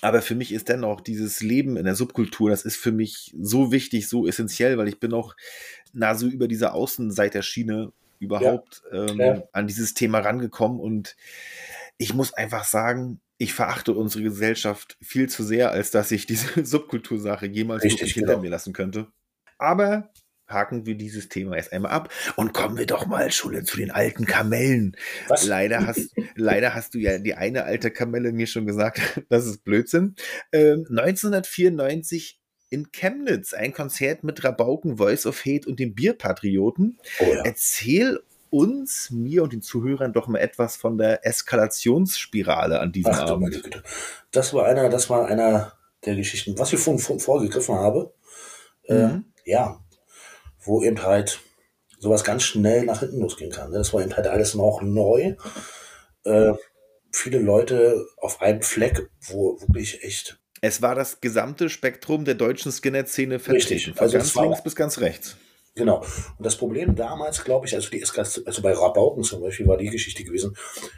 Aber 0.03 0.23
für 0.23 0.35
mich 0.35 0.53
ist 0.53 0.69
dennoch 0.69 1.01
dieses 1.01 1.41
Leben 1.41 1.77
in 1.77 1.85
der 1.85 1.95
Subkultur, 1.95 2.51
das 2.51 2.65
ist 2.65 2.77
für 2.77 2.93
mich 2.93 3.35
so 3.41 3.73
wichtig, 3.73 4.09
so 4.09 4.27
essentiell, 4.27 4.79
weil 4.79 4.89
ich 4.89 5.01
bin 5.01 5.13
auch 5.15 5.35
na 5.93 6.15
so 6.15 6.27
über 6.27 6.49
diese 6.49 6.73
Außenseiterschiene 6.73 7.93
überhaupt 8.19 8.83
ähm, 8.93 9.19
Ja. 9.19 9.43
an 9.53 9.67
dieses 9.67 9.95
Thema 9.95 10.21
rangekommen 10.21 10.81
und 10.81 11.17
ich 11.99 12.15
muss 12.15 12.33
einfach 12.35 12.65
sagen, 12.65 13.21
ich 13.39 13.55
verachte 13.55 13.93
unsere 13.93 14.25
Gesellschaft 14.25 14.97
viel 15.03 15.29
zu 15.29 15.43
sehr, 15.43 15.71
als 15.71 15.91
dass 15.91 16.11
ich 16.11 16.27
diese 16.27 16.47
Subkultursache 16.65 17.47
jemals 17.47 17.83
Richtig, 17.83 18.01
wirklich 18.01 18.15
hinter 18.15 18.33
genau. 18.35 18.43
mir 18.43 18.51
lassen 18.51 18.73
könnte. 18.73 19.09
Aber 19.59 20.11
haken 20.49 20.87
wir 20.87 20.95
dieses 20.95 21.29
Thema 21.29 21.57
erst 21.57 21.73
einmal 21.73 21.93
ab 21.93 22.13
und 22.37 22.53
kommen 22.53 22.79
wir 22.79 22.87
doch 22.87 23.07
mal, 23.07 23.31
Schule, 23.33 23.65
zu 23.65 23.77
den 23.77 23.91
alten 23.91 24.27
Kamellen. 24.27 24.97
Was? 25.29 25.45
Leider 25.47 25.87
hast, 25.87 26.11
leider 26.35 26.75
hast 26.75 26.95
du 26.95 26.99
ja 26.99 27.19
die 27.19 27.35
eine 27.35 27.65
alte 27.65 27.91
Kamelle 27.91 28.33
mir 28.33 28.47
schon 28.47 28.67
gesagt, 28.67 29.01
das 29.29 29.47
ist 29.47 29.65
Blödsinn. 29.65 30.15
Ähm, 30.53 30.87
1994 30.91 32.41
in 32.69 32.91
Chemnitz, 32.91 33.55
ein 33.55 33.73
Konzert 33.73 34.25
mit 34.25 34.43
Rabauken, 34.43 34.97
Voice 34.99 35.27
of 35.27 35.45
Hate 35.45 35.69
und 35.69 35.79
dem 35.79 35.95
Bierpatrioten. 35.95 36.99
Oh 37.21 37.25
ja. 37.33 37.43
Erzähl 37.45 38.21
uns, 38.51 39.11
mir 39.11 39.43
und 39.43 39.53
den 39.53 39.63
Zuhörern 39.63 40.13
doch 40.13 40.29
mal 40.29 40.39
etwas 40.39 40.77
von 40.77 40.99
der 40.99 41.27
Eskalationsspirale 41.27 42.81
an 42.81 42.93
diesem 42.93 43.13
Ach 43.13 43.31
Abend. 43.31 43.83
Das 44.31 44.55
war 44.55 44.67
einer, 44.67 44.89
das 44.89 45.11
war 45.11 45.27
einer 45.27 45.73
der 46.05 46.17
Geschichten, 46.17 46.59
was 46.59 46.73
ich 46.73 46.79
vorhin 46.79 47.03
vor, 47.03 47.19
vorgegriffen 47.21 47.75
habe. 47.75 48.15
Äh, 48.85 48.95
Mhm. 48.95 49.25
ja, 49.45 49.81
wo 50.67 50.83
eben 50.83 51.03
halt 51.03 51.41
sowas 51.99 52.25
ganz 52.25 52.43
schnell 52.43 52.85
nach 52.85 53.01
hinten 53.01 53.21
losgehen 53.21 53.51
kann. 53.53 53.71
ne? 53.71 53.79
Das 53.79 53.95
war 53.95 54.03
eben 54.03 54.15
halt 54.17 54.27
alles 54.27 54.55
noch 54.55 54.83
neu. 54.83 55.35
Äh, 56.25 56.53
viele 57.13 57.39
Leute 57.39 58.05
auf 58.19 58.43
einem 58.43 58.63
Fleck, 58.63 59.09
wo 59.29 59.59
wirklich 59.61 60.03
echt 60.05 60.39
Es 60.61 60.83
war 60.83 60.95
das 60.95 61.21
gesamte 61.21 61.71
Spektrum 61.71 62.25
der 62.25 62.35
deutschen 62.35 62.71
Skinhead-Szene 62.73 63.37
Richtig. 63.37 63.85
vertreten. 63.85 63.95
Von 63.95 64.03
Also 64.05 64.19
ganz 64.19 64.35
links 64.35 64.63
bis 64.63 64.77
ganz 64.77 64.99
rechts. 65.01 65.37
Genau. 65.75 65.99
Und 66.39 66.45
das 66.47 66.57
Problem 66.57 66.95
damals, 66.95 67.45
glaube 67.45 67.67
ich, 67.67 67.75
also 67.75 67.91
die 67.91 68.01
Eskalation, 68.01 68.47
also 68.47 68.63
bei 68.63 68.73
Rabauken 68.73 69.23
zum 69.23 69.43
Beispiel 69.43 69.67
war 69.67 69.77
die 69.77 69.91
Geschichte 69.91 70.25
gewesen, 70.25 70.57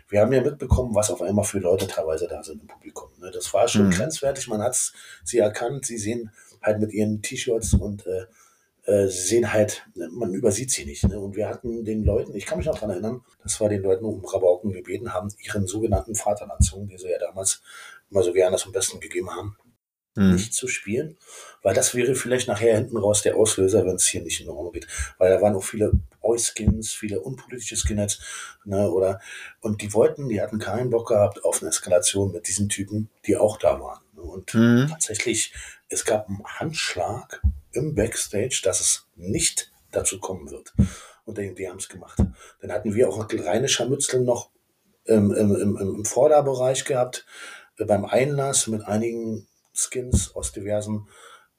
wir 0.08 0.20
haben 0.20 0.32
ja 0.32 0.40
mitbekommen, 0.40 0.94
was 0.94 1.10
auf 1.10 1.20
einmal 1.20 1.44
für 1.44 1.58
Leute 1.58 1.88
teilweise 1.88 2.28
da 2.28 2.44
sind 2.44 2.62
im 2.62 2.68
Publikum. 2.68 3.10
Ne? 3.18 3.30
Das 3.32 3.52
war 3.52 3.66
schon 3.66 3.86
Mhm. 3.88 3.90
grenzwertig, 3.90 4.46
man 4.46 4.62
hat 4.62 4.76
sie 5.24 5.38
erkannt, 5.38 5.84
sie 5.84 5.98
sehen 5.98 6.30
halt 6.62 6.78
mit 6.78 6.92
ihren 6.92 7.22
T-Shirts 7.22 7.74
und 7.74 8.06
äh, 8.06 8.26
äh, 8.88 9.06
sie 9.08 9.28
sehen 9.28 9.52
halt, 9.52 9.86
ne, 9.94 10.08
man 10.10 10.32
übersieht 10.34 10.70
sie 10.70 10.84
nicht. 10.86 11.06
Ne? 11.06 11.18
Und 11.20 11.36
wir 11.36 11.48
hatten 11.48 11.84
den 11.84 12.04
Leuten, 12.04 12.34
ich 12.34 12.46
kann 12.46 12.58
mich 12.58 12.66
noch 12.66 12.74
daran 12.74 12.90
erinnern, 12.90 13.20
dass 13.42 13.60
wir 13.60 13.68
den 13.68 13.82
Leuten 13.82 14.04
um 14.04 14.24
Rabauken 14.24 14.72
gebeten 14.72 15.12
haben, 15.12 15.32
ihren 15.38 15.66
sogenannten 15.66 16.14
Vaterlandsong, 16.14 16.88
die 16.88 16.98
sie 16.98 17.10
ja 17.10 17.18
damals 17.18 17.62
immer 18.10 18.22
so 18.22 18.32
gerne 18.32 18.56
zum 18.56 18.72
Besten 18.72 19.00
gegeben 19.00 19.30
haben, 19.30 19.56
Mhm. 20.16 20.32
nicht 20.32 20.52
zu 20.54 20.66
spielen, 20.66 21.16
weil 21.62 21.74
das 21.74 21.94
wäre 21.94 22.16
vielleicht 22.16 22.48
nachher 22.48 22.74
hinten 22.76 22.96
raus 22.96 23.22
der 23.22 23.36
Auslöser, 23.36 23.86
wenn 23.86 23.96
es 23.96 24.06
hier 24.06 24.22
nicht 24.22 24.40
in 24.40 24.48
Ordnung 24.48 24.72
geht. 24.72 24.88
Weil 25.18 25.30
da 25.30 25.40
waren 25.40 25.54
auch 25.54 25.62
viele 25.62 25.92
Oi-Skins, 26.22 26.92
viele 26.92 27.20
unpolitische 27.20 27.76
Skinheads, 27.76 28.18
ne, 28.64 28.90
oder, 28.90 29.20
und 29.60 29.80
die 29.80 29.92
wollten, 29.94 30.28
die 30.28 30.40
hatten 30.40 30.58
keinen 30.58 30.90
Bock 30.90 31.08
gehabt 31.08 31.44
auf 31.44 31.60
eine 31.62 31.68
Eskalation 31.68 32.32
mit 32.32 32.48
diesen 32.48 32.68
Typen, 32.68 33.10
die 33.26 33.36
auch 33.36 33.58
da 33.58 33.78
waren. 33.80 34.00
ne. 34.14 34.22
Und 34.22 34.54
Mhm. 34.54 34.88
tatsächlich, 34.90 35.52
es 35.88 36.04
gab 36.04 36.26
einen 36.28 36.42
Handschlag 36.44 37.40
im 37.72 37.94
Backstage, 37.94 38.60
dass 38.64 38.80
es 38.80 39.06
nicht 39.16 39.70
dazu 39.90 40.18
kommen 40.20 40.50
wird. 40.50 40.72
Und 41.24 41.38
die, 41.38 41.54
die 41.54 41.68
haben 41.68 41.78
es 41.78 41.88
gemacht. 41.88 42.18
Dann 42.60 42.72
hatten 42.72 42.94
wir 42.94 43.08
auch 43.08 43.26
reine 43.30 43.68
Scharmützel 43.68 44.20
noch 44.20 44.50
im, 45.04 45.32
im, 45.32 45.54
im, 45.56 45.76
im 45.76 46.04
Vorderbereich 46.04 46.84
gehabt, 46.84 47.26
äh, 47.78 47.84
beim 47.84 48.04
Einlass 48.04 48.66
mit 48.66 48.82
einigen 48.86 49.46
Skins 49.72 50.34
aus 50.34 50.52
diversen 50.52 51.08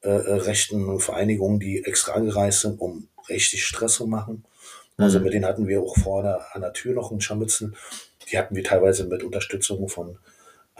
äh, 0.02 0.08
äh, 0.08 0.34
rechten 0.34 0.98
Vereinigungen, 1.00 1.60
die 1.60 1.84
extra 1.84 2.12
angereist 2.12 2.60
sind, 2.60 2.80
um 2.80 3.08
richtig 3.28 3.64
Stress 3.64 3.94
zu 3.94 4.06
machen. 4.06 4.44
Also 4.96 5.18
Mhm. 5.18 5.24
mit 5.24 5.32
denen 5.34 5.44
hatten 5.46 5.68
wir 5.68 5.80
auch 5.80 5.96
vorne 5.96 6.40
an 6.52 6.62
der 6.62 6.72
Tür 6.72 6.94
noch 6.94 7.10
einen 7.10 7.20
Scharmützel. 7.20 7.72
Die 8.30 8.38
hatten 8.38 8.54
wir 8.54 8.64
teilweise 8.64 9.04
mit 9.04 9.22
Unterstützung 9.22 9.88
von 9.88 10.18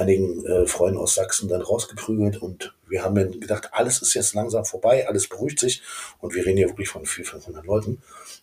einigen 0.01 0.45
äh, 0.47 0.67
Freunden 0.67 0.99
aus 0.99 1.15
Sachsen 1.15 1.49
dann 1.49 1.61
rausgeprügelt 1.63 2.41
und 2.43 2.75
wir 2.89 3.05
haben 3.05 3.15
dann 3.15 3.39
gedacht, 3.39 3.69
alles 3.73 4.03
ist 4.03 4.15
jetzt 4.15 4.35
langsam 4.35 4.65
vorbei, 4.65 5.07
alles 5.07 5.29
beruhigt 5.29 5.61
sich 5.61 5.83
und 6.19 6.35
wir 6.35 6.45
reden 6.45 6.57
hier 6.57 6.69
wirklich 6.69 6.89
von 6.89 7.05
400, 7.07 7.45
500 7.45 7.67
Leuten 7.67 8.03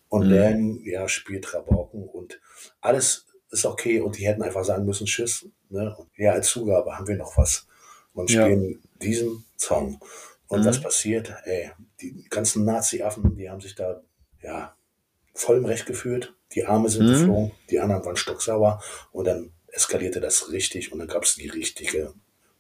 und 0.09 0.27
Mhm. 0.27 0.33
dann 0.33 0.79
ja, 0.85 1.07
spielt 1.09 1.53
Rabauken 1.53 2.03
und 2.07 2.39
alles 2.81 3.25
ist 3.49 3.65
okay 3.65 3.99
und 4.01 4.17
die 4.17 4.27
hätten 4.27 4.43
einfach 4.43 4.63
sagen 4.63 4.85
müssen, 4.85 5.05
tschüss. 5.07 5.45
Ne? 5.69 5.95
Und 5.97 6.09
ja, 6.17 6.31
als 6.33 6.47
Zugabe 6.49 6.97
haben 6.97 7.07
wir 7.07 7.15
noch 7.15 7.37
was 7.37 7.67
und 8.13 8.29
Ja. 8.29 8.43
spielen 8.45 8.81
diesen 9.01 9.45
Song. 9.57 9.99
Und 10.47 10.61
Mhm. 10.61 10.65
was 10.65 10.81
passiert? 10.81 11.33
Ey, 11.43 11.71
die 12.01 12.25
ganzen 12.29 12.63
Nazi-Affen, 12.65 13.35
die 13.35 13.49
haben 13.49 13.59
sich 13.61 13.75
da 13.75 14.01
ja 14.41 14.75
voll 15.33 15.57
im 15.57 15.65
Recht 15.65 15.85
gefühlt. 15.85 16.33
Die 16.53 16.65
Arme 16.65 16.89
sind 16.89 17.05
Mhm. 17.05 17.09
geflogen, 17.09 17.51
die 17.69 17.79
anderen 17.79 18.05
waren 18.05 18.15
stocksauer 18.15 18.81
und 19.11 19.25
dann 19.25 19.51
eskalierte 19.67 20.19
das 20.19 20.51
richtig 20.51 20.91
und 20.91 20.99
dann 20.99 21.07
gab 21.07 21.23
es 21.23 21.35
die 21.35 21.49
richtige 21.49 22.13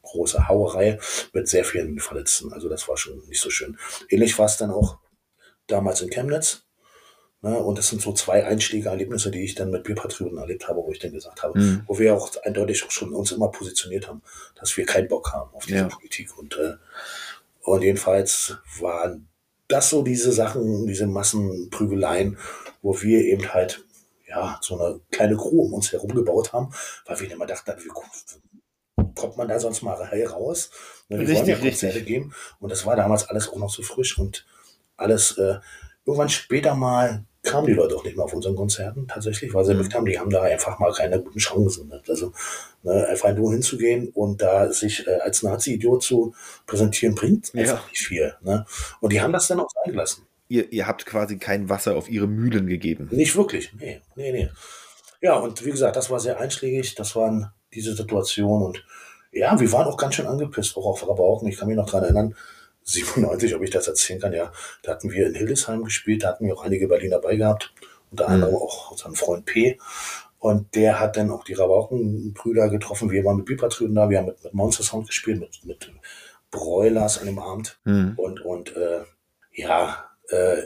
große 0.03 0.47
Hauerei 0.47 0.99
mit 1.33 1.47
sehr 1.47 1.65
vielen 1.65 1.99
Verletzten. 1.99 2.53
Also 2.53 2.69
das 2.69 2.87
war 2.87 2.97
schon 2.97 3.19
nicht 3.27 3.41
so 3.41 3.49
schön. 3.49 3.77
Ähnlich 4.09 4.37
war 4.39 4.45
es 4.45 4.57
dann 4.57 4.71
auch 4.71 4.97
damals 5.67 6.01
in 6.01 6.09
Chemnitz. 6.09 6.63
Ne? 7.41 7.57
Und 7.57 7.77
das 7.77 7.89
sind 7.89 8.01
so 8.01 8.13
zwei 8.13 8.45
Einschläge-Erlebnisse, 8.45 9.31
die 9.31 9.43
ich 9.43 9.53
dann 9.55 9.69
mit 9.69 9.83
Bierpatrioten 9.83 10.37
erlebt 10.37 10.67
habe, 10.67 10.79
wo 10.81 10.91
ich 10.91 10.99
dann 10.99 11.11
gesagt 11.11 11.43
habe, 11.43 11.59
Mhm. 11.59 11.83
wo 11.87 11.99
wir 11.99 12.15
auch 12.15 12.31
eindeutig 12.43 12.83
auch 12.85 12.91
schon 12.91 13.13
uns 13.13 13.31
immer 13.31 13.49
positioniert 13.51 14.07
haben, 14.07 14.21
dass 14.55 14.75
wir 14.77 14.85
keinen 14.85 15.07
Bock 15.07 15.33
haben 15.33 15.53
auf 15.53 15.65
diese 15.65 15.79
Ja. 15.79 15.87
Politik. 15.87 16.37
Und, 16.37 16.55
äh, 16.57 16.73
und 17.61 17.81
jedenfalls 17.83 18.55
waren 18.79 19.27
das 19.67 19.89
so 19.89 20.01
diese 20.03 20.31
Sachen, 20.31 20.87
diese 20.87 21.05
Massenprügeleien, 21.05 22.37
wo 22.81 23.01
wir 23.01 23.19
eben 23.25 23.53
halt 23.53 23.85
ja 24.27 24.59
so 24.61 24.79
eine 24.79 24.99
kleine 25.11 25.35
Crew 25.37 25.63
um 25.63 25.73
uns 25.73 25.91
herum 25.91 26.13
gebaut 26.13 26.53
haben, 26.53 26.71
weil 27.05 27.19
wir 27.19 27.31
immer 27.31 27.45
dachten, 27.45 27.73
wie 27.83 27.87
kommt 29.15 29.37
man 29.37 29.47
da 29.47 29.59
sonst 29.59 29.81
mal 29.81 29.97
heil 30.11 30.25
raus? 30.27 30.69
Ne, 31.09 31.19
wir 31.19 31.27
wollen 31.27 31.37
Richtig, 31.45 31.63
ja 31.63 31.69
Konzerte 31.69 32.01
geben. 32.03 32.33
Und 32.59 32.71
das 32.71 32.85
war 32.85 32.95
damals 32.95 33.27
alles 33.29 33.47
auch 33.49 33.57
noch 33.57 33.69
so 33.69 33.81
frisch 33.83 34.17
und 34.17 34.45
alles 34.97 35.37
äh, 35.37 35.55
irgendwann 36.05 36.29
später 36.29 36.75
mal 36.75 37.23
kamen 37.43 37.67
die 37.67 37.73
Leute 37.73 37.95
auch 37.95 38.03
nicht 38.03 38.17
mehr 38.17 38.25
auf 38.25 38.33
unseren 38.33 38.55
Konzerten 38.57 39.07
tatsächlich, 39.07 39.53
weil 39.53 39.63
sie 39.63 39.73
Mhm. 39.73 39.93
haben, 39.93 40.05
die 40.05 40.19
haben 40.19 40.29
da 40.29 40.41
einfach 40.41 40.79
mal 40.79 40.91
keine 40.91 41.21
guten 41.21 41.39
Chancen. 41.39 41.87
Ne? 41.87 42.01
Also 42.09 42.33
ne, 42.83 43.07
einfach 43.07 43.33
nur 43.33 43.51
hinzugehen 43.53 44.09
und 44.09 44.41
da 44.41 44.71
sich 44.73 45.07
äh, 45.07 45.19
als 45.21 45.43
Nazi-Idiot 45.43 46.03
zu 46.03 46.33
präsentieren, 46.65 47.15
bringt 47.15 47.53
Ja. 47.53 47.61
einfach 47.61 47.89
nicht 47.89 48.05
viel. 48.05 48.35
Ne? 48.41 48.65
Und 48.99 49.13
die 49.13 49.21
haben 49.21 49.31
das 49.31 49.47
dann 49.47 49.61
auch 49.61 49.69
sein 49.71 49.93
gelassen. 49.93 50.27
Ihr, 50.49 50.71
ihr 50.71 50.87
habt 50.87 51.05
quasi 51.05 51.37
kein 51.37 51.69
Wasser 51.69 51.95
auf 51.95 52.09
ihre 52.09 52.27
Mühlen 52.27 52.67
gegeben. 52.67 53.09
Nicht 53.11 53.35
wirklich, 53.35 53.73
nee, 53.79 54.01
nee, 54.15 54.31
nee. 54.31 54.49
Ja, 55.21 55.35
und 55.35 55.65
wie 55.65 55.71
gesagt, 55.71 55.95
das 55.95 56.09
war 56.09 56.19
sehr 56.19 56.39
einschlägig, 56.39 56.95
das 56.95 57.15
waren 57.15 57.51
diese 57.73 57.93
Situationen 57.95 58.65
und 58.67 58.85
ja, 59.31 59.59
wir 59.59 59.71
waren 59.71 59.87
auch 59.87 59.97
ganz 59.97 60.15
schön 60.15 60.27
angepisst, 60.27 60.77
auch 60.77 60.85
auf 60.85 61.07
Rabauken. 61.07 61.47
Ich 61.49 61.57
kann 61.57 61.67
mich 61.67 61.77
noch 61.77 61.89
dran 61.89 62.03
erinnern, 62.03 62.35
97, 62.83 63.53
ob 63.55 63.61
ich 63.63 63.69
das 63.71 63.87
erzählen 63.87 64.21
kann, 64.21 64.31
ja, 64.33 64.51
da 64.83 64.93
hatten 64.93 65.11
wir 65.11 65.27
in 65.27 65.35
Hildesheim 65.35 65.83
gespielt, 65.83 66.23
da 66.23 66.29
hatten 66.29 66.45
wir 66.45 66.53
auch 66.55 66.63
einige 66.63 66.87
Berliner 66.87 67.19
bei 67.19 67.35
gehabt, 67.35 67.73
unter 68.11 68.27
Mhm. 68.27 68.33
anderem 68.35 68.55
auch 68.55 68.91
unseren 68.91 69.15
Freund 69.15 69.45
P. 69.45 69.77
Und 70.39 70.75
der 70.75 70.99
hat 70.99 71.17
dann 71.17 71.31
auch 71.31 71.43
die 71.43 71.53
Rabauken-Brüder 71.55 72.69
getroffen. 72.69 73.09
Wir 73.11 73.25
waren 73.25 73.37
mit 73.37 73.45
Bipatrioten 73.47 73.95
da, 73.95 74.09
wir 74.09 74.19
haben 74.19 74.27
mit, 74.27 74.41
mit 74.43 74.53
Monster 74.53 74.83
Sound 74.83 75.07
gespielt, 75.07 75.39
mit, 75.39 75.65
mit 75.65 75.91
Broilers 76.51 77.19
an 77.19 77.25
dem 77.25 77.39
Abend. 77.39 77.79
Mhm. 77.85 78.13
Und, 78.15 78.41
und 78.41 78.75
äh, 78.77 79.01
ja, 79.51 80.06
äh, 80.29 80.57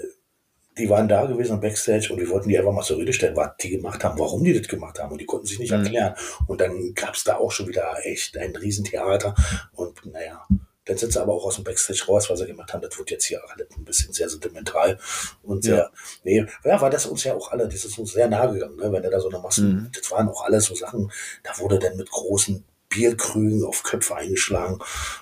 die 0.78 0.90
waren 0.90 1.08
da 1.10 1.26
gewesen 1.26 1.54
am 1.54 1.60
Backstage 1.60 2.12
und 2.14 2.20
wir 2.20 2.30
wollten 2.30 2.48
die 2.48 2.58
einfach 2.58 2.72
mal 2.72 2.82
zur 2.84 2.98
Rede 2.98 3.12
stellen, 3.12 3.36
was 3.36 3.52
die 3.62 3.72
gemacht 3.72 4.04
haben, 4.06 4.18
warum 4.18 4.44
die 4.44 4.58
das 4.58 4.68
gemacht 4.70 5.00
haben. 5.00 5.12
Und 5.12 5.20
die 5.20 5.26
konnten 5.26 5.46
sich 5.46 5.60
nicht 5.60 5.72
Mhm. 5.72 5.84
erklären. 5.84 6.16
Und 6.48 6.62
dann 6.62 6.94
gab 6.94 7.14
es 7.16 7.24
da 7.26 7.36
auch 7.36 7.52
schon 7.52 7.68
wieder 7.68 7.94
echt 8.06 8.38
ein 8.38 8.56
Riesentheater. 8.56 9.36
Und 9.74 10.06
naja, 10.06 10.48
dann 10.86 10.98
sind 10.98 11.12
sie 11.12 11.22
aber 11.22 11.34
auch 11.34 11.46
aus 11.46 11.56
dem 11.56 11.66
Backstage 11.66 12.06
raus, 12.08 12.30
weil 12.30 12.38
sie 12.38 12.48
gemacht 12.48 12.74
haben, 12.74 12.82
das 12.82 12.98
wird 12.98 13.12
jetzt 13.12 13.26
hier 13.26 13.42
alles 13.54 13.68
ein 13.78 13.84
bisschen 13.84 14.14
sehr 14.14 14.30
sentimental 14.30 14.98
und 15.44 15.64
sehr, 15.64 15.76
Ja. 15.76 15.90
nee, 16.24 16.46
ja, 16.64 16.82
war 16.82 16.90
das 16.90 17.06
uns 17.06 17.24
ja 17.26 17.36
auch 17.36 17.52
alle, 17.52 17.68
das 17.68 17.86
ist 17.86 18.00
uns 18.00 18.14
sehr 18.14 18.28
nahe 18.30 18.54
gegangen, 18.54 18.78
ne? 18.78 18.92
wenn 18.92 19.04
du 19.04 19.10
da 19.10 19.20
so 19.20 19.30
eine 19.30 19.40
Massen, 19.40 19.70
Mhm. 19.76 19.92
das 19.94 20.10
waren 20.10 20.28
auch 20.30 20.44
alles 20.46 20.66
so 20.66 20.74
Sachen, 20.74 21.12
da 21.44 21.52
wurde 21.60 21.78
dann 21.80 21.98
mit 21.98 22.10
großen 22.10 22.64
Bierkrügen 22.92 23.64
auf 23.64 23.82
Köpfe 23.84 24.16
eingeschlagen 24.16 24.78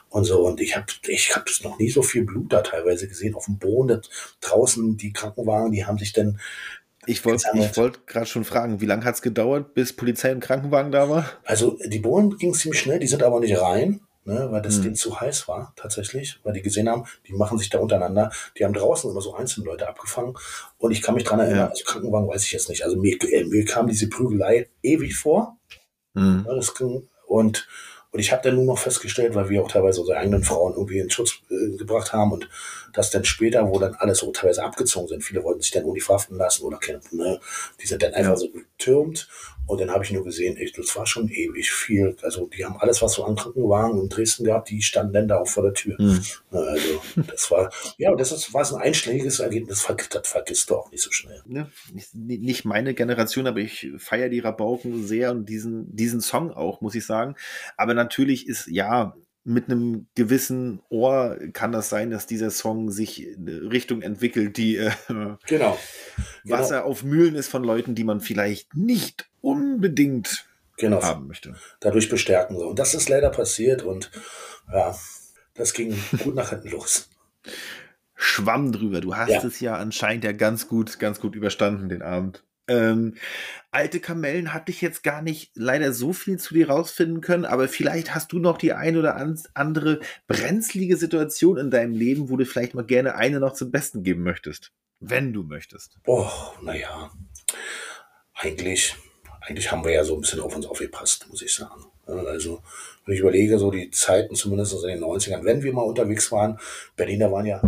und 0.10 0.26
so. 0.26 0.46
Und 0.46 0.60
ich 0.60 0.76
habe 0.76 0.88
ich 1.08 1.36
hab 1.36 1.46
das 1.46 1.64
noch 1.64 1.80
nie 1.80 1.90
so 1.90 2.02
viel 2.02 2.24
Blut 2.26 2.52
da 2.52 2.62
teilweise 2.62 3.08
gesehen 3.08 3.36
auf 3.36 3.46
dem 3.46 3.58
Boden. 3.58 4.02
Draußen 4.42 4.98
die 4.98 5.14
Krankenwagen, 5.14 5.72
die 5.72 5.86
haben 5.86 5.98
sich 5.98 6.12
dann, 6.12 6.40
Ich 7.06 7.24
wollte 7.26 7.46
wollt 7.76 8.08
gerade 8.08 8.26
schon 8.26 8.44
fragen, 8.44 8.82
wie 8.82 8.86
lange 8.86 9.06
hat 9.06 9.16
es 9.16 9.22
gedauert, 9.22 9.74
bis 9.74 9.94
Polizei 9.94 10.32
und 10.34 10.42
Krankenwagen 10.42 10.92
da 10.92 11.10
war? 11.10 11.30
also 11.46 11.78
die 11.86 12.00
Bohlen 12.00 12.38
ging 12.38 12.54
ziemlich 12.54 12.82
schnell, 12.82 13.00
die 13.00 13.08
sind 13.08 13.24
aber 13.24 13.40
nicht 13.40 13.60
rein, 13.62 14.02
ne, 14.26 14.48
weil 14.52 14.62
das 14.62 14.78
Mhm. 14.80 14.84
denen 14.84 14.96
zu 14.96 15.20
heiß 15.20 15.48
war 15.48 15.74
tatsächlich, 15.76 16.40
weil 16.44 16.54
die 16.54 16.62
gesehen 16.62 16.90
haben, 16.90 17.06
die 17.28 17.34
machen 17.34 17.58
sich 17.58 17.70
da 17.70 17.80
untereinander. 17.80 18.32
Die 18.58 18.66
haben 18.66 18.74
draußen 18.74 19.10
immer 19.10 19.22
so 19.22 19.34
einzelne 19.36 19.66
Leute 19.68 19.88
abgefangen. 19.88 20.36
Und 20.78 20.92
ich 20.92 21.02
kann 21.02 21.16
mich 21.16 21.24
dran 21.24 21.40
erinnern, 21.40 21.58
Ja. 21.58 21.68
also 21.70 21.84
Krankenwagen 21.86 22.28
weiß 22.28 22.44
ich 22.44 22.52
jetzt 22.52 22.70
nicht. 22.70 22.84
Also 22.84 22.98
mir, 22.98 23.16
äh, 23.32 23.44
mir 23.46 23.64
kam 23.66 23.88
diese 23.88 24.08
Prügelei 24.10 24.70
ewig 24.84 25.16
vor. 25.16 25.58
Mhm. 26.16 26.44
Ja, 26.48 26.56
das 26.56 26.76
ging, 26.76 27.08
und, 27.30 27.68
und 28.12 28.20
ich 28.20 28.32
habe 28.32 28.42
dann 28.44 28.56
nur 28.56 28.66
noch 28.66 28.80
festgestellt, 28.80 29.36
weil 29.36 29.50
wir 29.50 29.62
auch 29.62 29.72
teilweise 29.72 30.02
unsere 30.02 30.18
eigenen 30.18 30.44
Frauen 30.44 30.74
irgendwie 30.74 31.00
in 31.00 31.10
Schutz 31.10 31.40
äh, 31.50 31.78
gebracht 31.78 32.14
haben 32.14 32.32
und 32.32 32.50
das 32.94 33.10
dann 33.10 33.26
später, 33.26 33.68
wo 33.70 33.80
dann 33.80 33.96
alle 33.96 34.16
so 34.16 34.32
teilweise 34.32 34.64
abgezogen 34.64 35.08
sind, 35.08 35.24
viele 35.24 35.44
wollten 35.44 35.62
sich 35.62 35.72
dann 35.72 35.84
verhaften 36.00 36.38
lassen 36.38 36.64
oder 36.64 36.78
kämpfen, 36.78 37.18
ne? 37.18 37.40
die 37.82 37.88
sind 37.88 38.02
dann 38.04 38.14
einfach 38.14 38.32
Ja. 38.32 38.38
so 38.38 38.50
getürmt 38.52 39.28
und 39.66 39.80
dann 39.82 39.92
habe 39.92 40.04
ich 40.04 40.12
nur 40.12 40.24
gesehen, 40.24 40.58
echt, 40.58 40.78
das 40.78 40.96
war 40.96 41.06
schon 41.06 41.30
ewig 41.30 41.72
viel. 41.72 42.16
Also 42.24 42.48
die 42.48 42.66
haben 42.66 42.78
alles, 42.80 43.02
was 43.04 43.14
so 43.14 43.24
an 43.24 43.36
Krankenwagen 43.36 44.00
in 44.02 44.10
Dresden 44.10 44.44
gab, 44.46 44.66
die 44.66 44.82
standen 44.82 45.14
dann 45.14 45.28
da 45.28 45.38
auch 45.38 45.48
vor 45.48 45.62
der 45.64 45.74
Tür. 45.74 45.96
Mhm. 46.00 46.22
Also 46.50 47.02
das 47.28 47.52
war, 47.52 47.72
ja, 47.98 48.16
das 48.16 48.32
ist, 48.32 48.52
war 48.54 48.66
so 48.66 48.78
ein 48.78 48.82
einschlägiges 48.82 49.40
Ergebnis, 49.40 49.78
das, 49.78 49.86
ver- 49.86 50.08
das 50.10 50.28
vergisst 50.28 50.70
du 50.72 50.76
auch 50.76 50.92
nicht 50.92 51.04
so 51.04 51.12
schnell. 51.12 51.42
Ne? 51.46 51.70
Nicht, 51.94 52.16
nicht 52.16 52.66
meine 52.66 52.96
Generation, 52.96 53.46
aber 53.46 53.60
ich 53.60 53.90
feiere 53.98 54.30
die 54.30 54.40
Rabauken 54.40 55.06
sehr 55.06 55.32
und 55.32 55.48
diesen, 55.48 55.96
diesen 55.96 56.22
Song 56.22 56.52
auch, 56.52 56.82
muss 56.82 56.96
ich 56.96 57.06
sagen. 57.06 57.36
Aber 57.78 57.94
natürlich 57.94 58.48
ist, 58.48 58.68
ja, 58.68 59.16
mit 59.44 59.66
einem 59.66 60.08
gewissen 60.16 60.82
Ohr 60.90 61.38
kann 61.54 61.72
das 61.72 61.90
sein, 61.90 62.12
dass 62.12 62.28
dieser 62.28 62.52
Song 62.52 62.92
sich 62.92 63.24
in 63.26 63.48
eine 63.48 63.72
Richtung 63.72 64.02
entwickelt, 64.02 64.58
die 64.58 64.76
äh, 64.78 64.92
Genau. 65.48 65.78
Wasser 66.44 66.86
auf 66.86 67.04
Mühlen 67.04 67.36
ist 67.36 67.48
von 67.48 67.64
Leuten, 67.64 67.96
die 67.96 68.04
man 68.04 68.20
vielleicht 68.22 68.76
nicht 68.76 69.30
unbedingt 69.42 70.46
Genau. 70.78 71.02
haben 71.04 71.28
möchte. 71.28 71.56
dadurch 71.82 72.10
bestärken. 72.10 72.56
So. 72.58 72.68
Und 72.68 72.80
das 72.80 72.94
ist 72.94 73.10
leider 73.10 73.30
passiert 73.30 73.82
und 73.84 74.12
ja, 74.72 74.96
das 75.56 75.74
ging 75.74 75.98
gut 76.24 76.36
nach 76.36 76.52
hinten 76.52 76.70
los. 76.70 77.10
Schwamm 78.16 78.72
drüber. 78.72 79.02
Du 79.02 79.16
hast 79.16 79.30
Ja. 79.30 79.44
es 79.46 79.60
ja 79.60 79.76
anscheinend 79.76 80.24
ja 80.26 80.32
ganz 80.34 80.68
gut, 80.68 81.00
ganz 81.00 81.20
gut 81.20 81.36
überstanden, 81.36 81.90
den 81.90 82.02
Abend. 82.02 82.44
Ähm, 82.70 83.16
alte 83.72 84.00
Kamellen 84.00 84.54
hatte 84.54 84.72
ich 84.72 84.82
jetzt 84.82 85.04
gar 85.04 85.22
nicht 85.22 85.52
leider 85.56 85.92
so 85.92 86.14
viel 86.14 86.38
zu 86.38 86.54
dir 86.54 86.70
rausfinden 86.70 87.22
können, 87.22 87.46
aber 87.46 87.68
vielleicht 87.68 88.16
hast 88.16 88.32
du 88.32 88.40
noch 88.40 88.58
die 88.58 88.74
ein 88.74 88.96
oder 88.96 89.16
an- 89.16 89.42
andere 89.54 90.00
brenzlige 90.28 90.96
Situation 90.98 91.58
in 91.58 91.72
deinem 91.72 91.94
Leben, 91.94 92.30
wo 92.30 92.38
du 92.38 92.46
vielleicht 92.46 92.76
mal 92.76 92.86
gerne 92.86 93.16
eine 93.16 93.40
noch 93.40 93.54
zum 93.54 93.72
Besten 93.72 94.04
geben 94.04 94.24
möchtest. 94.24 94.72
Wenn 95.00 95.34
du 95.34 95.44
möchtest. 95.44 95.98
Oh, 96.06 96.30
naja, 96.62 97.12
eigentlich, 98.34 98.96
eigentlich 99.42 99.72
haben 99.72 99.84
wir 99.84 99.92
ja 99.92 100.04
so 100.04 100.16
ein 100.16 100.22
bisschen 100.22 100.40
auf 100.42 100.56
uns 100.56 100.66
aufgepasst, 100.66 101.28
muss 101.30 101.42
ich 101.42 101.54
sagen. 101.54 101.86
Also, 102.06 102.62
wenn 103.06 103.14
ich 103.14 103.22
überlege, 103.22 103.60
so 103.60 103.70
die 103.72 103.92
Zeiten 103.92 104.36
zumindest 104.36 104.74
in 104.84 104.90
den 104.90 105.04
90ern, 105.04 105.44
wenn 105.44 105.64
wir 105.64 105.74
mal 105.74 105.84
unterwegs 105.84 106.32
waren, 106.32 106.60
Berliner 106.96 107.32
waren 107.32 107.46
ja, 107.46 107.62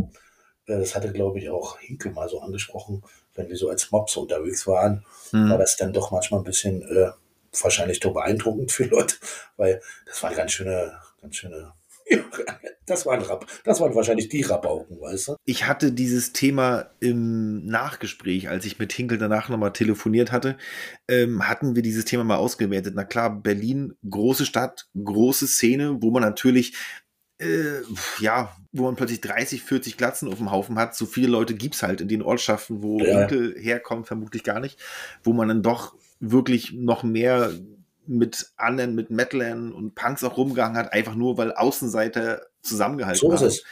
das 0.80 0.96
hatte 0.96 1.12
glaube 1.12 1.40
ich 1.40 1.50
auch 1.50 1.80
Hinkel 1.80 2.12
mal 2.12 2.30
so 2.30 2.42
angesprochen, 2.42 3.04
wenn 3.36 3.50
wir 3.50 3.56
so 3.56 3.70
als 3.70 3.92
Mobs 3.92 4.18
unterwegs 4.18 4.68
waren, 4.68 5.06
war 5.32 5.58
das 5.58 5.78
dann 5.78 5.94
doch 5.94 6.12
manchmal 6.12 6.42
ein 6.42 6.46
bisschen 6.46 6.82
äh, 6.82 7.12
wahrscheinlich 7.60 8.00
doch 8.00 8.14
beeindruckend 8.14 8.72
für 8.72 8.86
Leute, 8.86 9.16
weil 9.58 9.82
das 10.06 10.22
waren 10.24 10.36
ganz 10.36 10.52
schöne, 10.52 10.94
ganz 11.22 11.36
schöne, 11.36 11.74
das 12.86 13.06
waren 13.06 13.22
Rab, 13.22 13.46
das 13.64 13.80
waren 13.80 13.96
wahrscheinlich 13.96 14.30
die 14.30 14.42
Rabauken, 14.42 15.00
weißt 15.00 15.30
du? 15.30 15.36
Ich 15.46 15.68
hatte 15.68 15.92
dieses 15.92 16.34
Thema 16.34 16.92
im 17.00 17.66
Nachgespräch, 17.66 18.50
als 18.50 18.66
ich 18.66 18.80
mit 18.80 18.92
Hinkel 18.92 19.18
danach 19.18 19.50
nochmal 19.50 19.74
telefoniert 19.74 20.32
hatte, 20.32 20.58
ähm, 21.08 21.48
hatten 21.48 21.76
wir 21.76 21.84
dieses 21.84 22.06
Thema 22.06 22.24
mal 22.24 22.38
ausgewertet. 22.38 22.94
Na 22.96 23.04
klar, 23.04 23.42
Berlin, 23.42 23.94
große 24.10 24.46
Stadt, 24.46 24.88
große 25.02 25.48
Szene, 25.48 25.98
wo 26.02 26.12
man 26.12 26.24
natürlich, 26.24 26.76
äh, 27.42 27.82
ja, 28.20 28.56
wo 28.72 28.84
man 28.84 28.96
plötzlich 28.96 29.22
30, 29.22 29.64
40 29.64 29.98
Glatzen 29.98 30.32
auf 30.32 30.38
dem 30.38 30.52
Haufen 30.52 30.78
hat. 30.78 30.96
So 30.96 31.06
viele 31.06 31.28
Leute 31.28 31.56
gibt's 31.56 31.84
halt 31.84 32.02
in 32.02 32.08
den 32.08 32.22
Ortschaften, 32.22 32.84
wo 32.84 33.00
Ja. 33.00 33.20
Hinkel 33.20 33.56
herkommt, 33.58 34.08
vermutlich 34.08 34.44
gar 34.44 34.60
nicht, 34.60 34.80
wo 35.24 35.34
man 35.34 35.48
dann 35.48 35.64
doch 35.64 35.96
wirklich 36.20 36.72
noch 36.74 37.04
mehr 37.04 37.52
mit 38.08 38.52
anderen, 38.58 38.96
mit 38.96 39.10
Metalern 39.10 39.72
und 39.72 39.96
Punks 39.96 40.24
auch 40.24 40.38
rumgehangen 40.38 40.78
hat, 40.78 40.94
einfach 40.94 41.16
nur, 41.16 41.38
weil 41.38 41.54
Außenseiter 41.54 42.42
zusammengehalten 42.62 43.20
So 43.20 43.32
ist 43.34 43.42
haben 43.42 43.48
es. 43.48 43.64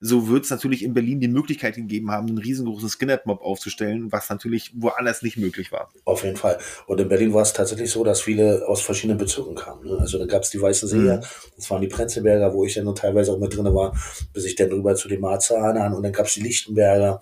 So 0.00 0.28
wird 0.28 0.44
es 0.44 0.50
natürlich 0.50 0.84
in 0.84 0.94
Berlin 0.94 1.20
die 1.20 1.28
Möglichkeit 1.28 1.74
gegeben 1.74 2.10
haben, 2.10 2.28
einen 2.28 2.38
riesengroßen 2.38 2.88
Skinhead-Mob 2.88 3.40
aufzustellen, 3.40 4.12
was 4.12 4.28
natürlich 4.30 4.72
woanders 4.76 5.22
nicht 5.22 5.36
möglich 5.36 5.72
war. 5.72 5.90
Auf 6.04 6.22
jeden 6.24 6.36
Fall. 6.36 6.58
Und 6.86 7.00
in 7.00 7.08
Berlin 7.08 7.34
war 7.34 7.42
es 7.42 7.52
tatsächlich 7.52 7.90
so, 7.90 8.04
dass 8.04 8.20
viele 8.20 8.66
aus 8.68 8.80
verschiedenen 8.80 9.18
Bezirken 9.18 9.54
kamen. 9.56 9.84
Ne? 9.86 9.98
Also 9.98 10.18
da 10.18 10.26
gab 10.26 10.42
es 10.42 10.50
die 10.50 10.60
Weißen 10.60 10.88
Seher, 10.88 11.16
Mhm. 11.16 11.22
das 11.56 11.70
waren 11.70 11.80
die 11.82 11.88
Prenzlberger, 11.88 12.54
wo 12.54 12.64
ich 12.64 12.74
dann 12.74 12.84
noch 12.84 12.94
teilweise 12.94 13.32
auch 13.32 13.38
mit 13.38 13.56
drin 13.56 13.74
war, 13.74 13.96
bis 14.32 14.44
ich 14.44 14.54
dann 14.54 14.70
rüber 14.70 14.94
zu 14.94 15.08
den 15.08 15.20
Marzahner 15.20 15.94
und 15.96 16.02
dann 16.02 16.12
gab 16.12 16.26
es 16.26 16.34
die 16.34 16.42
Lichtenberger. 16.42 17.20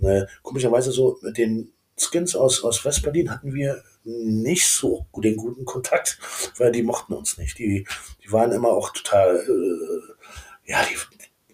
Ne? 0.00 0.26
Komischerweise 0.42 0.92
so 0.92 1.18
mit 1.22 1.36
den 1.36 1.72
Skins 1.96 2.34
aus, 2.34 2.64
aus 2.64 2.84
Westberlin 2.84 3.30
hatten 3.30 3.54
wir 3.54 3.82
nicht 4.04 4.66
so 4.66 5.06
den 5.16 5.36
guten 5.36 5.64
Kontakt, 5.64 6.18
weil 6.58 6.72
die 6.72 6.82
mochten 6.82 7.12
uns 7.14 7.38
nicht. 7.38 7.58
Die, 7.58 7.86
die 8.22 8.32
waren 8.32 8.52
immer 8.52 8.68
auch 8.68 8.90
total, 8.90 9.36
äh, 9.36 10.70
ja, 10.70 10.78
die, 10.84 10.96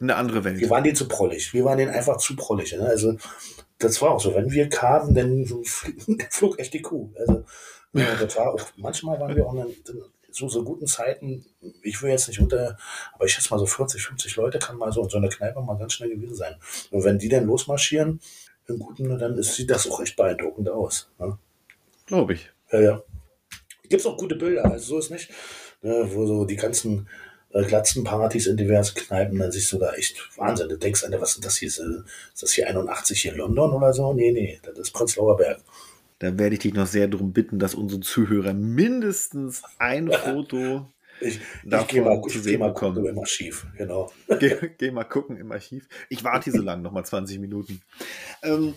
Eine 0.00 0.16
andere 0.16 0.44
Welt. 0.44 0.58
wir 0.58 0.70
waren 0.70 0.82
denen 0.82 0.96
zu 0.96 1.08
prollig. 1.08 1.52
Wir 1.52 1.64
waren 1.64 1.78
denen 1.78 1.90
einfach 1.90 2.16
zu 2.16 2.34
prollig. 2.34 2.72
Ne? 2.72 2.86
Also, 2.86 3.16
das 3.78 4.00
war 4.00 4.12
auch 4.12 4.20
so. 4.20 4.34
Wenn 4.34 4.50
wir 4.50 4.68
kamen, 4.68 5.14
dann 5.14 5.46
flog 6.30 6.58
echt 6.58 6.74
die 6.74 6.82
Kuh. 6.82 7.12
Also, 7.18 7.44
ja, 7.92 8.14
das 8.14 8.36
war 8.36 8.54
auch, 8.54 8.60
manchmal 8.76 9.18
waren 9.20 9.34
wir 9.34 9.46
auch 9.46 9.54
in 9.54 9.74
so, 10.32 10.48
so 10.48 10.62
guten 10.62 10.86
Zeiten, 10.86 11.44
ich 11.82 12.00
will 12.02 12.10
jetzt 12.10 12.28
nicht 12.28 12.40
unter, 12.40 12.78
aber 13.14 13.24
ich 13.24 13.32
schätze 13.32 13.50
mal 13.50 13.58
so 13.58 13.66
40, 13.66 14.00
50 14.02 14.36
Leute 14.36 14.58
kann 14.60 14.76
mal 14.76 14.92
so 14.92 15.02
in 15.02 15.08
so 15.08 15.18
einer 15.18 15.28
Kneipe 15.28 15.60
mal 15.60 15.76
ganz 15.76 15.94
schnell 15.94 16.10
gewesen 16.10 16.36
sein. 16.36 16.54
Und 16.90 17.04
wenn 17.04 17.18
die 17.18 17.28
dann 17.28 17.46
losmarschieren, 17.46 18.20
im 18.68 18.78
Guten, 18.78 19.18
dann 19.18 19.36
ist, 19.36 19.54
sieht 19.54 19.70
das 19.70 19.90
auch 19.90 20.00
echt 20.00 20.16
beeindruckend 20.16 20.68
aus. 20.68 21.10
Ne? 21.18 21.36
Glaube 22.06 22.34
ich. 22.34 22.50
Ja, 22.70 22.80
ja. 22.80 23.02
Gibt 23.88 24.00
es 24.00 24.06
auch 24.06 24.16
gute 24.16 24.36
Bilder, 24.36 24.64
also 24.64 24.84
so 24.84 24.98
ist 24.98 25.10
nicht. 25.10 25.30
Ne, 25.82 26.08
wo 26.12 26.26
so 26.26 26.44
die 26.44 26.56
ganzen 26.56 27.08
äh, 27.52 27.64
Glatzenpartys 27.64 28.46
in 28.46 28.56
diversen 28.56 28.94
Kneipen, 28.94 29.38
dann 29.38 29.50
siehst 29.50 29.72
du 29.72 29.78
da 29.78 29.92
echt 29.94 30.16
Wahnsinn. 30.38 30.68
Du 30.68 30.76
denkst, 30.76 31.04
Alter, 31.04 31.20
was 31.20 31.34
ist 31.34 31.44
das 31.44 31.56
hier? 31.56 31.68
Ist, 31.68 31.82
das 32.40 32.52
hier 32.52 32.68
81 32.68 33.20
hier 33.20 33.32
in 33.32 33.38
London 33.38 33.72
oder 33.72 33.92
so? 33.92 34.12
Nee, 34.12 34.32
nee, 34.32 34.60
das 34.62 34.78
ist 34.78 34.92
Prenzlauer 34.92 35.36
Berg. 35.36 35.60
Da 36.20 36.38
werde 36.38 36.54
ich 36.54 36.60
dich 36.60 36.74
noch 36.74 36.86
sehr 36.86 37.08
darum 37.08 37.32
bitten, 37.32 37.58
dass 37.58 37.74
unsere 37.74 38.00
Zuhörer 38.00 38.52
mindestens 38.52 39.62
ein 39.78 40.12
Foto. 40.24 40.86
Ich, 41.20 41.40
ich 41.64 41.86
gehe 41.88 42.02
mal, 42.02 42.22
zu 42.22 42.38
ich 42.38 42.44
geh 42.44 42.56
mal 42.56 42.72
gucken 42.72 43.04
im 43.04 43.18
Archiv. 43.18 43.66
Genau. 43.76 44.10
geh, 44.38 44.56
geh 44.78 44.90
mal 44.90 45.04
gucken 45.04 45.36
im 45.36 45.50
Archiv. 45.52 45.86
Ich 46.08 46.24
warte 46.24 46.50
hier 46.50 46.60
so 46.60 46.64
lange, 46.64 46.82
nochmal 46.82 47.04
20 47.04 47.38
Minuten. 47.40 47.82
Ähm, 48.42 48.74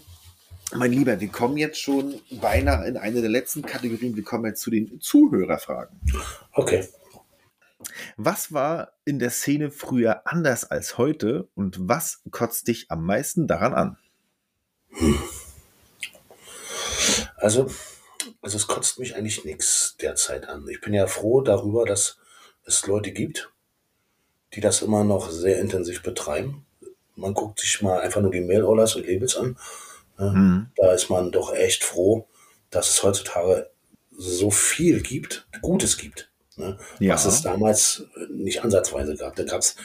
mein 0.76 0.92
Lieber, 0.92 1.20
wir 1.20 1.28
kommen 1.28 1.58
jetzt 1.58 1.80
schon 1.80 2.20
beinahe 2.32 2.88
in 2.88 2.98
eine 2.98 3.22
der 3.22 3.30
letzten 3.30 3.62
Kategorien. 3.62 4.16
Wir 4.16 4.24
kommen 4.24 4.46
jetzt 4.46 4.62
zu 4.62 4.72
den 4.72 5.00
Zuhörerfragen. 5.00 6.00
Okay. 6.54 6.86
Was 8.18 8.54
war 8.54 8.94
in 9.06 9.20
der 9.20 9.30
Szene 9.30 9.72
früher 9.72 10.28
anders 10.28 10.66
als 10.66 10.98
heute 10.98 11.50
und 11.56 11.78
was 11.80 12.22
kotzt 12.32 12.68
dich 12.68 12.90
am 12.90 13.06
meisten 13.06 13.48
daran 13.48 13.74
an? 13.74 13.98
Also, 17.38 17.70
also 18.42 18.58
es 18.58 18.68
kotzt 18.68 19.00
mich 19.00 19.16
eigentlich 19.16 19.44
nichts 19.46 19.96
derzeit 20.02 20.48
an. 20.48 20.68
Ich 20.70 20.82
bin 20.82 20.94
ja 20.94 21.08
froh 21.08 21.42
darüber, 21.42 21.86
dass 21.86 22.18
es 22.66 22.86
Leute 22.88 23.12
gibt, 23.12 23.52
die 24.54 24.62
das 24.62 24.82
immer 24.82 25.04
noch 25.04 25.30
sehr 25.30 25.60
intensiv 25.60 26.04
betreiben. 26.04 26.66
Man 27.16 27.34
guckt 27.34 27.60
sich 27.60 27.82
mal 27.82 28.02
einfach 28.02 28.22
nur 28.22 28.32
die 28.32 28.42
Mail-Orders 28.42 28.96
und 28.96 29.08
Labels 29.08 29.36
an. 29.36 29.58
Mhm. 30.18 30.72
Da 30.76 30.94
ist 30.94 31.10
man 31.10 31.32
doch 31.32 31.54
echt 31.54 31.84
froh, 31.84 32.28
dass 32.70 32.90
es 32.90 33.04
heutzutage 33.04 33.70
so 34.12 34.52
viel 34.52 35.02
gibt, 35.02 35.48
Gutes 35.62 35.98
gibt. 35.98 36.32
Ne? 36.58 36.78
Ja. 37.00 37.16
Was 37.16 37.26
es 37.26 37.42
damals 37.42 38.04
nicht 38.30 38.64
ansatzweise 38.64 39.16
gab. 39.16 39.36
Da 39.36 39.44
gab 39.44 39.62
es 39.62 39.76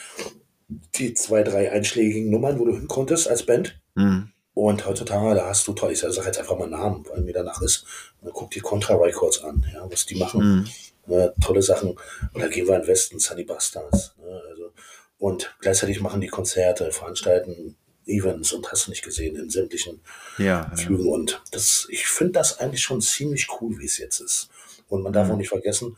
die 0.97 1.15
zwei, 1.15 1.43
drei 1.43 1.71
einschlägigen 1.73 2.31
Nummern, 2.31 2.59
wo 2.59 2.65
du 2.65 2.75
hin 2.75 2.89
konntest 2.89 3.29
als 3.29 3.45
Band. 3.45 3.81
Mhm. 3.95 4.31
Und 4.55 4.87
heutzutage, 4.87 5.35
da 5.37 5.47
hast 5.47 5.67
du 5.69 5.73
toll, 5.73 5.93
ich 5.93 6.01
sage 6.01 6.17
jetzt 6.27 6.39
einfach 6.39 6.59
mal 6.59 6.69
Namen, 6.69 7.07
weil 7.09 7.21
mir 7.23 7.33
danach 7.33 7.63
ist. 7.63 7.85
Dann 8.21 8.33
guck 8.33 8.51
die 8.51 8.61
Contra 8.61 8.95
Records 8.97 9.43
an, 9.45 9.65
ja, 9.73 9.89
was 9.91 10.05
die 10.05 10.17
machen. 10.17 10.41
Mhm. 10.43 10.69
Ne, 11.07 11.33
tolle 11.41 11.63
Sachen. 11.63 11.91
Und 11.91 12.41
da 12.43 12.49
gehen 12.49 12.67
wir 12.67 12.75
in 12.75 12.83
den 12.83 12.89
Westen, 12.89 13.19
Sunny 13.19 13.45
Bastards. 13.45 14.15
Ne, 14.19 14.43
also, 14.51 14.73
und 15.19 15.55
gleichzeitig 15.61 16.01
machen 16.01 16.21
die 16.21 16.27
Konzerte, 16.27 16.91
veranstalten 16.93 17.77
Events 18.05 18.53
und 18.53 18.71
hast 18.73 18.87
du 18.87 18.91
nicht 18.91 19.05
gesehen 19.05 19.37
in 19.37 19.49
sämtlichen 19.49 20.01
Ja, 20.39 20.45
ja. 20.71 20.77
Flügen. 20.77 21.07
Und 21.09 21.41
das, 21.53 21.87
ich 21.91 22.07
finde 22.07 22.33
das 22.35 22.59
eigentlich 22.59 22.83
schon 22.83 23.01
ziemlich 23.01 23.47
cool, 23.61 23.79
wie 23.79 23.87
es 23.87 23.99
jetzt 23.99 24.21
ist. 24.21 24.49
Und 24.89 25.03
man 25.03 25.13
darf 25.13 25.29
Mhm. 25.29 25.35
auch 25.35 25.39
nicht 25.39 25.49
vergessen, 25.51 25.97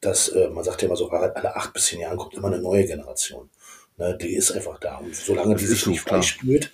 dass 0.00 0.28
äh, 0.28 0.48
man 0.50 0.64
sagt 0.64 0.82
ja 0.82 0.88
immer 0.88 0.96
so, 0.96 1.08
alle 1.10 1.56
acht 1.56 1.72
bis 1.72 1.86
zehn 1.86 2.00
Jahren 2.00 2.16
kommt 2.16 2.34
immer 2.34 2.48
eine 2.48 2.58
neue 2.60 2.84
Generation. 2.84 3.50
Ne, 3.98 4.16
die 4.20 4.34
ist 4.34 4.52
einfach 4.52 4.78
da. 4.78 4.98
Und 4.98 5.14
solange 5.16 5.54
Das 5.54 5.62
die 5.62 5.66
sich 5.68 5.80
so, 5.80 5.90
nicht 5.90 6.04
klar. 6.04 6.22
spürt 6.22 6.70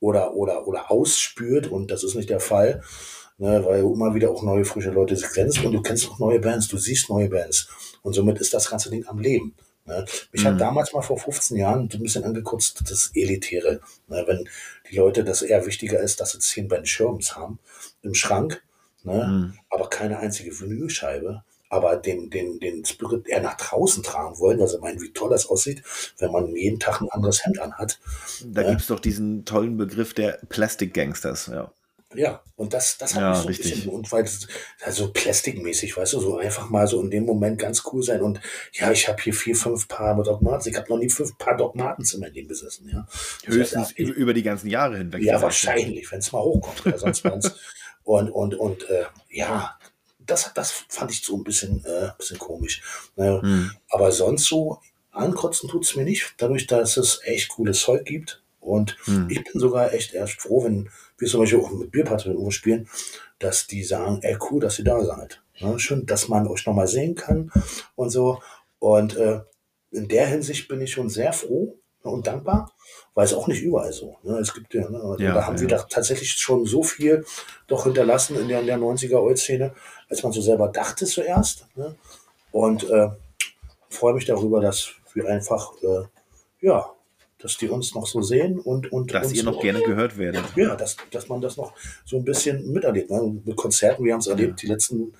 oder, 0.00 0.34
oder, 0.34 0.66
oder 0.66 0.90
ausspürt, 0.90 1.66
und 1.66 1.90
das 1.90 2.02
ist 2.02 2.14
nicht 2.14 2.30
der 2.30 2.40
Fall, 2.40 2.82
ne, 3.38 3.62
weil 3.64 3.80
immer 3.80 4.14
wieder 4.14 4.30
auch 4.30 4.42
neue, 4.42 4.64
frische 4.64 4.90
Leute 4.90 5.14
sich 5.16 5.28
kennst 5.32 5.62
und 5.64 5.72
du 5.72 5.82
kennst 5.82 6.08
auch 6.10 6.18
neue 6.18 6.40
Bands, 6.40 6.68
du 6.68 6.78
siehst 6.78 7.10
neue 7.10 7.28
Bands. 7.28 7.68
Und 8.02 8.14
somit 8.14 8.38
ist 8.40 8.54
das 8.54 8.70
ganze 8.70 8.88
Ding 8.90 9.06
am 9.06 9.18
Leben. 9.18 9.54
Ne? 9.84 10.04
Mich 10.32 10.42
Mhm. 10.42 10.46
hat 10.48 10.60
damals 10.60 10.92
mal 10.92 11.02
vor 11.02 11.18
15 11.18 11.56
Jahren 11.58 11.90
so 11.90 11.98
ein 11.98 12.02
bisschen 12.02 12.24
angekotzt, 12.24 12.82
das 12.88 13.10
Elitäre. 13.14 13.80
Ne? 14.08 14.24
Wenn 14.26 14.48
die 14.90 14.96
Leute, 14.96 15.24
das 15.24 15.42
eher 15.42 15.66
wichtiger 15.66 16.00
ist, 16.00 16.20
dass 16.20 16.32
sie 16.32 16.38
10 16.38 16.68
Band 16.68 16.88
Schirms 16.88 17.36
haben 17.36 17.58
im 18.02 18.14
Schrank, 18.14 18.62
ne? 19.04 19.26
Mhm. 19.26 19.58
aber 19.70 19.90
keine 19.90 20.18
einzige 20.20 20.58
Vinylscheibe, 20.58 21.42
aber 21.72 21.96
den, 21.96 22.28
den, 22.28 22.60
den 22.60 22.84
Spirit 22.84 23.26
eher 23.26 23.40
nach 23.40 23.56
draußen 23.56 24.02
tragen 24.02 24.38
wollen, 24.38 24.64
sie 24.68 24.78
meinen, 24.78 25.00
wie 25.00 25.12
toll 25.12 25.30
das 25.30 25.46
aussieht, 25.46 25.82
wenn 26.18 26.30
man 26.30 26.54
jeden 26.54 26.78
Tag 26.78 27.00
ein 27.00 27.08
anderes 27.10 27.44
Hemd 27.44 27.58
anhat. 27.60 27.98
Da 28.44 28.60
Ja. 28.60 28.68
gibt 28.68 28.82
es 28.82 28.86
doch 28.88 29.00
diesen 29.00 29.46
tollen 29.46 29.78
Begriff 29.78 30.12
der 30.12 30.38
Plastic 30.50 30.92
Gangsters. 30.92 31.46
Ja. 31.46 31.72
Ja, 32.14 32.42
und 32.56 32.74
das, 32.74 32.98
das 32.98 33.14
hat 33.14 33.22
Ja, 33.22 33.30
mich 33.30 33.38
so 33.38 33.42
ein 33.44 33.48
richtig. 33.48 33.70
bisschen, 33.74 33.90
und 33.90 34.12
weil 34.12 34.22
das 34.24 34.46
also 34.84 35.10
plastikmäßig, 35.14 35.96
weißt 35.96 36.12
du, 36.12 36.20
so 36.20 36.36
einfach 36.36 36.68
mal 36.68 36.86
so 36.86 37.00
in 37.00 37.10
dem 37.10 37.24
Moment 37.24 37.58
ganz 37.58 37.82
cool 37.90 38.02
sein 38.02 38.20
und 38.20 38.38
ja, 38.74 38.90
ich 38.92 39.08
habe 39.08 39.22
hier 39.22 39.32
vier, 39.32 39.56
fünf 39.56 39.88
Paar 39.88 40.22
Dogmaten, 40.22 40.68
ich 40.70 40.76
habe 40.76 40.90
noch 40.90 40.98
nie 40.98 41.08
fünf 41.08 41.38
Paar 41.38 41.56
Dogmaten 41.56 42.04
in 42.12 42.20
meinem 42.20 42.34
Leben 42.34 42.48
besessen, 42.48 42.86
ja. 42.92 43.06
Höchstens 43.46 43.92
ü- 43.98 44.12
über 44.12 44.34
die 44.34 44.42
ganzen 44.42 44.68
Jahre 44.68 44.98
hinweg. 44.98 45.22
ja, 45.22 45.40
wahrscheinlich, 45.40 46.12
wenn 46.12 46.18
es 46.18 46.32
mal 46.32 46.42
hochkommt 46.42 46.84
oder 46.84 46.98
sonst 46.98 47.24
was. 47.24 47.56
Und, 48.04 48.30
und, 48.30 48.56
und 48.56 48.90
äh, 48.90 49.04
ja, 49.30 49.78
das, 50.26 50.52
das 50.54 50.84
fand 50.88 51.10
ich 51.10 51.22
so 51.22 51.36
ein 51.36 51.44
bisschen, 51.44 51.84
äh, 51.84 52.10
bisschen 52.18 52.38
komisch. 52.38 52.82
Ne? 53.16 53.40
Mhm. 53.42 53.70
Aber 53.90 54.12
sonst 54.12 54.44
so 54.44 54.80
ankotzen 55.10 55.68
tut 55.68 55.84
es 55.84 55.94
mir 55.96 56.04
nicht, 56.04 56.34
dadurch, 56.38 56.66
dass 56.66 56.96
es 56.96 57.20
echt 57.24 57.50
cooles 57.50 57.80
Zeug 57.80 58.04
gibt. 58.04 58.42
Und 58.60 58.96
Mhm. 59.06 59.28
ich 59.30 59.42
bin 59.44 59.60
sogar 59.60 59.92
echt 59.92 60.14
erst 60.14 60.40
froh, 60.40 60.64
wenn 60.64 60.88
wir 61.18 61.28
zum 61.28 61.40
Beispiel 61.40 61.60
auch 61.60 61.70
mit 61.70 61.90
Bierpartner 61.90 62.50
spielen, 62.52 62.88
dass 63.38 63.66
die 63.66 63.82
sagen, 63.82 64.20
ey, 64.22 64.36
cool, 64.50 64.60
dass 64.60 64.78
ihr 64.78 64.84
da 64.84 65.04
seid. 65.04 65.42
Ne? 65.60 65.78
Schön, 65.78 66.06
dass 66.06 66.28
man 66.28 66.46
euch 66.46 66.64
nochmal 66.64 66.86
sehen 66.88 67.14
kann 67.16 67.50
und 67.96 68.10
so. 68.10 68.40
Und 68.78 69.16
äh, 69.16 69.40
in 69.90 70.08
der 70.08 70.26
Hinsicht 70.28 70.68
bin 70.68 70.80
ich 70.80 70.92
schon 70.92 71.08
sehr 71.10 71.32
froh, 71.32 71.76
und 72.10 72.26
dankbar, 72.26 72.72
weil 73.14 73.24
es 73.24 73.34
auch 73.34 73.46
nicht 73.46 73.62
überall 73.62 73.92
so. 73.92 74.16
Ne? 74.22 74.38
Es 74.38 74.52
gibt 74.52 74.74
ja, 74.74 74.88
ne? 74.88 75.16
Ja, 75.18 75.34
da 75.34 75.46
haben 75.46 75.56
ja. 75.56 75.60
wir 75.62 75.68
da 75.68 75.82
tatsächlich 75.82 76.32
schon 76.32 76.66
so 76.66 76.82
viel 76.82 77.24
doch 77.66 77.84
hinterlassen 77.84 78.38
in 78.38 78.48
der, 78.48 78.60
in 78.60 78.66
der 78.66 78.78
90er 78.78 79.16
Old-Szene, 79.16 79.72
als 80.08 80.22
man 80.22 80.32
so 80.32 80.40
selber 80.40 80.68
dachte 80.68 81.06
zuerst. 81.06 81.66
Ne? 81.76 81.94
Und 82.50 82.88
äh, 82.90 83.10
freue 83.88 84.14
mich 84.14 84.24
darüber, 84.24 84.60
dass 84.60 84.90
wir 85.14 85.28
einfach, 85.28 85.72
äh, 85.82 86.04
ja, 86.60 86.90
dass 87.38 87.56
die 87.56 87.68
uns 87.68 87.94
noch 87.94 88.06
so 88.06 88.22
sehen 88.22 88.58
und, 88.60 88.92
und 88.92 89.12
Dass 89.12 89.32
ihr 89.32 89.42
noch 89.42 89.60
gerne 89.60 89.80
gehört 89.80 90.16
werdet. 90.16 90.44
ja, 90.56 90.76
dass, 90.76 90.96
dass 91.10 91.28
man 91.28 91.40
das 91.40 91.56
noch 91.56 91.72
so 92.04 92.16
ein 92.16 92.24
bisschen 92.24 92.72
miterlebt. 92.72 93.10
Ne? 93.10 93.40
Mit 93.44 93.56
Konzerten, 93.56 94.04
wir 94.04 94.12
haben 94.12 94.20
es 94.20 94.28
erlebt, 94.28 94.62
die 94.62 94.68
letzten, 94.68 95.12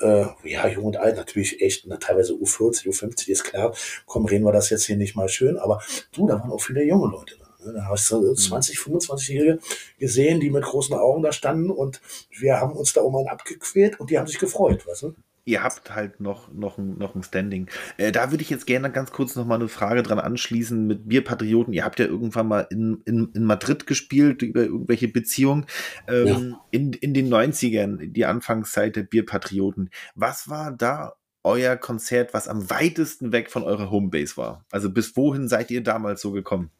äh, 0.00 0.26
ja, 0.44 0.68
jung 0.68 0.84
und 0.84 0.96
alt, 0.96 1.16
natürlich 1.16 1.60
echt, 1.60 1.86
ne, 1.86 1.98
teilweise 1.98 2.34
U40, 2.34 2.86
U50, 2.88 3.28
ist 3.28 3.44
klar. 3.44 3.74
Komm, 4.06 4.26
reden 4.26 4.44
wir 4.44 4.52
das 4.52 4.70
jetzt 4.70 4.86
hier 4.86 4.96
nicht 4.96 5.16
mal 5.16 5.28
schön, 5.28 5.58
aber 5.58 5.82
du, 6.12 6.26
da 6.26 6.34
waren 6.40 6.50
auch 6.50 6.60
viele 6.60 6.84
junge 6.84 7.10
Leute 7.10 7.36
da. 7.38 7.66
Ne? 7.66 7.74
Da 7.74 7.86
hast 7.88 8.10
du 8.10 8.34
20, 8.34 8.78
25-Jährige 8.78 9.58
gesehen, 9.98 10.40
die 10.40 10.50
mit 10.50 10.64
großen 10.64 10.94
Augen 10.94 11.22
da 11.22 11.32
standen 11.32 11.70
und 11.70 12.00
wir 12.30 12.60
haben 12.60 12.72
uns 12.72 12.92
da 12.92 13.02
um 13.02 13.16
einen 13.16 13.28
abgequält 13.28 14.00
und 14.00 14.10
die 14.10 14.18
haben 14.18 14.26
sich 14.26 14.38
gefreut, 14.38 14.86
weißt 14.86 15.02
du? 15.02 15.14
Ihr 15.44 15.62
habt 15.62 15.92
halt 15.94 16.20
noch, 16.20 16.52
noch, 16.52 16.78
ein, 16.78 16.98
noch 16.98 17.14
ein 17.14 17.22
Standing. 17.22 17.68
Äh, 17.96 18.12
da 18.12 18.30
würde 18.30 18.42
ich 18.42 18.50
jetzt 18.50 18.66
gerne 18.66 18.90
ganz 18.92 19.10
kurz 19.10 19.34
noch 19.34 19.44
mal 19.44 19.56
eine 19.56 19.68
Frage 19.68 20.02
dran 20.02 20.20
anschließen 20.20 20.86
mit 20.86 21.08
Bierpatrioten. 21.08 21.72
Ihr 21.72 21.84
habt 21.84 21.98
ja 21.98 22.06
irgendwann 22.06 22.46
mal 22.46 22.66
in, 22.70 23.02
in, 23.04 23.32
in 23.34 23.44
Madrid 23.44 23.86
gespielt 23.86 24.42
über 24.42 24.62
irgendwelche 24.62 25.08
Beziehungen. 25.08 25.66
Ähm, 26.06 26.56
in, 26.70 26.92
in 26.92 27.12
den 27.12 27.28
90ern, 27.32 28.12
die 28.12 28.24
Anfangszeit 28.24 28.94
der 28.94 29.02
Bierpatrioten. 29.02 29.90
Was 30.14 30.48
war 30.48 30.70
da 30.70 31.14
euer 31.44 31.76
Konzert, 31.76 32.34
was 32.34 32.48
am 32.48 32.70
weitesten 32.70 33.32
weg 33.32 33.50
von 33.50 33.64
eurer 33.64 33.90
Homebase 33.90 34.36
war? 34.36 34.64
Also 34.70 34.90
bis 34.90 35.16
wohin 35.16 35.48
seid 35.48 35.70
ihr 35.70 35.82
damals 35.82 36.20
so 36.20 36.32
gekommen? 36.32 36.70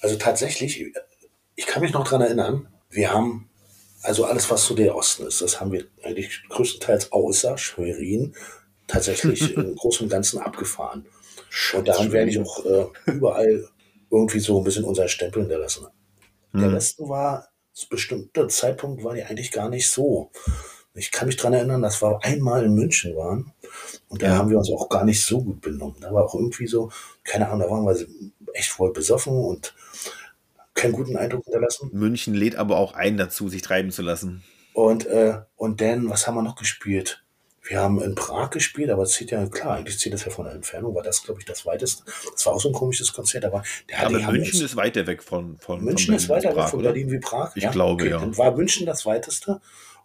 Also 0.00 0.16
tatsächlich, 0.16 0.92
ich 1.56 1.66
kann 1.66 1.82
mich 1.82 1.92
noch 1.92 2.06
dran 2.06 2.20
erinnern, 2.20 2.68
wir 2.90 3.12
haben, 3.12 3.47
also 4.02 4.24
alles, 4.24 4.50
was 4.50 4.64
so 4.64 4.74
der 4.74 4.94
Osten 4.94 5.26
ist, 5.26 5.40
das 5.40 5.60
haben 5.60 5.72
wir 5.72 5.84
eigentlich 6.04 6.42
größtenteils 6.48 7.12
außer 7.12 7.58
Schwerin 7.58 8.34
tatsächlich 8.86 9.54
im 9.56 9.74
Großen 9.76 10.04
und 10.04 10.10
Ganzen 10.10 10.38
abgefahren. 10.40 11.06
Und 11.74 11.88
da 11.88 11.98
haben 11.98 12.12
wir 12.12 12.20
eigentlich 12.20 12.38
auch 12.40 12.64
äh, 12.64 12.86
überall 13.06 13.68
irgendwie 14.10 14.40
so 14.40 14.58
ein 14.58 14.64
bisschen 14.64 14.84
unseren 14.84 15.08
Stempel 15.08 15.42
hinterlassen. 15.42 15.86
Der 16.54 16.62
Hm. 16.68 16.74
Westen 16.74 17.08
war, 17.08 17.48
zu 17.72 17.88
bestimmter 17.88 18.48
Zeitpunkt 18.48 19.04
war 19.04 19.14
die 19.14 19.22
eigentlich 19.22 19.52
gar 19.52 19.68
nicht 19.68 19.90
so. 19.90 20.30
Ich 20.94 21.12
kann 21.12 21.28
mich 21.28 21.36
dran 21.36 21.52
erinnern, 21.52 21.82
dass 21.82 22.02
wir 22.02 22.18
einmal 22.24 22.64
in 22.64 22.74
München 22.74 23.14
waren 23.16 23.52
und 24.08 24.22
da 24.22 24.28
Ja. 24.28 24.36
haben 24.38 24.50
wir 24.50 24.58
uns 24.58 24.70
auch 24.70 24.88
gar 24.88 25.04
nicht 25.04 25.24
so 25.24 25.42
gut 25.42 25.60
benommen. 25.60 25.96
Da 26.00 26.12
war 26.12 26.24
auch 26.24 26.34
irgendwie 26.34 26.66
so, 26.66 26.90
keine 27.24 27.48
Ahnung, 27.48 27.60
da 27.60 27.70
waren 27.70 27.86
wir 27.86 28.06
echt 28.54 28.70
voll 28.70 28.92
besoffen 28.92 29.32
und 29.34 29.74
keinen 30.78 30.92
guten 30.92 31.16
Eindruck 31.16 31.44
hinterlassen. 31.44 31.90
München 31.92 32.34
lädt 32.34 32.56
aber 32.56 32.76
auch 32.76 32.94
ein 32.94 33.16
dazu, 33.16 33.48
sich 33.48 33.62
treiben 33.62 33.90
zu 33.90 34.02
lassen. 34.02 34.42
Und, 34.72 35.06
äh, 35.06 35.40
und 35.56 35.80
dann, 35.80 36.08
was 36.08 36.26
haben 36.26 36.36
wir 36.36 36.42
noch 36.42 36.56
gespielt? 36.56 37.24
Wir 37.62 37.80
haben 37.80 38.00
in 38.00 38.14
Prag 38.14 38.50
gespielt, 38.50 38.88
aber 38.88 39.02
es 39.02 39.12
zählt 39.12 39.30
ja, 39.30 39.46
klar, 39.46 39.74
eigentlich 39.74 39.98
zählt 39.98 40.14
das 40.14 40.24
ja 40.24 40.30
von 40.30 40.46
der 40.46 40.54
Entfernung, 40.54 40.94
war 40.94 41.02
das, 41.02 41.22
glaube 41.22 41.40
ich, 41.40 41.46
das 41.46 41.66
weiteste. 41.66 42.02
Das 42.32 42.46
war 42.46 42.54
auch 42.54 42.60
so 42.60 42.68
ein 42.68 42.74
komisches 42.74 43.12
Konzert, 43.12 43.44
aber 43.44 43.62
der 43.90 44.06
Aber 44.06 44.18
die 44.18 44.24
haben 44.24 44.36
München 44.36 44.64
ist 44.64 44.76
weiter 44.76 45.06
weg 45.06 45.22
von, 45.22 45.58
von 45.58 45.84
München 45.84 46.14
ist 46.14 46.30
weiter 46.30 46.48
als 46.48 46.56
weg 46.56 46.68
von 46.68 46.80
oder? 46.80 46.92
Berlin 46.92 47.10
wie 47.10 47.18
Prag. 47.18 47.52
Ich 47.56 47.70
glaube, 47.70 48.08
ja. 48.08 48.20
Dann 48.20 48.38
war 48.38 48.56
München 48.56 48.86
das 48.86 49.04
weiteste. 49.04 49.60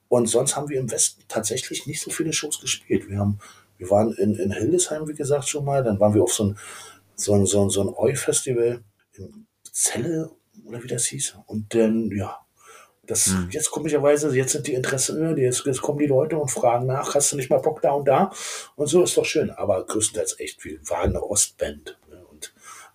Und 0.10 0.28
sonst 0.28 0.56
haben 0.56 0.70
wir 0.70 0.80
im 0.80 0.92
Westen 0.92 1.24
tatsächlich 1.28 1.88
nicht 1.88 2.02
so 2.02 2.12
viele 2.12 2.34
Shows 2.34 2.60
gespielt. 2.60 3.08
Wir, 3.08 3.20
haben, 3.20 3.40
wir 3.78 3.90
waren 3.90 4.12
in, 4.14 4.36
in 4.36 4.52
Hildesheim, 4.52 5.08
wie 5.08 5.14
gesagt, 5.14 5.48
schon 5.48 5.64
mal. 5.64 5.84
Dann 5.84 6.00
waren 6.00 6.14
wir 6.14 6.24
auf 6.24 6.34
so 6.34 6.46
ein, 6.46 6.58
so 7.16 7.34
ein, 7.34 7.46
so 7.46 7.64
ein, 7.64 7.70
so 7.70 7.82
ein 7.82 7.94
Eu-Festival 7.96 8.84
in 9.14 9.48
Celle 9.72 10.32
oder 10.66 10.84
wie 10.84 10.88
das 10.88 11.06
hieß. 11.06 11.36
Und 11.46 11.74
dann, 11.74 12.12
ja, 12.12 12.38
das 13.06 13.28
Hm. 13.28 13.50
jetzt 13.52 13.72
komischerweise, 13.72 14.34
jetzt 14.36 14.54
sind 14.54 14.68
die 14.68 14.74
Interessen, 14.74 15.36
jetzt, 15.38 15.66
jetzt 15.66 15.82
kommen 15.82 16.00
die 16.00 16.08
Leute 16.08 16.38
und 16.38 16.50
fragen 16.50 16.86
nach, 16.86 17.16
hast 17.16 17.32
du 17.32 17.36
nicht 17.36 17.50
mal 17.50 17.60
Bock 17.60 17.82
da 17.82 17.92
und 17.92 18.08
da? 18.08 18.32
Und 18.76 18.88
so 18.88 19.04
ist 19.04 19.18
doch 19.18 19.26
schön. 19.26 19.52
Aber 19.52 19.86
größtenteils 19.86 20.40
echt, 20.40 20.64
wir 20.64 20.80
waren 20.90 21.10
eine 21.10 21.24
Ostband. 21.24 21.98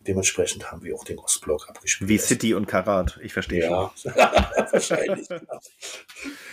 Dementsprechend 0.08 0.72
haben 0.72 0.82
wir 0.82 0.94
auch 0.94 1.04
den 1.04 1.18
Ostblock 1.18 1.68
abgespielt. 1.68 2.08
Wie 2.08 2.18
City 2.18 2.54
und 2.54 2.66
Karat, 2.66 3.20
ich 3.22 3.32
verstehe 3.32 3.62
schon. 3.62 3.90
Ja, 4.16 4.68
wahrscheinlich. 4.72 5.28
genau. 5.28 5.60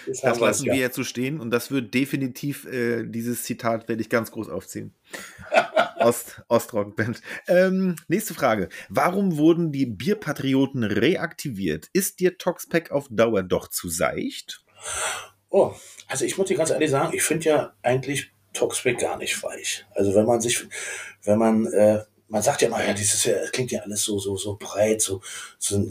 Jetzt 0.06 0.24
Das 0.24 0.34
wir's, 0.34 0.40
lassen 0.40 0.66
wir 0.66 0.76
jetzt 0.76 0.96
so 0.96 1.04
stehen 1.04 1.40
und 1.40 1.50
das 1.52 1.72
wird 1.72 1.94
definitiv, 1.94 2.66
äh, 2.66 3.06
dieses 3.06 3.44
Zitat 3.44 3.88
werde 3.88 4.02
ich 4.02 4.10
ganz 4.10 4.32
groß 4.32 4.50
aufziehen. 4.50 4.94
Ost, 6.00 6.42
Ostrock-Band. 6.50 7.22
Ähm, 7.48 7.96
nächste 8.08 8.34
Frage. 8.34 8.70
Warum 8.90 9.38
wurden 9.38 9.72
die 9.72 9.86
Bierpatrioten 9.86 10.84
reaktiviert? 10.84 11.90
Ist 11.94 12.20
dir 12.20 12.38
Toxpack 12.38 12.92
auf 12.92 13.08
Dauer 13.10 13.42
doch 13.42 13.70
zu 13.70 13.90
seicht? 13.90 14.64
Oh, 15.50 15.74
also 16.08 16.26
ich 16.26 16.38
muss 16.38 16.48
dir 16.50 16.58
ganz 16.58 16.70
ehrlich 16.70 16.92
sagen, 16.92 17.16
ich 17.16 17.24
finde 17.24 17.46
ja 17.46 17.74
eigentlich 17.82 18.32
Toxpack 18.54 19.00
gar 19.00 19.18
nicht 19.18 19.42
weich. 19.42 19.86
Also 19.96 20.14
wenn 20.14 20.26
man 20.26 20.42
sich, 20.42 20.68
wenn 21.24 21.40
man, 21.40 21.66
äh, 21.68 22.04
man 22.28 22.42
sagt 22.42 22.62
ja 22.62 22.68
immer, 22.68 22.84
ja, 22.84 22.94
dieses 22.94 23.24
ja, 23.26 23.36
klingt 23.52 23.72
ja 23.72 23.82
alles 23.82 24.04
so, 24.04 24.18
so, 24.18 24.36
so 24.36 24.58
breit, 24.58 25.02
so, 25.02 25.22
so 25.60 25.86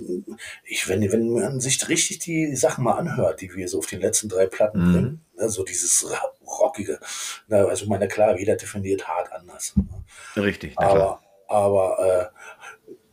ich, 0.64 0.88
wenn, 0.88 1.00
wenn 1.12 1.32
man 1.32 1.60
sich 1.60 1.88
richtig 1.88 2.18
die 2.18 2.56
Sachen 2.56 2.84
mal 2.84 2.94
anhört, 2.98 3.40
die 3.40 3.54
wir 3.54 3.68
so 3.68 3.78
auf 3.78 3.86
den 3.86 4.00
letzten 4.00 4.28
drei 4.28 4.46
Platten 4.46 4.78
Mhm. 4.78 4.92
bringen, 4.92 5.24
ne, 5.36 5.48
so 5.48 5.62
dieses 5.64 6.06
rockige, 6.46 6.98
na, 7.46 7.64
also 7.64 7.86
meine 7.86 8.08
klar, 8.08 8.38
jeder 8.38 8.56
definiert 8.56 9.06
hart 9.06 9.32
anders. 9.32 9.74
Ne? 9.76 10.42
Richtig, 10.42 10.74
na 10.78 10.88
klar. 10.88 11.22
Aber, 11.46 11.94
aber 11.96 12.32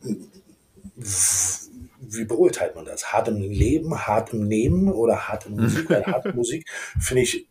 äh, 0.06 0.14
wie 2.00 2.24
beurteilt 2.24 2.74
man 2.74 2.84
das? 2.84 3.12
Hart 3.12 3.28
im 3.28 3.36
Leben, 3.36 4.06
hart 4.06 4.32
im 4.32 4.48
Nehmen 4.48 4.92
oder 4.92 5.28
hart 5.28 5.46
in 5.46 5.56
Musik? 5.56 5.88
Weil 5.88 6.04
harte 6.06 6.32
Musik 6.32 6.68
finde 7.00 7.22
ich 7.22 7.46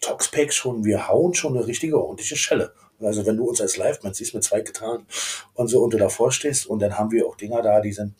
Toxpack 0.00 0.52
schon, 0.52 0.84
wir 0.84 1.08
hauen 1.08 1.34
schon 1.34 1.56
eine 1.56 1.66
richtige 1.66 2.00
ordentliche 2.00 2.36
Schelle. 2.36 2.72
Also 3.00 3.26
wenn 3.26 3.36
du 3.36 3.44
uns 3.44 3.60
als 3.60 3.76
Live-Band 3.76 4.16
siehst 4.16 4.34
mit 4.34 4.44
zwei 4.44 4.60
Gitarren 4.60 5.06
und 5.54 5.68
so 5.68 5.82
und 5.82 5.92
du 5.92 5.98
davor 5.98 6.32
stehst 6.32 6.66
und 6.66 6.80
dann 6.80 6.98
haben 6.98 7.10
wir 7.10 7.26
auch 7.26 7.36
Dinger 7.36 7.62
da, 7.62 7.80
die 7.80 7.92
sind 7.92 8.14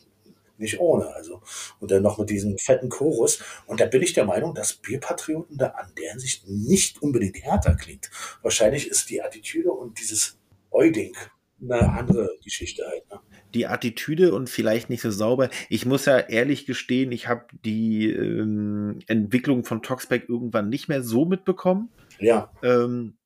nicht 0.57 0.79
ohne. 0.79 1.13
Also 1.13 1.41
und 1.79 1.91
dann 1.91 2.03
noch 2.03 2.17
mit 2.17 2.29
diesem 2.29 2.57
fetten 2.57 2.89
Chorus. 2.89 3.41
Und 3.65 3.79
da 3.79 3.85
bin 3.85 4.01
ich 4.01 4.13
der 4.13 4.25
Meinung, 4.25 4.53
dass 4.53 4.73
Bierpatrioten 4.73 5.57
da 5.57 5.67
an 5.67 5.91
der 5.97 6.11
Hinsicht 6.11 6.47
nicht 6.47 7.01
unbedingt 7.01 7.43
härter 7.43 7.75
klingt. 7.75 8.09
Wahrscheinlich 8.41 8.87
ist 8.87 9.09
die 9.09 9.21
Attitüde 9.21 9.71
und 9.71 9.99
dieses 9.99 10.37
Euding 10.71 11.15
eine 11.61 11.91
andere 11.91 12.29
Geschichte 12.43 12.85
halt. 12.87 13.09
Ne? 13.09 13.19
die 13.53 13.67
Attitüde 13.67 14.33
und 14.33 14.49
vielleicht 14.49 14.89
nicht 14.89 15.01
so 15.01 15.11
sauber. 15.11 15.49
Ich 15.69 15.85
muss 15.85 16.05
ja 16.05 16.19
ehrlich 16.19 16.65
gestehen, 16.65 17.11
ich 17.11 17.27
habe 17.27 17.45
die 17.65 18.11
ähm, 18.11 18.99
Entwicklung 19.07 19.63
von 19.63 19.81
Toxpack 19.81 20.29
irgendwann 20.29 20.69
nicht 20.69 20.87
mehr 20.87 21.01
so 21.01 21.25
mitbekommen. 21.25 21.89
Ja, 22.19 22.51
Ähm, 22.63 23.16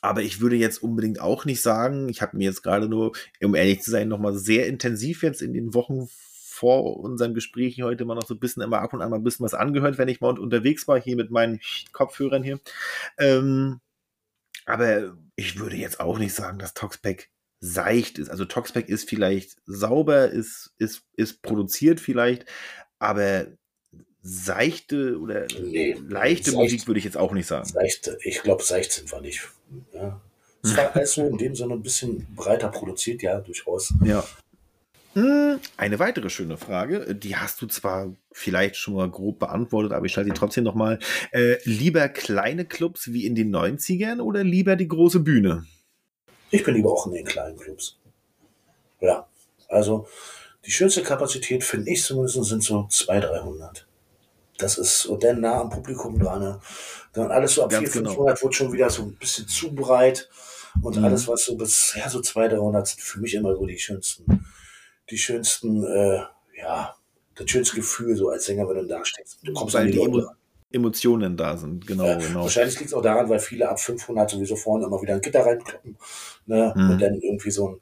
aber 0.00 0.22
ich 0.22 0.40
würde 0.40 0.56
jetzt 0.56 0.82
unbedingt 0.82 1.20
auch 1.20 1.44
nicht 1.44 1.60
sagen, 1.60 2.08
ich 2.08 2.22
habe 2.22 2.36
mir 2.36 2.44
jetzt 2.44 2.62
gerade 2.62 2.88
nur, 2.88 3.12
um 3.42 3.54
ehrlich 3.54 3.82
zu 3.82 3.90
sein, 3.90 4.08
nochmal 4.08 4.34
sehr 4.36 4.66
intensiv 4.66 5.22
jetzt 5.22 5.42
in 5.42 5.52
den 5.52 5.74
Wochen 5.74 6.08
vor 6.58 6.98
unserem 6.98 7.34
Gespräch 7.34 7.76
hier 7.76 7.84
heute 7.84 8.04
mal 8.04 8.16
noch 8.16 8.26
so 8.26 8.34
ein 8.34 8.40
bisschen 8.40 8.62
immer 8.62 8.80
ab 8.80 8.92
und 8.92 9.00
an 9.00 9.10
mal 9.10 9.16
ein 9.16 9.24
bisschen 9.24 9.44
was 9.44 9.54
angehört, 9.54 9.96
wenn 9.96 10.08
ich 10.08 10.20
mal 10.20 10.38
unterwegs 10.38 10.88
war, 10.88 11.00
hier 11.00 11.16
mit 11.16 11.30
meinen 11.30 11.60
Kopfhörern 11.92 12.42
hier. 12.42 12.58
Ähm, 13.16 13.80
aber 14.66 15.16
ich 15.36 15.58
würde 15.58 15.76
jetzt 15.76 16.00
auch 16.00 16.18
nicht 16.18 16.34
sagen, 16.34 16.58
dass 16.58 16.74
Toxpack 16.74 17.28
seicht 17.60 18.18
ist. 18.18 18.28
Also 18.28 18.44
Toxpack 18.44 18.88
ist 18.88 19.08
vielleicht 19.08 19.56
sauber, 19.66 20.30
ist, 20.30 20.72
ist, 20.78 21.02
ist 21.14 21.42
produziert 21.42 22.00
vielleicht, 22.00 22.44
aber 22.98 23.46
seichte 24.20 25.18
oder 25.18 25.46
Nee, 25.60 25.96
leichte 26.08 26.50
seicht. 26.50 26.56
Musik 26.56 26.86
würde 26.86 26.98
ich 26.98 27.04
jetzt 27.04 27.16
auch 27.16 27.32
nicht 27.32 27.46
sagen. 27.46 27.68
seicht, 27.68 28.10
ich 28.22 28.42
glaube, 28.42 28.62
seicht 28.62 28.92
sind 28.92 29.10
wir 29.10 29.20
nicht. 29.20 29.48
Ja. 29.92 30.20
Es 30.62 30.76
war 30.76 30.90
alles 30.94 31.12
so 31.12 31.26
in 31.26 31.38
dem 31.38 31.54
Sinne 31.54 31.74
ein 31.74 31.82
bisschen 31.82 32.26
breiter 32.34 32.68
produziert, 32.68 33.22
ja, 33.22 33.40
durchaus. 33.40 33.92
Ja. 34.04 34.24
Hm, 35.14 35.58
Eine 35.76 35.98
weitere 35.98 36.30
schöne 36.30 36.56
Frage, 36.56 37.14
die 37.14 37.36
hast 37.36 37.60
du 37.62 37.66
zwar 37.66 38.12
vielleicht 38.30 38.76
schon 38.76 38.94
mal 38.94 39.10
grob 39.10 39.38
beantwortet, 39.38 39.92
aber 39.92 40.06
ich 40.06 40.12
stelle 40.12 40.26
sie 40.26 40.32
trotzdem 40.34 40.64
nochmal. 40.64 40.98
Äh, 41.32 41.56
lieber 41.64 42.08
kleine 42.08 42.64
Clubs 42.64 43.12
wie 43.12 43.26
in 43.26 43.34
den 43.34 43.54
90ern 43.54 44.20
oder 44.20 44.44
lieber 44.44 44.76
die 44.76 44.86
große 44.86 45.20
Bühne? 45.20 45.64
Ich 46.50 46.62
bin 46.62 46.74
lieber 46.74 46.92
auch 46.92 47.06
in 47.06 47.14
den 47.14 47.24
kleinen 47.24 47.56
Clubs. 47.58 47.98
Ja, 49.00 49.26
also 49.68 50.06
die 50.64 50.70
schönste 50.70 51.02
Kapazität, 51.02 51.64
finde 51.64 51.90
ich 51.90 52.02
zumindest, 52.02 52.44
sind 52.44 52.62
so 52.62 52.86
200, 52.88 53.30
300. 53.30 53.87
Das 54.58 54.76
ist 54.78 55.06
und 55.06 55.22
dann 55.24 55.40
nah 55.40 55.60
am 55.60 55.70
Publikum 55.70 56.18
dran. 56.18 56.40
Ne? 56.40 56.60
Dann 57.12 57.30
alles 57.30 57.54
so 57.54 57.64
ab 57.64 57.70
Ganz 57.70 57.90
400, 57.90 57.94
genau. 57.94 58.10
500 58.10 58.42
wird 58.42 58.54
schon 58.54 58.72
wieder 58.72 58.90
so 58.90 59.02
ein 59.02 59.14
bisschen 59.16 59.46
zu 59.48 59.74
breit. 59.74 60.28
Und 60.82 60.96
Mhm. 60.96 61.04
alles, 61.04 61.26
was 61.26 61.44
so 61.44 61.56
bis 61.56 61.94
ja, 61.96 62.08
so 62.08 62.20
200, 62.20 62.58
300 62.60 62.86
sind 62.86 63.00
für 63.00 63.20
mich 63.20 63.34
immer 63.34 63.54
so 63.56 63.64
die 63.66 63.78
schönsten, 63.78 64.44
die 65.10 65.18
schönsten, 65.18 65.82
äh, 65.84 66.20
ja, 66.56 66.94
das 67.34 67.50
schönste 67.50 67.76
Gefühl, 67.76 68.14
so 68.16 68.28
als 68.28 68.44
Sänger, 68.44 68.68
wenn 68.68 68.76
du 68.76 68.86
da 68.86 69.04
stehst. 69.04 69.38
Du 69.42 69.52
kommst 69.52 69.74
Weil 69.74 69.82
an 69.86 69.86
die 69.92 69.98
die 69.98 70.04
Emo. 70.04 70.22
Emotionen 70.70 71.34
da 71.36 71.56
sind, 71.56 71.86
genau, 71.86 72.04
Ja, 72.04 72.16
genau. 72.18 72.42
Wahrscheinlich 72.42 72.78
liegt 72.78 72.90
es 72.90 72.94
auch 72.94 73.00
daran, 73.00 73.28
weil 73.30 73.38
viele 73.38 73.68
ab 73.70 73.80
500 73.80 74.28
sowieso 74.28 74.54
vorne 74.54 74.84
immer 74.84 75.00
wieder 75.00 75.14
ein 75.14 75.22
Gitter 75.22 75.40
reinkloppen. 75.40 75.96
Ne? 76.44 76.74
Mhm. 76.76 76.90
Und 76.90 76.98
dann 77.00 77.14
irgendwie 77.14 77.50
so 77.50 77.68
ein, 77.70 77.80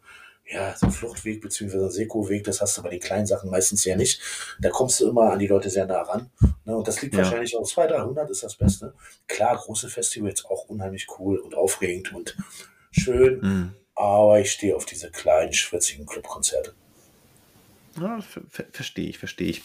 ja, 0.49 0.75
so 0.77 0.87
ein 0.87 0.93
Fluchtweg 0.93 1.45
ein 1.45 1.91
Sekoweg, 1.91 2.45
das 2.45 2.61
hast 2.61 2.79
du 2.79 2.83
bei 2.83 2.91
den 2.91 3.01
kleinen 3.01 3.27
Sachen 3.27 3.51
meistens 3.51 3.85
ja 3.85 3.97
nicht. 3.97 4.21
Da 4.61 4.71
kommst 4.71 5.01
du 5.01 5.09
immer 5.09 5.33
an 5.33 5.39
die 5.39 5.49
Leute 5.49 5.71
sehr 5.71 5.87
nah 5.87 6.03
ran. 6.03 6.31
Ne? 6.65 6.77
Und 6.77 6.87
das 6.87 7.03
liegt 7.03 7.15
Ja. 7.15 7.23
wahrscheinlich 7.25 7.57
auch 7.57 7.65
200, 7.65 7.99
300 7.99 8.31
ist 8.31 8.43
das 8.45 8.55
Beste. 8.55 8.95
Klar, 9.27 9.57
große 9.57 9.89
Festivals 9.89 10.45
auch 10.45 10.67
unheimlich 10.69 11.07
cool 11.19 11.39
und 11.39 11.55
aufregend 11.55 12.13
und 12.15 12.37
schön, 12.93 13.41
Mhm. 13.41 13.75
aber 13.97 14.39
ich 14.41 14.53
stehe 14.53 14.77
auf 14.77 14.87
diese 14.87 15.11
kleinen, 15.11 15.53
schwitzigen 15.53 16.07
Clubkonzerte. 16.07 16.75
Ja, 18.01 18.21
ver 18.21 18.43
ver 18.49 18.67
verstehe 18.71 19.09
ich, 19.09 19.19
verstehe 19.19 19.49
ich. 19.49 19.63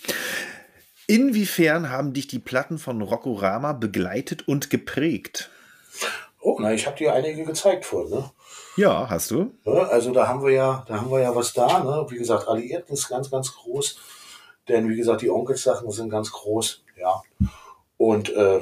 Inwiefern 1.08 1.90
haben 1.90 2.14
dich 2.14 2.28
die 2.28 2.40
Platten 2.40 2.78
von 2.80 3.02
Rockorama 3.02 3.74
begleitet 3.74 4.48
und 4.48 4.70
geprägt? 4.70 5.50
Oh, 6.40 6.58
na, 6.60 6.74
ich 6.74 6.88
habe 6.88 6.98
dir 6.98 7.14
einige 7.14 7.44
gezeigt 7.44 7.86
vorhin, 7.86 8.12
ne? 8.18 8.32
Ja, 8.78 9.10
hast 9.10 9.32
du? 9.32 9.54
Ja, 9.66 9.84
also 9.84 10.12
da 10.12 10.28
haben 10.28 10.44
wir 10.44 10.52
ja, 10.52 10.86
da 10.88 11.02
haben 11.02 11.12
wir 11.12 11.20
ja 11.20 11.36
was 11.36 11.54
da, 11.54 11.84
ne? 11.84 12.06
Wie 12.10 12.18
gesagt, 12.18 12.48
Alliierten 12.48 12.94
ist 12.94 13.10
ganz, 13.10 13.30
ganz 13.30 13.54
groß. 13.54 14.00
Denn 14.68 14.88
wie 14.90 14.96
gesagt, 14.96 15.22
die 15.22 15.30
Onkels-Sachen 15.30 15.90
sind 15.92 16.10
ganz 16.10 16.32
groß, 16.32 16.84
ja. 16.98 17.22
Und 17.98 18.30
äh, 18.30 18.60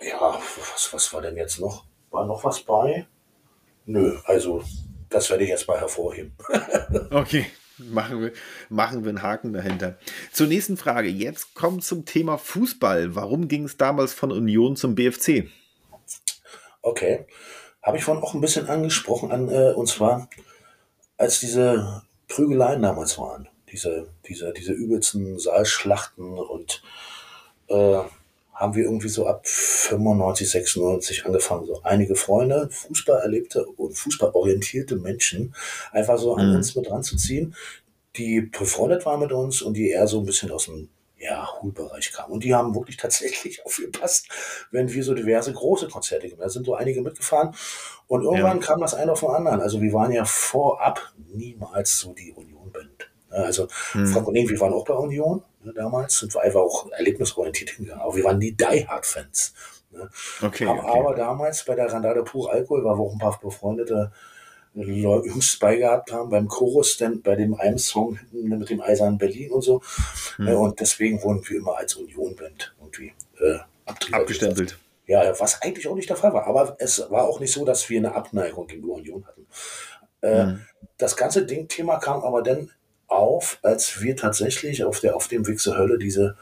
ja, 0.00 0.40
was, 0.72 0.92
was 0.92 1.12
war 1.12 1.22
denn 1.22 1.36
jetzt 1.36 1.60
noch? 1.60 1.84
War 2.10 2.26
noch 2.26 2.44
was 2.44 2.60
bei? 2.60 3.06
Nö, 3.86 4.18
also 4.24 4.62
das 5.08 5.30
werde 5.30 5.44
ich 5.44 5.50
jetzt 5.50 5.68
mal 5.68 5.78
hervorheben. 5.78 6.34
Okay, 7.10 7.46
machen 7.78 8.20
wir, 8.20 8.32
machen 8.68 9.04
wir 9.04 9.10
einen 9.10 9.22
Haken 9.22 9.52
dahinter. 9.52 9.98
Zur 10.32 10.46
nächsten 10.46 10.76
Frage. 10.76 11.08
Jetzt 11.08 11.54
kommt 11.54 11.84
zum 11.84 12.04
Thema 12.04 12.38
Fußball. 12.38 13.14
Warum 13.14 13.48
ging 13.48 13.64
es 13.64 13.76
damals 13.76 14.14
von 14.14 14.32
Union 14.32 14.76
zum 14.76 14.94
BFC? 14.94 15.48
Okay. 16.80 17.26
Habe 17.82 17.96
ich 17.96 18.04
vorhin 18.04 18.22
auch 18.22 18.34
ein 18.34 18.40
bisschen 18.40 18.68
angesprochen, 18.68 19.32
an, 19.32 19.48
äh, 19.48 19.72
und 19.72 19.88
zwar, 19.88 20.28
als 21.16 21.40
diese 21.40 22.02
Prügeleien 22.28 22.82
damals 22.82 23.18
waren, 23.18 23.48
diese, 23.70 24.08
diese, 24.26 24.52
diese 24.52 24.72
übelsten 24.72 25.38
Saalschlachten 25.38 26.38
und 26.38 26.82
äh, 27.68 28.00
haben 28.54 28.74
wir 28.74 28.84
irgendwie 28.84 29.08
so 29.08 29.26
ab 29.26 29.46
95, 29.46 30.48
96 30.50 31.26
angefangen, 31.26 31.66
so 31.66 31.80
einige 31.82 32.14
Freunde, 32.14 32.68
Fußball 32.70 33.20
erlebte 33.20 33.64
und 33.66 33.94
fußballorientierte 33.94 34.96
Menschen 34.96 35.54
einfach 35.90 36.18
so 36.18 36.34
an 36.36 36.50
Mhm. 36.50 36.56
uns 36.56 36.76
mit 36.76 36.90
ranzuziehen, 36.90 37.56
die 38.16 38.42
befreundet 38.42 39.04
waren 39.06 39.20
mit 39.20 39.32
uns 39.32 39.62
und 39.62 39.74
die 39.74 39.88
eher 39.90 40.06
so 40.06 40.20
ein 40.20 40.26
bisschen 40.26 40.50
aus 40.52 40.66
dem 40.66 40.88
ja, 41.22 41.48
Hool-Bereich 41.60 42.12
kamen. 42.12 42.32
Und 42.32 42.42
die 42.44 42.54
haben 42.54 42.74
wirklich 42.74 42.96
tatsächlich 42.96 43.62
aufgepasst, 43.66 44.28
wenn 44.70 44.92
wir 44.92 45.04
so 45.04 45.14
diverse 45.14 45.52
große 45.52 45.88
Konzerte 45.88 46.28
gemacht. 46.28 46.44
Da 46.44 46.48
sind 46.50 46.66
so 46.66 46.74
einige 46.74 47.00
mitgefahren 47.00 47.54
und 48.08 48.24
irgendwann 48.24 48.60
Ja. 48.60 48.66
kam 48.66 48.80
das 48.80 48.94
eine 48.94 49.12
auf 49.12 49.20
den 49.20 49.30
anderen. 49.30 49.60
Also 49.60 49.80
wir 49.80 49.92
waren 49.92 50.12
ja 50.12 50.24
vorab 50.24 51.12
niemals 51.32 51.98
so 51.98 52.12
die 52.12 52.32
Union-Band. 52.32 53.10
Also 53.30 53.68
Hm. 53.92 54.06
Frank 54.06 54.28
und 54.28 54.34
ich, 54.34 54.50
wir 54.50 54.60
waren 54.60 54.72
auch 54.74 54.84
bei 54.84 54.94
Union 54.94 55.42
ne, 55.62 55.72
damals, 55.74 56.18
sind 56.18 56.34
wir 56.34 56.42
einfach 56.42 56.60
auch 56.60 56.90
erlebnisorientiert 56.92 57.70
hingegangen. 57.70 58.02
Aber 58.02 58.14
wir 58.16 58.24
waren 58.24 58.38
nie 58.38 58.52
Die 58.52 58.86
Hard-Fans. 58.86 59.54
Ne? 59.90 60.08
Okay, 60.42 60.66
haben 60.66 60.80
okay. 60.80 60.98
aber 61.00 61.14
damals 61.14 61.64
bei 61.64 61.74
der 61.74 61.90
Randale 61.92 62.24
Pur 62.24 62.50
Alkohol, 62.52 62.84
weil 62.84 62.94
wir 62.96 63.00
auch 63.02 63.12
ein 63.12 63.18
paar 63.18 63.38
befreundete 63.40 64.10
Leute 64.74 65.28
Jungs 65.28 65.58
bei 65.58 65.76
gehabt 65.76 66.12
haben, 66.12 66.30
beim 66.30 66.48
Chorus, 66.48 66.96
dann 66.96 67.20
bei 67.20 67.36
dem 67.36 67.54
einen 67.54 67.78
Song 67.78 68.18
mit 68.32 68.70
dem 68.70 68.80
Eisernen 68.80 69.18
Berlin 69.18 69.50
und 69.52 69.62
so. 69.62 69.82
Hm. 70.36 70.48
Äh, 70.48 70.54
Und 70.54 70.80
deswegen 70.80 71.22
wurden 71.22 71.42
wir 71.46 71.58
immer 71.58 71.76
als 71.76 71.94
Union-Band 71.96 72.74
irgendwie 72.80 73.12
äh. 73.40 73.58
Abgestempelt. 74.12 74.78
Ja, 75.06 75.38
was 75.38 75.60
eigentlich 75.60 75.88
auch 75.88 75.94
nicht 75.96 76.08
der 76.08 76.16
Fall 76.16 76.32
war. 76.32 76.46
Aber 76.46 76.76
es 76.78 77.04
war 77.10 77.24
auch 77.24 77.40
nicht 77.40 77.52
so, 77.52 77.64
dass 77.64 77.90
wir 77.90 77.98
eine 77.98 78.14
Abneigung 78.14 78.66
gegenüber 78.66 78.94
Union 78.94 79.26
hatten. 79.26 79.46
Äh, 80.22 80.46
Mhm. 80.46 80.60
Das 80.98 81.16
ganze 81.16 81.44
Ding, 81.44 81.66
Thema 81.66 81.98
kam 81.98 82.22
aber 82.22 82.42
dann 82.42 82.70
auf, 83.08 83.58
als 83.62 84.00
wir 84.00 84.16
tatsächlich 84.16 84.84
auf, 84.84 85.00
der, 85.00 85.16
auf 85.16 85.28
dem 85.28 85.46
Weg 85.46 85.58
zur 85.58 85.76
Hölle 85.76 85.98
diese 85.98 86.36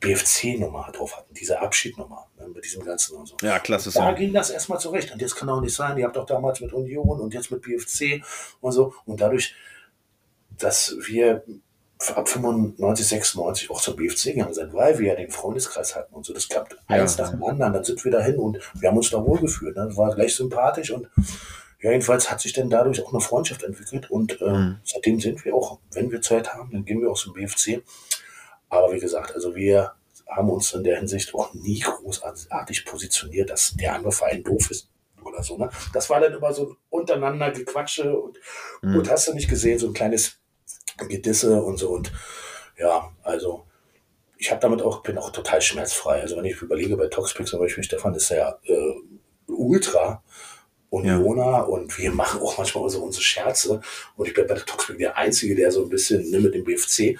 BFC-Nummer 0.00 0.90
drauf 0.92 1.16
hatten, 1.16 1.34
diese 1.34 1.60
Abschiednummer 1.60 2.28
ne, 2.38 2.48
mit 2.48 2.64
diesem 2.64 2.84
ganzen 2.84 3.16
und 3.16 3.26
so. 3.26 3.36
Ja, 3.42 3.58
klasse 3.58 3.90
Da 3.92 4.06
Song. 4.06 4.14
ging 4.14 4.32
das 4.32 4.50
erstmal 4.50 4.78
zurecht. 4.78 5.12
Und 5.12 5.20
jetzt 5.20 5.34
kann 5.36 5.48
auch 5.48 5.60
nicht 5.60 5.74
sein, 5.74 5.98
ihr 5.98 6.04
habt 6.06 6.16
doch 6.16 6.26
damals 6.26 6.60
mit 6.60 6.72
Union 6.72 7.20
und 7.20 7.34
jetzt 7.34 7.50
mit 7.50 7.62
BFC 7.62 8.22
und 8.60 8.72
so. 8.72 8.94
Und 9.06 9.20
dadurch, 9.20 9.54
dass 10.58 10.96
wir 11.06 11.42
ab 12.14 12.28
95, 12.28 13.06
96 13.08 13.70
auch 13.70 13.80
zum 13.80 13.96
BFC 13.96 14.26
gegangen 14.34 14.54
sind, 14.54 14.72
weil 14.72 14.98
wir 15.00 15.08
ja 15.08 15.14
den 15.16 15.30
Freundeskreis 15.32 15.96
hatten 15.96 16.14
und 16.14 16.24
so. 16.24 16.32
Das 16.32 16.48
klappt 16.48 16.74
Ja, 16.88 16.96
eins 16.96 17.18
nach 17.18 17.30
dem 17.30 17.42
anderen. 17.42 17.72
Dann 17.72 17.82
sind 17.84 18.04
wir 18.04 18.12
dahin 18.12 18.36
und 18.36 18.58
wir 18.74 18.88
haben 18.88 18.96
uns 18.96 19.10
da 19.10 19.24
wohlgefühlt. 19.24 19.76
Ne? 19.76 19.86
Das 19.88 19.96
war 19.96 20.14
gleich 20.14 20.34
sympathisch 20.36 20.92
und 20.92 21.08
ja, 21.80 21.90
jedenfalls 21.92 22.30
hat 22.30 22.40
sich 22.40 22.52
dann 22.52 22.70
dadurch 22.70 23.04
auch 23.04 23.12
eine 23.12 23.20
Freundschaft 23.20 23.62
entwickelt 23.64 24.10
und 24.10 24.40
äh, 24.40 24.48
Mhm. 24.50 24.78
seitdem 24.84 25.20
sind 25.20 25.44
wir 25.44 25.54
auch, 25.54 25.78
wenn 25.92 26.10
wir 26.10 26.20
Zeit 26.22 26.54
haben, 26.54 26.70
dann 26.72 26.84
gehen 26.84 27.00
wir 27.00 27.10
auch 27.10 27.16
zum 27.18 27.34
BFC. 27.34 27.82
Aber 28.68 28.92
wie 28.92 29.00
gesagt, 29.00 29.34
also 29.34 29.54
wir 29.54 29.92
haben 30.28 30.50
uns 30.50 30.72
in 30.74 30.84
der 30.84 30.98
Hinsicht 30.98 31.34
auch 31.34 31.54
nie 31.54 31.80
großartig 31.80 32.84
positioniert, 32.84 33.50
dass 33.50 33.74
der 33.74 33.94
andere 33.94 34.12
Verein 34.12 34.42
doof 34.44 34.70
ist 34.70 34.88
oder 35.24 35.42
so. 35.42 35.56
Ne? 35.56 35.70
Das 35.92 36.10
war 36.10 36.20
dann 36.20 36.34
immer 36.34 36.52
so 36.52 36.70
ein 36.70 36.76
untereinander 36.90 37.50
Gequatsche 37.50 38.14
und, 38.16 38.38
Mhm. 38.82 38.96
und 38.96 39.10
hast 39.10 39.28
du 39.28 39.34
nicht 39.34 39.48
gesehen, 39.48 39.78
so 39.78 39.86
ein 39.88 39.94
kleines 39.94 40.38
Gedisse 41.08 41.62
und 41.62 41.78
so. 41.78 41.90
Und 41.90 42.12
ja, 42.78 43.10
also 43.22 43.64
ich 44.36 44.50
habe 44.50 44.60
damit 44.60 44.82
auch, 44.82 45.02
bin 45.02 45.18
auch 45.18 45.30
total 45.30 45.60
schmerzfrei. 45.62 46.20
Also 46.20 46.36
wenn 46.36 46.44
ich 46.44 46.60
überlege, 46.60 46.96
bei 46.96 47.06
Toxpic 47.08 47.48
zum 47.48 47.60
Beispiel, 47.60 47.84
Stefan 47.84 48.14
ist 48.14 48.28
ja 48.30 48.58
äh, 48.64 48.94
Ultra 49.46 50.22
Unioner 50.90 51.68
und 51.68 51.98
wir 51.98 52.10
machen 52.12 52.40
auch 52.40 52.56
manchmal 52.56 52.88
so 52.88 53.02
unsere 53.02 53.22
Scherze. 53.22 53.80
Und 54.16 54.26
ich 54.26 54.34
bin 54.34 54.46
bei 54.46 54.54
der 54.54 54.64
Toxpic 54.64 54.96
der 54.98 55.16
Einzige, 55.16 55.54
der 55.54 55.70
so 55.70 55.82
ein 55.82 55.88
bisschen 55.90 56.30
ne, 56.30 56.40
mit 56.40 56.54
dem 56.54 56.64
BFC 56.64 57.18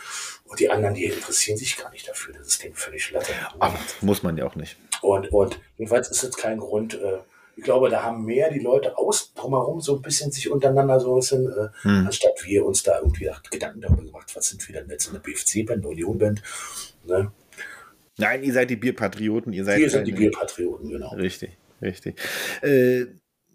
und 0.49 0.59
die 0.61 0.71
anderen, 0.71 0.95
die 0.95 1.05
interessieren 1.05 1.59
sich 1.59 1.77
gar 1.77 1.91
nicht 1.91 2.09
dafür. 2.09 2.35
Das 2.35 2.47
ist 2.47 2.63
denen 2.63 2.75
völlig 2.75 3.11
latte. 3.11 3.33
Aber 3.59 3.79
muss 4.01 4.23
man 4.23 4.37
ja 4.37 4.47
auch 4.47 4.57
nicht. 4.57 4.77
Und, 5.03 5.29
und 5.33 5.61
jedenfalls 5.77 6.11
ist 6.11 6.23
jetzt 6.23 6.39
kein 6.39 6.59
Grund. 6.59 6.95
Äh, 6.95 7.19
ich 7.57 7.65
glaube, 7.65 7.91
da 7.91 8.03
haben 8.05 8.25
mehr 8.25 8.51
die 8.51 8.61
Leute 8.61 8.97
aus 8.97 9.35
drumherum 9.35 9.81
so 9.81 9.97
ein 9.97 10.03
bisschen 10.03 10.31
sich 10.31 10.51
untereinander 10.51 11.01
so 11.01 11.15
ein 11.15 11.21
bisschen, 11.21 11.47
äh, 11.47 11.69
Hm. 11.83 12.07
anstatt 12.07 12.45
wir 12.45 12.65
uns 12.65 12.83
da 12.83 12.99
irgendwie 12.99 13.29
Gedanken 13.51 13.81
darüber 13.81 14.05
gemacht, 14.05 14.31
was 14.35 14.49
sind 14.49 14.67
wir 14.69 14.81
denn 14.81 14.89
jetzt 14.89 15.09
eine 15.11 15.19
BFC-Band, 15.19 15.85
Union-Band. 15.85 16.43
Ne? 17.05 17.33
Nein, 18.17 18.43
ihr 18.43 18.53
seid 18.53 18.71
die 18.71 18.77
Bierpatrioten. 18.77 19.53
Ihr 19.53 19.65
seid 19.65 19.79
Wir 19.79 19.91
sind 19.91 20.07
die 20.07 20.13
Bierpatrioten, 20.13 20.89
genau. 20.89 21.11
Richtig, 21.15 21.51
richtig. 21.83 22.17
Äh, 22.63 23.07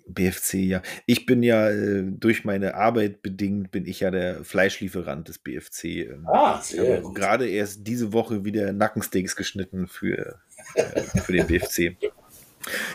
BFC, 0.07 0.53
ja. 0.55 0.81
Ich 1.05 1.25
bin 1.25 1.43
ja 1.43 1.69
äh, 1.69 2.03
durch 2.05 2.45
meine 2.45 2.75
Arbeit 2.75 3.21
bedingt, 3.21 3.71
bin 3.71 3.85
ich 3.85 4.01
ja 4.01 4.11
der 4.11 4.43
Fleischlieferant 4.43 5.27
des 5.27 5.39
BFC. 5.39 5.83
Ähm, 6.09 6.25
Ah, 6.27 6.59
ich 6.61 6.67
sehr 6.67 6.95
habe 6.95 7.01
gut. 7.03 7.15
gerade 7.15 7.47
erst 7.49 7.87
diese 7.87 8.13
Woche 8.13 8.45
wieder 8.45 8.73
Nackensteaks 8.73 9.35
geschnitten 9.35 9.87
für, 9.87 10.41
äh, 10.75 11.01
für 11.21 11.33
den 11.33 11.47
BFC. 11.47 11.97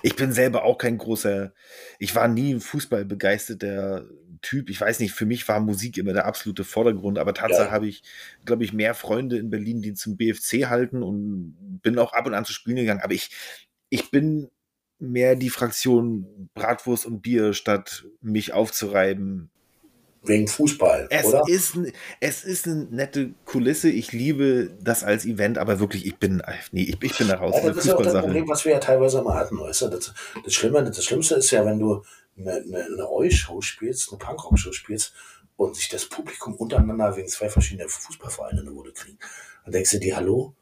Ich 0.03 0.17
bin 0.17 0.33
selber 0.33 0.65
auch 0.65 0.79
kein 0.79 0.97
großer, 0.99 1.53
ich 1.99 2.15
war 2.15 2.27
nie 2.29 2.55
ein 2.55 2.61
fußballbegeisterter 2.61 4.07
Typ. 4.41 4.71
Ich 4.71 4.81
weiß 4.81 5.01
nicht, 5.01 5.13
für 5.13 5.27
mich 5.27 5.47
war 5.49 5.61
Musik 5.61 5.99
immer 5.99 6.13
der 6.13 6.27
absolute 6.27 6.65
Vordergrund, 6.65 7.19
aber 7.19 7.35
Tatsache 7.35 7.67
Ja. 7.67 7.73
habe 7.73 7.89
ich, 7.89 8.03
glaube 8.45 8.65
ich, 8.65 8.73
mehr 8.73 8.95
Freunde 8.95 9.37
in 9.37 9.51
Berlin, 9.51 9.83
die 9.83 9.95
zum 9.95 10.17
BFC 10.17 10.67
halten 10.69 11.03
und 11.03 11.57
bin 11.83 11.99
auch 11.99 12.13
ab 12.13 12.27
und 12.27 12.35
an 12.35 12.45
zu 12.45 12.53
Spielen 12.53 12.77
gegangen. 12.77 13.01
Aber 13.03 13.13
ich, 13.15 13.31
ich 13.91 14.11
bin 14.11 14.49
mehr 14.99 15.37
die 15.37 15.51
Fraktion 15.51 16.49
Bratwurst 16.55 17.07
und 17.07 17.23
Bier, 17.23 17.53
statt 17.53 18.05
mich 18.21 18.53
aufzureiben. 18.53 19.51
Wegen 20.25 20.49
Fußball, 20.49 21.07
Es 21.11 21.27
oder? 21.27 21.43
ist, 21.47 21.79
es 22.21 22.45
ist 22.45 22.67
eine 22.67 22.85
nette 22.91 23.31
Kulisse. 23.45 23.89
Ich 23.89 24.13
liebe 24.13 24.77
das 24.81 25.05
als 25.05 25.25
Event, 25.25 25.59
aber 25.59 25.79
wirklich, 25.79 26.07
ich 26.07 26.17
bin, 26.17 26.41
äh, 26.41 26.53
nee, 26.73 26.83
ich, 26.83 27.01
ich 27.01 27.17
bin 27.17 27.29
da 27.29 27.37
raus. 27.37 27.55
Eine 27.55 27.69
das 27.69 27.79
ist 27.79 27.87
ja 27.87 27.97
auch 27.97 28.03
das. 28.03 28.21
Problem, 28.21 28.49
was 28.49 28.65
wir 28.65 28.73
ja 28.73 28.81
teilweise 28.81 29.23
mal 29.23 29.39
hatten. 29.39 29.59
Weißt 29.59 29.83
du? 29.83 29.89
das, 29.89 30.13
das, 30.45 30.53
Schlimme, 30.53 30.83
das 30.83 31.05
Schlimmste 31.05 31.37
ist 31.37 31.51
ja, 31.53 31.65
wenn 31.65 31.79
du 31.79 32.03
eine, 32.37 32.53
eine, 32.53 32.85
eine 32.85 33.09
Eu-Show 33.09 33.61
spielst, 33.61 34.11
eine 34.11 34.19
Punkrock-Show 34.19 34.73
spielst 34.73 35.15
und 35.57 35.77
sich 35.77 35.89
das 35.89 36.07
Publikum 36.07 36.55
untereinander 36.57 37.17
wegen 37.17 37.29
zwei 37.29 37.49
verschiedenen 37.49 37.89
Fußballvereinen 37.89 38.67
eine 38.67 38.75
Wurde 38.75 38.93
kriegen. 38.93 39.19
Dann 39.65 39.73
denkst 39.73 39.93
du 39.93 40.01
dir, 40.01 40.17
hallo, 40.17 40.55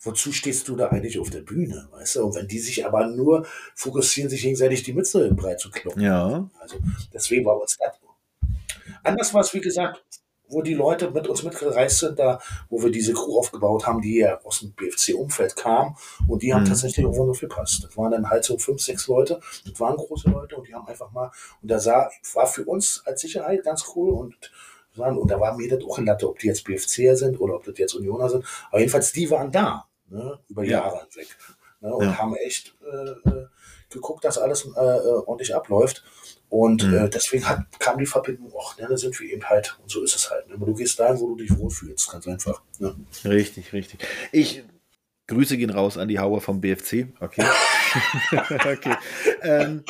wozu 0.00 0.32
stehst 0.32 0.68
du 0.68 0.76
da 0.76 0.88
eigentlich 0.88 1.18
auf 1.18 1.30
der 1.30 1.42
Bühne? 1.42 1.88
Weißt 1.92 2.16
du? 2.16 2.24
Und 2.24 2.34
wenn 2.34 2.48
die 2.48 2.58
sich 2.58 2.86
aber 2.86 3.06
nur 3.06 3.46
fokussieren, 3.74 4.30
sich 4.30 4.42
gegenseitig 4.42 4.82
die 4.82 4.92
Mütze 4.92 5.32
breit 5.34 5.60
zu 5.60 5.70
kloppen. 5.70 6.02
Ja, 6.02 6.48
Also 6.60 6.76
deswegen 7.12 7.44
war 7.44 7.60
uns 7.60 7.76
das. 7.78 7.94
Anders 9.02 9.32
war 9.34 9.40
es, 9.42 9.54
wie 9.54 9.60
gesagt, 9.60 10.02
wo 10.52 10.62
die 10.62 10.74
Leute 10.74 11.12
mit 11.12 11.28
uns 11.28 11.44
mitgereist 11.44 12.00
sind, 12.00 12.18
da, 12.18 12.40
wo 12.68 12.82
wir 12.82 12.90
diese 12.90 13.12
Crew 13.12 13.38
aufgebaut 13.38 13.86
haben, 13.86 14.02
die 14.02 14.16
ja 14.18 14.40
aus 14.42 14.58
dem 14.60 14.72
BFC-Umfeld 14.72 15.54
kam 15.54 15.96
und 16.26 16.42
die 16.42 16.52
haben 16.52 16.64
Mhm. 16.64 16.68
tatsächlich 16.68 17.06
auch 17.06 17.16
wunderbar 17.16 17.40
gepasst. 17.40 17.84
Das 17.84 17.96
waren 17.96 18.10
dann 18.10 18.28
halt 18.28 18.42
so 18.44 18.58
fünf, 18.58 18.80
sechs 18.82 19.06
Leute, 19.06 19.40
das 19.64 19.78
waren 19.78 19.96
große 19.96 20.28
Leute 20.28 20.56
und 20.56 20.66
die 20.66 20.74
haben 20.74 20.88
einfach 20.88 21.12
mal, 21.12 21.30
und 21.62 21.70
da 21.70 21.78
sah, 21.78 22.10
war 22.34 22.48
für 22.48 22.64
uns 22.64 23.00
als 23.06 23.20
Sicherheit 23.20 23.62
ganz 23.62 23.84
cool 23.94 24.10
und 24.12 24.50
waren, 24.96 25.16
und 25.16 25.30
da 25.30 25.38
war 25.40 25.56
mir 25.56 25.68
das 25.68 25.84
auch 25.84 25.98
in 25.98 26.06
Latte, 26.06 26.28
ob 26.28 26.38
die 26.38 26.48
jetzt 26.48 26.64
BFCer 26.64 27.16
sind 27.16 27.40
oder 27.40 27.54
ob 27.54 27.64
das 27.64 27.78
jetzt 27.78 27.94
Unioner 27.94 28.28
sind. 28.28 28.44
Aber 28.70 28.80
jedenfalls, 28.80 29.12
die 29.12 29.30
waren 29.30 29.50
da, 29.52 29.86
ne, 30.08 30.38
über 30.48 30.64
Ja. 30.64 30.78
Jahre 30.80 31.06
hinweg. 31.10 31.28
Ne, 31.80 31.94
und 31.94 32.04
Ja. 32.06 32.18
haben 32.18 32.34
echt 32.36 32.74
äh, 32.84 33.28
äh, 33.30 33.46
geguckt, 33.88 34.24
dass 34.24 34.38
alles 34.38 34.66
äh, 34.66 34.80
äh 34.80 35.22
ordentlich 35.26 35.54
abläuft. 35.54 36.04
Und 36.48 36.84
Mhm. 36.86 36.94
äh, 36.94 37.08
deswegen 37.08 37.48
hat, 37.48 37.60
kam 37.78 37.98
die 37.98 38.06
Verbindung, 38.06 38.52
ach, 38.60 38.76
ne, 38.76 38.86
da 38.88 38.96
sind 38.96 39.18
wir 39.20 39.30
eben 39.30 39.44
halt. 39.48 39.78
Und 39.82 39.90
so 39.90 40.02
ist 40.02 40.16
es 40.16 40.30
halt. 40.30 40.48
Ne? 40.48 40.54
Aber 40.56 40.66
du 40.66 40.74
gehst 40.74 40.98
dahin, 40.98 41.20
wo 41.20 41.28
du 41.28 41.36
dich 41.36 41.56
wohlfühlst, 41.56 42.10
ganz 42.10 42.26
einfach. 42.26 42.60
Ne? 42.80 42.94
Richtig, 43.24 43.72
richtig. 43.72 44.00
Ich 44.32 44.64
Grüße 45.28 45.56
gehen 45.56 45.70
raus 45.70 45.96
an 45.96 46.08
die 46.08 46.18
Hauer 46.18 46.40
vom 46.40 46.60
BFC. 46.60 47.06
Okay. 47.20 47.44
okay. 48.50 48.94
Ähm, 49.42 49.84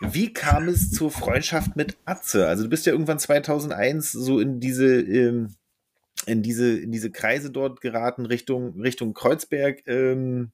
wie 0.00 0.32
kam 0.32 0.68
es 0.68 0.90
zur 0.90 1.10
Freundschaft 1.10 1.76
mit 1.76 1.96
Atze? 2.04 2.46
Also 2.46 2.64
du 2.64 2.70
bist 2.70 2.86
ja 2.86 2.92
irgendwann 2.92 3.18
2001 3.18 4.12
so 4.12 4.40
in 4.40 4.60
diese 4.60 5.00
ähm, 5.00 5.54
in 6.26 6.42
diese 6.42 6.78
in 6.78 6.90
diese 6.90 7.10
Kreise 7.10 7.50
dort 7.50 7.80
geraten 7.80 8.26
Richtung 8.26 8.80
Richtung 8.80 9.14
Kreuzberg. 9.14 9.86
Ähm, 9.86 10.52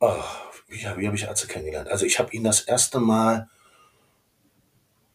Ach, 0.00 0.52
wie, 0.68 0.86
habe 0.86 1.14
ich 1.14 1.28
Atze 1.28 1.46
kennengelernt? 1.46 1.88
Also 1.88 2.06
ich 2.06 2.18
habe 2.18 2.34
ihn 2.34 2.42
das 2.42 2.62
erste 2.62 2.98
Mal 2.98 3.48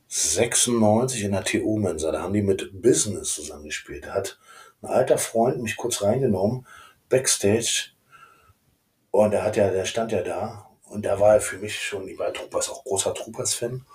96 0.07 1.23
in 1.23 1.33
der 1.33 1.43
TU-Mensa, 1.43 2.11
da 2.11 2.21
haben 2.21 2.33
die 2.33 2.41
mit 2.41 2.81
Business 2.81 3.33
zusammengespielt. 3.35 4.05
Da 4.05 4.13
hat 4.13 4.39
ein 4.81 4.87
alter 4.87 5.17
Freund 5.17 5.61
mich 5.61 5.75
kurz 5.75 6.01
reingenommen, 6.01 6.65
Backstage. 7.09 7.89
Und 9.11 9.31
der 9.31 9.43
hat 9.43 9.57
ja, 9.57 9.69
der 9.69 9.85
stand 9.85 10.11
ja 10.11 10.21
da. 10.21 10.66
Und 10.89 11.03
da 11.05 11.19
war 11.19 11.35
er 11.35 11.41
für 11.41 11.57
mich 11.57 11.79
schon, 11.79 12.07
ich 12.07 12.17
war 12.17 12.33
Troopers, 12.33 12.69
auch 12.69 12.83
großer 12.83 13.13
Troopers-Fan. 13.13 13.85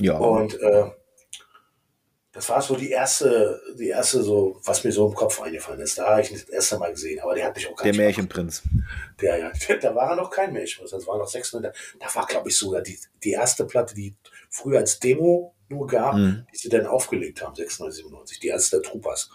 ja. 0.00 0.16
Und 0.18 0.60
äh, 0.60 0.90
das 2.32 2.48
war 2.50 2.60
so 2.62 2.76
die 2.76 2.90
erste, 2.90 3.60
die 3.78 3.88
erste 3.88 4.22
so, 4.22 4.60
was 4.64 4.84
mir 4.84 4.92
so 4.92 5.08
im 5.08 5.14
Kopf 5.14 5.40
eingefallen 5.40 5.80
ist. 5.80 5.98
Da 5.98 6.08
habe 6.10 6.20
ich 6.20 6.30
ihn 6.30 6.38
das 6.38 6.48
erste 6.48 6.78
Mal 6.78 6.92
gesehen, 6.92 7.20
aber 7.20 7.34
der 7.34 7.46
hat 7.46 7.56
mich 7.56 7.66
auch 7.66 7.74
gar 7.74 7.84
der 7.84 7.94
Märchenprinz. 7.96 8.62
der, 9.20 9.38
ja, 9.38 9.52
da 9.80 9.94
war 9.94 10.10
er 10.10 10.16
noch 10.16 10.30
kein 10.30 10.52
Märchen. 10.52 10.86
Das 10.88 11.06
war 11.06 11.18
noch 11.18 11.26
600. 11.26 11.74
Da 11.98 12.14
war, 12.14 12.26
glaube 12.26 12.48
ich, 12.48 12.56
sogar 12.56 12.82
die, 12.82 12.98
die 13.24 13.32
erste 13.32 13.64
Platte, 13.64 13.94
die 13.94 14.14
früher 14.50 14.78
als 14.78 15.00
Demo 15.00 15.54
nur 15.68 15.86
gab, 15.86 16.14
Mhm. 16.14 16.46
die 16.52 16.56
sie 16.58 16.68
dann 16.68 16.86
aufgelegt 16.86 17.42
haben, 17.42 17.54
96, 17.54 18.02
97. 18.04 18.38
Die 18.40 18.48
erste 18.48 18.76
der 18.80 18.88
Troopers. 18.90 19.30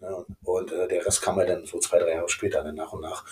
Ja, 0.00 0.24
und 0.44 0.72
äh, 0.72 0.88
der 0.88 1.04
Rest 1.04 1.22
kam 1.22 1.38
ja 1.38 1.46
dann 1.46 1.66
so 1.66 1.78
zwei, 1.78 1.98
drei 1.98 2.12
Jahre 2.12 2.28
später, 2.28 2.62
dann 2.62 2.74
nach 2.76 2.92
und 2.92 3.00
nach. 3.02 3.24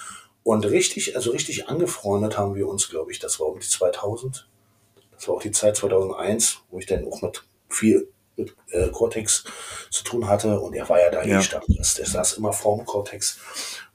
Und 0.44 0.64
richtig, 0.64 1.14
also 1.16 1.30
richtig 1.30 1.68
angefreundet 1.68 2.38
haben 2.38 2.54
wir 2.54 2.68
uns, 2.68 2.88
glaube 2.88 3.12
ich, 3.12 3.18
das 3.18 3.38
war 3.38 3.48
um 3.48 3.58
die 3.60 3.66
2000. 3.68 4.48
Das 5.12 5.28
war 5.28 5.34
auch 5.34 5.42
die 5.42 5.50
Zeit 5.50 5.76
2001, 5.76 6.58
wo 6.70 6.78
ich 6.78 6.86
dann 6.86 7.04
auch 7.06 7.20
mit 7.22 7.44
viel 7.68 8.08
mit 8.36 8.54
äh, 8.70 8.88
Cortex 8.90 9.44
zu 9.90 10.04
tun 10.04 10.28
hatte. 10.28 10.60
Und 10.60 10.74
er 10.74 10.88
war 10.88 11.00
ja 11.00 11.10
da 11.10 11.22
Ja. 11.24 11.40
eh 11.40 11.42
Stammgast. 11.42 11.98
Der 11.98 12.06
saß 12.06 12.34
immer 12.34 12.52
vorm 12.52 12.84
Cortex 12.86 13.38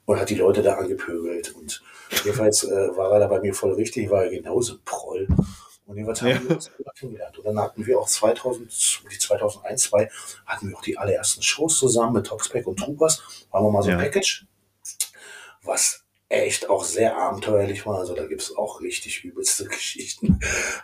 und 0.04 0.20
hat 0.20 0.28
die 0.28 0.34
Leute 0.34 0.62
da 0.62 0.74
angepöbelt. 0.74 1.54
Und 1.54 1.82
jedenfalls 2.24 2.62
äh, 2.64 2.96
war 2.96 3.10
er 3.12 3.20
da 3.20 3.26
bei 3.26 3.40
mir 3.40 3.54
voll 3.54 3.72
richtig, 3.72 4.10
war 4.10 4.24
er 4.24 4.30
genauso 4.30 4.74
ein 4.74 4.80
Proll. 4.84 5.26
Und 5.86 5.96
jedenfalls 5.96 6.20
haben 6.20 6.28
Ja. 6.28 6.42
wir 6.42 6.50
uns 6.56 6.70
kennengelernt. 6.98 7.38
Und 7.38 7.44
dann 7.46 7.58
hatten 7.58 7.86
wir 7.86 7.98
auch 7.98 8.06
2000, 8.08 8.70
die 9.10 9.18
2001, 9.18 9.82
2 9.84 10.10
hatten 10.46 10.68
wir 10.68 10.76
auch 10.76 10.82
die 10.82 10.98
allerersten 10.98 11.42
Shows 11.42 11.78
zusammen 11.78 12.12
mit 12.12 12.26
Toxpack 12.26 12.66
und 12.66 12.76
Troopers. 12.78 13.22
Waren 13.50 13.64
wir 13.64 13.70
mal 13.70 13.82
so 13.82 13.88
ein 13.90 13.98
Ja. 13.98 14.04
Package, 14.04 14.46
was 15.62 16.03
echt 16.28 16.68
auch 16.70 16.84
sehr 16.84 17.16
abenteuerlich 17.16 17.86
war. 17.86 17.98
Also 17.98 18.14
da 18.14 18.26
gibt 18.26 18.42
es 18.42 18.56
auch 18.56 18.80
richtig 18.80 19.24
übelste 19.24 19.64
Geschichten. 19.68 20.40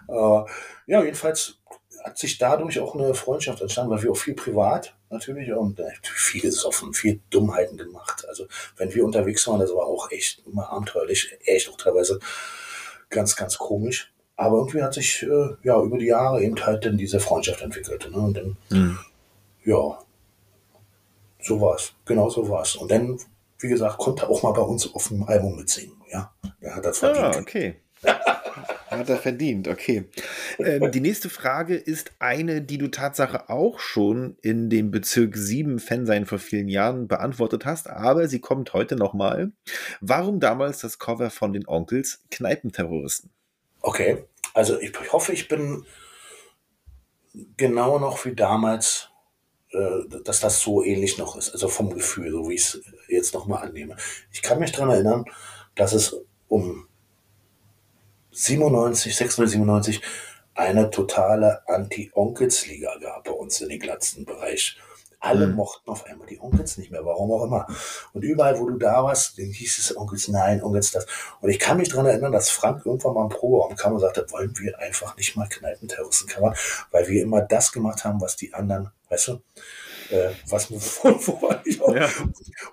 Äh, 0.09 0.43
ja, 0.87 1.03
jedenfalls 1.03 1.59
hat 2.05 2.17
sich 2.19 2.39
dadurch 2.39 2.81
auch 2.81 2.95
eine 2.95 3.15
Freundschaft 3.15 3.61
entstanden, 3.61 3.91
weil 3.93 4.03
wir 4.03 4.11
auch 4.13 4.17
viel 4.17 4.35
privat 4.35 4.95
natürlich 5.11 5.53
und 5.53 5.79
äh, 5.81 5.91
viel 6.03 6.41
gesoffen, 6.41 6.95
viel 6.95 7.21
Dummheiten 7.31 7.77
gemacht. 7.77 8.25
Also 8.29 8.47
wenn 8.77 8.95
wir 8.95 9.05
unterwegs 9.05 9.47
waren, 9.49 9.61
das 9.61 9.71
war 9.75 9.87
auch 9.87 10.11
echt 10.11 10.43
immer 10.47 10.71
abenteuerlich, 10.71 11.37
echt 11.45 11.69
auch 11.69 11.77
teilweise 11.77 12.19
ganz, 13.11 13.37
ganz 13.37 13.59
komisch. 13.59 14.13
Aber 14.37 14.57
irgendwie 14.59 14.83
hat 14.83 14.95
sich 14.95 15.23
äh, 15.23 15.49
ja 15.63 15.79
über 15.83 15.99
die 15.99 16.07
Jahre 16.07 16.43
eben 16.43 16.65
halt 16.65 16.87
dann 16.87 16.97
diese 16.97 17.21
Freundschaft 17.21 17.61
entwickelt. 17.61 18.09
Ne? 18.11 18.17
Und 18.19 18.35
dann, 18.35 18.57
Mhm. 18.71 18.99
ja, 19.65 19.99
so 21.43 21.61
war's. 21.61 21.93
Genau 22.07 22.31
so 22.31 22.49
war's. 22.49 22.77
Und 22.77 22.91
dann, 22.91 23.19
wie 23.61 23.69
gesagt, 23.69 23.99
konnte 23.99 24.29
auch 24.29 24.43
mal 24.43 24.53
bei 24.53 24.63
uns 24.63 24.93
auf 24.95 25.09
dem 25.09 25.23
Album 25.25 25.57
mitsingen. 25.57 25.97
Ja, 26.11 26.35
er 26.61 26.77
hat 26.77 26.85
das 26.85 27.03
Ah, 27.05 27.15
verdient. 27.15 27.37
okay. 27.37 27.75
Hat 28.91 29.09
er 29.09 29.19
verdient, 29.19 29.69
okay. 29.69 30.09
Ähm, 30.59 30.91
die 30.91 31.01
nächste 31.01 31.31
Frage 31.31 31.77
ist 31.77 32.11
eine, 32.19 32.61
die 32.61 32.77
du 32.77 32.89
Tatsache 32.89 33.49
auch 33.49 33.79
schon 33.79 34.37
in 34.43 34.69
dem 34.69 34.91
Bezirk 34.91 35.37
7 35.37 35.79
Fansein 35.79 36.27
vor 36.27 36.41
vielen 36.41 36.67
Jahren 36.69 37.07
beantwortet 37.07 37.65
hast, 37.65 37.89
aber 37.89 38.27
sie 38.27 38.41
kommt 38.41 38.73
heute 38.73 38.97
nochmal. 38.97 39.53
Warum 40.01 40.41
damals 40.41 40.81
das 40.81 40.99
Cover 40.99 41.31
von 41.31 41.53
den 41.53 41.69
Onkels 41.69 42.25
Kneipenterroristen? 42.33 43.31
Okay, 43.81 44.25
also 44.55 44.81
ich 44.81 44.93
hoffe, 45.13 45.33
ich 45.35 45.47
bin 45.47 45.85
genau 47.57 48.01
noch 48.01 48.25
wie 48.25 48.35
damals, 48.35 49.10
dass 50.25 50.41
das 50.41 50.61
so 50.61 50.83
ähnlich 50.83 51.19
noch 51.19 51.37
ist. 51.37 51.51
Also 51.51 51.69
vom 51.69 51.95
Gefühl, 51.95 52.31
so 52.33 52.49
wie 52.49 52.55
ich 52.55 52.63
es 52.63 52.81
jetzt 53.09 53.35
nochmal 53.35 53.67
annehme. 53.67 53.97
Ich 54.33 54.43
kann 54.43 54.59
mich 54.59 54.73
daran 54.73 54.91
erinnern, 54.91 55.25
dass 55.75 55.93
es 55.93 56.17
um 56.49 56.89
97, 58.33 59.15
697 59.15 60.01
eine 60.55 60.91
totale 60.91 61.67
Anti-Onkels-Liga 61.69 62.99
gab 62.99 63.25
bei 63.25 63.31
uns 63.31 63.61
in 63.61 63.69
den 63.69 63.79
glatzen 63.79 64.25
Bereich. 64.25 64.77
Alle 65.21 65.47
Mhm. 65.47 65.55
mochten 65.55 65.91
auf 65.91 66.07
einmal 66.07 66.27
die 66.27 66.41
Onkels 66.41 66.79
nicht 66.79 66.91
mehr, 66.91 67.05
warum 67.05 67.31
auch 67.33 67.45
immer. 67.45 67.67
Und 68.13 68.23
überall, 68.23 68.59
wo 68.59 68.67
du 68.69 68.79
da 68.79 69.05
warst, 69.05 69.37
hieß 69.37 69.79
es 69.79 69.97
Onkels 69.97 70.29
nein, 70.29 70.63
Onkels 70.63 70.91
das. 70.93 71.07
Und 71.41 71.51
ich 71.51 71.59
kann 71.59 71.77
mich 71.77 71.91
daran 71.91 72.07
erinnern, 72.07 72.33
dass 72.33 72.51
Frank 72.51 72.87
irgendwann 72.87 73.15
mal 73.15 73.23
im 73.25 73.29
Proberaum 73.29 73.77
kam 73.77 73.93
und 73.93 74.01
sagte, 74.01 74.27
wollen 74.31 74.57
wir 74.59 74.79
einfach 74.79 75.17
nicht 75.17 75.37
mal 75.37 75.49
Kneipenterroristen 75.49 76.29
covern, 76.29 76.55
weil 76.91 77.07
wir 77.09 77.23
immer 77.23 77.43
das 77.43 77.73
gemacht 77.73 78.05
haben, 78.05 78.21
was 78.21 78.37
die 78.37 78.55
anderen, 78.55 78.91
weißt 79.11 79.29
du, 79.29 79.43
äh, 80.11 80.31
was 80.49 80.71
wo, 80.71 80.79
wo 80.81 81.43
war 81.49 81.61
ich 81.65 81.81
auch. 81.81 81.95
Ja. 81.95 82.07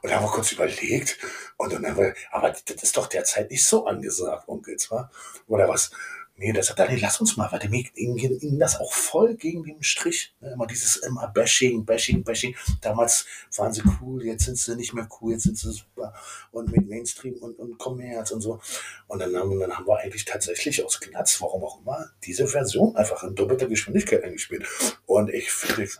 Und 0.02 0.10
da 0.12 0.16
haben 0.16 0.26
wir 0.26 0.32
kurz 0.32 0.52
überlegt. 0.52 1.18
Und 1.58 1.74
dann 1.74 1.86
haben 1.86 1.98
wir, 1.98 2.14
aber 2.32 2.52
das 2.52 2.84
ist 2.84 2.98
doch 2.98 3.08
derzeit 3.08 3.52
nicht 3.52 3.66
so 3.66 3.86
angesagt, 3.86 4.48
Onkels, 4.48 4.90
wa? 4.92 5.12
Oder 5.48 5.68
was? 5.68 5.92
Nee, 6.40 6.54
das 6.54 6.70
hat 6.70 6.78
dann, 6.78 6.94
nee, 6.94 7.00
lass 7.02 7.20
uns 7.20 7.36
mal, 7.36 7.52
warte, 7.52 7.68
mir 7.68 7.84
ging 7.84 8.60
das 8.60 8.80
auch 8.80 8.94
voll 8.94 9.36
gegen 9.36 9.64
den 9.64 9.82
Strich. 9.82 10.36
Ne? 10.40 10.52
Immer 10.52 10.68
dieses 10.68 10.98
immer 10.98 11.28
Bashing, 11.30 11.84
Bashing, 11.84 12.24
Bashing. 12.24 12.56
Damals 12.80 13.26
waren 13.56 13.74
sie 13.74 13.82
cool, 14.00 14.24
jetzt 14.24 14.46
sind 14.46 14.56
sie 14.56 14.76
nicht 14.76 14.94
mehr 14.94 15.10
cool, 15.20 15.34
jetzt 15.34 15.44
sind 15.44 15.58
sie 15.58 15.72
super. 15.72 16.14
Und 16.52 16.72
mit 16.72 16.88
Mainstream 16.88 17.34
und, 17.36 17.58
und 17.58 17.80
Kommerz 17.80 18.30
und 18.30 18.42
so. 18.42 18.60
Und 19.08 19.20
dann 19.20 19.36
haben, 19.36 19.60
dann 19.60 19.76
haben 19.76 19.88
wir 19.88 19.98
eigentlich 19.98 20.26
tatsächlich 20.26 20.86
aus 20.86 21.00
Gnatz, 21.00 21.42
warum 21.42 21.64
auch 21.64 21.82
immer, 21.82 22.12
diese 22.24 22.46
Version 22.46 22.96
einfach 22.96 23.24
in 23.24 23.34
doppelter 23.34 23.68
Geschwindigkeit 23.68 24.24
eingespielt. 24.24 24.68
Und 25.08 25.34
ich 25.34 25.52
finde, 25.52 25.84
ich 25.84 25.98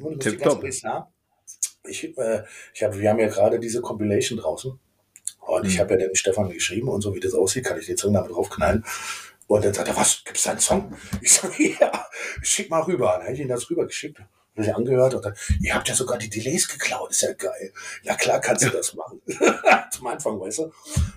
muss 0.00 0.12
ich 0.12 0.18
Tipptopp. 0.18 0.42
ganz 0.42 0.62
ehrlich 0.62 0.80
sagen, 0.80 1.06
ich, 1.84 2.18
äh, 2.18 2.42
ich 2.74 2.82
hab, 2.82 2.98
wir 2.98 3.10
haben 3.10 3.20
ja 3.20 3.28
gerade 3.28 3.60
diese 3.60 3.80
Compilation 3.80 4.40
draußen. 4.40 4.76
Und 5.46 5.66
ich 5.66 5.76
Mhm. 5.76 5.80
habe 5.80 5.92
ja 5.94 5.98
den 6.08 6.14
Stefan 6.16 6.48
geschrieben 6.50 6.88
und 6.88 7.00
so 7.02 7.14
wie 7.14 7.20
das 7.20 7.34
aussieht, 7.34 7.64
kann 7.64 7.78
ich 7.78 7.86
den 7.86 7.96
Song 7.96 8.12
damit 8.12 8.30
draufknallen. 8.32 8.84
Und 9.46 9.64
dann 9.64 9.72
sagt 9.72 9.88
er, 9.88 9.96
was, 9.96 10.22
gibt's 10.24 10.42
da 10.42 10.50
einen 10.50 10.60
Song? 10.60 10.96
Ich 11.20 11.32
sage, 11.32 11.54
ja, 11.80 12.06
schick 12.42 12.68
mal 12.70 12.82
rüber. 12.82 13.12
Dann 13.16 13.22
habe 13.24 13.32
ich 13.34 13.40
ihm 13.40 13.48
das 13.48 13.70
rübergeschickt. 13.70 14.18
Hat 14.18 14.64
sich 14.64 14.74
angehört 14.74 15.12
und 15.14 15.22
dann, 15.24 15.34
ihr 15.60 15.74
habt 15.74 15.86
ja 15.86 15.94
sogar 15.94 16.16
die 16.16 16.30
Delays 16.30 16.66
geklaut, 16.66 17.10
ist 17.10 17.20
ja 17.20 17.32
geil. 17.34 17.72
Ja 18.02 18.14
klar 18.14 18.40
kannst 18.40 18.64
du 18.64 18.70
das 18.70 18.94
machen. 18.94 19.20
Zum 19.92 20.06
Anfang, 20.06 20.40
weißt 20.40 20.58
du? 20.60 20.72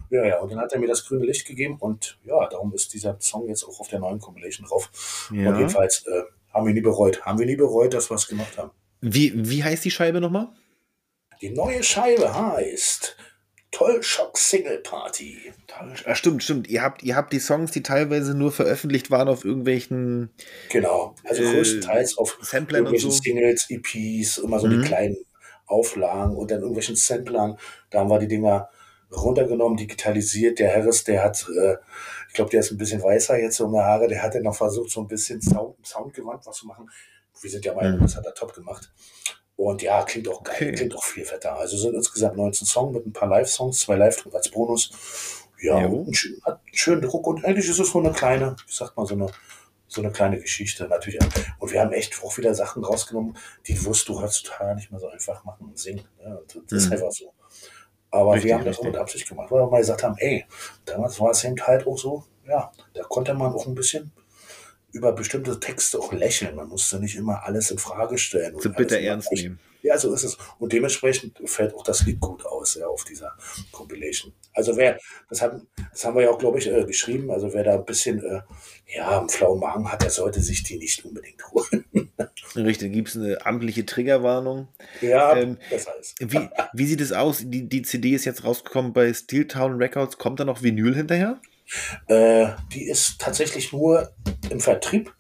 Ja, 0.10 0.26
ja, 0.26 0.40
und 0.42 0.52
dann 0.52 0.60
hat 0.60 0.74
er 0.74 0.80
mir 0.80 0.88
das 0.90 1.06
grüne 1.06 1.26
Licht 1.26 1.48
gegeben 1.48 1.78
und 1.80 2.20
ja, 2.26 2.48
darum 2.50 2.74
ist 2.74 2.94
dieser 2.94 3.16
Song 3.22 3.48
jetzt 3.48 3.64
auch 3.64 3.80
auf 3.80 3.88
der 3.88 4.00
neuen 4.00 4.20
Compilation 4.20 4.68
drauf. 4.68 5.28
Und 5.32 5.38
Ja. 5.40 5.56
jedenfalls 5.56 6.06
äh, 6.08 6.24
haben 6.54 6.68
wir 6.68 6.74
nie 6.74 6.82
bereut. 6.82 7.22
Haben 7.22 7.40
wir 7.40 7.46
nie 7.46 7.56
bereut, 7.56 7.94
dass 7.94 8.12
wir 8.12 8.16
es 8.16 8.28
gemacht 8.28 8.58
haben. 8.58 8.72
Wie, 9.00 9.32
wie 9.50 9.64
heißt 9.64 9.86
die 9.86 9.92
Scheibe 9.92 10.20
nochmal? 10.20 10.50
Die 11.42 11.50
neue 11.52 11.82
Scheibe 11.82 12.34
heißt 12.34 13.16
Tollschock 13.80 14.38
Single 14.38 14.80
Party. 14.80 15.54
Ah, 16.06 16.14
stimmt, 16.14 16.44
stimmt. 16.44 16.68
Ihr 16.68 16.82
habt, 16.84 17.02
ihr 17.02 17.16
habt 17.16 17.32
die 17.32 17.40
Songs, 17.40 17.72
die 17.72 17.82
teilweise 17.82 18.36
nur 18.36 18.52
veröffentlicht 18.52 19.10
waren 19.10 19.30
auf 19.30 19.46
irgendwelchen 19.46 20.32
Genau. 20.70 21.16
Also 21.24 21.44
Äh, 21.44 21.54
größtenteils 21.54 22.18
auf 22.18 22.38
Samplern 22.42 22.82
und 22.86 22.94
irgendwelchen 22.94 23.12
so. 23.12 23.22
Singles, 23.24 23.68
EPs, 23.70 24.38
immer 24.40 24.60
so 24.60 24.68
Mhm. 24.68 24.82
die 24.82 24.88
kleinen 24.88 25.18
Auflagen 25.66 26.36
und 26.36 26.52
dann 26.52 26.60
irgendwelchen 26.60 26.98
Samplern. 26.98 27.58
Da 27.90 28.00
haben 28.00 28.10
wir 28.10 28.20
die 28.20 28.28
Dinger 28.28 28.70
runtergenommen, 29.12 29.78
digitalisiert. 29.78 30.60
Der 30.60 30.76
Harris, 30.76 31.06
der 31.06 31.24
hat, 31.24 31.48
äh, 31.58 31.78
ich 32.28 32.34
glaube, 32.34 32.52
der 32.52 32.60
ist 32.60 32.72
ein 32.72 32.78
bisschen 32.78 33.02
weißer 33.02 33.40
jetzt 33.40 33.56
so 33.56 33.66
um 33.66 33.72
die 33.72 33.80
Haare, 33.80 34.10
der 34.10 34.22
hat 34.22 34.36
dann 34.36 34.44
noch 34.44 34.56
versucht, 34.58 34.92
so 34.92 35.00
ein 35.00 35.08
bisschen 35.08 35.42
Sound, 35.42 35.78
Soundgewand 35.88 36.46
was 36.46 36.58
zu 36.58 36.68
machen. 36.68 36.90
Wir 37.42 37.50
sind 37.50 37.64
ja 37.64 37.74
Meinung, 37.74 38.00
Mhm. 38.00 38.02
das 38.04 38.18
hat 38.18 38.26
er 38.26 38.34
top 38.34 38.54
gemacht. 38.54 38.92
Und 39.60 39.82
ja, 39.82 40.02
klingt 40.04 40.26
auch 40.30 40.42
geil, 40.42 40.56
Okay. 40.56 40.72
klingt 40.72 40.96
auch 40.96 41.04
viel 41.04 41.26
fetter. 41.26 41.58
Also 41.58 41.76
sind 41.76 41.94
insgesamt 41.94 42.38
19 42.38 42.66
Songs 42.66 42.94
mit 42.96 43.06
ein 43.06 43.12
paar 43.12 43.28
Live-Songs, 43.28 43.78
zwei 43.82 43.96
live 43.98 44.26
als 44.32 44.50
Bonus. 44.50 44.90
Ja, 45.62 45.82
Jo. 45.82 46.04
einen 46.06 46.14
schönen, 46.14 46.42
hat 46.46 46.62
einen 46.66 46.76
schönen 46.78 47.02
Druck 47.02 47.28
und 47.28 47.44
eigentlich 47.44 47.68
ist 47.68 47.78
es 47.78 47.90
so 47.92 48.00
eine 48.00 48.14
kleine, 48.14 48.56
wie 48.66 48.72
sagt 48.74 48.96
man, 48.96 49.06
so 49.06 49.16
eine, 49.16 49.28
so 49.90 50.00
eine 50.02 50.12
kleine 50.14 50.40
Geschichte 50.40 50.88
natürlich. 50.88 51.20
Und 51.60 51.72
wir 51.74 51.82
haben 51.82 51.92
echt 51.92 52.24
auch 52.24 52.38
wieder 52.38 52.56
Sachen 52.56 52.86
rausgenommen, 52.86 53.36
die 53.68 53.84
wirst 53.86 54.08
du 54.08 54.22
heutzutage 54.22 54.76
nicht 54.76 54.92
mehr 54.92 55.00
so 55.02 55.10
einfach 55.10 55.44
machen 55.44 55.66
und 55.68 55.78
singen. 55.78 56.06
Ja, 56.24 56.40
das 56.70 56.84
ist 56.84 56.86
Mhm. 56.88 56.94
einfach 56.94 57.12
so. 57.12 57.34
Aber 58.12 58.32
Richtig, 58.36 58.48
wir 58.48 58.56
haben 58.56 58.64
das 58.66 58.80
auch 58.80 58.84
mit 58.86 58.96
Absicht 58.96 59.28
gemacht, 59.28 59.52
weil 59.52 59.62
wir 59.62 59.68
mal 59.70 59.80
gesagt 59.80 60.04
haben, 60.04 60.16
ey, 60.20 60.46
damals 60.86 61.20
war 61.20 61.32
es 61.32 61.44
eben 61.44 61.58
halt 61.68 61.86
auch 61.86 61.98
so, 61.98 62.24
ja, 62.48 62.72
da 62.94 63.04
konnte 63.04 63.34
man 63.34 63.52
auch 63.54 63.68
ein 63.68 63.76
bisschen 63.76 64.14
über 64.92 65.12
bestimmte 65.14 65.60
Texte 65.60 66.00
auch 66.00 66.14
lächeln. 66.14 66.56
Man 66.56 66.68
musste 66.68 67.00
nicht 67.00 67.16
immer 67.16 67.44
alles 67.44 67.72
in 67.72 67.78
Frage 67.78 68.18
stellen. 68.18 68.56
und 68.56 68.64
So 68.64 68.70
bitter 68.70 69.00
ernst 69.00 69.32
nehmen. 69.32 69.60
Ja, 69.82 69.98
so 69.98 70.14
ist 70.14 70.24
es. 70.24 70.38
Und 70.58 70.74
dementsprechend 70.74 71.40
fällt 71.46 71.74
auch 71.74 71.84
das 71.84 72.06
Lied 72.06 72.20
gut 72.20 72.46
aus, 72.46 72.76
ja, 72.76 72.88
auf 72.88 73.06
dieser 73.06 73.38
Compilation. 73.72 74.34
Also 74.54 74.76
wer, 74.76 75.00
das 75.30 75.42
haben, 75.42 75.68
das 75.92 76.04
haben 76.04 76.16
wir 76.18 76.24
ja 76.24 76.32
auch, 76.32 76.38
glaube 76.38 76.60
ich, 76.60 76.68
äh, 76.68 76.84
geschrieben, 76.84 77.32
also 77.32 77.54
wer 77.54 77.64
da 77.64 77.76
ein 77.76 77.86
bisschen, 77.86 78.22
äh, 78.24 78.42
ja, 78.94 79.20
einen 79.20 79.30
flauen 79.30 79.60
Magen 79.60 79.90
hat, 79.90 80.02
der 80.02 80.10
sollte 80.10 80.42
sich 80.42 80.64
die 80.64 80.78
nicht 80.78 81.06
unbedingt 81.06 81.42
holen. 81.52 81.86
Richtig, 82.56 82.92
gibt 82.92 83.10
es 83.10 83.16
eine 83.16 83.46
amtliche 83.46 83.86
Triggerwarnung. 83.86 84.68
ja, 85.02 85.38
Ähm, 85.38 85.58
besser 85.70 85.98
ist. 85.98 86.16
Wie, 86.20 86.50
wie 86.74 86.86
sieht 86.86 87.00
es 87.00 87.14
aus? 87.14 87.44
Die, 87.46 87.70
die 87.70 87.84
CD 87.84 88.16
ist 88.16 88.26
jetzt 88.26 88.44
rausgekommen 88.44 88.92
bei 88.92 89.14
Steel 89.14 89.48
Town 89.48 89.78
Records. 89.78 90.18
Kommt 90.18 90.42
da 90.42 90.46
noch 90.46 90.62
Vinyl 90.62 90.96
hinterher? 90.96 91.40
Äh, 92.08 92.48
die 92.74 92.88
ist 92.88 93.20
tatsächlich 93.20 93.72
nur 93.74 94.12
im 94.50 94.60
Vertrieb. 94.60 95.14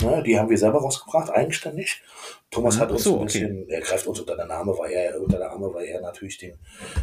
Ne, 0.00 0.24
die 0.26 0.36
haben 0.38 0.50
wir 0.50 0.58
selber 0.58 0.80
rausgebracht, 0.80 1.30
eigenständig. 1.30 2.02
Thomas 2.50 2.76
Mhm, 2.76 2.80
hat 2.80 2.90
uns 2.90 3.04
so, 3.04 3.14
ein 3.14 3.22
okay. 3.22 3.24
bisschen, 3.26 3.68
er 3.68 3.80
greift 3.80 4.06
uns 4.08 4.18
unter 4.18 4.34
der 4.36 4.46
Name, 4.46 4.76
weil 4.76 4.90
er 4.90 5.20
unter 5.20 5.38
der 5.38 5.50
Arme, 5.52 5.72
weil 5.72 5.86
er 5.86 6.00
natürlich 6.00 6.36
den, 6.38 6.58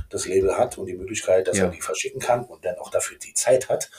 das 0.10 0.28
Label 0.28 0.58
hat 0.58 0.78
und 0.78 0.88
die 0.88 0.96
Möglichkeit, 0.96 1.48
dass 1.48 1.58
Ja. 1.58 1.66
er 1.66 1.70
die 1.72 1.80
verschicken 1.82 2.20
kann 2.20 2.44
und 2.44 2.66
dann 2.66 2.78
auch 2.80 2.90
dafür 2.92 3.18
die 3.18 3.34
Zeit 3.34 3.70
hat. 3.70 3.90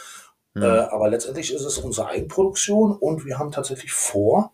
Mhm. 0.53 0.63
Äh, 0.63 0.67
aber 0.67 1.09
letztendlich 1.09 1.55
ist 1.55 1.63
es 1.63 1.79
unsere 1.79 2.09
Eigenproduktion 2.09 2.95
und 2.95 3.25
wir 3.25 3.39
haben 3.39 3.51
tatsächlich 3.51 3.93
vor, 3.93 4.53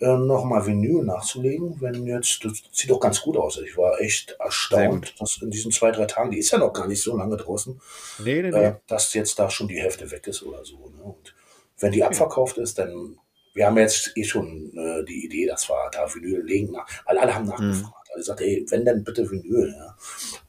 äh, 0.00 0.16
nochmal 0.16 0.66
Vinyl 0.66 1.02
nachzulegen, 1.04 1.80
wenn 1.80 2.06
jetzt, 2.06 2.44
das 2.44 2.62
sieht 2.72 2.90
doch 2.90 3.00
ganz 3.00 3.20
gut 3.22 3.36
aus. 3.36 3.58
Ich 3.58 3.76
war 3.76 4.00
echt 4.00 4.36
erstaunt, 4.38 5.14
dass 5.18 5.40
in 5.40 5.50
diesen 5.50 5.72
zwei, 5.72 5.90
drei 5.90 6.04
Tagen, 6.04 6.30
die 6.30 6.38
ist 6.38 6.50
ja 6.50 6.58
noch 6.58 6.72
gar 6.72 6.86
nicht 6.86 7.02
so 7.02 7.16
lange 7.16 7.36
draußen, 7.36 7.80
Nee, 8.18 8.42
nee, 8.42 8.48
äh, 8.48 8.74
dass 8.86 9.14
jetzt 9.14 9.38
da 9.38 9.48
schon 9.50 9.68
die 9.68 9.80
Hälfte 9.80 10.10
weg 10.10 10.26
ist 10.26 10.42
oder 10.42 10.64
so. 10.64 10.76
Ne? 10.90 11.02
Und 11.02 11.34
wenn 11.78 11.92
die 11.92 12.04
abverkauft 12.04 12.58
ist, 12.58 12.78
dann, 12.78 13.18
wir 13.54 13.66
haben 13.66 13.78
jetzt 13.78 14.12
eh 14.16 14.24
schon 14.24 14.72
äh, 14.76 15.04
die 15.04 15.24
Idee, 15.24 15.46
dass 15.46 15.68
wir 15.68 15.90
da 15.90 16.12
Vinyl 16.12 16.42
legen, 16.44 16.72
nach, 16.72 16.86
weil 17.06 17.18
alle 17.18 17.34
haben 17.34 17.46
nachgefragt. 17.46 17.94
Alle 18.10 18.18
gesagt, 18.18 18.40
ey, 18.42 18.66
wenn 18.68 18.84
denn 18.84 19.02
bitte 19.02 19.30
Vinyl. 19.30 19.74
Ja? 19.76 19.96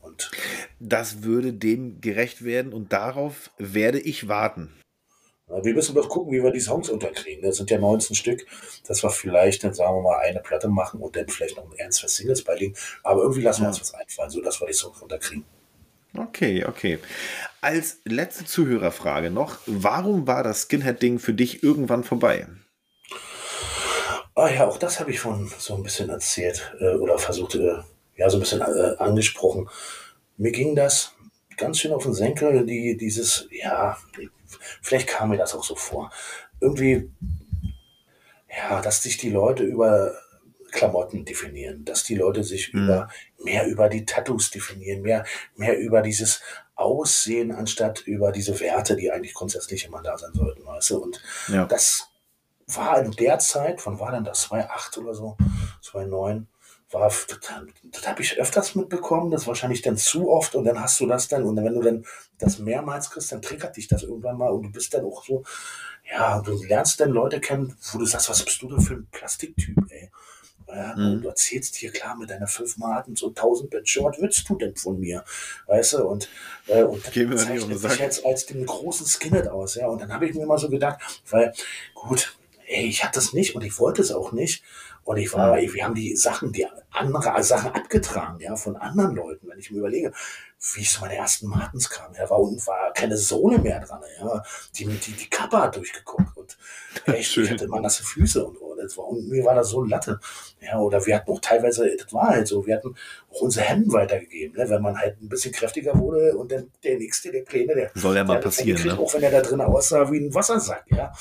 Und 0.01 0.29
Das 0.79 1.23
würde 1.23 1.53
dem 1.53 2.01
gerecht 2.01 2.43
werden 2.43 2.73
und 2.73 2.91
darauf 2.91 3.51
werde 3.57 3.99
ich 3.99 4.27
warten. 4.27 4.73
Wir 5.49 5.73
müssen 5.73 5.95
doch 5.95 6.09
gucken, 6.09 6.33
wie 6.33 6.43
wir 6.43 6.51
die 6.51 6.59
Songs 6.59 6.89
unterkriegen. 6.89 7.41
Das 7.41 7.57
sind 7.57 7.69
ja 7.71 7.79
19 7.79 8.15
Stück, 8.15 8.45
dass 8.85 9.01
wir 9.03 9.09
vielleicht, 9.09 9.63
dann 9.63 9.73
sagen 9.73 9.95
wir 9.95 10.01
mal, 10.01 10.19
eine 10.19 10.39
Platte 10.39 10.67
machen 10.67 10.99
und 10.99 11.15
dann 11.15 11.27
vielleicht 11.29 11.55
noch 11.55 11.65
ein, 11.79 11.91
zwei 11.91 12.07
Singles 12.07 12.43
beilegen. 12.43 12.75
Aber 13.03 13.21
irgendwie 13.21 13.41
lassen 13.41 13.61
wir 13.61 13.69
uns 13.69 13.79
was 13.79 13.93
einfallen, 13.93 14.29
sodass 14.29 14.59
wir 14.59 14.67
die 14.67 14.73
Songs 14.73 15.01
unterkriegen. 15.01 15.45
Okay, 16.17 16.65
okay. 16.65 16.99
Als 17.61 17.99
letzte 18.03 18.45
Zuhörerfrage 18.45 19.29
noch, 19.29 19.59
warum 19.65 20.27
war 20.27 20.43
das 20.43 20.63
Skinhead-Ding 20.63 21.19
für 21.19 21.33
dich 21.33 21.63
irgendwann 21.63 22.03
vorbei? 22.03 22.47
Ah 24.35 24.49
ja, 24.49 24.67
auch 24.67 24.77
das 24.77 24.99
habe 24.99 25.11
ich 25.11 25.19
von 25.19 25.49
so 25.57 25.75
ein 25.75 25.83
bisschen 25.83 26.09
erzählt 26.09 26.75
äh, 26.79 26.95
oder 26.95 27.17
versucht, 27.17 27.55
äh, 27.55 27.77
ja, 28.17 28.29
so 28.29 28.37
ein 28.37 28.41
bisschen 28.41 28.61
äh, 28.61 28.95
angesprochen. 28.97 29.69
Mir 30.37 30.51
ging 30.51 30.75
das 30.75 31.13
ganz 31.55 31.79
schön 31.79 31.91
auf 31.91 32.03
den 32.03 32.13
Senkel, 32.13 32.65
die, 32.65 32.97
dieses, 32.97 33.47
ja, 33.51 33.97
vielleicht 34.81 35.07
kam 35.07 35.29
mir 35.29 35.37
das 35.37 35.53
auch 35.55 35.63
so 35.63 35.75
vor. 35.75 36.11
Irgendwie, 36.59 37.11
ja, 38.55 38.81
dass 38.81 39.03
sich 39.03 39.17
die 39.17 39.29
Leute 39.29 39.63
über 39.63 40.13
Klamotten 40.71 41.25
definieren, 41.25 41.85
dass 41.85 42.03
die 42.03 42.15
Leute 42.15 42.43
sich 42.43 42.73
Mhm. 42.73 42.83
über 42.83 43.09
mehr 43.43 43.67
über 43.67 43.89
die 43.89 44.05
Tattoos 44.05 44.49
definieren, 44.51 45.01
mehr, 45.01 45.25
mehr 45.55 45.77
über 45.77 46.01
dieses 46.01 46.41
Aussehen, 46.75 47.51
anstatt 47.51 48.01
über 48.01 48.31
diese 48.31 48.59
Werte, 48.59 48.95
die 48.95 49.11
eigentlich 49.11 49.33
grundsätzlich 49.33 49.85
immer 49.85 50.01
da 50.01 50.17
sein 50.17 50.33
sollten, 50.33 50.65
weißt 50.65 50.89
du? 50.91 50.97
Und 51.03 51.21
Ja. 51.47 51.65
das 51.65 52.09
war 52.67 53.01
in 53.01 53.11
der 53.11 53.39
Zeit, 53.39 53.85
wann 53.85 53.99
war 53.99 54.11
denn 54.11 54.25
das? 54.25 54.41
2008 54.41 54.97
oder 54.97 55.13
so, 55.13 55.37
2009, 55.81 56.47
war, 56.91 57.09
das, 57.09 57.27
das 57.83 58.07
habe 58.07 58.21
ich 58.21 58.39
öfters 58.39 58.75
mitbekommen, 58.75 59.31
das 59.31 59.47
wahrscheinlich 59.47 59.81
dann 59.81 59.97
zu 59.97 60.29
oft 60.29 60.55
und 60.55 60.63
dann 60.65 60.79
hast 60.81 60.99
du 60.99 61.05
das 61.07 61.27
dann 61.27 61.43
und 61.43 61.57
wenn 61.57 61.73
du 61.73 61.81
dann 61.81 62.05
das 62.39 62.59
mehrmals 62.59 63.09
kriegst, 63.09 63.31
dann 63.31 63.41
triggert 63.41 63.75
dich 63.77 63.87
das 63.87 64.03
irgendwann 64.03 64.37
mal 64.37 64.49
und 64.49 64.63
du 64.63 64.71
bist 64.71 64.93
dann 64.93 65.03
auch 65.05 65.25
so, 65.25 65.43
ja, 66.09 66.39
du 66.41 66.63
lernst 66.63 66.99
dann 66.99 67.09
Leute 67.09 67.41
kennen, 67.41 67.75
wo 67.91 67.99
du 67.99 68.05
sagst, 68.05 68.29
was 68.29 68.43
bist 68.45 68.61
du 68.61 68.69
denn 68.69 68.81
für 68.81 68.93
ein 68.95 69.07
Plastiktyp, 69.11 69.77
ey? 69.89 70.09
Ja, 70.69 70.95
Mhm. 70.97 71.21
Du 71.21 71.29
erzählst 71.29 71.75
hier 71.77 71.91
klar 71.91 72.17
mit 72.17 72.29
deiner 72.29 72.47
fünf 72.47 72.77
Martens 72.77 73.21
und 73.21 73.37
tausend 73.37 73.69
Bändchen, 73.69 74.03
was 74.03 74.17
willst 74.19 74.47
du 74.49 74.55
denn 74.57 74.75
von 74.75 74.99
mir? 74.99 75.23
Weißt 75.67 75.93
du, 75.93 76.05
und, 76.05 76.29
äh, 76.67 76.83
und 76.83 77.05
das 77.05 77.13
Geh 77.13 77.25
mir 77.25 77.35
doch 77.35 77.47
nicht 77.47 77.63
auf 77.63 77.69
den 77.69 77.77
zeichnet 77.77 77.79
Sack. 77.79 77.91
sich 77.91 77.99
jetzt 78.01 78.25
als 78.25 78.45
den 78.47 78.65
großen 78.65 79.05
Skinhead 79.05 79.47
aus, 79.47 79.75
ja. 79.75 79.87
Und 79.87 80.01
dann 80.01 80.11
habe 80.11 80.25
ich 80.27 80.35
mir 80.35 80.43
immer 80.43 80.57
so 80.57 80.69
gedacht, 80.69 80.99
weil, 81.29 81.53
gut, 81.93 82.37
ey, 82.67 82.85
ich 82.85 83.03
hatte 83.03 83.15
das 83.19 83.31
nicht 83.31 83.55
und 83.55 83.63
ich 83.63 83.79
wollte 83.79 84.01
es 84.01 84.11
auch 84.11 84.33
nicht. 84.33 84.61
Und 85.07 85.15
ich 85.15 85.33
war, 85.33 85.55
wir 85.55 85.85
haben 85.85 85.95
die 85.95 86.17
Sachen, 86.17 86.51
die 86.51 86.67
andere 86.91 87.41
Sachen 87.41 87.71
abgetragen, 87.71 88.41
ja, 88.41 88.57
von 88.57 88.75
anderen 88.75 89.15
Leuten. 89.15 89.47
Wenn 89.47 89.57
ich 89.57 89.71
mir 89.71 89.77
überlege, 89.77 90.11
wie 90.73 90.81
ich 90.81 90.91
so 90.91 90.99
meine 90.99 91.15
ersten 91.15 91.47
Martens 91.47 91.89
kam, 91.89 92.13
ja, 92.13 92.29
war 92.29 92.41
unten 92.41 92.59
war 92.67 92.91
keine 92.91 93.15
Sohle 93.15 93.57
mehr 93.57 93.79
dran, 93.79 94.01
ja. 94.19 94.43
Die, 94.75 94.85
die, 94.85 95.13
die 95.13 95.29
Kappe 95.29 95.59
hat 95.61 95.77
durchgeguckt 95.77 96.35
und 96.35 96.57
echt, 97.05 97.31
Schön. 97.31 97.45
ich 97.45 97.51
hatte 97.51 97.63
immer 97.63 97.79
nasse 97.79 98.03
Füße 98.03 98.45
und, 98.45 98.57
und, 98.57 98.79
das 98.79 98.97
war, 98.97 99.05
und 99.05 99.29
mir 99.29 99.45
war 99.45 99.55
das 99.55 99.69
so 99.69 99.81
Latte. 99.81 100.19
Ja, 100.59 100.77
oder 100.77 101.05
wir 101.05 101.15
hatten 101.15 101.31
auch 101.31 101.39
teilweise, 101.39 101.89
das 101.95 102.11
war 102.11 102.27
halt 102.27 102.49
so, 102.49 102.65
wir 102.65 102.75
hatten 102.75 102.93
auch 103.31 103.39
unsere 103.39 103.63
Hemden 103.63 103.93
weitergegeben, 103.93 104.57
ne, 104.57 104.69
wenn 104.69 104.81
man 104.81 104.99
halt 104.99 105.21
ein 105.21 105.29
bisschen 105.29 105.53
kräftiger 105.53 105.97
wurde 105.97 106.35
und 106.35 106.51
dann 106.51 106.69
der 106.83 106.97
nächste, 106.97 107.31
der 107.31 107.45
Kleine, 107.45 107.75
der, 107.75 107.91
Soll 107.95 108.17
ja 108.17 108.25
mal 108.25 108.33
der 108.33 108.41
passieren, 108.41 108.77
hingekriegt, 108.77 108.99
ne? 108.99 109.05
Auch 109.05 109.13
wenn 109.13 109.23
er 109.23 109.31
da 109.31 109.39
drin 109.39 109.61
aussah 109.61 110.11
wie 110.11 110.17
ein 110.17 110.35
Wassersack, 110.35 110.83
ja. 110.89 111.13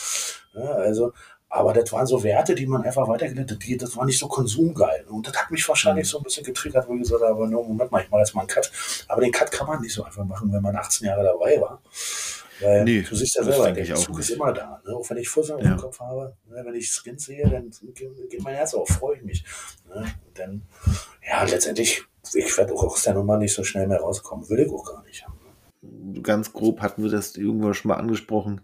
ja 0.54 0.70
also, 0.72 1.12
aber 1.48 1.72
das 1.72 1.92
waren 1.92 2.06
so 2.06 2.22
Werte, 2.22 2.54
die 2.54 2.66
man 2.66 2.82
einfach 2.82 3.06
weitergeleitet 3.08 3.62
hat. 3.62 3.82
Das 3.82 3.96
war 3.96 4.04
nicht 4.04 4.18
so 4.18 4.28
konsumgeil. 4.28 5.04
Und 5.08 5.26
das 5.28 5.34
hat 5.36 5.50
mich 5.50 5.66
wahrscheinlich 5.68 6.06
Mhm. 6.06 6.10
so 6.10 6.18
ein 6.18 6.24
bisschen 6.24 6.44
getriggert, 6.44 6.88
wo 6.88 6.94
ich 6.94 7.02
gesagt 7.02 7.22
habe, 7.22 7.48
no, 7.48 7.62
Moment 7.62 7.90
mal, 7.90 8.02
ich 8.02 8.10
mache 8.10 8.20
jetzt 8.20 8.34
mal 8.34 8.40
einen 8.42 8.48
Cut. 8.48 8.70
Aber 9.08 9.20
den 9.20 9.32
Cut 9.32 9.50
kann 9.50 9.66
man 9.66 9.80
nicht 9.80 9.94
so 9.94 10.02
einfach 10.04 10.24
machen, 10.24 10.52
wenn 10.52 10.62
man 10.62 10.76
18 10.76 11.06
Jahre 11.06 11.24
dabei 11.24 11.60
war. 11.60 11.80
Weil 12.60 12.84
Nee, 12.84 13.02
du 13.02 13.14
siehst 13.14 13.36
ja 13.36 13.44
selber, 13.44 13.70
der 13.70 13.94
Zug 13.96 14.18
ist 14.18 14.30
immer 14.30 14.50
da. 14.52 14.80
Ne? 14.86 14.94
Auch 14.96 15.08
wenn 15.10 15.18
ich 15.18 15.28
Fussel 15.28 15.58
Ja. 15.62 15.72
im 15.72 15.76
Kopf 15.76 16.00
habe, 16.00 16.34
ne? 16.48 16.62
wenn 16.64 16.74
ich 16.74 16.90
Skins 16.90 17.26
sehe, 17.26 17.46
dann 17.48 17.70
geht 18.30 18.42
mein 18.42 18.54
Herz 18.54 18.72
auf, 18.74 18.88
freue 18.88 19.16
ich 19.16 19.22
mich. 19.22 19.44
Ne? 19.88 20.06
Dann, 20.34 20.62
ja, 21.26 21.44
letztendlich, 21.44 22.02
ich 22.34 22.56
werde 22.58 22.72
auch 22.74 22.84
aus 22.84 23.02
der 23.02 23.12
Nummer 23.14 23.36
nicht 23.36 23.52
so 23.54 23.62
schnell 23.62 23.86
mehr 23.86 24.00
rauskommen. 24.00 24.48
Will 24.48 24.60
ich 24.60 24.72
auch 24.72 24.84
gar 24.84 25.02
nicht. 25.04 25.24
Ganz 26.22 26.52
grob 26.52 26.80
hatten 26.80 27.02
wir 27.02 27.10
das 27.10 27.36
irgendwann 27.36 27.74
schon 27.74 27.90
mal 27.90 27.96
angesprochen. 27.96 28.60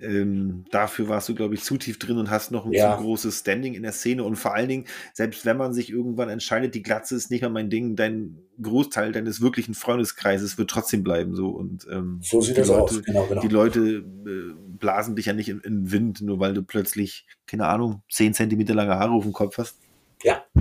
Ähm, 0.00 0.64
dafür 0.70 1.08
warst 1.08 1.28
du, 1.28 1.34
glaube 1.34 1.54
ich, 1.54 1.62
zu 1.62 1.76
tief 1.76 1.98
drin 1.98 2.18
und 2.18 2.30
hast 2.30 2.50
noch 2.50 2.66
ein 2.66 2.72
Ja. 2.72 2.96
zu 2.96 3.02
großes 3.04 3.40
Standing 3.40 3.74
in 3.74 3.82
der 3.82 3.92
Szene. 3.92 4.24
Und 4.24 4.36
vor 4.36 4.54
allen 4.54 4.68
Dingen, 4.68 4.84
selbst 5.14 5.44
wenn 5.46 5.56
man 5.56 5.72
sich 5.72 5.90
irgendwann 5.90 6.28
entscheidet, 6.28 6.74
die 6.74 6.82
Glatze 6.82 7.14
ist 7.14 7.30
nicht 7.30 7.42
mehr 7.42 7.50
mein 7.50 7.70
Ding, 7.70 7.96
dein 7.96 8.38
Großteil 8.60 9.12
deines 9.12 9.40
wirklichen 9.40 9.74
Freundeskreises 9.74 10.58
wird 10.58 10.70
trotzdem 10.70 11.04
bleiben. 11.04 11.34
So. 11.34 11.48
Und 11.48 11.86
ähm, 11.90 12.18
So 12.22 12.40
sieht 12.40 12.56
die 12.56 12.60
das 12.60 12.68
Leute, 12.68 12.82
aus. 12.82 13.02
Genau, 13.02 13.26
genau. 13.26 13.40
Die 13.40 13.48
Leute 13.48 13.80
äh, 14.26 14.54
blasen 14.78 15.14
dich 15.16 15.26
ja 15.26 15.32
nicht 15.32 15.48
in, 15.48 15.60
in 15.60 15.84
den 15.84 15.92
Wind, 15.92 16.20
nur 16.22 16.40
weil 16.40 16.54
du 16.54 16.62
plötzlich, 16.62 17.26
keine 17.46 17.66
Ahnung, 17.66 18.02
10 18.10 18.34
Zentimeter 18.34 18.74
lange 18.74 18.98
Haare 18.98 19.12
auf 19.12 19.22
dem 19.24 19.32
Kopf 19.32 19.58
hast. 19.58 19.78
Ja. 20.22 20.44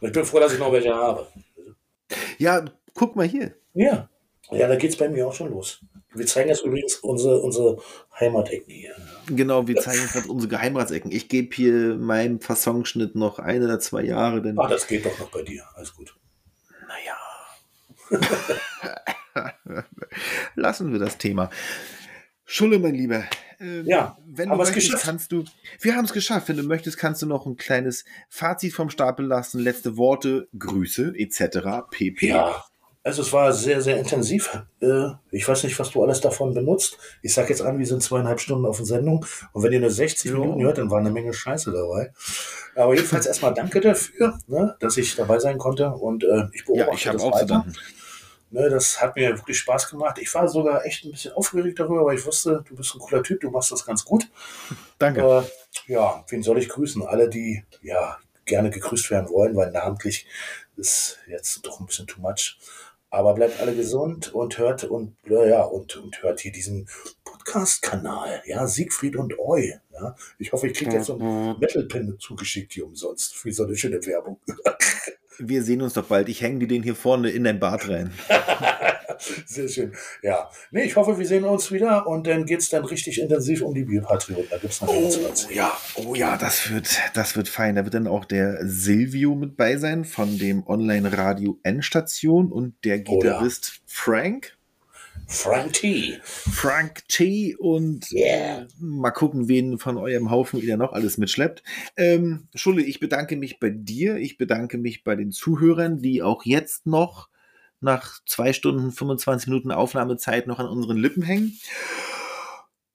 Und 0.00 0.08
ich 0.08 0.12
bin 0.12 0.24
froh, 0.24 0.40
dass 0.40 0.52
ich 0.52 0.58
noch 0.58 0.72
welche 0.72 0.94
habe. 0.94 1.26
Ja, 2.38 2.64
guck 2.94 3.16
mal 3.16 3.26
hier. 3.26 3.54
Ja. 3.74 4.08
Ja, 4.50 4.66
da 4.68 4.76
geht 4.76 4.90
es 4.90 4.96
bei 4.96 5.08
mir 5.08 5.26
auch 5.26 5.34
schon 5.34 5.50
los. 5.50 5.80
Wir 6.14 6.26
zeigen 6.26 6.48
jetzt 6.48 6.64
übrigens 6.64 6.94
unsere, 6.96 7.40
unsere 7.40 7.82
Heimatecken 8.18 8.72
hier. 8.72 8.94
Genau, 9.26 9.68
wir 9.68 9.76
zeigen 9.76 10.06
gerade 10.06 10.28
unsere 10.28 10.48
Geheimratsecken. 10.48 11.12
Ich 11.12 11.28
gebe 11.28 11.54
hier 11.54 11.96
meinem 11.96 12.40
Fassonschnitt 12.40 13.14
noch 13.14 13.38
ein 13.38 13.62
oder 13.62 13.78
zwei 13.78 14.02
Jahre, 14.04 14.40
denn 14.40 14.58
Ah, 14.58 14.68
das 14.68 14.86
geht 14.86 15.04
doch 15.04 15.18
noch 15.18 15.30
bei 15.30 15.42
dir. 15.42 15.64
Alles 15.74 15.94
gut. 15.94 16.16
naja. 16.88 17.16
Lassen 20.54 20.92
wir 20.92 20.98
das 20.98 21.18
Thema. 21.18 21.50
Schulle, 22.44 22.78
mein 22.78 22.94
Lieber. 22.94 23.24
ähm, 23.60 23.84
Ja, 23.86 24.16
wenn 24.26 24.48
haben 24.50 24.56
du 24.58 24.64
möchtest, 24.64 24.86
geschafft. 24.86 25.04
kannst 25.04 25.32
du. 25.32 25.44
Wir 25.80 25.94
haben 25.96 26.06
es 26.06 26.12
geschafft. 26.14 26.48
Wenn 26.48 26.56
du 26.56 26.62
möchtest, 26.62 26.96
kannst 26.96 27.20
du 27.20 27.26
noch 27.26 27.44
ein 27.44 27.56
kleines 27.56 28.04
Fazit 28.30 28.72
vom 28.72 28.88
Stapel 28.88 29.26
lassen. 29.26 29.60
Letzte 29.60 29.98
Worte, 29.98 30.48
Grüße 30.58 31.12
etc. 31.16 31.58
pp. 31.90 32.28
Ja. 32.28 32.64
Also 33.08 33.22
es 33.22 33.32
war 33.32 33.54
sehr, 33.54 33.80
sehr 33.80 33.96
intensiv. 33.96 34.62
Äh, 34.80 35.12
Ich 35.30 35.48
weiß 35.48 35.64
nicht, 35.64 35.78
was 35.78 35.90
du 35.92 36.02
alles 36.02 36.20
davon 36.20 36.52
benutzt. 36.52 36.98
Ich 37.22 37.32
sag 37.32 37.48
jetzt 37.48 37.62
an, 37.62 37.78
wir 37.78 37.86
sind 37.86 38.02
zweieinhalb 38.02 38.38
Stunden 38.38 38.66
auf 38.66 38.76
der 38.76 38.84
Sendung. 38.84 39.24
Und 39.54 39.62
wenn 39.62 39.72
ihr 39.72 39.80
nur 39.80 39.90
60 39.90 40.30
Ja. 40.30 40.36
Minuten 40.36 40.60
hört, 40.62 40.76
dann 40.76 40.90
war 40.90 40.98
eine 40.98 41.10
Menge 41.10 41.32
Scheiße 41.32 41.72
dabei. 41.72 42.12
Aber 42.76 42.94
jedenfalls 42.94 43.24
erstmal 43.32 43.54
danke 43.54 43.80
dafür, 43.80 44.38
ne, 44.46 44.76
dass 44.80 44.98
ich 44.98 45.16
dabei 45.16 45.38
sein 45.38 45.56
konnte. 45.56 45.88
Und 45.88 46.22
äh, 46.22 46.48
ich 46.52 46.66
beobachte 46.66 46.90
Ja, 46.90 46.94
ich 46.94 47.06
habe 47.06 47.16
das 47.16 47.26
auch 47.26 47.32
weiter. 47.40 47.64
Ne, 48.50 48.68
das 48.68 49.00
hat 49.00 49.16
mir 49.16 49.38
wirklich 49.38 49.58
Spaß 49.58 49.88
gemacht. 49.88 50.18
Ich 50.20 50.34
war 50.34 50.46
sogar 50.46 50.84
echt 50.84 51.06
ein 51.06 51.12
bisschen 51.12 51.32
aufgeregt 51.32 51.80
darüber, 51.80 52.04
weil 52.04 52.18
ich 52.18 52.26
wusste, 52.26 52.62
du 52.68 52.76
bist 52.76 52.94
ein 52.94 52.98
cooler 52.98 53.22
Typ, 53.22 53.40
du 53.40 53.50
machst 53.50 53.72
das 53.72 53.86
ganz 53.86 54.04
gut. 54.04 54.28
Danke. 54.98 55.22
Äh, 55.22 55.92
ja, 55.92 56.24
wen 56.28 56.42
soll 56.42 56.58
ich 56.58 56.68
grüßen? 56.68 57.06
Alle, 57.06 57.30
die 57.30 57.64
ja 57.80 58.18
gerne 58.44 58.68
gegrüßt 58.68 59.10
werden 59.10 59.30
wollen, 59.30 59.56
weil 59.56 59.70
namentlich 59.70 60.26
ist 60.76 61.18
jetzt 61.26 61.64
doch 61.66 61.80
ein 61.80 61.86
bisschen 61.86 62.06
too 62.06 62.20
much. 62.20 62.58
Aber 63.10 63.34
bleibt 63.34 63.60
alle 63.60 63.74
gesund 63.74 64.34
und 64.34 64.58
hört 64.58 64.84
und 64.84 65.16
ja 65.28 65.62
und, 65.62 65.96
und 65.96 66.22
hört 66.22 66.40
hier 66.40 66.52
diesen 66.52 66.88
Podcast-Kanal, 67.24 68.42
ja, 68.46 68.66
Siegfried 68.66 69.16
und 69.16 69.38
Eu. 69.38 69.72
Ja. 69.92 70.14
Ich 70.38 70.52
hoffe, 70.52 70.66
ich 70.66 70.74
kriege 70.74 70.92
jetzt 70.92 71.06
so 71.06 71.14
einen 71.14 71.58
Metal-Pin 71.58 72.16
zugeschickt 72.18 72.74
hier 72.74 72.86
umsonst 72.86 73.34
für 73.34 73.52
so 73.52 73.64
eine 73.64 73.76
schöne 73.76 74.04
Werbung. 74.04 74.38
Wir 75.38 75.62
sehen 75.62 75.82
uns 75.82 75.94
doch 75.94 76.06
bald. 76.06 76.28
Ich 76.28 76.42
hänge 76.42 76.60
dir 76.60 76.68
den 76.68 76.82
hier 76.82 76.94
vorne 76.94 77.30
in 77.30 77.44
dein 77.44 77.60
Bad 77.60 77.88
rein. 77.88 78.12
Sehr 79.46 79.68
schön. 79.68 79.92
Ja. 80.22 80.50
Nee, 80.70 80.84
ich 80.84 80.96
hoffe, 80.96 81.18
wir 81.18 81.26
sehen 81.26 81.44
uns 81.44 81.72
wieder 81.72 82.06
und 82.06 82.26
dann 82.26 82.44
geht 82.46 82.60
es 82.60 82.68
dann 82.68 82.84
richtig 82.84 83.20
intensiv 83.20 83.62
um 83.62 83.74
die 83.74 83.84
Bierpatrioten. 83.84 84.46
Da 84.50 84.58
gibt 84.58 84.72
es 84.72 84.80
noch 84.80 84.88
oh, 84.88 85.10
was 85.28 85.48
Ja, 85.52 85.76
oh 85.96 86.14
ja, 86.14 86.36
das 86.36 86.70
wird, 86.70 86.98
das 87.14 87.36
wird 87.36 87.48
fein. 87.48 87.74
Da 87.74 87.84
wird 87.84 87.94
dann 87.94 88.06
auch 88.06 88.24
der 88.24 88.66
Silvio 88.66 89.34
mit 89.34 89.56
bei 89.56 89.76
sein 89.76 90.04
von 90.04 90.38
dem 90.38 90.66
Online-Radio 90.66 91.58
Endstation 91.62 92.52
und 92.52 92.74
der 92.84 93.00
Gitarrist 93.00 93.72
oh, 93.72 93.78
ja. 93.78 93.84
Frank. 93.86 94.57
Frank 95.30 95.74
T. 95.74 96.18
Frank 96.24 97.06
T. 97.06 97.54
Und 97.54 98.10
yeah. 98.12 98.66
mal 98.80 99.10
gucken, 99.10 99.46
wen 99.46 99.78
von 99.78 99.98
eurem 99.98 100.30
Haufen 100.30 100.60
ihr 100.60 100.78
noch 100.78 100.94
alles 100.94 101.18
mitschleppt. 101.18 101.62
Ähm, 101.98 102.48
Schulle, 102.54 102.82
ich 102.82 102.98
bedanke 102.98 103.36
mich 103.36 103.60
bei 103.60 103.68
dir. 103.68 104.16
Ich 104.16 104.38
bedanke 104.38 104.78
mich 104.78 105.04
bei 105.04 105.14
den 105.16 105.30
Zuhörern, 105.30 105.98
die 105.98 106.22
auch 106.22 106.44
jetzt 106.46 106.86
noch 106.86 107.28
nach 107.80 108.20
zwei 108.24 108.54
Stunden 108.54 108.90
25 108.90 109.48
Minuten 109.48 109.70
Aufnahmezeit 109.70 110.46
noch 110.46 110.58
an 110.58 110.66
unseren 110.66 110.96
Lippen 110.96 111.22
hängen. 111.22 111.58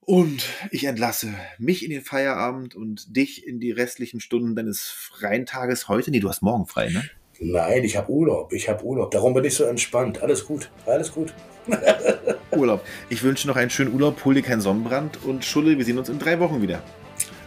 Und 0.02 0.44
ich 0.72 0.84
entlasse 0.86 1.34
mich 1.60 1.86
in 1.86 1.92
den 1.92 2.02
Feierabend 2.02 2.76
und 2.76 3.16
dich 3.16 3.48
in 3.48 3.60
die 3.60 3.72
restlichen 3.72 4.20
Stunden 4.20 4.56
deines 4.56 4.82
freien 4.90 5.46
Tages 5.46 5.88
heute. 5.88 6.12
Nee, 6.12 6.20
du 6.20 6.30
hast 6.30 6.42
morgen 6.42 6.66
frei, 6.66 6.90
ne? 6.90 7.04
Nein, 7.40 7.84
ich 7.84 7.98
habe 7.98 8.12
Urlaub. 8.12 8.54
Ich 8.54 8.70
habe 8.70 8.84
Urlaub. 8.84 9.12
Darum 9.12 9.34
bin 9.34 9.44
ich 9.44 9.56
so 9.56 9.66
entspannt. 9.66 10.22
Alles 10.22 10.46
gut. 10.46 10.70
Alles 10.86 11.12
gut. 11.12 11.34
Urlaub. 12.52 12.82
Ich 13.10 13.24
wünsche 13.24 13.48
noch 13.48 13.56
einen 13.56 13.70
schönen 13.70 13.94
Urlaub. 13.94 14.24
Hol 14.26 14.36
dir 14.36 14.44
keinen 14.44 14.62
Sonnenbrand. 14.62 15.24
Und 15.26 15.44
Schulle, 15.44 15.78
wir 15.78 15.86
sehen 15.86 15.98
uns 15.98 16.10
in 16.10 16.20
drei 16.20 16.40
Wochen 16.40 16.62
wieder. 16.62 16.82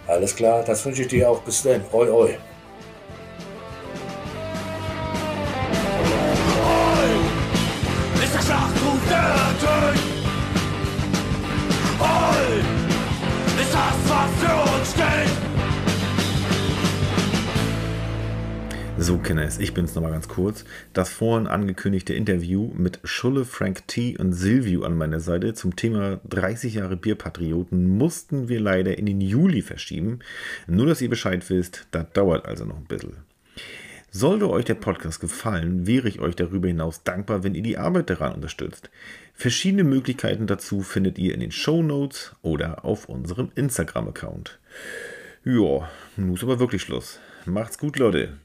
Alles 0.06 0.34
klar. 0.34 0.64
Das 0.64 0.84
wünsche 0.84 1.02
ich 1.02 1.08
dir 1.08 1.30
auch. 1.30 1.40
Bis 1.42 1.62
dann. 1.62 1.82
Oi, 1.92 2.08
oi. 2.10 2.38
So, 19.06 19.18
Kenneth, 19.18 19.60
ich 19.60 19.72
bin's 19.72 19.94
nochmal 19.94 20.10
ganz 20.10 20.26
kurz. 20.26 20.64
Das 20.92 21.10
vorhin 21.10 21.46
angekündigte 21.46 22.12
Interview 22.12 22.72
mit 22.76 22.98
Schulle, 23.04 23.44
Frank 23.44 23.86
T. 23.86 24.18
und 24.18 24.32
Silvio 24.32 24.82
an 24.82 24.98
meiner 24.98 25.20
Seite 25.20 25.54
zum 25.54 25.76
Thema 25.76 26.18
30 26.28 26.74
Jahre 26.74 26.96
Bierpatrioten 26.96 27.98
mussten 27.98 28.48
wir 28.48 28.58
leider 28.58 28.98
in 28.98 29.06
den 29.06 29.20
Juli 29.20 29.62
verschieben. 29.62 30.18
Nur, 30.66 30.86
dass 30.86 31.00
ihr 31.00 31.08
Bescheid 31.08 31.48
wisst, 31.50 31.86
das 31.92 32.06
dauert 32.14 32.46
also 32.46 32.64
noch 32.64 32.78
ein 32.78 32.86
bisschen. 32.86 33.18
Sollte 34.10 34.50
euch 34.50 34.64
der 34.64 34.74
Podcast 34.74 35.20
gefallen, 35.20 35.86
wäre 35.86 36.08
ich 36.08 36.18
euch 36.18 36.34
darüber 36.34 36.66
hinaus 36.66 37.04
dankbar, 37.04 37.44
wenn 37.44 37.54
ihr 37.54 37.62
die 37.62 37.78
Arbeit 37.78 38.10
daran 38.10 38.34
unterstützt. 38.34 38.90
Verschiedene 39.34 39.84
Möglichkeiten 39.84 40.48
dazu 40.48 40.82
findet 40.82 41.16
ihr 41.16 41.32
in 41.32 41.38
den 41.38 41.52
Show 41.52 41.80
Notes 41.80 42.34
oder 42.42 42.84
auf 42.84 43.08
unserem 43.08 43.52
Instagram-Account. 43.54 44.58
Ja, 45.44 45.88
nun 46.16 46.34
ist 46.34 46.42
aber 46.42 46.58
wirklich 46.58 46.82
Schluss. 46.82 47.20
Macht's 47.44 47.78
gut, 47.78 48.00
Leute. 48.00 48.38